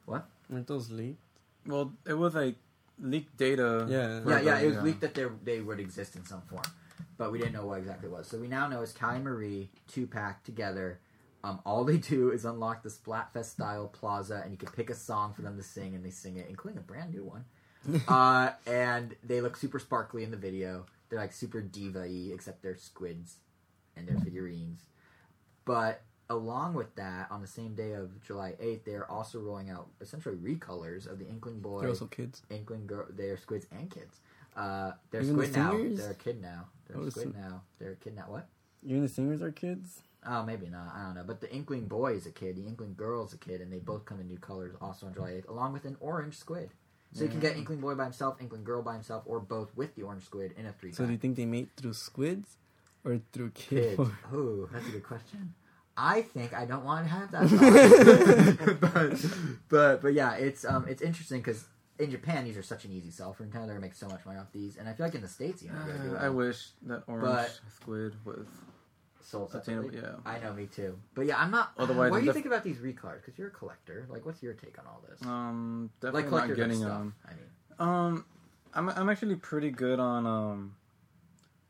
Aren't 0.08 0.66
those 0.66 0.90
leaked? 0.90 1.20
Well, 1.64 1.92
it 2.04 2.14
was 2.14 2.34
like 2.34 2.56
leaked 3.00 3.36
data. 3.36 3.86
Yeah. 3.88 4.20
Yeah, 4.26 4.40
yeah, 4.40 4.58
it 4.58 4.66
was 4.66 4.74
Yeah. 4.74 4.82
leaked 4.82 5.00
that 5.02 5.14
they 5.14 5.26
they 5.44 5.60
would 5.60 5.78
exist 5.78 6.16
in 6.16 6.24
some 6.24 6.42
form, 6.42 6.64
but 7.16 7.30
we 7.30 7.38
didn't 7.38 7.52
know 7.52 7.66
what 7.66 7.78
exactly 7.78 8.08
it 8.08 8.12
was. 8.12 8.26
So 8.26 8.36
we 8.36 8.48
now 8.48 8.66
know 8.66 8.82
it's 8.82 8.92
Kai 8.92 9.14
and 9.14 9.24
Marie 9.24 9.70
two 9.86 10.08
pack 10.08 10.42
together. 10.42 10.98
Um, 11.44 11.60
all 11.66 11.84
they 11.84 11.98
do 11.98 12.30
is 12.30 12.46
unlock 12.46 12.82
the 12.82 12.88
Splatfest 12.88 13.44
style 13.44 13.86
plaza, 13.86 14.40
and 14.42 14.50
you 14.50 14.56
can 14.56 14.70
pick 14.70 14.88
a 14.88 14.94
song 14.94 15.34
for 15.34 15.42
them 15.42 15.58
to 15.58 15.62
sing, 15.62 15.94
and 15.94 16.02
they 16.02 16.08
sing 16.10 16.38
it, 16.38 16.46
including 16.48 16.78
a 16.78 16.82
brand 16.82 17.12
new 17.12 17.22
one. 17.22 17.44
uh, 18.08 18.52
and 18.66 19.14
they 19.22 19.42
look 19.42 19.58
super 19.58 19.78
sparkly 19.78 20.24
in 20.24 20.30
the 20.30 20.38
video. 20.38 20.86
They're 21.10 21.18
like 21.18 21.34
super 21.34 21.60
diva-y, 21.60 22.30
except 22.32 22.62
they're 22.62 22.78
squids 22.78 23.36
and 23.94 24.08
they're 24.08 24.18
figurines. 24.18 24.80
But 25.66 26.00
along 26.30 26.72
with 26.72 26.94
that, 26.96 27.30
on 27.30 27.42
the 27.42 27.46
same 27.46 27.74
day 27.74 27.92
of 27.92 28.22
July 28.22 28.54
8th, 28.58 28.84
they're 28.84 29.10
also 29.10 29.38
rolling 29.38 29.68
out 29.68 29.88
essentially 30.00 30.36
recolors 30.36 31.06
of 31.06 31.18
the 31.18 31.26
Inkling 31.26 31.60
Boy 31.60 31.80
They're 31.80 31.90
also 31.90 32.06
kids. 32.06 32.40
Inkling 32.48 32.86
girl, 32.86 33.06
they're 33.10 33.36
squids 33.36 33.66
and 33.70 33.90
kids. 33.90 34.20
Uh, 34.56 34.92
they're 35.10 35.20
Even 35.20 35.36
the 35.36 35.46
now. 35.48 35.72
They're 35.72 36.10
a 36.10 36.14
kid 36.14 36.40
now. 36.40 36.68
They're 36.86 36.96
Oh, 36.96 37.02
a 37.02 37.04
the 37.04 37.10
squid 37.10 37.34
now. 37.36 37.62
They're 37.78 37.92
a 37.92 37.96
kid 37.96 38.16
now. 38.16 38.24
What? 38.28 38.48
Even 38.82 39.02
the 39.02 39.08
singers 39.08 39.42
are 39.42 39.52
kids. 39.52 40.00
Oh, 40.26 40.42
maybe 40.42 40.68
not. 40.68 40.92
I 40.94 41.02
don't 41.04 41.14
know. 41.14 41.24
But 41.26 41.40
the 41.40 41.52
Inkling 41.52 41.86
boy 41.86 42.14
is 42.14 42.26
a 42.26 42.30
kid. 42.30 42.56
The 42.56 42.66
Inkling 42.66 42.94
girl 42.94 43.24
is 43.26 43.32
a 43.32 43.38
kid, 43.38 43.60
and 43.60 43.72
they 43.72 43.78
both 43.78 44.04
come 44.06 44.20
in 44.20 44.26
new 44.26 44.38
colors 44.38 44.74
also 44.80 45.06
on 45.06 45.14
July 45.14 45.32
8th, 45.32 45.48
along 45.48 45.72
with 45.74 45.84
an 45.84 45.96
orange 46.00 46.36
squid. 46.36 46.70
So 47.12 47.22
you 47.22 47.30
can 47.30 47.38
get 47.40 47.56
Inkling 47.56 47.80
boy 47.80 47.94
by 47.94 48.04
himself, 48.04 48.40
Inkling 48.40 48.64
girl 48.64 48.82
by 48.82 48.94
himself, 48.94 49.22
or 49.26 49.38
both 49.38 49.70
with 49.76 49.94
the 49.94 50.02
orange 50.02 50.24
squid 50.24 50.52
in 50.56 50.66
a 50.66 50.72
three. 50.72 50.92
So 50.92 51.06
do 51.06 51.12
you 51.12 51.18
think 51.18 51.36
they 51.36 51.44
made 51.46 51.68
through 51.76 51.92
squids 51.92 52.56
or 53.04 53.20
through 53.32 53.50
kids? 53.50 53.96
kids? 53.96 54.10
Oh, 54.32 54.68
that's 54.72 54.88
a 54.88 54.90
good 54.90 55.04
question. 55.04 55.54
I 55.96 56.22
think 56.22 56.52
I 56.52 56.64
don't 56.64 56.84
want 56.84 57.06
to 57.06 57.12
have 57.12 57.30
that. 57.30 58.78
but, 58.80 59.24
but 59.68 60.02
but 60.02 60.12
yeah, 60.12 60.34
it's 60.34 60.64
um 60.64 60.86
it's 60.88 61.02
interesting 61.02 61.38
because 61.40 61.66
in 62.00 62.10
Japan 62.10 62.44
these 62.44 62.56
are 62.56 62.64
such 62.64 62.84
an 62.84 62.90
easy 62.90 63.10
sell 63.12 63.32
for 63.32 63.44
Nintendo. 63.44 63.52
They're 63.66 63.76
gonna 63.76 63.80
make 63.80 63.94
so 63.94 64.08
much 64.08 64.26
money 64.26 64.40
off 64.40 64.50
these, 64.52 64.76
and 64.76 64.88
I 64.88 64.94
feel 64.94 65.06
like 65.06 65.14
in 65.14 65.22
the 65.22 65.28
states 65.28 65.62
you 65.62 65.68
know 65.70 65.76
gonna 65.86 65.98
do 66.10 66.16
Uh. 66.16 66.20
I 66.20 66.30
wish 66.30 66.70
that 66.82 67.04
orange 67.06 67.24
But- 67.26 67.60
squid 67.76 68.14
was 68.24 68.46
sold 69.24 69.54
attainable. 69.54 69.90
separately. 69.90 70.10
Yeah. 70.24 70.30
I 70.32 70.38
know, 70.38 70.52
me 70.52 70.66
too. 70.66 70.98
But 71.14 71.26
yeah, 71.26 71.38
I'm 71.40 71.50
not. 71.50 71.72
Otherwise, 71.78 72.10
what 72.10 72.18
do 72.18 72.24
you 72.24 72.26
def- 72.30 72.34
think 72.34 72.46
about 72.46 72.62
these 72.64 72.76
recards? 72.78 73.16
Because 73.24 73.38
you're 73.38 73.48
a 73.48 73.50
collector. 73.50 74.06
Like, 74.08 74.24
what's 74.26 74.42
your 74.42 74.54
take 74.54 74.78
on 74.78 74.86
all 74.86 75.02
this? 75.08 75.20
Um, 75.26 75.90
like 76.02 76.12
definitely 76.14 76.38
not 76.48 76.56
getting 76.56 76.78
stuff. 76.78 76.90
um. 76.92 77.14
I 77.26 77.30
mean, 77.30 77.44
Um, 77.88 78.24
I'm 78.74 78.88
I'm 78.90 79.08
actually 79.08 79.36
pretty 79.36 79.70
good 79.70 79.98
on 80.00 80.26
um, 80.26 80.76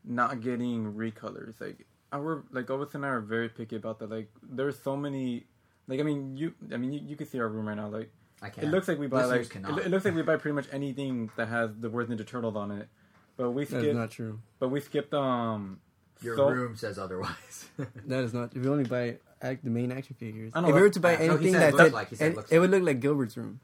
not 0.03 0.41
getting 0.41 0.93
recolors. 0.93 1.59
Like 1.59 1.85
I 2.11 2.17
our 2.17 2.43
like 2.51 2.67
Obus 2.67 2.93
and 2.95 3.05
I 3.05 3.09
are 3.09 3.19
very 3.21 3.49
picky 3.49 3.75
about 3.75 3.99
that. 3.99 4.09
Like 4.09 4.29
there's 4.43 4.79
so 4.79 4.95
many. 4.95 5.45
Like 5.87 5.99
I 5.99 6.03
mean 6.03 6.35
you 6.37 6.53
I 6.73 6.77
mean 6.77 6.93
you, 6.93 7.01
you 7.05 7.15
can 7.15 7.27
see 7.27 7.39
our 7.39 7.47
room 7.47 7.67
right 7.67 7.75
now. 7.77 7.87
Like 7.89 8.11
I 8.41 8.49
can't. 8.49 8.67
it 8.67 8.71
looks 8.71 8.87
like 8.87 8.99
we 8.99 9.07
buy 9.07 9.25
Listeners 9.25 9.45
like 9.45 9.63
cannot. 9.63 9.79
it, 9.79 9.85
it 9.85 9.89
looks 9.89 10.05
like 10.05 10.15
we 10.15 10.21
buy 10.23 10.35
pretty 10.37 10.55
much 10.55 10.67
anything 10.71 11.29
that 11.37 11.47
has 11.47 11.71
the 11.79 11.89
word 11.89 12.09
Ninja 12.09 12.25
Turtles 12.25 12.55
on 12.55 12.71
it. 12.71 12.89
But 13.37 13.51
we 13.51 13.65
That 13.65 13.77
is 13.77 13.81
skipped. 13.83 13.95
not 13.97 14.11
true. 14.11 14.39
But 14.59 14.69
we 14.69 14.79
skipped 14.79 15.13
um. 15.13 15.79
Your 16.21 16.35
so- 16.37 16.49
room 16.49 16.75
says 16.75 16.97
otherwise. 16.97 17.69
That 18.07 18.23
is 18.23 18.33
not. 18.33 18.55
If 18.55 18.63
you 18.63 18.71
only 18.71 18.85
buy 18.85 19.17
act, 19.41 19.63
the 19.65 19.69
main 19.69 19.91
action 19.91 20.15
figures, 20.17 20.51
I 20.55 20.59
if 20.59 20.67
know, 20.67 20.73
we 20.75 20.81
were 20.81 20.89
to 20.89 20.99
buy 20.99 21.15
uh, 21.15 21.19
no, 21.19 21.23
he 21.23 21.29
anything 21.49 21.53
said 21.53 21.61
that 21.61 21.73
looks 21.73 21.83
said, 21.85 21.93
like, 21.93 22.09
he 22.09 22.15
said 22.15 22.31
it, 22.31 22.35
looks 22.37 22.51
it 22.51 22.59
would 22.59 22.71
look 22.71 22.83
like 22.83 22.99
Gilbert's 23.01 23.35
room. 23.35 23.59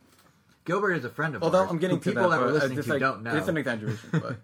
Gilbert 0.66 0.94
is 0.94 1.06
a 1.06 1.10
friend 1.10 1.34
of 1.36 1.44
Although 1.44 1.60
ours. 1.60 1.70
I'm 1.72 1.78
getting 1.80 1.98
who 1.98 2.04
to 2.04 2.10
people 2.12 2.30
that, 2.30 2.38
that, 2.38 2.44
but 2.44 2.46
were 2.48 2.52
listening 2.54 2.76
just 2.76 2.88
to 2.88 2.94
like 2.96 3.00
don't 3.02 3.24
know. 3.24 3.36
it's 3.38 3.48
an 3.48 3.58
exaggeration. 3.58 4.10
But 4.12 4.36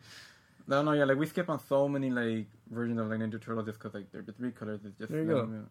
no, 0.67 0.81
no, 0.84 0.93
yeah, 0.93 1.03
like 1.03 1.17
we 1.17 1.25
skip 1.27 1.49
on 1.49 1.59
so 1.67 1.88
many 1.89 2.09
like 2.09 2.47
versions 2.71 2.99
of 2.99 3.07
like 3.07 3.19
Ninja 3.19 3.41
Turtles 3.41 3.65
just 3.65 3.77
because 3.79 3.93
like 3.93 4.11
they're 4.13 4.21
the 4.21 4.31
three 4.31 4.51
colors. 4.51 4.79
It's 4.85 4.97
just 4.97 5.11
There 5.11 5.21
you 5.21 5.27
go. 5.27 5.65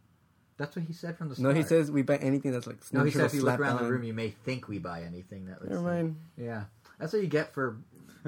That's 0.58 0.74
what 0.76 0.84
he 0.86 0.92
said 0.92 1.16
from 1.18 1.28
the 1.30 1.34
No, 1.34 1.50
start. 1.50 1.56
he 1.56 1.62
says 1.64 1.90
we 1.90 2.02
buy 2.02 2.16
anything 2.16 2.52
that's 2.52 2.66
like. 2.66 2.78
No, 2.92 3.02
he 3.04 3.10
Ninja 3.10 3.14
said 3.14 3.24
if 3.26 3.34
you 3.34 3.40
look 3.40 3.48
slapped 3.48 3.60
around 3.60 3.76
the 3.78 3.84
on. 3.84 3.90
room, 3.90 4.04
you 4.04 4.14
may 4.14 4.30
think 4.30 4.68
we 4.68 4.78
buy 4.78 5.02
anything 5.02 5.46
that 5.46 5.60
looks. 5.62 5.70
Never 5.70 5.82
like- 5.82 5.94
mind. 5.94 6.16
Yeah, 6.36 6.64
that's 6.98 7.12
what 7.14 7.22
you 7.22 7.28
get 7.28 7.52
for. 7.54 7.78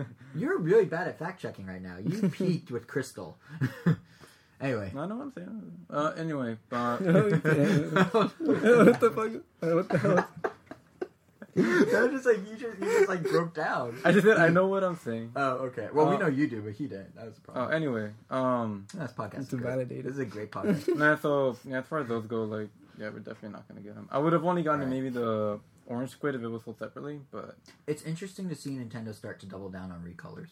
You're 0.35 0.59
really 0.59 0.85
bad 0.85 1.09
at 1.09 1.19
fact 1.19 1.41
checking 1.41 1.67
right 1.67 1.83
now. 1.83 1.97
You 2.05 2.29
peaked 2.31 2.71
with 2.71 2.87
Crystal. 2.87 3.39
anyway. 4.61 4.93
I 4.97 5.07
know 5.07 5.17
what 5.17 5.23
I'm 5.23 5.33
saying. 5.33 5.73
Uh, 5.91 6.13
anyway, 6.17 6.57
but 6.69 7.01
what 7.01 9.01
the 9.01 9.11
fuck? 9.15 9.73
What 9.75 9.89
the 9.89 9.99
hell? 9.99 10.29
that 11.55 12.09
was 12.13 12.23
just 12.23 12.27
like 12.27 12.49
you 12.49 12.57
just 12.57 12.79
you 12.79 12.85
just 12.85 13.09
like 13.09 13.23
broke 13.25 13.55
down. 13.55 13.99
I 14.05 14.13
just 14.13 14.25
said 14.25 14.37
I 14.39 14.49
know 14.49 14.69
what 14.69 14.85
I'm 14.85 14.97
saying. 14.97 15.33
Oh, 15.35 15.51
okay. 15.71 15.89
Well, 15.93 16.09
we 16.09 16.15
Uh, 16.17 16.21
know 16.21 16.27
you 16.29 16.47
do, 16.47 16.63
but 16.63 16.75
he 16.75 16.87
didn't. 16.87 17.17
That 17.17 17.27
was 17.27 17.35
the 17.35 17.41
Oh, 17.51 17.53
problem. 17.55 17.75
anyway, 17.75 18.11
um, 18.31 18.87
That's 18.95 19.13
podcast. 19.13 19.41
is 19.41 19.49
to 19.49 19.57
validate. 19.57 20.05
This 20.05 20.13
is 20.15 20.19
a 20.21 20.25
great 20.25 20.53
podcast. 20.53 20.95
nah, 20.97 21.17
so 21.17 21.57
yeah, 21.65 21.79
as 21.79 21.87
far 21.87 22.01
as 22.01 22.09
those 22.09 22.27
go, 22.27 22.45
like, 22.45 22.69
yeah, 22.99 23.09
we're 23.09 23.19
definitely 23.21 23.51
not 23.51 23.67
gonna 23.67 23.81
get 23.81 23.95
him. 23.95 24.07
I 24.11 24.19
would 24.19 24.33
have 24.35 24.45
only 24.45 24.63
gotten 24.63 24.83
Alright. 24.83 24.95
maybe 24.95 25.09
the 25.09 25.59
orange 25.89 26.11
squid 26.11 26.35
if 26.37 26.43
it 26.43 26.49
was 26.49 26.63
sold 26.65 26.79
separately, 26.79 27.21
but 27.33 27.57
it's 27.87 28.03
interesting 28.05 28.49
to 28.49 28.55
see 28.55 28.71
Nintendo 28.71 29.15
start 29.15 29.41
to 29.41 29.47
double 29.47 29.69
down 29.71 29.91
on 29.91 30.03
recolors. 30.05 30.51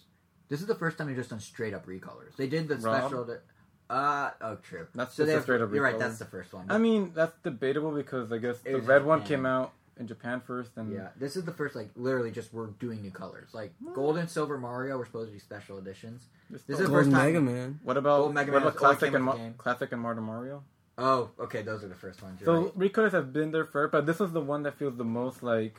This 0.48 0.60
is 0.60 0.66
the 0.66 0.74
first 0.74 0.96
time 0.98 1.06
they've 1.08 1.16
just 1.16 1.30
done 1.30 1.40
straight 1.40 1.74
up 1.74 1.86
recolors. 1.86 2.34
They 2.36 2.46
did 2.48 2.68
the 2.68 2.76
Rob? 2.76 3.02
special. 3.02 3.24
That, 3.24 3.42
uh 3.88 4.30
oh, 4.40 4.56
true. 4.56 4.86
That's 4.94 5.14
so 5.14 5.22
just 5.22 5.26
they 5.26 5.32
a 5.32 5.36
have, 5.36 5.42
straight 5.44 5.60
up 5.60 5.72
You're 5.72 5.82
right. 5.84 5.98
That's 5.98 6.18
the 6.18 6.24
first 6.24 6.52
one. 6.52 6.66
I 6.68 6.78
mean 6.78 7.12
that's 7.14 7.36
debatable 7.44 7.92
because 7.92 8.32
I 8.32 8.38
guess 8.38 8.56
It 8.64 8.72
the 8.72 8.80
red 8.80 9.02
in 9.02 9.08
one 9.08 9.22
came 9.22 9.46
out 9.46 9.72
in 9.98 10.06
Japan 10.06 10.40
first, 10.46 10.72
and 10.76 10.92
Yeah, 10.92 11.08
this 11.16 11.36
is 11.36 11.44
the 11.44 11.52
first 11.52 11.74
like 11.76 11.90
literally 11.96 12.30
just 12.30 12.52
we're 12.52 12.66
doing 12.66 13.00
new 13.02 13.10
colors. 13.10 13.50
Like 13.52 13.72
gold 13.94 14.18
and 14.18 14.28
silver 14.28 14.58
Mario 14.58 14.98
were 14.98 15.06
supposed 15.06 15.28
to 15.28 15.32
be 15.34 15.38
special 15.38 15.78
editions. 15.78 16.26
This 16.50 16.60
is 16.62 16.66
the 16.78 16.84
Gold 16.84 16.90
first 16.98 17.10
time- 17.10 17.26
Mega 17.26 17.40
Man. 17.40 17.80
what 17.82 17.96
about 17.96 18.18
Gold 18.22 18.34
Mega 18.34 18.52
what 18.52 18.62
about 18.62 18.74
was 18.74 18.80
classic 18.80 19.02
and 19.06 19.12
with 19.14 19.22
Mar- 19.22 19.34
the 19.36 19.40
game. 19.42 19.54
classic 19.58 19.92
and 19.92 20.00
Marta 20.00 20.20
Mario? 20.20 20.62
Oh, 20.98 21.30
okay, 21.38 21.62
those 21.62 21.84
are 21.84 21.88
the 21.88 21.94
first 21.94 22.22
ones. 22.22 22.40
So 22.44 22.72
right. 22.74 23.12
have 23.12 23.32
been 23.32 23.50
there 23.50 23.64
first, 23.66 23.92
but 23.92 24.06
this 24.06 24.18
was 24.18 24.32
the 24.32 24.40
one 24.40 24.62
that 24.62 24.78
feels 24.78 24.96
the 24.96 25.04
most 25.04 25.42
like 25.42 25.76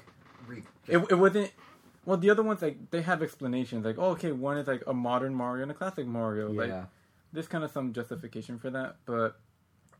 Re- 0.47 0.63
it. 0.87 0.97
It 1.09 1.15
wasn't. 1.15 1.51
Well, 2.05 2.17
the 2.17 2.29
other 2.29 2.43
ones 2.43 2.61
like 2.61 2.91
they 2.91 3.01
have 3.01 3.21
explanations 3.21 3.83
like, 3.83 3.97
oh, 3.97 4.11
okay, 4.11 4.31
one 4.31 4.57
is 4.57 4.67
like 4.67 4.83
a 4.87 4.93
modern 4.93 5.33
Mario 5.33 5.63
and 5.63 5.71
a 5.71 5.75
classic 5.75 6.05
Mario. 6.05 6.51
Like 6.51 6.69
yeah, 6.69 6.85
there's 7.33 7.47
kind 7.47 7.63
of 7.63 7.71
some 7.71 7.93
justification 7.93 8.59
for 8.59 8.69
that, 8.69 8.97
but 9.05 9.39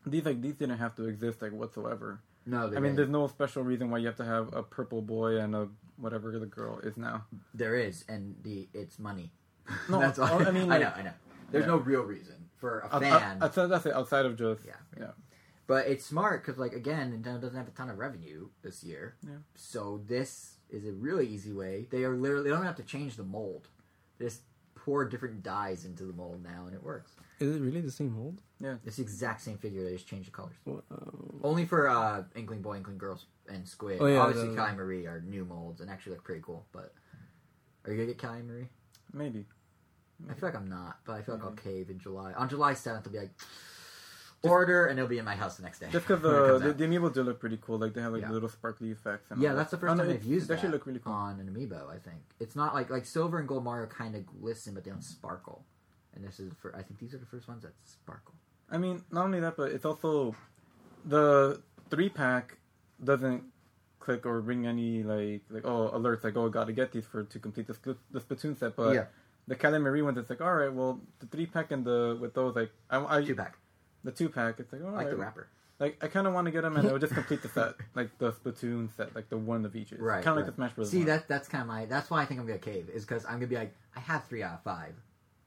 these 0.05 0.23
like 0.23 0.41
these 0.41 0.53
didn't 0.53 0.77
have 0.77 0.95
to 0.95 1.05
exist 1.07 1.41
like 1.41 1.51
whatsoever. 1.51 2.21
no, 2.45 2.69
they 2.69 2.77
I 2.77 2.79
mean, 2.79 2.91
didn't. 2.91 2.95
there's 2.97 3.09
no 3.09 3.27
special 3.27 3.63
reason 3.63 3.89
why 3.89 3.97
you 3.97 4.05
have 4.07 4.15
to 4.17 4.25
have 4.25 4.53
a 4.53 4.61
purple 4.63 5.01
boy 5.01 5.37
and 5.37 5.55
a 5.55 5.67
whatever 5.97 6.37
the 6.37 6.45
girl 6.45 6.79
is 6.79 6.95
now. 6.95 7.25
there 7.55 7.75
is, 7.75 8.05
and 8.07 8.35
the 8.43 8.67
it's 8.73 8.99
money. 8.99 9.31
No, 9.89 9.99
That's 10.03 10.19
all. 10.19 10.29
oh, 10.31 10.45
I 10.45 10.51
mean, 10.51 10.71
I 10.75 10.77
know, 10.77 10.93
I 10.95 11.01
know. 11.01 11.11
There's 11.51 11.63
Yeah. 11.63 11.71
no 11.71 11.77
real 11.77 12.03
reason 12.03 12.35
for 12.57 12.79
a 12.91 12.99
fan, 12.99 13.13
out- 13.13 13.43
outside, 13.43 13.67
that's 13.67 13.85
it. 13.85 13.93
Outside 13.93 14.25
of 14.25 14.35
just 14.37 14.61
Yeah. 14.65 14.73
yeah. 14.99 15.11
but 15.67 15.87
it's 15.87 16.05
smart 16.05 16.43
because, 16.43 16.57
like, 16.59 16.73
again, 16.73 17.11
Nintendo 17.11 17.41
doesn't 17.41 17.57
have 17.57 17.67
a 17.67 17.71
ton 17.71 17.89
of 17.89 17.97
revenue 17.97 18.49
this 18.61 18.83
year. 18.83 19.15
Yeah. 19.23 19.37
So 19.55 20.01
this 20.07 20.57
is 20.69 20.85
a 20.85 20.91
really 20.93 21.27
easy 21.27 21.51
way. 21.53 21.87
They 21.89 22.03
are 22.03 22.15
literally 22.15 22.43
they 22.45 22.49
don't 22.55 22.65
have 22.65 22.75
to 22.77 22.83
change 22.83 23.15
the 23.17 23.23
mold. 23.23 23.67
They 24.17 24.25
just 24.25 24.41
pour 24.75 25.05
different 25.05 25.43
dyes 25.43 25.85
into 25.85 26.03
the 26.05 26.13
mold 26.13 26.41
now, 26.43 26.65
and 26.65 26.73
it 26.73 26.81
works. 26.81 27.11
Is 27.39 27.55
it 27.55 27.59
really 27.61 27.81
the 27.81 27.91
same 27.91 28.13
mold? 28.15 28.41
Yeah, 28.59 28.77
it's 28.85 28.95
the 28.95 29.03
exact 29.03 29.41
same 29.41 29.57
figure. 29.59 29.83
They 29.83 29.91
just 29.93 30.07
change 30.07 30.25
the 30.25 30.31
colors. 30.31 30.55
Well, 30.65 30.83
um, 30.89 31.39
Only 31.43 31.65
for 31.65 31.87
uh, 31.87 32.23
Inkling 32.35 32.61
Boy, 32.63 32.77
Inkling 32.77 32.97
Girls, 32.97 33.27
and 33.47 33.67
Squid. 33.67 33.99
Oh, 34.01 34.07
yeah, 34.07 34.19
Obviously, 34.19 34.49
the- 34.49 34.55
Kai 34.55 34.69
and 34.69 34.77
Marie 34.77 35.05
are 35.05 35.21
new 35.21 35.45
molds 35.45 35.79
and 35.81 35.89
actually 35.91 36.13
look 36.13 36.23
pretty 36.23 36.41
cool. 36.41 36.65
But 36.71 36.93
are 37.85 37.91
you 37.91 37.97
gonna 37.97 38.07
get 38.07 38.17
Kai 38.17 38.37
and 38.37 38.47
Marie? 38.47 38.69
Maybe. 39.13 39.45
I 40.29 40.33
feel 40.33 40.49
like 40.49 40.55
I'm 40.55 40.69
not, 40.69 40.97
but 41.05 41.13
I 41.13 41.21
feel 41.21 41.35
like 41.35 41.43
I'll 41.43 41.51
mm-hmm. 41.51 41.69
cave 41.69 41.89
in 41.89 41.99
July. 41.99 42.33
On 42.33 42.49
July 42.49 42.73
7th, 42.73 43.05
I'll 43.05 43.11
be 43.11 43.19
like, 43.19 43.31
order, 44.43 44.85
and 44.87 44.97
it'll 44.99 45.09
be 45.09 45.17
in 45.17 45.25
my 45.25 45.35
house 45.35 45.57
the 45.57 45.63
next 45.63 45.79
day. 45.79 45.87
Just 45.91 46.07
because 46.07 46.21
the, 46.61 46.73
the 46.73 46.85
amiibo 46.85 47.13
do 47.13 47.23
look 47.23 47.39
pretty 47.39 47.57
cool. 47.61 47.77
Like 47.77 47.93
they 47.93 48.01
have 48.01 48.13
like 48.13 48.21
Yeah. 48.23 48.31
little 48.31 48.49
sparkly 48.49 48.91
effects. 48.91 49.31
And 49.31 49.41
yeah, 49.41 49.51
all 49.51 49.55
that's 49.55 49.71
the 49.71 49.77
that. 49.77 49.81
first 49.81 49.91
Oh, 49.91 49.95
no, 49.95 50.03
time 50.03 50.11
it- 50.11 50.13
they've 50.21 50.31
used 50.31 50.51
actually 50.51 50.69
that 50.69 50.73
look 50.73 50.85
really 50.85 50.99
cool. 50.99 51.13
on 51.13 51.39
an 51.39 51.47
amiibo. 51.49 51.89
I 51.89 51.97
think 51.99 52.17
it's 52.39 52.55
not 52.55 52.73
like 52.73 52.89
like 52.89 53.05
silver 53.05 53.39
and 53.39 53.47
gold 53.47 53.63
Mario 53.63 53.87
kind 53.87 54.15
of 54.15 54.25
glisten, 54.25 54.73
but 54.73 54.83
they 54.83 54.91
don't 54.91 55.03
sparkle. 55.03 55.63
And 56.15 56.25
this 56.25 56.39
is 56.39 56.51
for 56.59 56.75
I 56.75 56.81
think 56.81 56.99
these 56.99 57.13
are 57.13 57.17
the 57.19 57.25
first 57.25 57.47
ones 57.47 57.63
that 57.63 57.73
sparkle. 57.83 58.33
I 58.69 58.77
mean, 58.77 59.03
not 59.11 59.25
only 59.25 59.39
that, 59.39 59.55
but 59.55 59.71
it's 59.71 59.85
also 59.85 60.35
the 61.05 61.61
three 61.89 62.09
pack 62.09 62.57
doesn't 63.03 63.43
click 63.99 64.25
or 64.25 64.39
ring 64.39 64.65
any 64.65 65.03
like 65.03 65.41
like 65.49 65.65
oh 65.65 65.89
alerts 65.93 66.23
like 66.23 66.35
oh 66.37 66.49
gotta 66.49 66.71
get 66.73 66.91
these 66.91 67.05
for 67.05 67.23
to 67.23 67.39
complete 67.39 67.67
the 67.67 67.73
Spl- 67.73 67.97
the 68.11 68.19
Splatoon 68.19 68.57
set. 68.57 68.75
But 68.75 68.93
Yeah. 68.93 69.05
The 69.47 69.55
Calamari 69.55 70.03
ones, 70.03 70.17
it's 70.17 70.29
like 70.29 70.41
all 70.41 70.53
right, 70.53 70.71
well 70.71 70.99
the 71.19 71.27
three 71.27 71.45
pack 71.45 71.71
and 71.71 71.85
the 71.85 72.17
with 72.19 72.33
those 72.33 72.55
like 72.55 72.71
I, 72.89 73.17
I 73.17 73.23
Two 73.23 73.35
pack. 73.35 73.57
the 74.03 74.11
two 74.11 74.29
pack, 74.29 74.59
it's 74.59 74.71
like 74.73 74.81
all 74.83 74.89
I 74.89 74.91
like 74.91 75.05
right. 75.05 75.09
the 75.11 75.17
wrapper. 75.17 75.47
Like 75.79 76.03
I 76.03 76.07
kind 76.07 76.25
of 76.25 76.33
want 76.33 76.45
to 76.45 76.51
get 76.51 76.61
them, 76.63 76.75
and 76.75 76.87
I 76.87 76.91
would 76.91 77.01
just 77.01 77.13
complete 77.21 77.41
the 77.43 77.49
set, 77.49 77.75
like 77.93 78.17
the 78.17 78.31
Splatoon 78.31 78.89
set, 78.97 79.15
like 79.15 79.29
the 79.29 79.37
one 79.37 79.63
of 79.63 79.75
each. 79.75 79.91
Right, 79.91 80.23
Kind 80.23 80.27
of 80.27 80.27
right. 80.27 80.35
like 80.37 80.45
the 80.47 80.51
Smash 80.53 80.73
Bros. 80.73 80.89
See, 80.89 80.97
one. 80.99 81.07
that 81.07 81.27
that's 81.27 81.47
kind 81.47 81.61
of 81.61 81.67
my. 81.67 81.85
That's 81.85 82.09
why 82.09 82.21
I 82.21 82.25
think 82.25 82.39
I'm 82.39 82.47
gonna 82.47 82.57
cave 82.59 82.89
is 82.93 83.05
because 83.05 83.25
I'm 83.25 83.33
gonna 83.33 83.47
be 83.47 83.57
like, 83.57 83.75
I 83.95 83.99
have 83.99 84.25
three 84.25 84.41
out 84.43 84.53
of 84.55 84.63
five. 84.63 84.95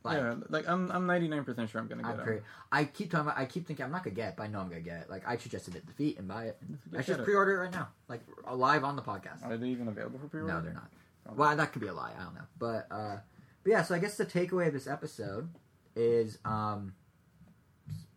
Like, 0.03 0.17
yeah, 0.17 0.35
like 0.49 0.67
I'm 0.69 0.91
I'm 0.93 1.07
99 1.07 1.45
percent 1.45 1.69
sure 1.69 1.81
I'm 1.81 1.89
gonna 1.89 2.03
get 2.03 2.25
pretty. 2.25 2.43
I 2.73 2.85
keep 2.85 3.11
talking. 3.11 3.27
About, 3.27 3.39
I 3.39 3.45
keep 3.45 3.67
thinking 3.67 3.85
I'm 3.85 3.93
not 3.93 4.03
gonna 4.03 4.17
get, 4.17 4.31
it, 4.31 4.35
but 4.37 4.45
I 4.45 4.47
know 4.47 4.61
I'm 4.61 4.69
gonna 4.69 4.81
get 4.81 5.03
it. 5.03 5.11
Like 5.11 5.29
I 5.29 5.37
should 5.37 5.51
just 5.51 5.67
admit 5.69 5.85
defeat 5.87 6.19
and 6.19 6.27
buy 6.27 6.45
it. 6.45 6.59
I 6.97 7.03
should 7.03 7.19
it. 7.21 7.25
pre-order 7.25 7.53
it 7.57 7.65
right 7.65 7.73
now, 7.73 7.89
like 8.09 8.21
live 8.51 8.83
on 8.85 8.97
the 8.97 9.03
podcast. 9.03 9.45
Are 9.45 9.59
they 9.59 9.67
even 9.69 9.89
available 9.89 10.19
for 10.19 10.29
pre-order? 10.29 10.55
No, 10.55 10.63
they're 10.63 10.73
not. 10.73 10.91
Oh. 11.29 11.33
Well, 11.37 11.55
that 11.55 11.73
could 11.73 11.83
be 11.83 11.89
a 11.89 11.93
lie. 11.93 12.13
I 12.19 12.23
don't 12.23 12.35
know. 12.35 12.47
But 12.59 12.87
uh, 12.91 13.17
but 13.63 13.71
yeah. 13.71 13.83
So 13.83 13.95
I 13.95 13.99
guess 13.99 14.17
the 14.17 14.27
takeaway 14.27 14.69
of 14.69 14.73
this 14.73 14.87
episode 14.87 15.49
is 15.97 16.39
um, 16.45 16.95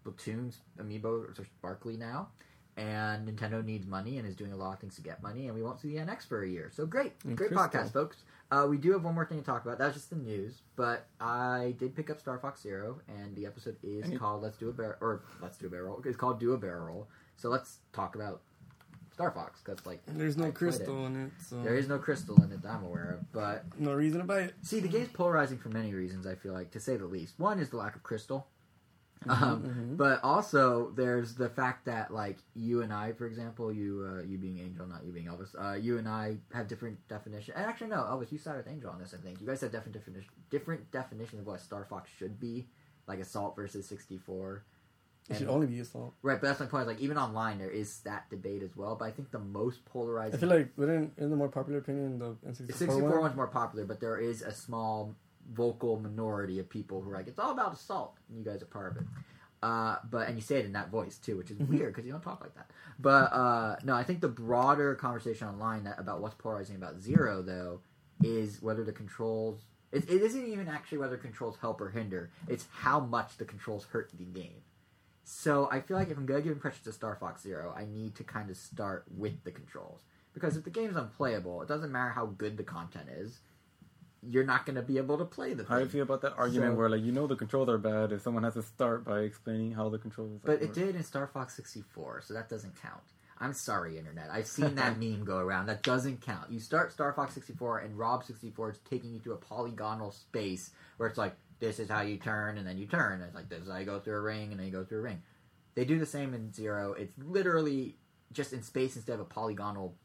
Splatoon's 0.06 0.60
amiibo 0.80 1.40
are 1.40 1.46
sparkly 1.46 1.98
now, 1.98 2.30
and 2.78 3.28
Nintendo 3.28 3.64
needs 3.64 3.86
money 3.88 4.18
and 4.18 4.28
is 4.28 4.36
doing 4.36 4.52
a 4.52 4.56
lot 4.56 4.74
of 4.74 4.80
things 4.80 4.96
to 4.96 5.02
get 5.02 5.22
money, 5.22 5.48
and 5.48 5.56
we 5.56 5.64
won't 5.64 5.80
see 5.80 5.96
the 5.96 6.02
NX 6.04 6.28
for 6.28 6.44
a 6.44 6.48
year. 6.48 6.72
So 6.74 6.86
great, 6.86 7.14
great 7.36 7.52
podcast, 7.52 7.94
folks. 7.94 8.18
Uh, 8.52 8.68
we 8.70 8.78
do 8.78 8.92
have 8.92 9.04
one 9.04 9.16
more 9.16 9.26
thing 9.26 9.40
to 9.40 9.44
talk 9.44 9.66
about. 9.66 9.80
That 9.80 9.88
was 9.88 9.96
just 9.96 10.10
the 10.12 10.16
news, 10.16 10.62
but 10.76 11.08
I 11.20 11.74
did 11.80 11.96
pick 11.96 12.10
up 12.12 12.20
Star 12.20 12.38
Fox 12.38 12.62
Zero, 12.62 13.02
and 13.08 13.36
the 13.36 13.46
episode 13.46 13.78
is 13.82 14.06
And 14.06 14.20
called 14.20 14.44
"Let's 14.44 14.58
Do 14.58 14.70
a 14.70 14.74
Barrel" 14.74 14.96
or 15.02 15.24
"Let's 15.42 15.58
Do 15.58 15.68
a 15.68 15.70
Barrel." 15.70 16.02
It's 16.06 16.18
called 16.18 16.40
"Do 16.40 16.54
a 16.54 16.58
Barrel." 16.58 17.08
So 17.36 17.50
let's 17.50 17.80
talk 17.94 18.16
about 18.16 18.42
Star 19.14 19.32
Fox 19.32 19.62
because 19.64 19.86
like 19.86 20.02
There's 20.08 20.38
no 20.38 20.48
I 20.48 20.52
crystal 20.52 21.06
in 21.06 21.26
it, 21.26 21.32
so 21.40 21.62
there 21.62 21.76
is 21.76 21.88
no 21.88 22.00
crystal 22.00 22.42
in 22.44 22.52
it 22.52 22.64
that 22.64 22.70
I'm 22.70 22.84
aware 22.84 23.20
of, 23.20 23.32
but 23.32 23.66
no 23.80 23.94
reason 23.94 24.20
to 24.20 24.26
buy 24.26 24.40
it. 24.40 24.56
See, 24.64 24.80
the 24.80 24.88
game's 24.88 25.10
polarizing 25.10 25.60
for 25.60 25.70
many 25.70 25.94
reasons. 25.94 26.26
I 26.26 26.36
feel 26.36 26.54
like, 26.54 26.72
to 26.72 26.80
say 26.80 26.98
the 26.98 27.06
least. 27.06 27.36
One 27.38 27.60
is 27.60 27.70
the 27.70 27.78
lack 27.78 27.96
of 27.96 28.02
crystal, 28.02 28.48
um, 29.30 29.64
mhm. 29.64 29.98
but 29.98 30.24
also 30.24 30.92
there's 30.96 31.36
the 31.36 31.48
fact 31.50 31.86
that, 31.86 32.12
like 32.12 32.40
you 32.56 32.82
and 32.82 32.92
I, 32.92 33.12
for 33.12 33.28
example, 33.28 33.72
you 33.72 34.10
uh, 34.10 34.24
you 34.24 34.40
being 34.40 34.58
Angel, 34.60 34.88
not 34.88 35.06
you 35.06 35.12
being 35.12 35.28
Elvis, 35.28 35.54
uh, 35.64 35.76
you 35.76 36.00
and 36.00 36.10
I 36.10 36.38
have 36.52 36.68
different 36.68 36.98
definitions. 37.08 37.56
And 37.56 37.66
actually, 37.66 37.90
no, 37.90 37.98
Elvis, 37.98 38.32
you 38.32 38.40
side 38.40 38.58
with 38.58 38.68
Angel 38.68 38.90
on 38.90 39.00
this. 39.00 39.14
I 39.14 39.18
think 39.24 39.40
you 39.40 39.46
guys 39.46 39.62
have 39.62 39.72
different 39.72 39.94
definition, 39.94 40.30
different 40.50 40.92
definitions 40.92 41.42
of 41.42 41.46
what 41.48 41.62
Star 41.62 41.86
Fox 41.86 42.10
should 42.18 42.40
be, 42.40 42.66
like 43.08 43.20
Assault 43.20 43.56
versus 43.56 43.88
64. 43.88 44.64
It 45.30 45.38
should 45.38 45.48
only 45.48 45.68
be 45.68 45.80
assault. 45.80 46.14
Right, 46.22 46.40
but 46.40 46.48
that's 46.48 46.60
my 46.60 46.66
point. 46.66 46.88
Like 46.88 47.00
even 47.00 47.18
online, 47.18 47.58
there 47.58 47.70
is 47.70 48.00
that 48.02 48.30
debate 48.30 48.62
as 48.62 48.76
well. 48.76 48.96
But 48.96 49.06
I 49.06 49.12
think 49.12 49.32
the 49.32 49.40
most 49.40 49.86
polarizing 49.86 50.36
I 50.38 50.40
feel 50.40 50.50
like 50.50 50.70
wouldn't 50.76 51.14
in 51.18 51.30
the 51.30 51.36
more 51.36 51.48
popular 51.50 51.80
opinion 51.80 52.20
the 52.20 52.36
N64 52.48 52.68
The 52.68 52.74
64 52.74 53.10
one? 53.10 53.20
one's 53.22 53.36
more 53.36 53.48
popular, 53.48 53.86
but 53.86 54.00
there 54.02 54.18
is 54.18 54.42
a 54.42 54.52
small 54.52 55.16
vocal 55.54 56.00
minority 56.00 56.60
of 56.60 56.70
people 56.70 57.02
who 57.02 57.10
are 57.12 57.14
like, 57.16 57.28
it's 57.28 57.40
all 57.40 57.52
about 57.52 57.74
assault, 57.74 58.18
and 58.30 58.38
you 58.38 58.44
guys 58.44 58.62
are 58.62 58.66
part 58.66 58.92
of 58.92 58.98
it. 58.98 59.08
Uh, 59.62 59.96
but 60.10 60.28
and 60.28 60.36
you 60.36 60.42
say 60.42 60.58
it 60.60 60.66
in 60.66 60.74
that 60.74 60.90
voice 60.90 61.18
too, 61.18 61.38
which 61.38 61.50
is 61.50 61.58
Mhm. 61.58 61.70
weird 61.70 61.94
because 61.94 62.06
you 62.06 62.12
don't 62.12 62.22
talk 62.22 62.42
like 62.42 62.54
that. 62.56 62.70
But 63.00 63.32
uh, 63.32 63.78
no, 63.86 63.94
I 63.96 64.04
think 64.04 64.20
the 64.20 64.28
broader 64.28 64.94
conversation 64.96 65.48
online 65.48 65.86
that 65.86 65.98
about 66.00 66.20
what's 66.20 66.36
polarizing 66.36 66.76
about 66.76 67.00
Zero 67.00 67.42
though 67.42 67.80
is 68.22 68.62
whether 68.62 68.84
the 68.84 68.92
controls. 68.92 69.62
It, 69.94 70.10
it 70.10 70.22
isn't 70.22 70.46
even 70.48 70.68
actually 70.68 70.98
whether 70.98 71.16
controls 71.18 71.56
help 71.62 71.80
or 71.80 71.90
hinder. 71.92 72.30
It's 72.50 72.68
how 72.72 73.00
much 73.00 73.38
the 73.38 73.46
controls 73.46 73.86
hurt 73.86 74.12
the 74.18 74.26
game. 74.26 74.64
So 75.24 75.70
I 75.72 75.80
feel 75.80 75.98
like 75.98 76.10
if 76.10 76.18
I'm 76.18 76.26
gonna 76.26 76.42
give 76.42 76.52
impressions 76.52 76.84
to 76.86 76.92
Star 76.92 77.16
Fox 77.16 77.42
Zero, 77.42 77.74
I 77.76 77.86
need 77.86 78.16
to 78.16 78.24
kind 78.24 78.50
of 78.50 78.58
start 78.58 79.06
with 79.16 79.44
the 79.44 79.52
controls 79.52 80.02
because 80.34 80.58
if 80.58 80.64
the 80.64 80.70
game's 80.70 80.96
unplayable, 80.96 81.62
it 81.62 81.68
doesn't 81.68 81.92
matter 81.92 82.12
how 82.12 82.26
good 82.26 82.58
the 82.58 82.64
content 82.64 83.08
is. 83.10 83.40
You're 84.26 84.46
not 84.46 84.66
gonna 84.66 84.82
be 84.82 84.98
able 84.98 85.18
to 85.18 85.26
play 85.26 85.54
the 85.54 85.64
How 85.66 85.78
do 85.80 85.84
you 85.84 85.90
feel 85.90 86.04
about 86.04 86.22
that 86.22 86.34
argument 86.38 86.74
So- 86.74 86.78
where 86.78 86.90
like 86.90 87.02
you 87.02 87.12
know 87.12 87.28
the 87.28 87.36
controls 87.36 87.70
are 87.70 87.78
bad 87.78 88.12
if 88.12 88.22
someone 88.22 88.44
has 88.44 88.54
to 88.56 88.64
start 88.64 89.04
by 89.06 89.20
explaining 89.22 89.74
how 89.74 89.90
the 89.90 89.98
controls 89.98 90.36
are? 90.36 90.40
But 90.46 90.62
work? 90.62 90.70
it 90.70 90.74
did 90.74 90.96
in 90.96 91.04
Star 91.04 91.28
Fox 91.28 91.56
64, 91.56 92.22
so 92.22 92.34
that 92.34 92.50
doesn't 92.50 92.76
count. 92.82 93.02
I'm 93.40 93.52
sorry, 93.54 93.98
internet. 93.98 94.30
I've 94.32 94.48
seen 94.48 94.76
that 94.76 94.98
meme 95.00 95.26
go 95.26 95.38
around. 95.38 95.66
That 95.66 95.84
doesn't 95.84 96.22
count. 96.22 96.52
You 96.52 96.60
start 96.62 96.94
Star 96.94 97.12
Fox 97.12 97.34
64, 97.34 97.80
and 97.80 97.98
Rob 97.98 98.24
64 98.24 98.72
is 98.72 98.78
taking 98.90 99.12
you 99.14 99.20
to 99.22 99.34
a 99.34 99.38
polygonal 99.38 100.12
space 100.12 100.72
where 100.96 101.10
it's 101.10 101.18
like, 101.18 101.36
this 101.60 101.80
is 101.80 101.90
how 101.90 102.02
you 102.02 102.18
turn, 102.18 102.58
and 102.58 102.66
then 102.68 102.78
you 102.78 102.86
turn. 102.88 103.14
And 103.14 103.24
it's 103.24 103.36
like, 103.36 103.50
this 103.50 103.62
is 103.64 103.70
how 103.70 103.78
you 103.78 103.86
go 103.86 104.00
through 104.00 104.16
a 104.18 104.22
ring, 104.22 104.52
and 104.52 104.60
then 104.60 104.66
you 104.68 104.72
go 104.72 104.84
through 104.84 105.00
a 105.00 105.02
ring. 105.02 105.22
They 105.76 105.86
do 105.86 105.98
the 106.00 106.06
same 106.06 106.34
in 106.34 106.54
Zero. 106.54 106.94
It's 106.94 107.14
literally 107.18 107.98
just 108.32 108.54
in 108.54 108.62
space 108.64 108.96
instead 108.96 109.14
of 109.16 109.20
a 109.22 109.26
polygonal, 109.26 109.96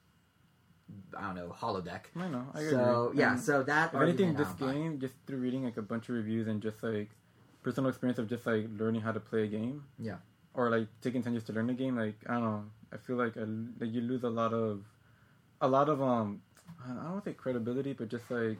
I 1.16 1.22
don't 1.26 1.34
know, 1.36 1.54
holodeck. 1.58 2.02
I 2.16 2.28
know. 2.28 2.46
I 2.54 2.60
So, 2.70 3.06
agree. 3.08 3.20
yeah, 3.20 3.32
And 3.32 3.40
so 3.40 3.62
that 3.64 3.92
if 3.94 4.00
anything, 4.00 4.34
this 4.34 4.48
I 4.48 4.50
don't 4.58 4.60
buy. 4.68 4.72
game 4.74 5.00
just 5.00 5.14
through 5.26 5.38
reading 5.38 5.64
like 5.64 5.76
a 5.76 5.82
bunch 5.82 6.08
of 6.08 6.14
reviews 6.14 6.48
and 6.48 6.62
just 6.62 6.82
like 6.82 7.10
personal 7.62 7.88
experience 7.90 8.18
of 8.18 8.28
just 8.28 8.46
like 8.46 8.66
learning 8.78 9.02
how 9.02 9.12
to 9.12 9.20
play 9.20 9.44
a 9.44 9.46
game. 9.46 9.84
Yeah. 9.98 10.16
Or 10.54 10.70
like 10.70 10.88
taking 11.02 11.22
ten 11.22 11.32
years 11.34 11.44
to 11.44 11.52
learn 11.52 11.66
the 11.66 11.74
game. 11.74 11.96
Like 11.96 12.16
I 12.28 12.34
don't 12.34 12.42
know. 12.44 12.64
I 12.92 12.96
feel 12.96 13.16
like, 13.16 13.36
I, 13.36 13.40
like 13.80 13.92
you 13.92 14.00
lose 14.00 14.24
a 14.24 14.30
lot 14.30 14.54
of, 14.54 14.82
a 15.60 15.68
lot 15.68 15.88
of 15.90 16.00
um, 16.00 16.40
I 16.86 16.92
don't 17.10 17.22
say 17.24 17.34
credibility, 17.34 17.92
but 17.92 18.08
just 18.08 18.30
like 18.30 18.56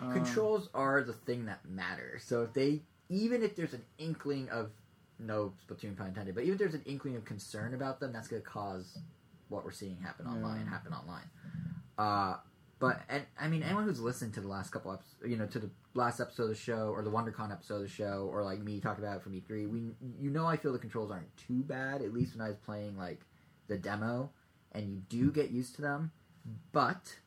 um, 0.00 0.12
controls 0.12 0.68
are 0.74 1.02
the 1.02 1.12
thing 1.12 1.46
that 1.46 1.64
matters. 1.68 2.24
So 2.24 2.42
if 2.42 2.52
they, 2.52 2.82
even 3.08 3.42
if 3.42 3.56
there's 3.56 3.74
an 3.74 3.84
inkling 3.98 4.48
of 4.48 4.70
no 5.18 5.52
Splatoon 5.68 5.96
pun 5.96 6.08
intended, 6.08 6.34
but 6.34 6.42
even 6.44 6.54
if 6.54 6.58
there's 6.58 6.74
an 6.74 6.82
inkling 6.86 7.16
of 7.16 7.24
concern 7.24 7.74
about 7.74 8.00
them, 8.00 8.12
that's 8.12 8.28
going 8.28 8.42
to 8.42 8.48
cause 8.48 8.98
what 9.48 9.64
we're 9.64 9.70
seeing 9.70 9.98
happen 9.98 10.26
online 10.26 10.64
Yeah. 10.64 10.70
happen 10.70 10.92
online. 10.92 11.30
Uh, 11.98 12.36
but 12.78 13.00
and 13.08 13.24
I 13.38 13.46
mean, 13.48 13.62
anyone 13.62 13.84
who's 13.84 14.00
listened 14.00 14.34
to 14.34 14.40
the 14.40 14.48
last 14.48 14.70
couple 14.70 14.92
episodes, 14.92 15.14
you 15.24 15.36
know, 15.36 15.46
to 15.46 15.58
the 15.60 15.70
last 15.94 16.20
episode 16.20 16.44
of 16.44 16.48
the 16.48 16.54
show 16.56 16.88
or 16.88 17.02
the 17.02 17.10
WonderCon 17.10 17.52
episode 17.52 17.76
of 17.76 17.82
the 17.82 17.88
show, 17.88 18.28
or 18.32 18.42
like 18.42 18.58
me 18.60 18.80
talking 18.80 19.04
about 19.04 19.18
it 19.18 19.22
from 19.22 19.34
E3, 19.34 19.70
we 19.70 19.92
you 20.18 20.30
know 20.30 20.46
I 20.46 20.56
feel 20.56 20.72
the 20.72 20.80
controls 20.80 21.10
aren't 21.12 21.36
too 21.36 21.62
bad. 21.62 22.02
At 22.02 22.12
least 22.12 22.34
when 22.34 22.44
I 22.44 22.48
was 22.48 22.56
playing 22.58 22.96
like 22.96 23.20
the 23.68 23.78
demo, 23.78 24.30
and 24.72 24.88
you 24.90 25.02
do 25.08 25.30
get 25.30 25.50
used 25.50 25.76
to 25.76 25.82
them. 25.82 26.10
But 26.72 27.18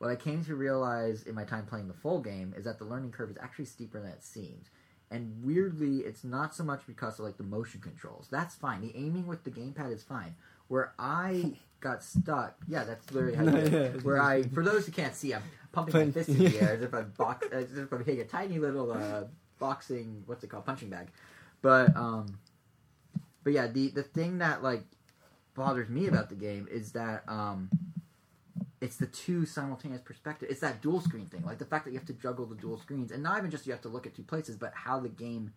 what 0.00 0.10
I 0.10 0.16
came 0.16 0.42
to 0.46 0.56
realize 0.56 1.24
in 1.24 1.34
my 1.34 1.44
time 1.44 1.66
playing 1.66 1.86
the 1.86 1.94
full 1.94 2.20
game 2.20 2.54
is 2.56 2.64
that 2.64 2.78
the 2.78 2.86
learning 2.86 3.12
curve 3.12 3.30
is 3.30 3.36
actually 3.38 3.66
steeper 3.66 4.00
than 4.00 4.10
it 4.10 4.24
seems. 4.24 4.70
And 5.10 5.44
weirdly, 5.44 5.98
it's 5.98 6.24
not 6.24 6.54
so 6.54 6.64
much 6.64 6.80
because 6.86 7.18
of 7.18 7.26
like 7.26 7.36
the 7.36 7.42
motion 7.42 7.82
controls. 7.82 8.26
That's 8.30 8.54
fine. 8.54 8.80
The 8.80 8.96
aiming 8.96 9.26
with 9.26 9.44
the 9.44 9.50
gamepad 9.50 9.92
is 9.92 10.02
fine. 10.02 10.36
Where 10.68 10.94
I 10.98 11.52
got 11.80 12.02
stuck, 12.02 12.56
yeah, 12.66 12.84
that's 12.84 13.12
literally 13.12 13.36
how 13.36 13.44
you 13.44 13.50
do 13.50 13.76
it. 13.76 13.94
Yeah. 13.96 14.00
Where 14.00 14.22
I, 14.22 14.44
for 14.44 14.64
those 14.64 14.86
who 14.86 14.92
can't 14.92 15.14
see, 15.14 15.34
I'm 15.34 15.42
pumping 15.70 16.06
my 16.06 16.10
fist 16.12 16.30
in 16.30 16.38
the 16.38 16.58
air 16.62 16.72
as 16.76 16.80
if 16.82 16.94
I'm 16.94 17.12
box, 17.18 17.46
as 17.52 17.76
if 17.76 17.92
I'm 17.92 18.02
hitting 18.02 18.22
a 18.22 18.24
tiny 18.24 18.58
little 18.58 18.92
uh, 18.92 19.24
boxing, 19.58 20.22
what's 20.24 20.42
it 20.42 20.48
called, 20.48 20.64
punching 20.64 20.88
bag. 20.88 21.08
But 21.60 21.94
um, 21.94 22.38
but 23.44 23.52
yeah, 23.52 23.66
the 23.66 23.88
the 23.88 24.02
thing 24.02 24.38
that 24.38 24.62
like 24.62 24.84
bothers 25.54 25.90
me 25.90 26.06
about 26.06 26.30
the 26.30 26.36
game 26.36 26.68
is 26.70 26.92
that 26.92 27.22
um, 27.28 27.68
it's 28.80 28.96
the 28.96 29.06
two 29.06 29.44
simultaneous 29.44 30.00
perspective. 30.00 30.48
It's 30.50 30.60
that 30.60 30.80
dual 30.80 31.00
screen 31.00 31.26
thing, 31.26 31.44
like 31.44 31.58
the 31.58 31.66
fact 31.66 31.84
that 31.84 31.92
you 31.92 31.98
have 31.98 32.06
to 32.06 32.14
juggle 32.14 32.46
the 32.46 32.54
dual 32.54 32.78
screens, 32.78 33.12
and 33.12 33.22
not 33.22 33.38
even 33.38 33.50
just 33.50 33.66
you 33.66 33.72
have 33.72 33.82
to 33.82 33.88
look 33.88 34.06
at 34.06 34.14
two 34.14 34.22
places, 34.22 34.56
but 34.56 34.72
how 34.74 35.00
the 35.00 35.08
game 35.08 35.52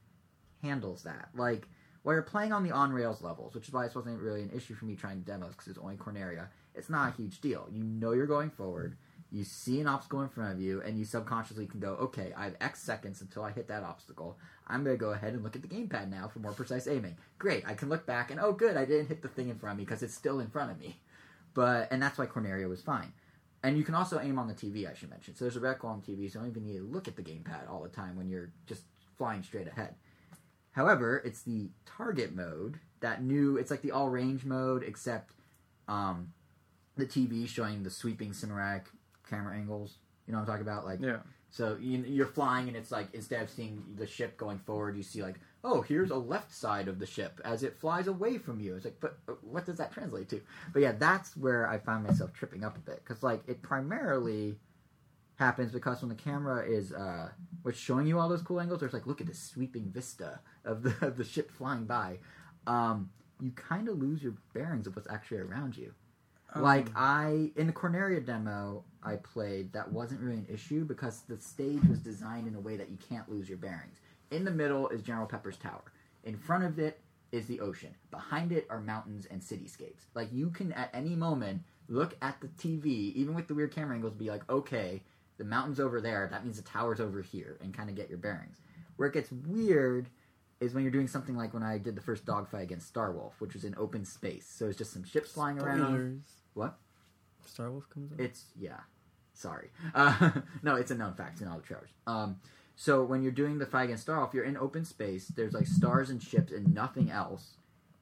handles 0.62 1.04
that. 1.04 1.30
Like 1.36 1.68
while 2.04 2.16
you're 2.16 2.22
playing 2.22 2.52
on 2.52 2.64
the 2.64 2.72
on 2.72 2.92
rails 2.92 3.22
levels, 3.22 3.56
which 3.56 3.68
is 3.68 3.74
why 3.74 3.86
this 3.86 3.96
wasn't 3.96 4.22
really 4.22 4.42
an 4.42 4.52
issue 4.54 4.76
for 4.76 4.86
me 4.86 4.96
trying 4.96 5.22
demos 5.22 5.52
because 5.52 5.68
it's 5.70 5.78
only 5.78 5.96
Corneria. 5.96 6.48
It's 6.76 6.90
not 6.90 7.14
a 7.14 7.16
huge 7.16 7.40
deal. 7.40 7.68
You 7.72 7.84
know 7.84 8.12
you're 8.12 8.26
going 8.26 8.50
forward. 8.50 8.98
You 9.32 9.44
see 9.44 9.80
an 9.80 9.88
obstacle 9.88 10.22
in 10.22 10.30
front 10.30 10.54
of 10.54 10.62
you, 10.62 10.82
and 10.82 11.00
you 11.00 11.06
subconsciously 11.06 11.66
can 11.66 11.80
go, 11.80 11.94
okay, 11.94 12.34
I 12.38 12.44
have 12.44 12.56
X 12.62 12.84
seconds 12.84 13.22
until 13.22 13.44
I 13.44 13.52
hit 13.52 13.68
that 13.68 13.84
obstacle. 13.84 14.38
I'm 14.68 14.84
going 14.84 14.96
to 14.96 15.00
go 15.00 15.10
ahead 15.10 15.34
and 15.34 15.44
look 15.44 15.56
at 15.56 15.64
the 15.64 15.68
gamepad 15.68 16.12
now 16.12 16.28
for 16.28 16.38
more 16.38 16.52
precise 16.52 16.88
aiming. 16.88 17.18
Great, 17.40 17.68
I 17.68 17.74
can 17.74 17.90
look 17.90 18.06
back 18.06 18.30
and, 18.30 18.40
oh, 18.40 18.52
good, 18.52 18.78
I 18.78 18.86
didn't 18.86 19.08
hit 19.08 19.24
the 19.24 19.28
thing 19.28 19.50
in 19.50 19.58
front 19.58 19.74
of 19.74 19.78
me 19.80 19.86
because 19.86 20.04
it's 20.04 20.14
still 20.14 20.40
in 20.40 20.50
front 20.50 20.72
of 20.72 20.80
me. 20.80 20.98
But 21.54 21.88
and 21.92 22.02
that's 22.02 22.18
why 22.18 22.26
Corneria 22.26 22.68
was 22.68 22.82
fine. 22.82 23.14
And 23.64 23.78
you 23.78 23.84
can 23.84 23.96
also 23.96 24.20
aim 24.20 24.38
on 24.38 24.48
the 24.48 24.54
TV, 24.54 24.90
I 24.90 24.94
should 24.94 25.10
mention. 25.10 25.36
So 25.36 25.46
there's 25.46 25.56
a 25.56 25.60
reticle 25.62 25.86
on 25.86 26.02
TV, 26.02 26.30
so 26.30 26.40
you 26.40 26.46
don't 26.46 26.48
even 26.50 26.66
need 26.66 26.78
to 26.80 26.84
look 26.84 27.08
at 27.08 27.16
the 27.16 27.22
gamepad 27.22 27.70
all 27.70 27.82
the 27.82 27.88
time 27.90 28.18
when 28.18 28.28
you're 28.30 28.50
just 28.66 28.84
flying 29.18 29.42
straight 29.42 29.68
ahead. 29.68 29.96
However, 30.72 31.22
it's 31.24 31.44
the 31.44 31.70
target 31.86 32.36
mode, 32.36 32.80
that 33.00 33.24
new, 33.24 33.58
it's 33.58 33.72
like 33.72 33.82
the 33.82 33.92
all 33.92 34.10
range 34.10 34.44
mode, 34.44 34.84
except 34.84 35.32
um, 35.88 36.34
the 36.98 37.06
TV 37.06 37.48
showing 37.48 37.84
the 37.84 37.90
sweeping 37.90 38.32
cinematic 38.32 38.86
camera 39.30 39.56
angles. 39.56 39.98
You 40.28 40.34
know 40.34 40.40
what 40.40 40.50
I'm 40.50 40.60
talking 40.60 40.68
about? 40.68 40.84
Like, 40.86 41.00
Yeah. 41.02 41.20
so 41.50 41.78
you, 41.80 42.00
you're 42.00 42.26
flying, 42.26 42.68
and 42.68 42.76
it's 42.76 42.92
like 42.92 43.14
instead 43.14 43.44
of 43.44 43.50
seeing 43.50 43.84
the 43.96 44.08
ship 44.08 44.36
going 44.36 44.58
forward, 44.60 44.98
you 44.98 45.04
see 45.04 45.22
like, 45.22 45.36
oh, 45.64 45.82
here's 45.82 46.12
a 46.12 46.16
left 46.18 46.54
side 46.54 46.88
of 46.88 47.00
the 47.00 47.06
ship 47.06 47.40
as 47.46 47.64
it 47.64 47.80
flies 47.80 48.08
away 48.08 48.38
from 48.38 48.60
you. 48.60 48.76
It's 48.76 48.86
like, 48.86 49.00
but 49.00 49.18
uh, 49.30 49.34
what 49.42 49.66
does 49.66 49.78
that 49.78 49.94
translate 49.94 50.30
to? 50.30 50.42
But 50.74 50.82
yeah, 50.82 50.94
that's 50.94 51.38
where 51.38 51.68
I 51.70 51.78
find 51.78 52.04
myself 52.04 52.34
tripping 52.34 52.64
up 52.64 52.76
a 52.78 52.82
bit 52.82 53.04
because 53.04 53.24
like 53.24 53.44
it 53.48 53.62
primarily 53.62 54.58
happens 55.38 55.72
because 55.72 56.02
when 56.02 56.10
the 56.10 56.16
camera 56.16 56.64
is 56.66 56.94
uh 56.94 57.30
what's 57.64 57.80
showing 57.80 58.08
you 58.08 58.20
all 58.20 58.30
those 58.30 58.42
cool 58.44 58.60
angles, 58.60 58.80
there's 58.82 58.94
like, 58.94 59.08
look 59.08 59.22
at 59.22 59.28
this 59.28 59.40
sweeping 59.40 59.92
vista 59.92 60.40
of 60.66 60.84
the 60.84 60.96
of 61.06 61.18
the 61.18 61.24
ship 61.24 61.52
flying 61.52 61.86
by. 61.86 62.20
Um, 62.68 63.10
you 63.42 63.52
kind 63.52 63.90
of 63.90 63.98
lose 64.00 64.24
your 64.24 64.36
bearings 64.54 64.88
of 64.88 64.96
what's 64.96 65.10
actually 65.10 65.40
around 65.40 65.78
you 65.78 65.94
like 66.56 66.88
Um, 66.88 66.94
I 66.96 67.52
in 67.56 67.68
the 67.68 67.74
Corneria 67.74 68.26
demo 68.26 68.84
I 69.04 69.18
played, 69.18 69.74
that 69.74 69.92
wasn't 69.92 70.22
really 70.22 70.38
an 70.38 70.48
issue 70.50 70.86
because 70.86 71.22
the 71.22 71.40
stage 71.40 71.84
was 71.90 72.00
designed 72.00 72.48
in 72.48 72.56
a 72.56 72.60
way 72.60 72.78
that 72.78 72.90
you 72.90 72.98
can't 73.10 73.30
lose 73.30 73.50
your 73.50 73.58
bearings. 73.58 74.00
In 74.34 74.46
the 74.46 74.52
middle 74.52 74.90
is 74.90 75.04
General 75.04 75.28
Pepper's 75.28 75.58
tower. 75.58 75.84
In 76.24 76.36
front 76.36 76.64
of 76.64 76.80
it 76.80 77.00
is 77.32 77.46
the 77.46 77.60
ocean. 77.60 77.94
Behind 78.10 78.52
it 78.52 78.66
are 78.68 78.82
mountains 78.82 79.28
and 79.30 79.40
cityscapes. 79.40 80.06
Like 80.16 80.34
you 80.34 80.50
can 80.50 80.74
at 80.74 80.90
any 80.92 81.16
moment 81.16 81.62
look 81.88 82.18
at 82.20 82.42
the 82.42 82.48
TV, 82.48 83.14
even 83.14 83.36
with 83.36 83.48
the 83.48 83.54
weird 83.54 83.76
camera 83.76 83.96
angles, 83.96 84.14
be 84.14 84.32
like, 84.32 84.50
okay, 84.50 85.04
the 85.38 85.44
mountain's 85.44 85.80
over 85.80 86.02
there. 86.02 86.28
That 86.32 86.44
means 86.44 86.58
the 86.58 86.64
tower's 86.64 87.00
over 87.00 87.22
here, 87.22 87.60
and 87.62 87.76
kind 87.76 87.90
of 87.90 87.96
get 87.96 88.10
your 88.10 88.18
bearings. 88.18 88.58
Where 88.96 89.08
it 89.08 89.14
gets 89.14 89.32
weird 89.32 90.10
is 90.60 90.74
when 90.74 90.84
you're 90.84 90.92
doing 90.92 91.08
something 91.08 91.36
like 91.38 91.54
when 91.54 91.64
I 91.64 91.78
did 91.78 91.96
the 91.96 92.02
first 92.02 92.26
dogfight 92.26 92.64
against 92.64 92.88
Star 92.88 93.12
Wolf, 93.12 93.40
which 93.40 93.54
was 93.54 93.64
in 93.66 93.76
open 93.78 94.04
space. 94.04 94.48
So 94.48 94.68
it's 94.68 94.78
just 94.78 94.94
some 94.94 95.04
ships 95.04 95.32
flying 95.34 95.60
around. 95.60 96.24
What? 96.56 96.78
Star 97.46 97.70
Wolf 97.70 97.88
comes 97.90 98.12
out. 98.14 98.20
It's 98.20 98.46
yeah. 98.60 98.80
Sorry. 99.34 99.70
Uh, 99.96 100.32
no, 100.64 100.76
it's 100.76 100.90
a 100.90 100.96
known 100.96 101.14
fact 101.14 101.42
in 101.42 101.48
all 101.48 101.58
the 101.58 101.64
trailers. 101.64 101.90
Um, 102.08 102.38
so 102.76 103.04
when 103.04 103.22
you're 103.22 103.32
doing 103.32 103.60
the 103.60 103.66
fight 103.66 103.86
against 103.86 104.04
Star 104.04 104.20
Wolf, 104.20 104.34
you're 104.34 104.44
in 104.44 104.58
open 104.58 104.86
space. 104.86 105.28
There's 105.28 105.54
like 105.54 105.68
stars 105.68 106.10
and 106.10 106.22
ships 106.22 106.52
and 106.52 106.74
nothing 106.74 107.12
else, 107.12 107.56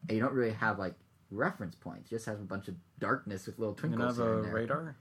and 0.08 0.18
you 0.18 0.24
don't 0.24 0.34
really 0.34 0.54
have 0.54 0.80
like 0.80 0.96
reference 1.30 1.76
points. 1.76 2.12
You 2.12 2.18
just 2.18 2.26
have 2.28 2.40
a 2.40 2.44
bunch 2.44 2.68
of 2.68 2.76
darkness 3.00 3.46
with 3.46 3.60
little 3.60 3.76
twinkles. 3.76 4.18
You 4.18 4.24
twinkles 4.24 4.46
have 4.46 4.54
a 4.54 4.56
radar. 4.56 4.96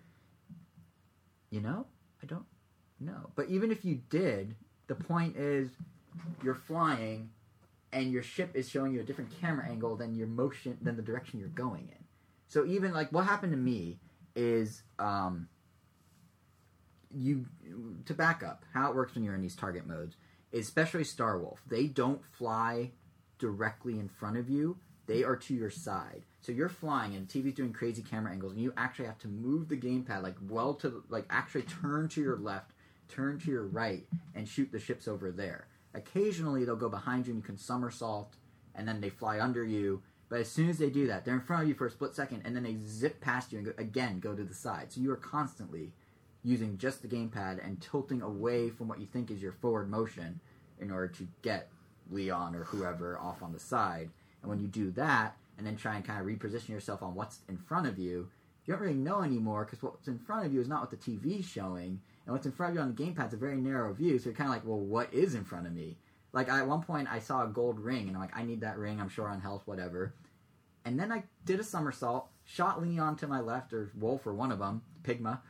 You 1.50 1.60
know, 1.60 1.86
I 2.22 2.26
don't 2.26 2.46
know. 2.98 3.30
But 3.34 3.48
even 3.48 3.70
if 3.70 3.84
you 3.84 4.00
did, 4.10 4.54
the 4.86 4.94
point 4.94 5.36
is 5.36 5.70
you're 6.42 6.54
flying, 6.54 7.30
and 7.92 8.10
your 8.10 8.22
ship 8.22 8.50
is 8.54 8.68
showing 8.68 8.92
you 8.92 9.00
a 9.00 9.04
different 9.04 9.30
camera 9.40 9.68
angle 9.68 9.96
than 9.96 10.14
your 10.14 10.26
motion 10.26 10.78
than 10.82 10.96
the 10.96 11.02
direction 11.02 11.38
you're 11.38 11.48
going 11.48 11.88
in. 11.90 12.04
So 12.48 12.66
even 12.66 12.92
like 12.92 13.12
what 13.12 13.24
happened 13.26 13.52
to 13.52 13.58
me 13.58 13.98
is 14.34 14.82
um, 14.98 15.48
you 17.14 17.46
to 18.06 18.14
back 18.14 18.42
up 18.42 18.64
how 18.72 18.90
it 18.90 18.96
works 18.96 19.14
when 19.14 19.24
you're 19.24 19.34
in 19.34 19.42
these 19.42 19.56
target 19.56 19.86
modes, 19.86 20.16
especially 20.52 21.04
Star 21.04 21.38
Wolf, 21.38 21.62
They 21.66 21.86
don't 21.86 22.24
fly 22.24 22.90
directly 23.38 23.98
in 23.98 24.08
front 24.08 24.36
of 24.36 24.48
you; 24.48 24.78
they 25.06 25.24
are 25.24 25.36
to 25.36 25.54
your 25.54 25.70
side. 25.70 26.24
So 26.40 26.52
you're 26.52 26.68
flying, 26.68 27.14
and 27.14 27.28
TV's 27.28 27.54
doing 27.54 27.72
crazy 27.72 28.02
camera 28.02 28.32
angles, 28.32 28.52
and 28.52 28.60
you 28.62 28.72
actually 28.76 29.06
have 29.06 29.18
to 29.18 29.28
move 29.28 29.68
the 29.68 29.76
gamepad 29.76 30.22
like 30.22 30.36
well 30.48 30.74
to 30.74 31.04
like 31.08 31.26
actually 31.30 31.62
turn 31.62 32.08
to 32.10 32.20
your 32.20 32.36
left, 32.36 32.72
turn 33.08 33.38
to 33.40 33.50
your 33.50 33.66
right, 33.66 34.06
and 34.34 34.48
shoot 34.48 34.72
the 34.72 34.80
ships 34.80 35.06
over 35.06 35.30
there. 35.30 35.66
Occasionally, 35.94 36.64
they'll 36.64 36.76
go 36.76 36.88
behind 36.88 37.26
you, 37.26 37.32
and 37.32 37.42
you 37.42 37.46
can 37.46 37.58
somersault, 37.58 38.36
and 38.74 38.86
then 38.86 39.00
they 39.00 39.10
fly 39.10 39.40
under 39.40 39.64
you. 39.64 40.02
But 40.28 40.40
as 40.40 40.48
soon 40.48 40.70
as 40.70 40.78
they 40.78 40.90
do 40.90 41.08
that, 41.08 41.24
they're 41.24 41.34
in 41.34 41.40
front 41.40 41.64
of 41.64 41.68
you 41.68 41.74
for 41.74 41.86
a 41.86 41.90
split 41.90 42.14
second, 42.14 42.42
and 42.44 42.54
then 42.54 42.62
they 42.62 42.76
zip 42.76 43.20
past 43.20 43.50
you 43.50 43.58
and 43.58 43.66
go, 43.66 43.72
again 43.76 44.20
go 44.20 44.34
to 44.34 44.44
the 44.44 44.54
side. 44.54 44.92
So 44.92 45.00
you 45.00 45.10
are 45.10 45.16
constantly 45.16 45.92
using 46.42 46.78
just 46.78 47.02
the 47.02 47.08
gamepad 47.08 47.64
and 47.64 47.80
tilting 47.80 48.22
away 48.22 48.70
from 48.70 48.88
what 48.88 49.00
you 49.00 49.06
think 49.06 49.30
is 49.30 49.42
your 49.42 49.52
forward 49.52 49.90
motion 49.90 50.40
in 50.80 50.90
order 50.90 51.08
to 51.08 51.28
get 51.42 51.68
Leon 52.10 52.54
or 52.54 52.64
whoever 52.64 53.18
off 53.18 53.42
on 53.42 53.52
the 53.52 53.58
side. 53.58 54.10
And 54.42 54.50
when 54.50 54.60
you 54.60 54.68
do 54.68 54.90
that, 54.92 55.36
and 55.58 55.66
then 55.66 55.76
try 55.76 55.96
and 55.96 56.04
kind 56.04 56.18
of 56.18 56.26
reposition 56.26 56.70
yourself 56.70 57.02
on 57.02 57.14
what's 57.14 57.40
in 57.46 57.58
front 57.58 57.86
of 57.86 57.98
you, 57.98 58.28
you 58.64 58.72
don't 58.72 58.80
really 58.80 58.94
know 58.94 59.22
anymore 59.22 59.64
because 59.64 59.82
what's 59.82 60.08
in 60.08 60.18
front 60.18 60.46
of 60.46 60.54
you 60.54 60.60
is 60.60 60.68
not 60.68 60.80
what 60.80 60.90
the 60.90 60.96
TV's 60.96 61.44
showing, 61.44 62.00
and 62.24 62.32
what's 62.32 62.46
in 62.46 62.52
front 62.52 62.70
of 62.70 62.76
you 62.76 62.82
on 62.82 62.94
the 62.94 63.02
gamepad 63.02 63.28
is 63.28 63.34
a 63.34 63.36
very 63.36 63.56
narrow 63.56 63.92
view. 63.92 64.18
So 64.18 64.26
you're 64.26 64.34
kind 64.34 64.48
of 64.48 64.54
like, 64.54 64.66
well, 64.66 64.78
what 64.78 65.12
is 65.12 65.34
in 65.34 65.44
front 65.44 65.66
of 65.66 65.74
me? 65.74 65.98
Like 66.32 66.48
at 66.48 66.66
one 66.66 66.82
point, 66.82 67.08
I 67.10 67.18
saw 67.18 67.44
a 67.44 67.48
gold 67.48 67.78
ring, 67.78 68.06
and 68.06 68.16
I'm 68.16 68.22
like, 68.22 68.36
I 68.36 68.42
need 68.42 68.62
that 68.62 68.78
ring. 68.78 69.00
I'm 69.00 69.08
sure 69.08 69.28
on 69.28 69.40
health, 69.40 69.62
whatever. 69.66 70.14
And 70.84 70.98
then 70.98 71.12
I 71.12 71.24
did 71.44 71.60
a 71.60 71.64
somersault, 71.64 72.28
shot 72.44 72.80
Leon 72.80 73.16
to 73.16 73.26
my 73.26 73.40
left, 73.40 73.72
or 73.74 73.90
Wolf, 73.98 74.26
or 74.26 74.32
one 74.32 74.52
of 74.52 74.60
them, 74.60 74.82
Pigma, 75.02 75.42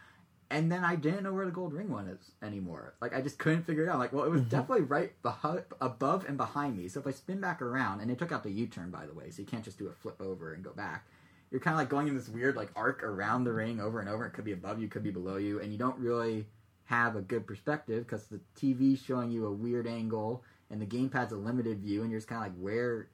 and 0.50 0.70
then 0.70 0.84
I 0.84 0.96
didn't 0.96 1.22
know 1.22 1.32
where 1.32 1.46
the 1.46 1.52
gold 1.52 1.72
ring 1.72 1.90
one 1.90 2.08
is 2.08 2.32
anymore. 2.42 2.94
Like 3.00 3.14
I 3.14 3.20
just 3.20 3.38
couldn't 3.38 3.62
figure 3.62 3.84
it 3.84 3.88
out. 3.88 4.00
Like, 4.00 4.12
well, 4.12 4.24
it 4.24 4.30
was 4.30 4.40
mm-hmm. 4.40 4.50
definitely 4.50 4.84
right 4.84 5.12
behi- 5.22 5.64
above 5.80 6.24
and 6.26 6.36
behind 6.36 6.76
me. 6.76 6.88
So 6.88 6.98
if 6.98 7.06
I 7.06 7.12
spin 7.12 7.40
back 7.40 7.62
around, 7.62 8.00
and 8.00 8.10
they 8.10 8.14
took 8.14 8.32
out 8.32 8.42
the 8.42 8.50
U-turn 8.50 8.90
by 8.90 9.06
the 9.06 9.14
way, 9.14 9.30
so 9.30 9.42
you 9.42 9.46
can't 9.46 9.64
just 9.64 9.78
do 9.78 9.88
a 9.88 9.92
flip 9.92 10.20
over 10.20 10.52
and 10.52 10.64
go 10.64 10.72
back. 10.72 11.06
You're 11.50 11.60
kind 11.60 11.74
of 11.74 11.78
like 11.78 11.88
going 11.88 12.08
in 12.08 12.16
this 12.16 12.28
weird 12.28 12.56
like 12.56 12.70
arc 12.74 13.02
around 13.04 13.44
the 13.44 13.52
ring 13.52 13.80
over 13.80 14.00
and 14.00 14.08
over. 14.08 14.26
It 14.26 14.32
could 14.32 14.44
be 14.44 14.52
above 14.52 14.80
you, 14.80 14.88
could 14.88 15.04
be 15.04 15.10
below 15.10 15.36
you, 15.36 15.60
and 15.60 15.70
you 15.70 15.78
don't 15.78 15.98
really 15.98 16.46
have 16.84 17.14
a 17.14 17.20
good 17.20 17.46
perspective 17.46 18.04
because 18.04 18.26
the 18.26 18.40
TV's 18.58 19.00
showing 19.00 19.30
you 19.30 19.46
a 19.46 19.52
weird 19.52 19.86
angle 19.86 20.42
and 20.70 20.80
the 20.80 20.86
gamepad's 20.86 21.32
a 21.32 21.36
limited 21.36 21.80
view, 21.80 22.02
and 22.02 22.10
you're 22.10 22.18
just 22.18 22.28
kind 22.28 22.44
of 22.44 22.52
like, 22.52 22.60
where 22.60 23.08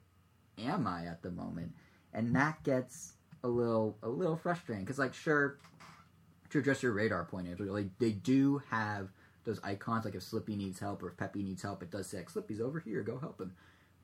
am 0.57 0.87
I 0.87 1.05
at 1.05 1.21
the 1.21 1.31
moment? 1.31 1.71
And 2.13 2.35
that 2.35 2.63
gets 2.63 3.13
a 3.43 3.47
little 3.47 3.95
a 4.01 4.09
little 4.09 4.35
frustrating 4.35 4.83
because 4.83 4.97
like 4.97 5.13
sure 5.13 5.57
to 6.49 6.59
address 6.59 6.81
your 6.83 6.91
radar 6.93 7.25
point 7.25 7.47
is 7.47 7.59
really 7.59 7.89
they 7.99 8.11
do 8.11 8.61
have 8.69 9.09
those 9.45 9.59
icons 9.63 10.05
like 10.05 10.15
if 10.15 10.23
Slippy 10.23 10.55
needs 10.55 10.79
help 10.79 11.01
or 11.03 11.09
if 11.09 11.17
Peppy 11.17 11.43
needs 11.43 11.61
help 11.61 11.81
it 11.83 11.89
does 11.91 12.07
say 12.07 12.17
like 12.17 12.29
Slippy's 12.29 12.59
over 12.61 12.79
here 12.79 13.01
go 13.03 13.17
help 13.19 13.39
him 13.39 13.53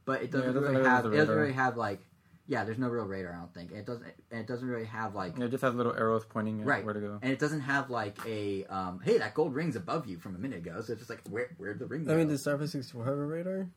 but 0.06 0.22
it 0.22 0.32
doesn't 0.32 0.50
it 0.50 0.54
doesn't 0.54 0.72
really 0.74 0.84
have 0.86 1.04
have 1.06 1.14
it 1.14 1.18
doesn't 1.18 1.36
really 1.36 1.54
have 1.54 1.78
like 1.78 2.00
yeah 2.48 2.64
there's 2.66 2.78
no 2.78 2.88
real 2.90 3.06
radar 3.06 3.34
I 3.34 3.38
don't 3.40 3.54
think 3.54 3.72
it 3.72 3.86
doesn't 3.86 4.06
it 4.32 4.48
doesn't 4.48 4.68
really 4.68 4.86
have 4.86 5.16
like 5.16 5.38
Yeah, 5.38 5.46
it 5.46 5.52
just 5.52 5.62
has 5.64 5.74
little 5.76 5.94
arrows 5.96 6.26
pointing 6.26 6.60
at 6.62 6.66
Right. 6.68 6.84
where 6.84 6.94
to 6.94 7.00
go. 7.00 7.20
and 7.22 7.32
it 7.32 7.40
doesn't 7.40 7.62
have 7.62 7.90
like 7.90 8.18
a 8.26 8.66
um, 8.66 9.00
hey 9.04 9.18
that 9.18 9.34
gold 9.34 9.54
ring's 9.56 9.76
above 9.76 10.08
you 10.08 10.18
from 10.18 10.36
a 10.36 10.40
minute 10.40 10.58
ago 10.60 10.82
so 10.82 10.94
it's 10.94 11.00
just 11.02 11.10
like 11.10 11.22
where 11.30 11.52
where'd 11.58 11.80
the 11.80 11.86
ring 11.86 12.10
I 12.10 12.16
mean, 12.16 12.28
go? 12.28 12.32
does 12.34 12.42
Star 12.42 12.58
Fox 12.58 12.72
64 12.72 13.06
have 13.06 13.18
a 13.18 13.26
radar? 13.26 13.68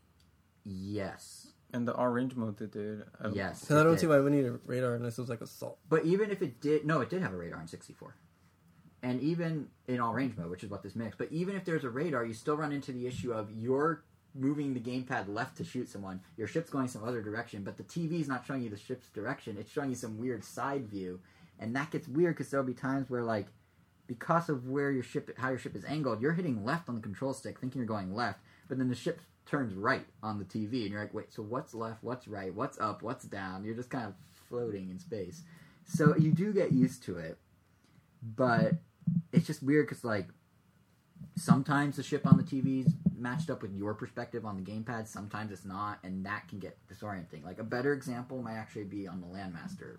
yes 0.65 1.49
And 1.73 1.87
the 1.87 1.93
orange 1.93 2.35
mode 2.37 2.61
it 2.61 2.73
did. 2.73 3.03
I- 3.21 3.29
yes 3.29 3.61
Because 3.61 3.77
I 3.77 3.83
don't 3.83 3.93
did. 3.95 4.01
see 4.01 4.07
why 4.07 4.21
we 4.21 4.31
need 4.31 4.47
a 4.47 4.59
radar 4.67 4.95
unless 4.95 5.19
it 5.19 5.21
was 5.21 5.31
like 5.31 5.41
assault. 5.41 5.79
But 5.89 6.05
even 6.05 6.31
if 6.31 6.43
it 6.43 6.61
did, 6.61 6.85
no, 6.87 7.01
it 7.01 7.11
did 7.11 7.23
have 7.23 7.33
a 7.33 7.37
radar 7.37 7.61
in 7.61 7.67
64. 7.69 8.15
And 9.03 9.21
even 9.21 9.69
in 9.87 10.01
all 10.01 10.13
range 10.15 10.37
mode, 10.37 10.51
which 10.51 10.65
is 10.65 10.71
what 10.71 10.83
this 10.83 10.97
mix, 10.97 11.17
but 11.17 11.31
even 11.31 11.55
if 11.55 11.65
there's 11.65 11.85
a 11.85 11.91
radar, 11.91 12.25
you 12.25 12.33
still 12.35 12.57
run 12.57 12.73
into 12.73 12.93
the 12.93 13.07
issue 13.07 13.33
of 13.33 13.51
you're 13.53 14.03
moving 14.35 14.75
the 14.75 14.81
gamepad 14.81 15.29
left 15.29 15.57
to 15.59 15.65
shoot 15.65 15.89
someone, 15.89 16.21
your 16.37 16.47
ship's 16.47 16.71
going 16.71 16.89
some 16.89 17.05
other 17.05 17.23
direction, 17.23 17.63
but 17.63 17.77
the 17.77 17.85
TV's 17.85 18.29
not 18.29 18.45
showing 18.47 18.63
you 18.63 18.71
the 18.71 18.77
ship's 18.77 19.09
direction, 19.09 19.57
it's 19.59 19.71
showing 19.71 19.91
you 19.91 19.97
some 19.97 20.19
weird 20.19 20.45
side 20.45 20.89
view. 20.89 21.21
And 21.59 21.75
that 21.75 21.91
gets 21.91 22.07
weird 22.07 22.37
because 22.37 22.51
there'll 22.51 22.67
be 22.67 22.75
times 22.75 23.09
where, 23.09 23.23
like, 23.23 23.47
because 24.07 24.49
of 24.49 24.69
where 24.69 24.91
your 24.91 25.03
ship, 25.03 25.31
how 25.39 25.49
your 25.49 25.59
ship 25.59 25.75
is 25.75 25.85
angled, 25.85 26.21
you're 26.21 26.33
hitting 26.33 26.65
left 26.65 26.89
on 26.89 26.95
the 26.95 27.01
control 27.01 27.33
stick, 27.33 27.59
thinking 27.59 27.79
you're 27.79 27.87
going 27.87 28.15
left, 28.15 28.41
but 28.69 28.79
then 28.79 28.89
the 28.89 28.95
ship 28.95 29.21
turns 29.47 29.75
right 29.75 30.05
on 30.23 30.39
the 30.39 30.45
TV, 30.45 30.83
and 30.83 30.91
you're 30.91 31.01
like, 31.01 31.15
wait, 31.15 31.33
so 31.33 31.43
what's 31.43 31.75
left, 31.75 32.03
what's 32.03 32.29
right, 32.29 32.55
what's 32.55 32.79
up, 32.79 33.03
what's 33.03 33.25
down? 33.25 33.65
You're 33.65 33.75
just 33.75 33.91
kind 33.91 34.07
of 34.07 34.15
floating 34.49 34.91
in 34.91 34.99
space. 34.99 35.43
So 35.85 36.17
you 36.17 36.33
do 36.33 36.53
get 36.53 36.73
used 36.73 37.05
to 37.05 37.17
it, 37.17 37.39
but 38.35 38.75
it's 39.33 39.47
just 39.47 39.63
weird 39.63 39.87
because 39.87 40.05
like 40.05 40.29
sometimes 41.37 41.97
the 41.97 42.03
ship 42.03 42.27
on 42.27 42.37
the 42.37 42.43
TV's 42.43 42.95
matched 43.17 43.51
up 43.51 43.63
with 43.63 43.75
your 43.75 43.95
perspective 43.95 44.45
on 44.45 44.57
the 44.57 44.63
gamepad, 44.63 45.07
sometimes 45.07 45.53
it's 45.53 45.65
not, 45.65 45.99
and 46.03 46.25
that 46.27 46.49
can 46.49 46.59
get 46.59 46.77
disorienting. 46.89 47.45
Like 47.45 47.59
a 47.59 47.65
better 47.65 47.93
example 47.93 48.43
might 48.43 48.57
actually 48.57 48.85
be 48.85 49.07
on 49.07 49.21
the 49.21 49.27
Landmaster 49.27 49.99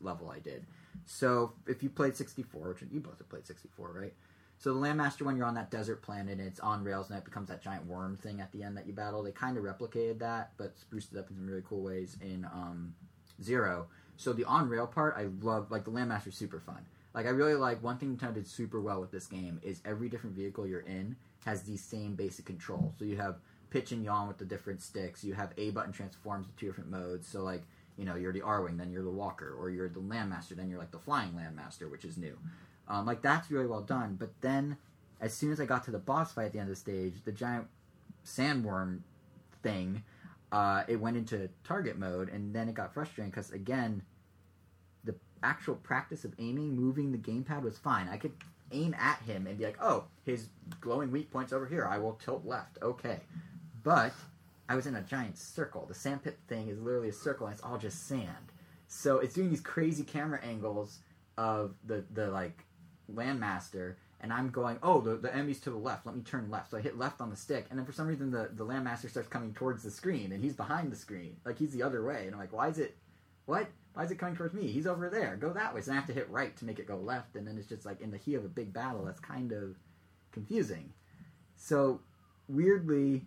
level 0.00 0.30
I 0.30 0.38
did. 0.38 0.66
So 1.04 1.52
if 1.66 1.82
you 1.82 1.90
played 1.90 2.16
64, 2.16 2.68
which 2.68 2.82
you 2.90 3.00
both 3.00 3.18
have 3.18 3.28
played 3.28 3.46
64, 3.46 3.92
right? 4.00 4.14
So 4.58 4.72
the 4.72 4.80
Landmaster, 4.80 5.22
when 5.22 5.36
you're 5.36 5.46
on 5.46 5.54
that 5.54 5.70
desert 5.70 6.02
planet 6.02 6.38
and 6.38 6.48
it's 6.48 6.60
on 6.60 6.82
rails 6.82 7.10
and 7.10 7.18
it 7.18 7.24
becomes 7.24 7.48
that 7.48 7.62
giant 7.62 7.86
worm 7.86 8.16
thing 8.16 8.40
at 8.40 8.50
the 8.52 8.62
end 8.62 8.76
that 8.76 8.86
you 8.86 8.94
battle, 8.94 9.22
they 9.22 9.32
kind 9.32 9.58
of 9.58 9.64
replicated 9.64 10.18
that, 10.20 10.52
but 10.56 10.78
spruced 10.78 11.12
it 11.12 11.18
up 11.18 11.28
in 11.28 11.36
some 11.36 11.46
really 11.46 11.62
cool 11.68 11.82
ways 11.82 12.16
in 12.22 12.44
um, 12.46 12.94
Zero. 13.42 13.86
So 14.16 14.32
the 14.32 14.44
on 14.44 14.68
rail 14.68 14.86
part, 14.86 15.14
I 15.16 15.26
love. 15.42 15.70
Like 15.70 15.84
the 15.84 15.90
Landmaster's 15.90 16.36
super 16.36 16.58
fun. 16.58 16.86
Like 17.16 17.24
I 17.24 17.30
really 17.30 17.54
like 17.54 17.82
one 17.82 17.96
thing 17.96 18.14
Nintendo 18.14 18.34
did 18.34 18.46
super 18.46 18.78
well 18.78 19.00
with 19.00 19.10
this 19.10 19.26
game 19.26 19.58
is 19.62 19.80
every 19.86 20.10
different 20.10 20.36
vehicle 20.36 20.66
you're 20.66 20.80
in 20.80 21.16
has 21.46 21.62
these 21.62 21.82
same 21.82 22.14
basic 22.14 22.44
controls. 22.44 22.94
So 22.98 23.06
you 23.06 23.16
have 23.16 23.36
pitch 23.70 23.90
and 23.90 24.04
yaw 24.04 24.28
with 24.28 24.36
the 24.36 24.44
different 24.44 24.82
sticks. 24.82 25.24
You 25.24 25.32
have 25.32 25.52
A 25.56 25.70
button 25.70 25.92
transforms 25.92 26.46
to 26.46 26.52
two 26.56 26.66
different 26.66 26.90
modes. 26.90 27.26
So 27.26 27.42
like 27.42 27.62
you 27.96 28.04
know 28.04 28.16
you're 28.16 28.34
the 28.34 28.42
Arwing, 28.42 28.76
then 28.76 28.92
you're 28.92 29.02
the 29.02 29.10
Walker, 29.10 29.56
or 29.58 29.70
you're 29.70 29.88
the 29.88 30.00
Landmaster, 30.00 30.54
then 30.54 30.68
you're 30.68 30.78
like 30.78 30.90
the 30.90 30.98
Flying 30.98 31.32
Landmaster, 31.32 31.90
which 31.90 32.04
is 32.04 32.18
new. 32.18 32.36
Um, 32.86 33.06
like 33.06 33.22
that's 33.22 33.50
really 33.50 33.66
well 33.66 33.80
done. 33.80 34.16
But 34.20 34.30
then 34.42 34.76
as 35.18 35.32
soon 35.32 35.50
as 35.52 35.58
I 35.58 35.64
got 35.64 35.84
to 35.84 35.90
the 35.90 35.98
boss 35.98 36.34
fight 36.34 36.46
at 36.46 36.52
the 36.52 36.58
end 36.58 36.68
of 36.68 36.74
the 36.74 36.80
stage, 36.80 37.14
the 37.24 37.32
giant 37.32 37.66
sandworm 38.26 39.00
thing, 39.62 40.02
uh, 40.52 40.82
it 40.86 40.96
went 40.96 41.16
into 41.16 41.48
target 41.64 41.98
mode, 41.98 42.28
and 42.28 42.54
then 42.54 42.68
it 42.68 42.74
got 42.74 42.92
frustrating 42.92 43.30
because 43.30 43.50
again, 43.52 44.02
the 44.02 44.15
actual 45.46 45.76
practice 45.76 46.24
of 46.24 46.34
aiming, 46.38 46.74
moving 46.76 47.12
the 47.12 47.18
gamepad 47.18 47.62
was 47.62 47.78
fine. 47.78 48.08
I 48.08 48.16
could 48.16 48.32
aim 48.72 48.94
at 48.98 49.20
him 49.20 49.46
and 49.46 49.56
be 49.56 49.64
like, 49.64 49.78
"Oh, 49.80 50.04
his 50.24 50.48
glowing 50.80 51.10
weak 51.10 51.30
points 51.30 51.52
over 51.52 51.66
here. 51.66 51.86
I 51.86 51.98
will 51.98 52.14
tilt 52.14 52.44
left." 52.44 52.78
Okay, 52.82 53.20
but 53.82 54.12
I 54.68 54.74
was 54.74 54.86
in 54.86 54.96
a 54.96 55.02
giant 55.02 55.38
circle. 55.38 55.86
The 55.86 55.94
sandpit 55.94 56.38
thing 56.48 56.68
is 56.68 56.80
literally 56.80 57.08
a 57.08 57.12
circle, 57.12 57.46
and 57.46 57.54
it's 57.54 57.62
all 57.62 57.78
just 57.78 58.06
sand. 58.06 58.52
So 58.88 59.18
it's 59.18 59.34
doing 59.34 59.50
these 59.50 59.60
crazy 59.60 60.04
camera 60.04 60.40
angles 60.42 60.98
of 61.38 61.74
the 61.84 62.04
the 62.12 62.30
like 62.30 62.64
landmaster, 63.12 63.94
and 64.20 64.32
I'm 64.32 64.50
going, 64.50 64.78
"Oh, 64.82 65.00
the 65.00 65.16
the 65.16 65.32
enemy's 65.32 65.60
to 65.60 65.70
the 65.70 65.76
left. 65.76 66.06
Let 66.06 66.16
me 66.16 66.22
turn 66.22 66.50
left." 66.50 66.70
So 66.70 66.78
I 66.78 66.80
hit 66.80 66.98
left 66.98 67.20
on 67.20 67.30
the 67.30 67.36
stick, 67.36 67.66
and 67.70 67.78
then 67.78 67.86
for 67.86 67.92
some 67.92 68.06
reason 68.06 68.30
the 68.30 68.50
the 68.52 68.66
landmaster 68.66 69.08
starts 69.08 69.28
coming 69.28 69.54
towards 69.54 69.82
the 69.82 69.90
screen, 69.90 70.32
and 70.32 70.42
he's 70.42 70.54
behind 70.54 70.90
the 70.90 70.96
screen, 70.96 71.36
like 71.44 71.58
he's 71.58 71.72
the 71.72 71.82
other 71.82 72.04
way, 72.04 72.26
and 72.26 72.34
I'm 72.34 72.40
like, 72.40 72.52
"Why 72.52 72.68
is 72.68 72.78
it? 72.78 72.96
What? 73.46 73.68
Why 73.96 74.04
is 74.04 74.10
it 74.10 74.18
coming 74.18 74.36
towards 74.36 74.52
me? 74.52 74.66
He's 74.66 74.86
over 74.86 75.08
there. 75.08 75.36
Go 75.36 75.54
that 75.54 75.74
way." 75.74 75.80
So 75.80 75.90
I 75.90 75.94
have 75.94 76.06
to 76.08 76.12
hit 76.12 76.28
right 76.28 76.54
to 76.58 76.66
make 76.66 76.78
it 76.78 76.86
go 76.86 76.98
left, 76.98 77.34
and 77.34 77.48
then 77.48 77.56
it's 77.56 77.66
just 77.66 77.86
like 77.86 78.02
in 78.02 78.10
the 78.10 78.18
heat 78.18 78.34
of 78.34 78.44
a 78.44 78.48
big 78.48 78.74
battle. 78.74 79.06
That's 79.06 79.20
kind 79.20 79.52
of 79.52 79.78
confusing. 80.32 80.92
So 81.54 82.02
weirdly, 82.46 83.24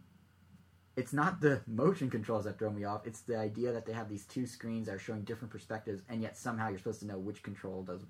it's 0.95 1.11
not 1.11 1.41
the 1.41 1.61
motion 1.67 2.11
controls 2.11 2.45
that 2.45 2.59
throw 2.59 2.69
me 2.69 2.83
off. 2.83 3.07
It's 3.07 3.21
the 3.21 3.35
idea 3.35 3.71
that 3.71 3.87
they 3.87 3.93
have 3.93 4.09
these 4.09 4.25
two 4.25 4.45
screens 4.45 4.85
that 4.85 4.93
are 4.93 4.99
showing 4.99 5.23
different 5.23 5.51
perspectives, 5.51 6.03
and 6.07 6.21
yet 6.21 6.37
somehow 6.37 6.69
you're 6.69 6.77
supposed 6.77 6.99
to 6.99 7.07
know 7.07 7.17
which 7.17 7.41
control 7.41 7.81
does 7.81 8.05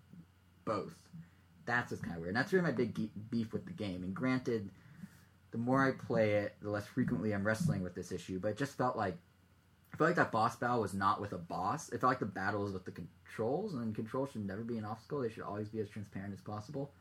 both. 0.65 1.07
That's 1.65 1.91
what's 1.91 2.03
kind 2.03 2.17
of 2.17 2.21
weird. 2.21 2.35
And 2.35 2.37
that's 2.37 2.51
really 2.51 2.65
my 2.65 2.73
big 2.73 3.09
beef 3.29 3.53
with 3.53 3.65
the 3.67 3.71
game. 3.71 4.03
And 4.03 4.13
granted, 4.13 4.69
the 5.51 5.57
more 5.57 5.87
I 5.87 5.91
play 5.91 6.31
it, 6.33 6.55
the 6.61 6.69
less 6.69 6.87
frequently 6.87 7.33
I'm 7.33 7.47
wrestling 7.47 7.83
with 7.83 7.95
this 7.95 8.11
issue. 8.11 8.37
But 8.37 8.49
it 8.49 8.57
just 8.57 8.77
felt 8.77 8.97
like 8.97 9.17
I 9.93 9.97
felt 9.97 10.09
like 10.09 10.15
that 10.15 10.31
boss 10.31 10.55
battle 10.55 10.81
was 10.81 10.93
not 10.93 11.19
with 11.19 11.33
a 11.33 11.37
boss. 11.37 11.89
It 11.89 11.99
felt 12.01 12.11
like 12.11 12.19
the 12.19 12.25
battle 12.25 12.63
with 12.71 12.85
the 12.85 12.91
controls, 12.91 13.73
and 13.73 13.95
controls 13.95 14.31
should 14.31 14.45
never 14.45 14.63
be 14.63 14.77
an 14.77 14.85
obstacle. 14.85 15.19
They 15.19 15.29
should 15.29 15.43
always 15.43 15.69
be 15.69 15.79
as 15.79 15.89
transparent 15.89 16.33
as 16.33 16.41
possible. 16.41 16.91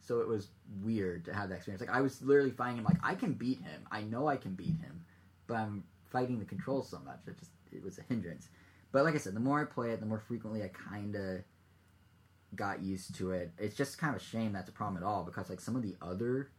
So 0.00 0.20
it 0.20 0.28
was 0.28 0.48
weird 0.82 1.24
to 1.26 1.34
have 1.34 1.50
that 1.50 1.56
experience. 1.56 1.80
Like 1.80 1.94
I 1.94 2.00
was 2.00 2.22
literally 2.22 2.50
fighting 2.50 2.78
him. 2.78 2.84
Like 2.84 2.98
I 3.02 3.14
can 3.14 3.34
beat 3.34 3.60
him. 3.60 3.86
I 3.90 4.02
know 4.02 4.26
I 4.26 4.36
can 4.36 4.54
beat 4.54 4.78
him, 4.80 5.04
but 5.46 5.56
I'm 5.56 5.84
fighting 6.10 6.38
the 6.38 6.44
controls 6.44 6.88
so 6.88 6.98
much. 7.04 7.20
It 7.26 7.38
just 7.38 7.50
it 7.72 7.82
was 7.84 7.98
a 7.98 8.02
hindrance. 8.02 8.48
But 8.90 9.04
like 9.04 9.14
I 9.14 9.18
said, 9.18 9.34
the 9.34 9.40
more 9.40 9.60
I 9.60 9.64
play 9.64 9.90
it, 9.90 10.00
the 10.00 10.06
more 10.06 10.20
frequently 10.20 10.62
I 10.62 10.68
kind 10.68 11.14
of 11.14 11.42
got 12.54 12.82
used 12.82 13.14
to 13.16 13.32
it. 13.32 13.52
It's 13.58 13.76
just 13.76 13.98
kind 13.98 14.14
of 14.14 14.22
a 14.22 14.24
shame 14.24 14.52
that's 14.52 14.70
a 14.70 14.72
problem 14.72 15.02
at 15.02 15.06
all 15.06 15.24
because 15.24 15.50
like 15.50 15.60
some 15.60 15.76
of 15.76 15.82
the 15.82 15.96
other 16.00 16.50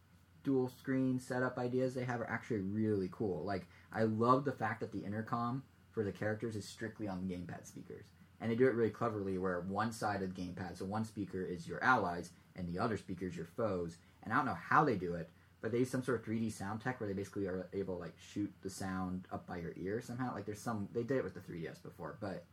dual 0.42 0.68
screen 0.68 1.18
setup 1.18 1.58
ideas 1.58 1.94
they 1.94 2.04
have 2.04 2.20
are 2.20 2.30
actually 2.30 2.60
really 2.60 3.08
cool. 3.12 3.44
Like 3.44 3.66
I 3.92 4.04
love 4.04 4.44
the 4.44 4.52
fact 4.52 4.80
that 4.80 4.92
the 4.92 5.00
intercom 5.00 5.64
for 5.92 6.04
the 6.04 6.12
characters 6.12 6.56
is 6.56 6.66
strictly 6.66 7.08
on 7.08 7.26
the 7.26 7.34
gamepad 7.34 7.66
speakers. 7.66 8.04
And 8.40 8.50
they 8.50 8.56
do 8.56 8.66
it 8.66 8.74
really 8.74 8.90
cleverly 8.90 9.38
where 9.38 9.60
one 9.60 9.92
side 9.92 10.22
of 10.22 10.34
the 10.34 10.40
gamepad, 10.42 10.78
so 10.78 10.84
one 10.84 11.04
speaker 11.04 11.42
is 11.42 11.68
your 11.68 11.82
allies 11.84 12.30
and 12.56 12.66
the 12.66 12.78
other 12.78 12.96
speaker 12.96 13.26
is 13.26 13.36
your 13.36 13.46
foes. 13.46 13.96
And 14.22 14.32
I 14.32 14.36
don't 14.36 14.46
know 14.46 14.54
how 14.54 14.84
they 14.84 14.96
do 14.96 15.14
it, 15.14 15.28
but 15.60 15.72
they 15.72 15.78
use 15.78 15.90
some 15.90 16.02
sort 16.02 16.20
of 16.20 16.26
3D 16.26 16.52
sound 16.52 16.80
tech 16.80 17.00
where 17.00 17.08
they 17.08 17.14
basically 17.14 17.46
are 17.46 17.68
able 17.72 17.96
to 17.96 18.00
like 18.00 18.14
shoot 18.18 18.52
the 18.62 18.70
sound 18.70 19.26
up 19.30 19.46
by 19.46 19.58
your 19.58 19.74
ear 19.76 20.00
somehow. 20.00 20.34
Like 20.34 20.46
there's 20.46 20.60
some 20.60 20.88
they 20.94 21.02
did 21.02 21.18
it 21.18 21.24
with 21.24 21.34
the 21.34 21.40
3DS 21.40 21.82
before, 21.82 22.16
but 22.20 22.44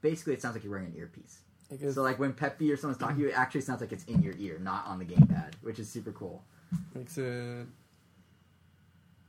basically 0.00 0.34
it 0.34 0.42
sounds 0.42 0.54
like 0.54 0.64
you're 0.64 0.72
wearing 0.72 0.86
an 0.86 0.96
earpiece. 0.96 1.40
Guess 1.78 1.94
So 1.94 2.02
like 2.02 2.18
when 2.18 2.32
Peppy 2.32 2.72
or 2.72 2.76
someone's 2.76 2.98
talking 2.98 3.16
to 3.16 3.22
you, 3.22 3.28
it 3.28 3.38
actually 3.38 3.60
sounds 3.60 3.80
like 3.80 3.92
it's 3.92 4.04
in 4.04 4.22
your 4.22 4.34
ear, 4.38 4.58
not 4.60 4.86
on 4.86 4.98
the 4.98 5.04
gamepad, 5.04 5.52
which 5.62 5.78
is 5.78 5.88
super 5.88 6.12
cool. 6.12 6.42
makes 6.94 7.16
uh, 7.16 7.64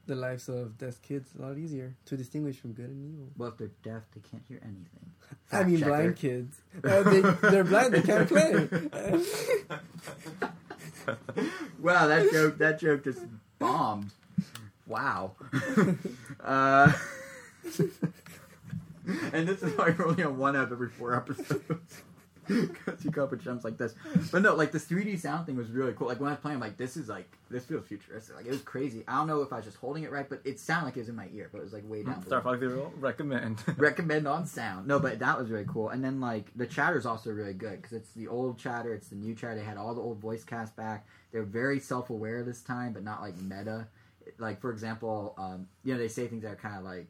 the 0.07 0.15
lives 0.15 0.49
of 0.49 0.78
deaf 0.78 1.02
kids 1.02 1.30
a 1.38 1.41
lot 1.41 1.57
easier 1.57 1.95
to 2.06 2.18
distinguish 2.18 2.57
from 2.57 2.73
good 2.73 2.90
and 2.90 3.14
evil. 3.14 3.28
Well, 3.38 3.49
if 3.49 3.57
they're 3.57 3.72
deaf, 3.84 4.03
they 4.14 4.22
can't 4.30 4.44
hear 4.48 4.60
anything. 4.64 5.11
I 5.52 5.64
mean, 5.64 5.80
checker. 5.80 5.90
blind 5.90 6.15
kids. 6.18 6.61
Uh, 6.84 7.03
they, 7.03 7.22
they're 7.49 7.64
blind. 7.64 7.94
They 7.94 8.02
can't 8.02 8.28
play. 8.28 8.53
wow, 11.80 12.07
that 12.07 12.30
joke 12.32 12.57
that 12.57 12.80
joke 12.80 13.03
just 13.03 13.22
bombed. 13.60 14.11
Wow. 14.88 15.34
uh, 16.44 16.91
and 19.34 19.48
this 19.48 19.61
is 19.64 19.78
why 19.78 19.94
we're 19.98 20.07
only 20.07 20.23
on 20.23 20.38
one 20.38 20.56
up 20.56 20.72
every 20.72 20.90
four 20.90 21.15
episodes. 21.15 22.02
Because 22.47 23.03
you 23.05 23.11
come 23.11 23.23
up 23.23 23.31
with 23.31 23.43
jumps 23.43 23.63
like 23.63 23.77
this. 23.77 23.93
But 24.31 24.41
no, 24.41 24.55
like 24.55 24.72
this 24.72 24.85
3D 24.85 25.19
sound 25.19 25.45
thing 25.45 25.55
was 25.55 25.69
really 25.69 25.93
cool. 25.93 26.07
Like 26.07 26.19
when 26.19 26.30
I 26.30 26.34
was 26.34 26.39
playing, 26.39 26.55
I'm 26.55 26.61
like, 26.61 26.77
this 26.77 26.97
is 26.97 27.07
like, 27.07 27.31
this 27.49 27.65
feels 27.65 27.85
futuristic. 27.85 28.35
Like 28.35 28.45
it 28.45 28.51
was 28.51 28.61
crazy. 28.61 29.03
I 29.07 29.15
don't 29.15 29.27
know 29.27 29.41
if 29.41 29.53
I 29.53 29.57
was 29.57 29.65
just 29.65 29.77
holding 29.77 30.03
it 30.03 30.11
right, 30.11 30.27
but 30.27 30.41
it 30.43 30.59
sounded 30.59 30.85
like 30.85 30.97
it 30.97 31.01
was 31.01 31.09
in 31.09 31.15
my 31.15 31.27
ear, 31.34 31.49
but 31.51 31.59
it 31.59 31.63
was 31.63 31.73
like 31.73 31.88
way 31.88 32.03
down. 32.03 32.26
Star. 32.26 32.41
Fox 32.41 32.59
Zero 32.59 32.91
recommend. 32.99 33.63
recommend 33.77 34.27
on 34.27 34.45
sound. 34.45 34.88
No, 34.88 34.99
but 34.99 35.19
that 35.19 35.38
was 35.38 35.49
really 35.49 35.65
cool. 35.68 35.89
And 35.89 36.03
then 36.03 36.19
like 36.19 36.51
the 36.55 36.65
chatter 36.65 36.97
is 36.97 37.05
also 37.05 37.30
really 37.31 37.53
good 37.53 37.81
because 37.81 37.93
it's 37.93 38.11
the 38.11 38.27
old 38.27 38.57
chatter, 38.57 38.93
it's 38.93 39.07
the 39.07 39.15
new 39.15 39.35
chatter. 39.35 39.55
They 39.55 39.63
had 39.63 39.77
all 39.77 39.93
the 39.93 40.01
old 40.01 40.19
voice 40.19 40.43
cast 40.43 40.76
back. 40.76 41.07
They're 41.31 41.43
very 41.43 41.80
self 41.80 42.09
aware 42.09 42.43
this 42.43 42.61
time, 42.61 42.93
but 42.93 43.03
not 43.03 43.22
like 43.22 43.38
meta. 43.41 43.88
Like 44.38 44.61
for 44.61 44.72
example, 44.72 45.35
um, 45.38 45.68
you 45.84 45.93
know 45.93 45.99
they 45.99 46.07
say 46.07 46.27
things 46.27 46.43
that 46.43 46.51
are 46.51 46.55
kind 46.55 46.77
of 46.77 46.84
like 46.84 47.07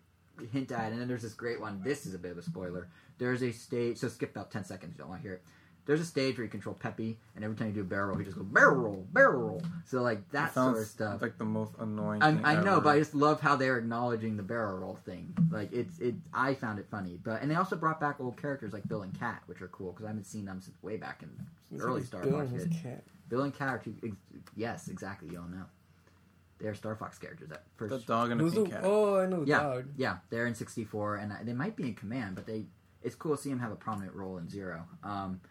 hint 0.52 0.72
at, 0.72 0.92
and 0.92 1.00
then 1.02 1.08
there's 1.08 1.22
this 1.24 1.34
great 1.34 1.60
one. 1.60 1.82
This 1.84 2.06
is 2.06 2.14
a 2.14 2.20
bit 2.20 2.32
of 2.32 2.38
a 2.38 2.42
spoiler. 2.44 2.88
There's 3.18 3.42
a 3.44 3.52
stage, 3.52 3.98
so 3.98 4.08
skip 4.08 4.32
about 4.32 4.52
ten 4.52 4.64
seconds. 4.64 4.94
You 4.96 5.00
don't 5.00 5.10
want 5.10 5.22
to 5.22 5.28
hear 5.28 5.36
it. 5.36 5.44
There's 5.88 6.00
a 6.00 6.06
stage 6.06 6.38
where 6.38 6.44
you 6.46 6.50
control 6.52 6.76
Peppy, 6.76 7.18
and 7.36 7.44
every 7.44 7.56
time 7.58 7.68
you 7.70 7.74
do 7.74 7.82
a 7.82 7.84
barrel 7.84 8.10
roll, 8.10 8.18
he 8.20 8.24
just 8.24 8.38
goes 8.38 8.46
barrel 8.46 8.76
roll, 8.78 9.08
barrel 9.12 9.42
roll. 9.42 9.62
So 9.86 10.04
like 10.04 10.30
that 10.30 10.50
It 10.50 10.54
sounds 10.54 10.76
sort 10.76 10.84
of 10.84 10.88
stuff. 10.88 11.22
like 11.24 11.40
the 11.40 11.44
most 11.44 11.74
annoying. 11.80 12.22
I, 12.22 12.34
thing 12.34 12.46
I 12.46 12.54
know, 12.64 12.74
ever. 12.74 12.82
but 12.82 12.90
I 12.96 13.00
just 13.00 13.16
love 13.16 13.42
how 13.42 13.56
they're 13.56 13.80
acknowledging 13.80 14.38
the 14.38 14.44
barrel 14.44 14.78
roll 14.78 14.96
thing. 14.96 15.34
Like 15.50 15.74
it's 15.74 15.98
it. 16.00 16.14
I 16.34 16.54
found 16.54 16.78
it 16.78 16.86
funny, 16.92 17.20
but 17.24 17.42
and 17.42 17.50
they 17.50 17.56
also 17.56 17.76
brought 17.76 18.00
back 18.00 18.20
old 18.20 18.38
characters 18.38 18.74
like 18.74 18.88
Bill 18.88 19.02
and 19.02 19.18
Katt, 19.20 19.42
which 19.48 19.60
are 19.62 19.70
cool 19.70 19.92
because 19.92 20.06
I 20.06 20.10
haven't 20.10 20.26
seen 20.26 20.46
them 20.46 20.62
since 20.62 20.78
way 20.84 20.98
back 20.98 21.24
in 21.24 21.80
early 21.80 22.04
Star 22.04 22.22
Bill 22.22 22.34
Fox. 22.40 22.52
and 22.52 22.60
his 22.74 22.82
cat. 22.82 23.04
Bill 23.28 23.42
and 23.42 23.54
Katt 23.54 23.70
are 23.70 23.80
two. 23.80 23.96
Ex- 24.04 24.16
yes, 24.56 24.88
exactly. 24.88 25.30
You 25.32 25.40
all 25.40 25.48
know. 25.48 25.66
They're 26.62 26.76
Star 26.76 26.96
Fox 26.96 27.18
characters 27.18 27.52
at 27.52 27.64
first. 27.76 27.92
the 27.92 28.00
dog 28.14 28.32
and 28.32 28.40
the 28.40 28.44
Who's 28.44 28.54
the? 28.54 28.62
pink 28.64 28.74
cat. 28.74 28.82
Oh, 28.84 29.20
I 29.20 29.26
know 29.26 29.42
the 29.42 29.48
Yeah. 29.48 29.64
dog. 29.64 29.86
Yeah, 29.98 30.18
they're 30.30 30.46
in 30.48 30.56
sixty 30.56 30.84
four, 30.86 31.16
and 31.16 31.32
they 31.48 31.54
might 31.54 31.76
be 31.76 31.84
in 31.88 31.96
Command, 31.96 32.36
but 32.36 32.46
they. 32.46 32.68
It's 33.02 33.16
cool 33.16 33.36
to 33.36 33.42
see 33.42 33.50
them 33.50 33.60
have 33.60 33.72
a 33.72 33.76
prominent 33.76 34.14
role 34.16 34.38
in 34.38 34.48
Zero. 34.48 34.86
Um, 35.04 35.42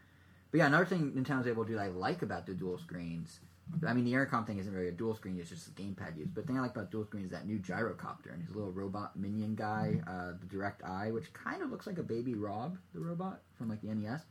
but 0.53 0.59
yeah, 0.59 0.66
another 0.66 0.85
thing 0.87 1.12
Nintendo's 1.12 1.49
able 1.49 1.65
to 1.65 1.70
do 1.70 1.77
that 1.77 1.82
I 1.82 1.89
like 1.89 2.23
about 2.23 2.47
the 2.47 2.55
dual 2.55 2.78
screens. 2.78 3.41
I 3.87 3.93
mean, 3.93 4.05
the 4.05 4.12
intercom 4.12 4.45
thing 4.45 4.59
isn't 4.59 4.73
really 4.73 4.89
a 4.89 4.93
dual 4.93 5.15
screen; 5.15 5.39
it's 5.39 5.49
just 5.51 5.66
a 5.69 5.70
gamepad 5.70 6.16
use. 6.16 6.28
But 6.32 6.43
the 6.43 6.47
thing 6.49 6.59
I 6.59 6.61
like 6.61 6.73
about 6.73 6.91
dual 6.91 7.05
screen 7.05 7.24
is 7.24 7.31
that 7.32 7.47
new 7.47 7.59
gyrocopter 7.59 8.32
and 8.32 8.43
his 8.43 8.55
little 8.55 8.73
robot 8.73 9.16
minion 9.16 9.55
guy, 9.57 10.01
uh, 10.07 10.32
the 10.41 10.47
Direct-i, 10.47 11.11
which 11.12 11.32
kind 11.32 11.62
of 11.62 11.70
looks 11.70 11.87
like 11.87 11.99
a 11.99 12.03
baby 12.03 12.35
Rob, 12.35 12.78
the 12.95 13.01
robot 13.01 13.43
from 13.59 13.69
like 13.69 13.81
the 13.81 13.89
NES. 13.95 14.23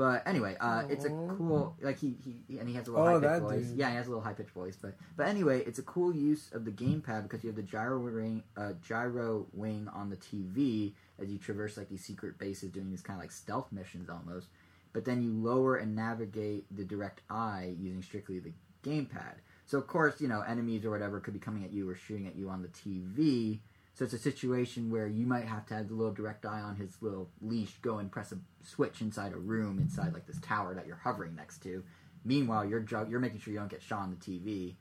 But 0.00 0.26
anyway, 0.26 0.56
uh, 0.58 0.84
it's 0.88 1.04
a 1.04 1.10
cool 1.10 1.76
like 1.82 1.98
he, 1.98 2.16
he 2.48 2.58
and 2.58 2.66
he 2.66 2.74
has 2.76 2.88
a 2.88 2.90
little 2.92 3.06
Oh, 3.06 3.20
high 3.20 3.26
pitched 3.28 3.42
voice. 3.42 3.66
dude. 3.66 3.76
Yeah, 3.76 3.90
he 3.90 3.96
has 3.96 4.06
a 4.06 4.08
little 4.08 4.24
high 4.24 4.32
pitched 4.32 4.52
voice. 4.52 4.74
But 4.80 4.94
but 5.18 5.28
anyway, 5.28 5.62
it's 5.66 5.78
a 5.78 5.82
cool 5.82 6.14
use 6.14 6.48
of 6.54 6.64
the 6.64 6.70
gamepad 6.70 7.24
because 7.24 7.44
you 7.44 7.48
have 7.50 7.56
the 7.56 7.62
gyro 7.62 7.98
ring, 7.98 8.42
uh, 8.56 8.72
gyro 8.82 9.46
wing 9.52 9.88
on 9.92 10.08
the 10.08 10.16
TV 10.16 10.94
as 11.20 11.28
you 11.28 11.36
traverse 11.36 11.76
like 11.76 11.90
these 11.90 12.02
secret 12.02 12.38
bases, 12.38 12.70
doing 12.70 12.88
these 12.88 13.02
kind 13.02 13.18
of 13.18 13.22
like 13.22 13.30
stealth 13.30 13.70
missions 13.72 14.08
almost. 14.08 14.46
But 14.94 15.04
then 15.04 15.22
you 15.22 15.34
lower 15.34 15.76
and 15.76 15.94
navigate 15.94 16.64
the 16.74 16.84
Direct-i 16.84 17.74
using 17.78 18.00
strictly 18.02 18.38
the 18.40 18.52
gamepad. 18.82 19.34
So 19.66 19.76
of 19.76 19.86
course, 19.86 20.18
you 20.18 20.28
know, 20.28 20.40
enemies 20.40 20.86
or 20.86 20.90
whatever 20.90 21.20
could 21.20 21.34
be 21.34 21.40
coming 21.40 21.62
at 21.62 21.74
you 21.74 21.86
or 21.90 21.94
shooting 21.94 22.26
at 22.26 22.36
you 22.36 22.48
on 22.48 22.62
the 22.62 22.68
TV. 22.68 23.58
So 24.00 24.04
it's 24.04 24.14
a 24.14 24.18
situation 24.18 24.88
where 24.88 25.06
you 25.06 25.26
might 25.26 25.44
have 25.44 25.66
to 25.66 25.74
have 25.74 25.88
the 25.88 25.94
little 25.94 26.14
Direct-i 26.14 26.58
on 26.58 26.74
his 26.76 26.96
little 27.02 27.28
leash 27.42 27.74
go 27.82 27.98
and 27.98 28.10
press 28.10 28.32
a 28.32 28.38
switch 28.64 29.02
inside 29.02 29.34
a 29.34 29.36
room 29.36 29.78
inside 29.78 30.14
like 30.14 30.26
this 30.26 30.38
tower 30.40 30.74
that 30.74 30.86
you're 30.86 30.96
hovering 30.96 31.34
next 31.34 31.62
to. 31.64 31.84
Meanwhile, 32.24 32.64
you're 32.64 32.82
you're 33.10 33.20
making 33.20 33.40
sure 33.40 33.52
you 33.52 33.58
don't 33.58 33.70
get 33.70 33.82
shot 33.82 33.98
on 33.98 34.10
the 34.10 34.16
TV. 34.16 34.76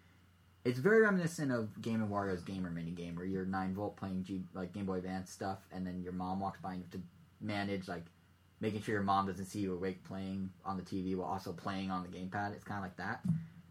It's 0.63 0.79
very 0.79 1.01
reminiscent 1.01 1.51
of 1.51 1.81
Game 1.81 2.01
and 2.01 2.09
Wario's 2.09 2.43
gamer 2.43 2.69
mini 2.69 2.91
game 2.91 3.17
where 3.17 3.25
you're 3.25 3.43
nine 3.43 3.73
volt 3.73 3.97
playing 3.97 4.23
G- 4.23 4.45
like 4.53 4.71
Game 4.71 4.85
Boy 4.85 4.99
Advance 4.99 5.29
stuff, 5.31 5.67
and 5.73 5.85
then 5.85 6.01
your 6.01 6.13
mom 6.13 6.39
walks 6.39 6.61
by 6.61 6.71
and 6.71 6.79
you 6.79 6.85
have 6.85 7.01
to 7.01 7.01
manage 7.41 7.89
like 7.89 8.05
making 8.61 8.81
sure 8.81 8.93
your 8.93 9.03
mom 9.03 9.27
doesn't 9.27 9.47
see 9.47 9.59
you 9.59 9.73
awake 9.73 10.01
playing 10.05 10.49
on 10.63 10.77
the 10.77 10.83
TV 10.83 11.13
while 11.17 11.27
also 11.27 11.51
playing 11.51 11.91
on 11.91 12.03
the 12.03 12.17
gamepad. 12.17 12.53
It's 12.53 12.63
kind 12.63 12.77
of 12.77 12.83
like 12.85 12.95
that. 12.95 13.19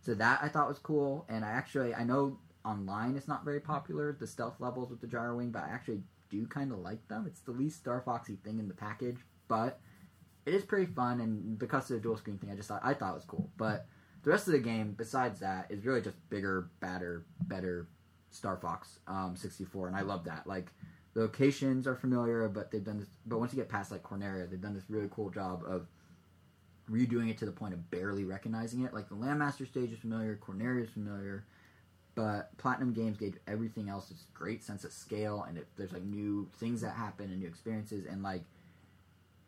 So 0.02 0.12
that 0.12 0.40
I 0.42 0.48
thought 0.50 0.68
was 0.68 0.78
cool, 0.78 1.24
and 1.26 1.42
I 1.42 1.52
actually 1.52 1.94
I 1.94 2.04
know 2.04 2.36
online 2.69 3.16
it's 3.16 3.28
not 3.28 3.45
very 3.45 3.61
popular 3.61 4.16
the 4.19 4.27
stealth 4.27 4.61
levels 4.61 4.90
with 4.90 5.01
the 5.01 5.07
gyro 5.07 5.36
wing, 5.36 5.51
but 5.51 5.65
I 5.65 5.69
actually 5.69 6.03
do 6.31 6.47
kind 6.47 6.73
of 6.73 6.78
like 6.78 7.07
them. 7.09 7.24
It's 7.27 7.40
the 7.40 7.53
least 7.53 7.78
Star 7.78 8.01
Foxy 8.01 8.36
thing 8.45 8.59
in 8.59 8.69
the 8.69 8.74
package, 8.74 9.19
but 9.49 9.81
it 10.47 10.55
is 10.55 10.65
pretty 10.65 10.90
fun, 10.93 11.20
and 11.20 11.59
because 11.59 11.90
of 11.90 11.97
the 11.97 12.03
dual 12.03 12.16
screen 12.16 12.39
thing, 12.39 12.51
I 12.51 12.55
just 12.55 12.69
thought 12.69 12.81
I 12.82 12.95
thought 12.95 13.12
it 13.12 13.16
was 13.16 13.24
cool. 13.24 13.51
But 13.57 13.86
the 14.23 14.31
rest 14.31 14.47
of 14.47 14.53
the 14.53 14.59
game, 14.59 14.95
besides 14.97 15.40
that, 15.40 15.70
is 15.70 15.85
really 15.85 16.01
just 16.01 16.16
bigger, 16.31 16.70
badder, 16.81 17.24
better 17.43 17.89
Star 18.31 18.57
Fox 18.57 18.99
um, 19.07 19.35
64, 19.36 19.89
and 19.89 19.97
I 19.97 20.03
love 20.03 20.24
that. 20.24 20.47
Like 20.47 20.73
the 21.15 21.20
locations 21.20 21.86
are 21.86 21.97
familiar, 21.97 22.49
but 22.49 22.70
they've 22.70 22.85
done 22.85 22.99
this. 22.99 23.09
But 23.27 23.39
once 23.39 23.53
you 23.53 23.59
get 23.59 23.69
past 23.69 23.90
like 23.90 24.03
Corneria, 24.03 24.49
they've 24.49 24.61
done 24.61 24.74
this 24.74 24.85
really 24.89 25.09
cool 25.11 25.31
job 25.31 25.62
of 25.66 25.86
redoing 26.90 27.31
it 27.31 27.39
to 27.39 27.47
the 27.47 27.53
point 27.53 27.74
of 27.74 27.90
barely 27.90 28.24
recognizing 28.24 28.85
it. 28.85 28.95
Like 28.95 29.09
the 29.09 29.15
Landmaster 29.15 29.66
stage 29.66 29.93
is 29.93 29.99
familiar, 29.99 30.39
Corneria 30.43 30.85
is 30.85 30.90
familiar, 30.90 31.45
but 32.19 32.57
Platinum 32.59 32.93
Games 32.93 33.16
gave 33.16 33.39
everything 33.47 33.89
else 33.89 34.09
this 34.09 34.24
great 34.35 34.65
sense 34.65 34.82
of 34.85 34.93
scale, 34.93 35.45
and 35.49 35.57
it, 35.57 35.69
there's 35.77 35.93
like 35.93 36.03
new 36.03 36.49
things 36.59 36.81
that 36.81 36.95
happen 36.95 37.27
and 37.31 37.39
new 37.40 37.47
experiences, 37.47 38.05
and 38.11 38.23
like. 38.23 38.43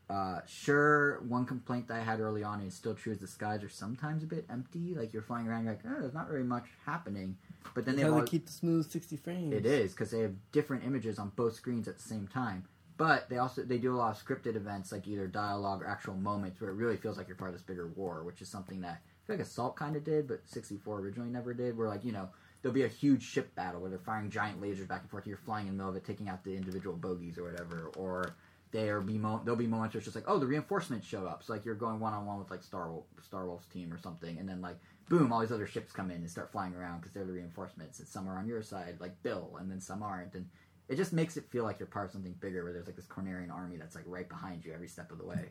Uh, 0.08 0.40
sure, 0.44 1.20
one 1.28 1.46
complaint 1.46 1.86
that 1.86 1.94
I 2.00 2.02
had 2.02 2.18
early 2.18 2.42
on, 2.42 2.58
and 2.58 2.66
it's 2.66 2.74
still 2.74 2.94
true, 2.96 3.12
is 3.12 3.20
the 3.20 3.28
skies 3.28 3.62
are 3.62 3.68
sometimes 3.68 4.24
a 4.24 4.26
bit 4.26 4.44
empty. 4.50 4.92
Like 4.92 5.12
you're 5.12 5.22
flying 5.22 5.46
around, 5.46 5.62
you're 5.64 5.74
like, 5.74 5.84
oh, 5.86 6.00
there's 6.00 6.14
not 6.14 6.28
really 6.28 6.42
much 6.42 6.64
happening. 6.84 7.36
But 7.76 7.84
then 7.86 7.94
they 7.94 8.02
How 8.02 8.08
have 8.08 8.14
they 8.16 8.20
all- 8.22 8.26
keep 8.26 8.46
the 8.46 8.52
smooth 8.52 8.90
sixty 8.90 9.16
frames. 9.16 9.52
it 9.54 9.64
is 9.66 9.92
because 9.92 10.10
they 10.10 10.18
have 10.20 10.34
different 10.50 10.82
images 10.84 11.20
on 11.20 11.30
both 11.36 11.54
screens 11.54 11.86
at 11.86 11.96
the 11.98 12.02
same 12.02 12.26
time. 12.26 12.64
But 12.96 13.28
they 13.28 13.38
also 13.38 13.62
they 13.62 13.78
do 13.78 13.94
a 13.94 13.98
lot 13.98 14.10
of 14.16 14.20
scripted 14.24 14.56
events 14.56 14.90
like 14.90 15.06
either 15.06 15.28
dialogue 15.28 15.80
or 15.82 15.86
actual 15.86 16.14
moments 16.16 16.60
where 16.60 16.70
it 16.70 16.74
really 16.74 16.96
feels 16.96 17.16
like 17.16 17.28
you're 17.28 17.36
part 17.36 17.50
of 17.50 17.54
this 17.54 17.62
bigger 17.62 17.86
war, 17.94 18.24
which 18.24 18.42
is 18.42 18.48
something 18.48 18.80
that 18.80 19.00
I 19.04 19.26
feel 19.28 19.36
like 19.36 19.46
Assault 19.46 19.76
kind 19.76 19.94
of 19.94 20.02
did, 20.02 20.26
but 20.26 20.40
64 20.48 20.98
originally 20.98 21.30
never 21.30 21.54
did. 21.54 21.78
Where 21.78 21.86
like 21.88 22.04
you 22.04 22.10
know 22.10 22.30
there'll 22.62 22.74
be 22.74 22.84
a 22.84 22.88
huge 22.88 23.22
ship 23.22 23.54
battle 23.54 23.80
where 23.80 23.90
they're 23.90 23.98
firing 23.98 24.30
giant 24.30 24.60
lasers 24.60 24.86
back 24.86 25.00
and 25.00 25.10
forth, 25.10 25.26
you're 25.26 25.36
flying 25.36 25.66
in 25.66 25.72
the 25.72 25.78
middle 25.78 25.90
of 25.90 25.96
it, 25.96 26.04
taking 26.04 26.28
out 26.28 26.44
the 26.44 26.56
individual 26.56 26.96
bogies 26.96 27.38
or 27.38 27.44
whatever, 27.44 27.90
or 27.96 28.34
there 28.72 29.00
be 29.00 29.18
mo- 29.18 29.40
there'll 29.44 29.58
be 29.58 29.66
moments 29.66 29.94
where 29.94 29.98
it's 29.98 30.06
just 30.06 30.14
like 30.14 30.28
oh 30.28 30.38
the 30.38 30.46
reinforcements 30.46 31.06
show 31.06 31.26
up, 31.26 31.42
so 31.42 31.52
like 31.52 31.64
you're 31.64 31.74
going 31.74 31.98
one 31.98 32.12
on 32.12 32.26
one 32.26 32.38
with 32.38 32.50
like 32.50 32.62
Star 32.62 32.90
Wolf, 32.90 33.04
Star 33.22 33.46
Wolf's 33.46 33.66
team 33.66 33.92
or 33.92 33.98
something, 33.98 34.38
and 34.38 34.48
then 34.48 34.60
like 34.60 34.76
boom, 35.08 35.32
all 35.32 35.40
these 35.40 35.50
other 35.50 35.66
ships 35.66 35.92
come 35.92 36.08
in 36.10 36.18
and 36.18 36.30
start 36.30 36.52
flying 36.52 36.72
around 36.74 37.00
because 37.00 37.12
they're 37.12 37.24
the 37.24 37.32
reinforcements, 37.32 37.98
and 37.98 38.06
some 38.06 38.28
are 38.28 38.38
on 38.38 38.46
your 38.46 38.62
side, 38.62 38.96
like 39.00 39.20
Bill, 39.22 39.56
and 39.58 39.70
then 39.70 39.80
some 39.80 40.02
aren't, 40.02 40.34
and 40.34 40.46
it 40.88 40.96
just 40.96 41.12
makes 41.12 41.36
it 41.36 41.50
feel 41.50 41.64
like 41.64 41.80
you're 41.80 41.88
part 41.88 42.06
of 42.06 42.12
something 42.12 42.34
bigger, 42.40 42.62
where 42.62 42.72
there's 42.72 42.86
like 42.86 42.96
this 42.96 43.06
Cornerian 43.06 43.50
army 43.50 43.76
that's 43.76 43.96
like 43.96 44.04
right 44.06 44.28
behind 44.28 44.64
you 44.64 44.72
every 44.72 44.88
step 44.88 45.10
of 45.10 45.18
the 45.18 45.26
way. 45.26 45.50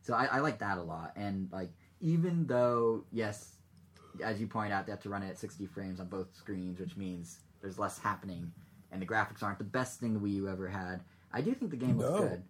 So 0.00 0.14
I, 0.14 0.24
I 0.26 0.38
like 0.40 0.58
that 0.60 0.78
a 0.78 0.82
lot, 0.82 1.12
and 1.16 1.48
like 1.52 1.70
even 2.00 2.46
though 2.46 3.04
yes, 3.12 3.53
as 4.22 4.40
you 4.40 4.46
point 4.46 4.72
out, 4.72 4.86
they 4.86 4.92
have 4.92 5.02
to 5.02 5.08
run 5.08 5.22
it 5.22 5.28
at 5.30 5.38
60 5.38 5.66
frames 5.66 6.00
on 6.00 6.06
both 6.08 6.34
screens, 6.36 6.78
which 6.80 6.96
means 6.96 7.38
there's 7.60 7.78
less 7.78 7.98
happening, 7.98 8.52
and 8.92 9.00
the 9.00 9.06
graphics 9.06 9.42
aren't 9.42 9.58
the 9.58 9.64
best 9.64 10.00
thing 10.00 10.14
the 10.14 10.20
Wii 10.20 10.34
U 10.36 10.48
ever 10.48 10.68
had. 10.68 11.00
I 11.32 11.40
do 11.40 11.54
think 11.54 11.70
the 11.70 11.76
game 11.76 11.98
looks 11.98 12.12
No. 12.20 12.28
good. 12.28 12.42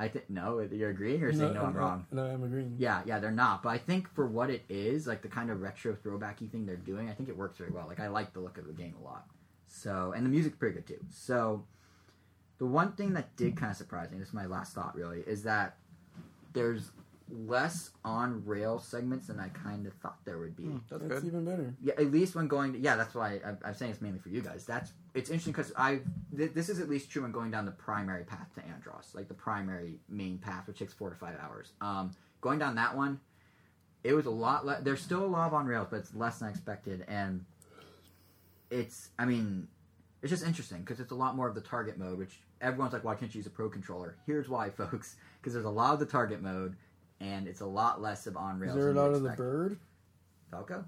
I 0.00 0.06
think 0.06 0.30
no, 0.30 0.60
you're 0.60 0.90
agreeing 0.90 1.24
or 1.24 1.32
saying 1.32 1.54
no, 1.54 1.64
I'm 1.64 1.74
wrong. 1.74 2.06
No, 2.12 2.22
I'm 2.24 2.44
agreeing. 2.44 2.76
Yeah, 2.78 3.02
yeah, 3.04 3.18
they're 3.18 3.32
not. 3.32 3.64
But 3.64 3.70
I 3.70 3.78
think 3.78 4.08
for 4.14 4.28
what 4.28 4.48
it 4.48 4.62
is, 4.68 5.08
like 5.08 5.22
the 5.22 5.28
kind 5.28 5.50
of 5.50 5.60
retro 5.60 5.94
throwbacky 5.96 6.48
thing 6.48 6.66
they're 6.66 6.76
doing, 6.76 7.08
I 7.10 7.14
think 7.14 7.28
it 7.28 7.36
works 7.36 7.58
very 7.58 7.70
well. 7.72 7.86
Like 7.88 7.98
I 7.98 8.06
like 8.06 8.32
the 8.32 8.38
look 8.38 8.58
of 8.58 8.66
the 8.68 8.72
game 8.72 8.94
a 9.00 9.04
lot. 9.04 9.26
So, 9.66 10.12
and 10.16 10.24
the 10.24 10.30
music's 10.30 10.56
pretty 10.56 10.76
good 10.76 10.86
too. 10.86 11.04
So, 11.10 11.64
the 12.58 12.66
one 12.66 12.92
thing 12.92 13.12
that 13.14 13.34
did 13.36 13.56
kind 13.56 13.70
of 13.72 13.76
surprise 13.76 14.10
me, 14.12 14.18
this 14.18 14.28
is 14.28 14.34
my 14.34 14.46
last 14.46 14.72
thought 14.72 14.94
really, 14.94 15.20
is 15.26 15.42
that 15.42 15.76
there's 16.52 16.92
less 17.30 17.90
on 18.04 18.42
rail 18.44 18.78
segments 18.78 19.26
than 19.26 19.38
I 19.38 19.48
kind 19.48 19.86
of 19.86 19.92
thought 19.94 20.16
there 20.24 20.38
would 20.38 20.56
be. 20.56 20.64
Hmm, 20.64 20.78
that's 20.90 21.02
That's 21.02 21.20
good. 21.20 21.26
even 21.26 21.44
better. 21.44 21.74
Yeah, 21.82 21.94
at 21.98 22.10
least 22.10 22.34
when 22.34 22.48
going. 22.48 22.72
To, 22.72 22.78
yeah, 22.78 22.96
that's 22.96 23.14
why 23.14 23.40
I, 23.44 23.54
I'm 23.68 23.74
saying 23.74 23.92
it's 23.92 24.00
mainly 24.00 24.18
for 24.18 24.28
you 24.30 24.40
guys. 24.40 24.64
That's 24.64 24.92
it's 25.14 25.30
interesting 25.30 25.52
because 25.52 25.72
I 25.76 26.00
th- 26.36 26.52
this 26.54 26.68
is 26.68 26.80
at 26.80 26.88
least 26.88 27.10
true 27.10 27.22
when 27.22 27.32
going 27.32 27.50
down 27.50 27.64
the 27.66 27.72
primary 27.72 28.24
path 28.24 28.48
to 28.54 28.64
Andros, 28.66 29.10
like 29.14 29.28
the 29.28 29.34
primary 29.34 29.98
main 30.08 30.38
path, 30.38 30.66
which 30.66 30.78
takes 30.78 30.92
four 30.92 31.10
to 31.10 31.16
five 31.16 31.36
hours. 31.40 31.72
Um, 31.80 32.12
going 32.40 32.58
down 32.58 32.74
that 32.76 32.96
one, 32.96 33.20
it 34.04 34.14
was 34.14 34.26
a 34.26 34.30
lot. 34.30 34.64
Le- 34.64 34.80
there's 34.82 35.00
still 35.02 35.24
a 35.24 35.26
lot 35.26 35.46
of 35.46 35.54
on 35.54 35.66
rails, 35.66 35.88
but 35.90 35.96
it's 36.00 36.14
less 36.14 36.38
than 36.38 36.48
I 36.48 36.50
expected, 36.50 37.04
and 37.08 37.44
it's. 38.70 39.10
I 39.18 39.24
mean, 39.24 39.68
it's 40.22 40.30
just 40.30 40.44
interesting 40.46 40.80
because 40.80 41.00
it's 41.00 41.12
a 41.12 41.16
lot 41.16 41.36
more 41.36 41.48
of 41.48 41.54
the 41.54 41.60
target 41.60 41.98
mode, 41.98 42.18
which 42.18 42.40
everyone's 42.60 42.92
like, 42.92 43.04
why 43.04 43.14
can't 43.14 43.32
you 43.34 43.38
use 43.38 43.46
a 43.46 43.50
pro 43.50 43.68
controller? 43.68 44.16
Here's 44.26 44.48
why, 44.48 44.70
folks, 44.76 45.16
because 45.40 45.52
there's 45.52 45.64
a 45.66 45.70
lot 45.70 45.92
of 45.94 46.00
the 46.00 46.06
target 46.06 46.42
mode. 46.42 46.76
And 47.20 47.48
it's 47.48 47.60
a 47.60 47.66
lot 47.66 48.00
less 48.00 48.26
of 48.26 48.36
on 48.36 48.58
rails. 48.58 48.76
Is 48.76 48.82
there 48.82 48.90
a 48.90 48.94
lot 48.94 49.12
of 49.12 49.22
the 49.22 49.30
bird? 49.30 49.78
Falco? 50.50 50.84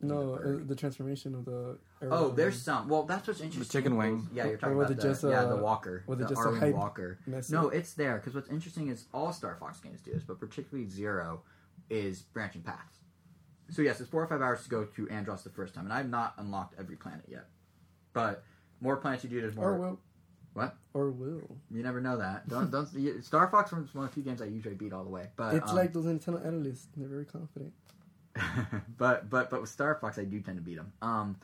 No, 0.00 0.36
The 0.36 0.56
uh, 0.56 0.60
the 0.64 0.76
transformation 0.76 1.34
of 1.34 1.44
the. 1.44 1.78
Oh, 2.02 2.30
there's 2.30 2.60
some. 2.60 2.88
Well, 2.88 3.02
that's 3.02 3.26
what's 3.26 3.40
interesting. 3.40 3.80
chicken 3.80 3.96
wing. 3.96 4.28
Yeah, 4.32 4.46
you're 4.46 4.56
talking 4.56 4.76
was 4.76 4.90
about 4.90 4.96
the, 4.96 5.08
just, 5.08 5.24
yeah, 5.24 5.42
the 5.42 5.56
uh, 5.56 5.60
Walker, 5.60 6.04
was 6.06 6.20
it 6.20 6.22
the 6.22 6.28
just 6.28 6.40
a 6.40 6.44
Arwing 6.44 6.60
hype 6.60 6.74
Walker. 6.74 7.18
message. 7.26 7.52
No, 7.52 7.68
it's 7.70 7.94
there 7.94 8.16
because 8.18 8.34
what's 8.34 8.48
interesting 8.48 8.88
is 8.88 9.06
all 9.12 9.32
Star 9.32 9.56
Fox 9.58 9.80
games 9.80 10.00
do 10.00 10.12
this, 10.12 10.22
but 10.22 10.38
particularly 10.38 10.88
Zero 10.88 11.42
is 11.90 12.22
branching 12.22 12.62
paths. 12.62 12.98
So 13.70 13.82
yes, 13.82 14.00
it's 14.00 14.08
four 14.08 14.22
or 14.22 14.28
five 14.28 14.40
hours 14.40 14.62
to 14.62 14.68
go 14.68 14.84
to 14.84 15.08
Andros 15.10 15.42
the 15.42 15.50
first 15.50 15.74
time, 15.74 15.84
and 15.84 15.92
I've 15.92 16.08
not 16.08 16.34
unlocked 16.38 16.76
every 16.78 16.96
planet 16.96 17.24
yet. 17.28 17.46
But 18.12 18.44
more 18.80 18.96
planets 18.98 19.24
you 19.24 19.30
do, 19.30 19.40
there's 19.40 19.56
more. 19.56 19.72
Or 19.72 19.78
will. 19.78 20.00
What? 20.54 20.76
Or 20.94 21.10
will. 21.10 21.56
You 21.70 21.82
never 21.82 22.00
know 22.00 22.18
that. 22.18 22.48
Don't 22.48 22.70
don't. 22.70 22.88
you- 22.94 23.20
Star 23.22 23.48
Fox 23.48 23.72
was 23.72 23.94
one 23.94 24.04
of 24.04 24.10
the 24.10 24.14
few 24.14 24.22
games 24.22 24.42
I 24.42 24.46
usually 24.46 24.74
beat 24.74 24.92
all 24.92 25.04
the 25.04 25.10
way. 25.10 25.28
But 25.36 25.54
it's 25.54 25.70
um, 25.70 25.76
like 25.76 25.92
those 25.92 26.06
Nintendo 26.06 26.44
analysts. 26.44 26.88
They're 26.96 27.08
very 27.08 27.26
confident. 27.26 27.72
but 28.98 29.30
but 29.30 29.50
but 29.50 29.60
with 29.60 29.70
Star 29.70 29.96
Fox, 30.00 30.18
I 30.18 30.24
do 30.24 30.40
tend 30.40 30.56
to 30.58 30.62
beat 30.62 30.76
them. 30.76 30.92
Um, 31.02 31.36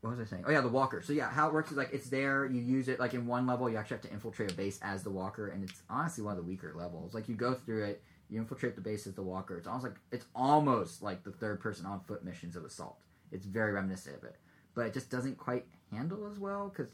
what 0.00 0.16
was 0.16 0.20
I 0.20 0.24
saying? 0.24 0.44
Oh 0.46 0.50
yeah, 0.50 0.62
the 0.62 0.68
Walker. 0.68 1.02
So 1.02 1.12
yeah, 1.12 1.30
how 1.30 1.48
it 1.48 1.52
works 1.52 1.70
is 1.70 1.76
like 1.76 1.90
it's 1.92 2.08
there. 2.08 2.46
You 2.46 2.60
use 2.60 2.88
it 2.88 2.98
like 2.98 3.12
in 3.12 3.26
one 3.26 3.46
level, 3.46 3.68
you 3.68 3.76
actually 3.76 3.96
have 3.96 4.06
to 4.06 4.12
infiltrate 4.12 4.50
a 4.50 4.54
base 4.54 4.78
as 4.82 5.02
the 5.02 5.10
Walker, 5.10 5.48
and 5.48 5.62
it's 5.62 5.82
honestly 5.90 6.24
one 6.24 6.32
of 6.32 6.38
the 6.38 6.48
weaker 6.48 6.72
levels. 6.74 7.12
Like 7.12 7.28
you 7.28 7.34
go 7.34 7.52
through 7.52 7.84
it, 7.84 8.02
you 8.30 8.40
infiltrate 8.40 8.76
the 8.76 8.80
base 8.80 9.06
as 9.06 9.14
the 9.14 9.22
Walker. 9.22 9.58
It's 9.58 9.66
almost 9.66 9.84
like 9.84 9.96
it's 10.10 10.24
almost 10.34 11.02
like 11.02 11.22
the 11.22 11.32
third 11.32 11.60
person 11.60 11.84
on 11.84 12.00
foot 12.00 12.24
missions 12.24 12.56
of 12.56 12.64
Assault. 12.64 12.96
It's 13.30 13.44
very 13.44 13.72
reminiscent 13.72 14.16
of 14.16 14.24
it, 14.24 14.36
but 14.74 14.86
it 14.86 14.94
just 14.94 15.10
doesn't 15.10 15.36
quite 15.36 15.66
handle 15.90 16.26
as 16.30 16.38
well 16.38 16.72
because 16.74 16.92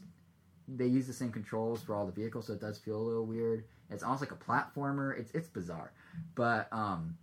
they 0.67 0.85
use 0.85 1.07
the 1.07 1.13
same 1.13 1.31
controls 1.31 1.81
for 1.81 1.95
all 1.95 2.05
the 2.05 2.11
vehicles, 2.11 2.47
so 2.47 2.53
it 2.53 2.61
does 2.61 2.77
feel 2.77 2.97
a 2.97 3.01
little 3.01 3.25
weird. 3.25 3.63
It's 3.89 4.03
almost 4.03 4.21
like 4.21 4.31
a 4.31 4.35
platformer. 4.35 5.17
It's 5.17 5.31
it's 5.31 5.47
bizarre, 5.47 5.93
but 6.35 6.67
um, 6.71 7.17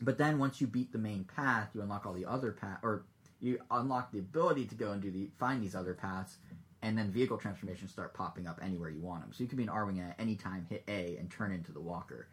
but 0.00 0.18
then 0.18 0.38
once 0.38 0.60
you 0.60 0.66
beat 0.66 0.92
the 0.92 0.98
main 0.98 1.24
path, 1.24 1.70
you 1.74 1.82
unlock 1.82 2.06
all 2.06 2.12
the 2.12 2.26
other 2.26 2.52
path, 2.52 2.78
or 2.82 3.04
you 3.40 3.58
unlock 3.70 4.10
the 4.12 4.18
ability 4.18 4.66
to 4.66 4.74
go 4.74 4.92
and 4.92 5.00
do 5.00 5.10
the 5.10 5.30
find 5.38 5.62
these 5.62 5.74
other 5.74 5.94
paths, 5.94 6.38
and 6.82 6.98
then 6.98 7.12
vehicle 7.12 7.38
transformations 7.38 7.92
start 7.92 8.14
popping 8.14 8.46
up 8.46 8.58
anywhere 8.62 8.90
you 8.90 9.00
want 9.00 9.22
them. 9.22 9.32
So 9.32 9.42
you 9.42 9.48
can 9.48 9.58
be 9.58 9.64
an 9.64 9.68
Arwing 9.68 10.00
at 10.00 10.18
any 10.18 10.34
time, 10.34 10.66
hit 10.68 10.82
A, 10.88 11.16
and 11.18 11.30
turn 11.30 11.52
into 11.52 11.72
the 11.72 11.80
Walker. 11.80 12.28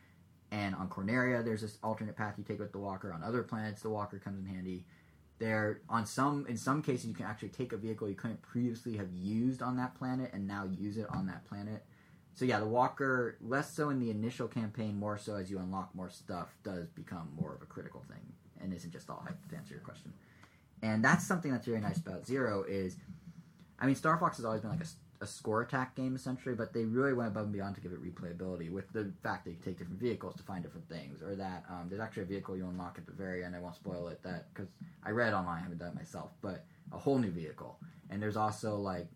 And 0.52 0.74
on 0.74 0.90
Corneria, 0.90 1.46
there's 1.46 1.62
this 1.62 1.78
alternate 1.84 2.16
path 2.16 2.34
you 2.38 2.44
take 2.44 2.60
with 2.60 2.72
the 2.72 2.80
Walker. 2.80 3.14
On 3.14 3.22
other 3.22 3.44
planets, 3.44 3.84
the 3.84 3.90
Walker 3.90 4.18
comes 4.18 4.40
in 4.40 4.46
handy. 4.52 4.86
There, 5.40 5.82
on 5.90 6.06
some, 6.06 6.46
in 6.48 6.58
some 6.58 6.82
cases, 6.82 7.08
you 7.08 7.14
can 7.14 7.26
actually 7.26 7.50
take 7.50 7.72
a 7.72 7.78
vehicle 7.78 8.10
you 8.10 8.16
couldn't 8.16 8.42
previously 8.42 8.98
have 8.98 9.12
used 9.14 9.62
on 9.62 9.78
that 9.78 9.96
planet 9.96 10.32
and 10.34 10.46
now 10.46 10.66
use 10.66 10.98
it 10.98 11.08
on 11.12 11.28
that 11.28 11.46
planet. 11.46 11.86
So 12.34 12.46
yeah, 12.46 12.60
the 12.60 12.66
Walker, 12.66 13.38
less 13.42 13.74
so 13.74 13.90
in 13.90 14.00
the 14.00 14.12
initial 14.12 14.48
campaign, 14.48 14.98
more 14.98 15.18
so 15.18 15.36
as 15.36 15.50
you 15.50 15.60
unlock 15.60 15.96
more 15.96 16.10
stuff, 16.10 16.56
does 16.64 16.90
become 16.90 17.30
more 17.40 17.54
of 17.56 17.62
a 17.62 17.66
critical 17.66 18.04
thing, 18.08 18.34
and 18.62 18.74
isn't 18.74 18.92
just 18.92 19.10
all 19.10 19.24
hype. 19.26 19.38
To 19.50 19.56
answer 19.58 19.74
your 19.74 19.84
question, 19.84 20.14
and 20.82 21.04
that's 21.04 21.26
something 21.26 21.52
that's 21.52 21.66
very 21.66 21.82
nice 21.82 21.98
about 21.98 22.26
Zero 22.26 22.64
is, 22.68 22.96
I 23.80 23.86
mean, 23.86 23.96
Star 23.96 24.18
Fox 24.18 24.38
has 24.38 24.46
always 24.46 24.62
been 24.62 24.70
like 24.70 24.82
a, 24.82 24.88
a 25.22 25.28
score 25.28 25.62
attack 25.62 25.96
game 25.96 26.16
essentially, 26.16 26.56
but 26.56 26.74
they 26.74 26.86
really 26.86 27.14
went 27.14 27.30
above 27.30 27.44
and 27.44 27.54
beyond 27.54 27.76
to 27.76 27.82
give 27.82 27.92
it 27.92 28.02
replayability 28.02 28.72
with 28.72 28.92
the 28.94 29.12
fact 29.22 29.46
that 29.46 29.52
you 29.52 29.58
take 29.64 29.78
different 29.78 30.00
vehicles 30.00 30.36
to 30.36 30.44
find 30.44 30.64
different 30.64 30.88
things, 30.88 31.22
or 31.22 31.36
that 31.36 31.66
um, 31.70 31.88
there's 31.90 32.02
actually 32.02 32.24
a 32.24 32.28
vehicle 32.28 32.56
you 32.56 32.66
unlock 32.66 32.96
at 32.98 33.06
the 33.06 33.12
very 33.12 33.44
end. 33.44 33.56
I 33.56 33.60
won't 33.60 33.76
spoil 33.76 34.08
it 34.08 34.24
that 34.24 34.54
because 34.54 34.70
I 35.04 35.12
read 35.12 35.34
online, 35.34 35.60
I 35.60 35.64
haven't 35.64 35.80
done 35.80 35.90
it 35.90 35.96
myself, 35.96 36.32
but 36.42 36.66
a 36.94 36.98
whole 36.98 37.18
new 37.18 37.32
vehicle. 37.32 37.78
And 38.10 38.22
there's 38.22 38.38
also 38.38 38.78
like 38.78 39.08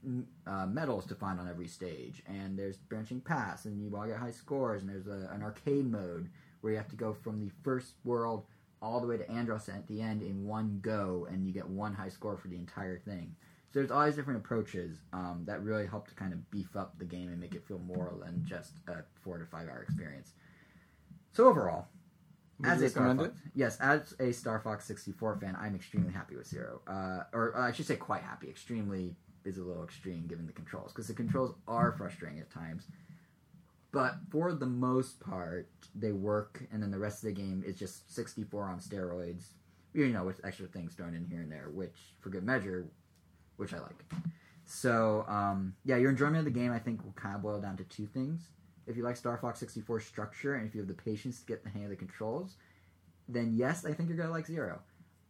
uh, 0.46 0.68
medals 0.68 1.06
to 1.08 1.16
find 1.16 1.40
on 1.40 1.50
every 1.50 1.68
stage, 1.68 2.22
and 2.28 2.60
there's 2.60 2.78
branching 2.78 3.22
paths, 3.22 3.66
and 3.66 3.82
you 3.82 3.96
all 3.96 4.06
get 4.06 4.18
high 4.18 4.32
scores, 4.32 4.82
and 4.82 4.90
there's 4.90 5.08
a, 5.08 5.30
an 5.34 5.42
arcade 5.42 5.90
mode 5.90 6.30
where 6.62 6.74
you 6.74 6.78
have 6.78 6.90
to 6.90 6.96
go 6.96 7.14
from 7.14 7.40
the 7.40 7.52
first 7.64 7.94
world 8.04 8.46
all 8.82 9.00
the 9.00 9.08
way 9.08 9.18
to 9.18 9.32
Andros 9.32 9.70
at 9.70 9.88
the 9.88 10.02
end 10.02 10.22
in 10.22 10.46
one 10.46 10.80
go, 10.82 11.28
and 11.32 11.48
you 11.48 11.54
get 11.54 11.68
one 11.68 11.94
high 11.94 12.10
score 12.10 12.38
for 12.38 12.50
the 12.50 12.58
entire 12.58 13.00
thing. 13.00 13.36
So 13.74 13.80
there's 13.80 13.90
all 13.90 14.06
these 14.06 14.16
different 14.16 14.40
approaches 14.40 15.00
um, 15.14 15.42
that 15.48 15.64
really 15.64 15.88
help 15.88 16.08
to 16.08 16.14
kind 16.14 16.32
of 16.32 16.52
beef 16.52 16.76
up 16.76 16.94
the 17.00 17.06
game 17.06 17.30
and 17.30 17.40
make 17.40 17.56
it 17.56 17.66
feel 17.68 17.80
more 17.80 18.14
than 18.24 18.46
just 18.46 18.74
a 18.88 18.98
four 19.24 19.40
to 19.40 19.46
five 19.48 19.68
hour 19.68 19.82
experience. 19.82 20.34
So 21.32 21.48
overall, 21.48 21.88
Would 22.60 22.70
as 22.70 22.84
a 22.84 22.90
Star 22.90 23.16
Fox, 23.16 23.32
yes, 23.56 23.80
as 23.80 24.14
a 24.20 24.32
Star 24.32 24.60
Fox 24.60 24.86
64 24.86 25.38
fan, 25.38 25.58
I'm 25.60 25.74
extremely 25.74 26.14
happy 26.14 26.36
with 26.36 26.46
Zero. 26.46 26.82
Uh, 26.86 27.24
or 27.34 27.58
I 27.58 27.72
should 27.72 27.88
say, 27.88 27.96
quite 27.96 28.22
happy. 28.22 28.48
Extremely 28.48 29.16
is 29.44 29.58
a 29.58 29.64
little 29.64 29.84
extreme 29.84 30.28
given 30.28 30.46
the 30.46 30.54
controls 30.54 30.92
because 30.92 31.08
the 31.08 31.16
controls 31.16 31.56
are 31.68 31.94
frustrating 31.94 32.40
at 32.40 32.52
times. 32.52 32.86
But 33.92 34.18
for 34.30 34.54
the 34.54 34.68
most 34.68 35.20
part, 35.20 35.68
they 35.96 36.12
work, 36.12 36.64
and 36.72 36.82
then 36.82 36.92
the 36.92 37.00
rest 37.00 37.24
of 37.24 37.34
the 37.34 37.42
game 37.42 37.64
is 37.66 37.76
just 37.76 38.14
64 38.14 38.66
on 38.66 38.80
steroids. 38.80 39.46
You 39.96 40.10
know, 40.10 40.26
with 40.26 40.42
extra 40.44 40.68
things 40.68 40.94
thrown 40.94 41.16
in 41.16 41.26
here 41.26 41.42
and 41.42 41.52
there, 41.52 41.70
which, 41.72 41.96
for 42.20 42.30
good 42.30 42.44
measure, 42.44 42.88
which 43.58 43.74
I 43.74 43.80
like. 43.80 44.04
So, 44.66 45.26
um, 45.28 45.76
yeah, 45.86 45.98
your 45.98 46.10
enjoyment 46.10 46.38
of 46.38 46.46
the 46.46 46.52
game, 46.52 46.72
I 46.72 46.80
think, 46.80 47.04
will 47.04 47.12
kind 47.14 47.36
of 47.36 47.42
boil 47.42 47.60
down 47.60 47.78
to 47.78 47.84
two 47.84 48.08
things. 48.08 48.50
If 48.88 48.98
you 48.98 49.04
like 49.04 49.18
Star 49.18 49.38
Fox 49.38 49.60
64 49.60 50.00
structure, 50.02 50.56
and 50.56 50.68
if 50.68 50.74
you 50.74 50.82
have 50.82 50.88
the 50.88 50.94
patience 50.94 51.40
to 51.40 51.46
get 51.46 51.64
the 51.64 51.70
hang 51.70 51.84
of 51.84 51.90
the 51.90 51.96
controls, 51.96 52.56
then 53.28 53.54
yes, 53.56 53.86
I 53.86 53.94
think 53.94 54.10
you're 54.10 54.18
to 54.18 54.32
like 54.32 54.48
Zero. 54.48 54.80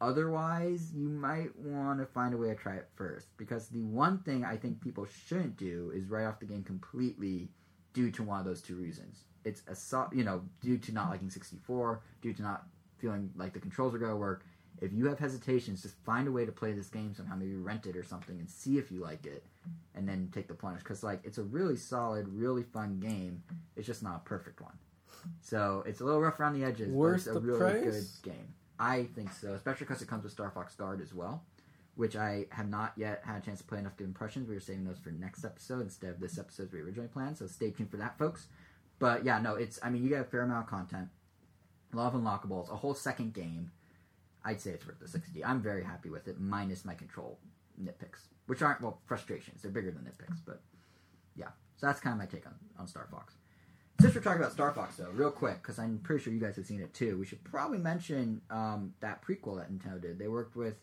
Otherwise, 0.01 0.91
you 0.93 1.07
might 1.07 1.55
want 1.57 1.99
to 1.99 2.05
find 2.05 2.33
a 2.33 2.37
way 2.37 2.49
to 2.49 2.55
try 2.55 2.75
it 2.75 2.89
first. 2.95 3.27
Because 3.37 3.69
the 3.69 3.83
one 3.83 4.19
thing 4.19 4.43
I 4.43 4.57
think 4.57 4.81
people 4.81 5.05
shouldn't 5.27 5.55
do 5.55 5.91
is 5.95 6.09
write 6.09 6.25
off 6.25 6.39
the 6.39 6.45
game 6.45 6.63
completely 6.63 7.49
due 7.93 8.11
to 8.11 8.23
one 8.23 8.39
of 8.39 8.45
those 8.45 8.61
two 8.61 8.75
reasons. 8.75 9.23
It's 9.45 9.61
a 9.67 10.07
you 10.13 10.23
know 10.23 10.41
due 10.61 10.77
to 10.77 10.91
not 10.91 11.09
liking 11.09 11.29
64, 11.29 12.01
due 12.21 12.33
to 12.33 12.41
not 12.41 12.65
feeling 12.97 13.29
like 13.35 13.53
the 13.53 13.59
controls 13.59 13.93
are 13.93 13.99
to 13.99 14.15
work. 14.15 14.45
If 14.83 14.91
you 14.91 15.07
have 15.07 15.17
hesitations, 15.17 15.81
just 15.81 15.95
find 16.03 16.27
a 16.27 16.31
way 16.31 16.45
to 16.45 16.51
play 16.51 16.73
this 16.73 16.89
game 16.89 17.13
somehow. 17.15 17.35
Maybe 17.37 17.55
rent 17.55 17.85
it 17.85 17.95
or 17.95 18.03
something 18.03 18.37
and 18.37 18.49
see 18.49 18.77
if 18.77 18.91
you 18.91 18.99
like 18.99 19.25
it, 19.25 19.45
and 19.95 20.07
then 20.07 20.29
take 20.33 20.49
the 20.49 20.53
plunge. 20.53 20.79
Because 20.79 21.03
like 21.03 21.21
it's 21.23 21.37
a 21.37 21.43
really 21.43 21.77
solid, 21.77 22.27
really 22.27 22.63
fun 22.63 22.99
game. 22.99 23.43
It's 23.77 23.87
just 23.87 24.03
not 24.03 24.17
a 24.17 24.27
perfect 24.27 24.59
one. 24.59 24.77
So 25.39 25.83
it's 25.87 26.01
a 26.01 26.03
little 26.03 26.19
rough 26.19 26.37
around 26.39 26.59
the 26.59 26.65
edges, 26.65 26.91
Worth 26.91 27.23
but 27.25 27.31
it's 27.31 27.37
a 27.37 27.39
really 27.39 27.59
price? 27.59 28.19
good 28.21 28.31
game. 28.33 28.53
I 28.77 29.05
think 29.15 29.31
so, 29.31 29.53
especially 29.53 29.85
because 29.85 30.01
it 30.01 30.09
comes 30.09 30.23
with 30.23 30.33
Star 30.33 30.51
Fox 30.51 30.75
Guard 30.75 30.99
as 30.99 31.13
well, 31.13 31.43
which 31.95 32.17
I 32.17 32.47
have 32.49 32.67
not 32.67 32.91
yet 32.97 33.21
had 33.23 33.41
a 33.41 33.45
chance 33.45 33.59
to 33.59 33.63
play 33.63 33.79
enough 33.79 33.95
good 33.95 34.07
impressions. 34.07 34.49
We 34.49 34.55
were 34.55 34.59
saving 34.59 34.83
those 34.83 34.99
for 34.99 35.11
next 35.11 35.45
episode 35.45 35.81
instead 35.81 36.09
of 36.09 36.19
this 36.19 36.37
episode 36.37 36.73
we 36.73 36.81
originally 36.81 37.07
planned. 37.07 37.37
So 37.37 37.47
stay 37.47 37.71
tuned 37.71 37.89
for 37.89 37.97
that, 37.97 38.17
folks. 38.17 38.47
But 38.99 39.23
yeah, 39.23 39.39
no, 39.39 39.55
it's 39.55 39.79
I 39.81 39.89
mean 39.89 40.03
you 40.03 40.09
get 40.09 40.19
a 40.21 40.25
fair 40.25 40.41
amount 40.41 40.65
of 40.65 40.69
content, 40.69 41.07
a 41.93 41.95
lot 41.95 42.13
of 42.13 42.19
unlockables, 42.19 42.69
a 42.69 42.75
whole 42.75 42.93
second 42.93 43.33
game. 43.33 43.71
I'd 44.45 44.61
say 44.61 44.71
it's 44.71 44.85
worth 44.85 44.99
the 44.99 45.07
sixty. 45.07 45.43
I'm 45.43 45.61
very 45.61 45.83
happy 45.83 46.09
with 46.09 46.27
it, 46.27 46.39
minus 46.39 46.83
my 46.85 46.93
control 46.95 47.39
nitpicks, 47.81 48.27
which 48.47 48.61
aren't 48.61 48.81
well 48.81 48.99
frustrations. 49.05 49.61
They're 49.61 49.71
bigger 49.71 49.91
than 49.91 50.03
nitpicks, 50.03 50.39
but 50.45 50.61
yeah. 51.35 51.49
So 51.77 51.87
that's 51.87 51.99
kind 51.99 52.13
of 52.13 52.19
my 52.19 52.25
take 52.25 52.45
on, 52.45 52.53
on 52.77 52.87
Star 52.87 53.07
Fox. 53.11 53.35
Since 53.99 54.15
we're 54.15 54.21
talking 54.21 54.39
about 54.41 54.51
Star 54.51 54.71
Fox, 54.73 54.95
though, 54.97 55.09
real 55.11 55.31
quick, 55.31 55.61
because 55.61 55.79
I'm 55.79 55.99
pretty 55.99 56.23
sure 56.23 56.33
you 56.33 56.39
guys 56.39 56.55
have 56.55 56.65
seen 56.65 56.81
it 56.81 56.93
too, 56.93 57.17
we 57.17 57.25
should 57.25 57.43
probably 57.43 57.77
mention 57.77 58.41
um, 58.49 58.93
that 59.01 59.21
prequel 59.25 59.57
that 59.57 59.71
Nintendo 59.71 60.01
did. 60.01 60.19
They 60.19 60.27
worked 60.27 60.55
with 60.55 60.75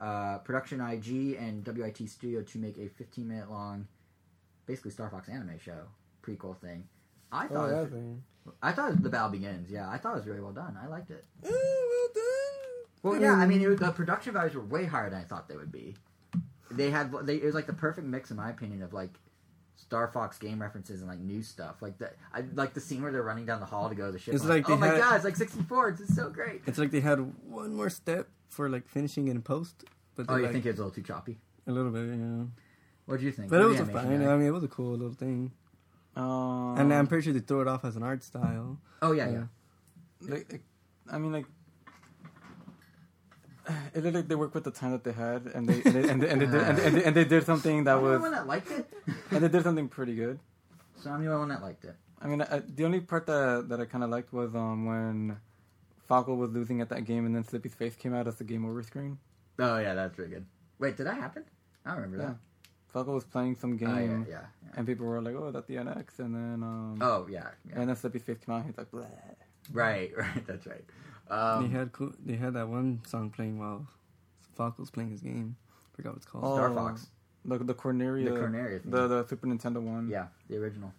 uh, 0.00 0.38
Production 0.38 0.80
IG 0.80 1.36
and 1.38 1.66
WIT 1.66 2.08
Studio 2.08 2.42
to 2.42 2.58
make 2.58 2.78
a 2.78 2.88
15 2.88 3.26
minute 3.26 3.50
long 3.50 3.86
basically 4.66 4.90
Star 4.90 5.08
Fox 5.10 5.28
anime 5.28 5.58
show 5.58 5.80
prequel 6.22 6.56
thing. 6.58 6.84
I 7.32 7.46
Oh, 7.46 7.48
thought 7.54 7.70
it, 7.70 7.90
thing. 7.90 8.22
I 8.62 8.72
thought 8.72 9.02
the 9.02 9.08
battle 9.08 9.30
begins. 9.30 9.70
Yeah, 9.70 9.88
I 9.88 9.98
thought 9.98 10.12
it 10.12 10.18
was 10.18 10.26
really 10.26 10.40
well 10.40 10.52
done. 10.52 10.78
I 10.82 10.86
liked 10.88 11.10
it. 11.10 11.24
Eh, 11.44 11.48
well 11.50 12.08
done. 12.14 12.67
Well, 13.02 13.20
yeah, 13.20 13.34
I 13.34 13.46
mean, 13.46 13.62
it 13.62 13.68
was, 13.68 13.78
the 13.78 13.90
production 13.92 14.32
values 14.34 14.54
were 14.54 14.62
way 14.64 14.84
higher 14.84 15.08
than 15.10 15.20
I 15.20 15.24
thought 15.24 15.48
they 15.48 15.56
would 15.56 15.70
be. 15.72 15.94
They 16.70 16.90
had 16.90 17.12
they, 17.22 17.36
it 17.36 17.44
was 17.44 17.54
like 17.54 17.66
the 17.66 17.72
perfect 17.72 18.06
mix, 18.06 18.30
in 18.30 18.36
my 18.36 18.50
opinion, 18.50 18.82
of 18.82 18.92
like 18.92 19.10
Star 19.76 20.08
Fox 20.08 20.36
game 20.38 20.60
references 20.60 21.00
and 21.00 21.08
like 21.08 21.18
new 21.20 21.42
stuff. 21.42 21.80
Like 21.80 21.96
the 21.98 22.10
I 22.34 22.42
like 22.54 22.74
the 22.74 22.80
scene 22.80 23.00
where 23.02 23.10
they're 23.12 23.22
running 23.22 23.46
down 23.46 23.60
the 23.60 23.66
hall 23.66 23.88
to 23.88 23.94
go 23.94 24.06
to 24.06 24.12
the 24.12 24.18
ship. 24.18 24.34
It's 24.34 24.42
I'm 24.44 24.50
like 24.50 24.68
oh 24.68 24.74
they 24.74 24.80
my 24.80 24.86
had- 24.88 24.98
god, 25.00 25.14
it's 25.16 25.24
like 25.24 25.36
sixty 25.36 25.62
four. 25.62 25.88
It's 25.90 26.14
so 26.14 26.28
great. 26.28 26.60
It's 26.66 26.78
like 26.78 26.90
they 26.90 27.00
had 27.00 27.20
one 27.48 27.74
more 27.74 27.88
step 27.88 28.28
for 28.48 28.68
like 28.68 28.86
finishing 28.88 29.28
it 29.28 29.32
in 29.32 29.42
post, 29.42 29.84
but 30.14 30.26
Oh, 30.28 30.36
you 30.36 30.42
like, 30.42 30.52
think 30.52 30.66
it 30.66 30.70
was 30.72 30.78
a 30.78 30.82
little 30.84 30.94
too 30.94 31.02
choppy? 31.02 31.38
a 31.66 31.72
little 31.72 31.90
bit, 31.90 32.06
yeah. 32.06 32.44
What 33.06 33.20
do 33.20 33.24
you 33.26 33.32
think? 33.32 33.48
But 33.50 33.60
it 33.60 33.64
was 33.64 33.78
a 33.78 33.82
animation 33.84 34.08
fine. 34.10 34.20
guy. 34.24 34.32
I 34.32 34.36
mean, 34.36 34.46
it 34.48 34.50
was 34.50 34.64
a 34.64 34.68
cool 34.68 34.90
little 34.92 35.12
thing, 35.14 35.52
Um, 36.16 36.76
and 36.78 36.92
I'm 36.92 37.06
pretty 37.06 37.24
sure 37.24 37.32
they 37.32 37.40
threw 37.40 37.60
it 37.62 37.68
off 37.68 37.84
as 37.84 37.96
an 37.96 38.02
art 38.02 38.22
style. 38.24 38.78
oh 39.00 39.12
yeah, 39.12 39.28
yeah. 39.30 39.42
yeah. 40.22 40.34
like, 40.34 40.52
like, 40.52 40.62
I 41.10 41.16
mean, 41.18 41.32
like, 41.32 41.46
it 43.94 44.02
looked 44.04 44.16
like 44.16 44.28
they 44.28 44.34
worked 44.34 44.54
with 44.54 44.64
the 44.64 44.70
time 44.70 44.92
that 44.92 45.04
they 45.04 45.12
had, 45.12 45.46
and 45.54 45.68
they 45.68 45.82
and 45.82 45.94
they, 45.94 46.08
and 46.08 46.22
they, 46.22 46.28
and 46.28 46.40
they, 46.42 46.46
did, 46.46 46.54
and 46.54 46.78
they, 46.78 46.86
and 46.86 46.96
they, 46.96 47.04
and 47.04 47.16
they 47.16 47.24
did 47.24 47.44
something 47.44 47.84
that 47.84 48.00
was, 48.00 48.20
one 48.20 48.32
that 48.32 48.46
liked 48.46 48.70
it. 48.70 48.88
and 49.30 49.42
they 49.44 49.48
did 49.48 49.62
something 49.62 49.88
pretty 49.88 50.14
good. 50.14 50.38
so 50.96 51.10
I'm 51.10 51.22
the 51.24 51.28
only 51.28 51.38
one 51.40 51.48
that 51.50 51.62
liked 51.62 51.84
it. 51.84 51.96
I 52.20 52.26
mean, 52.26 52.42
I, 52.42 52.60
the 52.60 52.84
only 52.84 53.00
part 53.00 53.26
that 53.26 53.68
that 53.68 53.80
I 53.80 53.84
kind 53.84 54.02
of 54.04 54.10
liked 54.10 54.32
was 54.32 54.54
um 54.54 54.86
when 54.86 55.36
Falco 56.08 56.34
was 56.34 56.50
losing 56.50 56.80
at 56.80 56.88
that 56.88 57.04
game, 57.04 57.26
and 57.26 57.34
then 57.34 57.44
Slippy's 57.44 57.74
face 57.74 57.94
came 57.94 58.14
out 58.14 58.26
as 58.26 58.36
the 58.36 58.44
game 58.44 58.64
over 58.64 58.82
screen. 58.82 59.18
Oh 59.58 59.78
yeah, 59.78 59.94
that's 59.94 60.18
really 60.18 60.30
good. 60.30 60.46
Wait, 60.78 60.96
did 60.96 61.06
that 61.06 61.16
happen? 61.16 61.44
I 61.84 61.90
don't 61.90 62.00
remember 62.02 62.18
Yeah. 62.22 62.28
that. 62.30 62.36
Falco 62.92 63.12
was 63.12 63.24
playing 63.24 63.54
some 63.56 63.76
game, 63.76 63.88
Oh 63.90 63.98
yeah, 63.98 64.08
yeah. 64.08 64.46
yeah. 64.64 64.70
and 64.76 64.86
people 64.86 65.04
were 65.06 65.20
like, 65.20 65.34
"Oh, 65.34 65.50
that's 65.50 65.66
the 65.66 65.74
NX," 65.76 66.18
and 66.20 66.34
then 66.34 66.62
um, 66.62 66.98
Oh 67.02 67.26
yeah, 67.30 67.48
yeah. 67.68 67.80
and 67.80 67.88
then 67.88 67.96
Slippy's 67.96 68.22
face 68.22 68.38
came 68.44 68.54
out, 68.54 68.64
and 68.64 68.66
he's 68.70 68.78
like, 68.78 68.90
Bleh. 68.90 69.06
Right, 69.72 70.10
right. 70.16 70.46
That's 70.46 70.66
right. 70.66 70.84
They 71.28 71.34
Um, 71.34 71.70
had 71.70 71.92
cool, 71.92 72.12
they 72.24 72.36
had 72.36 72.54
that 72.54 72.68
one 72.68 73.00
song 73.06 73.30
playing 73.30 73.58
while 73.58 73.86
Falco 74.56 74.82
was 74.82 74.90
playing 74.90 75.10
his 75.10 75.20
game. 75.20 75.56
forgot 75.94 76.10
what 76.10 76.16
it's 76.18 76.26
called. 76.26 76.44
Oh, 76.44 76.56
Star 76.56 76.72
Fox, 76.74 77.08
the 77.44 77.58
the 77.58 77.74
Corneria, 77.74 78.24
the 78.24 78.30
Corneria 78.40 78.80
thing. 78.82 78.90
the 78.90 79.06
the 79.08 79.26
Super 79.26 79.46
Nintendo 79.46 79.80
one. 79.82 80.08
yeah, 80.08 80.26
the 80.48 80.56
original. 80.56 80.92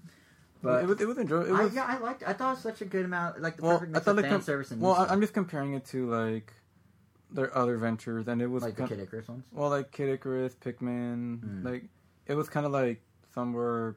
but 0.62 0.70
But 0.72 0.84
it 0.84 0.88
was 0.88 1.02
it 1.02 1.08
was 1.08 1.18
enjoyable. 1.18 1.56
It 1.56 1.60
I, 1.60 1.64
was, 1.64 1.74
yeah, 1.76 1.86
I 1.86 1.98
liked. 2.00 2.24
I 2.28 2.34
thought 2.34 2.50
it 2.50 2.54
was 2.56 2.60
such 2.64 2.82
a 2.82 2.86
good 2.86 3.06
amount, 3.06 3.42
like 3.42 3.58
the 3.58 3.64
Well, 3.64 3.80
perfect 3.80 3.92
I 3.92 3.94
mix 4.00 4.06
thought 4.06 4.12
of 4.12 4.18
like 4.18 4.26
fan 4.26 4.32
com- 4.34 4.42
service 4.42 4.72
and 4.72 4.82
well, 4.82 4.92
new 4.94 4.98
I, 5.00 5.04
stuff. 5.04 5.12
I'm 5.14 5.22
just 5.22 5.34
comparing 5.34 5.74
it 5.74 5.86
to 5.88 6.10
like 6.10 6.54
their 7.32 7.56
other 7.58 7.78
ventures, 7.78 8.28
and 8.28 8.42
it 8.42 8.48
was 8.48 8.64
like 8.64 8.76
the 8.76 8.88
Kid 8.88 9.00
Icarus 9.00 9.28
ones. 9.30 9.44
well, 9.52 9.70
like 9.70 9.92
Kid 9.92 10.10
Icarus, 10.10 10.56
Pikmin, 10.56 11.40
Mm. 11.40 11.64
like 11.64 11.84
it 12.28 12.36
was 12.36 12.50
kind 12.50 12.66
of 12.66 12.72
like 12.72 13.02
somewhere 13.34 13.96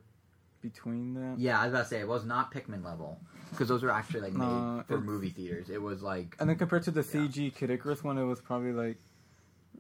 between 0.61 1.15
them. 1.15 1.35
Yeah, 1.39 1.61
I 1.61 1.65
was 1.65 1.73
about 1.75 1.83
to 1.85 1.89
say 1.89 2.01
it 2.01 2.09
was 2.09 2.25
not 2.25 2.53
Pikmin 2.55 2.85
level 2.85 3.19
because 3.53 3.69
those 3.69 3.83
were 3.83 3.91
actually 3.91 4.21
like 4.21 4.33
made 4.33 4.41
No, 4.47 4.83
for 4.89 5.01
movie 5.01 5.31
theaters. 5.31 5.71
It 5.71 5.81
was 5.81 6.03
like 6.03 6.37
And 6.41 6.49
then 6.51 6.57
compared 6.59 6.83
to 6.85 6.91
the 6.91 7.01
Yeah. 7.03 7.27
CG 7.29 7.55
Kid 7.55 7.71
Icarus 7.71 8.03
one, 8.03 8.19
it 8.19 8.25
was 8.25 8.41
probably 8.41 8.73
like, 8.73 8.99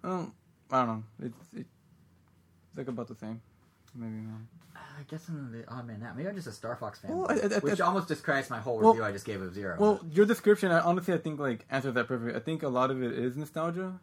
oh, 0.04 0.30
I 0.70 0.84
don't 0.84 0.88
know, 0.88 1.04
it's 1.26 1.38
it's 1.56 1.68
like 2.76 2.88
about 2.88 3.08
the 3.08 3.14
same, 3.16 3.40
maybe 3.94 4.12
not. 4.26 4.40
Uh, 4.74 4.78
I 5.00 5.02
guess 5.08 5.28
I'm 5.28 5.52
the 5.52 5.68
odd 5.70 5.86
man 5.86 6.02
out. 6.02 6.16
Maybe 6.16 6.28
I'm 6.28 6.34
just 6.34 6.46
a 6.46 6.52
Star 6.52 6.76
Fox 6.76 6.98
fan, 7.00 7.10
Well, 7.16 7.26
I- 7.30 7.34
I- 7.34 7.56
I- 7.56 7.58
which 7.58 7.80
almost 7.80 8.08
discredits 8.08 8.48
my 8.48 8.58
whole 8.60 8.78
Well- 8.78 8.92
review 8.92 9.04
I 9.04 9.12
just 9.12 9.26
gave 9.26 9.42
of 9.42 9.52
zero. 9.52 9.76
Well, 9.78 10.00
your 10.10 10.24
description, 10.26 10.70
I 10.72 10.80
honestly, 10.80 11.12
I 11.12 11.18
think 11.18 11.38
like 11.40 11.66
answers 11.70 11.92
that 11.94 12.06
perfectly. 12.08 12.34
I 12.34 12.40
think 12.42 12.62
a 12.62 12.68
lot 12.68 12.90
of 12.90 13.02
it 13.02 13.12
is 13.12 13.36
nostalgia. 13.36 14.00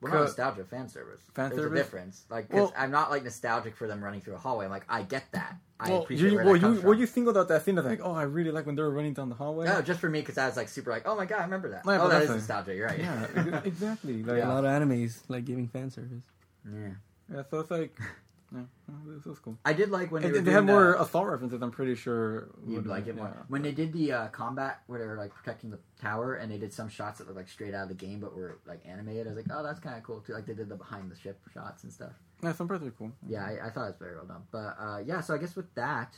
We're 0.00 0.10
not 0.10 0.20
nostalgia 0.22 0.64
fan 0.64 0.88
service. 0.88 1.20
Fan 1.34 1.50
There's 1.50 1.62
service? 1.62 1.78
a 1.78 1.82
difference. 1.84 2.24
Like, 2.30 2.52
Well- 2.52 2.72
I'm 2.76 2.90
not 2.90 3.10
like 3.10 3.22
nostalgic 3.22 3.76
for 3.76 3.86
them 3.86 4.02
running 4.02 4.20
through 4.20 4.34
a 4.34 4.38
hallway. 4.38 4.64
I'm 4.64 4.70
like, 4.70 4.86
I 4.88 5.02
get 5.02 5.30
that. 5.32 5.56
I 5.82 5.90
well, 5.90 6.02
appreciate 6.02 6.30
you, 6.30 6.36
where 6.36 6.44
well, 6.44 6.54
that 6.54 6.60
comes 6.60 6.74
you, 6.76 6.80
from. 6.80 6.90
well, 6.90 6.98
you 6.98 7.06
singled 7.06 7.36
out 7.36 7.48
that 7.48 7.64
scene 7.64 7.76
of 7.76 7.84
like, 7.84 8.00
oh, 8.02 8.12
I 8.12 8.22
really 8.22 8.50
like 8.52 8.66
when 8.66 8.76
they 8.76 8.82
were 8.82 8.90
running 8.90 9.14
down 9.14 9.28
the 9.28 9.34
hallway. 9.34 9.66
No, 9.66 9.82
just 9.82 10.00
for 10.00 10.08
me 10.08 10.20
because 10.20 10.38
I 10.38 10.46
was 10.46 10.56
like 10.56 10.68
super 10.68 10.90
like, 10.90 11.02
oh 11.06 11.16
my 11.16 11.26
god, 11.26 11.40
I 11.40 11.44
remember 11.44 11.70
that. 11.70 11.82
Yeah, 11.84 12.02
oh, 12.02 12.08
that 12.08 12.22
is 12.22 12.28
that's 12.28 12.40
nostalgia. 12.40 12.74
You're 12.74 12.86
right. 12.86 12.98
yeah, 13.00 13.60
exactly. 13.64 14.22
Like, 14.22 14.44
A 14.44 14.48
lot 14.48 14.64
of 14.64 14.70
animes 14.70 15.18
like 15.28 15.44
giving 15.44 15.66
fan 15.68 15.90
service. 15.90 16.24
yeah. 16.72 16.88
yeah, 17.34 17.42
so 17.50 17.60
it's 17.60 17.70
like, 17.70 17.96
yeah, 18.54 18.62
this 19.06 19.24
was 19.24 19.38
cool. 19.38 19.56
I 19.64 19.72
did 19.72 19.90
like 19.90 20.12
when 20.12 20.22
they, 20.22 20.30
they 20.40 20.50
had 20.52 20.66
more 20.66 20.92
the- 20.92 21.02
assault 21.02 21.26
references. 21.26 21.62
I'm 21.62 21.70
pretty 21.70 21.94
sure 21.94 22.48
You'd 22.66 22.86
like 22.86 23.06
it 23.06 23.16
more. 23.16 23.32
yeah. 23.34 23.42
When 23.48 23.62
they 23.62 23.72
did 23.72 23.92
the 23.92 24.12
uh, 24.12 24.26
combat 24.28 24.80
where 24.86 24.98
they 24.98 25.06
were 25.06 25.16
like 25.16 25.34
protecting 25.34 25.70
the 25.70 25.78
tower 26.00 26.34
and 26.34 26.50
they 26.52 26.58
did 26.58 26.72
some 26.72 26.88
shots 26.88 27.18
that 27.18 27.26
looked 27.26 27.38
like 27.38 27.48
straight 27.48 27.74
out 27.74 27.84
of 27.84 27.88
the 27.88 27.94
game 27.94 28.20
but 28.20 28.34
were 28.36 28.58
like 28.66 28.80
animated, 28.86 29.26
I 29.26 29.30
was 29.30 29.36
like, 29.36 29.46
oh, 29.56 29.62
that's 29.62 29.80
kind 29.80 29.96
of 29.96 30.02
cool 30.02 30.20
too. 30.20 30.34
Like 30.34 30.46
they 30.46 30.54
did 30.54 30.68
the 30.68 30.76
behind 30.76 31.10
the 31.10 31.16
ship 31.16 31.40
shots 31.54 31.84
and 31.84 31.92
stuff. 31.92 32.12
Yeah, 32.42 32.52
some 32.52 32.68
parts 32.68 32.84
are 32.84 32.90
cool. 32.90 33.12
Yeah, 33.26 33.44
I, 33.44 33.68
I 33.68 33.70
thought 33.70 33.84
it 33.84 33.90
was 33.90 33.96
very 33.98 34.16
well 34.16 34.26
done. 34.26 34.42
But 34.50 34.76
uh, 34.78 34.98
yeah, 35.06 35.20
so 35.20 35.34
I 35.34 35.38
guess 35.38 35.54
with 35.56 35.72
that, 35.76 36.14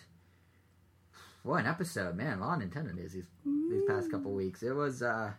what 1.43 1.61
an 1.61 1.67
episode, 1.67 2.17
man! 2.17 2.39
A 2.39 2.47
lot 2.47 2.63
of 2.63 2.69
Nintendo 2.69 2.95
news 2.95 3.13
these 3.13 3.27
these 3.45 3.83
past 3.87 4.11
couple 4.11 4.33
weeks. 4.33 4.63
It 4.63 4.73
was 4.75 5.03
uh, 5.03 5.33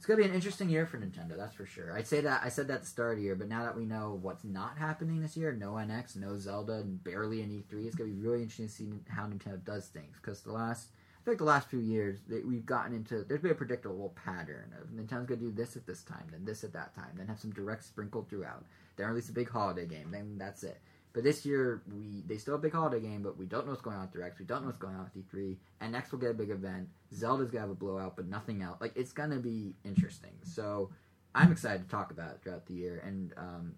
it's 0.00 0.06
gonna 0.06 0.16
be 0.16 0.24
an 0.26 0.34
interesting 0.34 0.70
year 0.70 0.86
for 0.86 0.96
Nintendo, 0.96 1.36
that's 1.36 1.54
for 1.54 1.66
sure. 1.66 1.92
I'd 1.92 2.06
say 2.06 2.22
that 2.22 2.40
I 2.42 2.48
said 2.48 2.68
that 2.68 2.76
at 2.76 2.80
the 2.80 2.86
start 2.86 3.12
of 3.12 3.18
the 3.18 3.24
year, 3.24 3.34
but 3.34 3.50
now 3.50 3.64
that 3.64 3.76
we 3.76 3.84
know 3.84 4.18
what's 4.22 4.44
not 4.44 4.78
happening 4.78 5.20
this 5.20 5.36
year, 5.36 5.52
no 5.52 5.72
NX, 5.72 6.16
no 6.16 6.38
Zelda, 6.38 6.76
and 6.76 7.04
barely 7.04 7.42
an 7.42 7.50
E3, 7.50 7.84
it's 7.84 7.96
gonna 7.96 8.08
be 8.08 8.16
really 8.16 8.40
interesting 8.40 8.68
to 8.68 8.72
see 8.72 8.90
how 9.10 9.26
Nintendo 9.26 9.62
does 9.62 9.88
things. 9.88 10.16
Because 10.16 10.40
the 10.40 10.52
last, 10.52 10.88
I 11.26 11.28
like 11.28 11.36
the 11.36 11.44
last 11.44 11.68
few 11.68 11.80
years, 11.80 12.20
we've 12.30 12.64
gotten 12.64 12.94
into 12.94 13.24
there's 13.24 13.42
been 13.42 13.50
a 13.50 13.54
predictable 13.54 14.14
pattern 14.24 14.72
of 14.80 14.88
Nintendo's 14.88 15.26
gonna 15.28 15.38
do 15.38 15.50
this 15.50 15.76
at 15.76 15.86
this 15.86 16.02
time, 16.02 16.28
then 16.30 16.46
this 16.46 16.64
at 16.64 16.72
that 16.72 16.94
time, 16.94 17.12
then 17.16 17.26
have 17.26 17.38
some 17.38 17.52
direct 17.52 17.84
sprinkled 17.84 18.30
throughout. 18.30 18.64
Then 18.96 19.06
release 19.06 19.28
a 19.28 19.32
big 19.32 19.50
holiday 19.50 19.84
game, 19.84 20.12
then 20.12 20.38
that's 20.38 20.62
it. 20.62 20.80
But 21.12 21.24
this 21.24 21.44
year, 21.44 21.82
we 21.92 22.22
they 22.26 22.36
still 22.38 22.54
have 22.54 22.60
a 22.60 22.62
big 22.62 22.72
holiday 22.72 23.00
game, 23.00 23.22
but 23.22 23.36
we 23.36 23.46
don't 23.46 23.64
know 23.66 23.72
what's 23.72 23.82
going 23.82 23.96
on 23.96 24.02
with 24.02 24.12
Direct. 24.12 24.38
We 24.38 24.44
don't 24.44 24.62
know 24.62 24.66
what's 24.68 24.78
going 24.78 24.94
on 24.94 25.10
with 25.14 25.28
E3. 25.32 25.56
And 25.80 25.92
next 25.92 26.12
we'll 26.12 26.20
get 26.20 26.30
a 26.30 26.34
big 26.34 26.50
event. 26.50 26.88
Zelda's 27.14 27.50
gonna 27.50 27.62
have 27.62 27.70
a 27.70 27.74
blowout, 27.74 28.14
but 28.16 28.28
nothing 28.28 28.62
else. 28.62 28.80
Like 28.80 28.92
it's 28.96 29.12
gonna 29.12 29.38
be 29.38 29.74
interesting. 29.84 30.32
So 30.42 30.90
I'm 31.34 31.50
excited 31.52 31.82
to 31.84 31.88
talk 31.90 32.10
about 32.12 32.32
it 32.32 32.40
throughout 32.42 32.66
the 32.66 32.74
year. 32.74 33.02
And 33.04 33.32
um, 33.36 33.74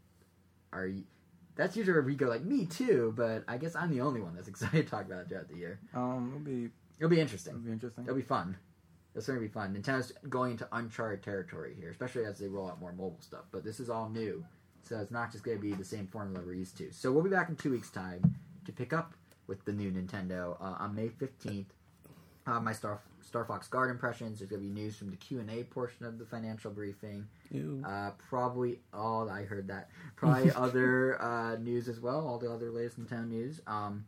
are 0.73 0.87
you? 0.87 1.05
That's 1.55 1.77
usually 1.77 1.93
where 1.95 2.03
we 2.03 2.15
go 2.15 2.29
like 2.29 2.45
me 2.45 2.65
too, 2.67 3.13
but 3.17 3.45
I 3.47 3.59
guess 3.59 3.77
I'm 3.77 3.91
the 3.91 4.01
only 4.01 4.21
one 4.21 4.35
that's 4.35 4.49
excited 4.55 4.85
to 4.87 4.91
talk 4.91 5.07
about 5.07 5.21
it 5.23 5.29
throughout 5.29 5.49
the 5.49 5.57
year. 5.57 5.81
Um, 5.95 6.33
it'll 6.35 6.45
be 6.45 6.71
It'll 6.99 7.11
be 7.11 7.21
interesting. 7.21 7.55
it'll 7.55 7.65
be 7.65 7.73
interesting. 7.73 8.05
It'll 8.05 8.17
be 8.17 8.23
fun. 8.23 8.57
It's 9.15 9.27
going 9.27 9.39
to 9.39 9.47
be 9.47 9.53
fun. 9.53 9.75
Nintendo's 9.75 10.13
going 10.31 10.53
into 10.53 10.67
uncharted 10.73 11.23
territory 11.23 11.75
here, 11.79 11.91
especially 11.91 12.25
as 12.25 12.39
they 12.39 12.47
roll 12.49 12.69
out 12.71 12.81
more 12.81 12.93
mobile 12.93 13.19
stuff. 13.21 13.45
But 13.51 13.65
this 13.65 13.81
is 13.81 13.91
all 13.91 14.09
new, 14.09 14.43
so 14.83 14.99
it's 14.99 15.11
not 15.11 15.33
just 15.33 15.45
going 15.45 15.57
to 15.57 15.63
be 15.63 15.73
the 15.73 15.85
same 15.85 16.07
formula 16.07 16.43
we're 16.45 16.55
used 16.55 16.77
to. 16.79 16.93
So 16.93 17.13
we'll 17.13 17.23
be 17.23 17.31
back 17.31 17.49
in 17.49 17.57
two 17.57 17.71
weeks' 17.71 17.91
time 17.91 18.37
to 18.67 18.73
pick 18.73 18.93
up 18.93 19.15
with 19.47 19.65
the 19.65 19.73
new 19.73 19.91
Nintendo 19.91 20.57
uh, 20.61 20.77
on 20.79 20.95
May 20.95 21.09
fifteenth. 21.09 21.73
Uh, 22.47 22.59
my 22.59 22.73
Star 22.73 23.01
Star 23.21 23.45
Fox 23.45 23.69
Guard 23.69 23.91
impressions. 23.91 24.39
There's 24.39 24.51
going 24.51 24.63
to 24.63 24.69
be 24.69 24.75
news 24.75 24.97
from 24.97 25.11
the 25.11 25.17
Q 25.17 25.41
and 25.41 25.51
A 25.51 25.63
portion 25.65 26.05
of 26.05 26.19
the 26.19 26.25
financial 26.25 26.71
briefing. 26.71 27.27
Uh, 27.85 28.11
probably 28.29 28.81
all 28.93 29.31
I 29.31 29.45
heard 29.45 29.69
that. 29.69 29.89
Probably 30.17 30.51
other 30.57 31.21
uh, 31.23 31.57
news 31.57 31.89
as 31.89 32.01
well. 32.01 32.27
All 32.27 32.39
the 32.39 32.53
other 32.53 32.71
latest 32.71 33.01
Nintendo 33.01 33.29
news. 33.29 33.61
Um, 33.67 34.05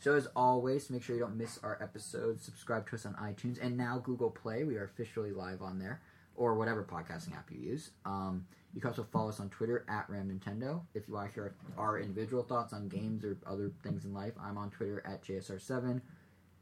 so 0.00 0.14
as 0.14 0.28
always, 0.36 0.90
make 0.90 1.02
sure 1.02 1.16
you 1.16 1.22
don't 1.22 1.36
miss 1.36 1.58
our 1.62 1.78
episodes. 1.82 2.44
Subscribe 2.44 2.88
to 2.90 2.96
us 2.96 3.04
on 3.04 3.14
iTunes 3.14 3.58
and 3.60 3.76
now 3.76 3.98
Google 3.98 4.30
Play. 4.30 4.64
We 4.64 4.76
are 4.76 4.84
officially 4.84 5.32
live 5.32 5.60
on 5.60 5.78
there, 5.78 6.00
or 6.36 6.54
whatever 6.54 6.84
podcasting 6.84 7.36
app 7.36 7.50
you 7.50 7.58
use. 7.58 7.90
Um, 8.04 8.46
you 8.74 8.80
can 8.80 8.90
also 8.90 9.06
follow 9.12 9.28
us 9.30 9.40
on 9.40 9.48
Twitter 9.50 9.84
at 9.88 10.08
Ram 10.08 10.28
Nintendo. 10.28 10.82
If 10.94 11.08
you 11.08 11.14
want 11.14 11.28
to 11.28 11.34
hear 11.34 11.54
our 11.76 11.98
individual 11.98 12.42
thoughts 12.42 12.72
on 12.72 12.88
games 12.88 13.24
or 13.24 13.36
other 13.46 13.72
things 13.82 14.04
in 14.04 14.12
life, 14.12 14.34
I'm 14.40 14.58
on 14.58 14.70
Twitter 14.70 15.02
at 15.06 15.22
JSR7. 15.24 16.00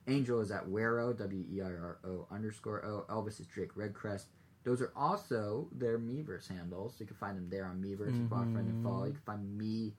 Angel 0.09 0.41
is 0.41 0.51
at 0.53 0.67
Weiro, 0.67 1.17
W 1.17 1.45
E 1.51 1.61
I 1.61 1.65
R 1.67 1.99
O 2.05 2.27
underscore 2.31 2.85
O. 2.85 3.05
Elvis 3.13 3.41
is 3.41 3.47
Drake 3.47 3.75
Redcrest. 3.75 4.27
Those 4.63 4.81
are 4.81 4.93
also 4.97 5.69
their 5.73 5.99
Miiverse 5.99 6.49
handles. 6.49 6.93
So 6.93 7.03
You 7.03 7.07
can 7.07 7.17
find 7.17 7.37
them 7.37 7.49
there 7.51 7.67
on 7.67 7.83
Miiverse. 7.83 8.09
If 8.09 8.15
you 8.15 8.29
want 8.31 8.51
a 8.51 8.53
friend 8.53 8.69
and 8.69 8.85
follow, 8.85 9.05
you 9.07 9.13
can 9.13 9.21
find 9.23 9.59
me 9.59 9.95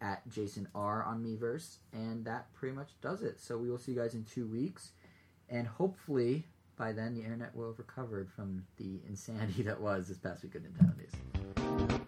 at 0.00 0.26
Jason 0.28 0.66
R 0.74 1.02
on 1.04 1.22
Miiverse. 1.22 1.78
And 1.92 2.24
that 2.24 2.52
pretty 2.54 2.74
much 2.74 2.90
does 3.02 3.22
it. 3.22 3.40
So 3.40 3.56
we 3.58 3.70
will 3.70 3.78
see 3.78 3.92
you 3.92 3.98
guys 3.98 4.14
in 4.14 4.24
two 4.24 4.46
weeks. 4.46 4.92
And 5.48 5.66
hopefully 5.66 6.46
by 6.80 6.92
then 6.92 7.14
the 7.14 7.20
internet 7.20 7.54
will 7.54 7.68
have 7.68 7.78
recovered 7.78 8.30
from 8.34 8.64
the 8.78 9.02
insanity 9.06 9.62
that 9.64 9.78
was 9.78 10.08
this 10.08 10.16
past 10.16 10.42
week 10.42 10.54
of 10.54 10.62
Nintendo 10.62 10.96
News. 10.96 11.99